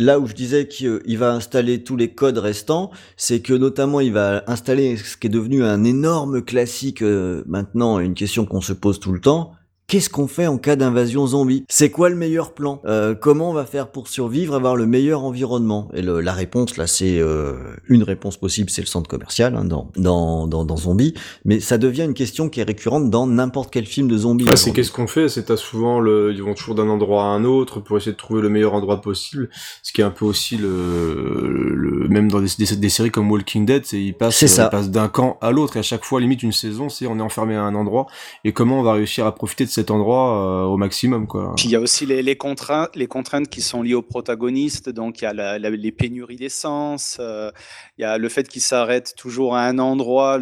là 0.00 0.18
où 0.18 0.26
je 0.26 0.34
disais 0.34 0.66
qu'il 0.66 1.18
va 1.18 1.32
installer 1.32 1.84
tous 1.84 1.96
les 1.96 2.12
codes 2.12 2.38
restants, 2.38 2.90
c'est 3.16 3.40
que 3.40 3.52
notamment 3.52 4.00
il 4.00 4.12
va 4.12 4.42
installer 4.48 4.96
ce 4.96 5.16
qui 5.16 5.28
est 5.28 5.30
devenu 5.30 5.62
un 5.62 5.84
énorme 5.84 6.42
classique 6.42 7.02
euh, 7.02 7.44
maintenant, 7.46 8.00
une 8.00 8.14
question 8.14 8.44
qu'on 8.44 8.60
se 8.60 8.72
pose 8.72 8.98
tout 8.98 9.12
le 9.12 9.20
temps. 9.20 9.52
Qu'est-ce 9.88 10.10
qu'on 10.10 10.26
fait 10.26 10.48
en 10.48 10.58
cas 10.58 10.74
d'invasion 10.74 11.28
zombie? 11.28 11.64
C'est 11.68 11.90
quoi 11.90 12.08
le 12.08 12.16
meilleur 12.16 12.54
plan? 12.54 12.80
Euh, 12.86 13.14
Comment 13.14 13.50
on 13.50 13.52
va 13.52 13.64
faire 13.64 13.92
pour 13.92 14.08
survivre, 14.08 14.56
avoir 14.56 14.74
le 14.74 14.84
meilleur 14.84 15.22
environnement? 15.22 15.88
Et 15.94 16.02
le- 16.02 16.20
la 16.20 16.32
réponse 16.32 16.76
là, 16.76 16.88
c'est 16.88 17.20
euh, 17.20 17.52
une 17.88 18.02
réponse 18.02 18.36
possible, 18.36 18.68
c'est 18.68 18.80
le 18.82 18.88
centre 18.88 19.08
commercial 19.08 19.54
hein, 19.54 19.64
dans, 19.64 19.92
dans 19.96 20.48
dans 20.48 20.64
dans 20.64 20.76
Zombie. 20.76 21.14
Mais 21.44 21.60
ça 21.60 21.78
devient 21.78 22.02
une 22.02 22.14
question 22.14 22.48
qui 22.48 22.58
est 22.58 22.64
récurrente 22.64 23.10
dans 23.10 23.28
n'importe 23.28 23.70
quel 23.72 23.86
film 23.86 24.08
de 24.08 24.18
zombie. 24.18 24.42
Ouais, 24.44 24.56
c'est 24.56 24.72
qu'est-ce 24.72 24.90
qu'on 24.90 25.06
fait? 25.06 25.28
C'est 25.28 25.44
t'as 25.44 25.56
souvent 25.56 26.00
le, 26.00 26.32
ils 26.34 26.42
vont 26.42 26.54
toujours 26.54 26.74
d'un 26.74 26.88
endroit 26.88 27.22
à 27.22 27.26
un 27.26 27.44
autre 27.44 27.78
pour 27.78 27.96
essayer 27.96 28.10
de 28.12 28.16
trouver 28.16 28.42
le 28.42 28.48
meilleur 28.48 28.74
endroit 28.74 29.00
possible. 29.00 29.50
Ce 29.84 29.92
qui 29.92 30.00
est 30.00 30.04
un 30.04 30.10
peu 30.10 30.24
aussi 30.24 30.56
le, 30.56 31.74
le 31.76 32.08
même 32.08 32.28
dans 32.28 32.40
des, 32.40 32.48
des, 32.58 32.74
des 32.76 32.88
séries 32.88 33.12
comme 33.12 33.30
Walking 33.30 33.64
Dead, 33.64 33.84
c'est 33.86 34.02
ils 34.02 34.14
passent, 34.14 34.42
ils 34.42 34.68
passent 34.68 34.90
d'un 34.90 35.06
camp 35.08 35.38
à 35.40 35.52
l'autre 35.52 35.76
et 35.76 35.78
à 35.80 35.82
chaque 35.82 36.04
fois 36.04 36.20
limite 36.20 36.42
une 36.42 36.50
saison, 36.50 36.88
c'est 36.88 37.06
on 37.06 37.18
est 37.18 37.22
enfermé 37.22 37.54
à 37.54 37.62
un 37.62 37.76
endroit. 37.76 38.06
Et 38.44 38.52
comment 38.52 38.80
on 38.80 38.82
va 38.82 38.94
réussir 38.94 39.26
à 39.26 39.32
profiter 39.32 39.64
de 39.64 39.70
cet 39.76 39.90
endroit 39.90 40.26
euh, 40.36 40.64
au 40.64 40.76
maximum 40.76 41.26
quoi. 41.26 41.52
Puis 41.56 41.66
il 41.66 41.70
y 41.70 41.76
a 41.76 41.80
aussi 41.80 42.04
les, 42.06 42.22
les, 42.22 42.36
contraintes, 42.36 42.96
les 42.96 43.06
contraintes 43.06 43.48
qui 43.48 43.60
sont 43.62 43.82
liées 43.82 43.94
aux 43.94 44.02
protagonistes. 44.02 44.88
Donc 44.90 45.20
il 45.20 45.24
y 45.24 45.28
a 45.28 45.32
la- 45.32 45.58
la- 45.58 45.70
les 45.70 45.92
pénuries 45.92 46.36
d'essence, 46.36 47.18
euh, 47.20 47.50
il 47.98 48.02
y 48.02 48.04
a 48.04 48.18
le 48.18 48.28
fait 48.28 48.48
qu'ils 48.48 48.62
s'arrêtent 48.62 49.14
toujours 49.16 49.54
à 49.54 49.62
un 49.66 49.78
endroit, 49.78 50.38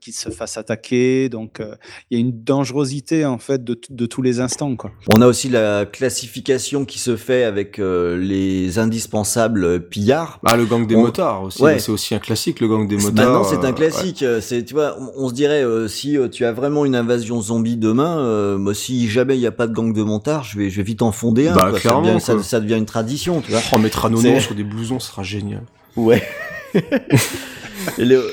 qu'ils 0.00 0.12
se 0.14 0.30
fassent 0.30 0.56
attaquer. 0.56 1.28
Donc 1.28 1.60
euh, 1.60 1.74
il 2.10 2.18
y 2.18 2.20
a 2.20 2.24
une 2.24 2.42
dangerosité 2.44 3.24
en 3.26 3.38
fait 3.38 3.62
de, 3.64 3.74
tous 4.06 4.22
les 4.22 4.40
instants. 4.40 4.74
Quoi. 4.76 4.90
On 5.16 5.20
a 5.20 5.26
aussi 5.26 5.48
la 5.48 5.84
classification 5.84 6.84
qui 6.84 6.98
se 6.98 7.16
fait 7.16 7.44
avec 7.44 7.78
euh, 7.78 8.16
les 8.16 8.78
indispensables 8.78 9.88
pillards. 9.88 10.40
Ah 10.44 10.56
le 10.56 10.64
gang 10.64 10.86
des 10.86 10.94
On- 10.96 11.02
motards 11.02 11.42
aussi, 11.42 11.62
Ouais. 11.62 11.78
c'est 11.78 11.90
aussi 11.92 12.14
un 12.14 12.18
classique 12.18 12.60
le 12.60 12.68
gang 12.68 12.86
des 12.86 12.96
motards. 12.96 13.12
Maintenant, 13.14 13.44
c'est 13.44 13.64
un 13.66 13.72
classique. 13.72 14.24
C'est, 14.40 14.64
tu 14.64 14.74
vois, 14.74 14.96
on, 15.00 15.24
on 15.24 15.28
se 15.28 15.34
dirait 15.34 15.62
euh, 15.64 15.88
si 15.88 16.16
euh, 16.16 16.28
tu 16.28 16.44
as 16.44 16.52
vraiment 16.52 16.84
une 16.84 16.94
invasion 16.94 17.40
zombie 17.40 17.76
demain, 17.76 18.18
euh, 18.18 18.56
moi, 18.58 18.74
si 18.76 19.08
jamais 19.08 19.36
il 19.36 19.40
n'y 19.40 19.46
a 19.46 19.52
pas 19.52 19.66
de 19.66 19.72
gang 19.74 19.92
de 19.92 20.02
motards, 20.02 20.44
je 20.44 20.58
vais, 20.58 20.70
je 20.70 20.76
vais 20.76 20.82
vite 20.84 21.02
en 21.02 21.10
fonder 21.12 21.48
un. 21.48 21.54
Bah, 21.54 21.70
quoi. 21.70 21.80
Ça, 21.80 22.00
devient, 22.00 22.20
ça, 22.20 22.34
quoi. 22.34 22.42
ça 22.42 22.60
devient 22.60 22.74
une 22.76 22.86
tradition, 22.86 23.40
tu 23.40 23.50
vois. 23.50 23.60
Oh, 23.64 23.76
on 23.76 23.78
mettra 23.78 24.08
nos 24.08 24.20
C'est- 24.20 24.32
noms 24.32 24.40
sur 24.40 24.54
des 24.54 24.64
blousons, 24.64 25.00
ce 25.00 25.08
sera 25.08 25.22
génial. 25.22 25.62
Ouais. 25.96 26.22
Et 27.98 28.04
le- 28.04 28.24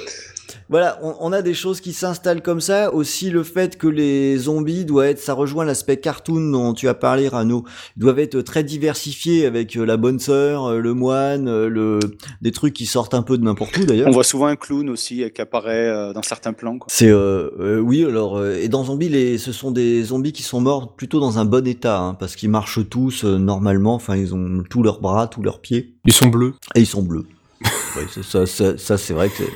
Voilà, 0.73 0.97
on, 1.03 1.13
on 1.19 1.31
a 1.31 1.43
des 1.43 1.53
choses 1.53 1.81
qui 1.81 1.93
s'installent 1.93 2.41
comme 2.41 2.59
ça. 2.59 2.91
Aussi, 2.95 3.29
le 3.29 3.43
fait 3.43 3.77
que 3.77 3.85
les 3.87 4.35
zombies 4.37 4.85
doivent 4.85 5.05
être, 5.05 5.19
ça 5.19 5.35
rejoint 5.35 5.65
l'aspect 5.65 5.97
cartoon 5.97 6.49
dont 6.49 6.73
tu 6.73 6.87
as 6.87 6.95
parlé, 6.95 7.27
Rano, 7.27 7.63
Ils 7.95 7.99
doivent 7.99 8.17
être 8.17 8.41
très 8.41 8.63
diversifiés 8.63 9.45
avec 9.45 9.77
euh, 9.77 9.85
la 9.85 9.97
bonne 9.97 10.17
sœur, 10.17 10.65
euh, 10.65 10.79
le 10.79 10.95
moine, 10.95 11.47
euh, 11.47 11.69
le, 11.69 11.99
des 12.41 12.51
trucs 12.51 12.73
qui 12.73 12.87
sortent 12.87 13.13
un 13.13 13.21
peu 13.21 13.37
de 13.37 13.43
n'importe 13.43 13.77
où 13.77 13.85
d'ailleurs. 13.85 14.07
On 14.07 14.11
voit 14.11 14.23
souvent 14.23 14.47
un 14.47 14.55
clown 14.55 14.89
aussi 14.89 15.23
qui 15.35 15.41
apparaît 15.41 16.11
dans 16.11 16.23
certains 16.23 16.53
plans. 16.53 16.79
Quoi. 16.79 16.87
C'est 16.89 17.09
euh, 17.09 17.51
euh, 17.59 17.79
oui 17.79 18.03
alors 18.03 18.37
euh, 18.37 18.55
et 18.55 18.67
dans 18.67 18.83
Zombie 18.83 19.09
les 19.09 19.37
ce 19.37 19.51
sont 19.51 19.69
des 19.69 20.01
zombies 20.03 20.33
qui 20.33 20.41
sont 20.41 20.59
morts 20.59 20.95
plutôt 20.95 21.19
dans 21.19 21.37
un 21.37 21.45
bon 21.45 21.67
état 21.67 21.99
hein, 21.99 22.13
parce 22.15 22.35
qu'ils 22.35 22.49
marchent 22.49 22.79
tous 22.89 23.25
euh, 23.25 23.37
normalement 23.37 23.93
enfin 23.93 24.15
ils 24.15 24.33
ont 24.33 24.63
tous 24.67 24.81
leurs 24.81 25.01
bras 25.01 25.27
tous 25.27 25.43
leurs 25.43 25.59
pieds 25.59 25.93
Ils 26.05 26.13
sont 26.13 26.29
bleus. 26.29 26.55
et 26.73 26.79
ils 26.79 26.87
sont 26.87 27.03
bleus 27.03 27.25
ouais, 27.95 28.03
ça 28.11 28.23
ça, 28.23 28.45
ça, 28.45 28.77
ça, 28.77 28.97
c'est 28.97 29.13
vrai 29.13 29.29
que 29.29 29.35
c'est- 29.37 29.53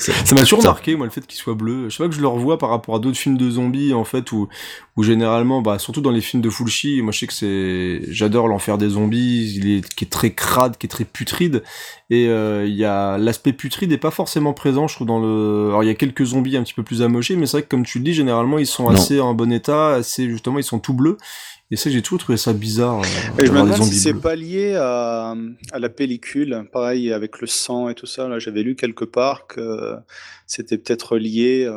Ça 0.00 0.34
m'a 0.34 0.42
toujours 0.42 0.62
marqué, 0.64 0.96
moi, 0.96 1.06
le 1.06 1.12
fait 1.12 1.26
qu'ils 1.26 1.38
soient 1.38 1.54
bleus. 1.54 1.88
Je 1.88 1.96
sais 1.96 2.02
pas 2.02 2.08
que 2.08 2.14
je 2.14 2.20
le 2.20 2.26
revois 2.28 2.58
par 2.58 2.70
rapport 2.70 2.94
à 2.94 2.98
d'autres 2.98 3.18
films 3.18 3.36
de 3.36 3.50
zombies, 3.50 3.92
en 3.92 4.04
fait, 4.04 4.32
où, 4.32 4.48
où 4.96 5.02
généralement, 5.02 5.60
bah, 5.62 5.78
surtout 5.78 6.00
dans 6.00 6.10
les 6.10 6.20
films 6.20 6.42
de 6.42 6.50
Fulci, 6.50 7.02
moi, 7.02 7.12
je 7.12 7.18
sais 7.18 7.26
que 7.26 7.32
c'est, 7.32 8.00
j'adore 8.12 8.48
l'enfer 8.48 8.78
des 8.78 8.88
zombies, 8.90 9.54
il 9.56 9.76
est, 9.76 9.94
qui 9.94 10.04
est 10.04 10.08
très 10.08 10.32
crade, 10.32 10.76
qui 10.78 10.86
est 10.86 10.90
très 10.90 11.04
putride. 11.04 11.62
Et, 12.08 12.28
euh, 12.28 12.66
il 12.66 12.74
y 12.74 12.84
a, 12.84 13.18
l'aspect 13.18 13.52
putride 13.52 13.92
est 13.92 13.98
pas 13.98 14.10
forcément 14.10 14.52
présent, 14.52 14.88
je 14.88 14.94
trouve, 14.94 15.06
dans 15.06 15.20
le, 15.20 15.68
alors, 15.68 15.84
il 15.84 15.86
y 15.86 15.90
a 15.90 15.94
quelques 15.94 16.24
zombies 16.24 16.56
un 16.56 16.62
petit 16.62 16.74
peu 16.74 16.82
plus 16.82 17.02
amochés, 17.02 17.36
mais 17.36 17.46
c'est 17.46 17.58
vrai 17.58 17.62
que, 17.62 17.68
comme 17.68 17.84
tu 17.84 17.98
le 17.98 18.04
dis, 18.04 18.14
généralement, 18.14 18.58
ils 18.58 18.66
sont 18.66 18.84
Non. 18.84 18.90
assez 18.90 19.20
en 19.20 19.34
bon 19.34 19.52
état, 19.52 19.94
assez, 19.94 20.28
justement, 20.28 20.58
ils 20.58 20.64
sont 20.64 20.78
tout 20.78 20.94
bleus. 20.94 21.18
Et 21.72 21.76
ça, 21.76 21.88
j'ai 21.88 22.02
toujours 22.02 22.18
trouvé 22.18 22.36
ça 22.36 22.52
bizarre. 22.52 23.00
euh, 23.00 23.42
Et 23.42 23.46
je 23.46 23.52
me 23.52 23.58
demande 23.62 23.82
si 23.84 23.94
c'est 23.94 24.14
pas 24.14 24.34
lié 24.34 24.74
à, 24.76 25.34
à 25.72 25.78
la 25.78 25.88
pellicule, 25.88 26.64
pareil 26.72 27.12
avec 27.12 27.40
le 27.40 27.46
sang 27.46 27.88
et 27.88 27.94
tout 27.94 28.06
ça. 28.06 28.26
Là, 28.28 28.38
j'avais 28.40 28.62
lu 28.62 28.74
quelque 28.74 29.04
part 29.04 29.46
que 29.46 29.94
c'était 30.46 30.78
peut-être 30.78 31.16
lié. 31.16 31.70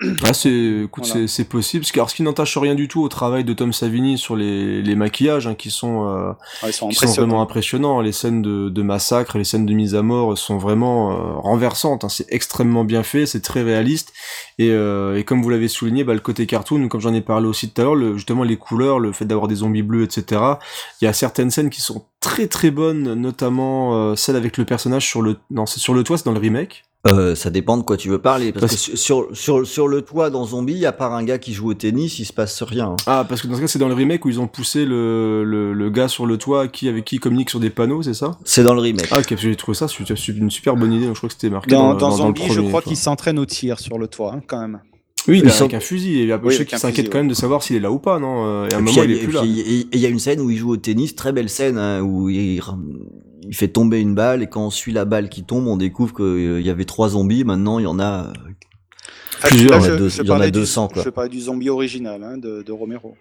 Ah, 0.22 0.32
c'est, 0.32 0.82
écoute, 0.84 1.06
Voilà. 1.06 1.22
c'est, 1.22 1.26
c'est 1.26 1.44
possible. 1.44 1.82
Parce 1.82 1.90
que, 1.92 1.98
alors, 1.98 2.10
ce 2.10 2.14
qui 2.14 2.22
n'entache 2.22 2.56
rien 2.56 2.76
du 2.76 2.86
tout 2.86 3.02
au 3.02 3.08
travail 3.08 3.42
de 3.42 3.52
Tom 3.52 3.72
Savini 3.72 4.16
sur 4.16 4.36
les, 4.36 4.80
les 4.80 4.94
maquillages, 4.94 5.48
hein, 5.48 5.56
qui 5.56 5.70
sont, 5.70 6.06
euh, 6.06 6.32
sont 6.70 6.88
qui 6.88 6.94
sont 6.94 7.06
vraiment 7.22 7.42
impressionnants. 7.42 8.00
Les 8.00 8.12
scènes 8.12 8.40
de, 8.40 8.68
de 8.68 8.82
massacre, 8.82 9.38
les 9.38 9.44
scènes 9.44 9.66
de 9.66 9.74
mise 9.74 9.96
à 9.96 10.02
mort 10.02 10.38
sont 10.38 10.56
vraiment 10.56 11.10
euh, 11.12 11.32
renversantes. 11.40 12.04
hein. 12.04 12.08
C'est 12.08 12.26
extrêmement 12.32 12.84
bien 12.84 13.02
fait, 13.02 13.26
c'est 13.26 13.40
très 13.40 13.62
réaliste. 13.62 14.12
Et, 14.58 14.70
euh, 14.70 15.16
et 15.18 15.24
comme 15.24 15.42
vous 15.42 15.50
l'avez 15.50 15.66
souligné, 15.68 16.04
bah, 16.04 16.14
le 16.14 16.20
côté 16.20 16.46
cartoon, 16.46 16.86
comme 16.88 17.00
j'en 17.00 17.14
ai 17.14 17.20
parlé 17.20 17.48
aussi 17.48 17.68
tout 17.70 17.80
à 17.80 17.84
l'heure, 17.84 17.94
le- 17.96 18.14
justement 18.16 18.44
les 18.44 18.56
couleurs, 18.56 19.00
le 19.00 19.10
fait 19.12 19.24
d'avoir 19.24 19.48
des 19.48 19.56
zombies 19.56 19.82
bleus, 19.82 20.04
etc. 20.04 20.40
Il 21.00 21.06
y 21.06 21.08
a 21.08 21.12
certaines 21.12 21.50
scènes 21.50 21.70
qui 21.70 21.80
sont 21.80 22.04
très 22.20 22.46
très 22.46 22.70
bonnes, 22.70 23.14
notamment 23.14 23.94
euh, 23.96 24.14
celle 24.14 24.36
avec 24.36 24.58
le 24.58 24.64
personnage 24.64 25.06
sur 25.06 25.22
le, 25.22 25.38
non, 25.50 25.66
c'est 25.66 25.80
sur 25.80 25.94
le 25.94 26.04
toit, 26.04 26.18
c'est 26.18 26.24
dans 26.26 26.32
le 26.32 26.38
remake. 26.38 26.84
Euh, 27.06 27.34
ça 27.36 27.50
dépend 27.50 27.76
de 27.76 27.82
quoi 27.84 27.96
tu 27.96 28.08
veux 28.08 28.18
parler 28.18 28.52
parce 28.52 28.66
Parce- 28.74 28.88
que 28.90 28.96
sur, 28.96 29.28
sur 29.32 29.64
sur 29.66 29.86
le 29.86 30.02
toit 30.02 30.30
dans 30.30 30.44
Zombie 30.44 30.84
à 30.84 30.90
part 30.92 31.14
un 31.14 31.22
gars 31.22 31.38
qui 31.38 31.52
joue 31.52 31.70
au 31.70 31.74
tennis 31.74 32.18
il 32.18 32.24
se 32.24 32.32
passe 32.32 32.62
rien. 32.62 32.96
Ah, 33.06 33.24
parce 33.28 33.40
que 33.40 33.46
dans 33.46 33.54
ce 33.54 33.60
cas, 33.60 33.68
c'est 33.68 33.78
dans 33.78 33.88
le 33.88 33.94
remake 33.94 34.24
où 34.24 34.28
ils 34.28 34.40
ont 34.40 34.48
poussé 34.48 34.84
le, 34.84 35.44
le, 35.44 35.72
le 35.72 35.90
gars 35.90 36.08
sur 36.08 36.26
le 36.26 36.36
toit 36.38 36.66
qui 36.66 36.88
avec 36.88 37.04
qui 37.04 37.16
il 37.16 37.20
communique 37.20 37.50
sur 37.50 37.60
des 37.60 37.70
panneaux, 37.70 38.02
c'est 38.02 38.14
ça? 38.14 38.36
C'est 38.44 38.64
dans 38.64 38.74
le 38.74 38.80
remake 38.80 39.06
Ah, 39.12 39.18
ok, 39.20 39.28
parce 39.28 39.40
que 39.42 39.48
j'ai 39.48 39.54
trouvé 39.56 39.76
ça 39.76 39.86
une 40.28 40.50
super 40.50 40.76
bonne 40.76 40.92
idée. 40.92 41.06
Je 41.06 41.12
crois 41.12 41.28
que 41.28 41.34
c'était 41.34 41.50
marqué 41.50 41.70
Dans, 41.70 41.94
dans, 41.94 41.94
dans 41.94 41.98
dans 41.98 42.10
le 42.10 42.16
Zombie, 42.36 42.42
je 42.50 42.60
crois 42.62 42.82
qu'il 42.82 42.96
s'entraîne 42.96 43.38
au 43.38 43.46
tir 43.46 43.78
sur 43.78 43.96
le 43.98 44.08
toit, 44.08 44.34
hein, 44.34 44.42
quand 44.46 44.60
même. 44.60 44.80
Oui, 45.28 45.40
il 45.44 45.48
est 45.48 45.56
avec 45.60 45.74
un 45.74 45.80
fusil. 45.80 46.20
Et 46.22 46.34
Oui, 46.34 46.40
je 46.46 46.48
sais 46.50 46.56
avec 46.56 46.68
qu'il 46.68 46.76
un 46.76 46.78
s'inquiète 46.78 47.10
quand 47.10 47.18
même 47.18 47.28
de 47.28 47.34
savoir 47.34 47.62
s'il 47.62 47.76
est 47.76 47.80
là 47.80 47.90
ou 47.92 47.98
pas, 47.98 48.18
non 48.18 48.44
euh, 48.46 48.68
Et 48.68 48.74
à 48.74 48.78
un 48.78 48.80
moment, 48.80 49.02
il 49.04 49.10
il 49.10 49.16
y 49.16 49.18
a- 49.18 49.22
est 49.22 49.24
plus 49.26 49.32
et 49.36 49.36
là. 49.36 49.44
et 49.44 49.86
il 49.92 50.00
y 50.00 50.06
a 50.06 50.08
une 50.08 50.18
scène 50.18 50.40
où 50.40 50.48
il 50.50 50.56
joue 50.56 50.70
au 50.70 50.76
tennis, 50.78 51.14
très 51.14 51.32
belle 51.32 51.48
scène, 51.50 51.76
hein, 51.76 52.00
où 52.00 52.28
il, 52.30 52.60
il 53.48 53.54
fait 53.56 53.68
tomber 53.68 54.00
une 54.00 54.14
balle 54.14 54.42
et 54.42 54.46
quand 54.46 54.66
on 54.66 54.70
suit 54.70 54.92
la 54.92 55.04
balle 55.04 55.28
qui 55.28 55.42
tombe, 55.42 55.66
on 55.66 55.76
découvre 55.76 56.14
qu'il 56.14 56.60
y 56.60 56.70
avait 56.70 56.84
trois 56.84 57.08
zombies. 57.10 57.44
Maintenant, 57.44 57.78
il 57.78 57.84
y 57.84 57.86
en 57.86 57.98
a. 57.98 58.32
Ah, 59.42 59.46
Plusieurs, 59.48 59.70
il 59.70 59.72
y 59.72 59.78
en 59.78 59.82
a 59.82 59.88
je- 59.88 59.96
deux- 59.96 60.08
je 60.08 60.50
200, 60.50 60.88
quoi. 60.88 61.02
Je 61.02 61.10
parlais 61.10 61.30
du 61.30 61.40
zombie 61.40 61.70
original 61.70 62.22
hein, 62.24 62.36
de, 62.38 62.62
de 62.62 62.72
Romero. 62.72 63.16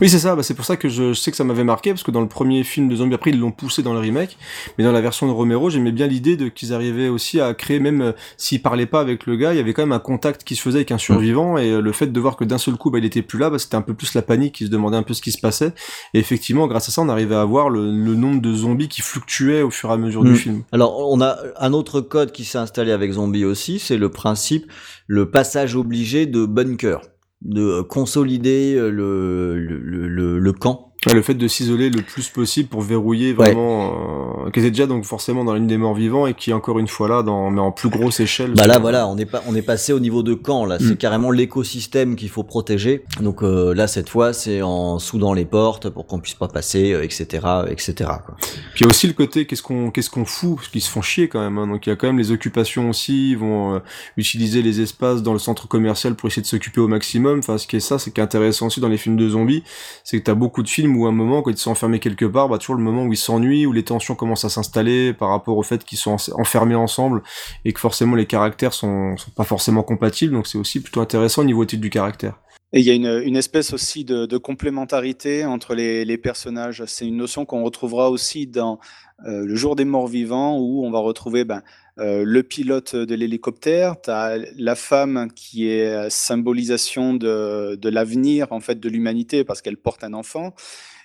Oui, 0.00 0.08
c'est 0.08 0.18
ça. 0.18 0.36
Bah, 0.36 0.42
c'est 0.42 0.54
pour 0.54 0.64
ça 0.64 0.76
que 0.76 0.88
je, 0.88 1.12
je 1.12 1.20
sais 1.20 1.30
que 1.30 1.36
ça 1.36 1.44
m'avait 1.44 1.64
marqué 1.64 1.90
parce 1.90 2.02
que 2.02 2.10
dans 2.10 2.20
le 2.20 2.28
premier 2.28 2.62
film 2.62 2.88
de 2.88 2.96
zombie, 2.96 3.14
après 3.14 3.30
ils 3.30 3.38
l'ont 3.40 3.50
poussé 3.50 3.82
dans 3.82 3.92
le 3.92 3.98
remake, 3.98 4.36
mais 4.78 4.84
dans 4.84 4.92
la 4.92 5.00
version 5.00 5.26
de 5.26 5.32
Romero, 5.32 5.70
j'aimais 5.70 5.92
bien 5.92 6.06
l'idée 6.06 6.36
de 6.36 6.48
qu'ils 6.48 6.72
arrivaient 6.72 7.08
aussi 7.08 7.40
à 7.40 7.54
créer, 7.54 7.80
même 7.80 8.00
euh, 8.00 8.12
s'ils 8.36 8.62
parlaient 8.62 8.86
pas 8.86 9.00
avec 9.00 9.26
le 9.26 9.36
gars, 9.36 9.52
il 9.52 9.56
y 9.56 9.60
avait 9.60 9.72
quand 9.72 9.82
même 9.82 9.92
un 9.92 9.98
contact 9.98 10.44
qui 10.44 10.54
se 10.56 10.62
faisait 10.62 10.78
avec 10.78 10.92
un 10.92 10.98
survivant 10.98 11.58
et 11.58 11.70
euh, 11.70 11.80
le 11.80 11.92
fait 11.92 12.06
de 12.06 12.20
voir 12.20 12.36
que 12.36 12.44
d'un 12.44 12.58
seul 12.58 12.74
coup, 12.76 12.90
bah, 12.90 12.98
il 12.98 13.04
était 13.04 13.22
plus 13.22 13.38
là, 13.38 13.50
bah, 13.50 13.58
c'était 13.58 13.74
un 13.76 13.82
peu 13.82 13.94
plus 13.94 14.14
la 14.14 14.22
panique, 14.22 14.54
qui 14.54 14.66
se 14.66 14.70
demandait 14.70 14.96
un 14.96 15.02
peu 15.02 15.14
ce 15.14 15.22
qui 15.22 15.32
se 15.32 15.40
passait. 15.40 15.72
Et 16.14 16.18
effectivement, 16.20 16.66
grâce 16.68 16.88
à 16.88 16.92
ça, 16.92 17.02
on 17.02 17.08
arrivait 17.08 17.34
à 17.34 17.44
voir 17.44 17.68
le, 17.68 17.80
le 17.90 18.14
nombre 18.14 18.40
de 18.40 18.54
zombies 18.54 18.88
qui 18.88 19.00
fluctuait 19.02 19.62
au 19.62 19.70
fur 19.70 19.90
et 19.90 19.92
à 19.94 19.96
mesure 19.96 20.22
Mm. 20.24 20.32
du 20.32 20.36
film. 20.36 20.62
Alors, 20.72 21.10
on 21.10 21.20
a 21.20 21.36
un 21.58 21.72
autre 21.72 22.00
code 22.00 22.30
qui 22.32 22.44
s'est 22.44 22.58
installé 22.58 22.92
avec 22.92 23.12
Zombie 23.12 23.44
aussi, 23.44 23.78
c'est 23.80 23.96
le 23.96 24.08
principe, 24.08 24.70
le 25.06 25.30
passage 25.30 25.74
obligé 25.76 26.26
de 26.26 26.46
bunker, 26.46 27.00
de 27.44 27.62
euh, 27.62 27.82
consolider 27.84 28.74
euh, 28.76 28.90
le, 28.90 29.58
le, 29.58 29.78
le, 29.78 30.08
le- 30.08 30.38
le 30.38 30.52
camp. 30.52 30.93
Le 31.12 31.22
fait 31.22 31.34
de 31.34 31.48
s'isoler 31.48 31.90
le 31.90 32.02
plus 32.02 32.28
possible 32.28 32.68
pour 32.68 32.82
verrouiller 32.82 33.32
vraiment, 33.32 34.44
euh, 34.46 34.50
qui 34.50 34.60
était 34.60 34.70
déjà 34.70 34.86
donc 34.86 35.04
forcément 35.04 35.44
dans 35.44 35.54
ligne 35.54 35.66
des 35.66 35.76
morts 35.76 35.94
vivants 35.94 36.26
et 36.26 36.34
qui 36.34 36.50
est 36.50 36.54
encore 36.54 36.78
une 36.78 36.88
fois 36.88 37.08
là, 37.08 37.22
dans, 37.22 37.50
mais 37.50 37.60
en 37.60 37.72
plus 37.72 37.88
grosse 37.88 38.20
échelle. 38.20 38.52
Bah 38.54 38.66
là, 38.66 38.78
voilà, 38.78 39.06
on 39.08 39.16
est 39.18 39.26
pas, 39.26 39.42
on 39.46 39.54
est 39.54 39.62
passé 39.62 39.92
au 39.92 40.00
niveau 40.00 40.22
de 40.22 40.34
camp 40.34 40.64
là. 40.64 40.78
C'est 40.78 40.94
Mm. 40.94 40.96
carrément 40.96 41.30
l'écosystème 41.30 42.16
qu'il 42.16 42.28
faut 42.28 42.42
protéger. 42.42 43.04
Donc 43.20 43.42
euh, 43.42 43.74
là, 43.74 43.86
cette 43.86 44.08
fois, 44.08 44.32
c'est 44.32 44.62
en 44.62 44.98
soudant 44.98 45.32
les 45.34 45.44
portes 45.44 45.88
pour 45.90 46.06
qu'on 46.06 46.18
puisse 46.18 46.34
pas 46.34 46.48
passer, 46.48 46.92
euh, 46.92 47.02
etc., 47.02 47.46
etc. 47.68 47.94
Quoi. 48.24 48.36
Puis 48.38 48.80
il 48.80 48.82
y 48.82 48.86
a 48.86 48.88
aussi 48.88 49.06
le 49.06 49.12
côté 49.12 49.46
qu'est-ce 49.46 49.62
qu'on 49.62 49.90
qu'est-ce 49.90 50.10
qu'on 50.10 50.24
fout? 50.24 50.56
Parce 50.56 50.68
qu'ils 50.68 50.80
se 50.80 50.90
font 50.90 51.02
chier 51.02 51.28
quand 51.28 51.40
même. 51.40 51.58
Hein. 51.58 51.66
Donc 51.66 51.86
il 51.86 51.90
y 51.90 51.92
a 51.92 51.96
quand 51.96 52.06
même 52.06 52.18
les 52.18 52.32
occupations 52.32 52.90
aussi. 52.90 53.30
Ils 53.30 53.38
vont 53.38 53.74
euh, 53.76 53.78
utiliser 54.16 54.62
les 54.62 54.80
espaces 54.80 55.22
dans 55.22 55.32
le 55.32 55.38
centre 55.38 55.68
commercial 55.68 56.14
pour 56.14 56.28
essayer 56.28 56.42
de 56.42 56.46
s'occuper 56.46 56.80
au 56.80 56.88
maximum. 56.88 57.38
Enfin 57.38 57.58
ce 57.58 57.66
qui 57.66 57.76
est 57.76 57.80
ça, 57.80 57.98
c'est 57.98 58.12
qui 58.12 58.20
est 58.20 58.24
intéressant 58.24 58.66
aussi 58.66 58.80
dans 58.80 58.88
les 58.88 58.98
films 58.98 59.16
de 59.16 59.28
zombies, 59.28 59.62
c'est 60.04 60.18
que 60.18 60.24
t'as 60.24 60.34
beaucoup 60.34 60.62
de 60.62 60.68
films 60.68 60.93
où 60.96 61.06
à 61.06 61.10
un 61.10 61.12
moment 61.12 61.42
quand 61.42 61.50
ils 61.50 61.56
sont 61.56 61.70
enfermés 61.70 61.98
quelque 61.98 62.24
part, 62.24 62.48
bah 62.48 62.58
toujours 62.58 62.76
le 62.76 62.82
moment 62.82 63.04
où 63.04 63.12
ils 63.12 63.18
s'ennuient, 63.18 63.66
où 63.66 63.72
les 63.72 63.84
tensions 63.84 64.14
commencent 64.14 64.44
à 64.44 64.50
s'installer 64.50 65.12
par 65.12 65.30
rapport 65.30 65.56
au 65.56 65.62
fait 65.62 65.84
qu'ils 65.84 65.98
sont 65.98 66.12
en- 66.12 66.40
enfermés 66.40 66.74
ensemble 66.74 67.22
et 67.64 67.72
que 67.72 67.80
forcément 67.80 68.16
les 68.16 68.26
caractères 68.26 68.72
sont, 68.72 69.16
sont 69.16 69.30
pas 69.30 69.44
forcément 69.44 69.82
compatibles. 69.82 70.34
Donc 70.34 70.46
c'est 70.46 70.58
aussi 70.58 70.80
plutôt 70.80 71.00
intéressant 71.00 71.42
au 71.42 71.44
niveau 71.44 71.64
étude 71.64 71.80
du 71.80 71.90
caractère. 71.90 72.38
Et 72.76 72.80
il 72.80 72.86
y 72.86 72.90
a 72.90 72.94
une, 72.94 73.36
espèce 73.36 73.72
aussi 73.72 74.04
de, 74.04 74.36
complémentarité 74.36 75.44
entre 75.44 75.76
les, 75.76 76.04
les 76.04 76.18
personnages. 76.18 76.82
C'est 76.86 77.06
une 77.06 77.16
notion 77.16 77.44
qu'on 77.44 77.62
retrouvera 77.62 78.10
aussi 78.10 78.48
dans 78.48 78.80
euh, 79.26 79.44
Le 79.46 79.54
jour 79.54 79.76
des 79.76 79.84
morts 79.84 80.08
vivants, 80.08 80.58
où 80.58 80.84
on 80.84 80.90
va 80.90 80.98
retrouver 80.98 81.44
ben, 81.44 81.62
euh, 81.98 82.24
le 82.24 82.42
pilote 82.42 82.96
de 82.96 83.14
l'hélicoptère, 83.14 84.00
tu 84.00 84.10
as 84.10 84.36
la 84.56 84.74
femme 84.74 85.28
qui 85.34 85.68
est 85.68 86.10
symbolisation 86.10 87.14
de, 87.14 87.88
l'avenir 87.88 88.48
en 88.50 88.60
fait 88.60 88.80
de 88.80 88.88
l'humanité 88.88 89.44
parce 89.44 89.62
qu'elle 89.62 89.76
porte 89.76 90.02
un 90.02 90.12
enfant. 90.12 90.54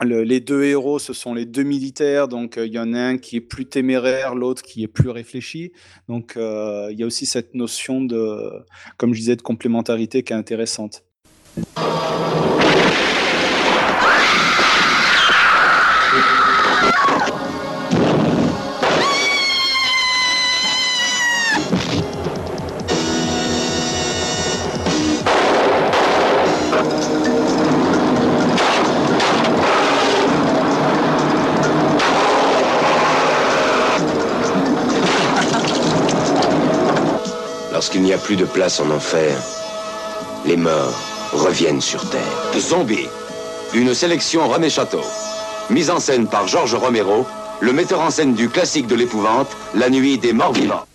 Le- 0.01 0.23
les 0.23 0.39
deux 0.39 0.63
héros, 0.63 0.97
ce 0.97 1.13
sont 1.13 1.33
les 1.33 1.45
deux 1.45 1.63
militaires, 1.63 2.27
donc 2.27 2.57
euh, 2.57 2.65
il 2.65 2.73
y 2.73 2.79
en 2.79 2.93
a 2.93 2.99
un 2.99 3.17
qui 3.17 3.35
est 3.35 3.41
plus 3.41 3.65
téméraire, 3.65 4.33
l'autre 4.33 4.63
qui 4.63 4.81
est 4.83 4.87
plus 4.87 5.09
réfléchi. 5.09 5.73
Donc 6.07 6.37
euh, 6.37 6.87
il 6.91 6.99
y 6.99 7.03
a 7.03 7.05
aussi 7.05 7.25
cette 7.25 7.53
notion 7.53 8.01
de, 8.01 8.51
comme 8.97 9.13
je 9.13 9.19
disais, 9.19 9.35
de 9.35 9.41
complémentarité 9.41 10.23
qui 10.23 10.33
est 10.33 10.37
intéressante. 10.37 11.03
Lorsqu'il 37.79 38.01
n'y 38.01 38.11
a 38.11 38.17
plus 38.17 38.35
de 38.35 38.43
place 38.43 38.81
en 38.81 38.91
enfer, 38.91 39.41
les 40.45 40.57
morts 40.57 40.99
reviennent 41.31 41.79
sur 41.79 42.09
Terre. 42.09 42.19
Zombie, 42.59 43.07
une 43.73 43.93
sélection 43.93 44.49
René 44.49 44.69
Château. 44.69 44.99
Mise 45.69 45.89
en 45.89 46.01
scène 46.01 46.27
par 46.27 46.45
Georges 46.45 46.75
Romero, 46.75 47.25
le 47.61 47.71
metteur 47.71 48.01
en 48.01 48.09
scène 48.09 48.33
du 48.33 48.49
classique 48.49 48.87
de 48.87 48.95
l'épouvante, 48.95 49.47
La 49.75 49.89
nuit 49.89 50.17
des 50.17 50.33
morts 50.33 50.51
vivants. 50.51 50.88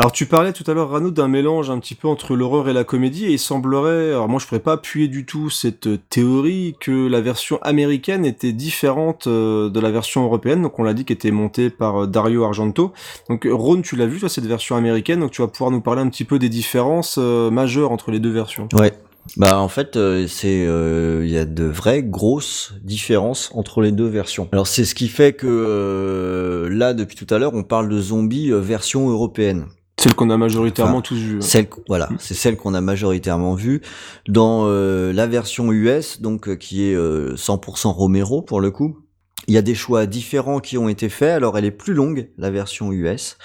Alors 0.00 0.12
tu 0.12 0.24
parlais 0.24 0.54
tout 0.54 0.64
à 0.66 0.72
l'heure 0.72 0.88
Rano 0.88 1.10
d'un 1.10 1.28
mélange 1.28 1.68
un 1.68 1.78
petit 1.78 1.94
peu 1.94 2.08
entre 2.08 2.34
l'horreur 2.34 2.70
et 2.70 2.72
la 2.72 2.84
comédie 2.84 3.26
et 3.26 3.32
il 3.32 3.38
semblerait, 3.38 4.12
alors 4.12 4.30
moi 4.30 4.40
je 4.40 4.46
pourrais 4.46 4.58
pas 4.58 4.72
appuyer 4.72 5.08
du 5.08 5.26
tout 5.26 5.50
cette 5.50 5.88
euh, 5.88 5.98
théorie 6.08 6.74
que 6.80 7.06
la 7.06 7.20
version 7.20 7.58
américaine 7.60 8.24
était 8.24 8.54
différente 8.54 9.26
euh, 9.26 9.68
de 9.68 9.78
la 9.78 9.90
version 9.90 10.24
européenne, 10.24 10.62
donc 10.62 10.78
on 10.78 10.84
l'a 10.84 10.94
dit 10.94 11.04
qu'elle 11.04 11.16
était 11.16 11.30
montée 11.30 11.68
par 11.68 12.04
euh, 12.04 12.06
Dario 12.06 12.44
Argento. 12.44 12.94
Donc 13.28 13.46
Ron 13.52 13.82
tu 13.82 13.94
l'as 13.94 14.06
vu 14.06 14.18
toi 14.18 14.30
cette 14.30 14.46
version 14.46 14.74
américaine, 14.74 15.20
donc 15.20 15.32
tu 15.32 15.42
vas 15.42 15.48
pouvoir 15.48 15.70
nous 15.70 15.82
parler 15.82 16.00
un 16.00 16.08
petit 16.08 16.24
peu 16.24 16.38
des 16.38 16.48
différences 16.48 17.18
majeures 17.18 17.92
entre 17.92 18.10
les 18.10 18.20
deux 18.20 18.32
versions. 18.32 18.70
Ouais. 18.72 18.94
Bah 19.36 19.60
en 19.60 19.68
fait, 19.68 19.96
euh, 19.96 20.26
c'est 20.26 20.64
il 20.64 21.30
y 21.30 21.36
a 21.36 21.44
de 21.44 21.64
vraies 21.64 22.02
grosses 22.02 22.72
différences 22.82 23.50
entre 23.54 23.82
les 23.82 23.92
deux 23.92 24.08
versions. 24.08 24.48
Alors 24.52 24.66
c'est 24.66 24.86
ce 24.86 24.94
qui 24.94 25.08
fait 25.08 25.34
que 25.34 25.46
euh, 25.46 26.70
là 26.70 26.94
depuis 26.94 27.16
tout 27.16 27.32
à 27.32 27.38
l'heure, 27.38 27.52
on 27.52 27.62
parle 27.62 27.90
de 27.90 28.00
zombies 28.00 28.50
version 28.50 29.10
européenne. 29.10 29.66
Celle 30.00 30.14
qu'on 30.14 30.30
a 30.30 30.38
majoritairement 30.38 30.92
Enfin, 30.98 31.02
tous 31.02 31.16
vue. 31.16 31.42
Celle, 31.42 31.68
voilà, 31.86 32.08
c'est 32.18 32.32
celle 32.32 32.56
qu'on 32.56 32.72
a 32.72 32.80
majoritairement 32.80 33.54
vue 33.54 33.82
dans 34.28 34.62
euh, 34.64 35.12
la 35.12 35.26
version 35.26 35.70
US, 35.72 36.22
donc 36.22 36.48
euh, 36.48 36.56
qui 36.56 36.84
est 36.84 36.94
euh, 36.94 37.34
100% 37.36 37.88
Romero 37.88 38.40
pour 38.40 38.62
le 38.62 38.70
coup. 38.70 38.96
Il 39.46 39.52
y 39.52 39.58
a 39.58 39.62
des 39.62 39.74
choix 39.74 40.06
différents 40.06 40.60
qui 40.60 40.78
ont 40.78 40.88
été 40.88 41.10
faits. 41.10 41.32
Alors 41.34 41.58
elle 41.58 41.66
est 41.66 41.70
plus 41.70 41.92
longue 41.92 42.30
la 42.38 42.50
version 42.50 42.92
US. 42.92 43.36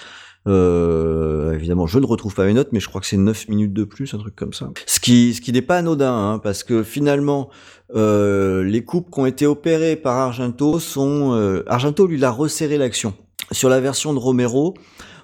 Euh, 0.48 1.52
évidemment, 1.52 1.86
je 1.86 1.98
ne 1.98 2.06
retrouve 2.06 2.34
pas 2.34 2.46
mes 2.46 2.54
notes, 2.54 2.68
mais 2.72 2.80
je 2.80 2.88
crois 2.88 3.02
que 3.02 3.06
c'est 3.06 3.16
9 3.16 3.48
minutes 3.48 3.72
de 3.74 3.84
plus, 3.84 4.14
un 4.14 4.18
truc 4.18 4.34
comme 4.34 4.52
ça. 4.52 4.70
Ce 4.86 4.98
qui, 4.98 5.34
ce 5.34 5.42
qui 5.42 5.52
n'est 5.52 5.60
pas 5.60 5.76
anodin, 5.78 6.12
hein, 6.14 6.38
parce 6.38 6.62
que 6.62 6.82
finalement, 6.82 7.50
euh, 7.94 8.62
les 8.64 8.82
coupes 8.84 9.10
qui 9.12 9.20
ont 9.20 9.26
été 9.26 9.46
opérées 9.46 9.96
par 9.96 10.16
Argento 10.16 10.78
sont... 10.78 11.34
euh, 11.34 11.64
Argento, 11.66 12.06
lui, 12.06 12.16
l'a 12.16 12.30
resserré 12.30 12.78
l'action. 12.78 13.12
Sur 13.52 13.68
la 13.68 13.80
version 13.80 14.14
de 14.14 14.18
Romero, 14.18 14.74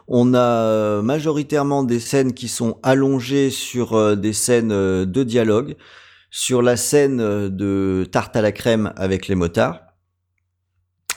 on 0.08 0.34
a 0.34 0.38
euh, 0.38 1.02
majoritairement 1.02 1.82
des 1.82 2.00
scènes 2.00 2.32
qui 2.32 2.48
sont 2.48 2.78
allongées 2.82 3.50
sur 3.50 3.94
euh, 3.94 4.16
des 4.16 4.32
scènes 4.32 4.72
euh, 4.72 5.04
de 5.06 5.22
dialogue, 5.22 5.76
sur 6.30 6.62
la 6.62 6.76
scène 6.76 7.18
de 7.18 8.08
tarte 8.10 8.36
à 8.36 8.42
la 8.42 8.52
crème 8.52 8.92
avec 8.96 9.28
les 9.28 9.34
motards. 9.34 9.80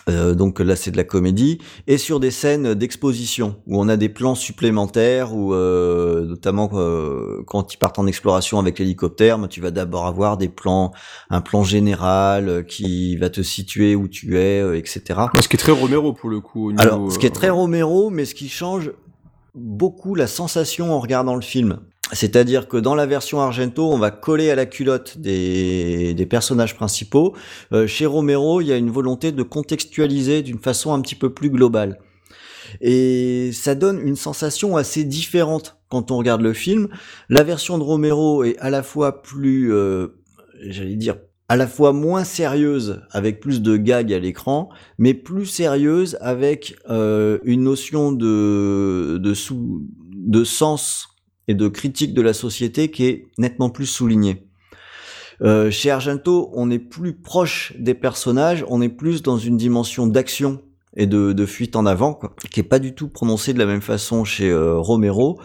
Euh, 0.07 0.35
donc 0.35 0.59
là 0.59 0.75
c'est 0.75 0.91
de 0.91 0.97
la 0.97 1.03
comédie 1.03 1.57
et 1.87 1.97
sur 1.97 2.19
des 2.19 2.29
scènes 2.29 2.75
d'exposition 2.75 3.55
où 3.65 3.81
on 3.81 3.89
a 3.89 3.97
des 3.97 4.09
plans 4.09 4.35
supplémentaires 4.35 5.33
où 5.33 5.55
euh, 5.55 6.25
notamment 6.25 6.69
euh, 6.73 7.41
quand 7.47 7.73
ils 7.73 7.77
partent 7.77 7.97
en 7.97 8.05
exploration 8.05 8.59
avec 8.59 8.77
l'hélicoptère 8.77 9.39
tu 9.49 9.61
vas 9.61 9.71
d'abord 9.71 10.05
avoir 10.05 10.37
des 10.37 10.47
plans 10.47 10.91
un 11.31 11.41
plan 11.41 11.63
général 11.63 12.49
euh, 12.49 12.63
qui 12.63 13.15
va 13.17 13.29
te 13.29 13.41
situer 13.41 13.95
où 13.95 14.07
tu 14.07 14.37
es 14.37 14.61
euh, 14.61 14.77
etc 14.77 15.19
Ce 15.39 15.47
qui 15.47 15.55
est 15.55 15.59
très 15.59 15.71
Romero 15.71 16.13
pour 16.13 16.29
le 16.29 16.39
coup. 16.39 16.67
au 16.67 16.71
niveau, 16.71 16.81
alors, 16.81 17.11
ce 17.11 17.19
qui 17.19 17.25
est 17.25 17.31
très 17.31 17.49
euh, 17.49 17.53
Romero, 17.53 18.09
mais 18.09 18.25
ce 18.25 18.35
qui 18.35 18.49
change 18.49 18.91
beaucoup 19.53 20.15
la 20.15 20.27
sensation 20.27 20.93
en 20.93 20.99
regardant 20.99 21.35
le 21.35 21.41
film. 21.41 21.79
C'est-à-dire 22.15 22.67
que 22.67 22.77
dans 22.77 22.95
la 22.95 23.05
version 23.05 23.41
Argento, 23.41 23.91
on 23.91 23.97
va 23.97 24.09
coller 24.09 24.49
à 24.49 24.55
la 24.55 24.65
culotte 24.65 25.17
des, 25.17 26.27
personnages 26.29 26.75
principaux. 26.75 27.35
Euh, 27.73 27.85
chez 27.85 28.05
Romero, 28.05 28.61
il 28.61 28.67
y 28.67 28.71
a 28.71 28.77
une 28.77 28.89
volonté 28.89 29.31
de 29.31 29.43
contextualiser 29.43 30.41
d'une 30.41 30.57
façon 30.57 30.93
un 30.93 31.01
petit 31.01 31.15
peu 31.15 31.33
plus 31.33 31.49
globale. 31.49 31.99
Et 32.81 33.51
ça 33.53 33.75
donne 33.75 33.99
une 33.99 34.15
sensation 34.15 34.77
assez 34.77 35.03
différente 35.03 35.77
quand 35.89 36.09
on 36.09 36.17
regarde 36.17 36.41
le 36.41 36.53
film. 36.53 36.87
La 37.29 37.43
version 37.43 37.77
de 37.77 37.83
Romero 37.83 38.43
est 38.43 38.57
à 38.59 38.69
la 38.69 38.81
fois 38.81 39.21
plus, 39.21 39.73
euh, 39.73 40.07
j'allais 40.61 40.95
dire, 40.95 41.17
à 41.47 41.57
la 41.57 41.67
fois 41.67 41.93
moins 41.93 42.23
sérieuse 42.23 43.01
avec 43.11 43.39
plus 43.39 43.61
de 43.61 43.77
gags 43.77 44.11
à 44.11 44.19
l'écran, 44.19 44.69
mais 44.97 45.13
plus 45.13 45.45
sérieuse 45.45 46.17
avec 46.21 46.75
euh, 46.89 47.39
une 47.43 47.63
notion 47.63 48.11
de 48.11 49.21
de 49.21 50.43
sens 50.43 51.14
et 51.47 51.53
de 51.53 51.67
critique 51.67 52.13
de 52.13 52.21
la 52.21 52.33
société 52.33 52.89
qui 52.89 53.05
est 53.05 53.27
nettement 53.37 53.69
plus 53.69 53.85
soulignée. 53.85 54.47
Euh, 55.41 55.69
chez 55.69 55.91
Argento, 55.91 56.49
on 56.53 56.71
est 56.71 56.79
plus 56.79 57.13
proche 57.13 57.73
des 57.77 57.93
personnages, 57.93 58.65
on 58.69 58.81
est 58.81 58.89
plus 58.89 59.21
dans 59.21 59.37
une 59.37 59.57
dimension 59.57 60.07
d'action 60.07 60.61
et 60.97 61.07
de, 61.07 61.45
fuite 61.45 61.75
en 61.75 61.85
avant, 61.85 62.19
qui 62.51 62.61
est 62.61 62.63
pas 62.63 62.79
du 62.79 62.95
tout 62.95 63.09
prononcée 63.09 63.53
de 63.53 63.59
la 63.59 63.65
même 63.65 63.81
façon 63.81 64.23
chez 64.23 64.49
euh, 64.49 64.77
Romero. 64.77 65.39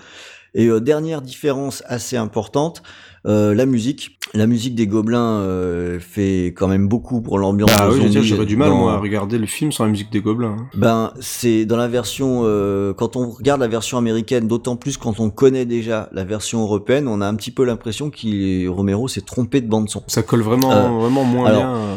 Et 0.55 0.67
euh, 0.67 0.81
dernière 0.81 1.23
différence 1.23 1.83
assez 1.87 2.17
importante, 2.17 2.83
euh, 3.27 3.55
la 3.55 3.67
musique. 3.67 4.17
La 4.33 4.47
musique 4.47 4.77
des 4.77 4.87
Gobelins 4.87 5.41
euh, 5.41 5.99
fait 5.99 6.55
quand 6.57 6.69
même 6.69 6.87
beaucoup 6.87 7.21
pour 7.21 7.37
l'ambiance. 7.41 7.71
Ah 7.75 7.89
oui, 7.91 8.23
j'aurais 8.23 8.47
du 8.47 8.57
mal 8.57 8.69
dans- 8.69 8.77
moi 8.79 8.93
à 8.93 8.99
regarder 8.99 9.39
le 9.39 9.47
film 9.47 9.73
sans 9.73 9.85
la 9.85 9.91
musique 9.91 10.13
des 10.13 10.21
gobelins. 10.21 10.55
hein. 10.57 10.67
ben, 10.77 11.13
c'est 11.21 11.65
dans 11.67 11.77
la 11.77 11.89
version, 11.89 12.43
euh, 12.45 12.95
quand 12.95 13.17
on 13.17 13.29
regarde 13.31 13.61
la 13.61 13.67
version 13.67 13.99
américaine, 13.99 14.47
d'autant 14.47 14.77
plus 14.77 14.97
quand 14.99 15.19
on 15.19 15.31
connaît 15.31 15.65
déjà 15.65 16.09
la 16.13 16.23
version 16.23 16.61
européenne, 16.63 17.09
on 17.09 17.21
a 17.21 17.27
un 17.27 17.35
petit 17.35 17.51
peu 17.51 17.65
l'impression 17.65 18.09
qu'il 18.11 18.69
Romero 18.69 19.09
s'est 19.09 19.21
trompé 19.23 19.61
de 19.61 19.69
bande 19.69 19.89
son. 19.91 20.05
Ça 20.07 20.23
colle 20.23 20.43
vraiment, 20.43 21.01
vraiment 21.01 21.25
moins 21.25 21.47
alors, 21.49 21.63
bien. 21.63 21.75
euh. 21.75 21.95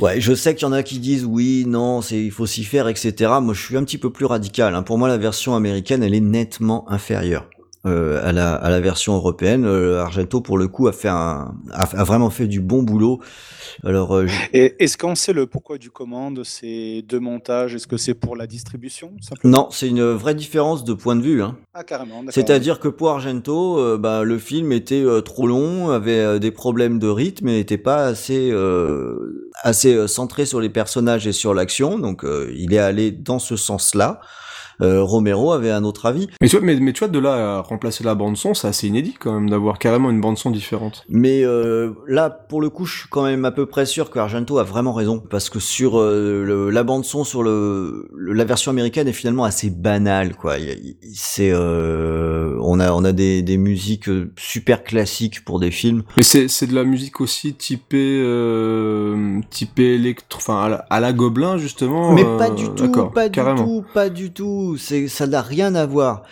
Ouais, 0.00 0.20
je 0.20 0.34
sais 0.34 0.54
qu'il 0.56 0.66
y 0.66 0.68
en 0.68 0.72
a 0.72 0.82
qui 0.82 0.98
disent 0.98 1.24
oui, 1.24 1.64
non, 1.68 2.02
c'est 2.02 2.20
il 2.22 2.30
faut 2.32 2.46
s'y 2.46 2.64
faire, 2.64 2.88
etc. 2.88 3.14
Moi, 3.40 3.54
je 3.54 3.62
suis 3.62 3.76
un 3.76 3.84
petit 3.84 3.96
peu 3.98 4.10
plus 4.10 4.26
radical. 4.26 4.74
hein. 4.74 4.82
Pour 4.82 4.98
moi, 4.98 5.06
la 5.08 5.16
version 5.18 5.54
américaine, 5.54 6.02
elle 6.02 6.14
est 6.14 6.20
nettement 6.20 6.84
inférieure. 6.90 7.48
Euh, 7.86 8.20
à, 8.28 8.32
la, 8.32 8.54
à 8.54 8.70
la 8.70 8.80
version 8.80 9.14
européenne, 9.14 9.64
Euh, 9.64 10.02
Argento 10.02 10.40
pour 10.40 10.58
le 10.58 10.68
coup 10.68 10.88
a 10.88 10.92
fait 10.92 11.08
un, 11.08 11.54
a, 11.72 11.82
a 11.82 12.04
vraiment 12.04 12.30
fait 12.30 12.46
du 12.46 12.60
bon 12.60 12.82
boulot. 12.82 13.20
Alors 13.84 14.16
euh, 14.16 14.26
est-ce 14.52 14.96
qu'on 14.96 15.14
sait 15.14 15.32
le 15.32 15.46
pourquoi 15.46 15.78
du 15.78 15.90
comment 15.90 16.30
de 16.30 16.44
ces 16.44 17.02
deux 17.02 17.20
montages? 17.20 17.74
Est-ce 17.74 17.86
que 17.86 17.96
c'est 17.96 18.14
pour 18.14 18.36
la 18.36 18.46
distribution 18.46 19.12
non, 19.44 19.68
c'est 19.70 19.88
une 19.88 20.02
vraie 20.12 20.34
différence 20.34 20.84
de 20.84 20.94
point 20.94 21.16
de 21.16 21.22
vue. 21.22 21.42
Hein. 21.42 21.56
Ah, 21.74 21.84
carrément. 21.84 22.22
C'est-à-dire 22.30 22.80
que 22.80 22.88
pour 22.88 23.10
Argento, 23.10 23.98
bah, 23.98 24.22
le 24.24 24.38
film 24.38 24.72
était 24.72 25.04
trop 25.24 25.46
long, 25.46 25.90
avait 25.90 26.38
des 26.40 26.50
problèmes 26.50 26.98
de 26.98 27.08
rythme 27.08 27.48
et 27.48 27.52
n'était 27.52 27.78
pas 27.78 28.04
assez 28.04 28.52
assez 29.62 30.08
centré 30.08 30.46
sur 30.46 30.60
les 30.60 30.70
personnages 30.70 31.26
et 31.26 31.32
sur 31.32 31.54
l'action, 31.54 31.98
donc 31.98 32.24
il 32.54 32.72
est 32.72 32.78
allé 32.78 33.10
dans 33.10 33.38
ce 33.38 33.56
sens-là. 33.56 34.20
Euh, 34.82 35.02
Romero 35.02 35.52
avait 35.52 35.70
un 35.70 35.84
autre 35.84 36.06
avis. 36.06 36.28
Mais 36.40 36.48
tu 36.48 36.56
vois, 36.56 36.64
mais, 36.64 36.76
mais 36.80 36.92
tu 36.92 37.00
vois, 37.00 37.08
de 37.08 37.18
là 37.18 37.58
à 37.58 37.60
remplacer 37.62 38.04
la 38.04 38.14
bande 38.14 38.36
son, 38.36 38.54
c'est 38.54 38.68
assez 38.68 38.86
inédit 38.88 39.14
quand 39.18 39.32
même 39.32 39.48
d'avoir 39.48 39.78
carrément 39.78 40.10
une 40.10 40.20
bande 40.20 40.36
son 40.38 40.50
différente. 40.50 41.04
Mais 41.08 41.44
euh, 41.44 41.92
là, 42.06 42.28
pour 42.30 42.60
le 42.60 42.68
coup, 42.70 42.84
je 42.84 42.98
suis 43.00 43.08
quand 43.08 43.24
même 43.24 43.44
à 43.44 43.50
peu 43.52 43.66
près 43.66 43.86
sûr 43.86 44.10
que 44.10 44.18
Argento 44.18 44.58
a 44.58 44.64
vraiment 44.64 44.92
raison 44.92 45.18
parce 45.30 45.48
que 45.50 45.60
sur 45.60 45.98
euh, 45.98 46.44
le, 46.44 46.70
la 46.70 46.82
bande 46.84 47.04
son 47.04 47.24
sur 47.24 47.42
le, 47.42 48.08
le- 48.14 48.32
la 48.32 48.44
version 48.44 48.70
américaine 48.70 49.08
est 49.08 49.12
finalement 49.12 49.44
assez 49.44 49.70
banale, 49.70 50.36
quoi. 50.36 50.56
C'est 51.14 51.50
euh, 51.52 52.56
on 52.60 52.80
a 52.80 52.92
on 52.92 53.04
a 53.04 53.12
des, 53.12 53.42
des 53.42 53.56
musiques 53.56 54.08
euh, 54.08 54.30
super 54.36 54.84
classiques 54.84 55.44
pour 55.44 55.58
des 55.60 55.70
films. 55.70 56.02
Mais 56.16 56.22
c'est 56.22 56.66
de 56.66 56.74
la 56.74 56.84
musique 56.84 57.20
aussi 57.20 57.54
typée 57.54 58.20
euh, 58.22 59.40
typée 59.50 59.94
électro, 59.94 60.38
enfin 60.38 60.62
à 60.64 60.68
la, 60.68 60.76
à 60.90 61.00
la 61.00 61.12
Gobelin 61.12 61.56
justement. 61.58 62.12
Mais 62.12 62.24
pas 62.38 62.50
du 62.50 62.64
tout, 62.70 62.84
pas 63.14 63.28
du 63.28 63.34
tout, 63.56 63.84
pas 63.94 64.08
du 64.08 64.32
tout. 64.32 64.65
C'est, 64.74 65.06
ça 65.06 65.26
n'a 65.28 65.42
rien 65.42 65.74
à 65.76 65.86
voir. 65.86 66.24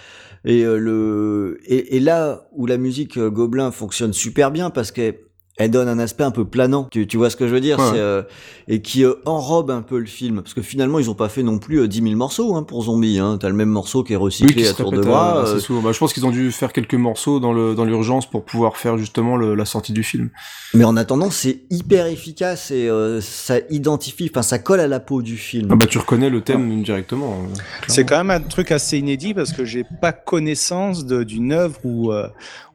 Et 0.44 0.64
euh, 0.64 0.76
le, 0.76 1.60
et, 1.66 2.00
là 2.00 2.48
où 2.52 2.66
la 2.66 2.76
musique 2.76 3.16
euh, 3.16 3.30
Gobelin 3.30 3.70
fonctionne 3.70 4.12
super 4.12 4.50
bien 4.50 4.70
parce 4.70 4.90
que 4.90 5.14
elle 5.56 5.70
donne 5.70 5.88
un 5.88 5.98
aspect 6.00 6.24
un 6.24 6.30
peu 6.32 6.44
planant. 6.44 6.88
Tu, 6.90 7.06
tu 7.06 7.16
vois 7.16 7.30
ce 7.30 7.36
que 7.36 7.46
je 7.46 7.54
veux 7.54 7.60
dire 7.60 7.78
Ouais. 7.78 7.84
C'est, 7.92 7.98
euh, 8.00 8.22
Et 8.66 8.82
qui 8.82 9.04
euh, 9.04 9.14
enrobe 9.24 9.70
un 9.70 9.82
peu 9.82 9.98
le 9.98 10.06
film. 10.06 10.42
Parce 10.42 10.52
que 10.54 10.62
finalement, 10.62 10.98
ils 10.98 11.08
ont 11.10 11.14
pas 11.14 11.28
fait 11.28 11.42
non 11.44 11.58
plus 11.58 11.78
euh, 11.80 11.86
10 11.88 12.02
000 12.02 12.16
morceaux 12.16 12.56
hein, 12.56 12.62
pour 12.64 12.82
Zombie. 12.84 13.18
Hein. 13.20 13.38
T'as 13.40 13.48
le 13.48 13.54
même 13.54 13.68
morceau 13.68 14.02
qui 14.02 14.12
est 14.14 14.16
Oui, 14.16 14.22
recyclé 14.24 14.62
qui 14.62 14.66
à 14.68 14.72
tour 14.72 14.90
de 14.90 15.00
bras. 15.00 15.42
assez 15.42 15.52
euh, 15.54 15.58
souvent. 15.60 15.80
Bah, 15.82 15.92
je 15.92 15.98
pense 15.98 16.12
qu'ils 16.12 16.26
ont 16.26 16.30
dû 16.32 16.50
faire 16.50 16.72
quelques 16.72 16.94
morceaux 16.94 17.38
dans 17.40 17.52
le 17.52 17.74
dans 17.74 17.84
l'urgence 17.84 18.28
pour 18.28 18.44
pouvoir 18.44 18.76
faire 18.76 18.98
justement 18.98 19.36
le- 19.36 19.54
la 19.54 19.64
sortie 19.64 19.92
du 19.92 20.02
film. 20.02 20.30
Mais 20.74 20.84
en 20.84 20.96
attendant, 20.96 21.30
c'est 21.30 21.60
hyper 21.70 22.06
efficace 22.06 22.72
et 22.72 22.88
euh, 22.88 23.20
ça 23.20 23.58
identifie, 23.70 24.28
enfin 24.32 24.42
ça 24.42 24.58
colle 24.58 24.80
à 24.80 24.88
la 24.88 24.98
peau 24.98 25.22
du 25.22 25.36
film. 25.36 25.68
Ah 25.70 25.76
bah 25.76 25.86
tu 25.86 25.98
reconnais 25.98 26.30
le 26.30 26.40
thème 26.40 26.82
directement. 26.82 27.38
C'est 27.86 28.04
quand 28.04 28.16
même 28.18 28.30
un 28.30 28.40
truc 28.40 28.72
assez 28.72 28.98
inédit 28.98 29.34
parce 29.34 29.52
que 29.52 29.64
j'ai 29.64 29.84
pas 30.00 30.10
connaissance 30.12 31.06
de- 31.06 31.22
d'une 31.22 31.52
œuvre 31.52 31.78
où, 31.84 32.10
euh, 32.12 32.26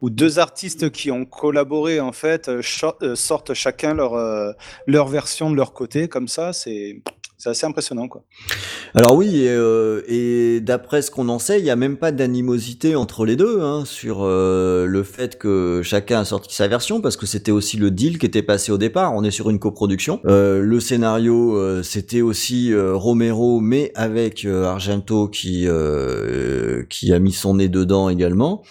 où 0.02 0.10
deux 0.10 0.40
artistes 0.40 0.92
qui 0.92 1.12
ont 1.12 1.26
collaboré 1.26 2.00
en 2.00 2.12
fait 2.14 2.50
sortent 3.16 3.54
chacun 3.54 3.94
leur, 3.94 4.14
euh, 4.14 4.52
leur 4.88 5.08
version 5.08 5.50
de 5.50 5.56
leur 5.56 5.74
côté 5.74 6.08
comme 6.08 6.28
ça. 6.28 6.54
C'est 6.54 7.02
assez 7.46 7.66
impressionnant 7.66 8.10
quoi. 8.10 8.24
Alors 8.94 9.16
oui, 9.16 9.44
et, 9.44 9.50
euh, 9.50 10.02
et 10.10 10.60
d'après 10.60 11.02
ce 11.02 11.10
qu'on 11.10 11.30
en 11.30 11.40
sait, 11.40 11.60
il 11.60 11.64
n'y 11.64 11.70
a 11.70 11.78
même 11.78 11.96
pas 11.96 12.12
d'animosité 12.12 12.98
entre 12.98 13.26
les 13.26 13.38
deux 13.38 13.62
hein, 13.62 13.86
sur 13.86 14.24
euh, 14.24 14.86
le 14.86 15.04
fait 15.04 15.38
que 15.38 15.82
chacun 15.82 16.20
a 16.20 16.26
sorti 16.26 16.54
sa 16.54 16.68
version, 16.68 17.00
parce 17.00 17.16
que 17.16 17.26
c'était 17.26 17.52
aussi 17.52 17.78
le 17.78 17.92
deal 17.92 18.18
qui 18.20 18.26
était 18.26 18.44
passé 18.44 18.74
au 18.74 18.78
départ. 18.78 19.14
On 19.16 19.24
est 19.24 19.32
sur 19.32 19.50
une 19.50 19.60
coproduction. 19.60 20.20
Euh, 20.26 20.60
le 20.62 20.80
scénario, 20.82 21.56
euh, 21.56 21.82
c'était 21.82 22.22
aussi 22.22 22.74
euh, 22.74 22.94
Romero, 22.96 23.62
mais 23.62 23.94
avec 23.96 24.44
euh, 24.44 24.66
Argento 24.66 25.30
qui 25.30 25.66
euh, 25.66 26.84
qui 26.90 27.14
a 27.14 27.20
mis 27.20 27.32
son 27.32 27.56
nez 27.56 27.70
dedans 27.70 28.10
également. 28.10 28.64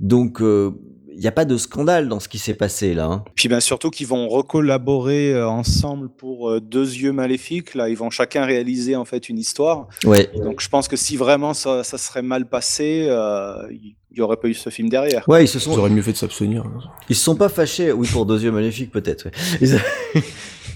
Donc 0.00 0.42
euh, 0.42 0.72
il 1.16 1.22
n'y 1.22 1.26
a 1.26 1.32
pas 1.32 1.44
de 1.46 1.56
scandale 1.56 2.08
dans 2.08 2.20
ce 2.20 2.28
qui 2.28 2.38
s'est 2.38 2.54
passé 2.54 2.92
là. 2.94 3.06
hein. 3.06 3.24
Puis 3.34 3.48
ben 3.48 3.60
surtout 3.60 3.90
qu'ils 3.90 4.06
vont 4.06 4.28
recollaborer 4.28 5.32
euh, 5.32 5.48
ensemble 5.48 6.08
pour 6.10 6.50
euh, 6.50 6.60
Deux 6.60 6.92
yeux 6.94 7.12
maléfiques. 7.12 7.74
Là, 7.74 7.88
ils 7.88 7.96
vont 7.96 8.10
chacun 8.10 8.44
réaliser 8.44 8.96
en 8.96 9.04
fait 9.06 9.28
une 9.28 9.38
histoire. 9.38 9.88
Ouais. 10.04 10.30
Donc 10.36 10.60
je 10.60 10.68
pense 10.68 10.88
que 10.88 10.96
si 10.96 11.16
vraiment 11.16 11.54
ça, 11.54 11.82
ça 11.84 11.96
serait 11.98 12.22
mal 12.22 12.46
passé, 12.48 13.06
euh, 13.08 13.66
il 13.72 13.94
y 14.18 14.20
aurait 14.20 14.36
pas 14.36 14.48
eu 14.48 14.54
ce 14.54 14.70
film 14.70 14.88
derrière. 14.88 15.24
Ouais, 15.28 15.44
ils 15.44 15.48
se 15.48 15.58
sont. 15.58 15.72
Ils 15.72 15.78
auraient 15.78 15.90
mieux 15.90 16.02
fait 16.02 16.12
de 16.12 16.16
s'abstenir. 16.18 16.64
Ils 17.08 17.16
se 17.16 17.24
sont 17.24 17.36
pas 17.36 17.48
fâchés, 17.48 17.92
oui 17.92 18.06
pour 18.12 18.26
deux 18.26 18.42
yeux 18.44 18.52
maléfiques 18.52 18.90
peut-être. 18.90 19.24
ouais. 19.26 19.32
Ils, 19.60 19.78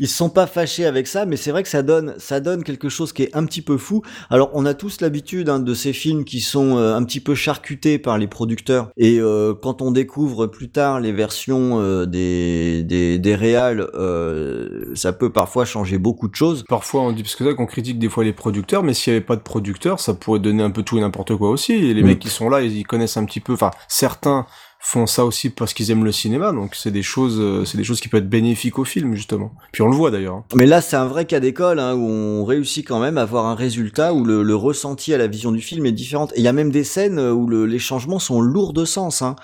ils 0.00 0.08
sont 0.08 0.30
pas 0.30 0.48
fâchés 0.48 0.86
avec 0.86 1.06
ça, 1.06 1.26
mais 1.26 1.36
c'est 1.36 1.52
vrai 1.52 1.62
que 1.62 1.68
ça 1.68 1.82
donne, 1.82 2.14
ça 2.18 2.40
donne 2.40 2.64
quelque 2.64 2.88
chose 2.88 3.12
qui 3.12 3.22
est 3.22 3.36
un 3.36 3.44
petit 3.44 3.62
peu 3.62 3.76
fou. 3.76 4.02
Alors 4.30 4.50
on 4.54 4.66
a 4.66 4.74
tous 4.74 5.00
l'habitude 5.00 5.48
hein, 5.48 5.60
de 5.60 5.74
ces 5.74 5.92
films 5.92 6.24
qui 6.24 6.40
sont 6.40 6.76
euh, 6.76 6.96
un 6.96 7.04
petit 7.04 7.20
peu 7.20 7.34
charcutés 7.36 7.98
par 7.98 8.18
les 8.18 8.26
producteurs, 8.26 8.88
et 8.96 9.20
euh, 9.20 9.54
quand 9.54 9.82
on 9.82 9.92
découvre 9.92 10.46
plus 10.48 10.70
tard 10.70 10.98
les 11.00 11.12
versions 11.12 11.78
euh, 11.80 12.06
des 12.06 12.82
des 12.82 13.18
des 13.20 13.34
réals, 13.36 13.86
euh, 13.94 14.86
ça 14.94 15.12
peut 15.12 15.30
parfois 15.30 15.64
changer 15.64 15.98
beaucoup 15.98 16.26
de 16.28 16.34
choses. 16.34 16.64
Parfois 16.68 17.02
on 17.02 17.12
dit 17.12 17.22
parce 17.22 17.34
que 17.34 17.38
c'est 17.38 17.44
vrai 17.44 17.54
qu'on 17.54 17.66
critique 17.66 17.98
des 17.98 18.08
fois 18.08 18.24
les 18.24 18.32
producteurs, 18.32 18.82
mais 18.82 18.94
s'il 18.94 19.12
y 19.12 19.16
avait 19.16 19.24
pas 19.24 19.36
de 19.36 19.42
producteurs, 19.42 20.00
ça 20.00 20.14
pourrait 20.14 20.40
donner 20.40 20.62
un 20.62 20.70
peu 20.70 20.82
tout 20.82 20.96
et 20.98 21.00
n'importe 21.00 21.36
quoi 21.36 21.50
aussi. 21.50 21.72
Et 21.74 21.94
les 21.94 22.02
Mm. 22.02 22.06
mecs 22.06 22.18
qui 22.18 22.30
sont 22.30 22.48
là, 22.48 22.62
ils, 22.62 22.76
ils 22.78 22.86
connaissent 22.86 23.16
un 23.18 23.24
petit 23.26 23.40
peu. 23.40 23.52
Enfin, 23.52 23.70
certains 23.88 24.46
font 24.82 25.06
ça 25.06 25.26
aussi 25.26 25.50
parce 25.50 25.74
qu'ils 25.74 25.90
aiment 25.90 26.04
le 26.06 26.10
cinéma, 26.12 26.52
donc 26.52 26.74
c'est 26.74 26.90
des 26.90 27.02
choses, 27.02 27.36
euh, 27.38 27.64
c'est 27.66 27.76
des 27.76 27.84
choses 27.84 28.00
qui 28.00 28.08
peuvent 28.08 28.22
être 28.22 28.28
bénéfiques 28.30 28.78
au 28.78 28.84
film 28.84 29.14
justement. 29.14 29.52
Puis 29.72 29.82
on 29.82 29.88
le 29.88 29.94
voit 29.94 30.10
d'ailleurs. 30.10 30.36
hein. 30.36 30.44
Mais 30.54 30.64
là, 30.64 30.80
c'est 30.80 30.96
un 30.96 31.04
vrai 31.06 31.26
cas 31.26 31.38
d'école 31.38 31.78
hein, 31.78 31.94
où 31.94 32.00
on 32.08 32.44
réussit 32.46 32.86
quand 32.88 32.98
même 32.98 33.18
à 33.18 33.22
avoir 33.22 33.44
un 33.44 33.54
résultat 33.54 34.14
où 34.14 34.24
le, 34.24 34.54
ressenti 34.56 35.12
à 35.12 35.18
la 35.18 35.26
vision 35.26 35.52
du 35.52 35.60
film 35.60 35.84
est 35.84 35.92
différent. 35.92 36.28
Et 36.34 36.38
il 36.38 36.42
y 36.42 36.48
a 36.48 36.52
même 36.54 36.70
des 36.70 36.82
scènes 36.84 37.20
où 37.20 37.46
le- 37.46 37.66
les 37.66 37.78
changements 37.78 38.18
sont 38.18 38.40
lourds 38.40 38.72
de 38.72 38.84
sens, 38.86 39.20
hein. 39.22 39.36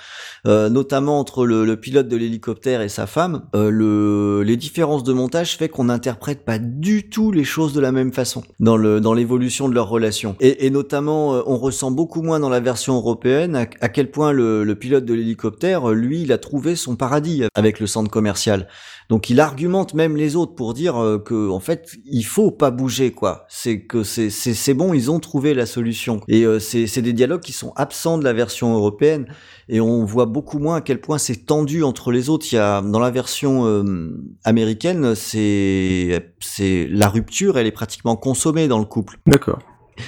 Euh, 0.47 0.69
notamment 0.69 1.19
entre 1.19 1.45
le, 1.45 1.65
le 1.65 1.77
pilote 1.77 2.09
de 2.09 2.17
l'hélicoptère 2.17 2.81
et 2.81 2.89
sa 2.89 3.07
femme. 3.07 3.43
Euh, 3.55 3.71
le, 3.71 4.43
les 4.45 4.57
différences 4.57 5.03
de 5.03 5.13
montage 5.13 5.57
fait 5.57 5.69
qu'on 5.69 5.85
n'interprète 5.85 6.45
pas 6.45 6.59
du 6.59 7.09
tout 7.09 7.33
les 7.33 7.43
choses 7.43 7.73
de 7.73 7.81
la 7.81 7.91
même 7.91 8.13
façon 8.13 8.43
dans 8.61 8.77
le 8.77 9.01
dans 9.01 9.13
l'évolution 9.13 9.69
de 9.69 9.75
leur 9.75 9.89
relation. 9.89 10.37
Et, 10.41 10.67
et 10.67 10.71
notamment, 10.71 11.35
euh, 11.35 11.43
on 11.47 11.57
ressent 11.57 11.91
beaucoup 11.91 12.23
moins 12.23 12.39
dans 12.39 12.49
la 12.49 12.61
version 12.61 12.95
européenne 12.95 13.57
à, 13.57 13.67
à 13.81 13.89
quel 13.89 14.11
point 14.11 14.33
le, 14.33 14.63
le 14.63 14.75
pilote 14.77 15.05
de 15.05 15.15
l'hélicoptère, 15.15 15.89
lui, 15.89 16.23
il 16.23 16.33
a 16.33 16.39
trouvé 16.39 16.77
son 16.77 16.97
paradis 16.97 17.43
avec 17.55 17.81
le 17.81 17.87
centre 17.87 18.11
commercial. 18.11 18.69
Donc 19.09 19.31
il 19.31 19.41
argumente 19.41 19.95
même 19.95 20.17
les 20.17 20.37
autres 20.37 20.55
pour 20.55 20.75
dire 20.75 20.97
euh, 20.97 21.19
que 21.19 21.49
en 21.49 21.61
fait 21.61 21.93
il 22.05 22.25
faut 22.25 22.51
pas 22.51 22.71
bouger 22.71 23.13
quoi. 23.13 23.47
C'est 23.49 23.81
que 23.81 24.03
c'est 24.03 24.31
c'est 24.31 24.75
bon, 24.75 24.95
ils 24.95 25.11
ont 25.11 25.21
trouvé 25.21 25.55
la 25.55 25.67
solution. 25.67 26.21
Et 26.29 26.45
euh, 26.45 26.59
c'est 26.59 26.87
c'est 26.87 27.03
des 27.03 27.13
dialogues 27.13 27.41
qui 27.41 27.53
sont 27.53 27.73
absents 27.77 28.19
de 28.19 28.25
la 28.25 28.33
version 28.33 28.75
européenne 28.75 29.27
et 29.69 29.81
on 29.81 30.05
voit 30.05 30.27
beaucoup 30.27 30.59
moins 30.59 30.77
à 30.77 30.81
quel 30.81 31.01
point 31.01 31.19
c'est 31.19 31.47
tendu 31.47 31.83
entre 31.83 32.11
les 32.11 32.29
autres. 32.29 32.47
Il 32.51 32.57
y 32.57 32.59
a 32.59 32.83
dans 32.83 33.01
la 33.01 33.11
version 33.11 33.67
euh, 33.67 34.11
américaine, 34.45 35.15
c'est 35.15 36.35
c'est 36.41 36.89
la 36.91 37.09
rupture, 37.09 37.59
elle 37.59 37.67
est 37.67 37.73
pratiquement 37.73 38.17
consommée 38.17 38.69
dans 38.69 38.79
le 38.79 38.85
couple. 38.87 39.19
D'accord. 39.27 39.61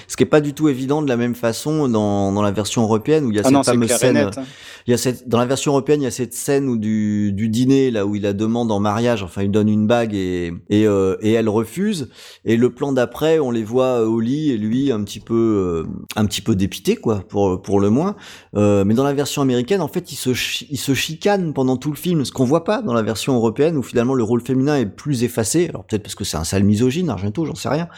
Ce 0.06 0.16
qui 0.16 0.22
est 0.22 0.26
pas 0.26 0.40
du 0.40 0.54
tout 0.54 0.68
évident 0.68 1.02
de 1.02 1.08
la 1.08 1.16
même 1.16 1.34
façon 1.34 1.88
dans, 1.88 2.32
dans 2.32 2.42
la 2.42 2.50
version 2.50 2.82
européenne 2.82 3.24
où 3.24 3.30
il 3.30 3.36
y 3.36 3.38
a 3.38 3.42
Ah 3.44 3.48
cette 3.48 3.52
non, 3.54 3.62
fameuse 3.62 3.90
scène. 3.90 4.14
net, 4.14 4.38
hein. 4.38 4.44
Il 4.86 4.90
y 4.92 4.94
a 4.94 4.96
cette, 4.96 5.28
dans 5.28 5.38
la 5.38 5.44
version 5.44 5.72
européenne, 5.72 6.00
il 6.00 6.04
y 6.04 6.08
a 6.08 6.10
cette 6.10 6.32
scène 6.32 6.66
où 6.68 6.78
du, 6.78 7.32
du 7.32 7.48
dîner 7.50 7.90
là 7.90 8.06
où 8.06 8.14
il 8.16 8.22
la 8.22 8.32
demande 8.32 8.72
en 8.72 8.80
mariage, 8.80 9.22
enfin 9.22 9.42
il 9.42 9.50
donne 9.50 9.68
une 9.68 9.86
bague 9.86 10.14
et 10.14 10.52
et, 10.70 10.86
euh, 10.86 11.16
et 11.20 11.32
elle 11.32 11.48
refuse. 11.48 12.08
Et 12.46 12.56
le 12.56 12.70
plan 12.70 12.92
d'après, 12.92 13.38
on 13.38 13.50
les 13.50 13.64
voit 13.64 14.00
euh, 14.00 14.06
au 14.06 14.20
lit 14.20 14.50
et 14.50 14.56
lui 14.56 14.90
un 14.90 15.02
petit 15.04 15.20
peu 15.20 15.34
euh, 15.34 15.90
un 16.16 16.24
petit 16.24 16.40
peu 16.40 16.54
dépité 16.54 16.96
quoi 16.96 17.22
pour 17.28 17.60
pour 17.60 17.80
le 17.80 17.90
moins. 17.90 18.16
Euh, 18.56 18.84
mais 18.84 18.94
dans 18.94 19.04
la 19.04 19.12
version 19.12 19.42
américaine, 19.42 19.82
en 19.82 19.88
fait, 19.88 20.10
il 20.12 20.16
se 20.16 20.30
il 20.70 20.78
se 20.78 20.94
chicane 20.94 21.52
pendant 21.52 21.76
tout 21.76 21.90
le 21.90 21.96
film, 21.96 22.24
ce 22.24 22.32
qu'on 22.32 22.44
voit 22.44 22.64
pas 22.64 22.80
dans 22.80 22.94
la 22.94 23.02
version 23.02 23.34
européenne 23.34 23.76
où 23.76 23.82
finalement 23.82 24.14
le 24.14 24.22
rôle 24.24 24.40
féminin 24.40 24.78
est 24.78 24.86
plus 24.86 25.22
effacé. 25.22 25.68
Alors 25.68 25.84
peut-être 25.84 26.02
parce 26.02 26.14
que 26.14 26.24
c'est 26.24 26.38
un 26.38 26.44
sale 26.44 26.64
misogyne, 26.64 27.10
Argento, 27.10 27.44
j'en 27.44 27.54
sais 27.54 27.68
rien. 27.68 27.88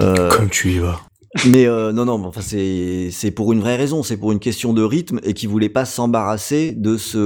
Euh, 0.00 0.30
Comme 0.30 0.48
tu 0.50 0.70
y 0.70 0.78
vas. 0.78 1.00
Mais 1.48 1.66
euh, 1.66 1.92
non, 1.92 2.04
non, 2.04 2.18
mais 2.18 2.26
enfin 2.26 2.42
c'est 2.42 3.08
c'est 3.10 3.30
pour 3.30 3.52
une 3.54 3.60
vraie 3.60 3.76
raison, 3.76 4.02
c'est 4.02 4.18
pour 4.18 4.32
une 4.32 4.38
question 4.38 4.74
de 4.74 4.82
rythme 4.82 5.18
et 5.24 5.32
qui 5.32 5.46
voulait 5.46 5.70
pas 5.70 5.86
s'embarrasser 5.86 6.72
de 6.72 6.98
se 6.98 7.18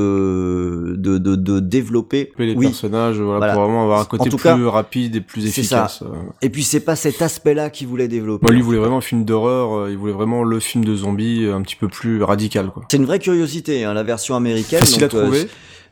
de 0.95 1.19
de, 1.19 1.35
de 1.35 1.59
développer 1.61 2.31
Les 2.39 2.55
oui, 2.55 2.67
personnages, 2.67 3.19
voilà, 3.21 3.39
Voilà. 3.39 3.53
pour 3.55 3.63
vraiment 3.65 3.83
avoir 3.83 4.01
un 4.01 4.05
côté 4.05 4.29
plus 4.31 4.39
cas, 4.39 4.57
rapide 4.71 5.17
et 5.17 5.21
plus 5.21 5.45
efficace. 5.47 5.99
ça. 5.99 6.05
euh. 6.05 6.15
Et 6.41 6.51
puis 6.51 6.63
c'est 6.63 6.81
pas 6.81 6.95
cet 6.95 7.21
aspect-là 7.21 7.69
qu'il 7.71 7.89
voulait 7.89 8.07
développer. 8.09 8.45
Moi, 8.45 8.53
lui, 8.53 8.61
il 8.61 8.65
voulait 8.65 8.79
vraiment 8.79 8.99
un 8.99 9.03
film 9.03 9.25
d'horreur, 9.25 9.77
euh, 9.77 9.91
il 9.91 9.99
voulait 9.99 10.13
vraiment 10.13 10.45
le 10.45 10.61
film 10.61 10.85
de 10.85 10.95
zombie 10.95 11.45
euh, 11.45 11.57
un 11.57 11.63
petit 11.63 11.77
peu 11.77 11.89
plus 11.89 12.23
radical, 12.23 12.69
quoi. 12.73 12.85
C'est 12.91 12.99
une 12.99 13.07
vraie 13.07 13.19
curiosité, 13.19 13.85
hein, 13.85 13.93
la 13.93 14.05
version 14.05 14.37
américaine. 14.37 14.79
Facile 14.81 15.03
à 15.05 15.09
donc, 15.09 15.15
euh, 15.21 15.23
trouver 15.25 15.49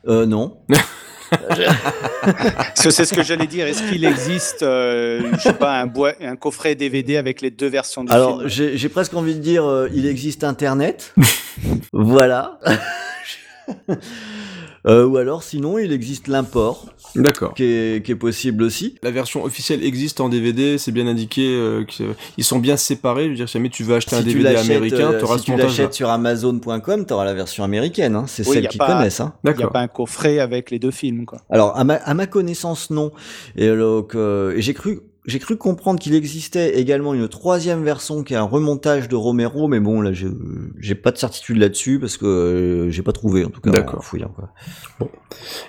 euh, 0.07 0.25
Non. 0.25 0.55
Parce 1.31 2.81
que 2.83 2.89
c'est 2.91 3.05
ce 3.05 3.13
que 3.13 3.23
j'allais 3.23 3.47
dire. 3.47 3.65
Est-ce 3.67 3.83
qu'il 3.89 4.03
existe, 4.05 4.63
euh, 4.63 5.21
je 5.37 5.41
sais 5.41 5.53
pas, 5.53 5.79
un, 5.79 5.85
boi- 5.87 6.13
un 6.21 6.35
coffret 6.35 6.75
DVD 6.75 7.17
avec 7.17 7.41
les 7.41 7.51
deux 7.51 7.67
versions 7.67 8.03
du 8.03 8.11
Alors 8.11 8.37
film? 8.39 8.49
j'ai 8.49 8.77
j'ai 8.77 8.89
presque 8.89 9.13
envie 9.13 9.35
de 9.35 9.39
dire, 9.39 9.65
euh, 9.65 9.89
il 9.93 10.05
existe 10.07 10.43
Internet. 10.43 11.13
voilà. 11.93 12.59
Euh, 14.87 15.03
ou 15.07 15.17
alors 15.17 15.41
sinon 15.41 15.79
il 15.79 15.91
existe 15.91 16.27
l'import. 16.27 16.85
D'accord. 17.15 17.53
Qui 17.53 17.63
est, 17.63 18.05
qui 18.05 18.11
est 18.11 18.15
possible 18.15 18.63
aussi. 18.63 18.95
La 19.03 19.11
version 19.11 19.43
officielle 19.43 19.83
existe 19.83 20.19
en 20.19 20.29
DVD, 20.29 20.77
c'est 20.77 20.91
bien 20.91 21.07
indiqué, 21.07 21.45
euh, 21.45 21.83
qu'ils 21.85 22.43
sont 22.43 22.59
bien 22.59 22.77
séparés. 22.77 23.25
Je 23.25 23.29
veux 23.29 23.35
dire, 23.35 23.49
si 23.49 23.53
jamais 23.53 23.69
tu 23.69 23.83
veux 23.83 23.95
acheter 23.95 24.15
un 24.15 24.19
si 24.19 24.27
tu 24.27 24.33
DVD 24.39 24.55
américain, 24.55 25.11
euh, 25.13 25.19
tu 25.19 25.25
auras 25.25 25.35
si 25.35 25.41
ce 25.41 25.45
tu 25.45 25.51
montage. 25.51 25.67
l'achètes 25.67 25.93
sur 25.93 26.09
Amazon.com, 26.09 27.05
tu 27.05 27.13
auras 27.13 27.25
la 27.25 27.33
version 27.33 27.63
américaine. 27.63 28.15
Hein. 28.15 28.25
C'est 28.27 28.47
Oui, 28.47 28.55
celle 28.55 28.67
qu'ils 28.67 28.79
connaissent. 28.79 29.19
Hein. 29.21 29.33
Il 29.43 29.51
n'y 29.55 29.63
a 29.63 29.67
pas 29.67 29.81
un 29.81 29.87
coffret 29.87 30.39
avec 30.39 30.71
les 30.71 30.79
deux 30.79 30.91
films, 30.91 31.25
quoi. 31.25 31.39
Alors, 31.49 31.77
à 31.77 31.83
ma, 31.83 31.95
à 31.95 32.13
ma 32.13 32.27
connaissance, 32.27 32.89
non. 32.89 33.11
Et 33.55 33.67
donc, 33.69 34.15
euh, 34.15 34.55
et 34.55 34.61
j'ai 34.61 34.73
cru, 34.73 34.99
j'ai 35.27 35.39
cru 35.39 35.57
comprendre 35.57 35.99
qu'il 35.99 36.13
existait 36.15 36.77
également 36.79 37.13
une 37.13 37.27
troisième 37.27 37.83
version 37.83 38.23
qui 38.23 38.33
est 38.33 38.37
un 38.37 38.43
remontage 38.43 39.07
de 39.09 39.15
Romero, 39.15 39.67
mais 39.67 39.79
bon 39.79 40.01
là 40.01 40.11
j'ai 40.13 40.95
pas 40.95 41.11
de 41.11 41.17
certitude 41.17 41.57
là-dessus 41.57 41.99
parce 41.99 42.17
que 42.17 42.25
euh, 42.25 42.89
j'ai 42.89 43.01
pas 43.01 43.11
trouvé 43.11 43.43
en 43.45 43.49
tout 43.49 43.61
cas. 43.61 43.71
D'accord. 43.71 44.03
Bon. 44.99 45.09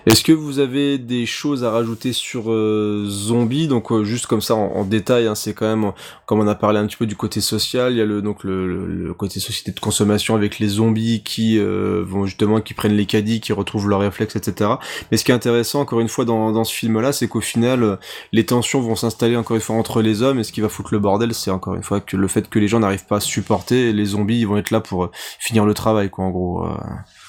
Est-ce 0.06 0.22
que 0.22 0.32
vous 0.32 0.58
avez 0.58 0.98
des 0.98 1.26
choses 1.26 1.64
à 1.64 1.70
rajouter 1.70 2.12
sur 2.12 2.50
euh, 2.52 3.04
Zombie? 3.08 3.66
Donc 3.66 3.90
euh, 3.92 4.04
juste 4.04 4.26
comme 4.26 4.40
ça 4.40 4.54
en, 4.54 4.66
en 4.76 4.84
détail, 4.84 5.26
hein, 5.26 5.34
c'est 5.34 5.54
quand 5.54 5.66
même 5.66 5.92
comme 6.26 6.40
on 6.40 6.46
a 6.48 6.54
parlé 6.54 6.78
un 6.78 6.86
petit 6.86 6.96
peu 6.96 7.06
du 7.06 7.16
côté 7.16 7.40
social, 7.40 7.92
il 7.92 7.98
y 7.98 8.00
a 8.00 8.04
le 8.04 8.22
donc 8.22 8.44
le, 8.44 8.66
le- 8.66 8.86
le 8.86 9.14
côté 9.14 9.40
société 9.40 9.72
de 9.72 9.80
consommation 9.80 10.34
avec 10.34 10.58
les 10.58 10.68
zombies 10.68 11.22
qui 11.24 11.58
euh, 11.58 12.02
vont 12.06 12.26
justement 12.26 12.60
qui 12.60 12.74
prennent 12.74 12.96
les 12.96 13.06
caddies, 13.06 13.40
qui 13.40 13.52
retrouvent 13.52 13.88
leurs 13.88 14.00
réflexes, 14.00 14.36
etc. 14.36 14.70
Mais 15.10 15.16
ce 15.16 15.24
qui 15.24 15.30
est 15.30 15.34
intéressant 15.34 15.80
encore 15.80 16.00
une 16.00 16.08
fois 16.08 16.24
dans, 16.24 16.52
dans 16.52 16.64
ce 16.64 16.74
film-là, 16.74 17.12
c'est 17.12 17.28
qu'au 17.28 17.40
final 17.40 17.82
euh, 17.82 17.96
les 18.32 18.44
tensions 18.46 18.80
vont 18.80 18.96
s'installer 18.96 19.36
encore 19.46 19.54
une 19.54 19.62
fois 19.62 19.76
entre 19.76 20.02
les 20.02 20.22
hommes 20.22 20.40
et 20.40 20.42
ce 20.44 20.50
qui 20.50 20.60
va 20.60 20.68
foutre 20.68 20.92
le 20.92 20.98
bordel, 20.98 21.32
c'est 21.32 21.52
encore 21.52 21.76
une 21.76 21.82
fois 21.84 22.00
que 22.00 22.16
le 22.16 22.26
fait 22.26 22.48
que 22.48 22.58
les 22.58 22.66
gens 22.66 22.80
n'arrivent 22.80 23.06
pas 23.06 23.18
à 23.18 23.20
supporter, 23.20 23.92
les 23.92 24.04
zombies 24.04 24.40
ils 24.40 24.44
vont 24.44 24.56
être 24.56 24.72
là 24.72 24.80
pour 24.80 25.04
euh, 25.04 25.10
finir 25.38 25.64
le 25.64 25.72
travail 25.72 26.10
quoi 26.10 26.24
en 26.24 26.30
gros. 26.30 26.64
euh. 26.64 26.74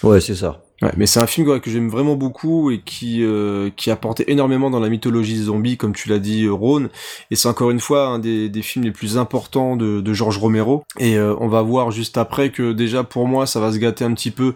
Ouais, 0.01 0.19
c'est 0.19 0.33
ça. 0.33 0.63
Ouais, 0.81 0.91
mais 0.95 1.07
c'est 1.07 1.19
un 1.19 1.25
film 1.25 1.47
ouais, 1.47 1.59
que 1.59 1.71
j'aime 1.71 1.89
vraiment 1.89 2.15
beaucoup 2.15 2.69
et 2.69 2.81
qui 2.81 3.23
euh, 3.23 3.71
qui 3.75 3.91
énormément 4.27 4.69
dans 4.69 4.79
la 4.79 4.89
mythologie 4.89 5.37
zombie, 5.37 5.75
comme 5.75 5.95
tu 5.95 6.07
l'as 6.07 6.19
dit, 6.19 6.45
euh, 6.45 6.53
Rhône. 6.53 6.89
Et 7.31 7.35
c'est 7.35 7.47
encore 7.47 7.71
une 7.71 7.79
fois 7.79 8.07
un 8.07 8.19
des, 8.19 8.47
des 8.47 8.61
films 8.61 8.85
les 8.85 8.91
plus 8.91 9.17
importants 9.17 9.75
de, 9.75 10.01
de 10.01 10.13
Georges 10.13 10.37
Romero. 10.37 10.83
Et 10.99 11.17
euh, 11.17 11.35
on 11.39 11.47
va 11.47 11.63
voir 11.63 11.89
juste 11.89 12.17
après 12.17 12.51
que 12.51 12.73
déjà 12.73 13.03
pour 13.03 13.27
moi, 13.27 13.47
ça 13.47 13.59
va 13.59 13.71
se 13.71 13.77
gâter 13.77 14.05
un 14.05 14.13
petit 14.13 14.31
peu 14.31 14.53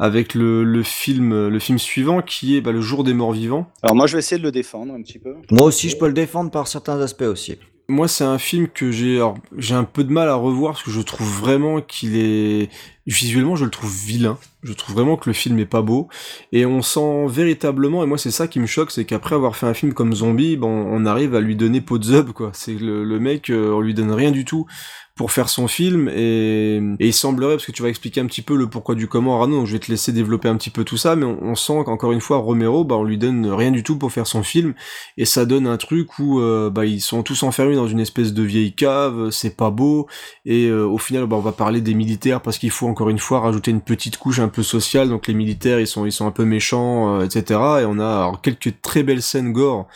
avec 0.00 0.34
le, 0.34 0.64
le 0.64 0.82
film 0.82 1.48
le 1.48 1.58
film 1.60 1.78
suivant 1.78 2.22
qui 2.22 2.56
est 2.56 2.60
bah, 2.60 2.72
le 2.72 2.80
Jour 2.80 3.04
des 3.04 3.14
Morts 3.14 3.32
Vivants. 3.32 3.66
Alors 3.82 3.94
moi, 3.94 4.08
je 4.08 4.14
vais 4.14 4.18
essayer 4.18 4.38
de 4.38 4.44
le 4.44 4.52
défendre 4.52 4.92
un 4.94 5.00
petit 5.00 5.20
peu. 5.20 5.36
Moi 5.50 5.64
aussi, 5.64 5.88
je 5.88 5.96
peux 5.96 6.08
le 6.08 6.12
défendre 6.12 6.50
par 6.50 6.66
certains 6.66 7.00
aspects 7.00 7.22
aussi. 7.22 7.56
Moi, 7.92 8.08
c'est 8.08 8.24
un 8.24 8.38
film 8.38 8.68
que 8.68 8.90
j'ai 8.90 9.22
j'ai 9.58 9.74
un 9.74 9.84
peu 9.84 10.02
de 10.02 10.10
mal 10.10 10.26
à 10.30 10.34
revoir 10.34 10.72
parce 10.72 10.82
que 10.82 10.90
je 10.90 11.02
trouve 11.02 11.28
vraiment 11.28 11.82
qu'il 11.82 12.16
est 12.16 12.70
visuellement, 13.06 13.54
je 13.54 13.66
le 13.66 13.70
trouve 13.70 13.94
vilain. 13.94 14.38
Je 14.62 14.72
trouve 14.72 14.94
vraiment 14.94 15.16
que 15.18 15.28
le 15.28 15.34
film 15.34 15.58
est 15.58 15.66
pas 15.66 15.82
beau 15.82 16.08
et 16.52 16.64
on 16.64 16.80
sent 16.80 17.26
véritablement 17.28 18.02
et 18.02 18.06
moi 18.06 18.16
c'est 18.16 18.30
ça 18.30 18.48
qui 18.48 18.60
me 18.60 18.66
choque, 18.66 18.92
c'est 18.92 19.04
qu'après 19.04 19.34
avoir 19.34 19.56
fait 19.56 19.66
un 19.66 19.74
film 19.74 19.92
comme 19.92 20.14
Zombie, 20.14 20.56
bon, 20.56 20.68
on 20.68 21.04
arrive 21.04 21.34
à 21.34 21.40
lui 21.40 21.54
donner 21.54 21.82
peau 21.82 21.98
de 21.98 22.22
quoi. 22.32 22.50
C'est 22.54 22.74
le, 22.74 23.04
le 23.04 23.20
mec, 23.20 23.50
euh, 23.50 23.72
on 23.72 23.80
lui 23.80 23.92
donne 23.92 24.12
rien 24.12 24.30
du 24.30 24.46
tout 24.46 24.66
pour 25.14 25.30
faire 25.30 25.48
son 25.48 25.68
film 25.68 26.08
et, 26.08 26.80
il 26.98 27.12
semblerait 27.12 27.56
parce 27.56 27.66
que 27.66 27.72
tu 27.72 27.82
vas 27.82 27.88
expliquer 27.88 28.20
un 28.20 28.26
petit 28.26 28.40
peu 28.40 28.56
le 28.56 28.68
pourquoi 28.68 28.94
du 28.94 29.08
comment 29.08 29.40
Arnaud 29.40 29.58
donc 29.58 29.66
je 29.66 29.72
vais 29.72 29.78
te 29.78 29.90
laisser 29.90 30.12
développer 30.12 30.48
un 30.48 30.56
petit 30.56 30.70
peu 30.70 30.84
tout 30.84 30.96
ça 30.96 31.16
mais 31.16 31.26
on, 31.26 31.54
sent 31.54 31.82
qu'encore 31.84 32.12
une 32.12 32.20
fois 32.20 32.38
Romero 32.38 32.84
bah 32.84 32.96
on 32.96 33.04
lui 33.04 33.18
donne 33.18 33.46
rien 33.46 33.70
du 33.70 33.82
tout 33.82 33.98
pour 33.98 34.10
faire 34.10 34.26
son 34.26 34.42
film 34.42 34.72
et 35.18 35.26
ça 35.26 35.44
donne 35.44 35.66
un 35.66 35.76
truc 35.76 36.18
où 36.18 36.40
euh, 36.40 36.70
bah 36.70 36.86
ils 36.86 37.00
sont 37.00 37.22
tous 37.22 37.42
enfermés 37.42 37.74
dans 37.74 37.88
une 37.88 38.00
espèce 38.00 38.32
de 38.32 38.42
vieille 38.42 38.72
cave 38.72 39.30
c'est 39.30 39.56
pas 39.56 39.70
beau 39.70 40.08
et 40.46 40.66
euh, 40.66 40.86
au 40.86 40.98
final 40.98 41.26
bah 41.26 41.36
on 41.36 41.40
va 41.40 41.52
parler 41.52 41.82
des 41.82 41.94
militaires 41.94 42.40
parce 42.40 42.56
qu'il 42.56 42.70
faut 42.70 42.88
encore 42.88 43.10
une 43.10 43.18
fois 43.18 43.40
rajouter 43.40 43.70
une 43.70 43.82
petite 43.82 44.16
couche 44.16 44.38
un 44.38 44.48
peu 44.48 44.62
sociale 44.62 45.10
donc 45.10 45.26
les 45.26 45.34
militaires 45.34 45.78
ils 45.78 45.86
sont 45.86 46.06
ils 46.06 46.12
sont 46.12 46.26
un 46.26 46.30
peu 46.30 46.46
méchants 46.46 47.20
euh, 47.20 47.24
etc 47.24 47.60
et 47.82 47.84
on 47.84 47.98
a 48.00 48.32
quelques 48.42 48.80
très 48.80 49.02
belles 49.02 49.22
scènes 49.22 49.52
gore 49.52 49.86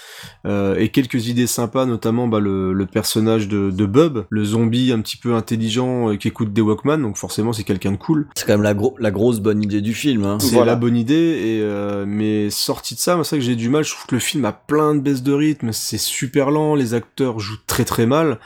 et 0.79 0.91
quelques 0.91 1.27
idées 1.27 1.47
sympas, 1.47 1.87
notamment 1.87 2.29
bah, 2.29 2.39
le, 2.39 2.73
le 2.73 2.87
personnage 2.87 3.49
de, 3.49 3.71
de 3.71 3.87
Bub, 3.87 4.25
le 4.31 4.45
zombie 4.45 4.93
un 4.93 5.01
petit 5.07 5.17
peu 5.17 5.35
intelligent 5.35 6.11
euh, 6.11 6.17
qui 6.17 6.27
écoute 6.27 6.53
des 6.53 6.61
Walkman, 6.61 6.99
donc 6.99 7.17
forcément 7.17 7.53
c'est 7.53 7.63
quelqu'un 7.63 7.93
de 7.93 7.97
cool. 7.97 8.27
C'est 8.35 8.45
quand 8.45 8.55
même 8.55 8.63
la, 8.63 8.75
gro- 8.75 8.97
la 8.99 9.13
grosse 9.13 9.39
bonne 9.39 9.63
idée 9.63 9.81
du 9.81 9.95
film. 9.95 10.25
Hein. 10.25 10.39
C'est 10.41 10.65
la 10.65 10.75
bonne 10.75 10.97
idée, 10.97 11.15
et 11.15 11.61
euh, 11.63 12.05
mais 12.09 12.51
sorti 12.51 12.95
de 12.97 12.99
ça, 12.99 13.17
c'est 13.23 13.37
vrai 13.37 13.39
que 13.39 13.45
j'ai 13.45 13.55
du 13.55 13.69
mal, 13.69 13.85
je 13.85 13.93
trouve 13.93 14.07
que 14.07 14.17
le 14.17 14.21
film 14.21 14.45
a 14.45 14.53
plein 14.53 14.97
de 14.97 15.01
baisses 15.01 15.23
de 15.23 15.33
rythme, 15.33 15.71
c'est 15.73 15.99
super 15.99 16.51
lent, 16.51 16.75
les 16.75 16.93
acteurs 16.95 17.39
jouent 17.39 17.63
très 17.69 17.85
très 17.85 18.07
mal, 18.07 18.41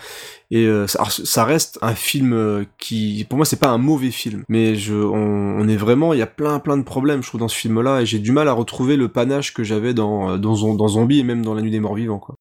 et 0.50 0.66
euh, 0.66 0.86
ça, 0.86 1.44
reste 1.44 1.78
un 1.80 1.94
film 1.94 2.66
qui, 2.76 3.24
pour 3.28 3.36
moi, 3.38 3.46
c'est 3.46 3.58
pas 3.60 3.68
un 3.68 3.78
mauvais 3.78 4.10
film, 4.10 4.42
mais 4.48 4.74
je, 4.74 4.94
on, 4.94 5.60
on 5.60 5.68
est 5.68 5.76
vraiment, 5.76 6.12
il 6.12 6.18
y 6.18 6.22
a 6.22 6.26
plein 6.26 6.58
plein 6.58 6.76
de 6.76 6.82
problèmes, 6.82 7.22
je 7.22 7.28
trouve, 7.28 7.40
dans 7.40 7.48
ce 7.48 7.56
film-là, 7.56 8.02
et 8.02 8.06
j'ai 8.06 8.18
du 8.18 8.32
mal 8.32 8.48
à 8.48 8.52
retrouver 8.52 8.96
le 8.96 9.08
panache 9.08 9.54
que 9.54 9.64
j'avais 9.64 9.94
dans, 9.94 10.36
dans 10.36 10.74
dans 10.74 10.88
Zombie 10.88 11.20
et 11.20 11.24
même 11.24 11.42
dans 11.42 11.54
La 11.54 11.62
Nuit 11.62 11.70
des 11.70 11.80
Morts 11.80 11.94
Vivants, 11.94 12.18
quoi. 12.18 12.34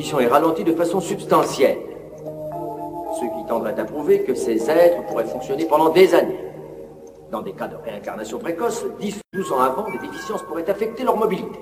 Est 0.00 0.26
ralenti 0.28 0.64
de 0.64 0.74
façon 0.74 1.00
substantielle. 1.00 1.78
Ce 3.14 3.20
qui 3.20 3.48
tendrait 3.48 3.78
à 3.78 3.84
prouver 3.84 4.22
que 4.22 4.34
ces 4.34 4.70
êtres 4.70 5.04
pourraient 5.06 5.24
fonctionner 5.24 5.64
pendant 5.64 5.90
des 5.90 6.14
années. 6.14 6.38
Dans 7.32 7.42
des 7.42 7.52
cas 7.52 7.66
de 7.66 7.76
réincarnation 7.76 8.38
précoce, 8.38 8.84
10 9.00 9.16
ou 9.16 9.36
12 9.36 9.52
ans 9.52 9.60
avant, 9.60 9.86
des 9.90 9.98
déficiences 9.98 10.42
pourraient 10.42 10.68
affecter 10.70 11.02
leur 11.02 11.16
mobilité. 11.16 11.58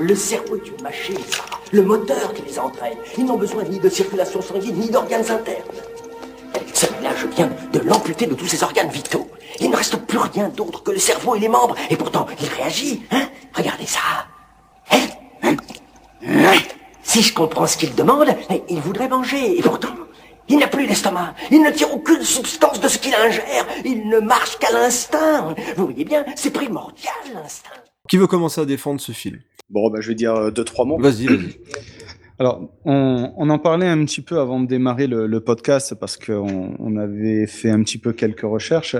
Le 0.00 0.14
cerveau 0.14 0.56
est 0.56 0.68
une 0.68 0.82
machine. 0.82 1.18
Le 1.72 1.82
moteur 1.82 2.32
qui 2.32 2.42
les 2.42 2.58
entraîne. 2.58 2.96
Ils 3.18 3.26
n'ont 3.26 3.36
besoin 3.36 3.64
ni 3.64 3.78
de 3.78 3.88
circulation 3.88 4.40
sanguine, 4.40 4.76
ni 4.76 4.88
d'organes 4.88 5.30
internes. 5.30 5.87
Celui-là, 6.74 7.10
je 7.16 7.26
viens 7.26 7.50
de 7.72 7.78
l'amputer 7.80 8.26
de 8.26 8.34
tous 8.34 8.46
ses 8.46 8.62
organes 8.62 8.90
vitaux. 8.90 9.28
Il 9.60 9.70
ne 9.70 9.76
reste 9.76 9.96
plus 10.06 10.18
rien 10.18 10.48
d'autre 10.48 10.82
que 10.82 10.90
le 10.92 10.98
cerveau 10.98 11.34
et 11.34 11.40
les 11.40 11.48
membres. 11.48 11.74
Et 11.90 11.96
pourtant, 11.96 12.26
il 12.40 12.48
réagit, 12.48 13.02
hein? 13.10 13.28
Regardez 13.54 13.86
ça. 13.86 14.00
Hein 14.90 14.98
Hein? 15.42 15.56
Hein? 16.26 16.58
Si 17.02 17.22
je 17.22 17.32
comprends 17.34 17.66
ce 17.66 17.76
qu'il 17.78 17.94
demande, 17.94 18.28
eh, 18.50 18.62
il 18.68 18.80
voudrait 18.80 19.08
manger. 19.08 19.58
Et 19.58 19.62
pourtant, 19.62 19.94
il 20.48 20.58
n'a 20.58 20.66
plus 20.68 20.86
d'estomac. 20.86 21.34
Il 21.50 21.62
ne 21.62 21.70
tire 21.70 21.92
aucune 21.92 22.22
substance 22.22 22.80
de 22.80 22.88
ce 22.88 22.98
qu'il 22.98 23.14
ingère. 23.14 23.66
Il 23.84 24.08
ne 24.08 24.20
marche 24.20 24.58
qu'à 24.58 24.72
l'instinct. 24.72 25.54
Vous 25.76 25.86
voyez 25.86 26.04
bien, 26.04 26.24
c'est 26.36 26.50
primordial, 26.52 27.14
l'instinct. 27.34 27.70
Qui 28.08 28.16
veut 28.16 28.26
commencer 28.26 28.60
à 28.60 28.64
défendre 28.64 29.00
ce 29.00 29.12
film? 29.12 29.38
Bon, 29.70 29.90
bah, 29.90 29.98
je 30.00 30.08
vais 30.08 30.14
dire 30.14 30.34
euh, 30.34 30.50
deux, 30.50 30.64
trois 30.64 30.84
mots. 30.84 30.98
Vas-y, 30.98 31.26
vas-y. 31.26 31.58
Alors, 32.38 32.70
on, 32.84 33.50
en 33.50 33.58
parlait 33.58 33.88
un 33.88 34.04
petit 34.04 34.20
peu 34.20 34.38
avant 34.38 34.60
de 34.60 34.66
démarrer 34.66 35.08
le, 35.08 35.40
podcast 35.40 35.94
parce 35.96 36.16
qu'on 36.16 36.76
on 36.78 36.96
avait 36.96 37.46
fait 37.46 37.70
un 37.70 37.82
petit 37.82 37.98
peu 37.98 38.12
quelques 38.12 38.42
recherches. 38.42 38.96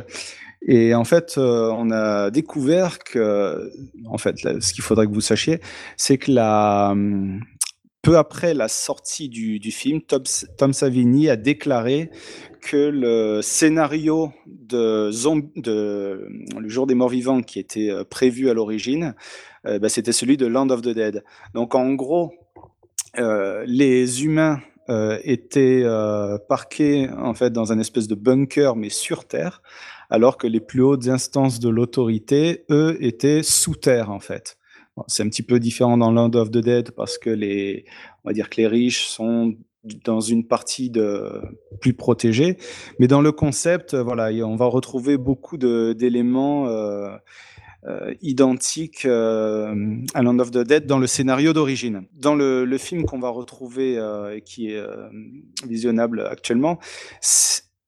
Et 0.66 0.92
en 0.94 1.04
fait, 1.04 1.36
euh, 1.38 1.70
on 1.76 1.92
a 1.92 2.30
découvert 2.30 2.98
que, 2.98 3.70
en 4.06 4.18
fait, 4.18 4.36
ce 4.38 4.72
qu'il 4.72 4.82
faudrait 4.82 5.06
que 5.06 5.12
vous 5.12 5.20
sachiez, 5.20 5.60
c'est 5.96 6.18
que 6.18 6.32
la, 6.32 6.96
peu 8.02 8.16
après 8.16 8.54
la 8.54 8.68
sortie 8.68 9.28
du, 9.28 9.70
film, 9.70 10.00
Tom, 10.02 10.72
Savini 10.72 11.28
a 11.28 11.36
déclaré 11.36 12.10
que 12.60 12.76
le 12.76 13.40
scénario 13.42 14.32
de, 14.46 15.10
de 15.60 16.28
Le 16.58 16.68
Jour 16.68 16.86
des 16.86 16.94
Morts 16.94 17.08
Vivants 17.08 17.42
qui 17.42 17.58
était 17.58 17.90
euh, 17.90 18.04
prévu 18.04 18.50
à 18.50 18.54
l'origine, 18.54 19.14
euh, 19.66 19.78
bah, 19.78 19.88
c'était 19.88 20.12
celui 20.12 20.36
de 20.36 20.46
Land 20.46 20.70
of 20.70 20.82
the 20.82 20.88
Dead. 20.88 21.24
Donc 21.54 21.74
en 21.74 21.94
gros, 21.94 22.32
les 23.16 24.24
humains 24.24 24.60
euh, 24.90 25.18
étaient 25.22 25.82
euh, 25.84 26.38
parqués 26.48 27.10
en 27.10 27.34
fait 27.34 27.50
dans 27.50 27.72
un 27.72 27.78
espèce 27.78 28.08
de 28.08 28.14
bunker 28.14 28.74
mais 28.74 28.88
sur 28.88 29.26
terre, 29.26 29.60
alors 30.08 30.38
que 30.38 30.46
les 30.46 30.60
plus 30.60 30.80
hautes 30.80 31.08
instances 31.08 31.60
de 31.60 31.68
l'autorité, 31.68 32.64
eux, 32.70 32.96
étaient 33.00 33.42
sous 33.42 33.74
terre 33.74 34.10
en 34.10 34.18
fait. 34.18 34.56
C'est 35.06 35.22
un 35.22 35.28
petit 35.28 35.42
peu 35.42 35.60
différent 35.60 35.98
dans 35.98 36.10
Land 36.10 36.30
of 36.36 36.50
the 36.50 36.56
Dead 36.58 36.92
parce 36.92 37.18
que 37.18 37.28
les, 37.28 37.84
on 38.24 38.30
va 38.30 38.32
dire 38.32 38.48
que 38.48 38.56
les 38.62 38.66
riches 38.66 39.04
sont 39.04 39.56
dans 40.04 40.22
une 40.22 40.46
partie 40.46 40.88
de 40.88 41.42
plus 41.82 41.92
protégée, 41.92 42.56
mais 42.98 43.08
dans 43.08 43.20
le 43.20 43.30
concept, 43.30 43.92
euh, 43.92 44.02
voilà, 44.02 44.30
on 44.46 44.56
va 44.56 44.64
retrouver 44.64 45.18
beaucoup 45.18 45.58
d'éléments 45.58 46.66
euh, 46.66 47.10
euh, 47.86 48.12
identiques 48.22 49.04
euh, 49.04 49.72
à 50.12 50.22
Land 50.22 50.40
of 50.40 50.50
the 50.50 50.58
Dead 50.58 50.86
dans 50.86 50.98
le 50.98 51.06
scénario 51.06 51.52
d'origine. 51.52 52.08
Dans 52.12 52.34
le, 52.34 52.76
film 52.76 53.04
qu'on 53.04 53.20
va 53.20 53.28
retrouver 53.28 53.96
euh, 53.96 54.34
et 54.34 54.40
qui 54.40 54.72
est 54.72 54.82
visionnable 55.64 56.26
actuellement, 56.28 56.80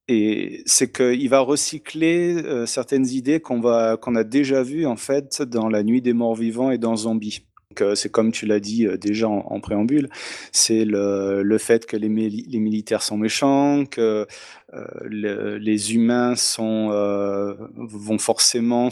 et 0.07 0.63
c'est 0.67 0.93
qu'il 0.93 1.29
va 1.29 1.41
recycler 1.41 2.67
certaines 2.67 3.07
idées 3.09 3.41
qu'on 3.41 3.65
a 3.65 4.25
déjà 4.25 4.63
vues 4.63 4.87
en 4.87 4.97
fait 4.97 5.43
dans 5.43 5.69
La 5.69 5.83
Nuit 5.83 6.03
des 6.03 6.13
Morts 6.13 6.37
Vivants 6.37 6.71
et 6.71 6.79
dans 6.79 6.95
Zombie. 6.95 7.47
c'est 7.95 8.11
comme 8.11 8.31
tu 8.31 8.47
l'as 8.47 8.61
dit 8.61 8.87
déjà 9.01 9.29
en, 9.29 9.61
préambule, 9.61 10.09
c'est 10.53 10.85
le, 10.85 11.59
fait 11.59 11.87
que 11.87 11.97
les, 11.97 12.09
les, 12.09 12.59
militaires 12.61 13.03
sont 13.03 13.17
méchants, 13.17 13.85
que 13.87 14.27
les 15.09 15.95
humains 15.95 16.37
sont, 16.37 16.91
vont 17.77 18.19
forcément 18.19 18.91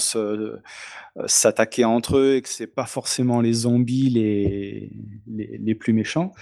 s'attaquer 1.26 1.84
entre 1.84 2.18
eux 2.18 2.36
et 2.36 2.42
que 2.42 2.48
c'est 2.48 2.66
pas 2.66 2.86
forcément 2.86 3.40
les 3.40 3.52
zombies 3.52 4.10
les, 4.10 4.90
les, 5.26 5.74
plus 5.74 5.92
méchants. 5.92 6.32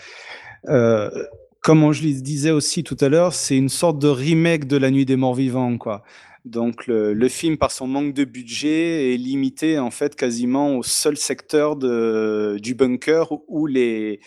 comme 0.64 1.92
je 1.92 2.02
le 2.02 2.20
disais 2.20 2.50
aussi 2.50 2.82
tout 2.84 2.96
à 3.00 3.08
l'heure, 3.08 3.32
c'est 3.32 3.56
une 3.56 3.68
sorte 3.68 3.98
de 3.98 4.08
remake 4.08 4.66
de 4.66 4.76
La 4.76 4.90
Nuit 4.90 5.04
des 5.04 5.16
Morts 5.16 5.34
Vivants, 5.34 5.78
quoi. 5.78 6.02
Donc 6.46 6.86
le, 6.86 7.28
film, 7.28 7.58
par 7.58 7.72
son 7.72 7.88
manque 7.88 8.14
de 8.14 8.24
budget, 8.24 9.12
est 9.12 9.16
limité 9.16 9.80
en 9.80 9.90
fait 9.90 10.14
quasiment 10.14 10.78
au 10.78 10.84
seul 10.84 11.16
secteur 11.16 11.74
du 11.76 12.74
bunker 12.76 13.32
où 13.48 13.66
les, 13.66 14.20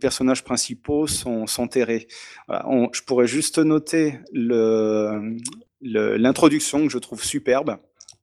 personnages 0.00 0.42
principaux 0.42 1.06
sont, 1.06 1.46
sont 1.46 1.68
terrés. 1.68 2.08
je 2.50 3.02
pourrais 3.02 3.26
juste 3.26 3.58
noter 3.58 4.18
l'introduction 5.82 6.86
que 6.86 6.92
je 6.92 6.98
trouve 6.98 7.22
superbe, 7.22 7.76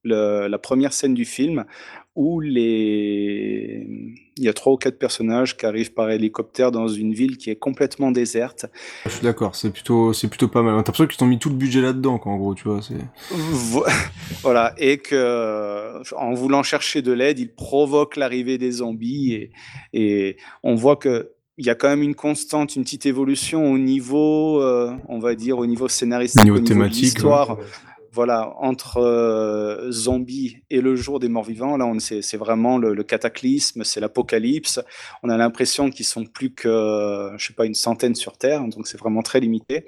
la 0.04 0.58
première 0.58 0.92
scène 0.92 1.14
du 1.14 1.26
film 1.26 1.66
où 2.16 2.40
les... 2.40 3.88
il 4.38 4.44
y 4.44 4.48
a 4.48 4.54
trois 4.54 4.74
ou 4.74 4.78
quatre 4.78 5.00
personnages 5.00 5.58
qui 5.58 5.66
arrivent 5.66 5.94
par 5.94 6.12
hélicoptère 6.12 6.72
dans 6.72 6.88
une 6.88 7.14
ville 7.14 7.38
qui 7.38 7.50
est 7.50 7.56
complètement 7.56 8.12
déserte. 8.12 8.68
Je 9.06 9.10
suis 9.10 9.24
d'accord, 9.24 9.56
c'est 9.56 9.72
plutôt, 9.72 10.14
c'est 10.14 10.28
plutôt 10.28 10.48
pas 10.48 10.62
mal. 10.62 10.74
T'as 10.74 10.78
l'impression 10.78 11.08
qu'ils 11.08 11.24
ont 11.24 11.28
mis 11.28 11.40
tout 11.40 11.50
le 11.50 11.56
budget 11.56 11.82
là-dedans, 11.82 12.22
en 12.24 12.38
gros, 12.38 12.54
tu 12.54 12.68
vois. 12.68 12.82
voilà, 14.44 14.74
et 14.78 14.98
que 15.00 16.02
en 16.16 16.34
voulant 16.34 16.62
chercher 16.62 17.02
de 17.02 17.12
l'aide, 17.12 17.40
ils 17.40 17.54
provoquent 17.54 18.18
l'arrivée 18.18 18.58
des 18.58 18.72
zombies 18.72 19.34
et, 19.34 19.52
et 19.94 20.38
on 20.62 20.76
voit 20.76 20.98
que 20.98 21.32
il 21.58 21.66
y 21.66 21.70
a 21.70 21.76
quand 21.76 21.90
même 21.90 22.02
une 22.02 22.16
constante, 22.16 22.76
une 22.76 22.84
petite 22.84 23.06
évolution 23.06 23.72
au 23.72 23.78
niveau, 23.78 24.60
euh, 24.62 24.92
on 25.08 25.20
va 25.20 25.36
dire, 25.36 25.60
au 25.60 25.68
niveau 25.68 25.88
scénaristique, 25.88 26.42
au 26.42 26.46
niveau, 26.46 26.60
thématique, 26.60 27.02
de 27.02 27.06
l'histoire 27.06 27.58
voilà, 28.14 28.54
entre 28.58 28.98
euh, 28.98 29.90
zombies 29.92 30.58
et 30.70 30.82
le 30.82 30.96
jour 30.96 31.20
des 31.20 31.30
morts 31.30 31.44
vivants, 31.44 31.78
là, 31.78 31.92
c'est 32.00 32.38
vraiment 32.38 32.78
le, 32.78 33.04
cataclysme, 33.04 33.84
c'est 33.84 34.00
l'apocalypse. 34.00 34.80
On 35.24 35.30
a 35.30 35.38
l'impression 35.38 35.90
qu'ils 35.90 36.06
sont 36.06 36.24
plus 36.26 36.54
que, 36.54 37.32
je 37.38 37.48
sais 37.48 37.54
pas, 37.54 37.66
une 37.66 37.74
centaine 37.74 38.14
sur 38.14 38.38
Terre, 38.38 38.62
donc 38.68 38.88
c'est 38.88 39.00
vraiment 39.00 39.24
très 39.24 39.40
limité. 39.40 39.86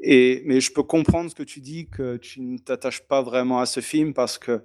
Et, 0.00 0.42
mais 0.44 0.60
je 0.60 0.72
peux 0.72 0.82
comprendre 0.82 1.30
ce 1.30 1.36
que 1.36 1.44
tu 1.44 1.60
dis, 1.60 1.88
que 1.88 2.16
tu 2.16 2.40
ne 2.40 2.58
t'attaches 2.58 3.02
pas 3.02 3.22
vraiment 3.22 3.60
à 3.60 3.66
ce 3.66 3.78
film 3.78 4.12
parce 4.12 4.38
que 4.38 4.62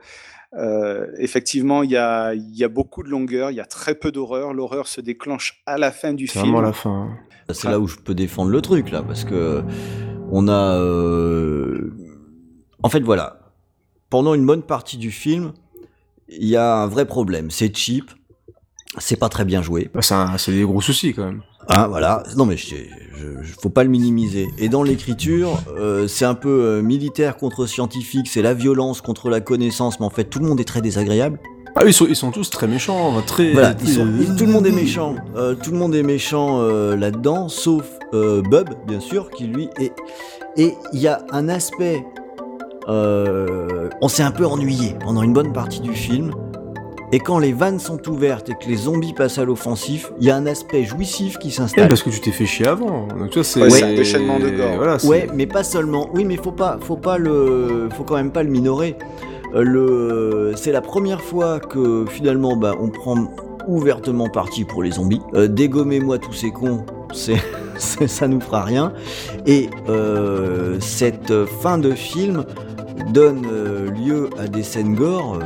euh, 0.57 1.05
effectivement, 1.19 1.83
il 1.83 1.91
y 1.91 1.97
a, 1.97 2.33
y 2.33 2.63
a, 2.63 2.67
beaucoup 2.67 3.03
de 3.03 3.09
longueur, 3.09 3.51
il 3.51 3.57
y 3.57 3.61
a 3.61 3.65
très 3.65 3.93
peu 3.93 4.11
d'horreur. 4.11 4.53
L'horreur 4.53 4.87
se 4.87 5.01
déclenche 5.01 5.61
à 5.67 5.77
la 5.77 5.91
fin 5.91 6.13
du 6.13 6.27
film. 6.27 6.45
Vraiment 6.45 6.59
à 6.59 6.63
la 6.63 6.73
fin. 6.73 7.09
C'est 7.49 7.69
là 7.69 7.79
où 7.79 7.87
je 7.87 7.97
peux 7.97 8.15
défendre 8.15 8.49
le 8.49 8.61
truc 8.61 8.91
là, 8.91 9.03
parce 9.03 9.23
que 9.23 9.63
on 10.31 10.47
a 10.47 10.77
euh, 10.77 11.80
en 12.83 12.89
fait, 12.89 13.01
voilà. 13.01 13.39
Pendant 14.09 14.33
une 14.33 14.45
bonne 14.45 14.63
partie 14.63 14.97
du 14.97 15.11
film, 15.11 15.53
il 16.27 16.47
y 16.47 16.55
a 16.55 16.75
un 16.75 16.87
vrai 16.87 17.05
problème. 17.05 17.51
C'est 17.51 17.75
cheap, 17.75 18.11
c'est 18.97 19.15
pas 19.15 19.29
très 19.29 19.45
bien 19.45 19.61
joué. 19.61 19.89
Bah, 19.93 20.01
c'est 20.37 20.51
des 20.51 20.63
gros 20.63 20.81
soucis 20.81 21.13
quand 21.13 21.25
même. 21.25 21.41
Ah 21.67 21.87
voilà, 21.87 22.23
non 22.35 22.45
mais 22.45 22.57
je, 22.57 22.75
faut 23.61 23.69
pas 23.69 23.83
le 23.83 23.89
minimiser. 23.89 24.47
Et 24.57 24.67
dans 24.67 24.83
l'écriture, 24.83 25.61
euh, 25.77 26.07
c'est 26.07 26.25
un 26.25 26.33
peu 26.33 26.49
euh, 26.49 26.81
militaire 26.81 27.37
contre 27.37 27.65
scientifique, 27.67 28.27
c'est 28.27 28.41
la 28.41 28.53
violence 28.53 28.99
contre 28.99 29.29
la 29.29 29.41
connaissance, 29.41 29.99
mais 29.99 30.05
en 30.05 30.09
fait 30.09 30.25
tout 30.25 30.39
le 30.39 30.47
monde 30.47 30.59
est 30.59 30.65
très 30.65 30.81
désagréable. 30.81 31.39
Ah 31.75 31.83
ils 31.85 31.93
sont, 31.93 32.07
ils 32.09 32.15
sont 32.15 32.31
tous 32.31 32.49
très 32.49 32.67
méchants, 32.67 33.21
très... 33.21 33.53
Voilà, 33.53 33.73
tout 33.73 33.85
le 33.85 34.51
monde 34.51 34.65
est 34.65 34.71
méchant, 34.71 35.15
euh, 35.37 35.55
tout 35.55 35.71
le 35.71 35.77
monde 35.77 35.95
est 35.95 36.03
méchant 36.03 36.61
là-dedans, 36.95 37.47
sauf 37.47 37.87
Bub, 38.11 38.69
bien 38.87 38.99
sûr, 38.99 39.29
qui 39.29 39.45
lui 39.45 39.69
est... 39.79 39.93
Et 40.57 40.73
il 40.91 40.99
y 40.99 41.07
a 41.07 41.21
un 41.31 41.47
aspect 41.47 42.03
euh, 42.87 43.89
on 44.01 44.07
s'est 44.07 44.23
un 44.23 44.31
peu 44.31 44.45
ennuyé 44.45 44.95
pendant 44.99 45.21
une 45.21 45.33
bonne 45.33 45.53
partie 45.53 45.81
du 45.81 45.93
film. 45.93 46.31
Et 47.13 47.19
quand 47.19 47.39
les 47.39 47.51
vannes 47.51 47.79
sont 47.79 48.07
ouvertes 48.07 48.49
et 48.49 48.53
que 48.53 48.69
les 48.69 48.77
zombies 48.77 49.13
passent 49.13 49.37
à 49.37 49.43
l'offensif, 49.43 50.13
il 50.21 50.27
y 50.27 50.31
a 50.31 50.35
un 50.37 50.45
aspect 50.45 50.85
jouissif 50.85 51.37
qui 51.39 51.51
s'installe. 51.51 51.89
parce 51.89 52.03
que 52.03 52.09
tu 52.09 52.21
t'es 52.21 52.31
fait 52.31 52.45
chier 52.45 52.67
avant. 52.67 53.07
Donc 53.07 53.37
c'est 53.43 53.61
un 53.61 53.93
déchaînement 53.93 54.39
de 54.39 54.49
gorge. 54.49 55.03
ouais, 55.03 55.27
mais 55.33 55.45
pas 55.45 55.63
seulement. 55.63 56.09
Oui, 56.13 56.23
mais 56.23 56.37
faut 56.37 56.53
pas, 56.53 56.79
faut 56.81 56.95
pas 56.95 57.17
le, 57.17 57.89
faut 57.95 58.03
quand 58.03 58.15
même 58.15 58.31
pas 58.31 58.43
le 58.43 58.49
minorer. 58.49 58.95
Euh, 59.53 59.63
le, 59.63 60.53
c'est 60.55 60.71
la 60.71 60.79
première 60.79 61.21
fois 61.21 61.59
que 61.59 62.05
finalement, 62.09 62.55
bah, 62.55 62.75
on 62.79 62.87
prend 62.87 63.27
ouvertement 63.67 64.29
parti 64.29 64.63
pour 64.63 64.81
les 64.81 64.91
zombies. 64.91 65.21
Euh, 65.33 65.49
dégommez-moi 65.49 66.17
tous 66.17 66.33
ces 66.33 66.51
cons, 66.51 66.85
c'est, 67.11 67.35
ça 67.77 68.29
nous 68.29 68.39
fera 68.39 68.63
rien. 68.63 68.93
Et 69.45 69.69
cette 70.79 71.33
fin 71.61 71.77
de 71.77 71.91
film 71.91 72.45
donne 73.09 73.45
euh, 73.51 73.91
lieu 73.91 74.29
à 74.37 74.47
des 74.47 74.63
scènes 74.63 74.95
gore 74.95 75.39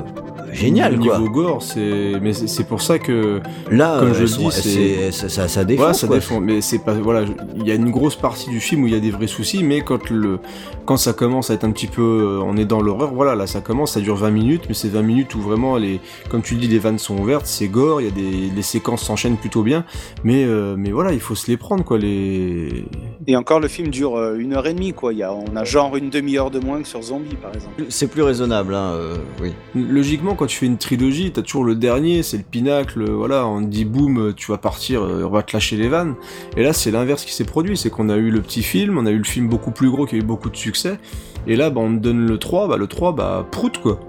euh. 0.64 0.90
Le 0.90 0.98
niveau 0.98 1.30
gore, 1.30 1.61
c'est 1.61 2.14
mais 2.22 2.34
c'est 2.34 2.64
pour 2.64 2.82
ça 2.82 3.00
que 3.00 3.42
là, 3.69 4.00
comme 4.00 4.14
je 4.14 4.25
dis, 4.25 4.48
c'est 4.51 5.11
ça, 5.11 5.48
ça 5.48 5.64
défend. 5.64 5.93
ça 5.93 6.08
défend. 6.08 6.40
Mais 6.40 6.61
c'est 6.61 6.80
pas 6.80 6.93
voilà, 6.93 7.25
il 7.56 7.67
y 7.67 7.72
a 7.72 7.75
une 7.75 7.92
grosse 7.92 8.16
partie 8.16 8.50
du 8.50 8.59
film 8.59 8.84
où 8.84 8.88
il 8.88 8.93
y 8.93 8.98
a 8.98 9.00
des 9.00 9.11
vrais 9.11 9.27
soucis, 9.27 9.64
mais 9.64 9.82
quand 9.82 10.09
le 10.09 10.40
quand 10.85 10.98
ça 10.98 11.14
commence 11.14 11.50
à 11.50 11.56
être 11.56 11.64
un 11.64 11.72
petit 11.72 11.88
peu, 11.88 12.01
euh, 12.01 12.43
on 12.43 12.58
est 12.58 12.66
dans 12.66 12.82
l'horreur, 12.82 13.14
voilà, 13.14 13.35
là 13.35 13.48
ça 13.48 13.61
commence, 13.61 13.93
ça 13.93 14.01
dure 14.01 14.16
20 14.16 14.32
minutes, 14.32 14.64
mais 14.67 14.75
c'est 14.75 14.90
20 14.90 15.01
minutes 15.01 15.35
où 15.35 15.42
vraiment 15.42 15.77
les, 15.77 16.00
comme 16.30 16.42
tu 16.42 16.53
le 16.56 16.61
dis, 16.61 16.67
les 16.67 16.80
vannes 16.80 17.00
sont 17.00 17.17
ouvertes, 17.17 17.48
c'est 17.48 17.67
gore, 17.67 18.01
il 18.01 18.06
y 18.06 18.08
a 18.08 18.11
des, 18.11 18.51
les 18.56 18.61
séquences 18.61 19.03
s'enchaînent 19.03 19.38
plutôt 19.38 19.64
bien, 19.64 19.85
mais 20.24 20.45
mais 20.77 20.92
voilà, 20.92 21.14
il 21.14 21.19
faut 21.19 21.35
se 21.35 21.50
les 21.50 21.58
prendre 21.58 21.84
quoi 21.84 21.98
les. 21.98 22.85
Et 23.27 23.35
encore 23.35 23.59
le 23.59 23.67
film 23.67 23.90
dure 23.90 24.34
une 24.35 24.53
heure 24.53 24.67
et 24.67 24.74
demie 24.74 24.93
quoi, 24.93 25.14
il 25.14 25.19
y 25.19 25.24
a, 25.24 25.34
on 25.34 25.56
a 25.56 25.64
genre 25.64 25.95
une 25.95 26.09
demi-heure 26.09 26.51
de 26.51 26.59
moins 26.59 26.82
que 26.82 26.88
sur 26.88 27.01
Zombie 27.01 27.35
par 27.35 27.53
exemple. 27.53 27.84
C'est 27.90 28.08
plus 28.08 28.22
raisonnable, 28.22 28.75
hein, 28.75 28.98
oui. 29.42 29.53
Logiquement, 29.75 30.35
quand 30.35 30.44
tu 30.45 30.57
fais 30.57 30.65
une 30.65 30.77
trilogie, 30.77 31.32
t'as 31.32 31.41
toujours 31.41 31.64
le 31.64 31.75
dernier, 31.75 32.24
c'est 32.24 32.38
le 32.38 32.43
pinacle, 32.43 33.09
voilà, 33.09 33.48
on 33.48 33.61
dit 33.61 33.85
boum, 33.85 34.33
tu 34.35 34.51
vas 34.51 34.57
partir, 34.57 35.01
on 35.01 35.30
va 35.30 35.43
te 35.43 35.56
lâcher 35.56 35.77
les 35.77 35.88
vannes. 35.88 36.15
Et 36.57 36.64
là, 36.64 36.74
c'est 36.74 36.91
l'inverse 36.91 37.25
qui 37.25 37.33
s'est 37.33 37.45
produit, 37.45 37.77
c'est 37.77 37.90
qu'on 37.90 38.09
a 38.09 38.15
eu 38.15 38.30
le 38.30 38.41
petit 38.41 38.64
film, 38.64 38.98
on 38.98 39.06
a 39.06 39.11
eu 39.11 39.17
le 39.17 39.24
film 39.24 39.48
beaucoup 39.48 39.72
plus 39.72 39.90
gros 39.90 40.06
qui 40.06 40.15
a 40.15 40.17
eu 40.17 40.24
beaucoup 40.24 40.49
de 40.49 40.57
succès, 40.57 40.98
et 41.48 41.56
là, 41.56 41.69
bah, 41.69 41.82
on 41.82 41.95
te 41.95 42.01
donne 42.01 42.25
le 42.25 42.38
3, 42.38 42.67
bah 42.67 42.77
le 42.77 42.88
3, 42.88 43.14
bah 43.14 43.48
prout 43.51 43.77
quoi. 43.77 43.99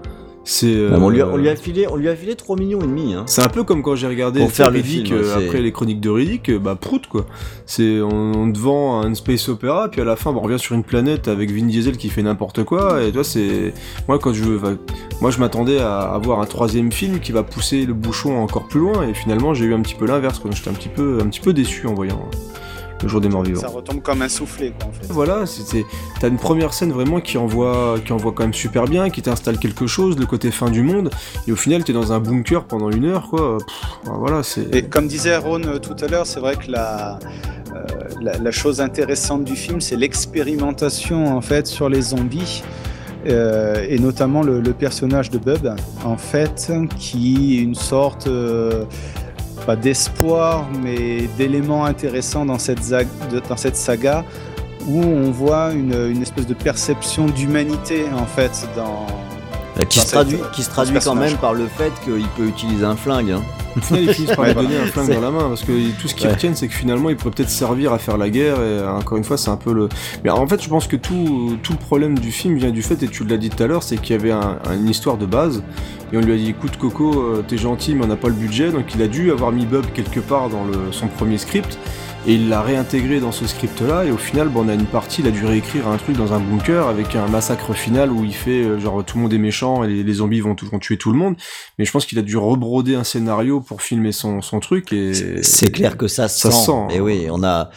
C'est 0.49 0.81
on, 0.93 1.09
lui 1.09 1.21
a, 1.21 1.27
on, 1.27 1.35
lui 1.35 1.49
a, 1.49 1.57
filé, 1.57 1.89
on 1.89 1.97
lui 1.97 2.07
a 2.07 2.15
filé 2.15 2.33
3 2.37 2.55
millions 2.55 2.79
et 2.79 2.87
demi. 2.87 3.13
Hein. 3.13 3.23
C'est 3.25 3.41
un 3.41 3.49
peu 3.49 3.65
comme 3.65 3.83
quand 3.83 3.95
j'ai 3.95 4.07
regardé 4.07 4.39
Pour 4.39 4.49
faire 4.49 4.71
Riddick, 4.71 5.07
film, 5.07 5.19
euh, 5.19 5.35
après 5.35 5.59
les 5.59 5.73
chroniques 5.73 5.99
de 5.99 6.09
Riddick, 6.09 6.47
euh, 6.47 6.57
bah 6.57 6.77
prout 6.79 7.05
quoi. 7.05 7.25
C'est 7.65 7.99
on, 7.99 8.31
on, 8.31 8.53
te 8.53 8.57
vend 8.57 9.01
un 9.01 9.13
space 9.13 9.49
opéra, 9.49 9.89
puis 9.91 9.99
à 9.99 10.05
la 10.05 10.15
fin 10.15 10.31
bah, 10.31 10.39
on 10.41 10.45
revient 10.45 10.57
sur 10.57 10.73
une 10.73 10.85
planète 10.85 11.27
avec 11.27 11.51
Vin 11.51 11.65
Diesel 11.65 11.97
qui 11.97 12.07
fait 12.07 12.23
n'importe 12.23 12.63
quoi. 12.63 13.03
Et 13.03 13.11
toi 13.11 13.25
c'est 13.25 13.73
moi 14.07 14.19
quand 14.19 14.31
je 14.31 14.45
moi 15.19 15.31
je 15.31 15.39
m'attendais 15.39 15.79
à 15.79 15.99
avoir 15.99 16.39
un 16.39 16.45
troisième 16.45 16.93
film 16.93 17.19
qui 17.19 17.33
va 17.33 17.43
pousser 17.43 17.85
le 17.85 17.93
bouchon 17.93 18.37
encore 18.37 18.69
plus 18.69 18.79
loin, 18.79 19.05
et 19.05 19.13
finalement 19.13 19.53
j'ai 19.53 19.65
eu 19.65 19.73
un 19.73 19.81
petit 19.81 19.95
peu 19.95 20.05
l'inverse. 20.05 20.41
J'étais 20.49 20.69
un 20.69 20.73
petit 20.73 20.87
peu 20.87 21.19
un 21.21 21.27
petit 21.27 21.41
peu 21.41 21.51
déçu 21.51 21.87
en 21.87 21.93
voyant 21.93 22.21
le 23.01 23.07
jour 23.07 23.21
des 23.21 23.29
morts 23.29 23.43
vivants. 23.43 23.61
Ça 23.61 23.67
retombe 23.67 24.01
comme 24.01 24.21
un 24.21 24.29
soufflet, 24.29 24.73
quoi, 24.77 24.89
en 24.89 24.91
fait. 24.91 25.11
Voilà, 25.11 25.43
t'as 26.19 26.27
une 26.27 26.37
première 26.37 26.73
scène 26.73 26.91
vraiment 26.91 27.21
qui 27.21 27.37
envoie, 27.37 27.95
qui 28.03 28.11
envoie 28.11 28.31
quand 28.31 28.43
même 28.43 28.53
super 28.53 28.85
bien, 28.85 29.09
qui 29.09 29.21
t'installe 29.21 29.57
quelque 29.57 29.87
chose, 29.87 30.17
le 30.17 30.25
côté 30.25 30.51
fin 30.51 30.69
du 30.69 30.81
monde, 30.81 31.09
et 31.47 31.51
au 31.51 31.55
final, 31.55 31.83
t'es 31.83 31.93
dans 31.93 32.13
un 32.13 32.19
bunker 32.19 32.65
pendant 32.65 32.89
une 32.89 33.05
heure, 33.05 33.29
quoi. 33.29 33.57
voilà, 34.05 34.43
c'est. 34.43 34.73
Et 34.75 34.83
comme 34.83 35.07
disait 35.07 35.37
Ron 35.37 35.63
euh, 35.63 35.79
tout 35.79 35.95
à 36.03 36.07
l'heure, 36.07 36.25
c'est 36.25 36.39
vrai 36.39 36.55
que 36.55 36.71
la, 36.71 37.19
euh, 37.73 38.33
la, 38.41 38.51
chose 38.51 38.81
intéressante 38.81 39.43
du 39.43 39.55
film, 39.55 39.81
c'est 39.81 39.95
l'expérimentation, 39.95 41.35
en 41.35 41.41
fait, 41.41 41.67
sur 41.67 41.89
les 41.89 42.01
zombies. 42.01 42.63
Euh, 43.25 43.85
et 43.89 43.99
notamment 43.99 44.41
le, 44.41 44.61
personnage 44.73 45.29
de 45.29 45.37
Bub, 45.37 45.67
en 46.05 46.17
fait, 46.17 46.71
qui 46.97 47.57
est 47.57 47.61
une 47.61 47.75
sorte 47.75 48.29
pas 49.67 49.75
d'espoir, 49.75 50.65
mais 50.81 51.27
d'éléments 51.37 51.83
intéressants 51.83 52.45
dans 52.45 52.57
cette, 52.57 52.79
dans 53.49 53.57
cette 53.57 53.75
saga 53.75 54.23
où 54.87 55.03
on 55.03 55.29
voit 55.29 55.73
une, 55.73 55.93
une 56.09 56.21
espèce 56.21 56.47
de 56.47 56.53
perception 56.53 57.25
d'humanité 57.25 58.05
en 58.17 58.25
fait 58.25 58.67
dans. 58.77 59.05
Qui, 59.89 59.99
se 59.99 60.07
traduit, 60.07 60.39
qui 60.53 60.63
se 60.63 60.69
traduit 60.69 60.97
quand 61.03 61.13
même 61.13 61.35
par 61.37 61.53
le 61.53 61.67
fait 61.67 61.91
qu'il 62.03 62.27
peut 62.29 62.47
utiliser 62.47 62.85
un 62.85 62.95
flingue. 62.95 63.31
Hein. 63.31 63.43
Au 63.77 63.81
final, 63.81 64.03
ils 64.03 64.13
finissent 64.13 64.35
par 64.35 64.45
lui 64.45 64.53
donner 64.53 64.77
un 64.77 64.85
flingue 64.85 65.13
dans 65.13 65.21
la 65.21 65.31
main 65.31 65.47
parce 65.49 65.63
que 65.63 65.91
tout 65.99 66.07
ce 66.07 66.15
qu'ils 66.15 66.29
retiennent, 66.29 66.55
c'est 66.55 66.67
que 66.67 66.73
finalement, 66.73 67.09
il 67.09 67.15
pourrait 67.15 67.31
peut-être 67.31 67.49
servir 67.49 67.93
à 67.93 67.99
faire 67.99 68.17
la 68.17 68.29
guerre. 68.29 68.61
Et 68.61 68.87
encore 68.87 69.17
une 69.17 69.23
fois, 69.23 69.37
c'est 69.37 69.49
un 69.49 69.57
peu 69.57 69.73
le. 69.73 69.89
Mais 70.23 70.29
en 70.29 70.47
fait, 70.47 70.61
je 70.61 70.69
pense 70.69 70.87
que 70.87 70.95
tout, 70.95 71.57
tout 71.63 71.73
le 71.73 71.79
problème 71.79 72.17
du 72.17 72.31
film 72.31 72.57
vient 72.57 72.71
du 72.71 72.81
fait, 72.81 73.01
et 73.03 73.07
tu 73.07 73.23
l'as 73.25 73.37
dit 73.37 73.49
tout 73.49 73.61
à 73.61 73.67
l'heure, 73.67 73.83
c'est 73.83 73.97
qu'il 73.97 74.15
y 74.15 74.19
avait 74.19 74.31
une 74.31 74.89
histoire 74.89 75.17
de 75.17 75.25
base 75.25 75.63
et 76.13 76.17
on 76.17 76.21
lui 76.21 76.33
a 76.33 76.37
dit 76.37 76.49
écoute 76.49 76.77
Coco, 76.77 77.19
euh, 77.19 77.43
t'es 77.45 77.57
gentil 77.57 77.93
mais 77.93 78.05
on 78.05 78.07
n'a 78.07 78.15
pas 78.15 78.29
le 78.29 78.33
budget, 78.33 78.71
donc 78.71 78.95
il 78.95 79.01
a 79.01 79.07
dû 79.07 79.31
avoir 79.31 79.51
mis 79.51 79.65
Bob 79.65 79.85
quelque 79.93 80.19
part 80.19 80.49
dans 80.49 80.63
le, 80.63 80.91
son 80.91 81.07
premier 81.07 81.37
script. 81.37 81.77
Et 82.27 82.33
il 82.33 82.49
l'a 82.49 82.61
réintégré 82.61 83.19
dans 83.21 83.31
ce 83.31 83.47
script-là, 83.47 84.03
et 84.05 84.11
au 84.11 84.17
final, 84.17 84.49
bon, 84.49 84.65
on 84.65 84.69
a 84.69 84.73
une 84.73 84.85
partie, 84.85 85.21
il 85.21 85.27
a 85.27 85.31
dû 85.31 85.45
réécrire 85.45 85.87
un 85.87 85.95
truc 85.97 86.17
dans 86.17 86.33
un 86.33 86.39
bunker 86.39 86.87
avec 86.87 87.15
un 87.15 87.25
massacre 87.27 87.73
final 87.73 88.11
où 88.11 88.25
il 88.25 88.33
fait 88.35 88.63
euh, 88.63 88.77
genre 88.79 89.03
tout 89.05 89.17
le 89.17 89.23
monde 89.23 89.33
est 89.33 89.37
méchant 89.37 89.83
et 89.83 89.87
les, 89.87 90.03
les 90.03 90.13
zombies 90.13 90.41
vont, 90.41 90.53
tout- 90.53 90.67
vont 90.67 90.77
tuer 90.79 90.97
tout 90.97 91.11
le 91.11 91.17
monde. 91.17 91.35
Mais 91.79 91.85
je 91.85 91.91
pense 91.91 92.05
qu'il 92.05 92.19
a 92.19 92.21
dû 92.21 92.35
rebroder 92.37 92.95
un 92.95 93.05
scénario 93.05 93.61
pour 93.61 93.81
filmer 93.81 94.11
son, 94.11 94.41
son 94.41 94.59
truc 94.59 94.91
et 94.91 95.41
C'est 95.41 95.71
clair 95.71 95.95
que 95.97 96.07
ça, 96.07 96.27
ça 96.27 96.51
sent. 96.51 96.65
sent. 96.65 96.71
hein. 96.73 96.87
Et 96.91 96.99
oui, 96.99 97.27
on 97.31 97.43
a, 97.43 97.69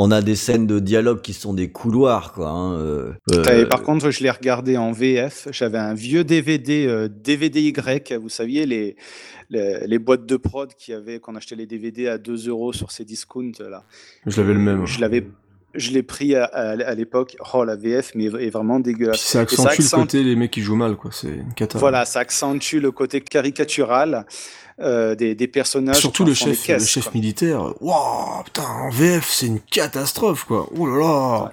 on 0.00 0.12
a 0.12 0.22
des 0.22 0.36
scènes 0.36 0.66
de 0.68 0.78
dialogue 0.78 1.20
qui 1.22 1.32
sont 1.32 1.52
des 1.52 1.70
couloirs, 1.72 2.32
quoi. 2.32 2.48
hein, 2.50 2.72
euh, 2.74 3.12
Et 3.32 3.36
euh, 3.48 3.66
par 3.66 3.82
contre, 3.82 4.10
je 4.10 4.22
l'ai 4.22 4.30
regardé 4.30 4.76
en 4.76 4.92
VF. 4.92 5.48
J'avais 5.50 5.78
un 5.78 5.92
vieux 5.92 6.22
DVD, 6.22 6.86
euh, 6.86 7.08
DVD 7.08 7.60
Y, 7.60 8.12
vous 8.16 8.28
saviez, 8.28 8.64
les, 8.64 8.94
les, 9.50 9.86
les 9.86 9.98
boîtes 9.98 10.24
de 10.24 10.36
prod 10.36 10.72
qui 10.72 10.92
avaient, 10.92 11.18
qu'on 11.18 11.34
achetait 11.34 11.56
les 11.56 11.66
DVD 11.66 12.06
à 12.06 12.16
2 12.16 12.48
euros 12.48 12.72
sur 12.72 12.92
ces 12.92 13.04
discounts 13.04 13.58
là. 13.58 13.82
Je 14.24 14.40
l'avais 14.40 14.54
le 14.54 14.60
même. 14.60 14.86
Je 14.86 15.00
l'avais, 15.00 15.26
je 15.74 15.90
l'ai 15.90 16.04
pris 16.04 16.36
à, 16.36 16.44
à- 16.44 16.70
à 16.80 16.94
l'époque. 16.94 17.36
Oh, 17.52 17.64
la 17.64 17.74
VF, 17.74 18.12
mais 18.14 18.26
est 18.26 18.50
vraiment 18.50 18.78
dégueulasse. 18.78 19.18
Puis 19.20 19.30
ça 19.30 19.40
accentue 19.40 19.82
le 19.82 19.96
côté 20.02 20.22
les 20.22 20.36
mecs 20.36 20.52
qui 20.52 20.62
jouent 20.62 20.76
mal, 20.76 20.94
quoi. 20.94 21.10
C'est. 21.12 21.40
Voilà, 21.74 22.04
ça 22.04 22.20
accentue 22.20 22.76
le 22.80 22.92
côté 22.92 23.20
caricatural 23.20 24.26
euh, 24.80 25.14
des, 25.14 25.34
des 25.34 25.48
personnages. 25.48 25.98
Surtout 25.98 26.24
le 26.24 26.34
chef, 26.34 26.68
le 26.68 26.78
chef 26.78 27.04
quoi. 27.04 27.12
militaire. 27.14 27.74
Waouh, 27.80 28.44
putain, 28.44 28.62
en 28.62 28.90
VF, 28.90 29.28
c'est 29.28 29.46
une 29.46 29.60
catastrophe, 29.60 30.44
quoi. 30.44 30.68
Oh 30.76 30.86
là 30.86 30.98
là. 30.98 31.52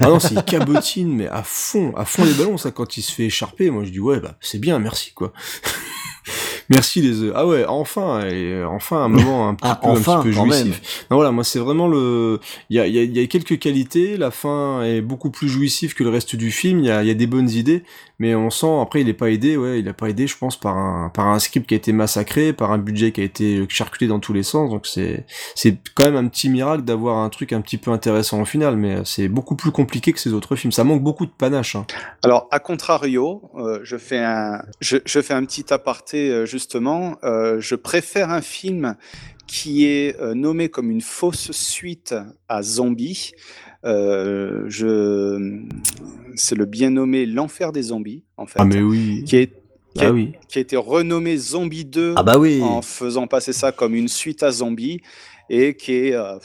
ah 0.00 0.08
non, 0.08 0.18
c'est 0.18 0.34
une 0.34 0.42
cabotine, 0.42 1.14
mais 1.14 1.28
à 1.28 1.42
fond, 1.42 1.92
à 1.96 2.04
fond 2.04 2.24
les 2.24 2.32
ballons, 2.32 2.56
ça, 2.56 2.70
quand 2.70 2.96
il 2.96 3.02
se 3.02 3.12
fait 3.12 3.24
écharper. 3.24 3.70
Moi, 3.70 3.84
je 3.84 3.90
dis, 3.90 4.00
ouais, 4.00 4.18
bah, 4.18 4.34
c'est 4.40 4.58
bien, 4.58 4.78
merci, 4.78 5.12
quoi. 5.12 5.32
Merci 6.68 7.00
les 7.02 7.22
œufs. 7.22 7.32
Ah 7.34 7.46
ouais, 7.46 7.64
enfin, 7.66 8.20
et 8.26 8.52
euh, 8.52 8.66
enfin 8.68 9.04
un 9.04 9.08
moment 9.08 9.48
un 9.48 9.54
petit 9.54 9.68
Ah, 9.68 9.80
peu, 9.82 9.88
enfin, 9.88 10.14
un 10.14 10.22
petit 10.22 10.28
peu 10.28 10.32
jouissif. 10.32 11.06
Non, 11.10 11.16
voilà, 11.16 11.30
moi 11.30 11.44
c'est 11.44 11.58
vraiment 11.58 11.88
le. 11.88 12.40
Il 12.70 12.76
y 12.76 12.80
a, 12.80 12.86
il 12.86 12.94
y, 12.94 12.98
a, 12.98 13.02
il 13.02 13.16
y 13.16 13.22
a 13.22 13.26
quelques 13.26 13.58
qualités. 13.58 14.16
La 14.16 14.30
fin 14.30 14.82
est 14.82 15.00
beaucoup 15.00 15.30
plus 15.30 15.48
jouissive 15.48 15.94
que 15.94 16.04
le 16.04 16.10
reste 16.10 16.36
du 16.36 16.50
film. 16.50 16.80
Il 16.80 16.86
y 16.86 16.90
a, 16.90 17.02
il 17.02 17.08
y 17.08 17.10
a 17.10 17.14
des 17.14 17.26
bonnes 17.26 17.50
idées, 17.50 17.84
mais 18.18 18.34
on 18.34 18.50
sent 18.50 18.80
après 18.80 19.00
il 19.02 19.08
est 19.08 19.14
pas 19.14 19.30
aidé. 19.30 19.56
Ouais, 19.56 19.80
il 19.80 19.88
a 19.88 19.92
pas 19.94 20.08
aidé, 20.08 20.26
je 20.26 20.36
pense, 20.36 20.58
par 20.58 20.76
un 20.76 21.10
par 21.10 21.26
un 21.28 21.38
script 21.38 21.66
qui 21.66 21.74
a 21.74 21.76
été 21.76 21.92
massacré, 21.92 22.52
par 22.52 22.72
un 22.72 22.78
budget 22.78 23.12
qui 23.12 23.20
a 23.20 23.24
été 23.24 23.64
charcuté 23.68 24.06
dans 24.06 24.20
tous 24.20 24.32
les 24.32 24.42
sens. 24.42 24.70
Donc 24.70 24.86
c'est 24.86 25.26
c'est 25.54 25.76
quand 25.94 26.04
même 26.04 26.16
un 26.16 26.28
petit 26.28 26.48
miracle 26.48 26.84
d'avoir 26.84 27.18
un 27.18 27.28
truc 27.28 27.52
un 27.52 27.60
petit 27.60 27.78
peu 27.78 27.90
intéressant 27.90 28.40
au 28.40 28.44
final, 28.44 28.76
mais 28.76 28.98
c'est 29.04 29.28
beaucoup 29.28 29.56
plus 29.56 29.70
compliqué 29.70 30.12
que 30.12 30.20
ces 30.20 30.32
autres 30.32 30.56
films. 30.56 30.72
Ça 30.72 30.84
manque 30.84 31.02
beaucoup 31.02 31.26
de 31.26 31.30
panache. 31.30 31.76
Hein. 31.76 31.86
Alors, 32.22 32.48
à 32.50 32.58
contrario, 32.58 33.42
euh, 33.56 33.80
je, 33.82 33.96
fais 33.96 34.18
un, 34.18 34.62
je, 34.80 34.96
je 35.04 35.20
fais 35.20 35.34
un 35.34 35.44
petit 35.44 35.72
aparté, 35.72 36.30
euh, 36.30 36.46
justement. 36.54 37.16
Euh, 37.24 37.60
je 37.60 37.74
préfère 37.74 38.30
un 38.30 38.42
film 38.42 38.94
qui 39.48 39.86
est 39.86 40.18
euh, 40.20 40.34
nommé 40.34 40.68
comme 40.68 40.88
une 40.88 41.00
fausse 41.00 41.50
suite 41.50 42.14
à 42.48 42.62
Zombie. 42.62 43.32
Euh, 43.84 44.64
je... 44.68 45.60
C'est 46.36 46.54
le 46.54 46.64
bien 46.64 46.90
nommé 46.90 47.26
L'Enfer 47.26 47.72
des 47.72 47.82
Zombies, 47.82 48.22
en 48.36 48.46
fait. 48.46 48.60
Ah 48.60 48.64
mais 48.64 48.80
oui. 48.80 49.24
Qui 49.26 49.36
est 49.36 49.52
qui, 49.96 50.04
Ah 50.04 50.08
a, 50.08 50.12
oui. 50.12 50.32
qui 50.48 50.58
a 50.58 50.60
été 50.60 50.76
renommé 50.76 51.36
Zombie 51.36 51.84
2 51.84 52.14
Ah 52.16 52.22
bah 52.22 52.38
oui. 52.38 52.60
en 52.62 52.82
faisant 52.82 53.26
passer 53.26 53.52
ça 53.52 53.70
comme 53.72 53.94
une 53.94 54.08
suite 54.08 54.42
à 54.42 54.50
Zombie 54.50 55.00
et 55.50 55.74
qui 55.74 55.92
est 55.92 56.14
euh, 56.14 56.38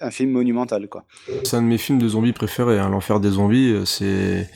un, 0.00 0.10
film 0.10 0.30
monumental 0.30 0.88
quoi. 0.88 1.04
C'est 1.44 1.56
un 1.56 1.62
de 1.62 1.66
mes 1.66 1.78
films 1.78 1.98
de 1.98 2.08
zombies 2.08 2.32
préférés. 2.32 2.78
Hein. 2.78 2.90
L'enfer 2.90 3.18
des 3.18 3.30
zombies, 3.30 3.74
c'est 3.86 4.48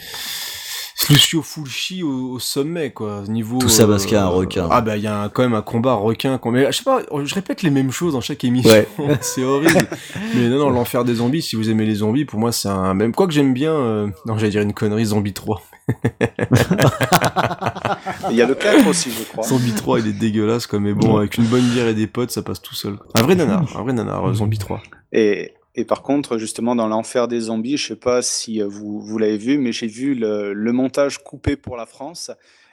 Lucio 1.08 1.42
Fulci 1.42 2.02
au, 2.02 2.32
au 2.32 2.38
sommet, 2.38 2.90
quoi. 2.90 3.22
Niveau. 3.28 3.58
Tout 3.58 3.68
ça 3.68 3.86
parce 3.86 4.04
qu'il 4.04 4.14
y 4.14 4.16
a 4.16 4.24
un 4.24 4.28
requin. 4.28 4.68
Ah 4.70 4.80
bah 4.80 4.96
il 4.96 5.02
y 5.02 5.06
a 5.06 5.22
un- 5.22 5.28
quand 5.28 5.42
même 5.42 5.54
un 5.54 5.62
combat 5.62 5.94
requin. 5.94 6.38
Mais 6.46 6.66
je 6.70 6.76
sais 6.78 6.84
pas, 6.84 7.00
je 7.24 7.34
répète 7.34 7.62
les 7.62 7.70
mêmes 7.70 7.90
choses 7.90 8.12
dans 8.12 8.20
chaque 8.20 8.44
émission. 8.44 8.70
Ouais. 8.70 8.86
c'est 9.20 9.42
horrible. 9.44 9.88
Mais 10.34 10.48
non, 10.48 10.58
non, 10.58 10.70
l'enfer 10.70 11.04
des 11.04 11.14
zombies. 11.16 11.42
Si 11.42 11.56
vous 11.56 11.68
aimez 11.70 11.86
les 11.86 11.96
zombies, 11.96 12.24
pour 12.24 12.38
moi 12.38 12.52
c'est 12.52 12.68
un 12.68 12.94
même. 12.94 13.12
Quoi 13.14 13.26
que 13.26 13.32
j'aime 13.32 13.54
bien. 13.54 13.72
euh, 13.72 14.08
Non, 14.26 14.36
j'allais 14.38 14.50
dire 14.50 14.62
une 14.62 14.72
connerie. 14.74 15.06
Zombie 15.06 15.32
3. 15.32 15.62
Il 18.30 18.36
y 18.36 18.42
a 18.42 18.46
le 18.46 18.54
4 18.54 18.86
aussi 18.88 19.10
je 19.10 19.24
crois. 19.24 19.42
Zombie 19.44 19.72
3, 19.72 20.00
il 20.00 20.06
est 20.08 20.12
dégueulasse, 20.12 20.66
quoi. 20.68 20.78
Mais 20.78 20.92
bon, 20.94 21.16
avec 21.16 21.36
une 21.38 21.44
bonne 21.44 21.64
bière 21.68 21.88
et 21.88 21.94
des 21.94 22.06
potes, 22.06 22.30
ça 22.30 22.42
passe 22.42 22.60
tout 22.62 22.74
seul. 22.74 22.96
Un 23.14 23.22
vrai 23.22 23.34
nanar, 23.34 23.64
un 23.76 23.82
vrai 23.82 23.92
nanar. 23.92 24.28
euh, 24.28 24.34
Zombie 24.34 24.58
3. 24.58 24.80
Et, 25.12 25.52
et 25.74 25.84
par 25.84 26.02
contre, 26.02 26.38
justement, 26.38 26.74
dans 26.74 26.88
l'enfer 26.88 27.28
des 27.28 27.40
zombies, 27.40 27.76
je 27.76 27.88
sais 27.88 27.96
pas 27.96 28.22
si 28.22 28.60
euh, 28.60 28.66
vous, 28.66 29.00
vous 29.00 29.18
l'avez 29.18 29.38
vu, 29.38 29.58
mais 29.58 29.72
j'ai 29.72 29.86
vu 29.86 30.14
le, 30.14 30.72
montage 30.72 31.18
coupé 31.18 31.56
pour 31.56 31.76
la 31.76 31.86
France 31.86 32.30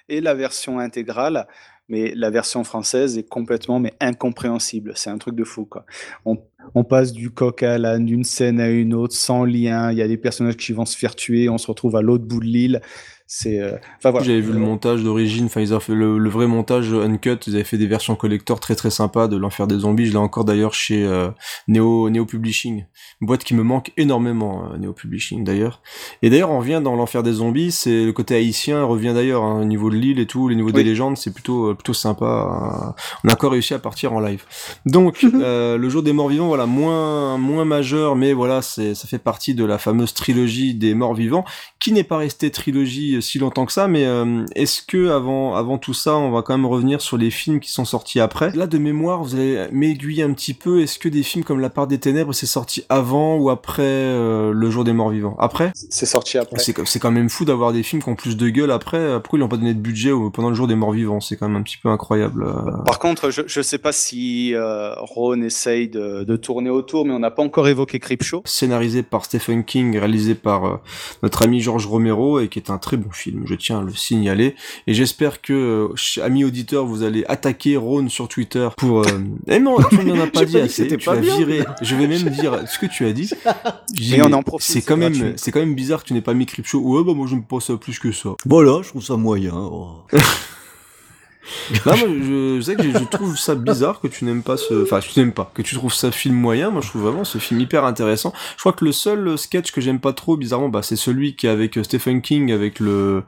et 0.09 0.21
la 0.21 0.33
version 0.33 0.79
intégrale. 0.79 1.47
Mais 1.89 2.13
la 2.15 2.29
version 2.29 2.65
française 2.65 3.17
est 3.17 3.29
complètement 3.29 3.79
mais 3.79 3.93
incompréhensible. 4.01 4.91
C'est 4.95 5.09
un 5.09 5.17
truc 5.17 5.35
de 5.35 5.45
fou, 5.45 5.65
quoi. 5.65 5.85
On 6.25 6.83
passe 6.83 7.13
du 7.13 7.29
coq 7.29 7.63
à 7.63 7.77
l'âne, 7.77 8.05
d'une 8.05 8.25
scène 8.25 8.59
à 8.59 8.67
une 8.67 8.93
autre, 8.93 9.15
sans 9.15 9.45
lien. 9.45 9.89
Il 9.93 9.97
y 9.97 10.01
a 10.01 10.07
des 10.07 10.17
personnages 10.17 10.57
qui 10.57 10.73
vont 10.73 10.83
se 10.83 10.97
faire 10.97 11.15
tuer. 11.15 11.47
On 11.47 11.57
se 11.57 11.67
retrouve 11.67 11.95
à 11.95 12.01
l'autre 12.01 12.25
bout 12.25 12.41
de 12.41 12.45
l'île. 12.45 12.81
C'est, 13.29 13.59
euh, 13.59 13.73
enfin 13.97 14.11
voilà. 14.11 14.25
J'avais 14.25 14.39
vu 14.39 14.53
le 14.53 14.59
montage 14.59 15.03
d'origine, 15.03 15.45
enfin 15.47 15.59
ils 15.59 15.73
ont 15.73 15.81
fait 15.81 15.93
le, 15.93 16.17
le 16.17 16.29
vrai 16.29 16.47
montage 16.47 16.93
uncut, 16.93 17.37
ils 17.45 17.55
avaient 17.55 17.65
fait 17.65 17.77
des 17.77 17.85
versions 17.85 18.15
collector 18.15 18.61
très 18.61 18.73
très 18.73 18.89
sympas 18.89 19.27
de 19.27 19.35
l'enfer 19.35 19.67
des 19.67 19.79
zombies, 19.79 20.05
je 20.05 20.11
l'ai 20.11 20.17
encore 20.17 20.45
d'ailleurs 20.45 20.73
chez 20.73 21.03
euh, 21.03 21.29
Neo, 21.67 22.09
Neo 22.09 22.25
Publishing, 22.25 22.85
une 23.19 23.27
boîte 23.27 23.43
qui 23.43 23.53
me 23.53 23.63
manque 23.63 23.91
énormément, 23.97 24.69
euh, 24.71 24.77
Neo 24.77 24.93
Publishing 24.93 25.43
d'ailleurs. 25.43 25.81
Et 26.21 26.29
d'ailleurs 26.29 26.51
on 26.51 26.59
revient 26.59 26.79
dans 26.81 26.95
l'enfer 26.95 27.21
des 27.21 27.33
zombies, 27.33 27.71
c'est 27.73 28.05
le 28.05 28.13
côté 28.13 28.33
haïtien 28.35 28.83
revient 28.85 29.11
d'ailleurs, 29.13 29.43
hein, 29.43 29.61
au 29.61 29.65
niveau 29.65 29.89
de 29.89 29.95
l'île 29.97 30.19
et 30.19 30.25
tout, 30.25 30.47
les 30.47 30.55
niveaux 30.55 30.71
des 30.71 30.77
Oui. 30.79 30.85
légendes, 30.85 31.17
c'est 31.17 31.33
plutôt 31.33 31.71
euh, 31.71 31.73
plutôt 31.73 31.93
sympa. 31.93 32.25
hein. 32.25 32.95
On 33.25 33.29
a 33.29 33.33
encore 33.33 33.51
réussi 33.51 33.73
à 33.73 33.79
partir 33.79 34.13
en 34.13 34.21
live. 34.21 34.45
Donc 34.85 35.25
euh, 35.25 35.77
le 35.77 35.89
jour 35.89 36.01
des 36.01 36.13
morts 36.13 36.29
vivants, 36.29 36.47
voilà 36.47 36.65
moins 36.65 37.37
moins 37.37 37.65
majeur, 37.65 38.15
mais 38.15 38.31
voilà 38.31 38.61
c'est 38.61 38.95
ça 38.95 39.05
fait 39.07 39.19
partie 39.19 39.53
de 39.53 39.65
la 39.65 39.77
fameuse 39.77 40.13
trilogie 40.13 40.73
des 40.75 40.93
morts 40.93 41.13
vivants 41.13 41.43
qui 41.79 41.91
n'est 41.91 42.05
pas 42.05 42.17
resté 42.17 42.51
trilogie 42.51 43.16
si 43.21 43.39
longtemps 43.39 43.65
que 43.65 43.71
ça, 43.71 43.87
mais 43.87 44.05
euh, 44.05 44.45
est-ce 44.55 44.81
que 44.81 45.09
avant, 45.09 45.55
avant 45.55 45.77
tout 45.77 45.93
ça, 45.93 46.15
on 46.17 46.31
va 46.31 46.41
quand 46.41 46.55
même 46.57 46.65
revenir 46.65 47.01
sur 47.01 47.17
les 47.17 47.31
films 47.31 47.59
qui 47.59 47.71
sont 47.71 47.85
sortis 47.85 48.19
après? 48.19 48.51
Là, 48.53 48.67
de 48.67 48.77
mémoire, 48.77 49.23
vous 49.23 49.35
allez 49.35 49.67
m'aiguiller 49.71 50.23
un 50.23 50.33
petit 50.33 50.53
peu. 50.53 50.81
Est-ce 50.81 50.99
que 50.99 51.09
des 51.09 51.23
films 51.23 51.43
comme 51.43 51.59
La 51.59 51.69
part 51.69 51.87
des 51.87 51.99
ténèbres, 51.99 52.33
c'est 52.33 52.45
sorti 52.45 52.83
avant 52.89 53.37
ou 53.37 53.49
après 53.49 53.83
euh, 53.83 54.51
Le 54.53 54.69
jour 54.69 54.83
des 54.83 54.93
morts 54.93 55.09
vivants? 55.09 55.35
Après? 55.39 55.71
C'est 55.75 56.05
sorti 56.05 56.37
après. 56.37 56.57
C'est 56.59 56.99
quand 56.99 57.11
même 57.11 57.29
fou 57.29 57.45
d'avoir 57.45 57.73
des 57.73 57.83
films 57.83 58.01
qui 58.01 58.09
ont 58.09 58.15
plus 58.15 58.37
de 58.37 58.49
gueule 58.49 58.71
après. 58.71 59.19
Pourquoi 59.21 59.39
ils 59.39 59.41
n'ont 59.41 59.47
pas 59.47 59.57
donné 59.57 59.73
de 59.73 59.79
budget 59.79 60.11
pendant 60.33 60.49
le 60.49 60.55
jour 60.55 60.67
des 60.67 60.75
morts 60.75 60.91
vivants? 60.91 61.19
C'est 61.19 61.35
quand 61.37 61.47
même 61.47 61.57
un 61.57 61.63
petit 61.63 61.77
peu 61.77 61.89
incroyable. 61.89 62.43
euh. 62.43 62.83
Par 62.85 62.99
contre, 62.99 63.29
je 63.29 63.59
ne 63.59 63.63
sais 63.63 63.77
pas 63.77 63.91
si 63.91 64.53
euh, 64.53 64.93
Ron 64.97 65.41
essaye 65.41 65.87
de, 65.89 66.23
de 66.23 66.35
tourner 66.35 66.69
autour, 66.69 67.05
mais 67.05 67.13
on 67.13 67.19
n'a 67.19 67.31
pas 67.31 67.43
encore 67.43 67.67
évoqué 67.67 67.99
Creepshow. 67.99 68.41
scénarisé 68.45 69.03
par 69.03 69.25
Stephen 69.25 69.63
King, 69.63 69.97
réalisé 69.97 70.35
par 70.35 70.65
euh, 70.65 70.77
notre 71.23 71.43
ami 71.43 71.59
George 71.59 71.85
Romero 71.85 72.39
et 72.39 72.47
qui 72.47 72.59
est 72.59 72.69
un 72.69 72.77
très 72.77 72.97
bon 72.97 73.06
film, 73.11 73.43
je 73.45 73.55
tiens 73.55 73.79
à 73.79 73.83
le 73.83 73.93
signaler. 73.93 74.55
Et 74.87 74.93
j'espère 74.93 75.41
que, 75.41 75.53
euh, 75.93 76.21
amis 76.21 76.43
auditeurs, 76.43 76.85
vous 76.85 77.03
allez 77.03 77.23
attaquer 77.27 77.77
Ron 77.77 78.09
sur 78.09 78.27
Twitter 78.27 78.67
pour... 78.77 79.01
Euh... 79.01 79.19
Eh 79.47 79.59
non, 79.59 79.77
tu 79.89 79.97
m'en 79.97 80.19
as 80.21 80.27
pas 80.27 80.45
dit 80.45 80.57
assez, 80.57 80.87
tu 80.87 80.97
bien. 80.97 81.13
viré. 81.21 81.63
Je 81.81 81.95
vais 81.95 82.07
même 82.07 82.29
dire 82.29 82.63
ce 82.67 82.77
que 82.79 82.85
tu 82.85 83.05
as 83.05 83.13
dit. 83.13 83.29
On 84.21 84.33
en 84.33 84.43
profite, 84.43 84.69
C'est 84.69 84.81
quand 84.81 84.97
même, 84.97 85.33
c'est 85.37 85.51
quand 85.51 85.59
même 85.59 85.75
bizarre 85.75 86.03
que 86.03 86.07
tu 86.07 86.13
n'aies 86.13 86.21
pas 86.21 86.33
mis 86.33 86.45
Creepshow. 86.45 86.79
Ouais, 86.79 87.03
bah 87.03 87.13
moi 87.13 87.27
je 87.27 87.35
me 87.35 87.41
pas 87.41 87.59
ça 87.59 87.77
plus 87.77 87.99
que 87.99 88.11
ça. 88.11 88.31
Voilà, 88.45 88.81
je 88.83 88.89
trouve 88.89 89.03
ça 89.03 89.15
moyen. 89.15 89.53
oh. 89.55 90.03
Non, 91.85 91.97
moi, 91.97 92.07
je, 92.07 92.55
je 92.57 92.61
sais 92.61 92.75
que 92.75 92.83
je 92.83 92.89
je 92.97 93.03
trouve 93.05 93.37
ça 93.37 93.55
bizarre 93.55 93.99
que 93.99 94.07
tu 94.07 94.25
n'aimes 94.25 94.43
pas 94.43 94.57
ce, 94.57 94.83
enfin, 94.83 94.99
tu 94.99 95.17
n'aimes 95.19 95.31
pas, 95.31 95.49
que 95.53 95.61
tu 95.61 95.75
trouves 95.75 95.93
ça 95.93 96.11
film 96.11 96.35
moyen. 96.35 96.69
Moi, 96.71 96.81
je 96.81 96.89
trouve 96.89 97.03
vraiment 97.03 97.23
ce 97.23 97.37
film 97.37 97.59
hyper 97.59 97.85
intéressant. 97.85 98.33
Je 98.55 98.61
crois 98.61 98.73
que 98.73 98.83
le 98.85 98.91
seul 98.91 99.37
sketch 99.37 99.71
que 99.71 99.81
j'aime 99.81 99.99
pas 99.99 100.13
trop, 100.13 100.35
bizarrement, 100.37 100.69
bah, 100.69 100.81
c'est 100.83 100.95
celui 100.95 101.35
qui 101.35 101.47
est 101.47 101.49
avec 101.49 101.77
euh, 101.77 101.83
Stephen 101.83 102.21
King, 102.21 102.51
avec 102.51 102.79
le, 102.79 103.23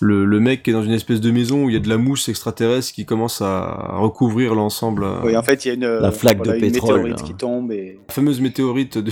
le, 0.00 0.24
le 0.24 0.40
mec 0.40 0.62
qui 0.62 0.70
est 0.70 0.72
dans 0.72 0.82
une 0.82 0.92
espèce 0.92 1.20
de 1.20 1.30
maison 1.30 1.64
où 1.64 1.70
il 1.70 1.74
y 1.74 1.76
a 1.76 1.80
de 1.80 1.88
la 1.88 1.98
mousse 1.98 2.28
extraterrestre 2.28 2.92
qui 2.94 3.04
commence 3.04 3.42
à 3.42 3.96
recouvrir 3.98 4.54
l'ensemble. 4.54 5.04
euh, 5.04 5.20
Oui, 5.24 5.36
en 5.36 5.42
fait, 5.42 5.64
il 5.64 5.68
y 5.68 5.70
a 5.72 5.74
une, 5.74 5.86
La 5.98 6.10
flaque 6.12 6.38
voilà, 6.38 6.52
de 6.52 6.64
une 6.64 6.72
pétrole, 6.72 6.96
météorite 7.02 7.20
là. 7.20 7.26
qui 7.26 7.34
tombe 7.34 7.72
et 7.72 7.98
La 8.08 8.14
fameuse 8.14 8.40
météorite 8.40 8.98
de 8.98 9.10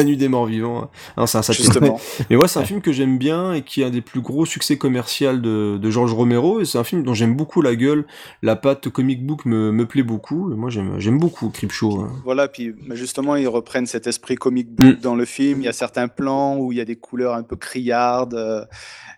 la 0.00 0.04
nuit 0.04 0.16
des 0.16 0.28
morts 0.28 0.46
vivants. 0.46 0.90
Non, 1.16 1.26
c'est 1.26 1.38
un 1.38 1.42
justement. 1.52 2.00
Mais 2.30 2.36
ouais, 2.36 2.48
c'est 2.48 2.58
un 2.58 2.64
film 2.64 2.80
que 2.80 2.92
j'aime 2.92 3.18
bien 3.18 3.52
et 3.52 3.62
qui 3.62 3.82
est 3.82 3.84
un 3.84 3.90
des 3.90 4.00
plus 4.00 4.20
gros 4.20 4.44
succès 4.46 4.76
commerciaux 4.76 5.36
de, 5.36 5.78
de 5.78 5.90
George 5.90 6.12
Romero. 6.12 6.60
Et 6.60 6.64
c'est 6.64 6.78
un 6.78 6.84
film 6.84 7.02
dont 7.02 7.14
j'aime 7.14 7.36
beaucoup 7.36 7.62
la 7.62 7.74
gueule. 7.76 8.04
La 8.42 8.56
patte 8.56 8.88
comic 8.88 9.24
book 9.24 9.44
me, 9.44 9.70
me 9.72 9.86
plaît 9.86 10.02
beaucoup. 10.02 10.52
Et 10.52 10.56
moi, 10.56 10.70
j'aime, 10.70 11.18
beaucoup 11.18 11.48
Creepshow. 11.50 12.00
hein. 12.00 12.12
Voilà, 12.24 12.48
puis 12.48 12.74
justement, 12.92 13.36
ils 13.36 13.48
reprennent 13.48 13.86
cet 13.86 14.06
esprit 14.06 14.36
comic 14.36 14.68
book 14.74 14.96
Mm. 14.98 15.00
dans 15.02 15.14
le 15.14 15.24
film. 15.24 15.60
Il 15.60 15.64
y 15.64 15.68
a 15.68 15.72
certains 15.72 16.08
plans 16.08 16.56
où 16.56 16.72
il 16.72 16.78
y 16.78 16.80
a 16.80 16.84
des 16.84 16.96
couleurs 16.96 17.34
un 17.34 17.42
peu 17.42 17.56
criardes 17.56 18.34
euh, 18.34 18.64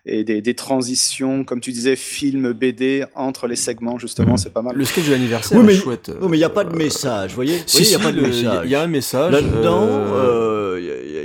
et 0.05 0.23
des, 0.25 0.41
des 0.41 0.53
transitions, 0.53 1.43
comme 1.45 1.61
tu 1.61 1.71
disais, 1.71 1.95
film 1.95 2.51
BD 2.53 3.05
entre 3.15 3.47
les 3.47 3.55
segments, 3.55 3.97
justement, 3.97 4.35
c'est 4.37 4.51
pas 4.53 4.61
mal. 4.61 4.75
Le 4.75 4.83
sketch 4.85 5.05
de 5.07 5.11
l'anniversaire 5.11 5.57
Oui, 5.57 5.63
mais- 5.65 5.73
est 5.73 5.77
chouette. 5.77 6.11
Oh, 6.21 6.27
mais 6.27 6.35
il 6.37 6.41
n'y 6.41 6.45
a 6.45 6.49
pas 6.49 6.65
de 6.65 6.75
message, 6.75 7.29
vous 7.31 7.35
voyez 7.35 7.61
Si, 7.65 7.77
Oui, 7.79 7.85
si, 7.85 7.91
y 7.93 7.95
a 7.95 7.99
pas 7.99 8.11
de 8.11 8.17
le- 8.17 8.27
message. 8.27 8.61
Il 8.65 8.71
y, 8.71 8.75
a 8.75 8.81
un 8.81 8.87
message. 8.87 9.31
Là-dedans, 9.31 9.81
euh, 9.87 10.42
il 10.42 10.42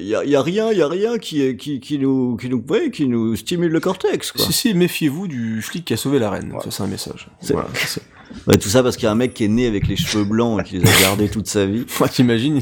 y, 0.09 0.15
a, 0.15 0.25
y 0.25 0.37
a 0.37 0.43
rien, 0.43 0.71
il 0.73 0.79
y 0.79 0.83
a 0.83 0.89
rien 0.89 1.19
qui, 1.19 1.57
qui, 1.57 1.81
qui 1.81 1.99
nous, 1.99 2.37
qui 2.37 2.49
nous, 2.49 2.65
ouais, 2.69 2.91
qui 2.91 3.07
nous 3.07 3.35
stimule 3.37 3.73
le 3.73 3.81
cortex, 3.81 4.33
quoi. 4.33 4.45
Si, 4.45 4.53
si, 4.53 4.75
méfiez-vous 4.75 5.29
du 5.29 5.63
flic 5.63 5.85
qui 5.85 5.95
a 5.95 5.97
sauvé 5.97 6.19
la 6.19 6.31
reine. 6.31 6.55
Ça, 6.63 6.71
c'est 6.71 6.83
un 6.83 6.87
message. 6.87 7.29
C'est- 7.41 7.53
Voilà, 7.53 7.69
c'est- 7.75 8.03
Ouais, 8.47 8.57
tout 8.57 8.69
ça 8.69 8.83
parce 8.83 8.97
qu'il 8.97 9.05
y 9.05 9.09
a 9.09 9.13
un 9.13 9.17
mec 9.17 9.35
qui 9.35 9.45
est 9.45 9.49
né 9.49 9.67
avec 9.67 9.87
les 9.89 9.97
cheveux 9.97 10.25
blancs 10.25 10.61
et 10.61 10.65
qui 10.65 10.79
les 10.79 10.89
a 10.89 11.01
gardés 11.03 11.29
toute 11.31 11.47
sa 11.47 11.67
vie. 11.67 11.85
Moi, 11.99 12.09
t'imagines 12.09 12.61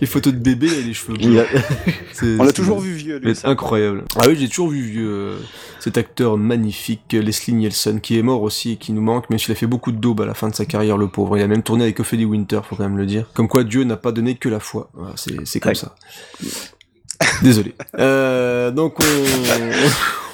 les 0.00 0.06
photos 0.06 0.32
de 0.32 0.38
bébé 0.38 0.68
et 0.68 0.82
les 0.82 0.94
cheveux 0.94 1.16
blancs. 1.16 1.46
On 2.38 2.44
l'a 2.44 2.52
toujours 2.52 2.80
vu 2.80 2.92
vieux, 2.92 3.18
lui. 3.18 3.34
C'est 3.34 3.46
incroyable. 3.46 4.04
Ah 4.16 4.24
oui, 4.28 4.36
j'ai 4.38 4.48
toujours 4.48 4.68
vu 4.70 4.82
vieux 4.82 5.08
euh, 5.10 5.38
cet 5.80 5.96
acteur 5.98 6.36
magnifique, 6.36 7.02
euh, 7.14 7.20
Leslie 7.22 7.54
Nielsen, 7.54 8.00
qui 8.00 8.18
est 8.18 8.22
mort 8.22 8.42
aussi 8.42 8.72
et 8.72 8.76
qui 8.76 8.92
nous 8.92 9.00
manque, 9.02 9.30
même 9.30 9.38
s'il 9.38 9.52
a 9.52 9.54
fait 9.54 9.66
beaucoup 9.66 9.92
de 9.92 9.98
daubes 9.98 10.20
à 10.20 10.26
la 10.26 10.34
fin 10.34 10.48
de 10.48 10.54
sa 10.54 10.64
carrière, 10.66 10.96
le 10.98 11.08
pauvre. 11.08 11.36
Il 11.38 11.42
a 11.42 11.46
même 11.46 11.62
tourné 11.62 11.84
avec 11.84 12.00
Ophélie 12.00 12.24
Winter, 12.26 12.60
faut 12.68 12.76
quand 12.76 12.84
même 12.84 12.98
le 12.98 13.06
dire. 13.06 13.26
Comme 13.34 13.48
quoi 13.48 13.64
Dieu 13.64 13.84
n'a 13.84 13.96
pas 13.96 14.12
donné 14.12 14.34
que 14.36 14.48
la 14.48 14.60
foi. 14.60 14.90
Voilà, 14.94 15.14
c'est 15.16 15.34
c'est 15.46 15.60
comme 15.60 15.70
Ouais. 15.70 15.74
ça. 15.74 15.94
Désolé. 17.42 17.74
Euh, 17.98 18.70
donc 18.70 18.98
on, 19.00 19.04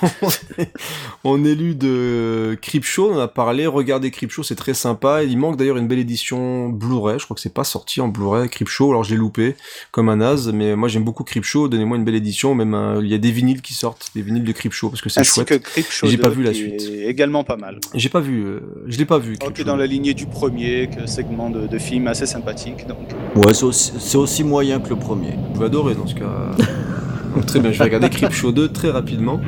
on 1.24 1.44
est 1.44 1.54
lu 1.54 1.74
de 1.74 2.56
Creepshow, 2.60 3.10
on 3.10 3.16
en 3.16 3.20
a 3.20 3.28
parlé. 3.28 3.66
Regardez 3.66 4.10
Creepshow, 4.10 4.42
c'est 4.42 4.54
très 4.54 4.74
sympa. 4.74 5.22
Il 5.24 5.38
manque 5.38 5.56
d'ailleurs 5.56 5.76
une 5.76 5.88
belle 5.88 5.98
édition 5.98 6.68
Blu-ray. 6.68 7.18
Je 7.18 7.24
crois 7.24 7.34
que 7.34 7.40
c'est 7.40 7.52
pas 7.54 7.64
sorti 7.64 8.00
en 8.00 8.08
Blu-ray 8.08 8.48
Creepshow. 8.48 8.90
Alors 8.90 9.04
je 9.04 9.10
l'ai 9.10 9.16
loupé 9.16 9.56
comme 9.90 10.08
un 10.08 10.16
naze, 10.16 10.50
mais 10.52 10.76
moi 10.76 10.88
j'aime 10.88 11.04
beaucoup 11.04 11.24
Creepshow. 11.24 11.68
Donnez-moi 11.68 11.96
une 11.96 12.04
belle 12.04 12.14
édition. 12.14 12.54
Même 12.54 12.74
un- 12.74 13.00
il 13.02 13.08
y 13.08 13.14
a 13.14 13.18
des 13.18 13.30
vinyles 13.30 13.62
qui 13.62 13.74
sortent, 13.74 14.10
des 14.14 14.22
vinyles 14.22 14.44
de 14.44 14.52
Creepshow 14.52 14.88
parce 14.90 15.00
que 15.02 15.08
c'est 15.08 15.24
chouette. 15.24 15.48
que 15.48 16.06
J'ai 16.06 16.18
pas 16.18 16.28
2, 16.28 16.34
vu 16.34 16.42
la 16.42 16.52
qui 16.52 16.58
suite. 16.58 16.82
est 16.82 17.06
également 17.06 17.44
pas 17.44 17.56
mal. 17.56 17.78
J'ai 17.94 18.08
pas 18.08 18.20
vu. 18.20 18.44
euh, 18.44 18.60
je 18.86 18.98
l'ai 18.98 19.04
pas 19.04 19.18
vu. 19.18 19.34
Ok, 19.34 19.40
Creepshow. 19.40 19.64
dans 19.64 19.76
la 19.76 19.86
lignée 19.86 20.14
du 20.14 20.26
premier, 20.26 20.88
que 20.88 21.06
segment 21.06 21.50
de, 21.50 21.66
de 21.66 21.78
film 21.78 22.06
assez 22.06 22.26
sympathique. 22.26 22.86
Donc, 22.86 22.98
Ouais, 23.34 23.52
c'est 23.54 23.64
aussi, 23.64 23.92
c'est 23.98 24.18
aussi 24.18 24.44
moyen 24.44 24.80
que 24.80 24.88
le 24.88 24.96
premier. 24.96 25.34
Je 25.54 25.58
vais 25.60 25.66
adorer 25.66 25.94
dans 25.94 26.06
ce 26.06 26.14
cas. 26.14 26.50
Très 27.44 27.60
bien, 27.60 27.72
je 27.72 27.78
vais 27.78 27.84
regarder 27.84 28.08
Creepshow 28.08 28.52
2 28.52 28.68
très 28.68 28.90
rapidement. 28.90 29.40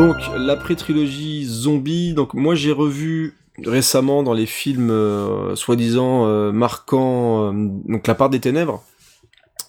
Donc, 0.00 0.16
l'après-trilogie 0.34 1.44
zombie, 1.44 2.14
moi 2.32 2.54
j'ai 2.54 2.72
revu 2.72 3.34
récemment 3.62 4.22
dans 4.22 4.32
les 4.32 4.46
films 4.46 4.90
euh, 4.90 5.54
soi-disant 5.56 6.26
euh, 6.26 6.52
marquants, 6.52 7.52
euh, 7.52 7.98
La 8.06 8.14
part 8.14 8.30
des 8.30 8.40
ténèbres, 8.40 8.82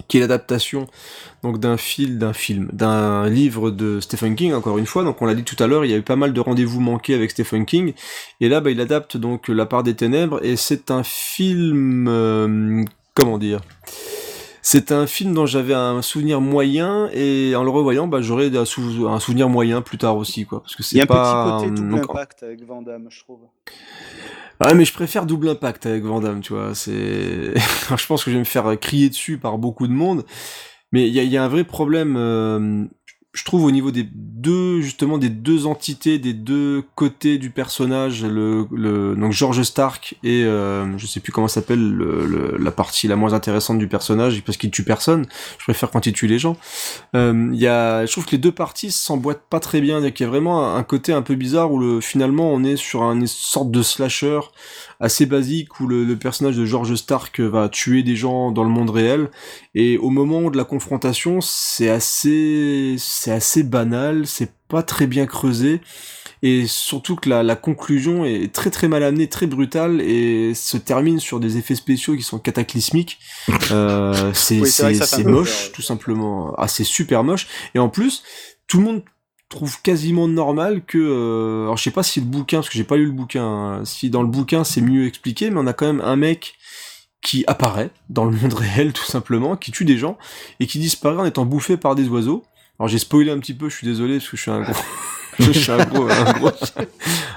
qui 0.08 0.16
est 0.16 0.20
l'adaptation 0.22 0.88
donc 1.44 1.60
d'un 1.60 1.76
film, 1.76 2.18
d'un 2.18 2.32
film, 2.32 2.70
d'un 2.72 3.28
livre 3.28 3.72
de 3.72 4.00
Stephen 4.00 4.38
King, 4.38 4.54
encore 4.54 4.78
une 4.78 4.86
fois. 4.86 5.04
Donc 5.04 5.22
on 5.22 5.26
l'a 5.26 5.36
dit 5.36 5.44
tout 5.44 5.62
à 5.62 5.68
l'heure, 5.68 5.84
il 5.84 5.92
y 5.92 5.94
a 5.94 5.98
eu 5.98 6.02
pas 6.02 6.16
mal 6.16 6.32
de 6.32 6.40
rendez-vous 6.40 6.80
manqués 6.80 7.14
avec 7.14 7.32
Stephen 7.32 7.66
King, 7.66 7.92
et 8.40 8.48
là 8.48 8.62
bah, 8.62 8.72
il 8.72 8.80
adapte 8.80 9.18
donc 9.18 9.50
La 9.50 9.66
part 9.66 9.84
des 9.84 9.96
ténèbres, 9.96 10.40
et 10.46 10.56
c'est 10.56 10.92
un 10.92 11.04
film, 11.04 12.08
euh, 12.08 12.86
comment 13.16 13.38
dire? 13.38 13.60
C'est 14.62 14.92
un 14.92 15.08
film 15.08 15.34
dont 15.34 15.46
j'avais 15.46 15.74
un 15.74 16.02
souvenir 16.02 16.42
moyen 16.42 17.10
et 17.14 17.56
en 17.56 17.64
le 17.64 17.70
revoyant, 17.70 18.08
bah, 18.08 18.22
j'aurais 18.22 18.56
un, 18.56 18.66
sou- 18.66 19.08
un 19.08 19.20
souvenir 19.20 19.50
moyen 19.50 19.82
plus 19.82 19.98
tard 19.98 20.18
aussi, 20.18 20.46
quoi. 20.46 20.62
Parce 20.62 20.76
que 20.76 20.84
il 20.92 20.98
y 20.98 21.02
a 21.02 21.04
c'est 21.04 21.04
un 21.04 21.08
pas 21.08 21.58
petit 21.58 21.70
côté 21.70 21.82
double 21.82 21.98
impact 22.00 22.44
avec 22.44 22.64
Van 22.64 22.82
Damme, 22.82 23.08
je 23.10 23.20
trouve. 23.24 23.40
Ouais, 24.62 24.76
mais 24.76 24.86
je 24.86 24.94
préfère 24.94 25.26
double 25.26 25.50
impact 25.50 25.86
avec 25.88 26.04
Van 26.04 26.20
Damme, 26.20 26.42
tu 26.42 26.54
vois. 26.54 26.76
C'est, 26.76 27.54
je 27.98 28.06
pense 28.08 28.24
que 28.24 28.30
je 28.30 28.36
vais 28.36 28.40
me 28.40 28.46
faire 28.46 28.80
crier 28.80 29.10
dessus 29.10 29.38
par 29.38 29.58
beaucoup 29.58 29.88
de 29.88 29.94
monde. 29.94 30.24
Mais 30.92 31.08
il 31.08 31.14
y 31.14 31.20
a, 31.20 31.24
y 31.24 31.38
a 31.38 31.44
un 31.44 31.48
vrai 31.48 31.64
problème, 31.64 32.16
euh, 32.18 32.86
je 33.34 33.46
trouve, 33.46 33.64
au 33.64 33.72
niveau 33.72 33.92
des 33.92 34.06
deux, 34.14 34.82
justement, 34.82 35.18
des 35.18 35.30
deux 35.30 35.66
entités, 35.66 36.20
des 36.20 36.34
deux 36.34 36.84
côtés 36.96 37.38
du 37.38 37.50
personnage, 37.50 38.26
le, 38.26 38.66
le 38.72 39.16
donc 39.16 39.32
George 39.32 39.62
Stark 39.64 40.16
et 40.24 40.44
euh, 40.44 40.98
je 40.98 41.06
sais 41.08 41.22
plus 41.22 41.32
comment 41.32 41.48
s'appelle 41.48 41.80
le, 41.94 42.26
le- 42.26 42.58
la 42.60 42.72
partie 42.72 43.08
la 43.08 43.16
moins 43.16 43.32
intéressante 43.34 43.78
du 43.80 43.88
personnage 43.88 44.42
parce 44.44 44.58
qu'il 44.58 44.70
tue 44.70 44.84
personne. 44.84 45.26
Je 45.60 45.64
préfère 45.64 45.92
quand 45.92 46.06
il 46.08 46.12
tue 46.14 46.28
les 46.28 46.40
gens. 46.40 46.58
Euh, 47.16 47.50
Il 47.54 47.60
y 47.60 47.68
a, 47.68 48.06
je 48.06 48.12
trouve 48.12 48.26
que 48.26 48.32
les 48.32 48.38
deux 48.38 48.52
parties 48.52 48.92
s'emboîtent 48.92 49.46
pas 49.50 49.62
très 49.62 49.80
bien. 49.80 50.00
Il 50.06 50.20
y 50.20 50.24
a 50.24 50.28
vraiment 50.28 50.76
un- 50.76 50.84
côté 50.84 51.14
un 51.14 51.22
peu 51.22 51.36
bizarre 51.36 51.72
où 51.72 51.80
le, 51.80 52.02
finalement 52.02 52.52
on 52.52 52.64
est 52.66 52.76
sur 52.76 53.02
une 53.04 53.28
sorte 53.28 53.72
de 53.72 53.82
slasher 53.82 54.42
assez 55.02 55.26
basique 55.26 55.80
où 55.82 55.88
le, 55.88 56.06
le 56.06 56.16
personnage 56.16 56.56
de 56.56 56.66
George 56.66 56.96
Stark 56.96 57.40
va 57.42 57.68
tuer 57.68 58.04
des 58.04 58.16
gens 58.16 58.52
dans 58.52 58.64
le 58.64 58.70
monde 58.70 58.92
réel. 58.92 59.30
Et 59.76 59.98
au 59.98 60.10
moment 60.10 60.50
de 60.50 60.56
la 60.58 60.64
confrontation 60.64 61.40
c'est 61.42 61.90
assez 61.90 62.96
c'est 62.98 63.32
assez 63.32 63.64
banal 63.64 64.26
c'est 64.28 64.52
pas 64.70 64.84
très 64.84 65.08
bien 65.08 65.26
creusé. 65.26 65.82
Et 66.44 66.66
surtout 66.66 67.16
que 67.16 67.30
la, 67.30 67.44
la 67.44 67.56
conclusion 67.56 68.26
est 68.26 68.52
très 68.52 68.72
très 68.72 68.88
mal 68.88 69.04
amenée 69.04 69.28
très 69.28 69.46
brutale 69.46 70.02
et 70.02 70.54
se 70.56 70.78
termine 70.78 71.20
sur 71.20 71.40
des 71.40 71.58
effets 71.58 71.76
spéciaux 71.76 72.16
qui 72.16 72.24
sont 72.24 72.40
cataclysmiques. 72.40 73.20
Euh, 73.72 74.32
c'est 74.34 74.60
Oui, 74.60 74.70
moche 75.24 75.50
peur, 75.50 75.66
ouais. 75.68 75.72
tout 75.74 75.82
simplement. 75.84 76.54
Ah 76.58 76.68
c'est 76.68 76.84
super 76.84 77.24
moche. 77.24 77.48
Et 77.76 77.80
en 77.80 77.90
plus 77.90 78.24
tout 78.68 78.78
le 78.80 78.84
monde 78.86 79.04
trouve 79.52 79.82
quasiment 79.82 80.28
normal 80.28 80.84
que 80.84 80.98
euh, 80.98 81.64
alors 81.64 81.78
je 81.78 81.84
sais 81.84 81.92
pas 81.92 82.04
si 82.04 82.20
le 82.20 82.26
bouquin 82.26 82.58
parce 82.58 82.70
que 82.70 82.78
j'ai 82.78 82.84
pas 82.84 82.98
lu 82.98 83.06
le 83.06 83.12
bouquin 83.12 83.44
hein, 83.44 83.86
si 83.86 84.10
dans 84.10 84.24
le 84.24 84.28
bouquin 84.28 84.64
c'est 84.64 84.82
mieux 84.82 85.06
expliqué 85.06 85.52
mais 85.52 85.60
on 85.60 85.68
a 85.68 85.74
quand 85.74 85.86
même 85.86 86.02
un 86.02 86.16
mec 86.16 86.56
qui 87.22 87.44
apparaît 87.46 87.92
dans 88.10 88.26
le 88.26 88.32
monde 88.36 88.54
réel 88.56 88.94
tout 88.94 89.06
simplement 89.06 89.56
qui 89.56 89.72
tue 89.72 89.86
des 89.86 89.98
gens 89.98 90.18
et 90.60 90.68
qui 90.68 90.80
disparaît 90.80 91.18
en 91.18 91.26
étant 91.26 91.46
bouffé 91.46 91.78
par 91.78 91.94
des 91.94 92.08
oiseaux. 92.08 92.44
Alors 92.80 92.88
j'ai 92.88 92.98
spoilé 92.98 93.30
un 93.30 93.40
petit 93.40 93.54
peu 93.54 93.70
je 93.70 93.76
suis 93.76 93.86
désolé 93.86 94.18
parce 94.18 94.30
que 94.30 94.38
je 94.38 94.42
suis 94.42 94.52
un 94.52 94.62
gros 94.62 94.74
je 95.42 95.52
suis 95.52 95.72
un 95.72 95.84
gros 95.86 96.08
un 96.10 96.34
gros 96.34 96.50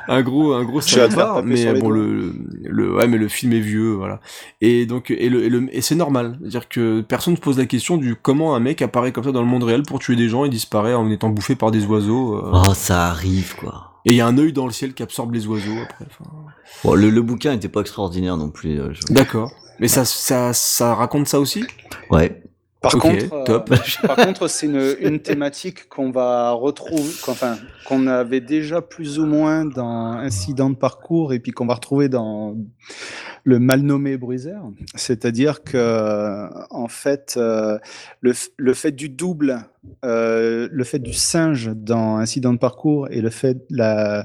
un 0.08 0.23
gros 0.23 0.52
un 0.55 0.65
gros 0.65 0.81
salopard, 0.81 1.42
mais 1.44 1.65
bon 1.81 1.91
le, 1.91 2.33
le 2.62 2.94
ouais 2.97 3.07
mais 3.08 3.18
le 3.18 3.28
film 3.28 3.52
est 3.52 3.60
vieux 3.60 3.92
voilà 3.92 4.20
et 4.60 4.86
donc 4.86 5.10
et 5.10 5.28
le 5.28 5.44
et, 5.44 5.49
le, 5.49 5.68
et 5.74 5.81
c'est 5.81 5.94
normal 5.94 6.39
c'est 6.42 6.47
à 6.47 6.50
dire 6.50 6.68
que 6.68 7.00
personne 7.00 7.33
ne 7.34 7.36
se 7.36 7.42
pose 7.42 7.58
la 7.58 7.66
question 7.66 7.97
du 7.97 8.15
comment 8.16 8.55
un 8.55 8.60
mec 8.60 8.83
apparaît 8.83 9.12
comme 9.12 9.24
ça 9.24 9.33
dans 9.33 9.41
le 9.42 9.49
monde 9.49 9.65
réel 9.65 9.83
pour 9.83 9.99
tuer 9.99 10.16
des 10.16 10.28
gens 10.28 10.44
et 10.44 10.49
disparaît 10.49 10.94
en 10.94 11.10
étant 11.10 11.28
bouffé 11.31 11.55
par 11.57 11.70
des 11.70 11.84
oiseaux 11.86 12.36
euh. 12.36 12.50
Oh, 12.52 12.74
ça 12.74 13.07
arrive, 13.08 13.55
quoi. 13.57 13.92
et 14.05 14.10
il 14.12 14.16
y 14.16 14.20
a 14.20 14.26
un 14.26 14.36
œil 14.39 14.52
dans 14.52 14.66
le 14.66 14.73
ciel 14.73 14.92
qui 14.94 15.02
absorbe 15.02 15.33
les 15.33 15.47
oiseaux 15.47 15.78
après. 15.83 16.05
Bon, 16.84 16.94
le, 16.94 17.08
le 17.10 17.23
bouquin 17.23 17.52
était 17.52 17.68
pas 17.68 17.81
extraordinaire 17.81 18.36
non 18.36 18.50
plus. 18.50 18.78
euh, 18.78 18.92
je- 18.92 19.12
d'accord 19.15 19.52
mais 19.81 19.89
ça 19.89 20.05
ça 20.05 20.52
ça 20.52 20.94
raconte 20.94 21.26
ça 21.26 21.41
aussi? 21.41 21.65
Ouais. 22.10 22.42
Par 22.84 22.94
Ok, 22.96 23.00
contre, 23.02 23.34
euh, 23.50 23.58
par 24.06 24.16
contre, 24.16 24.48
c'est 24.48 24.66
une, 24.66 24.94
une 25.00 25.20
thématique 25.20 25.88
qu'on 25.88 26.10
va 26.10 26.52
retrouver, 26.52 27.10
qu'on- 27.24 27.32
enfin, 27.32 27.56
qu'on 27.86 28.06
avait 28.06 28.40
déjà 28.40 28.82
plus 28.82 29.18
ou 29.18 29.26
moins 29.26 29.64
dans 29.64 30.12
Incident 30.12 30.70
de 30.70 30.76
parcours 30.76 31.32
et 31.32 31.38
puis 31.40 31.52
qu'on 31.52 31.66
va 31.66 31.74
retrouver 31.74 32.08
dans 32.08 32.56
le 33.44 33.58
mal 33.58 33.80
nommé 33.80 34.16
Bruiser. 34.16 34.54
C'est-à-dire 34.94 35.64
que, 35.64 36.48
en 36.70 36.88
fait, 36.88 37.34
euh, 37.36 37.78
le, 38.20 38.32
fait 38.74 38.92
du 38.92 39.08
double, 39.08 39.66
euh, 40.04 40.68
le 40.70 40.84
fait 40.84 40.98
du 40.98 41.12
singe 41.12 41.70
dans 41.74 42.16
Incident 42.16 42.52
de 42.52 42.58
parcours 42.58 43.08
et 43.10 43.20
le 43.20 43.30
fait 43.30 43.58
le- 43.70 44.22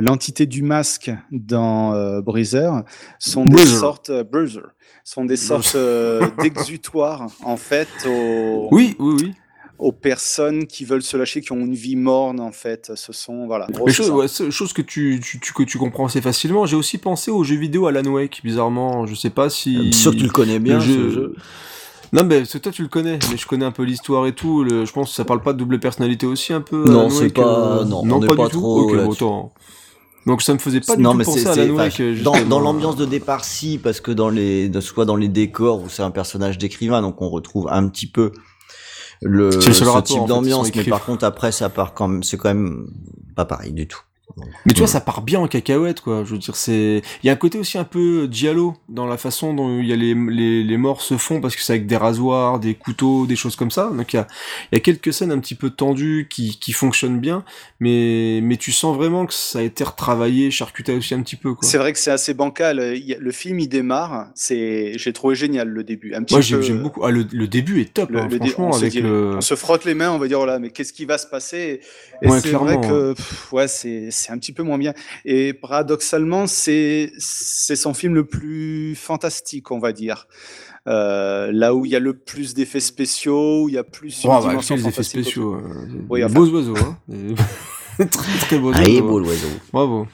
l'entité 0.00 0.46
du 0.46 0.62
masque 0.62 1.10
dans 1.30 2.20
Bruiser 2.20 2.70
sont 3.18 3.44
des 3.44 3.52
sortes 3.66 4.10
Bruiser 4.30 4.60
sont 5.04 5.24
des 5.24 5.36
sortes 5.36 5.74
euh, 5.74 6.28
d'exutoires 6.42 7.26
en 7.44 7.56
fait 7.56 7.88
aux, 8.06 8.68
oui 8.72 8.96
oui 8.98 9.14
oui 9.22 9.32
aux 9.78 9.90
personnes 9.90 10.66
qui 10.66 10.84
veulent 10.84 11.02
se 11.02 11.16
lâcher, 11.16 11.40
qui 11.40 11.50
ont 11.50 11.56
une 11.56 11.74
vie 11.74 11.96
morne 11.96 12.38
en 12.38 12.52
fait. 12.52 12.92
Ce 12.94 13.12
sont 13.12 13.46
voilà. 13.46 13.66
Mais 13.68 13.76
c'est 13.86 13.92
chose, 14.04 14.10
ouais, 14.10 14.50
chose 14.52 14.72
que 14.72 14.82
tu, 14.82 15.18
tu, 15.20 15.40
tu- 15.40 15.52
que 15.52 15.64
tu 15.64 15.76
comprends 15.76 16.06
assez 16.06 16.20
facilement. 16.20 16.66
J'ai 16.66 16.76
aussi 16.76 16.98
pensé 16.98 17.32
aux 17.32 17.42
jeux 17.42 17.56
vidéo 17.56 17.86
Alan 17.86 18.04
Wake, 18.08 18.42
bizarrement. 18.44 19.06
Je 19.06 19.16
sais 19.16 19.30
pas 19.30 19.50
si. 19.50 19.76
Bien 19.76 19.90
sûr 19.92 20.12
que 20.12 20.18
tu 20.18 20.22
le 20.24 20.30
connais 20.30 20.60
bien, 20.60 20.76
le 20.78 20.84
ce 20.84 21.10
jeu. 21.10 21.34
Non, 22.12 22.22
mais 22.22 22.44
c'est 22.44 22.60
toi 22.60 22.70
tu 22.70 22.82
le 22.82 22.88
connais, 22.88 23.18
mais 23.30 23.36
je 23.36 23.46
connais 23.46 23.64
un 23.64 23.72
peu 23.72 23.82
l'histoire 23.82 24.26
et 24.28 24.34
tout. 24.34 24.62
le- 24.62 24.84
je 24.84 24.92
pense 24.92 25.08
que 25.08 25.14
ça 25.16 25.24
parle 25.24 25.42
pas 25.42 25.52
de 25.52 25.58
double 25.58 25.80
personnalité 25.80 26.26
aussi 26.26 26.52
un 26.52 26.60
peu. 26.60 26.88
Non, 26.88 27.10
c'est 27.10 27.30
pas- 27.30 27.42
euh, 27.80 27.84
non, 27.84 28.04
non 28.04 28.18
on 28.18 28.22
est 28.22 28.26
pas, 28.26 28.36
pas 28.36 28.44
du 28.44 28.50
tout. 28.52 28.58
trop 28.60 28.82
Ok, 28.88 29.08
autant. 29.08 29.52
Donc 30.26 30.42
ça 30.42 30.52
me 30.54 30.58
faisait 30.58 30.80
pas 30.80 30.96
du 30.96 31.02
non, 31.02 31.12
tout 31.12 31.18
mais 31.18 31.24
penser 31.24 31.46
à 31.46 31.54
Wake. 31.72 32.22
dans, 32.22 32.40
dans 32.44 32.60
l'ambiance 32.60 32.96
de 32.96 33.04
départ, 33.04 33.44
si, 33.44 33.78
parce 33.78 34.00
que 34.00 34.12
dans 34.12 34.28
les, 34.28 34.68
de- 34.68 34.80
soit 34.80 35.04
dans 35.04 35.16
les 35.16 35.28
décors 35.28 35.82
où 35.82 35.88
c'est 35.88 36.02
un 36.02 36.10
personnage 36.12 36.58
d'écrivain, 36.58 37.02
donc 37.02 37.20
on 37.22 37.28
retrouve 37.28 37.68
un 37.70 37.88
petit 37.88 38.06
peu 38.06 38.32
le, 39.20 39.50
ce 39.52 39.84
rapport, 39.84 40.02
type 40.04 40.18
en 40.18 40.22
fait, 40.22 40.28
d'ambiance, 40.28 40.74
mais 40.74 40.84
par 40.84 41.04
contre 41.04 41.24
après 41.24 41.50
ça 41.52 41.68
part 41.68 41.94
quand 41.94 42.08
même, 42.08 42.22
c'est 42.22 42.36
quand 42.36 42.48
même 42.48 42.86
pas 43.36 43.44
pareil 43.44 43.72
du 43.72 43.86
tout. 43.88 44.00
Mais 44.66 44.72
tu 44.72 44.78
vois, 44.78 44.86
ça 44.88 45.00
part 45.00 45.22
bien 45.22 45.40
en 45.40 45.48
cacahuète, 45.48 46.00
quoi. 46.00 46.24
Je 46.24 46.32
veux 46.32 46.38
dire, 46.38 46.56
c'est. 46.56 47.02
Il 47.22 47.26
y 47.26 47.30
a 47.30 47.32
un 47.32 47.36
côté 47.36 47.58
aussi 47.58 47.78
un 47.78 47.84
peu 47.84 48.28
giallo 48.30 48.74
dans 48.88 49.06
la 49.06 49.16
façon 49.16 49.52
dont 49.54 49.78
il 49.78 49.86
y 49.86 49.92
a 49.92 49.96
les, 49.96 50.14
les, 50.14 50.62
les 50.64 50.76
morts 50.76 51.02
se 51.02 51.16
font 51.18 51.40
parce 51.40 51.54
que 51.56 51.62
c'est 51.62 51.72
avec 51.74 51.86
des 51.86 51.96
rasoirs, 51.96 52.58
des 52.58 52.74
couteaux, 52.74 53.26
des 53.26 53.36
choses 53.36 53.56
comme 53.56 53.70
ça. 53.70 53.90
Donc 53.94 54.12
il 54.12 54.16
y 54.16 54.18
a, 54.18 54.26
il 54.70 54.76
y 54.76 54.78
a 54.78 54.80
quelques 54.80 55.12
scènes 55.12 55.32
un 55.32 55.38
petit 55.38 55.54
peu 55.54 55.70
tendues 55.70 56.26
qui, 56.30 56.58
qui 56.58 56.72
fonctionnent 56.72 57.20
bien, 57.20 57.44
mais 57.80 58.40
mais 58.42 58.56
tu 58.56 58.72
sens 58.72 58.96
vraiment 58.96 59.26
que 59.26 59.34
ça 59.34 59.58
a 59.58 59.62
été 59.62 59.84
retravaillé, 59.84 60.50
charcuté 60.50 60.94
aussi 60.94 61.14
un 61.14 61.22
petit 61.22 61.36
peu, 61.36 61.54
quoi. 61.54 61.68
C'est 61.68 61.78
vrai 61.78 61.92
que 61.92 61.98
c'est 61.98 62.10
assez 62.10 62.34
bancal. 62.34 62.78
Le 63.18 63.30
film, 63.32 63.60
il 63.60 63.68
démarre. 63.68 64.28
C'est, 64.34 64.92
j'ai 64.96 65.12
trouvé 65.12 65.34
génial 65.34 65.68
le 65.68 65.84
début. 65.84 66.14
Un 66.14 66.22
petit 66.22 66.34
Moi, 66.34 66.40
peu- 66.40 66.42
j'aime 66.46 66.62
j'aime 66.62 66.82
beaucoup. 66.82 67.04
Ah, 67.04 67.10
le, 67.10 67.26
le 67.32 67.48
début 67.48 67.80
est 67.80 67.92
top, 67.92 68.10
Le- 68.10 68.20
hein, 68.20 68.28
le 68.30 68.38
dé- 68.38 68.48
franchement, 68.48 68.68
on, 68.68 68.72
se 68.72 68.78
avec 68.78 68.92
dit- 68.92 69.00
le. 69.02 69.36
on 69.36 69.40
se 69.40 69.54
frotte 69.54 69.84
les 69.84 69.94
mains, 69.94 70.10
on 70.10 70.18
va 70.18 70.28
dire 70.28 70.38
voilà, 70.38 70.58
mais 70.58 70.70
qu'est-ce 70.70 70.92
qui 70.92 71.04
va 71.04 71.18
se 71.18 71.26
passer? 71.26 71.80
Et 72.22 72.28
Ouais, 72.28 72.40
c'est 72.40 72.50
vrai 72.50 72.76
clairement, 72.78 72.80
que 72.88 73.12
pff, 73.14 73.52
ouais, 73.52 73.68
c'est 73.68 74.10
c'est 74.22 74.32
un 74.32 74.38
petit 74.38 74.52
peu 74.52 74.62
moins 74.62 74.78
bien. 74.78 74.94
Et 75.24 75.52
paradoxalement, 75.52 76.46
c'est 76.46 77.12
c'est 77.18 77.76
son 77.76 77.92
film 77.94 78.14
le 78.14 78.24
plus 78.24 78.94
fantastique, 78.94 79.70
on 79.70 79.78
va 79.78 79.92
dire. 79.92 80.26
Euh, 80.88 81.50
là 81.52 81.74
où 81.74 81.84
il 81.86 81.92
y 81.92 81.96
a 81.96 82.00
le 82.00 82.12
plus 82.18 82.54
d'effets 82.54 82.80
spéciaux, 82.80 83.64
où 83.64 83.68
il 83.68 83.74
y 83.74 83.78
a 83.78 83.84
plus 83.84 84.20
Oh, 84.24 84.28
bah, 84.28 84.40
dimension 84.40 84.74
quels 84.74 84.82
effets 84.86 84.90
fantastique 84.90 85.20
spéciaux. 85.22 85.54
euh, 85.54 85.60
Oui, 86.10 86.24
enfin- 86.24 86.34
beaux 86.34 86.48
oiseaux, 86.48 86.76
hein. 86.76 86.98
Très 88.10 88.38
très 88.40 88.58
beaux 88.58 88.72
Allez, 88.74 88.94
oiseaux. 89.00 89.08
beau 89.08 89.18
hein. 89.18 89.22
l'oiseau. 89.22 89.48
Bravo. 89.72 90.06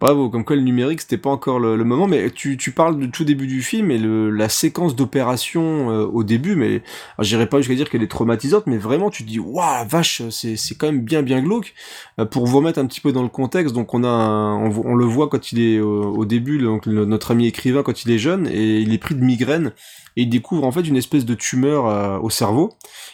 Bravo, 0.00 0.30
comme 0.30 0.44
quoi 0.44 0.56
le 0.56 0.62
numérique 0.62 1.02
c'était 1.02 1.18
pas 1.18 1.30
encore 1.30 1.58
le, 1.60 1.76
moment, 1.84 2.06
mais 2.06 2.30
tu, 2.30 2.56
parles 2.74 2.98
du 2.98 3.10
tout 3.10 3.24
début 3.24 3.46
du 3.46 3.62
film 3.62 3.90
et 3.90 3.98
la 3.98 4.48
séquence 4.48 4.96
d'opération 4.96 5.90
euh, 5.90 6.06
au 6.06 6.24
début, 6.24 6.54
mais 6.54 6.82
j'irai 7.18 7.46
pas 7.46 7.58
jusqu'à 7.58 7.74
dire 7.74 7.90
qu'elle 7.90 8.02
est 8.02 8.10
traumatisante, 8.10 8.66
mais 8.66 8.78
vraiment 8.78 9.10
tu 9.10 9.24
te 9.24 9.28
dis 9.28 9.38
waouh 9.38 9.86
vache, 9.86 10.22
c'est 10.30 10.56
c'est 10.56 10.74
quand 10.74 10.86
même 10.86 11.02
bien 11.02 11.22
bien 11.22 11.42
glauque. 11.42 11.74
Euh, 12.18 12.24
pour 12.24 12.46
vous 12.46 12.58
remettre 12.58 12.78
un 12.78 12.86
petit 12.86 13.00
peu 13.00 13.12
dans 13.12 13.22
le 13.22 13.28
contexte, 13.28 13.74
donc 13.74 13.92
on 13.92 14.04
a 14.04 14.08
on, 14.08 14.94
le 14.94 15.04
voit 15.04 15.28
quand 15.28 15.52
il 15.52 15.60
est 15.60 15.80
au, 15.80 16.14
au 16.14 16.24
début, 16.24 16.66
notre 16.86 17.32
ami 17.32 17.46
écrivain 17.46 17.82
quand 17.82 18.04
il 18.04 18.10
est 18.10 18.18
jeune 18.18 18.46
et 18.46 18.80
il 18.80 18.92
est 18.94 18.98
pris 18.98 19.14
de 19.14 19.22
migraine 19.22 19.72
et 20.16 20.22
il 20.22 20.28
découvre 20.28 20.64
en 20.64 20.72
fait 20.72 20.82
une 20.82 20.96
espèce 20.96 21.24
de 21.24 21.34
tumeur 21.34 21.86
euh, 21.86 22.18
au 22.18 22.30
cerveau. 22.30 22.70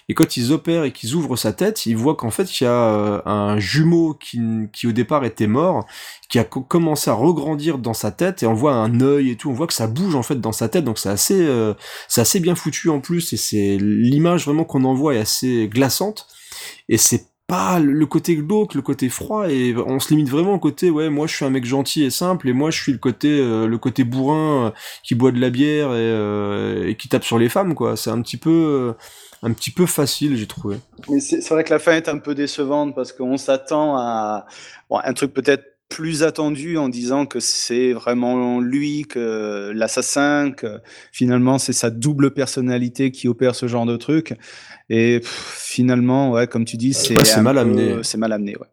Et 0.08 0.15
quand 0.15 0.36
ils 0.36 0.52
opèrent 0.52 0.84
et 0.84 0.92
qu'ils 0.92 1.15
ouvrent 1.15 1.36
sa 1.36 1.52
tête, 1.52 1.86
ils 1.86 1.97
voient 1.97 2.15
qu'en 2.16 2.31
fait 2.31 2.60
il 2.60 2.65
y 2.65 2.66
a 2.66 2.73
euh, 2.73 3.20
un 3.26 3.58
jumeau 3.58 4.15
qui, 4.15 4.41
qui 4.73 4.86
au 4.86 4.92
départ 4.92 5.25
était 5.25 5.47
mort, 5.47 5.84
qui 6.28 6.39
a 6.39 6.44
co- 6.44 6.62
commencé 6.62 7.10
à 7.10 7.15
regrandir 7.15 7.78
dans 7.78 7.94
sa 7.94 8.10
tête 8.10 8.42
et 8.42 8.47
on 8.47 8.55
voit 8.55 8.75
un 8.75 9.00
œil 9.00 9.31
et 9.31 9.36
tout, 9.36 9.50
on 9.50 9.55
voit 9.55 9.66
que 9.66 9.75
ça 9.75 9.86
bouge 9.86 10.15
en 10.15 10.23
fait 10.23 10.41
dans 10.41 10.52
sa 10.52 10.68
tête, 10.68 10.84
donc 10.84 10.99
c'est 10.99 11.08
assez, 11.08 11.41
euh, 11.41 11.75
c'est 12.08 12.20
assez 12.20 12.41
bien 12.41 12.55
foutu 12.55 12.89
en 12.89 13.00
plus. 13.00 13.33
Et 13.33 13.36
c'est 13.36 13.78
l'image 13.81 14.44
vraiment 14.44 14.65
qu'on 14.65 14.84
envoie 14.84 15.15
est 15.15 15.20
assez 15.20 15.68
glaçante. 15.68 16.26
Et 16.89 16.99
c'est 16.99 17.26
pas 17.47 17.78
le 17.78 18.07
côté 18.07 18.34
glauque, 18.36 18.75
le 18.75 18.83
côté 18.83 19.08
froid 19.08 19.49
et 19.49 19.75
on 19.76 20.00
se 20.00 20.10
limite 20.10 20.28
vraiment 20.28 20.55
au 20.55 20.58
côté 20.58 20.91
ouais 20.91 21.10
moi 21.10 21.28
je 21.28 21.36
suis 21.36 21.44
un 21.44 21.50
mec 21.50 21.65
gentil 21.65 22.02
et 22.02 22.10
simple 22.10 22.49
et 22.49 22.52
moi 22.52 22.70
je 22.70 22.81
suis 22.81 22.92
le 22.92 22.99
côté 22.99 23.28
euh, 23.28 23.68
le 23.68 23.78
côté 23.78 24.02
bourrin 24.02 24.66
euh, 24.66 24.70
qui 25.05 25.15
boit 25.15 25.31
de 25.31 25.41
la 25.41 25.50
bière 25.50 25.89
et, 25.91 25.94
euh, 25.94 26.89
et 26.89 26.97
qui 26.97 27.08
tape 27.08 27.25
sur 27.25 27.39
les 27.39 27.49
femmes 27.49 27.75
quoi. 27.75 27.97
C'est 27.97 28.10
un 28.10 28.20
petit 28.20 28.36
peu 28.36 28.94
un 29.42 29.52
petit 29.52 29.70
peu 29.70 29.86
facile 29.86 30.36
j'ai 30.36 30.47
trouvé. 30.47 30.76
Mais 31.08 31.20
c'est 31.20 31.49
vrai 31.49 31.62
que 31.62 31.73
la 31.73 31.78
fin 31.78 31.92
est 31.92 32.08
un 32.08 32.18
peu 32.18 32.34
décevante 32.34 32.94
parce 32.97 33.12
qu'on 33.12 33.36
s'attend 33.36 33.97
à 33.97 34.47
un 34.91 35.12
truc 35.12 35.33
peut-être 35.33 35.76
plus 35.89 36.25
attendu 36.25 36.78
en 36.78 36.89
disant 36.89 37.26
que 37.26 37.39
c'est 37.39 37.92
vraiment 37.92 38.60
lui, 38.60 39.05
que 39.08 39.70
l'assassin, 39.75 40.50
que 40.50 40.81
finalement 41.12 41.58
c'est 41.58 41.73
sa 41.73 41.91
double 41.91 42.33
personnalité 42.33 43.10
qui 43.12 43.28
opère 43.28 43.55
ce 43.55 43.68
genre 43.68 43.86
de 43.86 43.97
truc. 43.97 44.34
Et 44.89 45.18
pff, 45.18 45.56
finalement, 45.66 46.31
ouais, 46.31 46.47
comme 46.47 46.65
tu 46.65 46.76
dis, 46.76 46.92
c'est 46.94 47.16
Ouais, 47.16 47.42
mal 47.42 47.55
peu- 47.56 47.60
amené. 47.60 47.97
C'est 48.02 48.18
mal 48.18 48.32
amené, 48.32 48.56
ouais. 48.56 48.66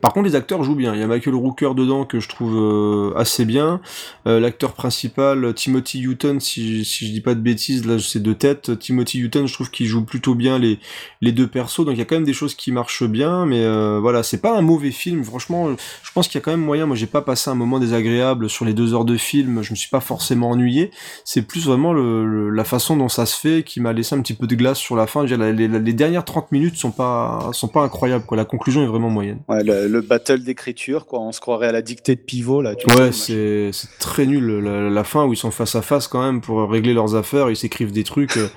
Par 0.00 0.12
contre, 0.14 0.26
les 0.26 0.34
acteurs 0.34 0.62
jouent 0.64 0.74
bien. 0.74 0.94
Il 0.94 1.00
y 1.00 1.02
a 1.02 1.06
Michael 1.06 1.34
Rooker 1.34 1.74
dedans 1.76 2.06
que 2.06 2.18
je 2.18 2.28
trouve 2.30 2.56
euh, 2.56 3.12
assez 3.14 3.44
bien. 3.44 3.80
Euh, 4.26 4.40
L'acteur 4.40 4.72
principal, 4.72 5.52
Timothy 5.54 6.00
Hutton, 6.02 6.38
si, 6.40 6.84
si 6.86 7.06
je 7.06 7.12
dis 7.12 7.20
pas 7.20 7.34
de 7.34 7.40
bêtises, 7.40 7.86
là 7.86 7.98
c'est 7.98 8.22
de 8.22 8.32
tête. 8.32 8.78
Timothy 8.78 9.18
Hutton, 9.20 9.46
je 9.46 9.52
trouve 9.52 9.70
qu'il 9.70 9.86
joue 9.86 10.02
plutôt 10.04 10.34
bien 10.34 10.58
les, 10.58 10.78
les 11.20 11.32
deux 11.32 11.46
persos. 11.46 11.84
Donc 11.84 11.94
il 11.94 11.98
y 11.98 12.02
a 12.02 12.04
quand 12.06 12.16
même 12.16 12.24
des 12.24 12.32
choses 12.32 12.54
qui 12.54 12.72
marchent 12.72 13.04
bien. 13.04 13.44
Mais 13.44 13.60
euh, 13.62 13.98
voilà, 14.00 14.22
c'est 14.22 14.40
pas 14.40 14.56
un 14.56 14.62
mauvais 14.62 14.90
film. 14.92 15.22
Franchement, 15.24 15.68
je 16.02 16.12
pense 16.12 16.26
qu'il 16.26 16.36
y 16.36 16.42
a 16.42 16.44
quand 16.44 16.52
même 16.52 16.64
moyen. 16.64 16.86
Moi, 16.86 16.96
j'ai 16.96 17.06
pas 17.06 17.20
passé 17.22 17.50
un 17.50 17.54
moment 17.54 17.78
désagréable 17.78 18.48
sur 18.48 18.64
les 18.64 18.72
deux 18.72 18.94
heures 18.94 19.04
de 19.04 19.18
film. 19.18 19.62
Je 19.62 19.72
me 19.72 19.76
suis 19.76 19.90
pas 19.90 20.00
forcément 20.00 20.48
ennuyé. 20.50 20.90
C'est 21.26 21.42
plus 21.42 21.66
vraiment 21.66 21.92
le, 21.92 22.24
le- 22.24 22.48
la 22.50 22.64
façon 22.64 22.96
dont 22.96 23.10
ça 23.10 23.26
se 23.26 23.38
fait 23.38 23.62
qui 23.62 23.80
m'a 23.80 23.92
laissé 23.92 24.14
un 24.14 24.22
petit 24.22 24.32
peu 24.34 24.46
de 24.46 24.54
glace 24.54 24.78
sur 24.78 24.96
la 24.96 25.06
fin. 25.06 25.26
Les, 25.52 25.92
dernières 25.92 26.24
30 26.24 26.52
minutes 26.52 26.76
sont 26.76 26.90
pas 26.90 27.50
sont 27.52 27.68
pas 27.68 27.82
incroyables. 27.82 28.24
Quoi. 28.24 28.36
La 28.36 28.44
conclusion 28.44 28.82
est 28.82 28.86
vraiment 28.86 29.10
moyenne. 29.10 29.40
Ouais, 29.48 29.62
le, 29.64 29.88
le 29.88 30.00
battle 30.00 30.42
d'écriture, 30.42 31.06
quoi. 31.06 31.20
On 31.20 31.32
se 31.32 31.40
croirait 31.40 31.68
à 31.68 31.72
la 31.72 31.82
dictée 31.82 32.14
de 32.16 32.20
pivot, 32.20 32.62
là. 32.62 32.74
tu 32.74 32.86
Ouais, 32.94 33.12
c'est 33.12 33.70
c'est 33.72 33.88
très 33.98 34.26
nul 34.26 34.46
la, 34.64 34.88
la 34.90 35.04
fin 35.04 35.24
où 35.26 35.32
ils 35.32 35.36
sont 35.36 35.50
face 35.50 35.74
à 35.74 35.82
face 35.82 36.08
quand 36.08 36.22
même 36.22 36.40
pour 36.40 36.70
régler 36.70 36.94
leurs 36.94 37.14
affaires, 37.14 37.50
ils 37.50 37.56
s'écrivent 37.56 37.92
des 37.92 38.04
trucs. 38.04 38.36
euh, 38.36 38.48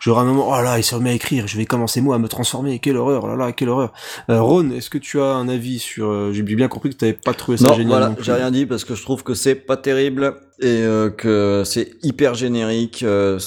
genre 0.00 0.18
à 0.18 0.22
un 0.22 0.24
moment, 0.24 0.48
oh 0.50 0.62
là, 0.62 0.78
il 0.78 0.82
se 0.84 0.94
remet 0.94 1.10
à 1.10 1.14
écrire, 1.14 1.46
je 1.46 1.56
vais 1.56 1.64
commencer 1.66 2.00
moi 2.00 2.16
à 2.16 2.18
me 2.18 2.28
transformer, 2.28 2.78
quelle 2.78 2.96
horreur, 2.96 3.24
oh 3.24 3.28
là 3.28 3.36
là, 3.36 3.52
quelle 3.52 3.68
horreur. 3.68 3.92
Euh, 4.30 4.40
Ron, 4.40 4.70
est-ce 4.70 4.90
que 4.90 4.98
tu 4.98 5.20
as 5.20 5.24
un 5.34 5.48
avis 5.48 5.78
sur 5.78 6.08
euh, 6.08 6.32
J'ai 6.32 6.42
bien 6.42 6.68
compris 6.68 6.90
que 6.90 6.96
t'avais 6.96 7.12
pas 7.12 7.34
trouvé 7.34 7.56
ça 7.58 7.68
Non, 7.68 7.74
génial. 7.74 7.88
voilà, 7.88 8.08
non 8.10 8.14
plus. 8.14 8.24
j'ai 8.24 8.32
rien 8.32 8.50
dit 8.50 8.66
parce 8.66 8.84
que 8.84 8.94
je 8.94 9.02
trouve 9.02 9.22
que 9.22 9.34
c'est 9.34 9.54
pas 9.54 9.76
terrible 9.76 10.34
et 10.60 10.66
euh, 10.82 11.10
que 11.10 11.62
c'est 11.64 11.90
hyper 12.02 12.34
générique. 12.34 13.02
euh, 13.02 13.38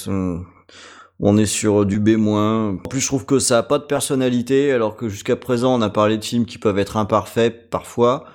on 1.20 1.38
est 1.38 1.46
sur 1.46 1.86
du 1.86 2.00
B-. 2.00 2.18
En 2.28 2.78
plus, 2.90 3.00
je 3.02 3.08
trouve 3.08 3.26
que 3.26 3.40
ça 3.40 3.60
a 3.60 3.64
pas 3.64 3.80
de 3.80 3.86
personnalité, 3.86 4.72
alors 4.72 4.96
que 4.96 5.08
jusqu'à 5.10 5.36
présent, 5.36 5.74
on 5.78 5.82
a 5.82 5.90
parlé 5.90 6.18
de 6.18 6.24
films 6.26 6.46
qui 6.46 6.58
peuvent 6.58 6.78
être 6.80 6.98
imparfaits 6.98 7.70
parfois, 7.70 8.26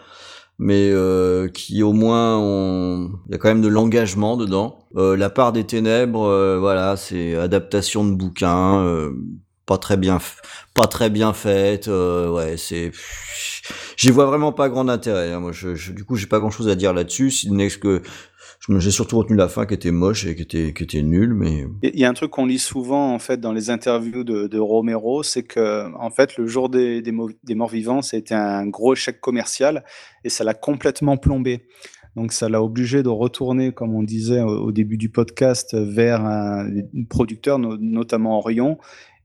mais 0.58 0.90
euh, 0.90 1.48
qui 1.48 1.82
au 1.82 1.92
moins 1.92 2.38
ont, 2.38 3.10
il 3.28 3.32
y 3.32 3.34
a 3.34 3.38
quand 3.38 3.48
même 3.48 3.62
de 3.62 3.68
l'engagement 3.68 4.36
dedans. 4.36 4.86
Euh, 4.96 5.16
La 5.16 5.30
part 5.30 5.52
des 5.52 5.64
ténèbres, 5.64 6.24
euh, 6.26 6.58
voilà, 6.58 6.96
c'est 6.96 7.34
adaptation 7.36 8.04
de 8.04 8.14
bouquin, 8.14 8.80
euh, 8.84 9.10
pas 9.66 9.78
très 9.78 9.96
bien, 9.96 10.18
pas 10.74 10.86
très 10.86 11.10
bien 11.10 11.32
faite. 11.32 11.88
euh, 11.88 12.30
ouais, 12.30 12.56
c'est, 12.56 12.90
j'y 13.96 14.10
vois 14.10 14.26
vraiment 14.26 14.52
pas 14.52 14.68
grand 14.68 14.88
intérêt. 14.88 15.32
hein. 15.32 15.40
Moi, 15.40 15.52
je, 15.52 15.74
je- 15.74 15.92
du 15.92 16.04
coup, 16.04 16.16
j'ai 16.16 16.26
pas 16.26 16.40
grand 16.40 16.50
chose 16.50 16.68
à 16.68 16.74
dire 16.74 16.92
là-dessus, 16.92 17.30
si 17.30 17.48
ce 17.48 17.52
n'est 17.52 17.68
que 17.68 18.02
j'ai 18.68 18.90
surtout 18.90 19.18
retenu 19.18 19.36
la 19.36 19.48
fin 19.48 19.66
qui 19.66 19.74
était 19.74 19.90
moche 19.90 20.26
et 20.26 20.34
qui 20.34 20.42
était, 20.42 21.02
nulle, 21.02 21.34
mais 21.34 21.66
Il 21.82 21.98
y 21.98 22.04
a 22.04 22.08
un 22.08 22.14
truc 22.14 22.30
qu'on 22.30 22.46
lit 22.46 22.58
souvent 22.58 23.14
en 23.14 23.18
fait 23.18 23.40
dans 23.40 23.52
les 23.52 23.70
interviews 23.70 24.24
de, 24.24 24.58
Romero, 24.58 25.22
c'est 25.22 25.42
que 25.42 25.92
en 25.96 26.10
fait 26.10 26.36
le 26.36 26.46
jour 26.46 26.68
des, 26.68 27.00
des, 27.02 27.12
des 27.44 27.54
morts 27.54 27.70
vivants, 27.70 28.02
c'était 28.02 28.34
un 28.34 28.66
gros 28.66 28.92
échec 28.92 29.20
commercial 29.20 29.84
et 30.24 30.28
ça 30.28 30.44
l'a 30.44 30.54
complètement 30.54 31.16
plombé. 31.16 31.66
Donc 32.16 32.32
ça 32.32 32.48
l'a 32.48 32.62
obligé 32.62 33.02
de 33.02 33.08
retourner, 33.08 33.72
comme 33.72 33.94
on 33.94 34.02
disait 34.02 34.42
au, 34.42 34.72
début 34.72 34.96
du 34.96 35.10
podcast, 35.10 35.74
vers 35.74 36.24
un, 36.24 36.68
producteur, 37.08 37.58
no- 37.58 37.76
notamment 37.78 38.38
Orion. 38.38 38.78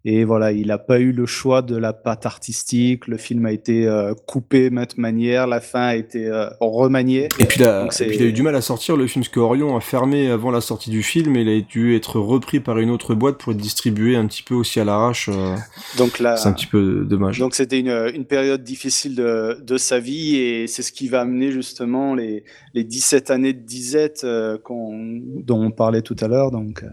Et 0.07 0.23
voilà, 0.23 0.51
il 0.51 0.67
n'a 0.67 0.77
pas 0.77 0.99
eu 0.99 1.11
le 1.11 1.25
choix 1.25 1.63
de 1.63 1.75
la 1.75 1.91
patte 1.91 2.27
artistique. 2.27 3.07
Le 3.07 3.17
film 3.17 3.45
a 3.47 3.51
été 3.51 3.87
euh, 3.87 4.13
coupé 4.27 4.69
de 4.69 4.75
maintes 4.75 4.99
manières, 4.99 5.47
la 5.47 5.59
fin 5.61 5.81
a 5.81 5.95
été 5.95 6.27
euh, 6.27 6.47
remaniée. 6.59 7.27
Et 7.39 7.45
puis, 7.45 7.59
il 7.61 7.65
a, 7.67 7.81
Donc, 7.81 7.91
et 7.91 7.95
c'est- 7.95 8.05
puis 8.05 8.17
il 8.17 8.21
a 8.21 8.25
eu 8.27 8.31
du 8.33 8.43
mal 8.43 8.55
à 8.55 8.61
sortir 8.61 8.97
le 8.97 9.07
film, 9.07 9.23
parce 9.23 9.33
que 9.33 9.39
Orion 9.39 9.75
a 9.75 9.81
fermé 9.81 10.29
avant 10.29 10.51
la 10.51 10.61
sortie 10.61 10.91
du 10.91 11.01
film, 11.01 11.35
et 11.35 11.41
il 11.41 11.49
a 11.49 11.59
dû 11.61 11.95
être 11.95 12.19
repris 12.19 12.59
par 12.59 12.77
une 12.77 12.91
autre 12.91 13.15
boîte 13.15 13.39
pour 13.39 13.51
être 13.53 13.57
distribué 13.57 14.15
un 14.15 14.27
petit 14.27 14.43
peu 14.43 14.53
aussi 14.53 14.79
à 14.79 14.85
l'arrache. 14.85 15.27
euh, 15.33 15.55
Donc 15.97 16.19
là, 16.19 16.37
c'est 16.37 16.49
un 16.49 16.53
petit 16.53 16.67
peu 16.67 17.03
dommage. 17.03 17.39
Donc 17.39 17.55
c'était 17.55 17.79
une, 17.79 18.11
une 18.13 18.25
période 18.25 18.63
difficile 18.63 19.15
de, 19.15 19.59
de 19.59 19.77
sa 19.77 19.99
vie 19.99 20.35
et 20.35 20.67
c'est 20.67 20.83
ce 20.83 20.91
qui 20.91 21.07
va 21.07 21.21
amener 21.21 21.51
justement 21.51 22.13
les, 22.13 22.43
les 22.75 22.83
17 22.83 23.31
années 23.31 23.53
de 23.53 23.61
disette 23.65 24.21
euh, 24.23 24.59
dont 24.69 25.63
on 25.63 25.71
parlait 25.71 26.03
tout 26.03 26.15
à 26.21 26.27
l'heure. 26.27 26.51
Donc 26.51 26.85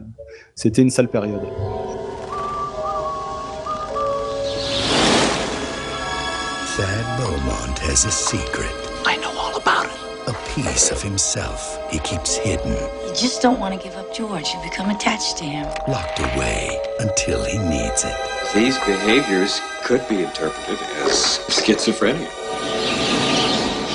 c'était 0.54 0.80
une 0.80 0.88
sale 0.90 1.08
période. 1.08 1.42
Thad 7.52 7.66
Beaumont 7.66 7.78
has 7.80 8.04
a 8.04 8.10
secret. 8.10 8.70
I 9.06 9.16
know 9.16 9.30
all 9.36 9.56
about 9.56 9.86
it. 9.86 10.28
A 10.28 10.32
piece 10.54 10.90
of 10.90 11.02
himself 11.02 11.78
he 11.90 11.98
keeps 11.98 12.36
hidden, 12.36 12.72
You 13.06 13.14
just 13.14 13.42
don't 13.42 13.58
want 13.58 13.74
to 13.74 13.82
give 13.82 13.96
up 13.96 14.14
George. 14.14 14.48
You 14.54 14.62
become 14.62 14.90
attached 14.90 15.36
to 15.38 15.44
him. 15.44 15.66
locked 15.88 16.20
away 16.20 16.80
until 17.00 17.44
he 17.44 17.58
needs 17.58 18.04
it. 18.04 18.16
These 18.54 18.78
behaviors 18.78 19.60
could 19.82 20.06
be 20.08 20.22
interpreted 20.22 20.80
as 21.04 21.38
schizophrenia. 21.48 22.28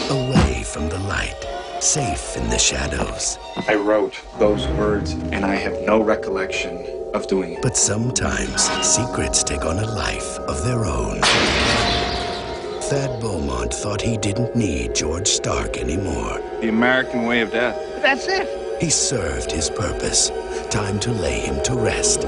Away 0.10 0.64
from 0.64 0.90
the 0.90 1.00
light, 1.00 1.36
safe 1.80 2.36
in 2.38 2.50
the 2.50 2.60
shadows. 2.60 3.40
I 3.68 3.76
wrote 3.76 4.20
those 4.38 4.68
words, 4.80 5.14
and 5.14 5.46
I 5.46 5.56
have 5.56 5.82
no 5.86 6.04
recollection 6.04 6.86
of 7.14 7.28
doing 7.28 7.54
it. 7.54 7.62
But 7.62 7.78
sometimes 7.78 8.64
secrets 8.86 9.44
take 9.44 9.66
on 9.66 9.80
a 9.80 9.88
life 9.88 10.40
of 10.40 10.64
their 10.64 10.86
own. 10.86 11.22
Thad 12.90 13.20
Beaumont 13.20 13.74
thought 13.74 14.02
he 14.02 14.18
didn't 14.18 14.56
need 14.56 14.96
George 14.96 15.28
Stark 15.28 15.78
anymore. 15.78 16.42
The 16.62 16.70
American 16.70 17.26
way 17.26 17.42
of 17.42 17.52
death. 17.52 17.76
That's 18.02 18.28
it. 18.30 18.48
He 18.82 18.90
served 18.90 19.52
his 19.52 19.70
purpose. 19.70 20.32
Time 20.70 20.98
to 21.02 21.12
lay 21.12 21.42
him 21.42 21.62
to 21.64 21.74
rest. 21.76 22.22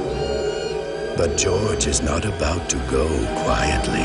But 1.16 1.38
George 1.38 1.88
is 1.88 2.02
not 2.02 2.26
about 2.26 2.70
to 2.72 2.78
go 2.92 3.08
quietly. 3.44 4.04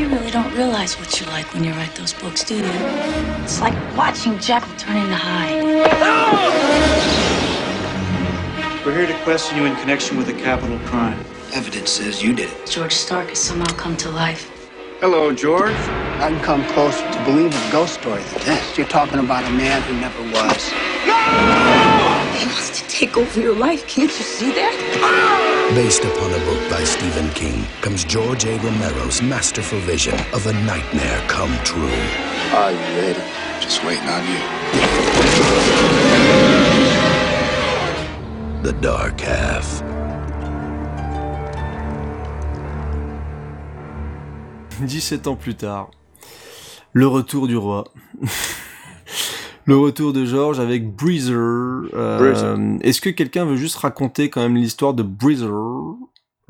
You 0.00 0.08
really 0.08 0.30
don't 0.30 0.54
realize 0.54 0.68
realize 0.88 0.98
what 0.98 1.20
you're 1.20 1.28
like 1.30 1.52
when 1.54 1.64
you 1.64 1.72
write 1.72 1.94
those 1.94 2.14
books, 2.14 2.44
do 2.44 2.56
you? 2.56 2.64
It's 3.42 3.60
like 3.60 3.74
watching 3.96 4.38
Jekyll 4.38 4.74
turn 4.76 4.96
into 4.96 5.16
Hyde. 5.16 5.64
We're 8.86 8.96
here 8.96 9.06
to 9.06 9.24
question 9.24 9.58
you 9.58 9.66
in 9.66 9.76
connection 9.76 10.16
with 10.16 10.28
a 10.28 10.34
capital 10.34 10.78
crime. 10.86 11.18
Evidence 11.52 11.90
says 11.90 12.22
you 12.22 12.34
did 12.34 12.50
it. 12.50 12.70
George 12.70 12.92
Stark 12.94 13.28
has 13.28 13.38
somehow 13.38 13.72
come 13.74 13.96
to 13.98 14.10
life. 14.10 14.57
Hello, 15.00 15.32
George. 15.32 15.76
I 16.18 16.30
can 16.30 16.40
come 16.42 16.64
closer 16.74 17.08
to 17.12 17.24
believe 17.24 17.54
a 17.54 17.70
ghost 17.70 18.00
story 18.00 18.20
than 18.20 18.40
this. 18.46 18.76
You're 18.76 18.88
talking 18.88 19.20
about 19.20 19.44
a 19.44 19.50
man 19.50 19.80
who 19.82 19.94
never 19.94 20.20
was. 20.22 20.72
No! 21.06 21.14
He 22.36 22.44
wants 22.46 22.80
to 22.80 22.88
take 22.88 23.16
over 23.16 23.40
your 23.40 23.54
life. 23.54 23.86
Can't 23.86 24.10
you 24.10 24.24
see 24.24 24.50
that? 24.50 25.70
Based 25.76 26.02
upon 26.02 26.32
a 26.32 26.38
book 26.44 26.68
by 26.68 26.82
Stephen 26.82 27.30
King 27.34 27.64
comes 27.80 28.02
George 28.02 28.44
A. 28.44 28.58
Romero's 28.58 29.22
masterful 29.22 29.78
vision 29.78 30.18
of 30.32 30.44
a 30.48 30.52
nightmare 30.64 31.22
come 31.28 31.56
true. 31.62 31.86
Are 32.54 32.72
you 32.72 32.78
ready? 32.98 33.22
Just 33.60 33.84
waiting 33.84 34.08
on 34.08 34.26
you. 34.26 34.40
The 38.64 38.72
Dark 38.80 39.20
Half. 39.20 39.97
17 44.86 45.26
ans 45.26 45.36
plus 45.36 45.54
tard, 45.54 45.90
le 46.92 47.06
retour 47.06 47.46
du 47.48 47.56
roi. 47.56 47.84
le 49.64 49.76
retour 49.76 50.12
de 50.12 50.24
George 50.24 50.60
avec 50.60 50.94
Breezer. 50.94 51.34
Euh, 51.94 52.18
Breezer. 52.18 52.78
Est-ce 52.86 53.00
que 53.00 53.10
quelqu'un 53.10 53.44
veut 53.44 53.56
juste 53.56 53.76
raconter 53.76 54.30
quand 54.30 54.40
même 54.40 54.56
l'histoire 54.56 54.94
de 54.94 55.02
Breezer? 55.02 55.52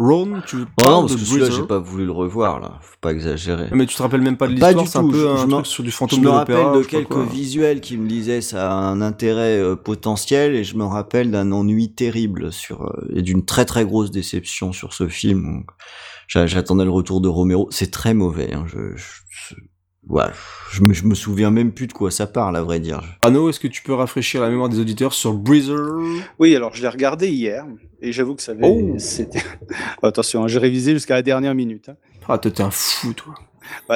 Ron, 0.01 0.43
tu 0.47 0.59
Oh 0.63 0.65
parles 0.77 0.93
non, 0.93 1.01
parce 1.01 1.15
de 1.15 1.19
que 1.19 1.25
celui-là, 1.25 1.51
j'ai 1.51 1.65
pas 1.65 1.81
voulu 1.81 2.05
le 2.07 2.13
revoir, 2.13 2.61
là. 2.61 2.79
Faut 2.83 2.95
pas 3.01 3.11
exagérer. 3.11 3.67
Mais 3.73 3.85
tu 3.85 3.97
te 3.97 4.03
rappelles 4.03 4.21
même 4.21 4.37
pas 4.37 4.47
de 4.47 4.57
Pas 4.57 4.71
l'histoire, 4.71 4.85
du 4.85 4.91
c'est 4.93 4.99
un 4.99 5.03
tout. 5.03 5.11
peu 5.11 5.19
Je- 5.23 5.27
un 5.27 5.37
je 5.39 5.47
me- 5.47 5.51
truc 5.55 5.67
sur 5.67 5.83
du 5.83 5.91
fantôme 5.91 6.21
je 6.21 6.25
de 6.25 6.31
me 6.31 6.39
l'opéra. 6.39 6.65
rappelle 6.67 6.79
de 6.81 6.85
pas 6.85 6.89
quelques 6.89 7.31
visuels 7.33 7.81
qui 7.81 7.97
me 7.97 8.07
disaient 8.09 8.41
ça 8.41 8.71
a 8.71 8.75
un 8.77 9.01
intérêt 9.01 9.59
euh, 9.59 9.75
potentiel 9.75 10.55
et 10.55 10.63
je 10.63 10.77
me 10.77 10.85
rappelle 10.85 11.33
d'un 11.33 11.51
ennui 11.51 11.91
terrible 11.95 12.53
sur 12.53 12.83
euh, 12.85 13.09
et 13.13 13.23
d'une 13.23 13.45
très 13.45 13.65
très 13.65 13.85
grosse 13.85 14.13
déception 14.13 14.73
sur 14.73 14.93
ce 14.93 15.09
film. 15.09 15.43
Donc, 15.53 15.67
J'attendais 16.29 16.85
le 16.85 16.91
retour 16.91 17.21
de 17.21 17.29
Romero. 17.29 17.69
C'est 17.71 17.91
très 17.91 18.15
mauvais. 18.15 18.53
Hein. 18.55 18.67
Je, 18.69 18.95
je, 18.97 19.55
ouais, 20.09 20.25
je 20.71 20.83
me, 20.83 20.93
je 20.93 21.05
me 21.05 21.15
souviens 21.15 21.51
même 21.51 21.73
plus 21.73 21.87
de 21.87 21.93
quoi 21.95 22.11
ça 22.11 22.27
parle, 22.27 22.57
à 22.57 22.63
vrai 22.63 22.81
dire. 22.81 23.03
Arnaud, 23.23 23.49
est-ce 23.49 23.59
que 23.61 23.67
tu 23.69 23.83
peux 23.83 23.95
rafraîchir 23.95 24.43
la 24.43 24.51
mémoire 24.51 24.69
des 24.69 24.79
auditeurs 24.79 25.15
sur 25.15 25.33
Breezer? 25.33 25.97
Oui, 26.39 26.55
alors 26.55 26.75
je 26.75 26.83
l'ai 26.83 26.89
regardé 26.89 27.29
hier 27.31 27.65
et 28.03 28.13
j'avoue 28.13 28.35
que 28.35 28.43
ça 28.43 28.53
avait. 28.53 28.61
Oh. 28.65 28.95
c'était- 28.99 29.43
Attention, 30.03 30.45
hein, 30.45 30.49
j'ai 30.49 30.59
révisé 30.59 30.93
jusqu'à 30.93 31.15
la 31.15 31.23
dernière 31.23 31.55
minute. 31.55 31.89
hein. 31.89 31.97
Ah, 32.29 32.37
t'es 32.39 32.61
un 32.61 32.71
fou, 32.71 33.15
toi. 33.15 33.35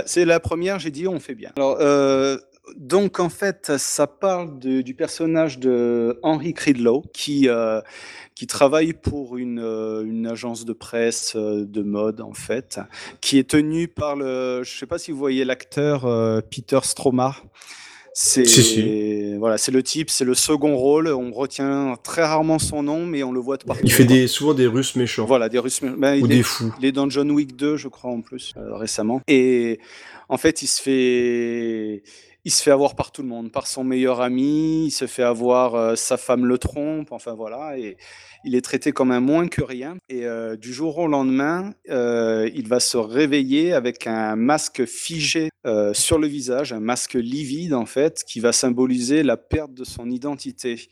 C'est 0.07 0.25
la 0.25 0.41
première, 0.41 0.79
j'ai 0.79 0.91
dit 0.91 1.07
on 1.07 1.21
fait 1.21 1.35
bien. 1.35 1.51
Alors, 1.57 1.77
euh, 1.81 2.39
donc 2.79 3.21
en 3.21 3.29
fait, 3.29 3.73
ça 3.77 4.07
parle 4.07 4.59
de- 4.59 4.81
du 4.81 4.95
personnage 4.95 5.59
de 5.59 6.19
Henry 6.23 6.55
Cridlow 6.55 7.03
qui, 7.13 7.49
euh, 7.49 7.81
qui 8.43 8.49
travaille 8.49 8.93
pour 8.93 9.37
une, 9.39 9.61
euh, 9.61 10.03
une 10.05 10.27
agence 10.27 10.65
de 10.65 10.73
presse 10.73 11.35
euh, 11.37 11.65
de 11.65 11.81
mode 11.83 12.21
en 12.21 12.33
fait, 12.35 12.81
qui 13.21 13.39
est 13.39 13.49
tenue 13.49 13.87
par 13.87 14.17
le, 14.17 14.65
je 14.65 14.79
sais 14.81 14.87
pas 14.87 14.99
si 14.99 15.13
vous 15.13 15.17
voyez 15.19 15.45
l'acteur 15.45 16.07
euh, 16.07 16.41
Peter 16.41 16.81
Stromar. 16.83 17.45
C'est 18.15 18.45
Si, 18.45 18.63
si. 18.65 19.37
voilà, 19.37 19.59
c'est 19.59 19.71
le 19.71 19.81
type, 19.85 20.11
c'est 20.11 20.25
le 20.25 20.35
second 20.35 20.77
rôle. 20.77 21.07
On 21.07 21.31
retient 21.31 21.95
très 22.03 22.25
rarement 22.25 22.59
son 22.59 22.83
nom, 22.83 23.07
mais 23.07 23.23
on 23.23 23.31
le 23.31 23.39
voit 23.39 23.59
de 23.59 23.63
partout. 23.65 23.83
Il 23.85 23.93
fait 23.93 24.05
des, 24.05 24.27
souvent 24.27 24.55
des 24.55 24.67
Russes 24.67 24.97
méchants. 24.97 25.25
Voilà, 25.25 25.49
des 25.49 25.61
Russes. 25.61 25.81
ben, 25.97 26.17
il 26.17 26.23
Ou 26.25 26.27
est- 26.27 26.29
des 26.29 26.43
fous. 26.43 26.75
Il 26.81 26.85
est 26.85 26.91
dans 26.93 27.09
John 27.09 27.31
Wick 27.31 27.55
2, 27.55 27.77
je 27.77 27.87
crois, 27.87 28.11
en 28.11 28.23
plus, 28.23 28.55
euh, 28.57 28.75
récemment. 28.75 29.21
Et 29.29 29.79
en 30.29 30.37
fait, 30.37 30.63
il 30.63 30.67
se 30.67 30.83
fait. 30.83 32.03
Il 32.45 32.51
se 32.51 32.63
fait 32.63 32.73
avoir 32.73 32.97
par 32.97 33.13
tout 33.13 33.23
le 33.23 33.29
monde, 33.29 33.53
par 33.53 33.69
son 33.69 33.85
meilleur 33.85 34.21
ami, 34.21 34.87
il 34.87 34.91
se 34.91 35.07
fait 35.07 35.23
avoir, 35.23 35.77
euh, 35.77 35.95
sa 35.95 36.17
femme 36.17 36.45
le 36.45 36.59
trompe, 36.59 37.13
enfin 37.13 37.35
voilà, 37.35 37.79
et 37.79 37.97
il 38.45 38.57
est 38.57 38.63
traité 38.63 38.91
comme 38.91 39.13
un 39.13 39.21
moins 39.21 39.47
que 39.47 39.63
rien. 39.63 39.97
Et 40.09 40.27
euh, 40.27 40.57
du 40.57 40.73
jour 40.73 40.99
au 40.99 41.07
lendemain, 41.07 41.73
euh, 41.89 42.51
il 42.53 42.67
va 42.67 42.81
se 42.81 42.97
réveiller 42.97 43.73
avec 43.73 44.09
un 44.09 44.35
masque 44.35 44.85
figé 44.87 45.51
sur 45.93 46.19
le 46.19 46.27
visage, 46.27 46.73
un 46.73 46.81
masque 46.81 47.15
livide 47.15 47.75
en 47.75 47.87
fait, 47.87 48.25
qui 48.27 48.41
va 48.41 48.51
symboliser 48.51 49.23
la 49.23 49.37
perte 49.37 49.73
de 49.75 49.85
son 49.85 50.11
identité. 50.11 50.89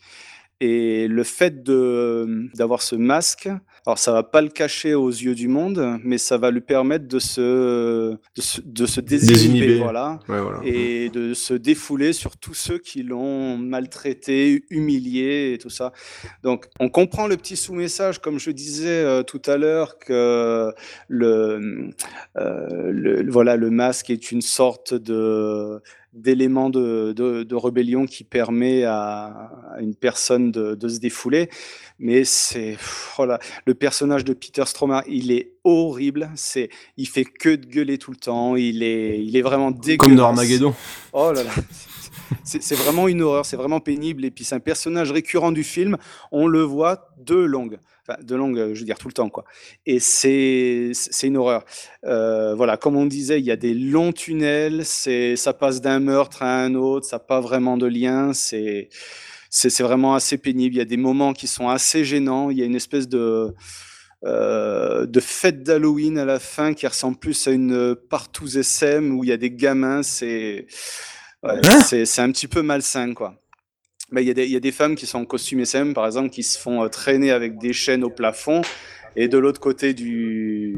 Et 0.61 1.09
le 1.09 1.23
fait 1.23 1.63
d'avoir 1.63 2.81
ce 2.81 2.95
masque, 2.95 3.49
alors 3.87 3.97
ça 3.97 4.11
va 4.11 4.21
pas 4.23 4.41
le 4.41 4.49
cacher 4.49 4.93
aux 4.93 5.09
yeux 5.09 5.33
du 5.35 5.47
monde, 5.47 5.97
mais 6.03 6.17
ça 6.19 6.37
va 6.37 6.51
lui 6.51 6.61
permettre 6.61 7.07
de 7.07 7.17
se 7.19 8.11
de 8.35 8.41
se, 8.41 8.61
de 8.63 8.85
se 8.85 9.01
désinhiber, 9.01 9.33
Désinhiber. 9.33 9.77
voilà, 9.79 10.19
Ouais, 10.29 10.39
voilà. 10.39 10.59
et 10.63 11.09
de 11.09 11.33
se 11.33 11.53
défouler 11.55 12.13
sur 12.13 12.37
tous 12.37 12.53
ceux 12.53 12.77
qui 12.77 13.01
l'ont 13.03 13.57
maltraité, 13.57 14.65
humilié 14.69 15.53
et 15.53 15.57
tout 15.57 15.69
ça. 15.71 15.93
Donc 16.43 16.65
on 16.79 16.89
comprend 16.89 17.27
le 17.27 17.37
petit 17.37 17.55
sous-message, 17.55 18.19
comme 18.19 18.39
je 18.39 18.51
disais 18.51 18.87
euh, 19.03 19.23
tout 19.23 19.41
à 19.47 19.57
l'heure, 19.57 19.97
que 19.97 20.71
le, 21.07 21.89
euh, 22.37 22.91
le 22.91 23.31
voilà 23.31 23.55
le 23.55 23.69
masque 23.71 24.09
est 24.09 24.31
une 24.31 24.41
sorte 24.41 24.93
de 24.93 25.81
d'élément 26.13 26.69
de, 26.69 27.13
de, 27.15 27.43
de 27.43 27.55
rébellion 27.55 28.05
qui 28.05 28.23
permet 28.23 28.83
à, 28.83 29.49
à 29.75 29.79
une 29.81 29.95
personne 29.95 30.51
de, 30.51 30.75
de 30.75 30.87
se 30.89 30.99
défouler. 30.99 31.49
Mais 31.99 32.23
c'est 32.25 32.77
voilà, 33.15 33.39
le 33.65 33.73
personnage 33.73 34.25
de 34.25 34.33
Peter 34.33 34.63
Stromar, 34.65 35.03
il 35.07 35.31
est 35.31 35.53
horrible. 35.63 36.29
C'est, 36.35 36.69
il 36.97 37.07
fait 37.07 37.25
que 37.25 37.55
de 37.55 37.65
gueuler 37.65 37.97
tout 37.97 38.11
le 38.11 38.17
temps. 38.17 38.55
Il 38.55 38.83
est, 38.83 39.23
il 39.23 39.37
est 39.37 39.41
vraiment 39.41 39.71
dégueulasse. 39.71 39.97
Comme 39.97 40.15
dans 40.15 40.25
Armageddon. 40.25 40.73
Oh 41.13 41.31
là 41.31 41.43
là. 41.43 41.51
C'est 42.43 42.75
vraiment 42.75 43.07
une 43.07 43.21
horreur, 43.21 43.45
c'est 43.45 43.57
vraiment 43.57 43.79
pénible. 43.79 44.25
Et 44.25 44.31
puis 44.31 44.43
c'est 44.43 44.55
un 44.55 44.59
personnage 44.59 45.11
récurrent 45.11 45.51
du 45.51 45.63
film. 45.63 45.97
On 46.31 46.47
le 46.47 46.61
voit 46.61 47.09
de 47.17 47.35
longue. 47.35 47.79
Enfin, 48.07 48.19
de 48.23 48.35
longue, 48.35 48.57
euh, 48.57 48.73
je 48.73 48.79
veux 48.79 48.85
dire 48.85 48.97
tout 48.97 49.07
le 49.07 49.13
temps, 49.13 49.29
quoi. 49.29 49.45
Et 49.85 49.99
c'est 49.99 50.91
une 51.23 51.37
horreur. 51.37 51.63
Euh, 52.05 52.55
voilà, 52.55 52.77
comme 52.77 52.95
on 52.95 53.05
disait, 53.05 53.39
il 53.39 53.45
y 53.45 53.51
a 53.51 53.55
des 53.55 53.73
longs 53.73 54.11
tunnels. 54.11 54.85
Ça 54.85 55.53
passe 55.53 55.81
d'un 55.81 55.99
meurtre 55.99 56.41
à 56.41 56.63
un 56.63 56.75
autre. 56.75 57.05
Ça 57.05 57.17
n'a 57.17 57.19
pas 57.19 57.39
vraiment 57.39 57.77
de 57.77 57.85
lien. 57.85 58.33
C'est 58.33 58.89
c'est 59.53 59.83
vraiment 59.83 60.15
assez 60.15 60.37
pénible. 60.37 60.75
Il 60.75 60.77
y 60.77 60.81
a 60.81 60.85
des 60.85 60.97
moments 60.97 61.33
qui 61.33 61.47
sont 61.47 61.67
assez 61.67 62.05
gênants. 62.05 62.49
Il 62.49 62.57
y 62.57 62.61
a 62.63 62.65
une 62.65 62.75
espèce 62.75 63.07
de 63.07 63.53
euh, 64.23 65.05
de 65.07 65.19
fête 65.19 65.63
d'Halloween 65.63 66.17
à 66.19 66.25
la 66.25 66.39
fin 66.39 66.73
qui 66.73 66.85
ressemble 66.85 67.17
plus 67.17 67.47
à 67.47 67.51
une 67.51 67.95
partouze 67.95 68.55
SM 68.55 69.17
où 69.17 69.23
il 69.23 69.29
y 69.29 69.33
a 69.33 69.37
des 69.37 69.51
gamins. 69.51 70.03
C'est 70.03 70.67
ouais, 71.43 71.81
c'est 71.85 72.05
c'est 72.05 72.21
un 72.21 72.31
petit 72.31 72.47
peu 72.47 72.61
malsain, 72.61 73.13
quoi. 73.13 73.35
Il 74.13 74.23
y, 74.23 74.29
a 74.29 74.33
des- 74.33 74.45
il 74.45 74.51
y 74.51 74.57
a 74.57 74.59
des 74.59 74.73
femmes 74.73 74.95
qui 74.95 75.05
sont 75.05 75.19
en 75.19 75.25
costume 75.25 75.61
SM, 75.61 75.93
par 75.93 76.05
exemple, 76.05 76.29
qui 76.31 76.43
se 76.43 76.59
font 76.59 76.83
euh, 76.83 76.89
traîner 76.89 77.31
avec 77.31 77.57
des 77.57 77.71
chaînes 77.71 78.03
au 78.03 78.09
plafond. 78.09 78.61
Et 79.17 79.27
de 79.27 79.37
l'autre 79.37 79.59
côté 79.59 79.93
du, 79.93 80.77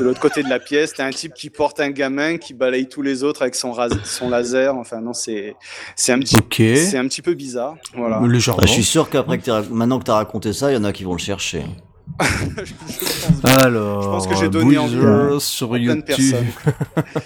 de 0.00 0.04
l'autre 0.04 0.18
côté 0.20 0.42
de 0.42 0.48
la 0.48 0.58
pièce, 0.60 0.94
t'as 0.94 1.04
un 1.06 1.10
type 1.10 1.32
qui 1.34 1.48
porte 1.50 1.78
un 1.80 1.90
gamin 1.90 2.36
qui 2.36 2.52
balaye 2.54 2.88
tous 2.88 3.02
les 3.02 3.22
autres 3.24 3.42
avec 3.42 3.54
son, 3.54 3.70
ras- 3.72 3.88
son 4.04 4.28
laser. 4.30 4.76
Enfin 4.76 5.00
non, 5.00 5.12
c'est, 5.12 5.54
c'est 5.96 6.12
un 6.12 6.18
petit, 6.18 6.36
c'est 6.76 6.98
un 6.98 7.06
petit 7.06 7.22
peu 7.22 7.34
bizarre. 7.34 7.76
Voilà. 7.94 8.20
Légèrement. 8.26 8.60
Bah, 8.60 8.66
je 8.66 8.72
suis 8.72 8.84
sûr 8.84 9.08
qu'après 9.10 9.38
que 9.38 9.68
maintenant 9.72 9.98
que 10.00 10.04
t'as 10.04 10.14
raconté 10.14 10.52
ça, 10.52 10.70
il 10.70 10.74
y 10.74 10.76
en 10.76 10.84
a 10.84 10.92
qui 10.92 11.04
vont 11.04 11.12
le 11.14 11.18
chercher. 11.20 11.62
Alors, 13.44 14.02
Je 14.02 14.08
pense 14.08 14.26
que 14.28 14.34
j'ai 14.36 14.48
donné 14.48 14.76
envie 14.78 15.40
sur 15.40 15.74
à 15.74 15.78
plein 15.78 15.96
de 15.96 16.00
YouTube. 16.00 16.04
personnes. 16.06 16.46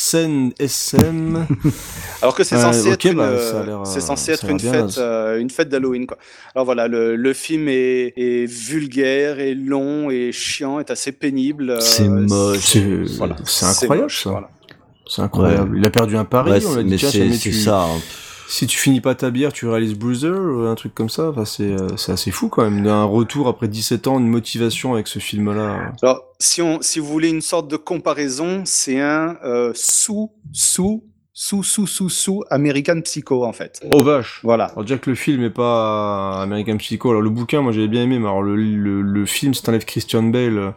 Scène 0.00 0.52
SM. 0.60 1.44
Alors 2.22 2.36
que 2.36 2.44
c'est 2.44 2.56
censé 2.56 2.86
ok, 2.86 2.92
être, 2.92 3.04
une, 3.06 3.16
bah, 3.16 3.24
euh, 3.24 3.64
euh, 3.84 3.84
censé 3.84 4.30
être 4.30 4.48
une 4.48 4.56
bien 4.58 4.72
fête, 4.72 4.96
euh, 4.98 5.40
une 5.40 5.50
fête 5.50 5.68
d'Halloween 5.68 6.06
quoi. 6.06 6.16
Alors 6.54 6.64
voilà, 6.66 6.86
le, 6.86 7.16
le 7.16 7.32
film 7.32 7.66
est, 7.68 8.12
est 8.16 8.46
vulgaire, 8.46 9.40
est 9.40 9.54
long, 9.56 10.08
est 10.10 10.30
chiant, 10.30 10.78
est 10.78 10.92
assez 10.92 11.10
pénible. 11.10 11.70
euh, 11.70 11.80
C'est 11.80 12.08
moche. 12.08 12.58
C'est 12.60 12.80
voilà, 13.16 13.34
incroyable 13.62 14.02
moche, 14.02 14.22
ça. 14.22 14.30
voilà. 14.30 14.50
C'est 15.08 15.22
incroyable. 15.22 15.72
Ouais. 15.72 15.78
Il 15.80 15.86
a 15.86 15.90
perdu 15.90 16.16
un 16.16 16.24
pari, 16.24 16.52
Ouais, 16.52 16.66
on 16.66 16.74
l'a 16.76 16.82
mais 16.84 16.90
dit. 16.90 16.96
Tiens, 16.98 17.10
c'est- 17.10 17.18
jamais 17.18 17.32
c'est 17.32 17.50
tu- 17.50 17.56
ça, 17.56 17.80
hein. 17.82 17.98
Si 18.50 18.66
tu 18.66 18.78
finis 18.78 19.02
pas 19.02 19.14
ta 19.14 19.30
bière, 19.30 19.52
tu 19.52 19.66
réalises 19.66 19.94
Bruiser, 19.94 20.30
ou 20.30 20.62
un 20.62 20.74
truc 20.74 20.94
comme 20.94 21.10
ça. 21.10 21.28
Enfin, 21.28 21.44
c'est 21.44 21.70
euh, 21.70 21.96
c'est 21.98 22.12
assez 22.12 22.30
fou 22.30 22.48
quand 22.48 22.68
même. 22.68 22.86
Un 22.86 23.04
retour 23.04 23.46
après 23.46 23.68
17 23.68 24.06
ans, 24.06 24.18
une 24.18 24.26
motivation 24.26 24.94
avec 24.94 25.06
ce 25.06 25.18
film-là. 25.18 25.92
Alors 26.02 26.24
si 26.40 26.62
on, 26.62 26.80
si 26.80 26.98
vous 26.98 27.06
voulez 27.06 27.28
une 27.28 27.42
sorte 27.42 27.68
de 27.68 27.76
comparaison, 27.76 28.62
c'est 28.64 29.00
un 29.00 29.36
euh, 29.44 29.72
sous 29.74 30.32
sous 30.50 31.04
sous 31.34 31.62
sous 31.62 31.86
sous 31.86 32.08
sous 32.08 32.42
American 32.50 33.02
Psycho 33.02 33.44
en 33.44 33.52
fait. 33.52 33.80
Oh 33.90 34.02
vache. 34.02 34.40
Voilà. 34.42 34.64
Alors 34.64 34.82
déjà 34.82 34.96
que 34.96 35.10
le 35.10 35.16
film 35.16 35.44
est 35.44 35.50
pas 35.50 36.40
American 36.40 36.78
Psycho. 36.78 37.10
Alors 37.10 37.22
le 37.22 37.30
bouquin, 37.30 37.60
moi 37.60 37.72
j'avais 37.72 37.86
bien 37.86 38.04
aimé, 38.04 38.18
mais 38.18 38.26
alors 38.26 38.42
le, 38.42 38.56
le, 38.56 39.02
le 39.02 39.26
film, 39.26 39.52
c'est 39.52 39.62
t'enlèves 39.62 39.84
Christian 39.84 40.22
Bale. 40.22 40.72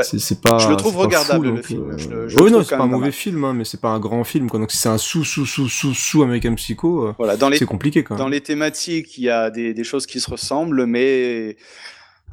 C'est 0.00 0.18
c'est 0.18 0.40
pas. 0.40 0.58
Je 0.58 0.68
le 0.68 0.76
trouve 0.76 0.96
regardable, 0.96 1.46
fou, 1.46 1.50
le 1.52 1.56
donc, 1.56 1.64
film. 1.66 1.90
euh, 1.90 1.98
Je 1.98 2.08
le- 2.08 2.28
je 2.28 2.36
oui, 2.38 2.44
le 2.50 2.50
non, 2.56 2.64
c'est 2.64 2.76
pas 2.76 2.82
un 2.82 2.86
mauvais 2.86 3.02
mal. 3.06 3.12
film, 3.12 3.44
hein, 3.44 3.52
mais 3.54 3.64
c'est 3.64 3.80
pas 3.80 3.90
un 3.90 4.00
grand 4.00 4.24
film. 4.24 4.50
Quoi. 4.50 4.58
Donc 4.58 4.70
si 4.72 4.76
c'est 4.78 4.88
un 4.88 4.98
sous 4.98 5.24
sous 5.24 5.46
sous 5.46 5.68
sous 5.68 5.94
sous 5.94 6.22
American 6.22 6.54
Psycho, 6.56 7.06
euh, 7.06 7.14
Voilà, 7.18 7.36
dans 7.36 7.48
les, 7.48 7.58
c'est 7.58 7.64
compliqué 7.66 8.02
quand 8.02 8.14
même. 8.14 8.18
Dans 8.24 8.28
les 8.28 8.40
thématiques, 8.40 9.16
il 9.18 9.24
y 9.24 9.30
a 9.30 9.50
des, 9.50 9.72
des 9.72 9.84
choses 9.84 10.06
qui 10.06 10.18
se 10.20 10.30
ressemblent, 10.30 10.86
mais 10.86 11.56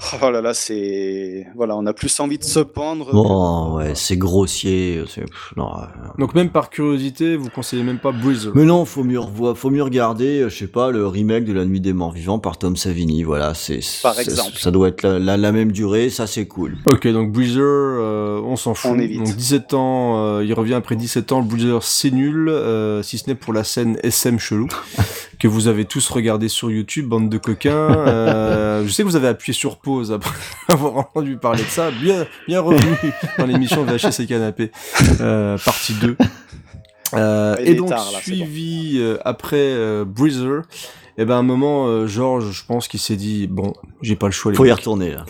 Oh 0.24 0.30
là 0.32 0.42
là, 0.42 0.54
c'est 0.54 1.46
voilà, 1.56 1.76
on 1.78 1.86
a 1.86 1.94
plus 1.94 2.20
envie 2.20 2.38
de 2.38 2.44
se 2.44 2.60
pendre. 2.60 3.10
Oh 3.14 3.78
ouais, 3.78 3.94
c'est 3.96 4.18
grossier. 4.18 5.04
c'est- 5.08 5.22
pff, 5.22 5.54
non, 5.58 5.68
euh. 5.78 5.86
Donc 6.18 6.34
même 6.36 6.50
par 6.50 6.70
curiosité, 6.70 7.36
vous 7.36 7.50
conseillez 7.50 7.84
même 7.84 8.00
pas 8.00 8.12
Breezer. 8.12 8.52
Mais 8.56 8.66
non, 8.66 8.84
faut 8.86 9.04
mieux 9.04 9.20
revoir, 9.20 9.56
faut 9.58 9.70
mieux 9.70 9.84
regarder, 9.84 10.42
euh, 10.42 10.50
je 10.50 10.58
sais 10.58 10.68
pas, 10.68 10.90
le 10.92 11.06
remake 11.08 11.46
de 11.46 11.54
La 11.54 11.66
Nuit 11.66 11.80
des 11.82 11.94
Morts 11.94 12.12
Vivants 12.14 12.40
par 12.40 12.58
Tom 12.58 12.76
Savini. 12.76 13.24
Voilà, 13.24 13.54
c'est 13.54 13.80
Par 14.02 14.16
c'est- 14.16 14.24
exemple. 14.24 14.58
ça 14.58 14.72
doit 14.72 14.88
être 14.90 15.04
la, 15.04 15.20
la- 15.20 15.38
la 15.38 15.52
même 15.52 15.72
durée, 15.72 16.10
ça 16.10 16.26
c'est 16.28 16.48
cool. 16.48 16.78
Ok, 16.88 17.08
donc 17.08 17.32
Breezer, 17.32 17.62
euh, 17.62 18.42
on 18.44 18.56
s'en 18.56 18.74
fout. 18.74 18.92
On 18.94 19.00
évite. 19.00 19.20
Donc 19.20 19.36
17 19.36 19.74
ans, 19.76 20.18
euh, 20.26 20.44
il 20.44 20.54
revient 20.54 20.74
après 20.74 20.96
17 20.96 21.32
ans. 21.32 21.42
Breezer, 21.42 21.84
c'est 21.84 22.12
nul, 22.12 22.50
euh, 22.50 23.04
si 23.04 23.18
ce 23.18 23.28
n'est 23.30 23.36
pour 23.36 23.54
la 23.54 23.64
scène 23.64 23.98
SM 24.04 24.40
chelou 24.40 24.68
que 25.42 25.48
vous 25.48 25.68
avez 25.68 25.86
tous 25.86 26.08
regardé 26.10 26.50
sur 26.50 26.70
YouTube, 26.70 27.08
bande 27.08 27.28
de 27.30 27.38
coquins. 27.38 27.72
Euh, 28.12 28.86
je 28.86 28.92
sais 28.92 29.04
que 29.04 29.08
vous 29.08 29.16
avez 29.16 29.28
appuyé 29.28 29.54
sur 29.54 29.78
pause 29.78 30.12
après 30.12 30.36
avoir 30.68 30.98
entendu 30.98 31.38
parler 31.38 31.64
de 31.64 31.70
ça. 31.70 31.92
Bien, 31.92 32.26
bien 32.48 32.60
revenu 32.62 32.96
dans 33.38 33.46
l'émission 33.46 33.84
VHS 33.84 34.22
et 34.22 34.28
Canapé, 34.28 34.72
euh, 35.20 35.58
partie 35.64 35.94
2. 35.94 36.18
Euh, 37.14 37.56
et 37.60 37.76
donc 37.76 37.90
tard, 37.90 38.12
là, 38.12 38.20
c'est 38.24 38.34
suivi 38.34 38.98
euh, 38.98 39.18
après 39.24 39.58
euh, 39.58 40.04
Breezer, 40.06 40.64
et 41.18 41.26
ben 41.26 41.36
à 41.36 41.38
un 41.38 41.44
moment, 41.44 41.88
euh, 41.88 42.08
George, 42.08 42.52
je 42.52 42.66
pense 42.66 42.88
qu'il 42.88 43.00
s'est 43.00 43.16
dit 43.16 43.48
bon, 43.48 43.74
j'ai 44.02 44.16
pas 44.16 44.28
le 44.28 44.32
choix. 44.32 44.52
les 44.52 44.58
Faut 44.58 44.66
y 44.66 44.72
retourner 44.72 45.12
là. 45.12 45.26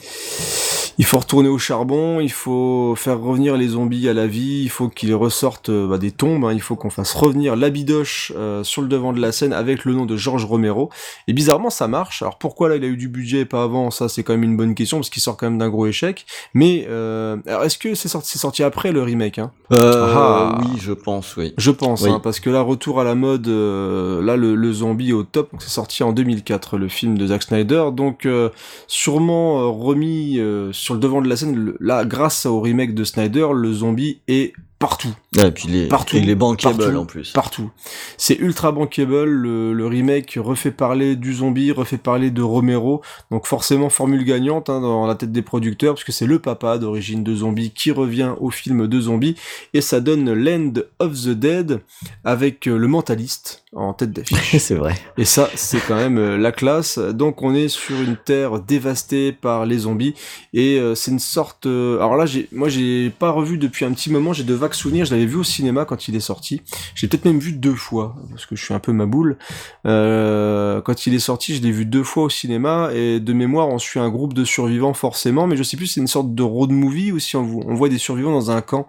Il 1.02 1.06
faut 1.06 1.18
retourner 1.18 1.50
au 1.50 1.58
charbon, 1.58 2.20
il 2.20 2.32
faut 2.32 2.94
faire 2.96 3.20
revenir 3.20 3.58
les 3.58 3.70
zombies 3.70 4.08
à 4.08 4.14
la 4.14 4.28
vie, 4.28 4.62
il 4.62 4.70
faut 4.70 4.88
qu'ils 4.88 5.16
ressortent 5.16 5.70
euh, 5.70 5.88
bah, 5.88 5.98
des 5.98 6.12
tombes, 6.12 6.46
hein, 6.46 6.54
il 6.54 6.62
faut 6.62 6.76
qu'on 6.76 6.92
fasse 6.92 7.16
revenir 7.16 7.56
l'Abidoche 7.56 8.32
euh, 8.36 8.64
sur 8.64 8.84
le 8.84 8.88
devant 8.88 9.12
de 9.12 9.20
la 9.20 9.32
scène 9.32 9.52
avec 9.52 9.84
le 9.84 9.96
nom 9.96 10.06
de 10.06 10.16
George 10.16 10.46
Romero. 10.46 10.92
Et 11.28 11.34
bizarrement, 11.34 11.72
ça 11.72 11.88
marche. 11.88 12.22
Alors 12.22 12.38
pourquoi 12.38 12.70
là 12.70 12.76
il 12.76 12.84
a 12.84 12.88
eu 12.88 12.98
du 12.98 13.08
budget 13.10 13.40
et 13.40 13.46
pas 13.46 13.64
avant? 13.64 13.90
Ça, 13.90 14.10
c'est 14.10 14.22
quand 14.22 14.34
même 14.34 14.44
une 14.44 14.56
bonne 14.56 14.76
question 14.76 14.98
parce 15.00 15.10
qu'il 15.10 15.24
sort 15.24 15.38
quand 15.38 15.48
même 15.48 15.58
d'un 15.58 15.70
gros 15.70 15.88
échec. 15.88 16.24
Mais 16.54 16.86
euh, 16.88 17.36
alors 17.48 17.64
est-ce 17.64 17.80
que 17.80 17.96
c'est 17.96 18.08
sorti, 18.08 18.30
c'est 18.30 18.40
sorti 18.40 18.62
après 18.62 18.92
le 18.92 19.02
remake 19.02 19.40
hein? 19.40 19.52
Euh, 19.74 20.14
Ah. 20.16 20.60
oui, 20.62 20.78
je 20.80 20.94
pense, 20.94 21.36
oui. 21.36 21.56
Je 21.58 21.72
pense, 21.72 22.04
Oui. 22.04 22.12
hein, 22.12 22.20
parce 22.22 22.40
que 22.40 22.52
là, 22.52 22.62
retour 22.62 23.00
à 23.02 23.04
la 23.04 23.16
mode, 23.16 23.48
euh, 23.48 24.22
là, 24.22 24.36
le, 24.38 24.54
le 24.54 24.72
zombie 24.72 25.10
est 25.10 25.14
au 25.14 25.24
top. 25.24 25.52
Donc, 25.52 25.64
c'est 25.64 25.70
sorti 25.72 26.04
en 26.04 26.12
2004, 26.14 26.78
le 26.78 26.90
film 26.90 27.18
de 27.18 27.26
Zack 27.26 27.42
Snyder. 27.42 27.86
Donc, 27.92 28.28
euh, 28.28 28.50
sûrement 28.86 29.62
euh, 29.62 29.66
remis 29.66 30.38
euh, 30.40 30.72
sur 30.92 30.96
le 30.96 31.00
devant 31.00 31.22
de 31.22 31.30
la 31.30 31.38
scène. 31.38 31.74
là, 31.80 32.06
grâce 32.06 32.46
au 32.46 32.60
remake 32.60 32.94
de 32.94 33.04
Snyder, 33.04 33.48
le 33.54 33.72
zombie 33.72 34.22
est 34.28 34.54
partout. 34.82 35.14
Ouais, 35.38 35.48
et 35.48 35.52
puis 35.52 35.68
les, 35.70 35.88
Partout. 35.88 36.18
bankable 36.36 36.98
en 36.98 37.06
plus. 37.06 37.32
Partout. 37.32 37.70
C'est 38.18 38.36
ultra 38.36 38.74
bankable. 38.74 39.24
Le, 39.24 39.72
le 39.74 39.88
remake 39.88 40.38
refait 40.42 40.72
parler 40.72 41.16
du 41.16 41.36
zombie, 41.36 41.72
refait 41.72 41.98
parler 41.98 42.32
de 42.32 42.42
Romero. 42.42 43.02
Donc 43.30 43.46
forcément 43.46 43.90
formule 43.90 44.26
gagnante 44.26 44.70
hein, 44.70 44.82
dans 44.82 45.06
la 45.06 45.16
tête 45.16 45.32
des 45.32 45.44
producteurs, 45.44 45.94
parce 45.94 46.04
que 46.04 46.12
c'est 46.12 46.26
le 46.26 46.40
papa 46.40 46.80
d'origine 46.80 47.24
de 47.24 47.34
zombie 47.36 47.72
qui 47.72 47.92
revient 47.92 48.34
au 48.40 48.50
film 48.50 48.88
de 48.88 49.00
zombie. 49.00 49.36
Et 49.74 49.82
ça 49.82 50.02
donne 50.02 50.34
Land 50.34 50.74
of 51.00 51.14
the 51.14 51.30
Dead 51.30 51.82
avec 52.26 52.68
euh, 52.68 52.78
le 52.78 52.88
mentaliste 52.88 53.64
en 53.74 53.94
tête 53.94 54.12
d'affiche. 54.12 54.58
c'est 54.60 54.76
vrai. 54.76 54.96
Et 55.18 55.26
ça, 55.26 55.50
c'est 55.56 55.80
quand 55.88 55.96
même 55.96 56.18
euh, 56.18 56.38
la 56.38 56.52
classe. 56.52 56.98
Donc 56.98 57.42
on 57.44 57.54
est 57.54 57.70
sur 57.70 58.02
une 58.02 58.18
terre 58.18 58.60
dévastée 58.60 59.32
par 59.32 59.66
les 59.66 59.78
zombies 59.78 60.16
et 60.54 60.78
euh, 60.80 60.96
c'est 60.96 61.12
une 61.12 61.20
sorte. 61.20 61.68
Alors 61.68 62.18
là, 62.18 62.26
j'ai, 62.26 62.50
moi, 62.52 62.68
j'ai 62.68 63.12
pas 63.12 63.30
revu 63.30 63.58
depuis 63.58 63.86
un 63.86 63.92
petit 63.92 64.10
moment. 64.10 64.34
J'ai 64.34 64.44
de 64.44 64.56
vagues 64.72 64.80
souvenirs. 64.80 65.06
Je 65.06 65.12
l'avais 65.12 65.26
vu 65.26 65.36
au 65.38 65.44
cinéma 65.44 65.86
quand 65.86 66.08
il 66.08 66.16
est 66.16 66.20
sorti. 66.22 66.62
J'ai 66.96 67.08
peut-être 67.08 67.26
même 67.26 67.40
vu 67.40 67.52
deux 67.54 67.76
fois 67.76 68.16
parce 68.30 68.46
que 68.46 68.56
je 68.56 68.64
suis 68.64 68.74
un 68.74 68.80
peu 68.80 68.94
ma 68.94 69.06
boule. 69.06 69.38
Euh, 69.86 70.82
quand 70.82 71.06
il 71.08 71.14
est 71.14 71.20
sorti, 71.20 71.56
je 71.56 71.62
l'ai 71.62 71.72
vu 71.72 71.86
deux 71.86 72.04
fois 72.04 72.24
au 72.24 72.30
cinéma 72.30 72.90
et 72.94 73.20
de 73.20 73.34
mémoire, 73.34 73.68
on 73.68 73.80
suit 73.80 74.00
un 74.00 74.10
groupe 74.10 74.34
de 74.34 74.44
survivants 74.46 74.94
forcément, 74.94 75.48
mais 75.48 75.58
je 75.58 75.64
sais 75.64 75.78
plus. 75.78 75.88
si 75.88 75.94
C'est 75.96 76.02
une 76.02 76.08
sorte 76.08 76.34
de 76.34 76.44
road 76.44 76.72
movie 76.72 77.12
ou 77.12 77.20
si 77.20 77.36
on, 77.36 77.42
on 77.68 77.74
voit 77.76 77.90
des 77.90 77.98
survivants 77.98 78.32
dans 78.32 78.52
un 78.52 78.62
camp. 78.62 78.88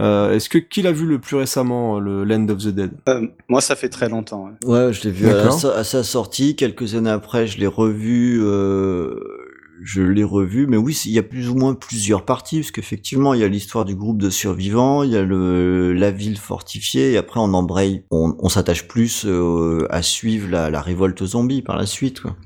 Euh, 0.00 0.34
Est-ce 0.34 0.48
que 0.48 0.58
qui 0.58 0.82
l'a 0.82 0.92
vu 0.92 1.06
le 1.06 1.18
plus 1.18 1.36
récemment, 1.36 1.98
le 2.00 2.24
Land 2.24 2.48
of 2.48 2.58
the 2.58 2.68
Dead? 2.68 2.90
Euh, 3.08 3.26
moi, 3.48 3.60
ça 3.60 3.76
fait 3.76 3.88
très 3.88 4.08
longtemps. 4.08 4.50
ouais. 4.64 4.68
Ouais, 4.86 4.92
je 4.92 5.02
l'ai 5.04 5.10
vu 5.10 5.28
à, 5.28 5.48
à 5.48 5.84
sa 5.84 6.02
sortie. 6.04 6.56
Quelques 6.56 6.94
années 6.94 7.10
après, 7.10 7.46
je 7.46 7.58
l'ai 7.58 7.66
revu. 7.66 8.40
Je 9.82 10.02
l'ai 10.02 10.24
revu, 10.24 10.66
mais 10.66 10.76
oui, 10.76 10.98
il 11.06 11.12
y 11.12 11.18
a 11.18 11.22
plus 11.22 11.48
ou 11.48 11.54
moins 11.54 11.74
plusieurs 11.74 12.24
parties, 12.24 12.60
parce 12.60 12.70
qu'effectivement, 12.70 13.32
il 13.32 13.40
y 13.40 13.44
a 13.44 13.48
l'histoire 13.48 13.84
du 13.84 13.94
groupe 13.94 14.18
de 14.18 14.28
survivants, 14.28 15.02
il 15.02 15.10
y 15.10 15.16
a 15.16 15.22
le 15.22 15.92
la 15.92 16.10
ville 16.10 16.38
fortifiée, 16.38 17.12
et 17.12 17.16
après 17.16 17.40
on 17.40 17.54
embraye, 17.54 18.04
on, 18.10 18.36
on 18.38 18.48
s'attache 18.48 18.86
plus 18.86 19.24
euh, 19.24 19.86
à 19.90 20.02
suivre 20.02 20.48
la, 20.50 20.70
la 20.70 20.80
révolte 20.82 21.24
zombie 21.24 21.62
par 21.62 21.76
la 21.76 21.86
suite. 21.86 22.20
Quoi. 22.20 22.36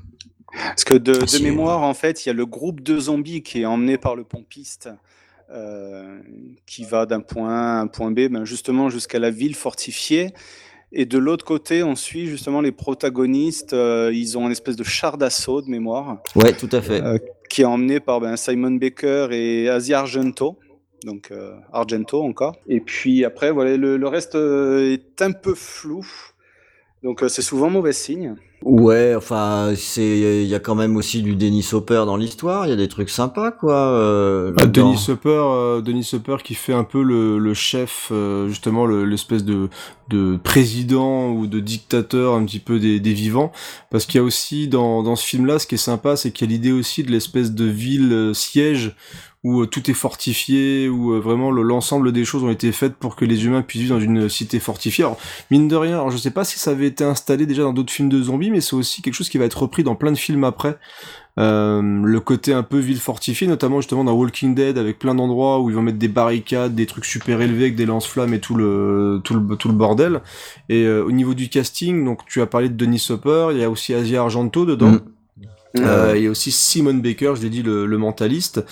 Parce 0.55 0.83
que 0.83 0.93
de, 0.93 1.41
mémoire, 1.41 1.83
en 1.83 1.93
fait, 1.93 2.25
il 2.25 2.29
y 2.29 2.31
a 2.31 2.33
le 2.33 2.45
groupe 2.45 2.81
de 2.81 2.97
zombies 2.99 3.43
qui 3.43 3.61
est 3.61 3.65
emmené 3.65 3.97
par 3.97 4.15
le 4.15 4.23
pompiste, 4.23 4.89
euh, 5.51 6.19
qui 6.65 6.85
va 6.85 7.05
d'un 7.05 7.19
point 7.19 7.49
A 7.49 7.77
à 7.77 7.81
un 7.81 7.87
point 7.87 8.11
B, 8.11 8.27
ben 8.29 8.45
justement 8.45 8.89
jusqu'à 8.89 9.19
la 9.19 9.29
ville 9.29 9.55
fortifiée. 9.55 10.33
Et 10.91 11.05
de 11.05 11.17
l'autre 11.17 11.43
côté, 11.45 11.83
on 11.83 11.95
suit 11.95 12.27
justement 12.27 12.61
les 12.61 12.71
protagonistes. 12.71 13.73
euh, 13.73 14.11
ils 14.13 14.37
ont 14.37 14.45
une 14.45 14.51
espèce 14.51 14.75
de 14.75 14.83
char 14.83 15.17
d'assaut 15.17 15.61
de 15.61 15.69
mémoire, 15.69 16.21
Ouais, 16.35 16.53
tout 16.53 16.69
à 16.71 16.81
fait. 16.81 17.01
euh, 17.01 17.17
qui 17.49 17.61
est 17.63 17.65
emmené 17.65 17.99
par 17.99 18.19
ben, 18.21 18.35
Simon 18.37 18.71
Baker 18.71 19.27
et 19.31 19.67
Asia 19.69 19.99
Argento. 19.99 20.57
Donc 21.03 21.29
euh, 21.31 21.53
Argento 21.73 22.23
encore. 22.23 22.55
Et 22.67 22.79
puis 22.79 23.25
après, 23.25 23.51
voilà, 23.51 23.75
le, 23.77 23.97
le 23.97 24.07
reste 24.07 24.35
est 24.35 25.21
un 25.21 25.31
peu 25.31 25.53
flou. 25.53 26.05
Donc 27.03 27.23
c'est 27.27 27.41
souvent 27.43 27.69
mauvais 27.69 27.93
signe. 27.93 28.35
Ouais, 28.67 29.13
enfin, 29.15 29.73
c'est, 29.77 30.41
il 30.41 30.47
y 30.47 30.55
a 30.55 30.59
quand 30.59 30.73
même 30.73 30.97
aussi 30.97 31.21
du 31.21 31.35
Dennis 31.35 31.69
Hopper 31.71 32.01
dans 32.07 32.17
l'histoire. 32.17 32.65
Il 32.65 32.71
y 32.71 32.73
a 32.73 32.75
des 32.75 32.87
trucs 32.87 33.11
sympas, 33.11 33.51
quoi. 33.51 33.75
Euh, 33.75 34.53
Ah. 34.57 34.65
Denis 34.65 35.05
Hopper, 35.07 35.29
euh, 35.29 35.81
Denis 35.81 36.09
Hopper 36.13 36.37
qui 36.43 36.55
fait 36.55 36.73
un 36.73 36.83
peu 36.83 37.03
le, 37.03 37.37
le 37.37 37.53
chef, 37.53 38.09
euh, 38.11 38.47
justement 38.47 38.87
le- 38.87 39.05
l'espèce 39.05 39.43
de, 39.45 39.69
de 40.09 40.37
président 40.43 41.29
ou 41.29 41.45
de 41.45 41.59
dictateur 41.59 42.33
un 42.33 42.43
petit 42.43 42.57
peu 42.59 42.79
des, 42.79 42.99
des 42.99 43.13
vivants, 43.13 43.51
parce 43.91 44.07
qu'il 44.07 44.15
y 44.19 44.23
a 44.23 44.23
aussi 44.25 44.67
dans, 44.67 45.03
dans 45.03 45.15
ce 45.15 45.25
film-là, 45.27 45.59
ce 45.59 45.67
qui 45.67 45.75
est 45.75 45.77
sympa, 45.77 46.15
c'est 46.15 46.31
qu'il 46.31 46.49
y 46.49 46.53
a 46.53 46.57
l'idée 46.57 46.71
aussi 46.71 47.03
de 47.03 47.11
l'espèce 47.11 47.51
de 47.51 47.65
ville 47.65 48.11
euh, 48.13 48.33
siège 48.33 48.95
où 49.45 49.61
euh, 49.61 49.67
tout 49.67 49.91
est 49.91 49.93
fortifié, 49.93 50.89
où 50.89 51.13
euh, 51.13 51.19
vraiment 51.19 51.51
le- 51.51 51.61
l'ensemble 51.61 52.11
des 52.11 52.25
choses 52.25 52.43
ont 52.43 52.49
été 52.49 52.71
faites 52.71 52.95
pour 52.95 53.15
que 53.15 53.25
les 53.25 53.45
humains 53.45 53.61
puissent 53.61 53.83
vivre 53.83 53.95
dans 53.95 54.01
une 54.01 54.27
cité 54.27 54.59
fortifiée. 54.59 55.03
Alors 55.03 55.19
mine 55.51 55.67
de 55.67 55.75
rien, 55.75 55.93
alors 55.99 56.09
je 56.09 56.17
sais 56.17 56.31
pas 56.31 56.43
si 56.43 56.57
ça 56.57 56.71
avait 56.71 56.87
été 56.87 57.03
installé 57.03 57.45
déjà 57.45 57.61
dans 57.61 57.73
d'autres 57.73 57.93
films 57.93 58.09
de 58.09 58.21
zombies, 58.23 58.49
mais 58.49 58.59
c'est 58.59 58.75
aussi 58.75 59.03
quelque 59.03 59.13
chose 59.13 59.29
qui 59.29 59.37
va 59.37 59.45
être 59.45 59.61
repris 59.61 59.83
dans 59.83 59.95
plein 59.95 60.11
de 60.11 60.17
films 60.17 60.43
après. 60.43 60.77
Euh, 61.37 61.81
le 61.81 62.19
côté 62.21 62.53
un 62.53 62.63
peu 62.63 62.79
ville 62.79 62.99
fortifiée, 62.99 63.45
notamment 63.45 63.81
justement 63.81 64.05
dans 64.05 64.13
Walking 64.13 64.55
Dead, 64.55 64.77
avec 64.77 64.97
plein 64.97 65.13
d'endroits 65.13 65.59
où 65.59 65.69
ils 65.69 65.75
vont 65.75 65.81
mettre 65.81 65.97
des 65.99 66.07
barricades, 66.07 66.73
des 66.73 66.85
trucs 66.85 67.05
super 67.05 67.41
élevés 67.41 67.65
avec 67.65 67.75
des 67.75 67.85
lance-flammes 67.85 68.33
et 68.33 68.39
tout 68.39 68.55
le 68.55 69.19
tout 69.23 69.33
le 69.67 69.73
bordel. 69.73 70.21
Et 70.69 70.87
au 70.87 71.11
niveau 71.11 71.33
du 71.33 71.49
casting, 71.49 72.03
donc 72.05 72.25
tu 72.25 72.41
as 72.41 72.45
parlé 72.47 72.69
de 72.69 72.75
Denis 72.75 73.05
Hopper, 73.09 73.49
il 73.51 73.59
y 73.59 73.63
a 73.63 73.69
aussi 73.69 73.93
Asia 73.93 74.21
Argento 74.21 74.65
dedans. 74.65 74.91
Mm. 74.93 75.01
Euh, 75.77 76.13
il 76.15 76.23
y 76.23 76.27
a 76.27 76.29
aussi 76.29 76.51
Simon 76.51 76.93
Baker, 76.95 77.33
je 77.35 77.41
l'ai 77.41 77.49
dit, 77.49 77.63
le, 77.63 77.85
le 77.85 77.97
mentaliste. 77.97 78.63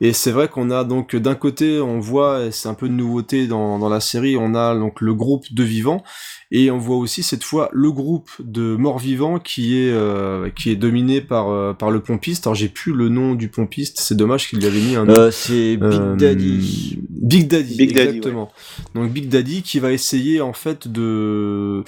Et 0.00 0.12
c'est 0.12 0.30
vrai 0.30 0.48
qu'on 0.48 0.70
a 0.70 0.84
donc 0.84 1.16
d'un 1.16 1.34
côté, 1.34 1.80
on 1.80 1.98
voit, 2.00 2.44
et 2.44 2.50
c'est 2.52 2.68
un 2.68 2.74
peu 2.74 2.88
de 2.88 2.94
nouveauté 2.94 3.46
dans, 3.46 3.78
dans 3.78 3.88
la 3.88 4.00
série, 4.00 4.36
on 4.36 4.54
a 4.54 4.74
donc 4.74 5.00
le 5.00 5.14
groupe 5.14 5.44
de 5.52 5.62
vivants, 5.62 6.02
et 6.50 6.70
on 6.70 6.78
voit 6.78 6.96
aussi 6.96 7.22
cette 7.22 7.44
fois 7.44 7.70
le 7.72 7.90
groupe 7.90 8.30
de 8.38 8.76
morts 8.76 8.98
vivants 8.98 9.38
qui 9.38 9.78
est 9.78 9.90
euh, 9.90 10.50
qui 10.50 10.70
est 10.70 10.76
dominé 10.76 11.20
par 11.22 11.48
euh, 11.50 11.72
par 11.72 11.90
le 11.90 12.00
pompiste. 12.00 12.46
Alors 12.46 12.54
j'ai 12.54 12.68
plus 12.68 12.92
le 12.92 13.08
nom 13.08 13.34
du 13.34 13.48
pompiste, 13.48 14.00
c'est 14.00 14.16
dommage 14.16 14.48
qu'il 14.48 14.58
lui 14.58 14.66
avait 14.66 14.80
mis 14.80 14.94
un 14.94 15.04
nom. 15.06 15.14
Euh, 15.14 15.30
c'est 15.30 15.76
Big 15.76 15.84
Euh, 15.84 16.14
Daddy. 16.16 16.98
Big 17.08 17.48
Daddy, 17.48 17.76
Big 17.76 17.94
Daddy, 17.94 18.08
exactement. 18.08 18.52
Donc 18.94 19.10
Big 19.10 19.28
Daddy 19.28 19.62
qui 19.62 19.78
va 19.78 19.92
essayer 19.92 20.40
en 20.42 20.52
fait 20.52 20.88
de 20.88 21.82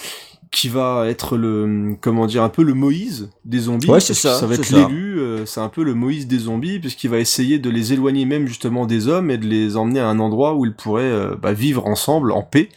qui 0.55 0.69
va 0.69 1.07
être 1.09 1.37
le 1.37 1.97
comment 2.01 2.27
dire 2.27 2.43
un 2.43 2.49
peu 2.49 2.63
le 2.63 2.73
Moïse 2.75 3.31
des 3.45 3.59
zombies. 3.59 3.89
Ouais, 3.91 4.01
c'est 4.01 4.15
ça, 4.15 4.35
Ça 4.39 4.47
va 4.47 4.55
être 4.55 4.71
l'élu. 4.71 5.19
euh, 5.19 5.45
c'est 5.47 5.61
un 5.61 5.69
peu 5.69 5.83
le 5.83 5.95
Moïse 5.95 6.27
des 6.27 6.39
zombies 6.39 6.79
puisqu'il 6.79 7.11
va 7.11 7.19
essayer 7.19 7.59
de 7.59 7.69
les 7.69 7.93
éloigner 7.93 8.25
même 8.25 8.47
justement 8.47 8.87
des 8.87 9.09
hommes 9.09 9.31
et 9.31 9.37
de 9.39 9.47
les 9.47 9.77
emmener 9.77 10.01
à 10.01 10.07
un 10.09 10.19
endroit 10.21 10.55
où 10.55 10.65
ils 10.65 10.75
pourraient 10.75 11.03
euh, 11.03 11.35
bah, 11.35 11.53
vivre 11.53 11.87
ensemble 11.87 12.33
en 12.33 12.43
paix. 12.43 12.69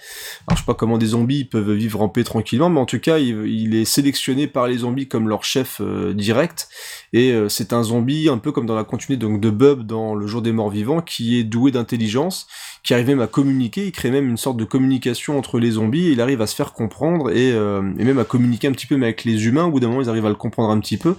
Alors 0.47 0.57
je 0.57 0.63
sais 0.63 0.65
pas 0.65 0.73
comment 0.73 0.97
des 0.97 1.07
zombies 1.07 1.45
peuvent 1.45 1.71
vivre 1.71 2.01
en 2.01 2.09
paix 2.09 2.23
tranquillement, 2.23 2.69
mais 2.69 2.79
en 2.79 2.85
tout 2.85 2.99
cas 2.99 3.19
il, 3.19 3.45
il 3.47 3.75
est 3.75 3.85
sélectionné 3.85 4.47
par 4.47 4.67
les 4.67 4.79
zombies 4.79 5.07
comme 5.07 5.29
leur 5.29 5.43
chef 5.43 5.79
euh, 5.79 6.13
direct. 6.13 6.67
Et 7.13 7.31
euh, 7.31 7.47
c'est 7.49 7.73
un 7.73 7.83
zombie 7.83 8.27
un 8.29 8.37
peu 8.39 8.51
comme 8.51 8.65
dans 8.65 8.75
la 8.75 8.83
continuité 8.83 9.23
donc 9.25 9.39
de 9.39 9.49
Bub 9.49 9.83
dans 9.85 10.15
Le 10.15 10.25
Jour 10.27 10.41
des 10.41 10.51
Morts 10.51 10.71
Vivants 10.71 11.01
qui 11.01 11.39
est 11.39 11.43
doué 11.43 11.71
d'intelligence, 11.71 12.47
qui 12.87 12.93
arrive 12.93 13.07
même 13.07 13.19
à 13.19 13.27
communiquer, 13.27 13.87
il 13.87 13.91
crée 13.91 14.11
même 14.11 14.29
une 14.29 14.37
sorte 14.37 14.55
de 14.55 14.63
communication 14.63 15.37
entre 15.37 15.59
les 15.59 15.71
zombies, 15.71 16.09
il 16.09 16.21
arrive 16.21 16.41
à 16.41 16.47
se 16.47 16.55
faire 16.55 16.71
comprendre 16.71 17.29
et 17.31 17.51
euh, 17.51 17.81
et 17.99 18.05
même 18.05 18.17
à 18.17 18.23
communiquer 18.23 18.69
un 18.69 18.71
petit 18.71 18.87
peu 18.87 18.95
mais 18.95 19.07
avec 19.07 19.25
les 19.25 19.45
humains. 19.45 19.65
Au 19.65 19.71
bout 19.71 19.81
d'un 19.81 19.89
moment, 19.89 20.01
ils 20.01 20.07
arrivent 20.07 20.25
à 20.25 20.29
le 20.29 20.35
comprendre 20.35 20.69
un 20.69 20.79
petit 20.79 20.95
peu, 20.95 21.15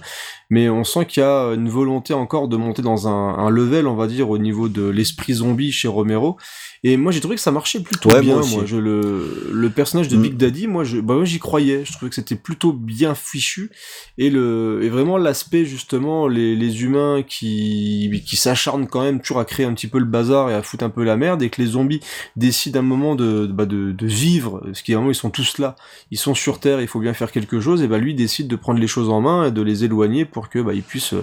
mais 0.49 0.67
on 0.67 0.83
sent 0.83 1.05
qu'il 1.05 1.21
y 1.21 1.25
a 1.27 1.53
une 1.53 1.69
volonté 1.69 2.15
encore 2.15 2.47
de 2.47 2.57
monter 2.57 2.81
dans 2.81 3.07
un, 3.07 3.35
un 3.37 3.51
level, 3.51 3.85
on 3.85 3.93
va 3.93 4.07
dire, 4.07 4.31
au 4.31 4.39
niveau 4.39 4.67
de 4.67 4.89
l'esprit 4.89 5.33
zombie 5.33 5.71
chez 5.71 5.87
Romero. 5.87 6.37
Et 6.83 6.95
moi, 6.97 7.11
j'ai 7.11 7.19
trouvé 7.19 7.35
que 7.35 7.41
ça 7.41 7.51
marchait 7.51 7.81
plutôt 7.81 8.09
Ouais, 8.09 8.21
bien. 8.21 8.35
moi 8.41 8.63
je 8.65 8.77
le 8.77 9.49
le 9.51 9.69
personnage 9.69 10.07
de 10.07 10.15
Mm. 10.17 10.21
Big 10.21 10.37
Daddy, 10.37 10.67
moi, 10.67 10.83
je 10.83 10.99
bah 10.99 11.15
moi 11.15 11.25
j'y 11.25 11.39
croyais. 11.39 11.83
Je 11.85 11.91
trouvais 11.93 12.09
que 12.09 12.15
c'était 12.15 12.35
plutôt 12.35 12.71
bien 12.73 13.15
fichu 13.15 13.69
et 14.17 14.29
le 14.29 14.79
et 14.83 14.89
vraiment 14.89 15.17
l'aspect 15.17 15.65
justement 15.65 16.27
les 16.27 16.55
les 16.55 16.83
humains 16.83 17.23
qui 17.27 18.23
qui 18.25 18.35
s'acharnent 18.37 18.87
quand 18.87 19.01
même 19.01 19.19
toujours 19.21 19.39
à 19.39 19.45
créer 19.45 19.65
un 19.65 19.73
petit 19.73 19.87
peu 19.87 19.99
le 19.99 20.05
bazar 20.05 20.49
et 20.49 20.53
à 20.53 20.61
foutre 20.63 20.83
un 20.85 20.89
peu 20.89 21.03
la 21.03 21.17
merde 21.17 21.41
et 21.43 21.49
que 21.49 21.61
les 21.61 21.67
zombies 21.69 21.99
décident 22.35 22.79
un 22.79 22.83
moment 22.83 23.15
de 23.15 23.47
bah 23.47 23.65
de, 23.65 23.91
de 23.91 24.07
vivre 24.07 24.61
parce 24.63 24.81
qu'ils 24.81 24.95
vraiment 24.95 25.11
ils 25.11 25.15
sont 25.15 25.29
tous 25.31 25.57
là 25.57 25.75
ils 26.11 26.17
sont 26.17 26.33
sur 26.35 26.59
terre 26.59 26.81
il 26.81 26.87
faut 26.87 26.99
bien 26.99 27.13
faire 27.13 27.31
quelque 27.31 27.59
chose 27.59 27.81
et 27.83 27.87
bah 27.87 27.97
lui 27.97 28.15
décide 28.15 28.47
de 28.47 28.55
prendre 28.55 28.79
les 28.79 28.87
choses 28.87 29.09
en 29.09 29.21
main 29.21 29.47
et 29.47 29.51
de 29.51 29.61
les 29.61 29.83
éloigner 29.83 30.23
pour 30.25 30.49
que 30.49 30.59
bah 30.59 30.73
ils 30.73 30.83
puissent 30.83 31.13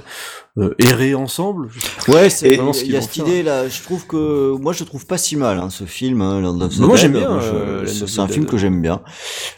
euh, 0.59 0.75
errer 0.79 1.15
ensemble 1.15 1.69
Ouais, 2.09 2.29
c'est 2.31 2.57
vraiment 2.57 2.73
ce 2.73 2.85
il 2.85 2.93
y 2.93 2.97
a 2.97 3.01
cette 3.01 3.17
idée 3.17 3.43
là. 3.43 3.69
Je 3.69 3.83
trouve 3.83 4.07
que 4.07 4.53
moi 4.61 4.73
je 4.73 4.85
trouve 4.85 5.07
pas 5.07 5.19
si 5.19 5.37
mal 5.37 5.46
hein, 5.51 5.71
ce 5.71 5.85
film, 5.85 6.21
hein, 6.21 6.41
Land 6.41 6.61
of 6.61 6.77
the 6.77 6.81
Moi, 6.81 6.97
j'aime 6.97 7.13
bien, 7.13 7.31
euh, 7.31 7.87
c'est 7.87 8.21
un 8.21 8.29
film 8.29 8.47
que 8.47 8.57
j'aime 8.57 8.81
bien. 8.83 9.03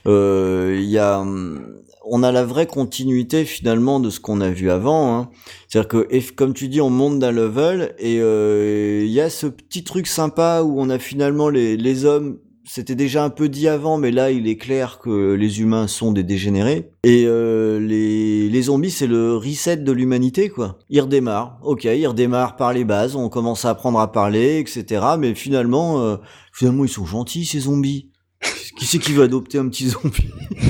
Euh, 0.07 0.77
Il 0.79 0.89
y 0.89 0.99
a, 0.99 1.21
hum, 1.21 1.61
on 2.11 2.23
a 2.23 2.33
la 2.33 2.45
vraie 2.45 2.67
continuité 2.67 3.45
finalement 3.45 4.01
de 4.01 4.11
ce 4.11 4.21
qu'on 4.21 4.41
a 4.41 4.51
vu 4.51 4.71
avant. 4.71 5.17
Hein. 5.17 5.31
C'est-à-dire 5.69 5.89
que, 5.89 6.35
comme 6.35 6.55
tu 6.55 6.69
dis, 6.69 6.81
on 6.81 6.91
monte 6.91 7.19
d'un 7.19 7.33
level 7.33 7.95
et 7.99 8.21
euh, 8.21 9.03
il 9.05 9.11
y 9.11 9.21
a 9.21 9.31
ce 9.31 9.47
petit 9.47 9.85
truc 9.85 10.07
sympa 10.07 10.63
où 10.63 10.81
on 10.81 10.91
a 10.91 10.99
finalement 10.99 11.49
les, 11.49 11.77
les 11.77 12.05
hommes. 12.05 12.39
C'était 12.71 12.95
déjà 12.95 13.25
un 13.25 13.31
peu 13.31 13.49
dit 13.49 13.67
avant, 13.67 13.97
mais 13.97 14.11
là, 14.11 14.31
il 14.31 14.47
est 14.47 14.59
clair 14.59 14.99
que 14.99 15.33
les 15.33 15.61
humains 15.61 15.87
sont 15.87 16.13
des 16.13 16.23
dégénérés. 16.23 16.91
Et 17.03 17.25
euh, 17.27 17.81
les, 17.81 18.51
les 18.51 18.63
zombies, 18.63 18.91
c'est 18.91 19.07
le 19.07 19.37
reset 19.37 19.79
de 19.79 19.91
l'humanité, 19.91 20.51
quoi. 20.51 20.79
Ils 20.91 21.01
redémarrent. 21.01 21.59
Ok, 21.63 21.85
ils 21.85 22.07
redémarrent 22.07 22.57
par 22.57 22.75
les 22.75 22.85
bases. 22.85 23.17
On 23.17 23.31
commence 23.31 23.65
à 23.65 23.71
apprendre 23.71 23.99
à 23.99 24.13
parler, 24.13 24.59
etc. 24.59 25.03
Mais 25.19 25.35
finalement, 25.35 26.03
euh, 26.03 26.17
finalement, 26.53 26.85
ils 26.85 26.91
sont 26.91 27.07
gentils, 27.07 27.47
ces 27.47 27.61
zombies. 27.61 28.11
Qui 28.79 28.85
c'est 28.85 28.99
qui 28.99 29.13
veut 29.13 29.25
adopter 29.25 29.57
un 29.57 29.69
petit 29.69 29.89
zombie? 29.89 30.29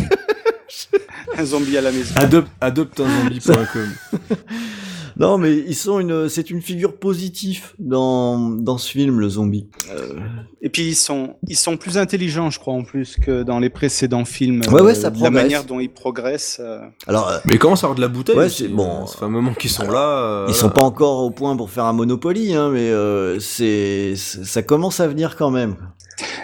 Un 1.36 1.44
zombie 1.44 1.76
à 1.76 1.80
la 1.80 1.92
maison. 1.92 2.14
adopte 2.16 2.50
adopte 2.60 3.00
un 3.00 3.22
zombie.com 3.22 3.92
Non, 5.18 5.36
mais 5.38 5.56
ils 5.56 5.74
sont 5.74 5.98
une, 5.98 6.28
c'est 6.28 6.48
une 6.50 6.62
figure 6.62 6.96
positive 6.96 7.72
dans 7.78 8.38
dans 8.50 8.78
ce 8.78 8.90
film, 8.90 9.18
le 9.18 9.28
zombie. 9.28 9.66
Euh, 9.90 10.14
Et 10.62 10.68
puis 10.68 10.82
ils 10.88 10.94
sont, 10.94 11.34
ils 11.48 11.56
sont 11.56 11.76
plus 11.76 11.98
intelligents, 11.98 12.50
je 12.50 12.58
crois, 12.60 12.74
en 12.74 12.84
plus 12.84 13.16
que 13.16 13.42
dans 13.42 13.58
les 13.58 13.68
précédents 13.70 14.24
films. 14.24 14.60
Ouais, 14.70 14.80
ouais, 14.80 14.94
ça 14.94 15.04
La 15.04 15.10
progresse. 15.10 15.32
manière 15.32 15.64
dont 15.64 15.80
ils 15.80 15.90
progressent. 15.92 16.60
euh, 16.62 16.80
Alors, 17.06 17.28
euh, 17.28 17.38
mais 17.46 17.54
ils 17.54 17.58
commencent 17.58 17.82
à 17.82 17.86
avoir 17.86 17.96
de 17.96 18.00
la 18.00 18.08
bouteille 18.08 18.36
Ouais, 18.36 18.48
c'est 18.48 18.68
bon. 18.68 19.02
euh, 19.02 19.06
ça 19.06 19.18
fait 19.18 19.24
un 19.24 19.28
moment 19.28 19.54
qu'ils 19.54 19.70
sont 19.70 19.90
là 19.90 20.18
euh, 20.22 20.46
ils 20.48 20.54
sont 20.54 20.70
pas 20.70 20.82
encore 20.82 21.22
au 21.24 21.30
point 21.30 21.56
pour 21.56 21.70
faire 21.70 21.84
un 21.84 21.92
Monopoly, 21.92 22.54
hein, 22.54 22.70
mais 22.72 22.88
euh, 22.90 23.38
c'est- 23.40 24.14
ça 24.16 24.62
commence 24.62 25.00
à 25.00 25.08
venir 25.08 25.36
quand 25.36 25.50
même. 25.50 25.76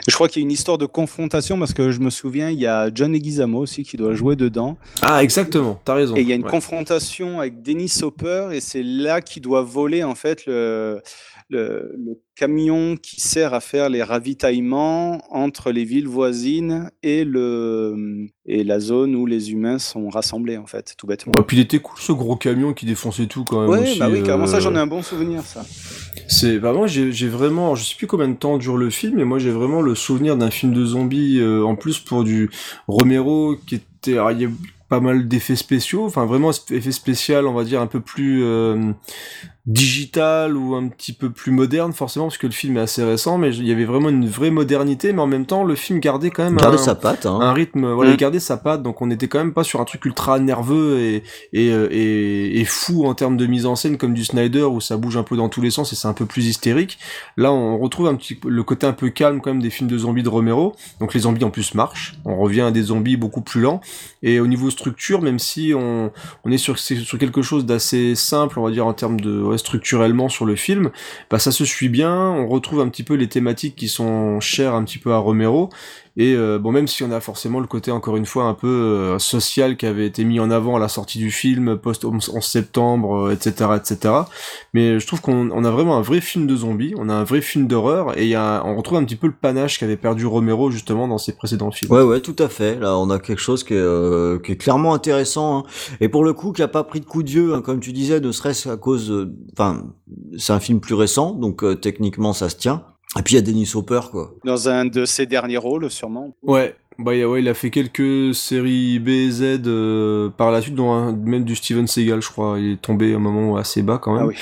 Je 0.09 0.15
crois 0.15 0.28
qu'il 0.28 0.43
y 0.43 0.44
a 0.44 0.47
une 0.47 0.53
histoire 0.53 0.78
de 0.78 0.86
confrontation 0.86 1.59
parce 1.59 1.73
que 1.73 1.91
je 1.91 2.01
me 2.01 2.11
souviens, 2.11 2.51
il 2.51 2.59
y 2.61 2.67
a 2.67 2.91
John 2.94 3.12
Leguizamo 3.12 3.59
aussi 3.59 3.83
qui 3.83 3.97
doit 3.97 4.15
jouer 4.15 4.36
dedans. 4.36 4.77
ah 5.03 5.23
exactement 5.23 5.81
t'as 5.85 5.94
raison 5.94 6.15
Et 6.17 6.20
il 6.20 6.28
y 6.28 6.33
a 6.33 6.36
une 6.36 6.44
Ouais. 6.44 6.51
confrontation 6.51 7.41
avec 7.41 7.62
Dennis 7.62 8.01
Hopper 8.03 8.49
et 8.53 8.61
c'est 8.61 8.83
là 8.83 9.20
qu'il 9.20 9.43
doit 9.43 9.62
voler 9.62 10.05
en 10.05 10.15
fait 10.15 10.47
le, 10.47 11.01
le, 11.51 11.95
le 11.97 12.19
camion 12.37 12.97
qui 12.97 13.21
sert 13.21 13.55
à 13.55 13.61
faire 13.61 13.89
les 13.89 14.03
ravitaillements 14.03 15.23
entre 15.31 15.71
les 15.71 15.85
villes 15.85 16.09
voisines 16.09 16.91
et, 17.03 17.25
le, 17.25 18.27
et 18.47 18.65
la 18.65 18.81
zone 18.81 19.15
où 19.15 19.27
les 19.27 19.53
humains 19.53 19.79
sont 19.79 20.09
rassemblés 20.09 20.57
en 20.57 20.67
fait, 20.67 20.95
tout 20.97 21.07
bêtement. 21.07 21.33
Puis 21.43 21.59
il 21.59 21.61
était 21.61 21.79
cool 21.79 21.99
ce 21.99 22.13
gros 22.13 22.37
camion 22.37 22.73
qui 22.73 22.87
défonçait 22.87 23.27
tout 23.27 23.45
quand 23.45 23.61
même 23.61 23.71
Ouais, 23.71 23.81
aussi, 23.81 23.99
bah 23.99 24.09
oui, 24.11 24.23
carrément, 24.23 24.47
ça 24.47 24.57
euh, 24.57 24.61
j'en 24.61 24.75
ai 24.75 24.79
un 24.79 24.87
bon 24.87 25.03
souvenir 25.03 25.43
ça. 25.43 25.65
C'est 26.29 26.59
bah 26.59 26.73
moi 26.73 26.87
j'ai 26.87 27.29
vraiment 27.29 27.75
je 27.75 27.85
sais 27.85 27.95
plus 27.97 28.07
combien 28.07 28.29
de 28.29 28.35
temps 28.35 28.57
dure 28.59 28.77
le 28.77 28.91
film 28.91 29.17
mais 29.17 29.25
moi 29.25 29.39
j'ai 29.39 29.51
vraiment 29.51 29.83
le 29.83 29.95
souvenir 29.95 30.37
d'un 30.37 30.51
film 30.51 30.73
de 30.73 30.85
zombies 30.85 31.39
euh, 31.39 31.65
en 31.65 31.77
plus 31.77 31.99
pour 31.99 32.25
du 32.25 32.51
Romero 32.89 33.57
qui 33.67 33.77
était 33.77 34.15
alors, 34.15 34.33
il 34.33 34.41
y 34.41 34.45
a 34.47 34.49
pas 34.89 35.01
mal 35.01 35.29
d'effets 35.29 35.57
spéciaux 35.57 36.05
enfin 36.05 36.25
vraiment 36.25 36.51
effet 36.71 36.93
spécial 36.93 37.47
on 37.47 37.55
va 37.55 37.65
dire 37.65 37.81
un 37.81 37.87
peu 37.87 38.01
plus 38.01 38.43
euh, 38.45 38.93
digital 39.67 40.59
ou 40.59 40.75
un 40.75 40.89
petit 40.89 41.15
peu 41.15 41.31
plus 41.31 41.51
moderne 41.51 41.94
forcément 41.94 42.26
parce 42.26 42.36
que 42.36 42.47
le 42.47 42.52
film 42.52 42.76
est 42.76 42.81
assez 42.81 43.02
récent 43.02 43.39
mais 43.39 43.57
il 43.57 43.67
y 43.67 43.73
avait 43.73 43.86
vraiment 43.86 44.10
une 44.10 44.28
vraie 44.28 44.51
modernité 44.51 45.15
mais 45.15 45.23
en 45.23 45.26
même 45.26 45.47
temps 45.47 45.65
le 45.65 45.75
film 45.75 46.01
gardait 46.01 46.31
quand 46.31 46.44
même 46.44 46.57
Garder 46.57 46.76
un, 46.76 46.83
sa 46.83 46.94
patte, 46.94 47.25
hein. 47.25 47.39
un 47.41 47.52
rythme 47.55 47.91
voilà 47.93 48.10
Mm. 48.10 48.12
il 48.12 48.17
gardait 48.18 48.41
sa 48.41 48.59
patte 48.59 48.83
donc 48.83 49.01
on 49.01 49.10
était 49.10 49.26
quand 49.26 49.39
même 49.39 49.55
pas 49.55 49.65
sur 49.65 49.81
un 49.81 49.84
truc 49.84 50.05
ultra 50.05 50.39
nerveux 50.39 50.99
et 51.01 51.23
et, 51.55 51.70
euh, 51.70 51.89
et, 51.91 52.60
et 52.60 52.65
fou 52.67 53.07
en 53.07 53.15
termes 53.15 53.39
de 53.39 53.47
mise 53.47 53.65
en 53.65 53.75
scène 53.75 53.97
comme 53.97 54.12
du 54.12 54.25
Snyder 54.25 54.65
où 54.65 54.83
ça 54.83 54.99
bouge 54.99 55.17
un 55.17 55.23
peu 55.23 55.34
dans 55.36 55.49
tous 55.49 55.62
les 55.62 55.70
sens 55.70 55.94
et 55.94 55.97
c'est 55.97 56.09
un 56.09 56.12
peu 56.12 56.26
plus 56.26 56.47
hystérique 56.47 56.99
là 57.39 57.51
on 57.51 57.78
retrouve 57.78 58.09
un 58.09 58.17
petit 58.17 58.39
le 58.47 58.62
côté 58.65 58.86
un 58.86 58.93
peu 58.93 59.09
calme 59.09 59.41
quand 59.41 59.51
même 59.51 59.62
des 59.62 59.70
films 59.70 59.89
de 59.89 59.97
zombies 59.97 60.23
de 60.23 60.28
Romero 60.28 60.76
donc 61.01 61.15
les 61.15 61.20
zombies 61.20 61.44
en 61.44 61.51
plus 61.51 61.75
marchent 61.75 62.17
on 62.26 62.36
revient 62.36 62.60
à 62.62 62.70
des 62.70 62.83
zombies 62.83 63.17
beaucoup 63.17 63.41
plus 63.41 63.62
lents 63.62 63.81
et 64.23 64.41
au 64.41 64.47
niveau 64.47 64.68
structure 64.68 65.23
même 65.23 65.39
si 65.39 65.73
on 65.75 66.10
on 66.44 66.51
est 66.52 66.59
sur 66.59 66.78
c'est 66.78 66.97
sur 66.97 67.17
quelque 67.18 67.41
chose 67.41 67.65
d'assez 67.65 68.15
simple 68.15 68.59
on 68.59 68.65
va 68.65 68.70
dire 68.70 68.86
en 68.86 68.93
termes 68.93 69.18
de 69.20 69.53
structurellement 69.58 70.28
sur 70.28 70.44
le 70.44 70.57
film 70.57 70.91
bah 71.31 71.39
ça 71.39 71.52
se 71.52 71.65
suit 71.65 71.89
bien 71.89 72.15
on 72.15 72.47
retrouve 72.47 72.81
un 72.81 72.89
petit 72.89 73.02
peu 73.02 73.15
les 73.15 73.28
thématiques 73.28 73.76
qui 73.76 73.89
sont 73.89 74.41
chères 74.41 74.74
un 74.74 74.84
petit 74.84 74.99
peu 74.99 75.12
à 75.12 75.18
Romero 75.18 75.70
et 76.17 76.34
euh, 76.34 76.59
bon, 76.59 76.70
même 76.70 76.86
si 76.86 77.02
on 77.02 77.10
a 77.10 77.20
forcément 77.20 77.59
le 77.59 77.67
côté 77.67 77.91
encore 77.91 78.17
une 78.17 78.26
fois 78.26 78.44
un 78.44 78.55
peu 78.55 78.68
euh, 78.68 79.18
social 79.18 79.76
qui 79.76 79.86
avait 79.86 80.07
été 80.07 80.25
mis 80.25 80.39
en 80.39 80.51
avant 80.51 80.76
à 80.76 80.78
la 80.78 80.89
sortie 80.89 81.18
du 81.18 81.31
film, 81.31 81.76
post 81.76 82.05
11 82.05 82.23
septembre, 82.41 83.28
euh, 83.28 83.33
etc., 83.33 83.70
etc. 83.76 84.15
Mais 84.75 85.01
je 85.01 85.07
trouve 85.07 85.20
qu'on 85.20 85.51
on 85.51 85.65
a 85.65 85.70
vraiment 85.70 85.97
un 85.97 86.02
vrai 86.02 86.20
film 86.20 86.47
de 86.47 86.55
zombies, 86.55 86.94
on 86.99 87.09
a 87.09 87.15
un 87.15 87.25
vrai 87.25 87.41
film 87.41 87.67
d'horreur, 87.67 88.17
et 88.17 88.28
y 88.28 88.34
a, 88.36 88.62
on 88.65 88.76
retrouve 88.76 88.99
un 88.99 89.05
petit 89.05 89.17
peu 89.17 89.26
le 89.26 89.33
panache 89.33 89.78
qu'avait 89.78 89.97
perdu 89.97 90.25
Romero 90.26 90.70
justement 90.70 91.09
dans 91.09 91.18
ses 91.18 91.34
précédents 91.34 91.70
films. 91.73 91.91
Ouais, 91.91 92.02
ouais, 92.02 92.20
tout 92.20 92.36
à 92.39 92.49
fait. 92.49 92.78
Là, 92.78 92.97
on 92.97 93.10
a 93.10 93.18
quelque 93.18 93.41
chose 93.41 93.65
qui 93.65 93.75
est, 93.75 93.78
euh, 93.78 94.39
qui 94.39 94.52
est 94.52 94.57
clairement 94.57 94.94
intéressant. 94.94 95.59
hein. 95.59 95.62
Et 96.01 96.09
pour 96.09 96.25
le 96.25 96.33
coup, 96.33 96.52
qui 96.52 96.62
a 96.62 96.68
pas 96.68 96.84
pris 96.84 97.01
de 97.01 97.07
coup 97.07 97.23
de 97.23 97.31
vieux, 97.31 97.55
hein, 97.55 97.60
comme 97.60 97.81
tu 97.81 97.93
disais, 97.93 98.20
ne 98.20 98.31
serait-ce 98.31 98.68
à 98.68 98.76
cause... 98.76 99.28
Enfin, 99.52 99.83
c'est 100.39 100.52
un 100.52 100.60
film 100.60 100.81
plus 100.81 100.94
récent, 100.94 101.33
donc 101.33 101.65
euh, 101.65 101.75
techniquement, 101.75 102.33
ça 102.33 102.49
se 102.49 102.57
tient. 102.57 102.84
Et 103.18 103.23
puis, 103.23 103.34
il 103.34 103.36
y 103.36 103.39
a 103.39 103.43
Dennis 103.43 103.73
Hopper, 103.75 104.01
quoi. 104.10 104.33
Dans 104.44 104.68
un 104.68 104.84
de 104.86 105.05
ses 105.05 105.26
derniers 105.26 105.57
rôles, 105.57 105.91
sûrement. 105.91 106.34
Ouais. 106.43 106.75
Bah 106.97 107.12
il 107.12 107.23
a- 107.25 107.28
ouais, 107.28 107.41
il 107.43 107.49
a 107.49 107.55
fait 107.55 107.70
quelques 107.70 108.33
séries 108.36 109.01
B 109.01 109.09
et 109.09 109.28
Z 109.31 109.62
euh, 109.67 110.28
par 110.31 110.52
la 110.52 110.60
suite, 110.62 110.76
dont 110.76 110.93
un- 110.93 111.10
même 111.12 111.43
du 111.43 111.57
Steven 111.57 111.89
Seagal, 111.89 112.23
je 112.23 112.28
crois. 112.31 112.57
Il 112.60 112.73
est 112.75 112.81
tombé 112.81 113.12
à 113.12 113.17
un 113.17 113.18
moment 113.18 113.57
assez 113.57 113.83
bas 113.83 113.99
quand 113.99 114.12
même. 114.15 114.23
Ah 114.23 114.26
oui. 114.28 114.36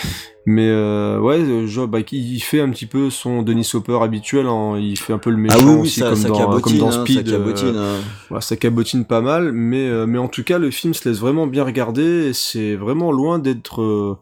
Mais 0.45 0.69
euh, 0.69 1.19
ouais, 1.19 1.39
euh, 1.39 1.67
genre, 1.67 1.89
bah, 1.89 2.01
il 2.13 2.41
fait 2.41 2.61
un 2.61 2.69
petit 2.69 2.85
peu 2.85 3.09
son 3.09 3.41
Denis 3.43 3.71
Hopper 3.73 3.99
habituel. 4.03 4.47
hein. 4.49 4.77
Il 4.79 4.99
fait 4.99 5.15
un 5.15 5.19
peu 5.19 5.31
le 5.31 5.39
méchant 5.39 5.57
Ah 5.61 5.65
oui, 5.65 5.81
aussi, 5.81 6.01
ça- 6.01 6.09
comme, 6.11 6.17
ça 6.17 6.29
dans, 6.29 6.39
cabotine, 6.39 6.63
comme 6.73 6.79
dans 6.79 6.89
hein, 6.89 6.91
ça 6.93 7.01
Speed. 7.01 7.31
cabotine, 7.31 7.73
euh, 7.75 7.97
hein. 7.99 8.03
voilà, 8.29 8.41
ça 8.43 8.57
cabotine 8.57 9.07
pas 9.07 9.23
mal. 9.23 9.53
Mais 9.53 9.89
euh, 9.89 10.07
mais 10.07 10.19
en 10.19 10.29
tout 10.29 10.45
cas, 10.45 10.59
le 10.59 10.71
film 10.71 10.93
se 10.93 11.09
laisse 11.09 11.21
vraiment 11.21 11.47
bien 11.47 11.65
regarder. 11.65 12.29
et 12.29 12.33
C'est 12.35 12.75
vraiment 12.75 13.13
loin 13.13 13.39
d'être 13.39 13.81
euh, 13.81 14.19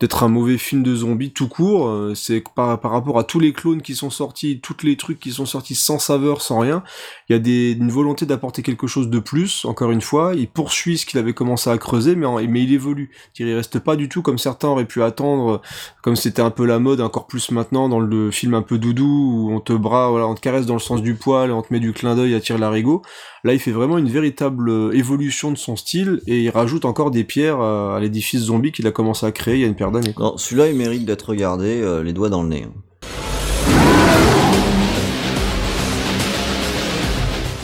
d'être 0.00 0.22
un 0.24 0.28
mauvais 0.28 0.58
film 0.58 0.82
de 0.82 0.94
zombies 0.94 1.32
tout 1.32 1.48
court. 1.48 1.88
Euh, 1.88 2.14
C'est 2.14 2.42
par 2.54 2.80
par 2.80 2.90
rapport 2.92 3.18
à 3.18 3.24
tous 3.24 3.38
les 3.40 3.52
clones 3.52 3.82
qui 3.82 3.94
sont 3.94 4.10
sortis, 4.10 4.60
tous 4.60 4.76
les 4.82 4.96
trucs 4.96 5.20
qui 5.20 5.30
sont 5.32 5.46
sortis 5.46 5.74
sans 5.74 5.98
saveur, 5.98 6.42
sans 6.42 6.58
rien. 6.58 6.82
Il 7.28 7.32
y 7.34 7.36
a 7.36 7.38
des, 7.38 7.72
une 7.72 7.90
volonté 7.90 8.26
d'apporter 8.26 8.62
quelque 8.62 8.86
chose 8.86 9.08
de 9.10 9.18
plus. 9.18 9.64
Encore 9.64 9.90
une 9.90 10.00
fois, 10.00 10.32
il 10.34 10.48
poursuit 10.48 10.98
ce 10.98 11.06
qu'il 11.06 11.18
avait 11.18 11.34
commencé 11.34 11.70
à 11.70 11.78
creuser, 11.78 12.16
mais 12.16 12.26
mais 12.48 12.62
il 12.62 12.72
évolue. 12.72 13.10
Il 13.38 13.54
reste 13.54 13.78
pas 13.78 13.96
du 13.96 14.08
tout 14.08 14.22
comme 14.22 14.38
certains 14.38 14.68
auraient 14.68 14.86
pu 14.86 15.02
attendre, 15.02 15.60
comme 16.02 16.16
c'était 16.16 16.42
un 16.42 16.50
peu 16.50 16.64
la 16.66 16.78
mode, 16.78 17.00
encore 17.00 17.26
plus 17.26 17.50
maintenant 17.50 17.88
dans 17.88 18.00
le 18.00 18.30
film 18.30 18.54
un 18.54 18.62
peu 18.62 18.78
doudou 18.78 19.48
où 19.48 19.52
on 19.52 19.60
te 19.60 19.72
bras, 19.72 20.10
on 20.12 20.34
te 20.34 20.40
caresse 20.40 20.66
dans 20.66 20.74
le 20.74 20.80
sens 20.80 21.02
du 21.02 21.14
poil 21.14 21.50
on 21.52 21.62
te 21.62 21.72
met 21.72 21.80
du 21.80 21.92
clin 21.92 22.14
d'œil 22.14 22.34
à 22.34 22.40
tirer 22.40 22.58
l'arigot. 22.58 23.02
Là, 23.42 23.54
il 23.54 23.58
fait 23.58 23.70
vraiment 23.70 23.96
une 23.96 24.08
véritable 24.08 24.68
euh, 24.68 24.92
évolution 24.92 25.50
de 25.50 25.56
son 25.56 25.74
style 25.74 26.20
et 26.26 26.42
il 26.42 26.50
rajoute 26.50 26.84
encore 26.84 27.10
des 27.10 27.24
pierres 27.24 27.58
à, 27.60 27.96
à 27.96 28.00
l'édifice 28.00 28.42
zombie 28.42 28.70
qu'il 28.70 28.86
a 28.86 28.90
commencé 28.90 29.24
à 29.24 29.32
créer 29.32 29.54
il 29.54 29.60
y 29.62 29.64
a 29.64 29.66
une 29.66 29.74
paire 29.76 29.90
d'années. 29.90 30.14
celui-là, 30.36 30.68
il 30.68 30.76
mérite 30.76 31.06
d'être 31.06 31.30
regardé, 31.30 31.80
euh, 31.80 32.02
les 32.02 32.12
doigts 32.12 32.28
dans 32.28 32.42
le 32.42 32.48
nez. 32.50 32.66
hein. 32.66 32.72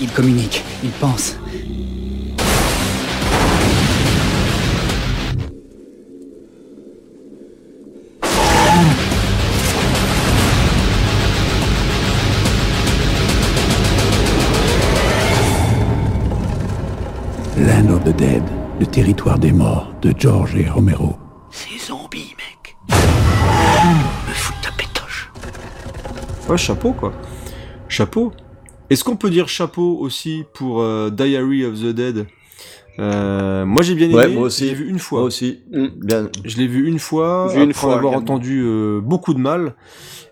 Il 0.00 0.10
communique, 0.10 0.62
il 0.82 0.90
pense. 0.90 1.36
Land 17.58 17.88
of 17.88 18.04
the 18.04 18.14
Dead, 18.14 18.42
le 18.78 18.84
territoire 18.84 19.38
des 19.38 19.50
morts 19.50 19.90
de 20.02 20.12
George 20.14 20.54
et 20.56 20.68
Romero. 20.68 21.16
Ces 21.50 21.86
zombies, 21.86 22.34
mec. 22.36 22.76
Me 22.90 24.34
foutent 24.34 24.60
ta 24.62 24.70
pétoche. 24.72 25.30
Ouais, 26.50 26.58
chapeau 26.58 26.92
quoi. 26.92 27.14
Chapeau. 27.88 28.32
Est-ce 28.90 29.02
qu'on 29.04 29.16
peut 29.16 29.30
dire 29.30 29.48
chapeau 29.48 29.96
aussi 29.98 30.44
pour 30.52 30.82
euh, 30.82 31.08
Diary 31.08 31.64
of 31.64 31.80
the 31.80 31.94
Dead? 31.94 32.26
Euh, 32.98 33.64
moi 33.66 33.82
j'ai 33.82 33.94
bien 33.94 34.06
aimé, 34.06 34.14
Ouais, 34.16 34.28
moi 34.28 34.44
aussi. 34.44 34.64
je 34.66 34.70
l'ai 34.70 34.74
vu 34.76 34.88
une 34.88 34.98
fois. 34.98 35.18
Moi 35.20 35.26
aussi. 35.28 35.60
Bien. 35.70 36.28
Je 36.44 36.56
l'ai 36.56 36.66
vu 36.66 36.86
une 36.88 36.98
fois, 36.98 37.48
Vu 37.48 37.56
une 37.62 37.70
après 37.70 37.72
fois 37.74 37.94
avoir 37.96 38.14
également. 38.14 38.34
entendu 38.34 38.62
euh, 38.64 39.00
beaucoup 39.00 39.34
de 39.34 39.38
mal. 39.38 39.74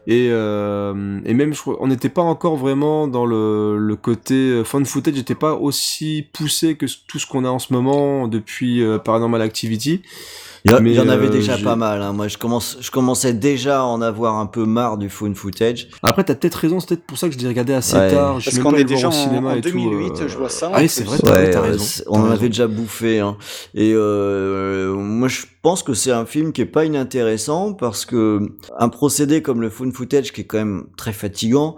Et, 0.07 0.29
euh, 0.31 1.19
et 1.25 1.33
même, 1.33 1.55
je 1.55 1.61
crois- 1.61 1.79
on 1.81 1.87
n'était 1.87 2.11
pas 2.11 2.21
encore 2.21 2.57
vraiment 2.57 3.09
dans 3.09 3.25
le, 3.25 3.79
le 3.79 3.97
côté 3.97 4.35
euh, 4.35 4.63
fan 4.65 4.85
footage, 4.85 5.15
n'était 5.15 5.35
pas 5.35 5.55
aussi 5.55 6.27
poussé 6.35 6.75
que 6.77 6.85
tout 7.09 7.19
ce 7.19 7.27
qu'on 7.27 7.45
a 7.47 7.49
en 7.49 7.59
ce 7.59 7.73
moment 7.73 8.29
depuis 8.29 8.83
euh, 8.83 8.99
Paranormal 8.99 9.41
Activity. 9.41 10.03
Il 10.67 10.71
y, 10.71 10.75
a- 10.75 10.81
Mais, 10.81 10.93
il 10.93 10.97
y 10.97 11.01
en 11.01 11.11
avait 11.11 11.27
euh, 11.27 11.31
déjà 11.31 11.59
pas 11.59 11.77
mal. 11.77 12.01
Hein. 12.01 12.15
Moi, 12.15 12.27
je 12.29 12.39
commence, 12.39 12.79
je 12.81 12.91
commençais 12.91 13.35
déjà 13.35 13.81
à 13.81 13.83
en 13.85 14.01
avoir 14.01 14.37
un 14.39 14.47
peu 14.47 14.65
marre 14.65 14.97
du 14.97 15.11
phone 15.11 15.35
footage. 15.35 15.89
Après, 16.03 16.25
t'as 16.25 16.35
peut-être 16.35 16.55
raison, 16.55 16.81
c'est 16.81 16.89
peut-être 16.89 17.05
pour 17.05 17.19
ça 17.19 17.29
que 17.29 17.35
je 17.35 17.39
l'ai 17.39 17.49
regardé 17.49 17.75
assez 17.75 17.95
Ouais. 17.97 18.11
tard. 18.11 18.41
Je 18.41 18.47
Parce 18.51 18.59
qu'on 18.63 18.75
est 18.75 18.85
déjà 18.85 19.09
au 19.09 19.11
en, 19.11 19.13
cinéma 19.13 19.51
en 19.51 19.57
et 19.57 19.61
tout, 19.61 19.69
2008, 19.73 20.13
euh, 20.23 20.29
je 20.29 20.39
vois 20.39 20.49
ça. 20.49 20.71
Ah 20.73 20.89
c'est 20.89 21.05
vrai, 21.05 21.19
t'as 21.23 21.33
Ouais, 21.33 21.51
t'as 21.51 21.59
euh, 21.59 21.63
raison. 21.63 22.05
on 22.09 22.21
en 22.21 22.31
avait 22.31 22.49
déjà 22.49 22.67
bouffé. 22.67 23.21
Hein. 23.21 23.37
Et 23.75 23.93
euh, 23.95 24.95
moi, 24.95 25.29
je 25.29 25.43
pense 25.61 25.83
que 25.83 25.93
c'est 25.93 26.13
un 26.13 26.25
film 26.25 26.53
qui 26.53 26.63
est 26.63 26.67
pas 26.67 26.87
inintéressant 26.87 27.75
parce 27.75 28.07
que 28.07 28.41
un 28.79 28.89
procédé 28.89 29.43
comme 29.43 29.61
le 29.61 29.69
phone 29.69 29.93
footage, 29.93 30.33
qui 30.33 30.41
est 30.41 30.45
quand 30.45 30.59
même 30.59 30.85
très 30.97 31.13
fatigant, 31.13 31.77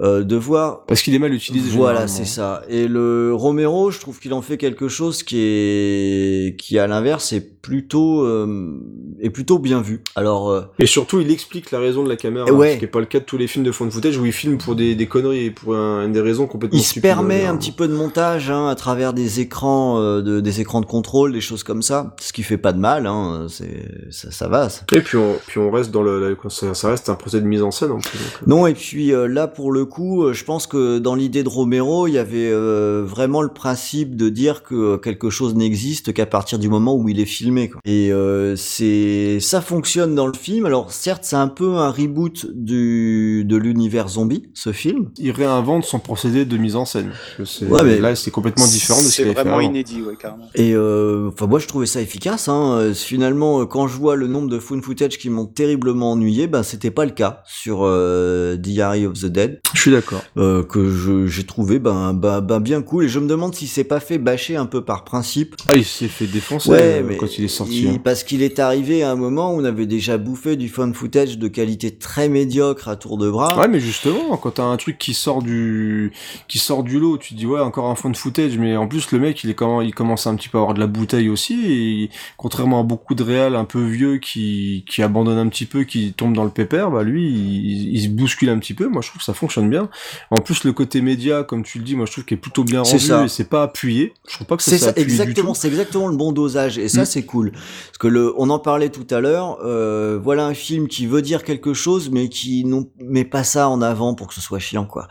euh, 0.00 0.22
de 0.24 0.36
voir. 0.36 0.84
Parce 0.86 1.02
qu'il 1.02 1.14
est 1.14 1.18
mal 1.18 1.32
utilisé. 1.32 1.70
Voilà, 1.76 2.06
c'est 2.08 2.24
ça. 2.26 2.62
Et 2.68 2.86
le 2.88 3.32
Romero, 3.34 3.90
je 3.90 3.98
trouve 4.00 4.18
qu'il 4.20 4.32
en 4.34 4.42
fait 4.42 4.58
quelque 4.58 4.88
chose 4.88 5.22
qui 5.22 5.38
est, 5.40 6.56
qui 6.58 6.78
à 6.78 6.86
l'inverse 6.86 7.32
est 7.32 7.40
plutôt, 7.62 8.22
euh, 8.24 8.78
est 9.20 9.30
plutôt 9.30 9.58
bien 9.58 9.80
vu. 9.80 10.02
Alors. 10.14 10.50
euh, 10.50 10.62
Et 10.78 10.86
surtout, 10.86 11.20
il 11.20 11.30
explique 11.30 11.70
la 11.70 11.80
raison 11.80 12.04
de 12.04 12.08
la 12.08 12.16
caméra, 12.16 12.50
Ouais. 12.52 12.72
ce 12.74 12.76
qui 12.76 12.82
n'est 12.82 12.90
pas 12.90 13.00
le 13.00 13.06
cas 13.06 13.18
de 13.20 13.24
tous 13.24 13.38
les 13.38 13.46
films 13.46 13.64
de 13.64 13.72
found 13.72 13.90
footage 13.90 14.16
où 14.18 14.26
il 14.26 14.32
filme 14.32 14.58
pour 14.58 14.76
des, 14.76 14.94
des 14.94 15.06
conneries 15.06 15.46
et 15.46 15.50
pour 15.50 15.74
un- 15.74 16.08
des 16.08 16.20
raisons 16.20 16.46
complètement 16.46 16.78
Il 16.78 16.82
se 16.84 17.00
permet 17.00 17.44
hein. 17.46 17.54
un 17.54 17.56
petit 17.56 17.72
peu 17.72 17.88
de 17.88 17.94
montage 17.94 18.50
hein, 18.50 18.68
à 18.68 18.74
travers 18.76 19.12
des 19.12 19.40
écrans, 19.40 20.00
euh, 20.00 20.20
de, 20.22 20.40
des 20.40 20.60
écrans 20.60 20.80
de 20.80 20.86
contrôle, 20.86 21.32
des 21.32 21.40
choses 21.40 21.62
comme 21.64 21.82
ça, 21.82 22.14
ce 22.20 22.32
qui 22.32 22.42
fait 22.42 22.58
pas 22.58 22.72
de 22.72 22.78
mal. 22.78 23.06
Hein, 23.06 23.46
c'est 23.48 23.88
ça, 24.10 24.30
ça 24.30 24.48
va. 24.48 24.68
ça. 24.68 24.82
Et 24.92 25.00
puis 25.00 25.16
on, 25.18 25.34
puis 25.46 25.58
on 25.58 25.70
reste 25.70 25.90
dans 25.90 26.02
le, 26.02 26.20
la- 26.30 26.36
ça, 26.50 26.74
ça 26.74 26.88
reste 26.90 27.08
un 27.08 27.14
procès 27.16 27.40
de 27.40 27.46
mise 27.46 27.62
en 27.62 27.70
scène 27.72 27.90
en 27.90 27.98
plus. 27.98 28.16
donc, 28.18 28.42
euh. 28.42 28.44
Non, 28.46 28.66
et 28.68 28.74
puis 28.74 29.12
euh, 29.12 29.26
là 29.26 29.48
pour 29.48 29.72
le 29.72 29.85
coup, 29.86 30.24
euh, 30.24 30.32
je 30.32 30.44
pense 30.44 30.66
que 30.66 30.98
dans 30.98 31.14
l'idée 31.14 31.42
de 31.42 31.48
Romero, 31.48 32.06
il 32.06 32.12
y 32.12 32.18
avait 32.18 32.50
euh, 32.50 33.04
vraiment 33.06 33.42
le 33.42 33.48
principe 33.48 34.16
de 34.16 34.28
dire 34.28 34.62
que 34.62 34.96
quelque 34.96 35.30
chose 35.30 35.54
n'existe 35.54 36.12
qu'à 36.12 36.26
partir 36.26 36.58
du 36.58 36.68
moment 36.68 36.94
où 36.94 37.08
il 37.08 37.20
est 37.20 37.24
filmé. 37.24 37.70
Quoi. 37.70 37.80
Et 37.84 38.12
euh, 38.12 38.56
c'est 38.56 39.38
ça 39.40 39.60
fonctionne 39.60 40.14
dans 40.14 40.26
le 40.26 40.34
film. 40.34 40.66
Alors 40.66 40.92
certes, 40.92 41.24
c'est 41.24 41.36
un 41.36 41.48
peu 41.48 41.76
un 41.76 41.90
reboot 41.90 42.46
du 42.52 43.44
de 43.44 43.56
l'univers 43.56 44.08
zombie, 44.08 44.44
ce 44.54 44.72
film. 44.72 45.10
Il 45.18 45.30
réinvente 45.30 45.84
son 45.84 45.98
procédé 45.98 46.44
de 46.44 46.56
mise 46.56 46.76
en 46.76 46.84
scène. 46.84 47.12
Ouais, 47.38 47.82
mais 47.82 47.98
là, 47.98 48.14
c'est 48.14 48.30
complètement 48.30 48.66
différent 48.66 48.98
de 48.98 49.04
ce 49.04 49.10
C'est 49.10 49.22
qu'il 49.22 49.30
avait 49.30 49.34
fait 49.34 49.48
vraiment 49.48 49.60
inédit, 49.60 50.02
ouais, 50.02 50.16
carrément. 50.16 50.48
Et 50.54 50.74
euh, 50.74 51.28
enfin 51.28 51.46
moi 51.46 51.58
je 51.58 51.66
trouvais 51.66 51.86
ça 51.86 52.00
efficace. 52.00 52.48
Hein. 52.48 52.78
Euh, 52.78 52.94
Finalement, 52.94 53.64
quand 53.66 53.86
je 53.86 53.96
vois 53.96 54.16
le 54.16 54.26
nombre 54.26 54.48
de 54.48 54.58
found 54.58 54.82
footage 54.82 55.18
qui 55.18 55.30
m'ont 55.30 55.46
terriblement 55.46 56.12
ennuyé, 56.12 56.46
ben 56.48 56.62
c'était 56.62 56.90
pas 56.90 57.04
le 57.04 57.12
cas 57.12 57.42
sur 57.46 57.80
euh, 57.82 58.56
Diary 58.56 59.06
of 59.06 59.14
the 59.20 59.26
Dead. 59.26 59.60
Je 59.76 59.80
suis 59.82 59.90
d'accord. 59.90 60.22
Euh, 60.36 60.62
que 60.62 61.26
j'ai 61.26 61.44
trouvé 61.44 61.78
ben, 61.78 62.14
ben, 62.14 62.40
ben 62.40 62.60
bien 62.60 62.82
cool. 62.82 63.04
Et 63.04 63.08
je 63.08 63.18
me 63.18 63.28
demande 63.28 63.54
si 63.54 63.66
c'est 63.66 63.84
pas 63.84 64.00
fait 64.00 64.18
bâcher 64.18 64.56
un 64.56 64.66
peu 64.66 64.82
par 64.82 65.04
principe. 65.04 65.54
Ah, 65.68 65.76
il 65.76 65.84
s'est 65.84 66.08
fait 66.08 66.26
défoncer 66.26 66.70
Ouais, 66.70 67.02
euh, 67.02 67.14
quand 67.18 67.38
il 67.38 67.44
est 67.44 67.48
sorti. 67.48 67.82
il- 67.82 67.88
hein. 67.90 67.98
parce 68.02 68.24
qu'il 68.24 68.42
est 68.42 68.58
arrivé 68.58 69.02
à 69.02 69.10
un 69.10 69.16
moment 69.16 69.52
où 69.54 69.60
on 69.60 69.64
avait 69.64 69.86
déjà 69.86 70.16
bouffé 70.16 70.56
du 70.56 70.68
found 70.68 70.94
footage 70.94 71.38
de 71.38 71.48
qualité 71.48 71.90
très 71.94 72.28
médiocre 72.28 72.88
à 72.88 72.96
tour 72.96 73.18
de 73.18 73.30
bras. 73.30 73.58
Ouais, 73.58 73.68
mais 73.68 73.78
justement, 73.80 74.36
quand 74.38 74.52
t'as 74.52 74.64
un 74.64 74.76
truc 74.78 74.96
qui 74.98 75.12
sort 75.14 75.42
du 75.42 76.12
qui 76.48 76.58
sort 76.58 76.82
du 76.82 76.98
lot, 76.98 77.18
tu 77.18 77.34
te 77.34 77.38
dis 77.38 77.46
ouais 77.46 77.60
encore 77.60 77.86
un 77.90 78.10
de 78.10 78.16
footage, 78.16 78.56
mais 78.58 78.76
en 78.76 78.86
plus 78.86 79.10
le 79.10 79.18
mec 79.18 79.42
il 79.44 79.50
est 79.50 79.54
comment 79.54 79.82
il 79.82 79.94
commence 79.94 80.26
un 80.26 80.36
petit 80.36 80.48
peu 80.48 80.58
à 80.58 80.60
avoir 80.60 80.74
de 80.74 80.80
la 80.80 80.86
bouteille 80.86 81.28
aussi, 81.28 81.54
et 81.66 82.10
contrairement 82.36 82.80
à 82.80 82.82
beaucoup 82.82 83.14
de 83.14 83.22
réals 83.22 83.56
un 83.56 83.64
peu 83.64 83.82
vieux 83.84 84.18
qui 84.18 84.84
qui 84.88 85.02
abandonnent 85.02 85.38
un 85.38 85.48
petit 85.48 85.66
peu, 85.66 85.84
qui 85.84 86.12
tombent 86.12 86.34
dans 86.34 86.44
le 86.44 86.50
pépère, 86.50 86.90
bah 86.90 87.02
lui 87.02 87.26
il, 87.28 87.94
il 87.96 88.00
se 88.02 88.08
bouscule 88.08 88.48
un 88.50 88.58
petit 88.58 88.74
peu. 88.74 88.86
Moi 88.88 89.02
je 89.02 89.08
trouve 89.08 89.18
que 89.18 89.24
ça 89.24 89.34
fonctionne 89.34 89.65
bien. 89.70 89.88
En 90.30 90.40
plus 90.40 90.64
le 90.64 90.72
côté 90.72 91.00
média, 91.00 91.42
comme 91.44 91.62
tu 91.62 91.78
le 91.78 91.84
dis, 91.84 91.96
moi 91.96 92.06
je 92.06 92.12
trouve 92.12 92.24
qu'il 92.24 92.36
est 92.36 92.40
plutôt 92.40 92.64
bien 92.64 92.84
C'est 92.84 92.92
rendu 92.92 93.04
ça. 93.06 93.24
et 93.24 93.28
c'est 93.28 93.48
pas 93.48 93.62
appuyé. 93.62 94.14
Je 94.28 94.34
trouve 94.34 94.46
pas 94.46 94.56
que 94.56 94.62
C'est 94.62 94.78
ça, 94.78 94.88
appuyé 94.90 95.04
exactement, 95.06 95.54
c'est 95.54 95.68
exactement 95.68 96.08
le 96.08 96.16
bon 96.16 96.32
dosage 96.32 96.78
et 96.78 96.88
ça 96.88 97.02
Mm. 97.02 97.06
c'est 97.06 97.24
cool. 97.24 97.52
Parce 97.52 97.98
que 97.98 98.06
le, 98.08 98.32
on 98.36 98.50
en 98.50 98.58
parlait 98.58 98.88
tout 98.90 99.06
à 99.10 99.20
l'heure. 99.20 99.58
euh, 99.64 100.18
voilà 100.22 100.46
un 100.46 100.54
film 100.54 100.88
qui 100.88 101.06
veut 101.06 101.22
dire 101.22 101.44
quelque 101.44 101.74
chose, 101.74 102.10
mais 102.10 102.28
qui 102.28 102.64
ne 102.64 102.80
met 102.98 103.24
pas 103.24 103.44
ça 103.44 103.68
en 103.68 103.82
avant 103.82 104.14
pour 104.14 104.26
que 104.28 104.34
ce 104.34 104.40
soit 104.40 104.58
chiant 104.58 104.86
quoi. 104.86 105.08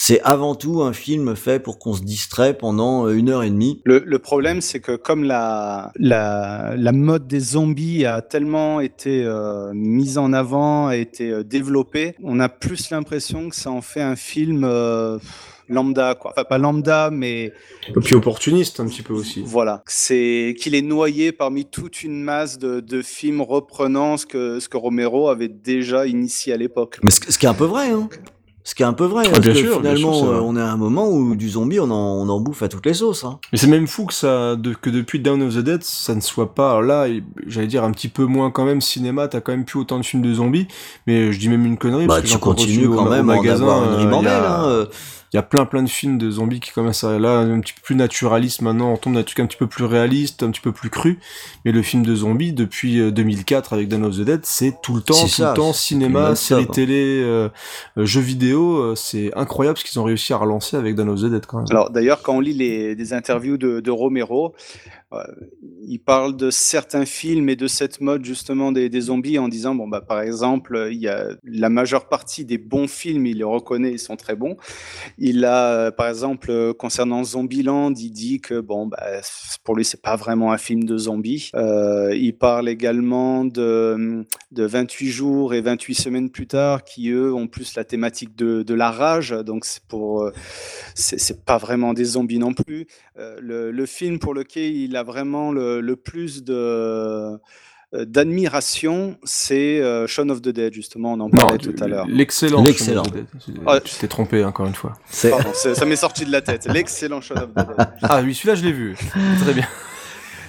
C'est 0.00 0.20
avant 0.20 0.54
tout 0.54 0.82
un 0.82 0.92
film 0.92 1.34
fait 1.34 1.58
pour 1.58 1.80
qu'on 1.80 1.92
se 1.92 2.02
distrait 2.02 2.56
pendant 2.56 3.06
euh, 3.08 3.16
une 3.16 3.28
heure 3.30 3.42
et 3.42 3.50
demie. 3.50 3.82
Le, 3.84 4.00
le 4.06 4.18
problème, 4.20 4.60
c'est 4.60 4.78
que 4.78 4.94
comme 4.94 5.24
la, 5.24 5.90
la, 5.96 6.74
la 6.76 6.92
mode 6.92 7.26
des 7.26 7.40
zombies 7.40 8.06
a 8.06 8.22
tellement 8.22 8.80
été 8.80 9.24
euh, 9.24 9.72
mise 9.74 10.16
en 10.16 10.32
avant, 10.32 10.86
a 10.86 10.94
été 10.94 11.32
euh, 11.32 11.42
développée, 11.42 12.14
on 12.22 12.38
a 12.38 12.48
plus 12.48 12.90
l'impression 12.90 13.48
que 13.48 13.56
ça 13.56 13.72
en 13.72 13.80
fait 13.80 14.00
un 14.00 14.14
film 14.14 14.62
euh, 14.64 15.18
lambda, 15.68 16.14
quoi. 16.14 16.30
Enfin, 16.30 16.44
pas 16.44 16.58
lambda, 16.58 17.10
mais 17.12 17.52
Et 17.88 17.92
puis 18.00 18.14
opportuniste 18.14 18.78
un 18.78 18.86
petit 18.86 19.02
peu 19.02 19.14
aussi. 19.14 19.42
voilà. 19.44 19.82
C'est 19.88 20.54
qu'il 20.60 20.76
est 20.76 20.80
noyé 20.82 21.32
parmi 21.32 21.64
toute 21.64 22.04
une 22.04 22.22
masse 22.22 22.56
de, 22.58 22.78
de 22.78 23.02
films 23.02 23.42
reprenant 23.42 24.16
ce 24.16 24.26
que, 24.26 24.60
ce 24.60 24.68
que 24.68 24.76
Romero 24.76 25.28
avait 25.28 25.48
déjà 25.48 26.06
initié 26.06 26.52
à 26.52 26.56
l'époque. 26.56 27.00
Mais 27.02 27.10
ce, 27.10 27.20
ce 27.32 27.36
qui 27.36 27.46
est 27.46 27.48
un 27.50 27.54
peu 27.54 27.64
vrai, 27.66 27.90
hein. 27.90 28.08
Ce 28.68 28.74
qui 28.74 28.82
est 28.82 28.86
un 28.86 28.92
peu 28.92 29.06
vrai, 29.06 29.24
Ah, 29.26 29.30
parce 29.30 29.40
bien 29.40 29.52
que 29.54 29.58
sûr, 29.60 29.80
bien 29.80 29.94
finalement, 29.96 30.12
sûr, 30.12 30.28
euh, 30.28 30.40
on 30.44 30.54
est 30.54 30.60
à 30.60 30.70
un 30.70 30.76
moment 30.76 31.08
où 31.08 31.34
du 31.34 31.48
zombie, 31.48 31.80
on 31.80 31.90
en, 31.90 31.94
on 31.94 32.28
en 32.28 32.38
bouffe 32.38 32.62
à 32.62 32.68
toutes 32.68 32.84
les 32.84 32.92
sauces. 32.92 33.24
Hein. 33.24 33.38
Mais 33.50 33.56
c'est 33.56 33.66
même 33.66 33.86
fou 33.86 34.04
que 34.04 34.12
ça, 34.12 34.56
de, 34.56 34.74
que 34.74 34.90
depuis 34.90 35.20
Down 35.20 35.40
of 35.40 35.54
the 35.54 35.60
Dead, 35.60 35.82
ça 35.82 36.14
ne 36.14 36.20
soit 36.20 36.54
pas. 36.54 36.68
Alors 36.72 36.82
là, 36.82 37.06
j'allais 37.46 37.66
dire 37.66 37.82
un 37.82 37.90
petit 37.92 38.08
peu 38.08 38.26
moins 38.26 38.50
quand 38.50 38.66
même. 38.66 38.82
Cinéma, 38.82 39.26
t'as 39.26 39.40
quand 39.40 39.52
même 39.52 39.64
plus 39.64 39.78
autant 39.80 39.98
de 39.98 40.04
films 40.04 40.20
de 40.22 40.34
zombies. 40.34 40.68
Mais 41.06 41.32
je 41.32 41.38
dis 41.38 41.48
même 41.48 41.64
une 41.64 41.78
connerie. 41.78 42.06
Bah, 42.06 42.16
parce 42.16 42.24
que 42.24 42.28
tu 42.28 42.34
encore 42.36 42.56
continues 42.56 42.86
au- 42.88 42.94
quand 42.94 43.06
au 43.06 43.10
même 43.10 43.30
à 43.30 43.32
en 43.32 43.36
magasin, 43.36 43.62
avoir 43.64 43.84
une 43.90 43.94
ribambelle, 44.00 44.32
il 44.38 44.42
y 44.42 44.46
a- 44.46 44.60
hein, 44.60 44.66
euh. 44.68 44.86
Il 45.32 45.36
y 45.36 45.38
a 45.38 45.42
plein 45.42 45.66
plein 45.66 45.82
de 45.82 45.88
films 45.88 46.16
de 46.18 46.30
zombies 46.30 46.60
qui 46.60 46.70
commencent 46.70 47.04
à 47.04 47.18
là 47.18 47.38
un 47.38 47.60
petit 47.60 47.72
peu 47.74 47.80
plus 47.82 47.94
naturaliste 47.94 48.62
maintenant. 48.62 48.92
On 48.92 48.96
tombe 48.96 49.14
dans 49.14 49.20
un 49.20 49.24
truc 49.24 49.40
un 49.40 49.46
petit 49.46 49.56
peu 49.58 49.66
plus 49.66 49.84
réaliste, 49.84 50.42
un 50.42 50.50
petit 50.50 50.60
peu 50.60 50.72
plus 50.72 50.90
cru. 50.90 51.18
Mais 51.64 51.72
le 51.72 51.82
film 51.82 52.04
de 52.04 52.14
zombies 52.14 52.52
depuis 52.52 53.00
euh, 53.00 53.10
2004 53.10 53.72
avec 53.72 53.88
Dawn 53.88 54.04
of 54.04 54.16
the 54.16 54.20
Dead, 54.22 54.40
c'est 54.44 54.74
tout 54.82 54.94
le 54.94 55.02
temps, 55.02 55.20
tout 55.20 55.28
ça, 55.28 55.50
le 55.50 55.56
temps 55.56 55.72
cinéma, 55.72 56.34
série 56.34 56.66
télé, 56.66 57.20
euh, 57.22 57.48
euh, 57.98 58.04
jeux 58.06 58.20
vidéo. 58.20 58.76
euh, 58.78 58.94
c'est 58.94 59.30
incroyable 59.36 59.76
ce 59.78 59.84
qu'ils 59.84 59.98
ont 60.00 60.04
réussi 60.04 60.32
à 60.32 60.36
relancer 60.38 60.76
avec 60.76 60.94
Dawn 60.94 61.08
of 61.10 61.20
the 61.20 61.26
Dead 61.26 61.44
quand 61.46 61.58
même. 61.58 61.66
Alors 61.70 61.90
d'ailleurs, 61.90 62.22
quand 62.22 62.34
on 62.36 62.40
lit 62.40 62.54
les, 62.54 62.94
des 62.94 63.12
interviews 63.12 63.56
de, 63.58 63.80
de 63.80 63.90
Romero, 63.90 64.54
euh, 64.56 64.97
il 65.82 65.98
parle 65.98 66.36
de 66.36 66.50
certains 66.50 67.06
films 67.06 67.48
et 67.48 67.56
de 67.56 67.66
cette 67.66 68.00
mode 68.00 68.24
justement 68.24 68.72
des, 68.72 69.00
zombies 69.00 69.38
en 69.38 69.48
disant 69.48 69.74
bon 69.74 69.88
bah 69.88 70.00
par 70.00 70.20
exemple 70.20 70.88
il 70.90 70.98
y 70.98 71.08
a 71.08 71.28
la 71.44 71.70
majeure 71.70 72.08
partie 72.08 72.44
des 72.44 72.58
bons 72.58 72.88
films 72.88 73.26
il 73.26 73.38
les 73.38 73.44
reconnaît 73.44 73.92
ils 73.92 73.98
sont 73.98 74.16
très 74.16 74.36
bons. 74.36 74.56
Il 75.16 75.44
a 75.44 75.72
euh, 75.72 75.90
par 75.90 76.08
exemple 76.08 76.50
euh, 76.50 76.74
concernant 76.74 77.24
Zombieland 77.24 77.94
il 77.94 78.10
dit 78.10 78.40
que 78.40 78.60
bon 78.60 78.86
bah 78.86 79.02
pour 79.64 79.76
lui 79.76 79.84
c'est 79.84 80.02
pas 80.02 80.16
vraiment 80.16 80.52
un 80.52 80.58
film 80.58 80.84
de 80.84 80.98
zombies 80.98 81.50
Euh, 81.54 82.14
il 82.14 82.36
parle 82.36 82.68
également 82.68 83.44
de, 83.44 84.24
de 84.52 84.64
28 84.64 85.08
jours 85.08 85.54
et 85.54 85.60
28 85.60 85.94
semaines 85.94 86.30
plus 86.30 86.46
tard 86.46 86.84
qui 86.84 87.10
eux 87.10 87.32
ont 87.32 87.46
plus 87.46 87.74
la 87.74 87.84
thématique 87.84 88.36
de, 88.36 88.74
la 88.74 88.90
rage. 88.90 89.30
Donc 89.30 89.64
c'est 89.64 89.82
pour 89.84 90.22
euh, 90.22 90.32
c'est 90.94 91.44
pas 91.44 91.58
vraiment 91.58 91.94
des 91.94 92.04
zombies 92.04 92.38
non 92.38 92.54
plus. 92.54 92.86
Euh, 93.18 93.38
le, 93.40 93.70
le 93.70 93.86
film 93.86 94.18
pour 94.18 94.34
lequel 94.34 94.74
il 94.74 94.96
a 94.96 94.97
vraiment 95.02 95.52
le, 95.52 95.80
le 95.80 95.96
plus 95.96 96.42
de 96.44 97.38
euh, 97.94 98.04
d'admiration, 98.04 99.16
c'est 99.24 99.80
euh, 99.80 100.06
Shaun 100.06 100.28
of 100.28 100.42
the 100.42 100.50
Dead, 100.50 100.74
justement, 100.74 101.14
on 101.14 101.20
en 101.20 101.30
parlait 101.30 101.56
tout 101.56 101.74
à 101.80 101.86
l'heure. 101.86 102.06
L'excellent. 102.06 102.62
L'excellent. 102.62 103.02
Shaun 103.04 103.12
of 103.20 103.26
the 103.46 103.50
Dead. 103.50 103.62
Ah, 103.66 103.78
Je 103.84 103.98
t'ai 103.98 104.08
trompé 104.08 104.44
encore 104.44 104.66
une 104.66 104.74
fois. 104.74 104.92
Pardon, 105.30 105.50
ça 105.54 105.86
m'est 105.86 105.96
sorti 105.96 106.26
de 106.26 106.30
la 106.32 106.42
tête. 106.42 106.66
L'excellent 106.66 107.20
Shaun 107.22 107.38
of 107.38 107.50
the 107.54 107.66
Dead. 107.66 107.88
Ah 108.02 108.20
oui, 108.22 108.34
celui-là 108.34 108.56
je 108.56 108.64
l'ai 108.64 108.72
vu. 108.72 108.94
Très 109.42 109.54
bien. 109.54 109.66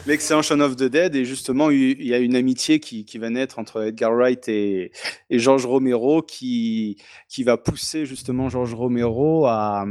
L'excellent 0.08 0.42
Shaun 0.42 0.62
of 0.62 0.76
the 0.76 0.86
Dead, 0.86 1.16
et 1.16 1.26
justement, 1.26 1.70
il 1.70 2.02
y 2.02 2.14
a 2.14 2.18
une 2.18 2.36
amitié 2.36 2.80
qui, 2.80 3.06
qui 3.06 3.18
va 3.18 3.30
naître 3.30 3.60
entre 3.60 3.84
Edgar 3.84 4.12
Wright 4.14 4.48
et, 4.48 4.92
et 5.30 5.40
George 5.40 5.66
Romero 5.66 6.22
qui, 6.22 6.98
qui 7.28 7.44
va 7.44 7.58
pousser 7.58 8.06
justement 8.06 8.50
George 8.50 8.74
Romero 8.74 9.46
à, 9.46 9.86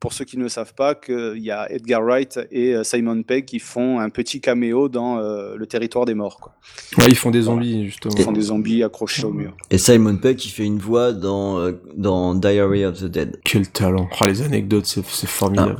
pour 0.00 0.12
ceux 0.12 0.24
qui 0.24 0.36
ne 0.36 0.48
savent 0.48 0.74
pas, 0.74 0.94
qu'il 0.94 1.38
y 1.38 1.50
a 1.50 1.70
Edgar 1.72 2.02
Wright 2.02 2.40
et 2.50 2.74
euh, 2.74 2.84
Simon 2.84 3.22
Pegg 3.22 3.46
qui 3.46 3.58
font 3.58 3.98
un 3.98 4.10
petit 4.10 4.40
caméo 4.40 4.88
dans 4.88 5.18
euh, 5.18 5.56
Le 5.56 5.66
territoire 5.66 6.04
des 6.04 6.14
morts. 6.14 6.38
Quoi. 6.38 6.54
Ouais, 6.98 7.06
ils 7.08 7.16
font 7.16 7.30
des 7.30 7.42
zombies 7.42 7.86
justement. 7.86 8.14
Ils 8.16 8.24
font 8.24 8.32
des 8.32 8.42
zombies 8.42 8.84
accrochés 8.84 9.24
au 9.24 9.32
mur. 9.32 9.56
Et 9.70 9.78
Simon 9.78 10.16
Pegg 10.16 10.36
qui 10.36 10.50
fait 10.50 10.64
une 10.64 10.78
voix 10.78 11.12
dans, 11.12 11.58
euh, 11.58 11.72
dans 11.96 12.34
Diary 12.34 12.84
of 12.84 13.00
the 13.00 13.06
Dead. 13.06 13.40
Quel 13.44 13.68
talent. 13.68 14.08
Oh, 14.20 14.26
les 14.26 14.42
anecdotes, 14.42 14.86
c'est 14.86 15.28
formidable. 15.28 15.76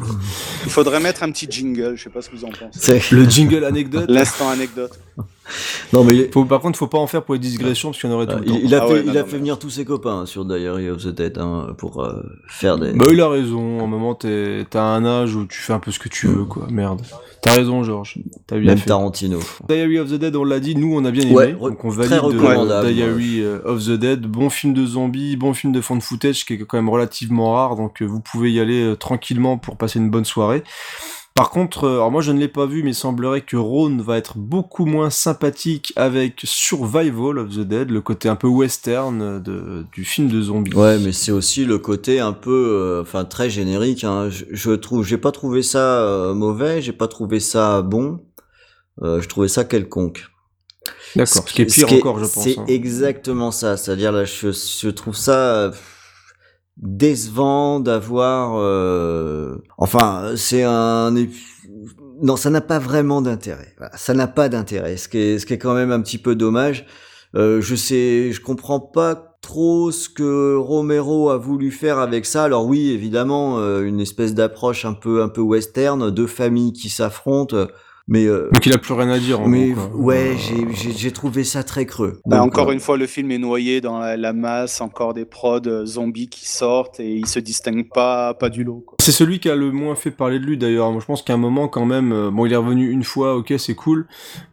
Il 0.64 0.70
faudrait 0.70 1.00
mettre 1.00 1.22
un 1.22 1.30
petit 1.30 1.46
jingle, 1.50 1.96
je 1.96 2.04
sais 2.04 2.10
pas 2.10 2.22
ce 2.22 2.30
que 2.30 2.36
vous 2.36 2.44
en 2.44 2.50
pensez. 2.50 3.00
Le 3.10 3.24
jingle 3.24 3.41
anecdote. 3.64 4.06
L'instant 4.08 4.48
anecdote. 4.48 4.98
Non, 5.92 6.04
mais 6.04 6.30
faut, 6.32 6.44
par 6.46 6.60
contre, 6.60 6.78
faut 6.78 6.86
pas 6.86 6.98
en 6.98 7.06
faire 7.06 7.22
pour 7.24 7.34
les 7.34 7.40
digressions 7.40 7.90
parce 7.90 8.00
qu'il 8.00 8.08
y 8.08 8.12
en 8.12 8.16
aurait 8.16 8.26
tout 8.26 8.36
le 8.38 8.44
il, 8.46 8.52
temps. 8.52 8.58
il 8.64 8.74
a 8.74 8.82
Ah 8.82 8.86
fait, 8.86 8.92
ouais, 8.94 9.00
il 9.00 9.06
non, 9.06 9.10
a 9.12 9.14
non, 9.14 9.24
fait 9.26 9.32
mais- 9.32 9.38
venir 9.38 9.58
tous 9.58 9.68
ses 9.70 9.84
copains 9.84 10.24
sur 10.24 10.44
Diary 10.46 10.88
of 10.88 11.02
the 11.02 11.08
Dead 11.08 11.36
hein, 11.38 11.74
pour 11.76 12.02
euh, 12.02 12.22
faire 12.48 12.78
des. 12.78 12.92
Bah, 12.92 13.06
il 13.10 13.20
a 13.20 13.28
raison. 13.28 13.80
À 13.80 13.82
un 13.82 13.86
moment, 13.86 14.14
t'es- 14.14 14.64
t'as 14.70 14.84
un 14.84 15.04
âge 15.04 15.34
où 15.34 15.44
tu 15.46 15.58
fais 15.60 15.72
un 15.74 15.80
peu 15.80 15.90
ce 15.90 15.98
que 15.98 16.08
tu 16.08 16.28
veux, 16.28 16.44
quoi. 16.44 16.66
Merde. 16.70 17.02
T'as 17.42 17.54
raison, 17.54 17.82
Georges. 17.82 18.18
T'as 18.46 18.56
bien 18.56 18.68
Même 18.70 18.78
fait. 18.78 18.86
Tarantino. 18.86 19.40
Diary 19.68 19.98
of 19.98 20.08
the 20.10 20.14
Dead, 20.14 20.34
on 20.36 20.44
l'a 20.44 20.60
dit, 20.60 20.76
nous 20.76 20.94
on 20.96 21.04
a 21.04 21.10
bien 21.10 21.24
aimé, 21.24 21.34
Ouais, 21.34 21.52
donc 21.52 21.84
on 21.84 21.90
très 21.90 22.06
valide 22.06 22.12
euh, 22.12 22.20
recommandable. 22.20 22.92
Diary 22.92 23.40
euh, 23.42 23.58
of 23.64 23.84
the 23.84 23.90
Dead, 23.98 24.22
bon 24.22 24.48
film 24.48 24.72
de 24.74 24.86
zombies, 24.86 25.36
bon 25.36 25.52
film 25.52 25.72
de 25.72 25.80
fond 25.80 25.96
de 25.96 26.02
footage 26.02 26.46
qui 26.46 26.54
est 26.54 26.58
quand 26.58 26.78
même 26.78 26.88
relativement 26.88 27.52
rare, 27.54 27.74
donc 27.74 28.00
vous 28.00 28.20
pouvez 28.20 28.52
y 28.52 28.60
aller 28.60 28.82
euh, 28.84 28.94
tranquillement 28.96 29.58
pour 29.58 29.76
passer 29.76 29.98
une 29.98 30.08
bonne 30.08 30.24
soirée. 30.24 30.62
Par 31.34 31.48
contre, 31.50 31.84
euh, 31.84 31.94
alors 31.94 32.10
moi 32.10 32.20
je 32.20 32.30
ne 32.30 32.38
l'ai 32.38 32.48
pas 32.48 32.66
vu, 32.66 32.82
mais 32.82 32.90
il 32.90 32.94
semblerait 32.94 33.40
que 33.40 33.56
Ron 33.56 33.96
va 33.96 34.18
être 34.18 34.36
beaucoup 34.36 34.84
moins 34.84 35.08
sympathique 35.08 35.92
avec 35.96 36.42
Survival 36.44 37.38
of 37.38 37.50
the 37.50 37.60
Dead, 37.60 37.90
le 37.90 38.02
côté 38.02 38.28
un 38.28 38.36
peu 38.36 38.48
western 38.48 39.22
euh, 39.22 39.40
de, 39.40 39.86
du 39.92 40.04
film 40.04 40.28
de 40.28 40.42
zombies. 40.42 40.74
Ouais, 40.74 40.98
mais 40.98 41.12
c'est 41.12 41.32
aussi 41.32 41.64
le 41.64 41.78
côté 41.78 42.20
un 42.20 42.34
peu, 42.34 42.50
euh, 42.70 43.02
enfin 43.02 43.24
très 43.24 43.48
générique. 43.48 44.04
Hein. 44.04 44.28
Je, 44.28 44.44
je 44.50 44.72
trouve, 44.72 45.04
j'ai 45.04 45.18
pas 45.18 45.32
trouvé 45.32 45.62
ça 45.62 46.02
euh, 46.02 46.34
mauvais, 46.34 46.82
j'ai 46.82 46.92
pas 46.92 47.08
trouvé 47.08 47.40
ça 47.40 47.80
bon. 47.80 48.20
Euh, 49.00 49.22
je 49.22 49.28
trouvais 49.28 49.48
ça 49.48 49.64
quelconque. 49.64 50.26
D'accord, 51.16 51.48
ce 51.48 51.54
qui 51.54 51.62
est 51.62 51.66
pire 51.66 51.92
encore, 51.92 52.18
je 52.18 52.24
pense. 52.24 52.44
C'est 52.44 52.58
hein. 52.58 52.64
exactement 52.68 53.50
ça. 53.50 53.78
C'est-à-dire 53.78 54.12
là, 54.12 54.24
je, 54.24 54.50
je 54.50 54.88
trouve 54.90 55.16
ça 55.16 55.32
euh, 55.32 55.72
décevant 56.76 57.80
d'avoir. 57.80 58.54
euh, 58.56 59.56
Enfin, 59.78 60.32
c'est 60.36 60.62
un. 60.64 61.14
Non, 62.22 62.36
ça 62.36 62.50
n'a 62.50 62.60
pas 62.60 62.78
vraiment 62.78 63.20
d'intérêt. 63.20 63.74
Ça 63.94 64.14
n'a 64.14 64.28
pas 64.28 64.48
d'intérêt. 64.48 64.96
Ce 64.96 65.08
qui 65.08 65.18
est, 65.18 65.38
ce 65.38 65.46
qui 65.46 65.54
est 65.54 65.58
quand 65.58 65.74
même 65.74 65.90
un 65.90 66.00
petit 66.00 66.18
peu 66.18 66.34
dommage. 66.34 66.86
Euh, 67.34 67.60
je 67.60 67.74
sais, 67.74 68.30
je 68.32 68.40
comprends 68.40 68.78
pas 68.80 69.38
trop 69.40 69.90
ce 69.90 70.08
que 70.08 70.54
Romero 70.54 71.30
a 71.30 71.38
voulu 71.38 71.70
faire 71.70 71.98
avec 71.98 72.26
ça. 72.26 72.44
Alors 72.44 72.66
oui, 72.66 72.90
évidemment, 72.90 73.58
euh, 73.58 73.82
une 73.82 74.00
espèce 74.00 74.34
d'approche 74.34 74.84
un 74.84 74.92
peu, 74.92 75.22
un 75.22 75.28
peu 75.28 75.40
western, 75.40 76.10
deux 76.10 76.26
familles 76.26 76.72
qui 76.72 76.90
s'affrontent. 76.90 77.66
Euh, 78.12 78.18
Mais 78.18 78.26
euh, 78.26 78.48
Donc 78.52 78.66
il 78.66 78.72
a 78.72 78.78
plus 78.78 78.94
rien 78.94 79.08
à 79.10 79.18
dire. 79.18 79.40
En 79.40 79.48
mais 79.48 79.70
gros, 79.70 79.88
quoi. 79.88 80.00
ouais, 80.00 80.36
j'ai- 80.38 80.92
j'ai 80.96 81.10
trouvé 81.12 81.44
ça 81.44 81.62
très 81.62 81.86
creux. 81.86 82.20
Bah, 82.26 82.38
Donc, 82.38 82.48
encore 82.48 82.70
euh, 82.70 82.72
une 82.72 82.80
fois, 82.80 82.96
le 82.96 83.06
film 83.06 83.30
est 83.30 83.38
noyé 83.38 83.80
dans 83.80 83.98
la, 83.98 84.16
la 84.16 84.32
masse, 84.32 84.80
encore 84.80 85.14
des 85.14 85.24
prods 85.24 85.60
euh, 85.66 85.86
zombies 85.86 86.28
qui 86.28 86.46
sortent 86.48 87.00
et 87.00 87.10
il 87.14 87.26
se 87.26 87.38
distingue 87.38 87.88
pas, 87.92 88.34
pas 88.34 88.48
du 88.48 88.64
lot. 88.64 88.84
C'est 89.00 89.12
celui 89.12 89.40
qui 89.40 89.48
a 89.48 89.56
le 89.56 89.70
moins 89.72 89.94
fait 89.94 90.10
parler 90.10 90.38
de 90.38 90.44
lui 90.44 90.56
d'ailleurs. 90.58 90.90
Moi, 90.90 91.00
je 91.00 91.06
pense 91.06 91.22
qu'à 91.22 91.34
un 91.34 91.38
moment 91.38 91.68
quand 91.68 91.86
même, 91.86 92.12
euh, 92.12 92.30
bon, 92.30 92.46
il 92.46 92.52
est 92.52 92.56
revenu 92.56 92.90
une 92.90 93.04
fois, 93.04 93.36
ok, 93.36 93.54
c'est 93.58 93.74
cool. 93.74 94.06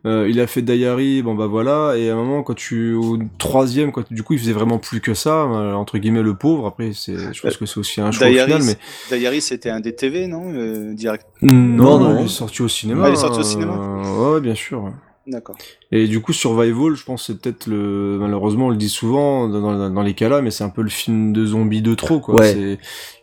Euh, 0.05 0.27
il 0.29 0.39
a 0.39 0.47
fait 0.47 0.61
Diary, 0.61 1.21
bon 1.21 1.35
bah 1.35 1.47
voilà. 1.47 1.95
Et 1.97 2.09
à 2.09 2.13
un 2.13 2.15
moment, 2.17 2.43
quand 2.43 2.55
tu 2.55 2.93
au 2.93 3.17
troisième, 3.37 3.91
quand 3.91 4.11
du 4.11 4.23
coup, 4.23 4.33
il 4.33 4.39
faisait 4.39 4.53
vraiment 4.53 4.77
plus 4.77 5.01
que 5.01 5.13
ça, 5.13 5.43
euh, 5.43 5.73
entre 5.73 5.97
guillemets 5.97 6.21
le 6.21 6.33
pauvre. 6.35 6.67
Après, 6.67 6.91
c'est, 6.93 7.15
je 7.33 7.41
pense 7.41 7.57
que 7.57 7.65
c'est 7.65 7.77
aussi 7.77 8.01
un 8.01 8.11
choix 8.11 8.27
Diary, 8.29 8.51
final, 8.51 8.63
mais 9.11 9.17
Diary, 9.17 9.41
c'était 9.41 9.69
un 9.69 9.79
des 9.79 9.93
TV, 9.95 10.27
non 10.27 10.43
euh, 10.53 10.93
Direct? 10.93 11.25
non, 11.41 11.99
non. 11.99 12.19
il 12.19 12.25
est 12.25 12.27
sorti 12.27 12.61
au 12.61 12.67
cinéma. 12.67 13.03
Ah, 13.05 13.09
il 13.09 13.13
est 13.13 13.17
sorti 13.17 13.39
au 13.39 13.43
cinéma 13.49 13.73
euh, 13.73 14.33
ouais, 14.33 14.41
bien 14.41 14.55
sûr. 14.55 14.91
D'accord. 15.29 15.55
Et 15.91 16.07
du 16.07 16.21
coup, 16.21 16.33
Survival, 16.33 16.95
je 16.95 17.03
pense 17.03 17.21
que 17.21 17.33
c'est 17.33 17.39
peut-être 17.39 17.67
le, 17.67 18.17
malheureusement, 18.19 18.67
on 18.67 18.69
le 18.69 18.75
dit 18.77 18.89
souvent 18.89 19.47
dans, 19.47 19.61
dans- 19.61 19.89
dans 19.89 20.01
les 20.01 20.13
cas-là, 20.15 20.41
mais 20.41 20.49
c'est 20.51 20.63
un 20.63 20.69
peu 20.69 20.81
le 20.81 20.89
film 20.89 21.33
de 21.33 21.45
zombies 21.45 21.81
de 21.83 21.93
trop, 21.93 22.19
quoi. 22.19 22.35
Ouais. 22.35 22.77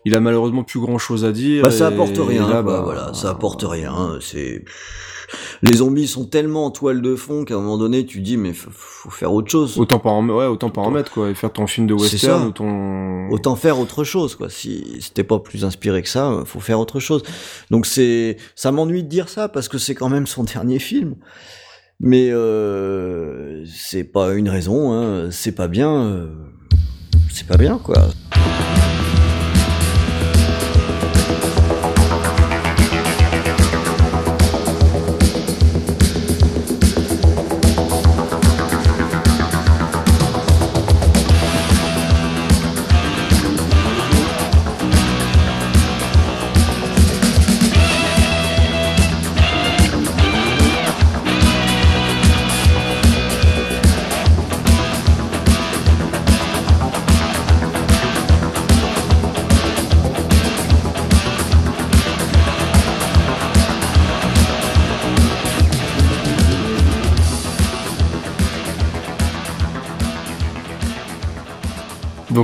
Il 0.05 0.15
a 0.15 0.21
malheureusement 0.21 0.63
plus 0.63 0.79
grand 0.81 0.99
chose 0.99 1.25
à 1.25 1.33
dire. 1.33 1.63
bah, 1.65 1.71
ça 1.71 1.91
et- 1.91 1.95
apporte 1.95 2.17
rien. 2.19 2.47
là, 2.49 2.63
quoi, 2.63 2.63
bah, 2.63 2.81
voilà, 2.85 3.13
ça 3.15 3.31
apporte 3.31 3.65
rien. 3.67 4.19
C'est 4.21 4.65
les 5.63 5.79
zombies 5.79 6.07
sont 6.07 6.25
tellement 6.25 6.67
en 6.67 6.71
toile 6.71 7.03
de 7.03 7.17
fond 7.17 7.45
qu'à 7.45 7.55
un 7.55 7.59
moment 7.61 7.79
donné, 7.79 8.07
tu 8.07 8.21
dis 8.21 8.37
mais 8.37 8.53
faut, 8.53 8.71
faut 8.73 9.11
faire 9.11 9.33
autre 9.33 9.51
chose. 9.51 9.77
Autant 9.77 9.99
pas 9.99 10.11
en, 10.11 10.25
ouais, 10.29 10.47
autant 10.47 10.71
pas 10.71 10.83
en 10.83 10.93
mettre, 10.93 11.11
quoi, 11.11 11.29
et 11.31 11.35
faire 11.35 11.53
ton 11.53 11.67
film 11.67 11.89
de 11.89 11.95
western 11.95 12.47
ou 12.47 12.51
ton. 12.53 13.29
Autant 13.31 13.57
faire 13.57 13.81
autre 13.81 14.05
chose, 14.05 14.37
quoi. 14.37 14.49
Si, 14.49 14.99
si 15.01 15.11
t'es 15.13 15.25
pas 15.25 15.41
plus 15.41 15.65
inspiré 15.65 16.03
que 16.03 16.09
ça, 16.09 16.43
faut 16.45 16.61
faire 16.61 16.79
autre 16.79 17.01
chose. 17.01 17.25
Donc 17.73 17.87
c'est, 17.87 18.37
ça 18.55 18.71
m'ennuie 18.71 19.03
de 19.03 19.09
dire 19.09 19.29
ça 19.29 19.49
parce 19.49 19.67
que 19.67 19.79
c'est 19.79 19.97
quand 19.97 20.09
même 20.09 20.29
son 20.29 20.45
dernier 20.55 20.79
film. 20.79 21.17
Mais 22.01 22.31
euh, 22.31 23.65
c'est 23.67 24.05
pas 24.05 24.35
une 24.35 24.49
raison, 24.49 24.93
hein. 24.93 25.31
C'est 25.31 25.53
pas 25.53 25.69
bien. 25.69 25.91
euh, 25.93 26.27
c'est 27.31 27.47
pas 27.47 27.57
bien, 27.57 27.79
quoi. 27.79 28.09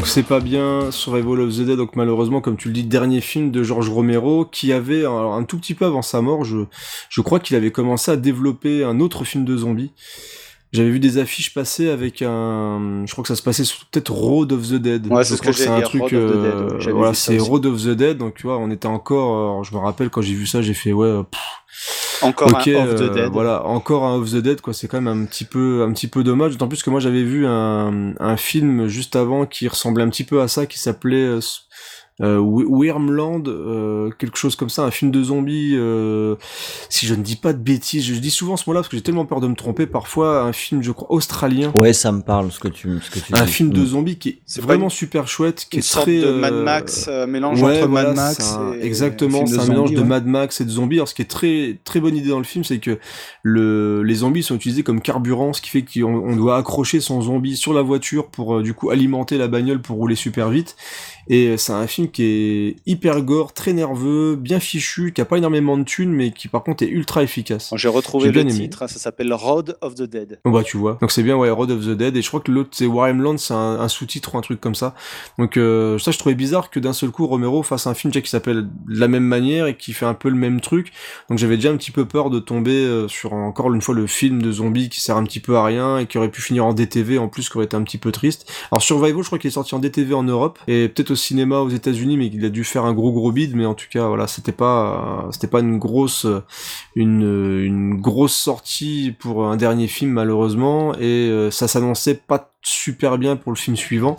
Donc 0.03 0.09
c'est 0.09 0.25
pas 0.25 0.41
bien 0.41 0.91
Survival 0.91 1.43
of 1.43 1.55
the 1.55 1.61
Dead, 1.61 1.77
donc 1.77 1.95
malheureusement, 1.95 2.41
comme 2.41 2.57
tu 2.57 2.67
le 2.67 2.75
dis, 2.75 2.83
dernier 2.83 3.21
film 3.21 3.53
de 3.53 3.63
George 3.63 3.89
Romero, 3.89 4.45
qui 4.45 4.73
avait, 4.73 5.07
un 5.07 5.45
tout 5.45 5.59
petit 5.59 5.75
peu 5.75 5.85
avant 5.85 6.03
sa 6.03 6.21
mort, 6.21 6.43
je, 6.43 6.65
je 7.09 7.21
crois 7.21 7.39
qu'il 7.39 7.55
avait 7.55 7.71
commencé 7.71 8.11
à 8.11 8.17
développer 8.17 8.83
un 8.83 8.99
autre 8.99 9.23
film 9.23 9.45
de 9.45 9.57
zombies. 9.57 9.93
J'avais 10.73 10.89
vu 10.89 11.01
des 11.01 11.19
affiches 11.19 11.53
passer 11.53 11.91
avec 11.91 12.23
un, 12.23 13.05
je 13.05 13.13
crois 13.13 13.23
que 13.23 13.29
ça 13.29 13.37
se 13.37 13.43
passait 13.43 13.65
sur 13.65 13.85
peut-être 13.91 14.11
Road 14.11 14.53
of 14.53 14.69
the 14.69 14.75
Dead. 14.75 15.07
Ouais, 15.07 15.23
Je 15.23 15.29
c'est 15.29 15.37
ce 15.37 15.41
crois 15.43 15.53
que 15.53 15.59
c'est 15.59 15.69
un 15.69 15.83
truc, 15.83 16.01
Road 16.01 16.15
of 16.15 16.31
the 16.31 16.35
Dead, 16.35 16.55
euh, 16.55 16.81
j'avais 16.81 16.93
voilà, 16.97 17.13
c'est. 17.15 17.39
Road 17.39 17.67
of 17.67 17.83
the 17.83 17.89
Dead, 17.91 18.17
donc 18.17 18.35
tu 18.35 18.45
vois, 18.47 18.57
on 18.57 18.71
était 18.71 18.87
encore, 18.87 19.63
je 19.65 19.75
me 19.75 19.79
rappelle 19.81 20.09
quand 20.09 20.23
j'ai 20.23 20.33
vu 20.33 20.47
ça, 20.47 20.63
j'ai 20.63 20.73
fait 20.73 20.95
ouais, 20.95 21.09
euh, 21.09 21.23
pff, 21.25 22.23
Encore 22.23 22.49
un 22.49 22.59
Off 22.59 22.65
the 22.65 22.69
euh, 23.03 23.09
Dead. 23.11 23.33
Voilà, 23.33 23.67
encore 23.67 24.05
un 24.05 24.17
Off 24.17 24.31
the 24.31 24.37
Dead, 24.37 24.61
quoi. 24.63 24.73
C'est 24.73 24.89
quand 24.89 25.01
même 25.01 25.23
un 25.23 25.27
petit 25.27 25.45
peu, 25.45 25.83
un 25.87 25.93
petit 25.93 26.07
peu 26.09 26.25
dommage. 26.25 26.53
D'autant 26.53 26.69
plus 26.69 26.83
que 26.83 26.89
moi 26.91 27.01
j'avais 27.01 27.23
vu 27.23 27.47
un, 27.47 28.15
un 28.19 28.37
film 28.37 28.87
juste 28.87 29.15
avant 29.17 29.45
qui 29.45 29.69
ressemblait 29.69 30.05
un 30.05 30.09
petit 30.09 30.25
peu 30.25 30.41
à 30.41 30.49
ça, 30.49 30.67
qui 30.67 30.79
s'appelait 30.79 31.39
euh, 32.21 32.39
Wyrmland, 32.39 33.49
euh, 33.49 34.11
quelque 34.19 34.37
chose 34.37 34.55
comme 34.57 34.69
ça, 34.69 34.83
un 34.85 34.91
film 34.91 35.11
de 35.11 35.23
zombies. 35.23 35.73
euh, 35.75 36.37
si 36.89 37.07
je 37.07 37.15
ne 37.15 37.23
dis 37.23 37.37
pas 37.37 37.53
de 37.53 37.59
bêtises, 37.59 38.05
je 38.05 38.15
dis 38.15 38.31
souvent 38.31 38.57
ce 38.57 38.69
mot-là 38.69 38.81
parce 38.81 38.89
que 38.89 38.97
j'ai 38.97 39.03
tellement 39.03 39.25
peur 39.25 39.41
de 39.41 39.49
me 39.49 39.55
tromper. 39.55 39.87
Parfois, 39.87 40.43
un 40.43 40.53
film, 40.53 40.83
je 40.83 40.93
crois, 40.93 41.11
australien. 41.11 41.71
Ouais, 41.75 41.93
ça 41.93 42.13
me 42.13 42.21
parle 42.23 42.53
ce 42.53 42.59
que 42.61 42.69
tu, 42.69 43.01
ce 43.01 43.11
que 43.11 43.19
tu 43.19 43.35
Un 43.35 43.45
dis. 43.45 43.51
film 43.53 43.71
de 43.71 43.81
Mm. 43.81 43.87
zombies 43.87 44.19
qui 44.19 44.29
est, 44.29 44.39
C'est 44.47 44.61
pas 44.61 44.69
vraiment 44.69 44.89
super 44.91 45.27
chouette, 45.27 45.67
qui 45.71 45.77
une 45.77 45.81
est 45.81 45.83
sorte 45.83 46.05
très 46.07 46.21
de 46.21 46.27
euh, 46.27 46.39
Mad 46.39 46.55
Max, 46.55 47.07
euh, 47.09 47.27
mélange 47.27 47.63
ouais, 47.63 47.79
entre 47.79 47.89
voilà, 47.89 48.09
Mad 48.09 48.17
Max 48.17 48.53
un- 48.55 48.73
et 48.75 48.85
exactement, 48.85 49.47
c'est 49.47 49.59
un 49.59 49.67
mélange 49.67 49.89
zombies, 49.89 49.95
de. 50.03 50.07
Mad 50.07 50.27
Max 50.27 50.61
et 50.61 50.65
de 50.65 50.71
zombies. 50.71 50.97
Alors 50.97 51.09
ce 51.09 51.15
qui 51.15 51.23
est 51.23 51.27
très 51.31 51.79
très 51.85 52.01
bonne 52.01 52.17
idée 52.17 52.29
dans 52.29 52.39
le 52.39 52.45
film, 52.45 52.63
c'est 52.65 52.79
que 52.79 52.99
le 53.43 54.03
les 54.03 54.15
zombies 54.17 54.43
sont 54.43 54.55
utilisés 54.57 54.83
comme 54.83 55.01
carburant, 55.01 55.53
ce 55.53 55.61
qui 55.63 55.71
fait 55.71 55.83
qu'on 55.83 56.15
on 56.15 56.37
doit 56.37 56.57
accrocher 56.59 57.01
son 57.01 57.21
zombie 57.23 57.57
sur 57.57 57.73
la 57.73 57.83
voiture 57.83 58.29
pour 58.29 58.57
euh, 58.57 58.63
du 58.63 58.75
coup 58.75 58.91
alimenter 58.91 59.39
la 59.39 59.49
bagnole 59.49 59.81
pour 59.81 59.97
rouler 59.97 60.15
super 60.17 60.51
vite. 60.51 60.77
Et 61.29 61.49
euh, 61.49 61.57
c'est 61.57 61.73
un 61.73 61.87
film 61.87 62.11
qui 62.11 62.25
est 62.25 62.77
hyper 62.87 63.23
gore, 63.23 63.53
très 63.53 63.73
nerveux, 63.73 64.37
bien 64.37 64.61
fichu, 64.61 65.13
qui 65.13 65.21
a 65.21 65.25
pas 65.25 65.39
énormément 65.39 65.77
de 65.77 65.85
thunes, 65.85 66.13
mais 66.13 66.33
qui 66.33 66.49
par 66.49 66.63
contre 66.65 66.83
est 66.83 66.89
ultra 66.89 67.23
efficace. 67.23 67.73
J'ai 67.77 67.89
retrouvé 67.89 68.31
le 68.31 68.41
aimé. 68.41 68.53
titre, 68.53 68.83
hein, 68.83 68.89
ça 68.89 68.99
s'appelle 68.99 69.33
Road 69.33 69.77
of 69.81 69.95
the 69.95 70.03
Dead. 70.03 70.41
Bon 70.45 70.51
bah 70.51 70.63
tu 70.65 70.77
vois. 70.77 70.99
Donc 71.01 71.13
c'est 71.13 71.23
bien 71.23 71.37
ouais, 71.37 71.51
Road 71.51 71.71
of 71.71 71.85
the 71.85 71.91
Dead 71.91 72.17
et 72.17 72.23
je 72.23 72.29
crois 72.29 72.41
que 72.41 72.51
l'autre 72.51 72.71
c'est 72.73 72.87
Warhamland, 72.87 73.39
c'est 73.39 73.55
un, 73.55 73.81
un 73.81 73.89
sous-titre 73.89 74.35
ou 74.35 74.39
un 74.39 74.41
truc 74.41 74.61
comme 74.61 74.75
ça. 74.75 74.95
Donc 75.39 75.57
euh, 75.57 75.99
ça 75.99 76.11
je 76.11 76.19
trouvais 76.19 76.35
bizarre 76.35 76.71
que 76.71 76.81
d'un 76.81 76.93
seul 76.93 77.11
coup 77.11 77.27
Romero 77.27 77.63
fasse 77.63 77.87
un 77.87 77.95
film 77.95 78.13
déjà 78.13 78.21
qui 78.21 78.31
s'appelle 78.31 78.63
de 78.89 78.99
la 78.99 79.09
même 79.09 79.25
manière 79.25 79.67
et 79.67 79.77
qui 79.77 79.93
fait 79.93 80.07
un 80.07 80.15
peu 80.15 80.29
le 80.29 80.37
même 80.37 80.61
truc. 80.61 80.93
Donc 81.29 81.39
j'avais 81.39 81.57
déjà 81.57 81.71
un 81.71 81.77
petit 81.77 81.91
peu 81.91 82.05
peur 82.05 82.31
de 82.31 82.39
tomber 82.41 82.73
euh, 82.73 83.09
sur 83.09 83.33
encore 83.33 83.73
une 83.73 83.81
fois 83.81 83.95
le 83.95 84.07
film 84.07 84.43
de 84.43 84.51
zombies 84.51 84.89
qui 84.89 85.01
sert 85.01 85.17
un 85.17 85.25
petit 85.25 85.41
peu 85.41 85.57
à 85.57 85.65
rien 85.65 85.99
et 85.99 86.07
qui 86.07 86.19
aurait 86.19 86.31
pu 86.31 86.43
finir 86.43 86.65
en 86.65 86.75
DTV 86.75 87.19
en 87.19 87.29
plus 87.29 87.49
qui 87.49 87.57
aurait 87.57 87.67
été 87.67 87.77
un 87.77 87.83
petit 87.83 87.99
peu 87.99 88.13
triste. 88.13 88.51
Alors 88.71 88.83
Survival 88.83 89.23
je 89.23 89.27
crois 89.27 89.39
qu'il 89.39 89.49
est 89.49 89.53
sorti 89.53 89.75
en 89.75 89.79
DTV 89.79 90.15
en 90.15 90.25
Europe 90.25 90.59
et 90.67 90.89
peut-être 90.89 91.12
cinéma 91.15 91.61
aux 91.61 91.69
États-Unis 91.69 92.17
mais 92.17 92.31
qu'il 92.31 92.45
a 92.45 92.49
dû 92.49 92.65
faire 92.65 92.85
un 92.85 92.93
gros 92.93 93.13
gros 93.13 93.33
bid 93.33 93.55
mais 93.55 93.67
en 93.67 93.75
tout 93.75 93.87
cas 93.91 94.07
voilà 94.09 94.27
c'était 94.27 94.53
pas 94.53 95.29
c'était 95.31 95.47
pas 95.47 95.61
une 95.61 95.79
grosse 95.79 96.27
une, 96.95 97.23
une 97.63 98.01
grosse 98.01 98.35
sortie 98.35 99.15
pour 99.19 99.47
un 99.47 99.57
dernier 99.57 99.87
film 99.87 100.13
malheureusement 100.13 100.95
et 100.95 101.29
euh, 101.29 101.51
ça 101.51 101.69
s'annonçait 101.69 102.15
pas 102.15 102.53
super 102.63 103.19
bien 103.19 103.37
pour 103.37 103.53
le 103.53 103.57
film 103.57 103.77
suivant. 103.77 104.17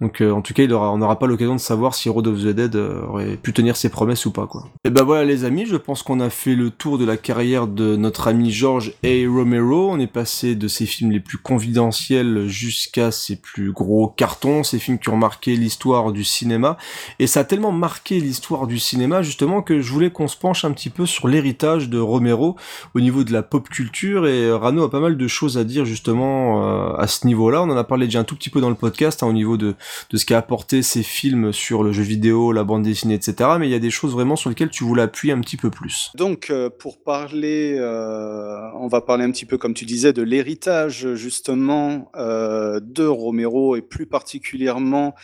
Donc 0.00 0.20
euh, 0.20 0.30
en 0.30 0.42
tout 0.42 0.54
cas, 0.54 0.62
il 0.62 0.72
aura, 0.72 0.92
on 0.92 0.98
n'aura 0.98 1.18
pas 1.18 1.26
l'occasion 1.26 1.54
de 1.54 1.60
savoir 1.60 1.94
si 1.94 2.08
Road 2.08 2.26
of 2.28 2.40
the 2.40 2.48
Dead 2.48 2.76
euh, 2.76 3.02
aurait 3.06 3.36
pu 3.36 3.52
tenir 3.52 3.76
ses 3.76 3.88
promesses 3.88 4.26
ou 4.26 4.30
pas 4.30 4.46
quoi. 4.46 4.68
Et 4.84 4.90
ben 4.90 5.02
voilà 5.02 5.24
les 5.24 5.44
amis, 5.44 5.66
je 5.66 5.76
pense 5.76 6.02
qu'on 6.02 6.20
a 6.20 6.30
fait 6.30 6.54
le 6.54 6.70
tour 6.70 6.98
de 6.98 7.04
la 7.04 7.16
carrière 7.16 7.66
de 7.66 7.96
notre 7.96 8.28
ami 8.28 8.50
George 8.50 8.94
A. 9.04 9.28
Romero. 9.28 9.90
On 9.90 9.98
est 9.98 10.06
passé 10.06 10.54
de 10.54 10.68
ses 10.68 10.86
films 10.86 11.10
les 11.10 11.20
plus 11.20 11.38
confidentiels 11.38 12.46
jusqu'à 12.46 13.10
ses 13.10 13.36
plus 13.36 13.72
gros 13.72 14.08
cartons, 14.08 14.62
ces 14.62 14.78
films 14.78 14.98
qui 14.98 15.08
ont 15.08 15.16
marqué 15.16 15.56
l'histoire 15.56 16.12
du 16.12 16.22
cinéma. 16.22 16.76
Et 17.18 17.26
ça 17.26 17.40
a 17.40 17.44
tellement 17.44 17.72
marqué 17.72 18.20
l'histoire 18.20 18.66
du 18.66 18.78
cinéma 18.78 19.22
justement 19.22 19.62
que 19.62 19.80
je 19.80 19.92
voulais 19.92 20.10
qu'on 20.10 20.28
se 20.28 20.36
penche 20.36 20.64
un 20.64 20.72
petit 20.72 20.90
peu 20.90 21.06
sur 21.06 21.26
l'héritage 21.26 21.88
de 21.88 21.98
Romero 21.98 22.56
au 22.94 23.00
niveau 23.00 23.24
de 23.24 23.32
la 23.32 23.42
pop 23.42 23.68
culture. 23.68 24.26
Et 24.26 24.52
Rano 24.52 24.84
a 24.84 24.90
pas 24.90 25.00
mal 25.00 25.16
de 25.16 25.28
choses 25.28 25.58
à 25.58 25.64
dire 25.64 25.84
justement 25.84 26.94
à 26.96 27.06
ce 27.08 27.26
niveau-là. 27.26 27.62
On 27.62 27.70
en 27.70 27.76
a 27.76 27.84
parlé 27.84 28.06
déjà 28.06 28.20
un 28.20 28.24
tout 28.24 28.36
petit 28.36 28.50
peu 28.50 28.60
dans 28.60 28.68
le 28.68 28.76
podcast 28.76 29.22
hein, 29.22 29.26
au 29.26 29.32
niveau 29.32 29.56
de 29.56 29.74
de 30.10 30.16
ce 30.16 30.26
qu'a 30.26 30.38
apporté 30.38 30.82
ces 30.82 31.02
films 31.02 31.52
sur 31.52 31.82
le 31.82 31.92
jeu 31.92 32.02
vidéo, 32.02 32.52
la 32.52 32.64
bande 32.64 32.82
dessinée, 32.82 33.14
etc. 33.14 33.50
Mais 33.58 33.68
il 33.68 33.70
y 33.70 33.74
a 33.74 33.78
des 33.78 33.90
choses 33.90 34.12
vraiment 34.12 34.36
sur 34.36 34.50
lesquelles 34.50 34.70
tu 34.70 34.84
voulais 34.84 35.02
appuyer 35.02 35.32
un 35.32 35.40
petit 35.40 35.56
peu 35.56 35.70
plus. 35.70 36.10
Donc, 36.14 36.50
euh, 36.50 36.70
pour 36.70 37.02
parler, 37.02 37.76
euh, 37.78 38.70
on 38.74 38.88
va 38.88 39.00
parler 39.00 39.24
un 39.24 39.30
petit 39.30 39.46
peu, 39.46 39.58
comme 39.58 39.74
tu 39.74 39.84
disais, 39.84 40.12
de 40.12 40.22
l'héritage 40.22 41.14
justement 41.14 42.10
euh, 42.16 42.80
de 42.82 43.04
Romero 43.04 43.76
et 43.76 43.82
plus 43.82 44.06
particulièrement 44.06 45.14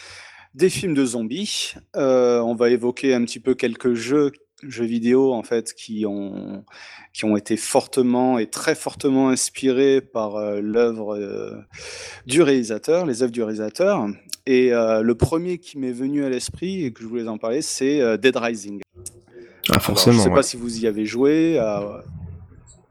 des 0.55 0.70
films 0.70 0.94
de 0.94 1.05
zombies. 1.05 1.75
on 1.94 2.55
va 2.55 2.70
évoquer 2.70 3.12
un 3.12 3.25
petit 3.25 3.41
peu 3.41 3.55
quelques 3.55 3.94
jeux 3.94 4.31
jeux 4.68 4.84
vidéo 4.84 5.33
en 5.33 5.43
fait 5.43 5.75
qui 5.75 6.07
ont 6.07 6.65
qui 7.12 7.25
ont 7.25 7.36
été 7.36 7.57
fortement 7.57 8.39
et 8.39 8.47
très 8.47 8.75
fortement 8.75 9.28
inspirés 9.28 10.01
par 10.01 10.39
l'œuvre 10.60 11.65
du 12.26 12.43
réalisateur, 12.43 13.07
les 13.07 13.23
œuvres 13.23 13.33
du 13.33 13.43
réalisateur. 13.43 14.09
Et 14.47 14.73
euh, 14.73 15.02
le 15.02 15.15
premier 15.15 15.59
qui 15.59 15.78
m'est 15.78 15.93
venu 15.93 16.25
à 16.25 16.28
l'esprit 16.28 16.84
et 16.84 16.93
que 16.93 17.02
je 17.02 17.07
voulais 17.07 17.26
en 17.28 17.39
parler, 17.39 17.62
c'est 17.62 18.01
euh, 18.01 18.17
Dead 18.17 18.36
Rising. 18.36 18.83
Ah, 19.70 19.81
forcément. 19.81 20.12
je 20.12 20.18
ne 20.18 20.25
sais 20.25 20.34
pas 20.34 20.43
si 20.43 20.59
vous 20.59 20.84
y 20.84 20.86
avez 20.86 21.07
joué. 21.07 21.59
Euh, 21.59 21.99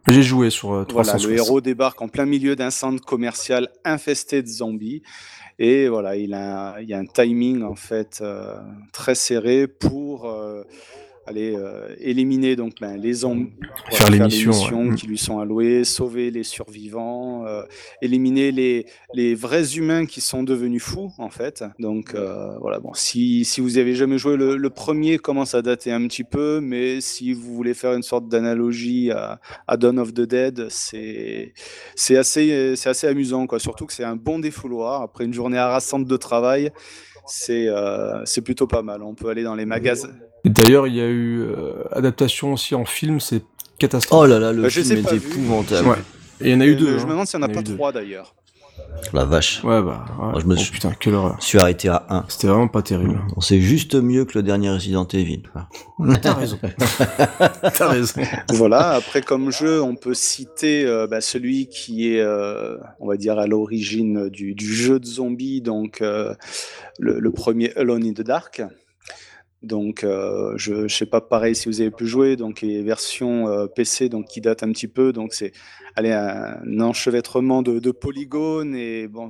J'ai 0.07 0.23
joué 0.23 0.49
sur 0.49 0.85
360. 0.87 1.21
Voilà, 1.21 1.27
le 1.27 1.37
héros 1.37 1.61
débarque 1.61 2.01
en 2.01 2.07
plein 2.07 2.25
milieu 2.25 2.55
d'un 2.55 2.71
centre 2.71 3.03
commercial 3.05 3.69
infesté 3.85 4.41
de 4.41 4.47
zombies. 4.47 5.03
Et 5.59 5.87
voilà, 5.87 6.15
il, 6.15 6.33
a, 6.33 6.81
il 6.81 6.89
y 6.89 6.95
a 6.95 6.97
un 6.97 7.05
timing 7.05 7.61
en 7.61 7.75
fait 7.75 8.23
très 8.91 9.13
serré 9.13 9.67
pour 9.67 10.27
aller 11.25 11.55
euh, 11.55 11.95
éliminer 11.99 12.55
donc 12.55 12.73
ben, 12.81 12.97
les 12.97 13.13
zombies, 13.13 13.53
faire, 13.91 14.09
les 14.09 14.19
missions, 14.19 14.93
qui 14.93 15.07
lui 15.07 15.17
sont 15.17 15.39
allouées, 15.39 15.83
sauver 15.83 16.31
les 16.31 16.43
survivants, 16.43 17.45
euh, 17.45 17.63
éliminer 18.01 18.51
les, 18.51 18.85
les 19.13 19.35
vrais 19.35 19.75
humains 19.75 20.05
qui 20.05 20.21
sont 20.21 20.43
devenus 20.43 20.83
fous 20.83 21.11
en 21.17 21.29
fait. 21.29 21.63
Donc 21.79 22.13
euh, 22.13 22.57
voilà, 22.59 22.79
bon, 22.79 22.93
si, 22.93 23.45
si 23.45 23.61
vous 23.61 23.77
avez 23.77 23.95
jamais 23.95 24.17
joué 24.17 24.35
le, 24.35 24.69
premier, 24.69 25.17
commence 25.17 25.55
à 25.55 25.61
dater 25.61 25.91
un 25.91 26.05
petit 26.07 26.23
peu, 26.23 26.59
mais 26.59 26.99
si 26.99 27.31
vous 27.33 27.53
voulez 27.53 27.73
faire 27.73 27.93
une 27.93 28.03
sorte 28.03 28.27
d'analogie 28.27 29.11
à, 29.11 29.39
à, 29.67 29.77
Dawn 29.77 29.99
of 29.99 30.13
the 30.13 30.21
Dead, 30.21 30.67
c'est 30.69 31.53
c'est 31.95 32.17
assez 32.17 32.75
c'est 32.75 32.89
assez 32.89 33.07
amusant 33.07 33.47
quoi. 33.47 33.59
Surtout 33.59 33.85
que 33.85 33.93
c'est 33.93 34.03
un 34.03 34.15
bon 34.15 34.39
défouloir 34.39 35.01
après 35.03 35.25
une 35.25 35.33
journée 35.33 35.57
harassante 35.57 36.05
de 36.05 36.17
travail 36.17 36.71
c'est 37.25 37.67
c'est 38.25 38.41
plutôt 38.41 38.67
pas 38.67 38.81
mal. 38.81 39.01
On 39.03 39.15
peut 39.15 39.29
aller 39.29 39.43
dans 39.43 39.55
les 39.55 39.65
magasins. 39.65 40.09
D'ailleurs, 40.45 40.87
il 40.87 40.95
y 40.95 41.01
a 41.01 41.07
eu 41.07 41.41
euh, 41.41 41.83
adaptation 41.91 42.53
aussi 42.53 42.75
en 42.75 42.85
film, 42.85 43.19
c'est 43.19 43.43
catastrophique. 43.79 44.23
Oh 44.23 44.25
là 44.25 44.39
là, 44.39 44.51
le 44.51 44.63
bah, 44.63 44.69
film 44.69 44.91
est 44.91 45.13
épouvantable. 45.13 45.87
Ouais. 45.87 45.97
Et 46.41 46.49
il 46.49 46.51
y 46.51 46.55
en 46.55 46.61
a 46.61 46.65
eu 46.65 46.75
deux. 46.75 46.97
Je 46.97 47.05
me 47.05 47.09
hein. 47.09 47.11
demande 47.11 47.27
s'il 47.27 47.39
n'y 47.39 47.45
en 47.45 47.49
a, 47.49 47.53
pas 47.53 47.63
trois 47.63 47.91
d'ailleurs. 47.91 48.35
La 49.11 49.25
vache. 49.25 49.63
Ouais, 49.63 49.81
bah. 49.81 50.05
Ouais. 50.19 50.41
je 50.41 50.45
me 50.45 50.55
oh, 50.55 50.57
suis... 50.57 50.71
putain, 50.71 50.91
quelle 50.99 51.13
horreur. 51.13 51.37
suis 51.41 51.59
arrêté 51.59 51.89
à 51.89 52.05
1. 52.09 52.25
C'était 52.27 52.47
vraiment 52.47 52.67
pas 52.67 52.81
terrible. 52.81 53.21
C'est 53.39 53.61
juste 53.61 53.95
mieux 53.95 54.25
que 54.25 54.37
le 54.37 54.43
dernier 54.43 54.71
Resident 54.71 55.07
Evil. 55.07 55.43
T'as 56.21 56.33
raison. 56.33 56.59
T'as 57.75 57.87
raison. 57.87 58.21
Voilà, 58.49 58.91
après, 58.91 59.21
comme 59.21 59.51
jeu, 59.51 59.81
on 59.81 59.95
peut 59.95 60.13
citer 60.13 60.85
euh, 60.85 61.05
bah, 61.05 61.21
celui 61.21 61.67
qui 61.67 62.13
est, 62.13 62.21
euh, 62.21 62.77
on 62.99 63.07
va 63.07 63.17
dire, 63.17 63.37
à 63.37 63.45
l'origine 63.45 64.29
du, 64.29 64.55
du, 64.55 64.73
jeu 64.73 64.99
de 64.99 65.05
zombies, 65.05 65.61
donc 65.61 66.01
euh, 66.01 66.33
le, 66.97 67.19
le, 67.19 67.31
premier 67.31 67.75
Alone 67.75 68.05
in 68.05 68.13
the 68.13 68.21
Dark. 68.21 68.63
Donc, 69.63 70.03
euh, 70.03 70.53
je 70.57 70.73
ne 70.73 70.87
sais 70.87 71.05
pas 71.05 71.21
pareil 71.21 71.55
si 71.55 71.69
vous 71.69 71.81
avez 71.81 71.91
pu 71.91 72.05
jouer. 72.05 72.35
Donc, 72.35 72.61
les 72.61 72.83
versions 72.83 73.47
euh, 73.47 73.67
PC 73.67 74.09
donc, 74.09 74.27
qui 74.27 74.41
datent 74.41 74.63
un 74.63 74.71
petit 74.71 74.87
peu. 74.87 75.13
Donc, 75.13 75.33
c'est 75.33 75.53
allez, 75.95 76.11
un 76.11 76.79
enchevêtrement 76.79 77.61
de, 77.61 77.79
de 77.79 77.91
polygones. 77.91 78.75
Et 78.75 79.07
bon, 79.07 79.29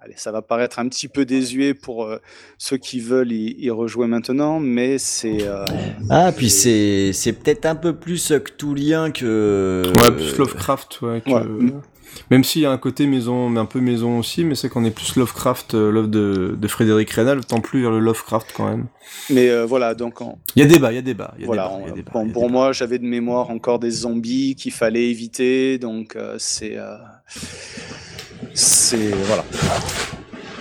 allez, 0.00 0.14
ça 0.16 0.32
va 0.32 0.42
paraître 0.42 0.78
un 0.78 0.88
petit 0.88 1.08
peu 1.08 1.24
désuet 1.24 1.74
pour 1.74 2.04
euh, 2.04 2.18
ceux 2.58 2.76
qui 2.76 3.00
veulent 3.00 3.32
y, 3.32 3.56
y, 3.58 3.70
rejouer 3.70 4.06
maintenant. 4.06 4.60
Mais 4.60 4.98
c'est. 4.98 5.42
Euh, 5.42 5.64
ah, 6.08 6.32
puis 6.32 6.50
c'est 6.50 7.32
peut-être 7.32 7.66
un 7.66 7.76
peu 7.76 7.94
plus 7.94 8.32
cthulhien 8.44 9.10
que. 9.10 9.84
Ouais, 9.96 10.10
plus 10.10 10.36
Lovecraft. 10.36 11.00
Ouais, 11.02 11.20
que... 11.20 11.30
ouais. 11.30 11.72
Même 12.30 12.44
s'il 12.44 12.62
y 12.62 12.66
a 12.66 12.70
un 12.70 12.78
côté 12.78 13.06
maison, 13.06 13.54
un 13.56 13.64
peu 13.64 13.80
maison 13.80 14.18
aussi, 14.18 14.44
mais 14.44 14.54
c'est 14.54 14.68
qu'on 14.68 14.84
est 14.84 14.90
plus 14.90 15.16
Lovecraft, 15.16 15.74
euh, 15.74 15.90
l'œuvre 15.90 16.08
de, 16.08 16.56
de 16.58 16.68
Frédéric 16.68 17.10
Reynal, 17.10 17.44
tant 17.44 17.60
plus 17.60 17.82
vers 17.82 17.90
le 17.90 17.98
Lovecraft 17.98 18.52
quand 18.56 18.68
même. 18.68 18.86
Mais 19.30 19.48
euh, 19.48 19.66
voilà, 19.66 19.94
donc. 19.94 20.20
Il 20.54 20.62
y 20.62 20.64
a 20.64 20.68
débat, 20.68 20.92
il 20.92 20.96
y 20.96 20.98
a 20.98 21.02
débat. 21.02 21.34
Y 21.38 21.42
a 21.42 21.46
voilà, 21.46 21.68
débat, 21.68 21.88
y 21.88 21.90
a 21.90 21.94
débat, 21.94 22.10
bon, 22.12 22.26
y 22.26 22.30
a 22.30 22.32
pour 22.32 22.42
débat. 22.42 22.52
moi, 22.52 22.72
j'avais 22.72 22.98
de 22.98 23.04
mémoire 23.04 23.50
encore 23.50 23.78
des 23.78 23.90
zombies 23.90 24.54
qu'il 24.54 24.72
fallait 24.72 25.08
éviter, 25.10 25.78
donc 25.78 26.16
euh, 26.16 26.36
c'est. 26.38 26.76
Euh, 26.76 26.96
c'est. 28.54 29.10
Voilà. 29.24 29.44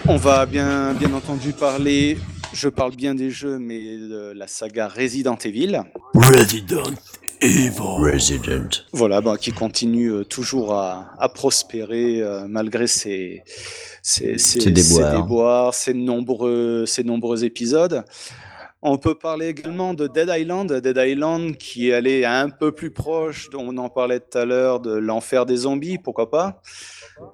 On 0.07 0.17
va 0.17 0.45
bien, 0.45 0.93
bien 0.93 1.13
entendu 1.13 1.53
parler. 1.53 2.17
Je 2.53 2.67
parle 2.67 2.95
bien 2.95 3.13
des 3.13 3.29
jeux, 3.29 3.59
mais 3.59 3.79
de 3.97 4.33
la 4.35 4.47
saga 4.47 4.87
Resident 4.87 5.37
Evil. 5.37 5.81
Resident 6.15 6.95
Evil. 7.41 7.71
Resident. 7.79 8.69
Voilà, 8.91 9.21
bah, 9.21 9.37
qui 9.37 9.51
continue 9.51 10.11
euh, 10.11 10.23
toujours 10.23 10.73
à, 10.73 11.11
à 11.19 11.29
prospérer 11.29 12.21
euh, 12.21 12.45
malgré 12.47 12.87
ses, 12.87 13.43
ses, 14.01 14.37
ses, 14.37 14.59
Ses 14.61 14.71
déboires. 14.71 15.11
ses 15.11 15.21
déboires, 15.21 15.73
ses 15.73 15.93
nombreux, 15.93 16.85
ses 16.85 17.03
nombreux 17.03 17.43
épisodes. 17.45 18.03
On 18.81 18.97
peut 18.97 19.15
parler 19.15 19.49
également 19.49 19.93
de 19.93 20.07
Dead 20.07 20.29
Island, 20.31 20.71
Dead 20.71 20.97
Island 20.97 21.57
qui 21.57 21.89
est 21.89 21.93
allé 21.93 22.23
un 22.23 22.49
peu 22.49 22.71
plus 22.71 22.91
proche, 22.91 23.49
dont 23.49 23.65
on 23.67 23.77
en 23.77 23.89
parlait 23.89 24.21
tout 24.21 24.37
à 24.37 24.45
l'heure, 24.45 24.79
de 24.79 24.93
l'enfer 24.93 25.45
des 25.45 25.57
zombies, 25.57 25.97
pourquoi 25.97 26.29
pas 26.29 26.61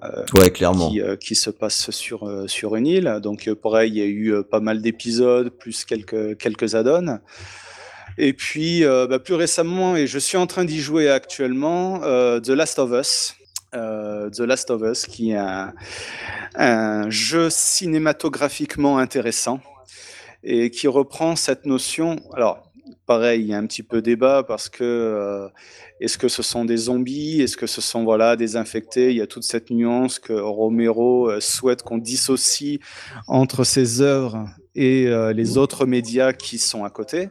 euh, 0.02 0.24
Ouais, 0.34 0.50
clairement. 0.50 0.90
Qui, 0.90 1.00
euh, 1.00 1.14
qui, 1.14 1.36
se 1.36 1.50
passe 1.50 1.92
sur, 1.92 2.28
euh, 2.28 2.48
sur 2.48 2.74
une 2.74 2.88
île. 2.88 3.20
Donc, 3.22 3.48
pareil, 3.54 3.92
il 3.92 3.96
y 3.96 4.02
a 4.02 4.06
eu 4.06 4.42
pas 4.42 4.58
mal 4.58 4.82
d'épisodes, 4.82 5.50
plus 5.50 5.84
quelques, 5.84 6.36
quelques 6.36 6.74
add-ons. 6.74 7.20
Et 8.18 8.32
puis, 8.32 8.82
bah, 8.84 9.18
plus 9.18 9.34
récemment, 9.34 9.96
et 9.96 10.06
je 10.06 10.18
suis 10.18 10.36
en 10.36 10.46
train 10.46 10.64
d'y 10.64 10.80
jouer 10.80 11.08
actuellement, 11.08 12.00
The 12.00 12.48
Last 12.48 12.78
of 12.78 12.92
Us. 12.92 13.34
The 13.72 14.40
Last 14.40 14.70
of 14.70 14.82
Us, 14.82 15.06
qui 15.06 15.32
est 15.32 15.38
un, 16.54 17.10
jeu 17.10 17.50
cinématographiquement 17.50 18.98
intéressant 18.98 19.60
et 20.42 20.70
qui 20.70 20.88
reprend 20.88 21.36
cette 21.36 21.66
notion. 21.66 22.16
Alors, 22.32 22.66
pareil, 23.06 23.42
il 23.42 23.46
y 23.48 23.54
a 23.54 23.58
un 23.58 23.66
petit 23.66 23.82
peu 23.82 24.00
débat 24.00 24.42
parce 24.42 24.68
que 24.68 24.84
euh, 24.84 25.48
est-ce 26.00 26.18
que 26.18 26.28
ce 26.28 26.42
sont 26.42 26.64
des 26.64 26.76
zombies, 26.76 27.40
est-ce 27.40 27.56
que 27.56 27.66
ce 27.66 27.80
sont 27.80 28.04
voilà 28.04 28.36
des 28.36 28.56
infectés? 28.56 29.10
Il 29.10 29.16
y 29.16 29.22
a 29.22 29.26
toute 29.26 29.44
cette 29.44 29.70
nuance 29.70 30.18
que 30.18 30.32
Romero 30.32 31.30
euh, 31.30 31.40
souhaite 31.40 31.82
qu'on 31.82 31.98
dissocie 31.98 32.80
entre 33.26 33.64
ses 33.64 34.00
œuvres 34.00 34.46
et 34.76 35.06
euh, 35.08 35.32
les 35.32 35.58
autres 35.58 35.86
médias 35.86 36.32
qui 36.32 36.58
sont 36.58 36.84
à 36.84 36.90
côté. 36.90 37.30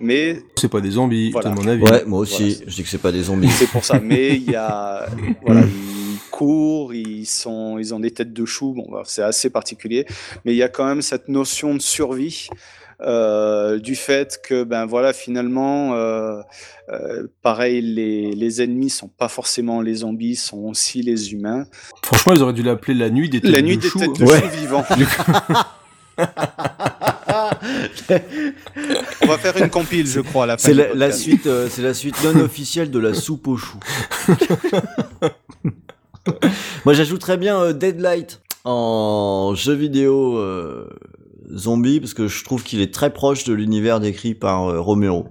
Mais 0.00 0.40
c'est 0.56 0.70
pas 0.70 0.80
des 0.80 0.90
zombies, 0.92 1.30
voilà. 1.30 1.50
à 1.50 1.54
mon 1.54 1.66
avis. 1.66 1.82
Ouais, 1.82 2.04
moi 2.06 2.20
aussi, 2.20 2.54
voilà, 2.54 2.64
je 2.70 2.74
dis 2.74 2.82
que 2.82 2.88
c'est 2.88 2.98
pas 2.98 3.12
des 3.12 3.22
zombies. 3.24 3.50
C'est 3.50 3.68
pour 3.70 3.84
ça. 3.84 4.00
Mais 4.00 4.34
il 4.34 4.50
y 4.50 4.56
a 4.56 5.06
voilà. 5.46 5.60
Ils 5.62 6.18
courent, 6.30 6.94
ils 6.94 7.26
sont, 7.26 7.78
ils 7.78 7.94
ont 7.94 8.00
des 8.00 8.10
têtes 8.10 8.32
de 8.32 8.44
chou. 8.44 8.72
Bon, 8.74 8.86
bah, 8.90 9.02
c'est 9.04 9.22
assez 9.22 9.50
particulier, 9.50 10.06
mais 10.44 10.52
il 10.52 10.56
y 10.56 10.62
a 10.62 10.68
quand 10.68 10.86
même 10.86 11.02
cette 11.02 11.28
notion 11.28 11.74
de 11.74 11.80
survie. 11.80 12.48
Euh, 13.02 13.78
du 13.78 13.94
fait 13.94 14.40
que 14.42 14.64
ben 14.64 14.86
voilà 14.86 15.12
finalement 15.12 15.92
euh, 15.92 16.40
euh, 16.88 17.26
pareil 17.42 17.82
les, 17.82 18.32
les 18.32 18.62
ennemis 18.62 18.88
sont 18.88 19.08
pas 19.08 19.28
forcément 19.28 19.82
les 19.82 19.96
zombies 19.96 20.34
sont 20.34 20.60
aussi 20.60 21.02
les 21.02 21.34
humains 21.34 21.66
franchement 22.02 22.32
ils 22.32 22.42
auraient 22.42 22.54
dû 22.54 22.62
l'appeler 22.62 22.94
la 22.94 23.10
nuit 23.10 23.28
des 23.28 23.42
têtes 23.42 23.50
la 23.50 23.60
nuit 23.60 23.76
de 23.76 23.82
des 23.82 23.88
chou. 23.90 23.98
têtes 23.98 24.18
de 24.18 24.24
Ouais. 24.24 24.40
chou 24.40 24.48
vivants 24.48 24.84
on 29.22 29.26
va 29.26 29.38
faire 29.38 29.56
une 29.58 29.68
compile 29.70 30.06
je 30.06 30.20
crois 30.20 30.44
à 30.44 30.46
la 30.46 30.56
fin 30.56 30.68
C'est 30.68 30.74
la, 30.94 31.12
suite, 31.12 31.46
euh, 31.46 31.68
c'est 31.70 31.82
la 31.82 31.94
suite 31.94 32.16
non 32.24 32.40
officielle 32.40 32.90
de 32.90 32.98
la 32.98 33.12
soupe 33.14 33.46
aux 33.48 33.56
choux. 33.56 33.80
Moi, 36.84 36.94
j'ajouterais 36.94 37.36
bien 37.36 37.60
euh, 37.60 37.72
Deadlight 37.72 38.40
en 38.64 39.54
jeu 39.54 39.74
vidéo 39.74 40.38
euh, 40.38 40.88
zombie 41.54 42.00
parce 42.00 42.14
que 42.14 42.26
je 42.26 42.44
trouve 42.44 42.62
qu'il 42.64 42.80
est 42.80 42.92
très 42.92 43.12
proche 43.12 43.44
de 43.44 43.52
l'univers 43.52 44.00
décrit 44.00 44.34
par 44.34 44.68
euh, 44.68 44.80
Romero. 44.80 45.28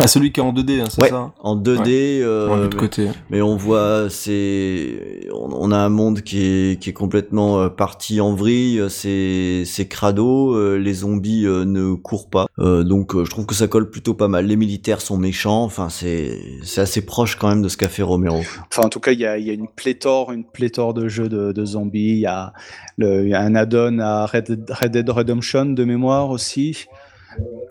Ah, 0.00 0.06
celui 0.08 0.32
qui 0.32 0.40
est 0.40 0.42
en 0.42 0.52
2D, 0.52 0.80
hein, 0.80 0.84
c'est 0.90 1.00
Ouais, 1.02 1.08
ça 1.08 1.32
en 1.40 1.56
2D. 1.56 2.20
euh, 2.22 2.48
En 2.48 2.56
vue 2.56 2.68
de 2.68 2.74
mais- 2.74 2.80
côté. 2.80 3.08
Mais 3.30 3.40
on 3.42 3.56
voit, 3.56 4.08
c'est, 4.10 5.28
on, 5.32 5.48
on 5.52 5.70
a 5.72 5.76
un 5.78 5.88
monde 5.88 6.22
qui 6.22 6.44
est, 6.44 6.80
qui 6.80 6.90
est 6.90 6.94
complètement 6.94 7.60
euh, 7.60 7.68
parti 7.68 8.20
en 8.20 8.34
vrille. 8.34 8.82
C'est, 8.88 9.62
c'est 9.66 9.86
crado. 9.86 10.54
euh, 10.56 10.76
les 10.78 10.94
zombies 10.94 11.46
euh, 11.46 11.64
ne 11.64 11.94
courent 11.94 12.28
pas. 12.28 12.46
Euh, 12.58 12.82
donc, 12.82 13.14
euh, 13.14 13.24
je 13.24 13.30
trouve 13.30 13.46
que 13.46 13.54
ça 13.54 13.68
colle 13.68 13.88
plutôt 13.90 14.14
pas 14.14 14.28
mal. 14.28 14.46
Les 14.46 14.56
militaires 14.56 15.00
sont 15.00 15.16
méchants. 15.16 15.62
Enfin, 15.64 15.88
c'est, 15.88 16.40
c'est 16.64 16.80
assez 16.80 17.04
proche 17.04 17.36
quand 17.36 17.48
même 17.48 17.62
de 17.62 17.68
ce 17.68 17.76
qu'a 17.76 17.88
fait 17.88 18.02
Romero. 18.02 18.40
Enfin, 18.70 18.82
en 18.86 18.88
tout 18.88 19.00
cas, 19.00 19.12
il 19.12 19.20
y 19.20 19.26
a, 19.26 19.38
il 19.38 19.46
y 19.46 19.50
a 19.50 19.52
une 19.52 19.68
pléthore, 19.68 20.32
une 20.32 20.44
pléthore 20.44 20.94
de 20.94 21.08
jeux 21.08 21.28
de, 21.28 21.52
de 21.52 21.64
zombies. 21.64 22.10
Il 22.14 22.18
y 22.18 22.26
a, 22.26 22.52
le, 22.96 23.22
il 23.24 23.28
y 23.30 23.34
a 23.34 23.40
un 23.40 23.54
add-on 23.54 23.98
à 24.00 24.26
Red 24.26 24.66
Red 24.70 24.92
Dead 24.92 25.08
Redemption 25.08 25.66
de 25.66 25.84
mémoire 25.84 26.30
aussi. 26.30 26.86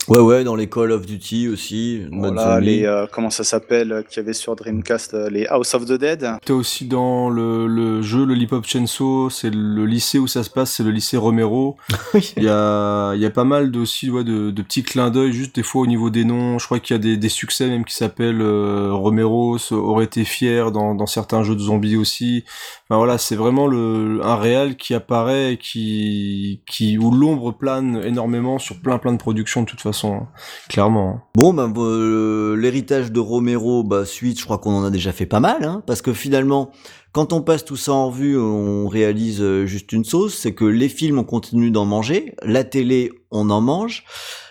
Ouais, 0.09 0.19
ouais, 0.19 0.43
dans 0.43 0.55
les 0.55 0.67
Call 0.67 0.91
of 0.91 1.05
Duty 1.05 1.47
aussi. 1.47 2.05
Voilà, 2.11 2.59
les, 2.59 2.85
euh, 2.85 3.05
comment 3.09 3.29
ça 3.29 3.45
s'appelle, 3.45 3.91
euh, 3.93 4.01
qu'il 4.01 4.17
y 4.17 4.19
avait 4.19 4.33
sur 4.33 4.53
Dreamcast, 4.55 5.13
euh, 5.13 5.29
les 5.29 5.45
House 5.47 5.73
of 5.75 5.85
the 5.85 5.93
Dead. 5.93 6.27
T'es 6.43 6.51
aussi 6.51 6.85
dans 6.85 7.29
le, 7.29 7.67
le 7.67 8.01
jeu 8.01 8.25
le 8.25 8.35
Hip 8.35 8.49
Hop 8.51 8.65
Chainsaw, 8.65 9.29
c'est 9.29 9.53
le 9.53 9.85
lycée 9.85 10.19
où 10.19 10.27
ça 10.27 10.43
se 10.43 10.49
passe, 10.49 10.73
c'est 10.73 10.83
le 10.83 10.91
lycée 10.91 11.15
Romero. 11.15 11.77
Il 12.37 12.43
y 12.43 12.49
a, 12.49 13.13
il 13.13 13.21
y 13.21 13.25
a 13.25 13.29
pas 13.29 13.45
mal 13.45 13.71
de, 13.71 13.79
aussi 13.79 14.09
ouais, 14.09 14.23
de, 14.23 14.51
de 14.51 14.61
petits 14.61 14.83
clins 14.83 15.09
d'œil, 15.09 15.31
juste 15.31 15.55
des 15.55 15.63
fois 15.63 15.83
au 15.83 15.87
niveau 15.87 16.09
des 16.09 16.25
noms. 16.25 16.59
Je 16.59 16.65
crois 16.65 16.79
qu'il 16.79 16.95
y 16.95 16.99
a 16.99 17.01
des, 17.01 17.15
des 17.15 17.29
succès 17.29 17.67
même 17.67 17.85
qui 17.85 17.95
s'appellent 17.95 18.41
euh, 18.41 18.89
Romero 18.91 19.57
aurait 19.71 20.05
été 20.05 20.25
fier 20.25 20.71
dans, 20.71 20.95
dans 20.95 21.05
certains 21.05 21.43
jeux 21.43 21.55
de 21.55 21.61
zombies 21.61 21.95
aussi. 21.95 22.43
Enfin 22.89 22.97
voilà, 22.97 23.17
c'est 23.17 23.35
vraiment 23.35 23.67
le, 23.67 24.19
un 24.23 24.35
réal 24.35 24.75
qui 24.75 24.93
apparaît, 24.93 25.53
et 25.53 25.57
qui, 25.57 26.61
qui 26.67 26.97
où 26.97 27.11
l'ombre 27.11 27.51
plane 27.51 28.01
énormément 28.03 28.59
sur 28.59 28.79
plein 28.81 28.97
plein 28.97 29.13
de 29.13 29.17
productions 29.17 29.52
de 29.61 29.67
toute 29.67 29.81
façon, 29.81 30.13
hein. 30.13 30.27
clairement. 30.69 31.21
Bon, 31.35 31.53
ben 31.53 31.71
euh, 31.77 32.55
l'héritage 32.55 33.11
de 33.11 33.19
Romero, 33.19 33.83
bah 33.83 34.05
suite, 34.05 34.39
je 34.39 34.45
crois 34.45 34.57
qu'on 34.57 34.73
en 34.73 34.83
a 34.83 34.89
déjà 34.89 35.11
fait 35.11 35.25
pas 35.25 35.39
mal, 35.39 35.63
hein, 35.63 35.83
parce 35.85 36.01
que 36.01 36.13
finalement, 36.13 36.71
quand 37.11 37.31
on 37.31 37.41
passe 37.41 37.63
tout 37.63 37.75
ça 37.75 37.93
en 37.93 38.09
revue, 38.09 38.37
on 38.37 38.87
réalise 38.87 39.41
euh, 39.41 39.65
juste 39.65 39.91
une 39.91 40.03
chose, 40.03 40.33
c'est 40.33 40.53
que 40.53 40.65
les 40.65 40.89
films, 40.89 41.19
on 41.19 41.23
continue 41.23 41.69
d'en 41.69 41.85
manger, 41.85 42.33
la 42.41 42.63
télé, 42.63 43.11
on 43.29 43.49
en 43.51 43.61
mange, 43.61 44.03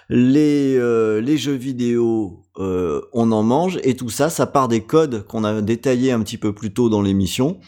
les 0.08 0.76
euh, 0.76 1.20
les 1.20 1.39
jeux 1.39 1.55
vidéo, 1.55 2.44
euh, 2.58 3.00
on 3.12 3.32
en 3.32 3.42
mange, 3.42 3.81
et 3.82 3.97
tout 3.97 4.10
ça, 4.10 4.28
ça 4.28 4.47
part 4.47 4.68
des 4.68 4.82
codes 4.82 5.26
qu'on 5.26 5.42
a 5.42 5.62
détaillés 5.62 6.12
un 6.12 6.20
petit 6.20 6.36
peu 6.36 6.52
plus 6.52 6.72
tôt 6.72 6.89
dans 6.90 7.00
l'émission. 7.00 7.58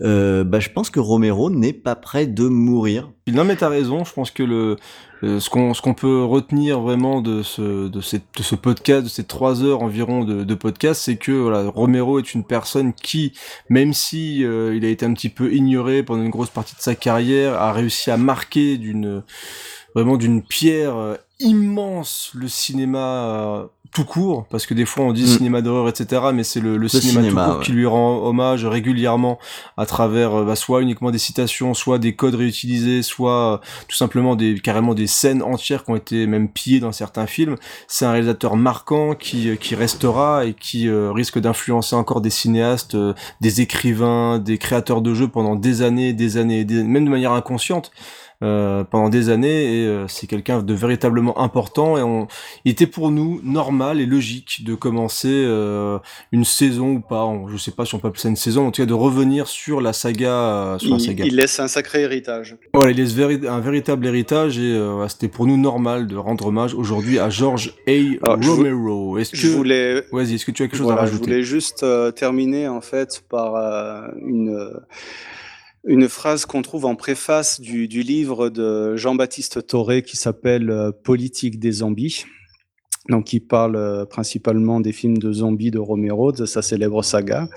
Euh, 0.00 0.42
bah, 0.42 0.58
je 0.58 0.70
pense 0.70 0.88
que 0.88 1.00
Romero 1.00 1.50
n'est 1.50 1.74
pas 1.74 1.94
prêt 1.94 2.26
de 2.26 2.48
mourir. 2.48 3.12
Non 3.26 3.44
mais 3.44 3.56
t'as 3.56 3.68
raison, 3.68 4.04
je 4.04 4.12
pense 4.12 4.30
que 4.30 4.42
le, 4.42 4.76
le- 5.22 5.40
ce 5.40 5.48
qu'on 5.48 5.72
ce 5.72 5.80
qu'on 5.80 5.94
peut 5.94 6.22
retenir 6.24 6.80
vraiment 6.80 7.20
de 7.22 7.42
ce 7.42 7.88
de 7.88 8.00
cette 8.00 8.24
de 8.36 8.42
ce 8.42 8.54
podcast, 8.54 9.04
de 9.04 9.08
ces 9.08 9.24
trois 9.24 9.62
heures 9.62 9.82
environ 9.82 10.24
de, 10.24 10.54
podcast, 10.54 11.00
c'est 11.04 11.16
que 11.16 11.32
voilà, 11.32 11.70
Romero 11.70 12.18
est 12.18 12.34
une 12.34 12.44
personne 12.44 12.92
qui, 12.92 13.32
même 13.70 13.94
si 13.94 14.44
euh, 14.44 14.76
il 14.76 14.84
a 14.84 14.88
été 14.88 15.06
un 15.06 15.14
petit 15.14 15.28
peu 15.30 15.52
ignoré 15.52 16.02
pendant 16.02 16.22
une 16.22 16.30
grosse 16.30 16.50
partie 16.50 16.74
de 16.76 16.80
sa 16.80 16.94
carrière, 16.94 17.54
a 17.54 17.72
réussi 17.72 18.10
à 18.10 18.16
marquer 18.16 18.76
d'une 18.76 19.22
vraiment 19.94 20.16
d'une 20.16 20.42
pierre 20.42 20.96
euh, 20.96 21.14
immense 21.40 22.30
le 22.34 22.48
cinéma 22.48 22.98
euh, 22.98 23.66
tout 23.92 24.04
court, 24.04 24.46
parce 24.50 24.64
que 24.66 24.74
des 24.74 24.86
fois 24.86 25.04
on 25.04 25.12
dit 25.12 25.24
Mm. 25.24 25.26
cinéma 25.26 25.60
d'horreur, 25.62 25.88
etc., 25.88 26.22
mais 26.32 26.44
c'est 26.44 26.60
le, 26.60 26.76
le, 26.78 26.88
cinéma, 26.88 27.20
cinéma, 27.20 27.42
tout 27.44 27.48
court 27.50 27.58
ouais. 27.60 27.64
qui 27.66 27.72
lui 27.72 27.86
rend 27.86 28.24
hommage 28.24 28.64
régulièrement 28.64 29.38
à 29.76 29.84
travers 29.86 30.34
euh, 30.34 30.44
bah, 30.44 30.56
soit 30.56 30.80
uniquement 30.82 31.10
des 31.10 31.18
citations, 31.18 31.74
soit 31.74 31.98
des 31.98 32.14
codes 32.14 32.34
réutilisés, 32.34 33.02
soit 33.02 33.54
euh, 33.54 33.58
tout 33.88 33.96
simplement 33.96 34.34
des 34.34 34.58
carrément 34.60 34.94
des 34.94 35.06
scènes 35.06 35.42
entières 35.42 35.84
qui 35.84 35.90
ont 35.90 35.96
été 35.96 36.26
même 36.26 36.48
pillées 36.48 36.80
dans 36.80 36.92
certains 36.92 37.26
films. 37.26 37.56
C'est 37.86 38.04
un 38.06 38.12
réalisateur 38.12 38.56
marquant 38.56 39.14
qui 39.14 39.50
euh, 39.50 39.56
qui 39.56 39.74
restera 39.74 40.46
et 40.46 40.54
qui 40.54 40.88
euh, 40.88 41.12
risque 41.12 41.38
d'influencer 41.38 41.94
encore 41.94 42.20
des 42.22 42.30
cinéastes, 42.30 42.94
euh, 42.94 43.12
des 43.40 43.60
écrivains, 43.60 44.38
des 44.38 44.56
créateurs 44.58 45.02
de 45.02 45.12
jeux 45.14 45.28
pendant 45.28 45.54
des 45.56 45.82
années, 45.82 46.12
des 46.12 46.36
années, 46.38 46.64
des- 46.64 46.82
même 46.82 47.04
de 47.04 47.10
manière 47.10 47.32
inconsciente. 47.32 47.90
Euh, 48.42 48.84
pendant 48.84 49.08
des 49.08 49.30
années 49.30 49.82
et 49.82 49.86
euh, 49.86 50.06
c'est 50.08 50.26
quelqu'un 50.26 50.62
de 50.62 50.74
véritablement 50.74 51.38
important 51.40 51.96
et 51.96 52.02
on 52.02 52.26
il 52.64 52.72
était 52.72 52.86
pour 52.86 53.10
nous 53.10 53.40
normal 53.44 54.00
et 54.00 54.06
logique 54.06 54.64
de 54.64 54.74
commencer 54.74 55.28
euh, 55.30 55.98
une 56.32 56.44
saison 56.44 56.94
ou 56.94 57.00
pas 57.00 57.24
on- 57.24 57.48
je 57.48 57.56
sais 57.56 57.70
pas 57.70 57.84
si 57.84 57.94
on 57.94 57.98
peut 57.98 58.08
appeler 58.08 58.20
ça 58.22 58.28
une 58.28 58.36
saison 58.36 58.66
en 58.66 58.70
tout 58.70 58.82
cas 58.82 58.86
de 58.86 58.92
revenir 58.94 59.46
sur 59.46 59.80
la 59.80 59.92
saga 59.92 60.30
euh, 60.32 60.78
sur 60.78 60.90
la 60.90 60.96
Il, 60.96 61.00
saga 61.06 61.24
il 61.24 61.36
laisse 61.36 61.60
un 61.60 61.68
sacré 61.68 62.02
héritage. 62.02 62.56
voilà 62.74 62.90
il 62.90 62.96
laisse 62.96 63.14
véri- 63.14 63.46
un 63.46 63.60
véritable 63.60 64.06
héritage 64.06 64.58
et 64.58 64.62
euh, 64.62 65.06
c'était 65.08 65.28
pour 65.28 65.46
nous 65.46 65.56
normal 65.56 66.06
de 66.06 66.16
rendre 66.16 66.46
hommage 66.46 66.74
aujourd'hui 66.74 67.18
à 67.18 67.30
George 67.30 67.74
A. 67.86 67.92
Alors, 68.22 68.42
je 68.42 68.48
vou- 68.48 68.56
Romero 68.56 69.18
est-ce 69.18 69.36
je 69.36 69.48
que 69.48 69.52
voulais- 69.54 70.04
vas-y 70.12 70.34
est-ce 70.34 70.44
que 70.46 70.50
tu 70.50 70.62
as 70.62 70.66
quelque 70.66 70.78
chose 70.78 70.86
Voilà, 70.86 71.02
à 71.02 71.06
je 71.06 71.10
rajouter? 71.12 71.30
voulais 71.30 71.42
juste 71.42 71.84
terminer 72.16 72.66
en 72.68 72.80
fait 72.80 73.22
par 73.28 73.54
une, 74.20 74.48
euh, 74.50 74.70
une 75.84 76.08
phrase 76.08 76.46
qu'on 76.46 76.62
trouve 76.62 76.84
en 76.84 76.94
préface 76.94 77.60
du, 77.60 77.86
livre 77.86 78.50
de 78.50 78.96
Jean-Baptiste 78.96 79.66
Toré 79.66 80.02
qui 80.02 80.16
s'appelle 80.16 80.70
euh, 80.70 80.92
Politique 80.92 81.58
des 81.58 81.72
zombies. 81.72 82.24
Donc, 83.08 83.24
qui 83.24 83.40
parle 83.40 83.74
euh, 83.74 84.04
principalement 84.04 84.80
des 84.80 84.92
films 84.92 85.18
de 85.18 85.32
zombies 85.32 85.72
de 85.72 85.80
Romero, 85.80 86.30
de 86.30 86.46
sa 86.46 86.62
célèbre 86.62 87.02
saga, 87.02 87.48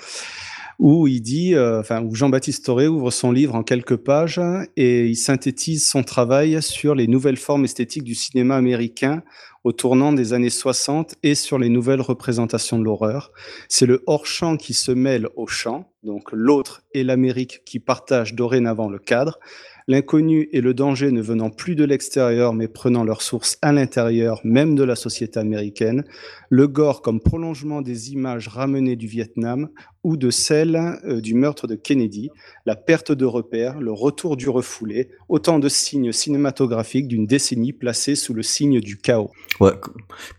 où 0.79 1.07
il 1.07 1.21
dit, 1.21 1.53
euh, 1.53 1.79
enfin, 1.79 2.01
où 2.01 2.15
Jean-Baptiste 2.15 2.65
Toré 2.65 2.87
ouvre 2.87 3.11
son 3.11 3.31
livre 3.31 3.53
en 3.53 3.61
quelques 3.61 3.97
pages 3.97 4.41
et 4.75 5.05
il 5.05 5.15
synthétise 5.15 5.87
son 5.87 6.01
travail 6.01 6.63
sur 6.63 6.95
les 6.95 7.07
nouvelles 7.07 7.37
formes 7.37 7.65
esthétiques 7.65 8.03
du 8.03 8.15
cinéma 8.15 8.55
américain 8.55 9.21
au 9.63 9.71
tournant 9.71 10.13
des 10.13 10.33
années 10.33 10.49
60 10.49 11.15
et 11.23 11.35
sur 11.35 11.59
les 11.59 11.69
nouvelles 11.69 12.01
représentations 12.01 12.79
de 12.79 12.83
l'horreur. 12.83 13.31
C'est 13.67 13.85
le 13.85 14.03
hors-champ 14.05 14.57
qui 14.57 14.73
se 14.73 14.91
mêle 14.91 15.27
au 15.35 15.47
champ, 15.47 15.91
donc 16.05 16.31
l'autre 16.31 16.83
et 16.93 17.03
l'Amérique 17.03 17.63
qui 17.65 17.79
partagent 17.79 18.35
dorénavant 18.35 18.89
le 18.89 18.99
cadre, 18.99 19.39
l'inconnu 19.87 20.49
et 20.51 20.61
le 20.61 20.73
danger 20.73 21.11
ne 21.11 21.21
venant 21.21 21.49
plus 21.51 21.75
de 21.75 21.83
l'extérieur 21.83 22.53
mais 22.53 22.67
prenant 22.67 23.03
leur 23.03 23.21
source 23.21 23.57
à 23.61 23.71
l'intérieur 23.71 24.41
même 24.43 24.75
de 24.75 24.83
la 24.83 24.95
société 24.95 25.39
américaine, 25.39 26.03
le 26.49 26.67
gore 26.67 27.01
comme 27.01 27.19
prolongement 27.21 27.81
des 27.81 28.11
images 28.11 28.47
ramenées 28.47 28.95
du 28.95 29.05
Vietnam 29.07 29.69
ou 30.03 30.17
de 30.17 30.29
celles 30.31 30.75
euh, 31.05 31.21
du 31.21 31.33
meurtre 31.35 31.67
de 31.67 31.75
Kennedy, 31.75 32.29
la 32.65 32.75
perte 32.75 33.11
de 33.11 33.25
repères, 33.25 33.79
le 33.79 33.91
retour 33.91 34.37
du 34.37 34.49
refoulé, 34.49 35.09
autant 35.29 35.59
de 35.59 35.67
signes 35.69 36.11
cinématographiques 36.11 37.07
d'une 37.07 37.25
décennie 37.27 37.73
placée 37.73 38.15
sous 38.15 38.33
le 38.33 38.43
signe 38.43 38.79
du 38.79 38.97
chaos. 38.97 39.31
Ouais, 39.59 39.71
co- 39.79 39.91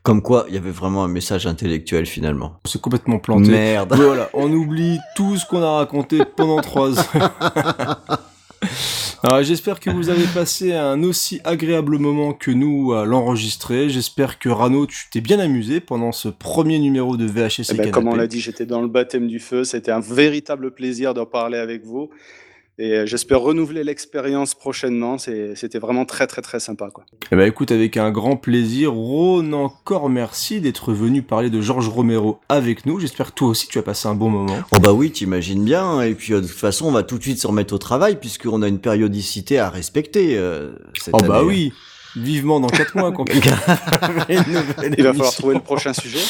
comme 0.02 0.22
quoi, 0.22 0.46
il 0.48 0.54
y 0.54 0.58
avait 0.58 0.70
vraiment 0.70 1.04
un 1.04 1.08
message 1.08 1.46
intellectuel 1.46 2.06
finalement. 2.06 2.60
c'est 2.64 2.80
complètement 2.80 3.18
planté 3.18 3.50
Merde. 3.50 3.94
voilà 3.96 4.28
on 4.34 4.52
oublie 4.52 4.98
tout 5.16 5.36
ce 5.36 5.46
qu'on 5.46 5.62
a 5.62 5.70
raconté 5.76 6.20
pendant 6.36 6.60
trois 6.60 6.98
heures 6.98 8.18
j'espère 9.42 9.80
que 9.80 9.90
vous 9.90 10.08
avez 10.08 10.26
passé 10.26 10.72
un 10.72 11.02
aussi 11.02 11.40
agréable 11.44 11.98
moment 11.98 12.32
que 12.32 12.50
nous 12.50 12.92
à 12.92 13.04
l'enregistrer. 13.04 13.88
J'espère 13.88 14.38
que 14.38 14.48
Rano, 14.48 14.86
tu 14.86 15.08
t'es 15.10 15.20
bien 15.20 15.38
amusé 15.38 15.80
pendant 15.80 16.12
ce 16.12 16.28
premier 16.28 16.78
numéro 16.78 17.16
de 17.16 17.26
VHS 17.26 17.70
Eh 17.72 17.74
ben, 17.74 17.90
comme 17.90 18.08
on 18.08 18.14
l'a 18.14 18.26
dit, 18.26 18.40
j'étais 18.40 18.66
dans 18.66 18.80
le 18.80 18.88
baptême 18.88 19.26
du 19.26 19.38
feu. 19.38 19.64
C'était 19.64 19.92
un 19.92 20.00
véritable 20.00 20.72
plaisir 20.72 21.14
d'en 21.14 21.26
parler 21.26 21.58
avec 21.58 21.84
vous. 21.84 22.10
Et 22.78 22.92
euh, 22.92 23.06
j'espère 23.06 23.40
renouveler 23.40 23.84
l'expérience 23.84 24.54
prochainement. 24.54 25.16
C'était 25.18 25.78
vraiment 25.78 26.04
très, 26.04 26.26
très, 26.26 26.42
très 26.42 26.60
sympa. 26.60 26.90
Quoi. 26.92 27.04
Eh 27.32 27.36
ben 27.36 27.48
écoute, 27.48 27.72
avec 27.72 27.96
un 27.96 28.10
grand 28.10 28.36
plaisir. 28.36 28.92
Ron, 28.92 29.50
encore 29.54 30.10
merci 30.10 30.60
d'être 30.60 30.92
venu 30.92 31.22
parler 31.22 31.48
de 31.48 31.62
Georges 31.62 31.88
Romero 31.88 32.38
avec 32.50 32.84
nous. 32.84 33.00
J'espère 33.00 33.28
que 33.28 33.34
toi 33.36 33.48
aussi 33.48 33.66
tu 33.68 33.78
as 33.78 33.82
passé 33.82 34.08
un 34.08 34.14
bon 34.14 34.28
moment. 34.28 34.58
Oh 34.72 34.78
bah 34.78 34.92
oui, 34.92 35.10
t'imagines 35.10 35.64
bien. 35.64 36.02
Et 36.02 36.14
puis 36.14 36.34
euh, 36.34 36.42
de 36.42 36.46
toute 36.46 36.54
façon, 36.56 36.86
on 36.86 36.92
va 36.92 37.02
tout 37.02 37.16
de 37.16 37.22
suite 37.22 37.38
se 37.40 37.46
remettre 37.46 37.72
au 37.74 37.78
travail 37.78 38.16
puisqu'on 38.20 38.60
a 38.60 38.68
une 38.68 38.80
périodicité 38.80 39.58
à 39.58 39.70
respecter. 39.70 40.36
euh, 40.36 40.72
cette 41.00 41.14
Oh 41.14 41.18
bah 41.26 41.38
année. 41.38 41.46
oui, 41.46 41.72
vivement 42.14 42.60
dans 42.60 42.68
4 42.68 42.94
mois 42.98 43.10
qu'on 43.12 43.24
Il 44.28 45.02
va 45.02 45.12
falloir 45.14 45.32
trouver 45.32 45.54
le 45.54 45.62
prochain 45.62 45.94
sujet. 45.94 46.20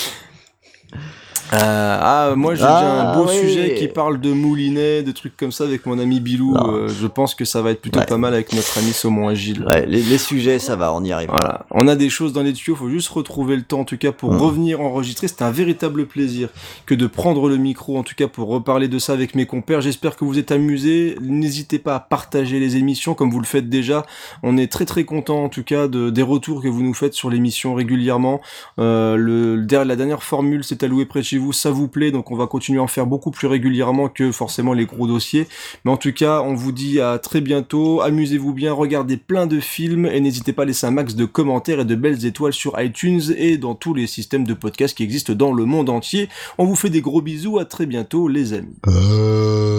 Euh, 1.52 1.98
ah, 2.00 2.32
moi 2.36 2.54
j'ai 2.56 2.64
Ah, 2.64 3.12
un 3.12 3.16
beau 3.16 3.28
oui. 3.28 3.36
sujet 3.38 3.74
qui 3.78 3.86
parle 3.88 4.20
de 4.20 4.32
moulinet, 4.32 5.02
de 5.02 5.12
trucs 5.12 5.36
comme 5.36 5.52
ça 5.52 5.64
avec 5.64 5.86
mon 5.86 5.98
ami 5.98 6.18
Bilou. 6.20 6.56
Euh, 6.56 6.88
je 6.88 7.06
pense 7.06 7.34
que 7.34 7.44
ça 7.44 7.62
va 7.62 7.70
être 7.70 7.80
plutôt 7.80 8.00
Ouais. 8.00 8.06
pas 8.06 8.16
mal 8.18 8.34
avec 8.34 8.52
notre 8.52 8.78
ami 8.78 8.92
Saumon 8.92 9.28
Agile. 9.28 9.64
Ouais, 9.64 9.86
les, 9.86 10.02
les 10.02 10.18
sujets, 10.18 10.58
ça 10.58 10.74
va, 10.76 10.92
on 10.92 11.04
y 11.04 11.12
arrive. 11.12 11.28
Voilà, 11.30 11.64
on 11.70 11.86
a 11.86 11.94
des 11.94 12.10
choses 12.10 12.32
dans 12.32 12.42
les 12.42 12.52
tuyaux, 12.52 12.74
faut 12.76 12.88
juste 12.90 13.08
retrouver 13.10 13.54
le 13.56 13.62
temps 13.62 13.80
en 13.80 13.84
tout 13.84 13.96
cas 13.96 14.10
pour 14.12 14.32
Mm. 14.32 14.38
revenir 14.38 14.80
enregistrer. 14.80 15.28
C'est 15.28 15.42
un 15.42 15.50
véritable 15.52 16.06
plaisir 16.06 16.48
que 16.84 16.94
de 16.94 17.06
prendre 17.06 17.48
le 17.48 17.56
micro 17.56 17.96
en 17.96 18.02
tout 18.02 18.14
cas 18.16 18.26
pour 18.26 18.48
reparler 18.48 18.88
de 18.88 18.98
ça 18.98 19.12
avec 19.12 19.34
mes 19.36 19.46
compères. 19.46 19.80
J'espère 19.80 20.16
que 20.16 20.24
vous 20.24 20.38
êtes 20.38 20.50
amusés. 20.50 21.16
N'hésitez 21.22 21.78
pas 21.78 21.94
à 21.94 22.00
partager 22.00 22.58
les 22.58 22.76
émissions 22.76 23.14
comme 23.14 23.30
vous 23.30 23.40
le 23.40 23.46
faites 23.46 23.68
déjà. 23.68 24.04
On 24.42 24.56
est 24.56 24.70
très 24.70 24.84
très 24.84 25.04
content 25.04 25.44
en 25.44 25.48
tout 25.48 25.62
cas 25.62 25.86
de, 25.86 26.10
des 26.10 26.22
retours 26.22 26.60
que 26.62 26.68
vous 26.68 26.82
nous 26.82 26.94
faites 26.94 27.14
sur 27.14 27.30
l'émission 27.30 27.74
régulièrement. 27.74 28.40
Euh, 28.80 29.14
le, 29.16 29.56
le- 29.56 29.76
la 29.84 29.96
dernière 29.96 30.22
formule 30.22 30.64
s'est 30.64 30.82
allouée 30.84 31.04
près 31.06 31.20
de 31.20 31.24
chez 31.36 31.40
vous, 31.42 31.52
ça 31.52 31.70
vous 31.70 31.86
plaît, 31.86 32.10
donc 32.12 32.30
on 32.30 32.36
va 32.36 32.46
continuer 32.46 32.80
à 32.80 32.82
en 32.82 32.86
faire 32.86 33.06
beaucoup 33.06 33.30
plus 33.30 33.46
régulièrement 33.46 34.08
que 34.08 34.32
forcément 34.32 34.72
les 34.72 34.86
gros 34.86 35.06
dossiers. 35.06 35.46
Mais 35.84 35.90
en 35.90 35.98
tout 35.98 36.14
cas, 36.14 36.40
on 36.40 36.54
vous 36.54 36.72
dit 36.72 36.98
à 36.98 37.18
très 37.18 37.42
bientôt, 37.42 38.00
amusez-vous 38.00 38.54
bien, 38.54 38.72
regardez 38.72 39.18
plein 39.18 39.46
de 39.46 39.60
films 39.60 40.06
et 40.06 40.18
n'hésitez 40.20 40.54
pas 40.54 40.62
à 40.62 40.64
laisser 40.64 40.86
un 40.86 40.92
max 40.92 41.14
de 41.14 41.26
commentaires 41.26 41.80
et 41.80 41.84
de 41.84 41.94
belles 41.94 42.24
étoiles 42.24 42.54
sur 42.54 42.80
iTunes 42.80 43.20
et 43.36 43.58
dans 43.58 43.74
tous 43.74 43.92
les 43.92 44.06
systèmes 44.06 44.44
de 44.44 44.54
podcast 44.54 44.96
qui 44.96 45.02
existent 45.02 45.34
dans 45.34 45.52
le 45.52 45.66
monde 45.66 45.90
entier. 45.90 46.30
On 46.56 46.64
vous 46.64 46.74
fait 46.74 46.88
des 46.88 47.02
gros 47.02 47.20
bisous, 47.20 47.58
à 47.58 47.66
très 47.66 47.84
bientôt 47.84 48.28
les 48.28 48.54
amis. 48.54 48.76
Euh... 48.86 49.76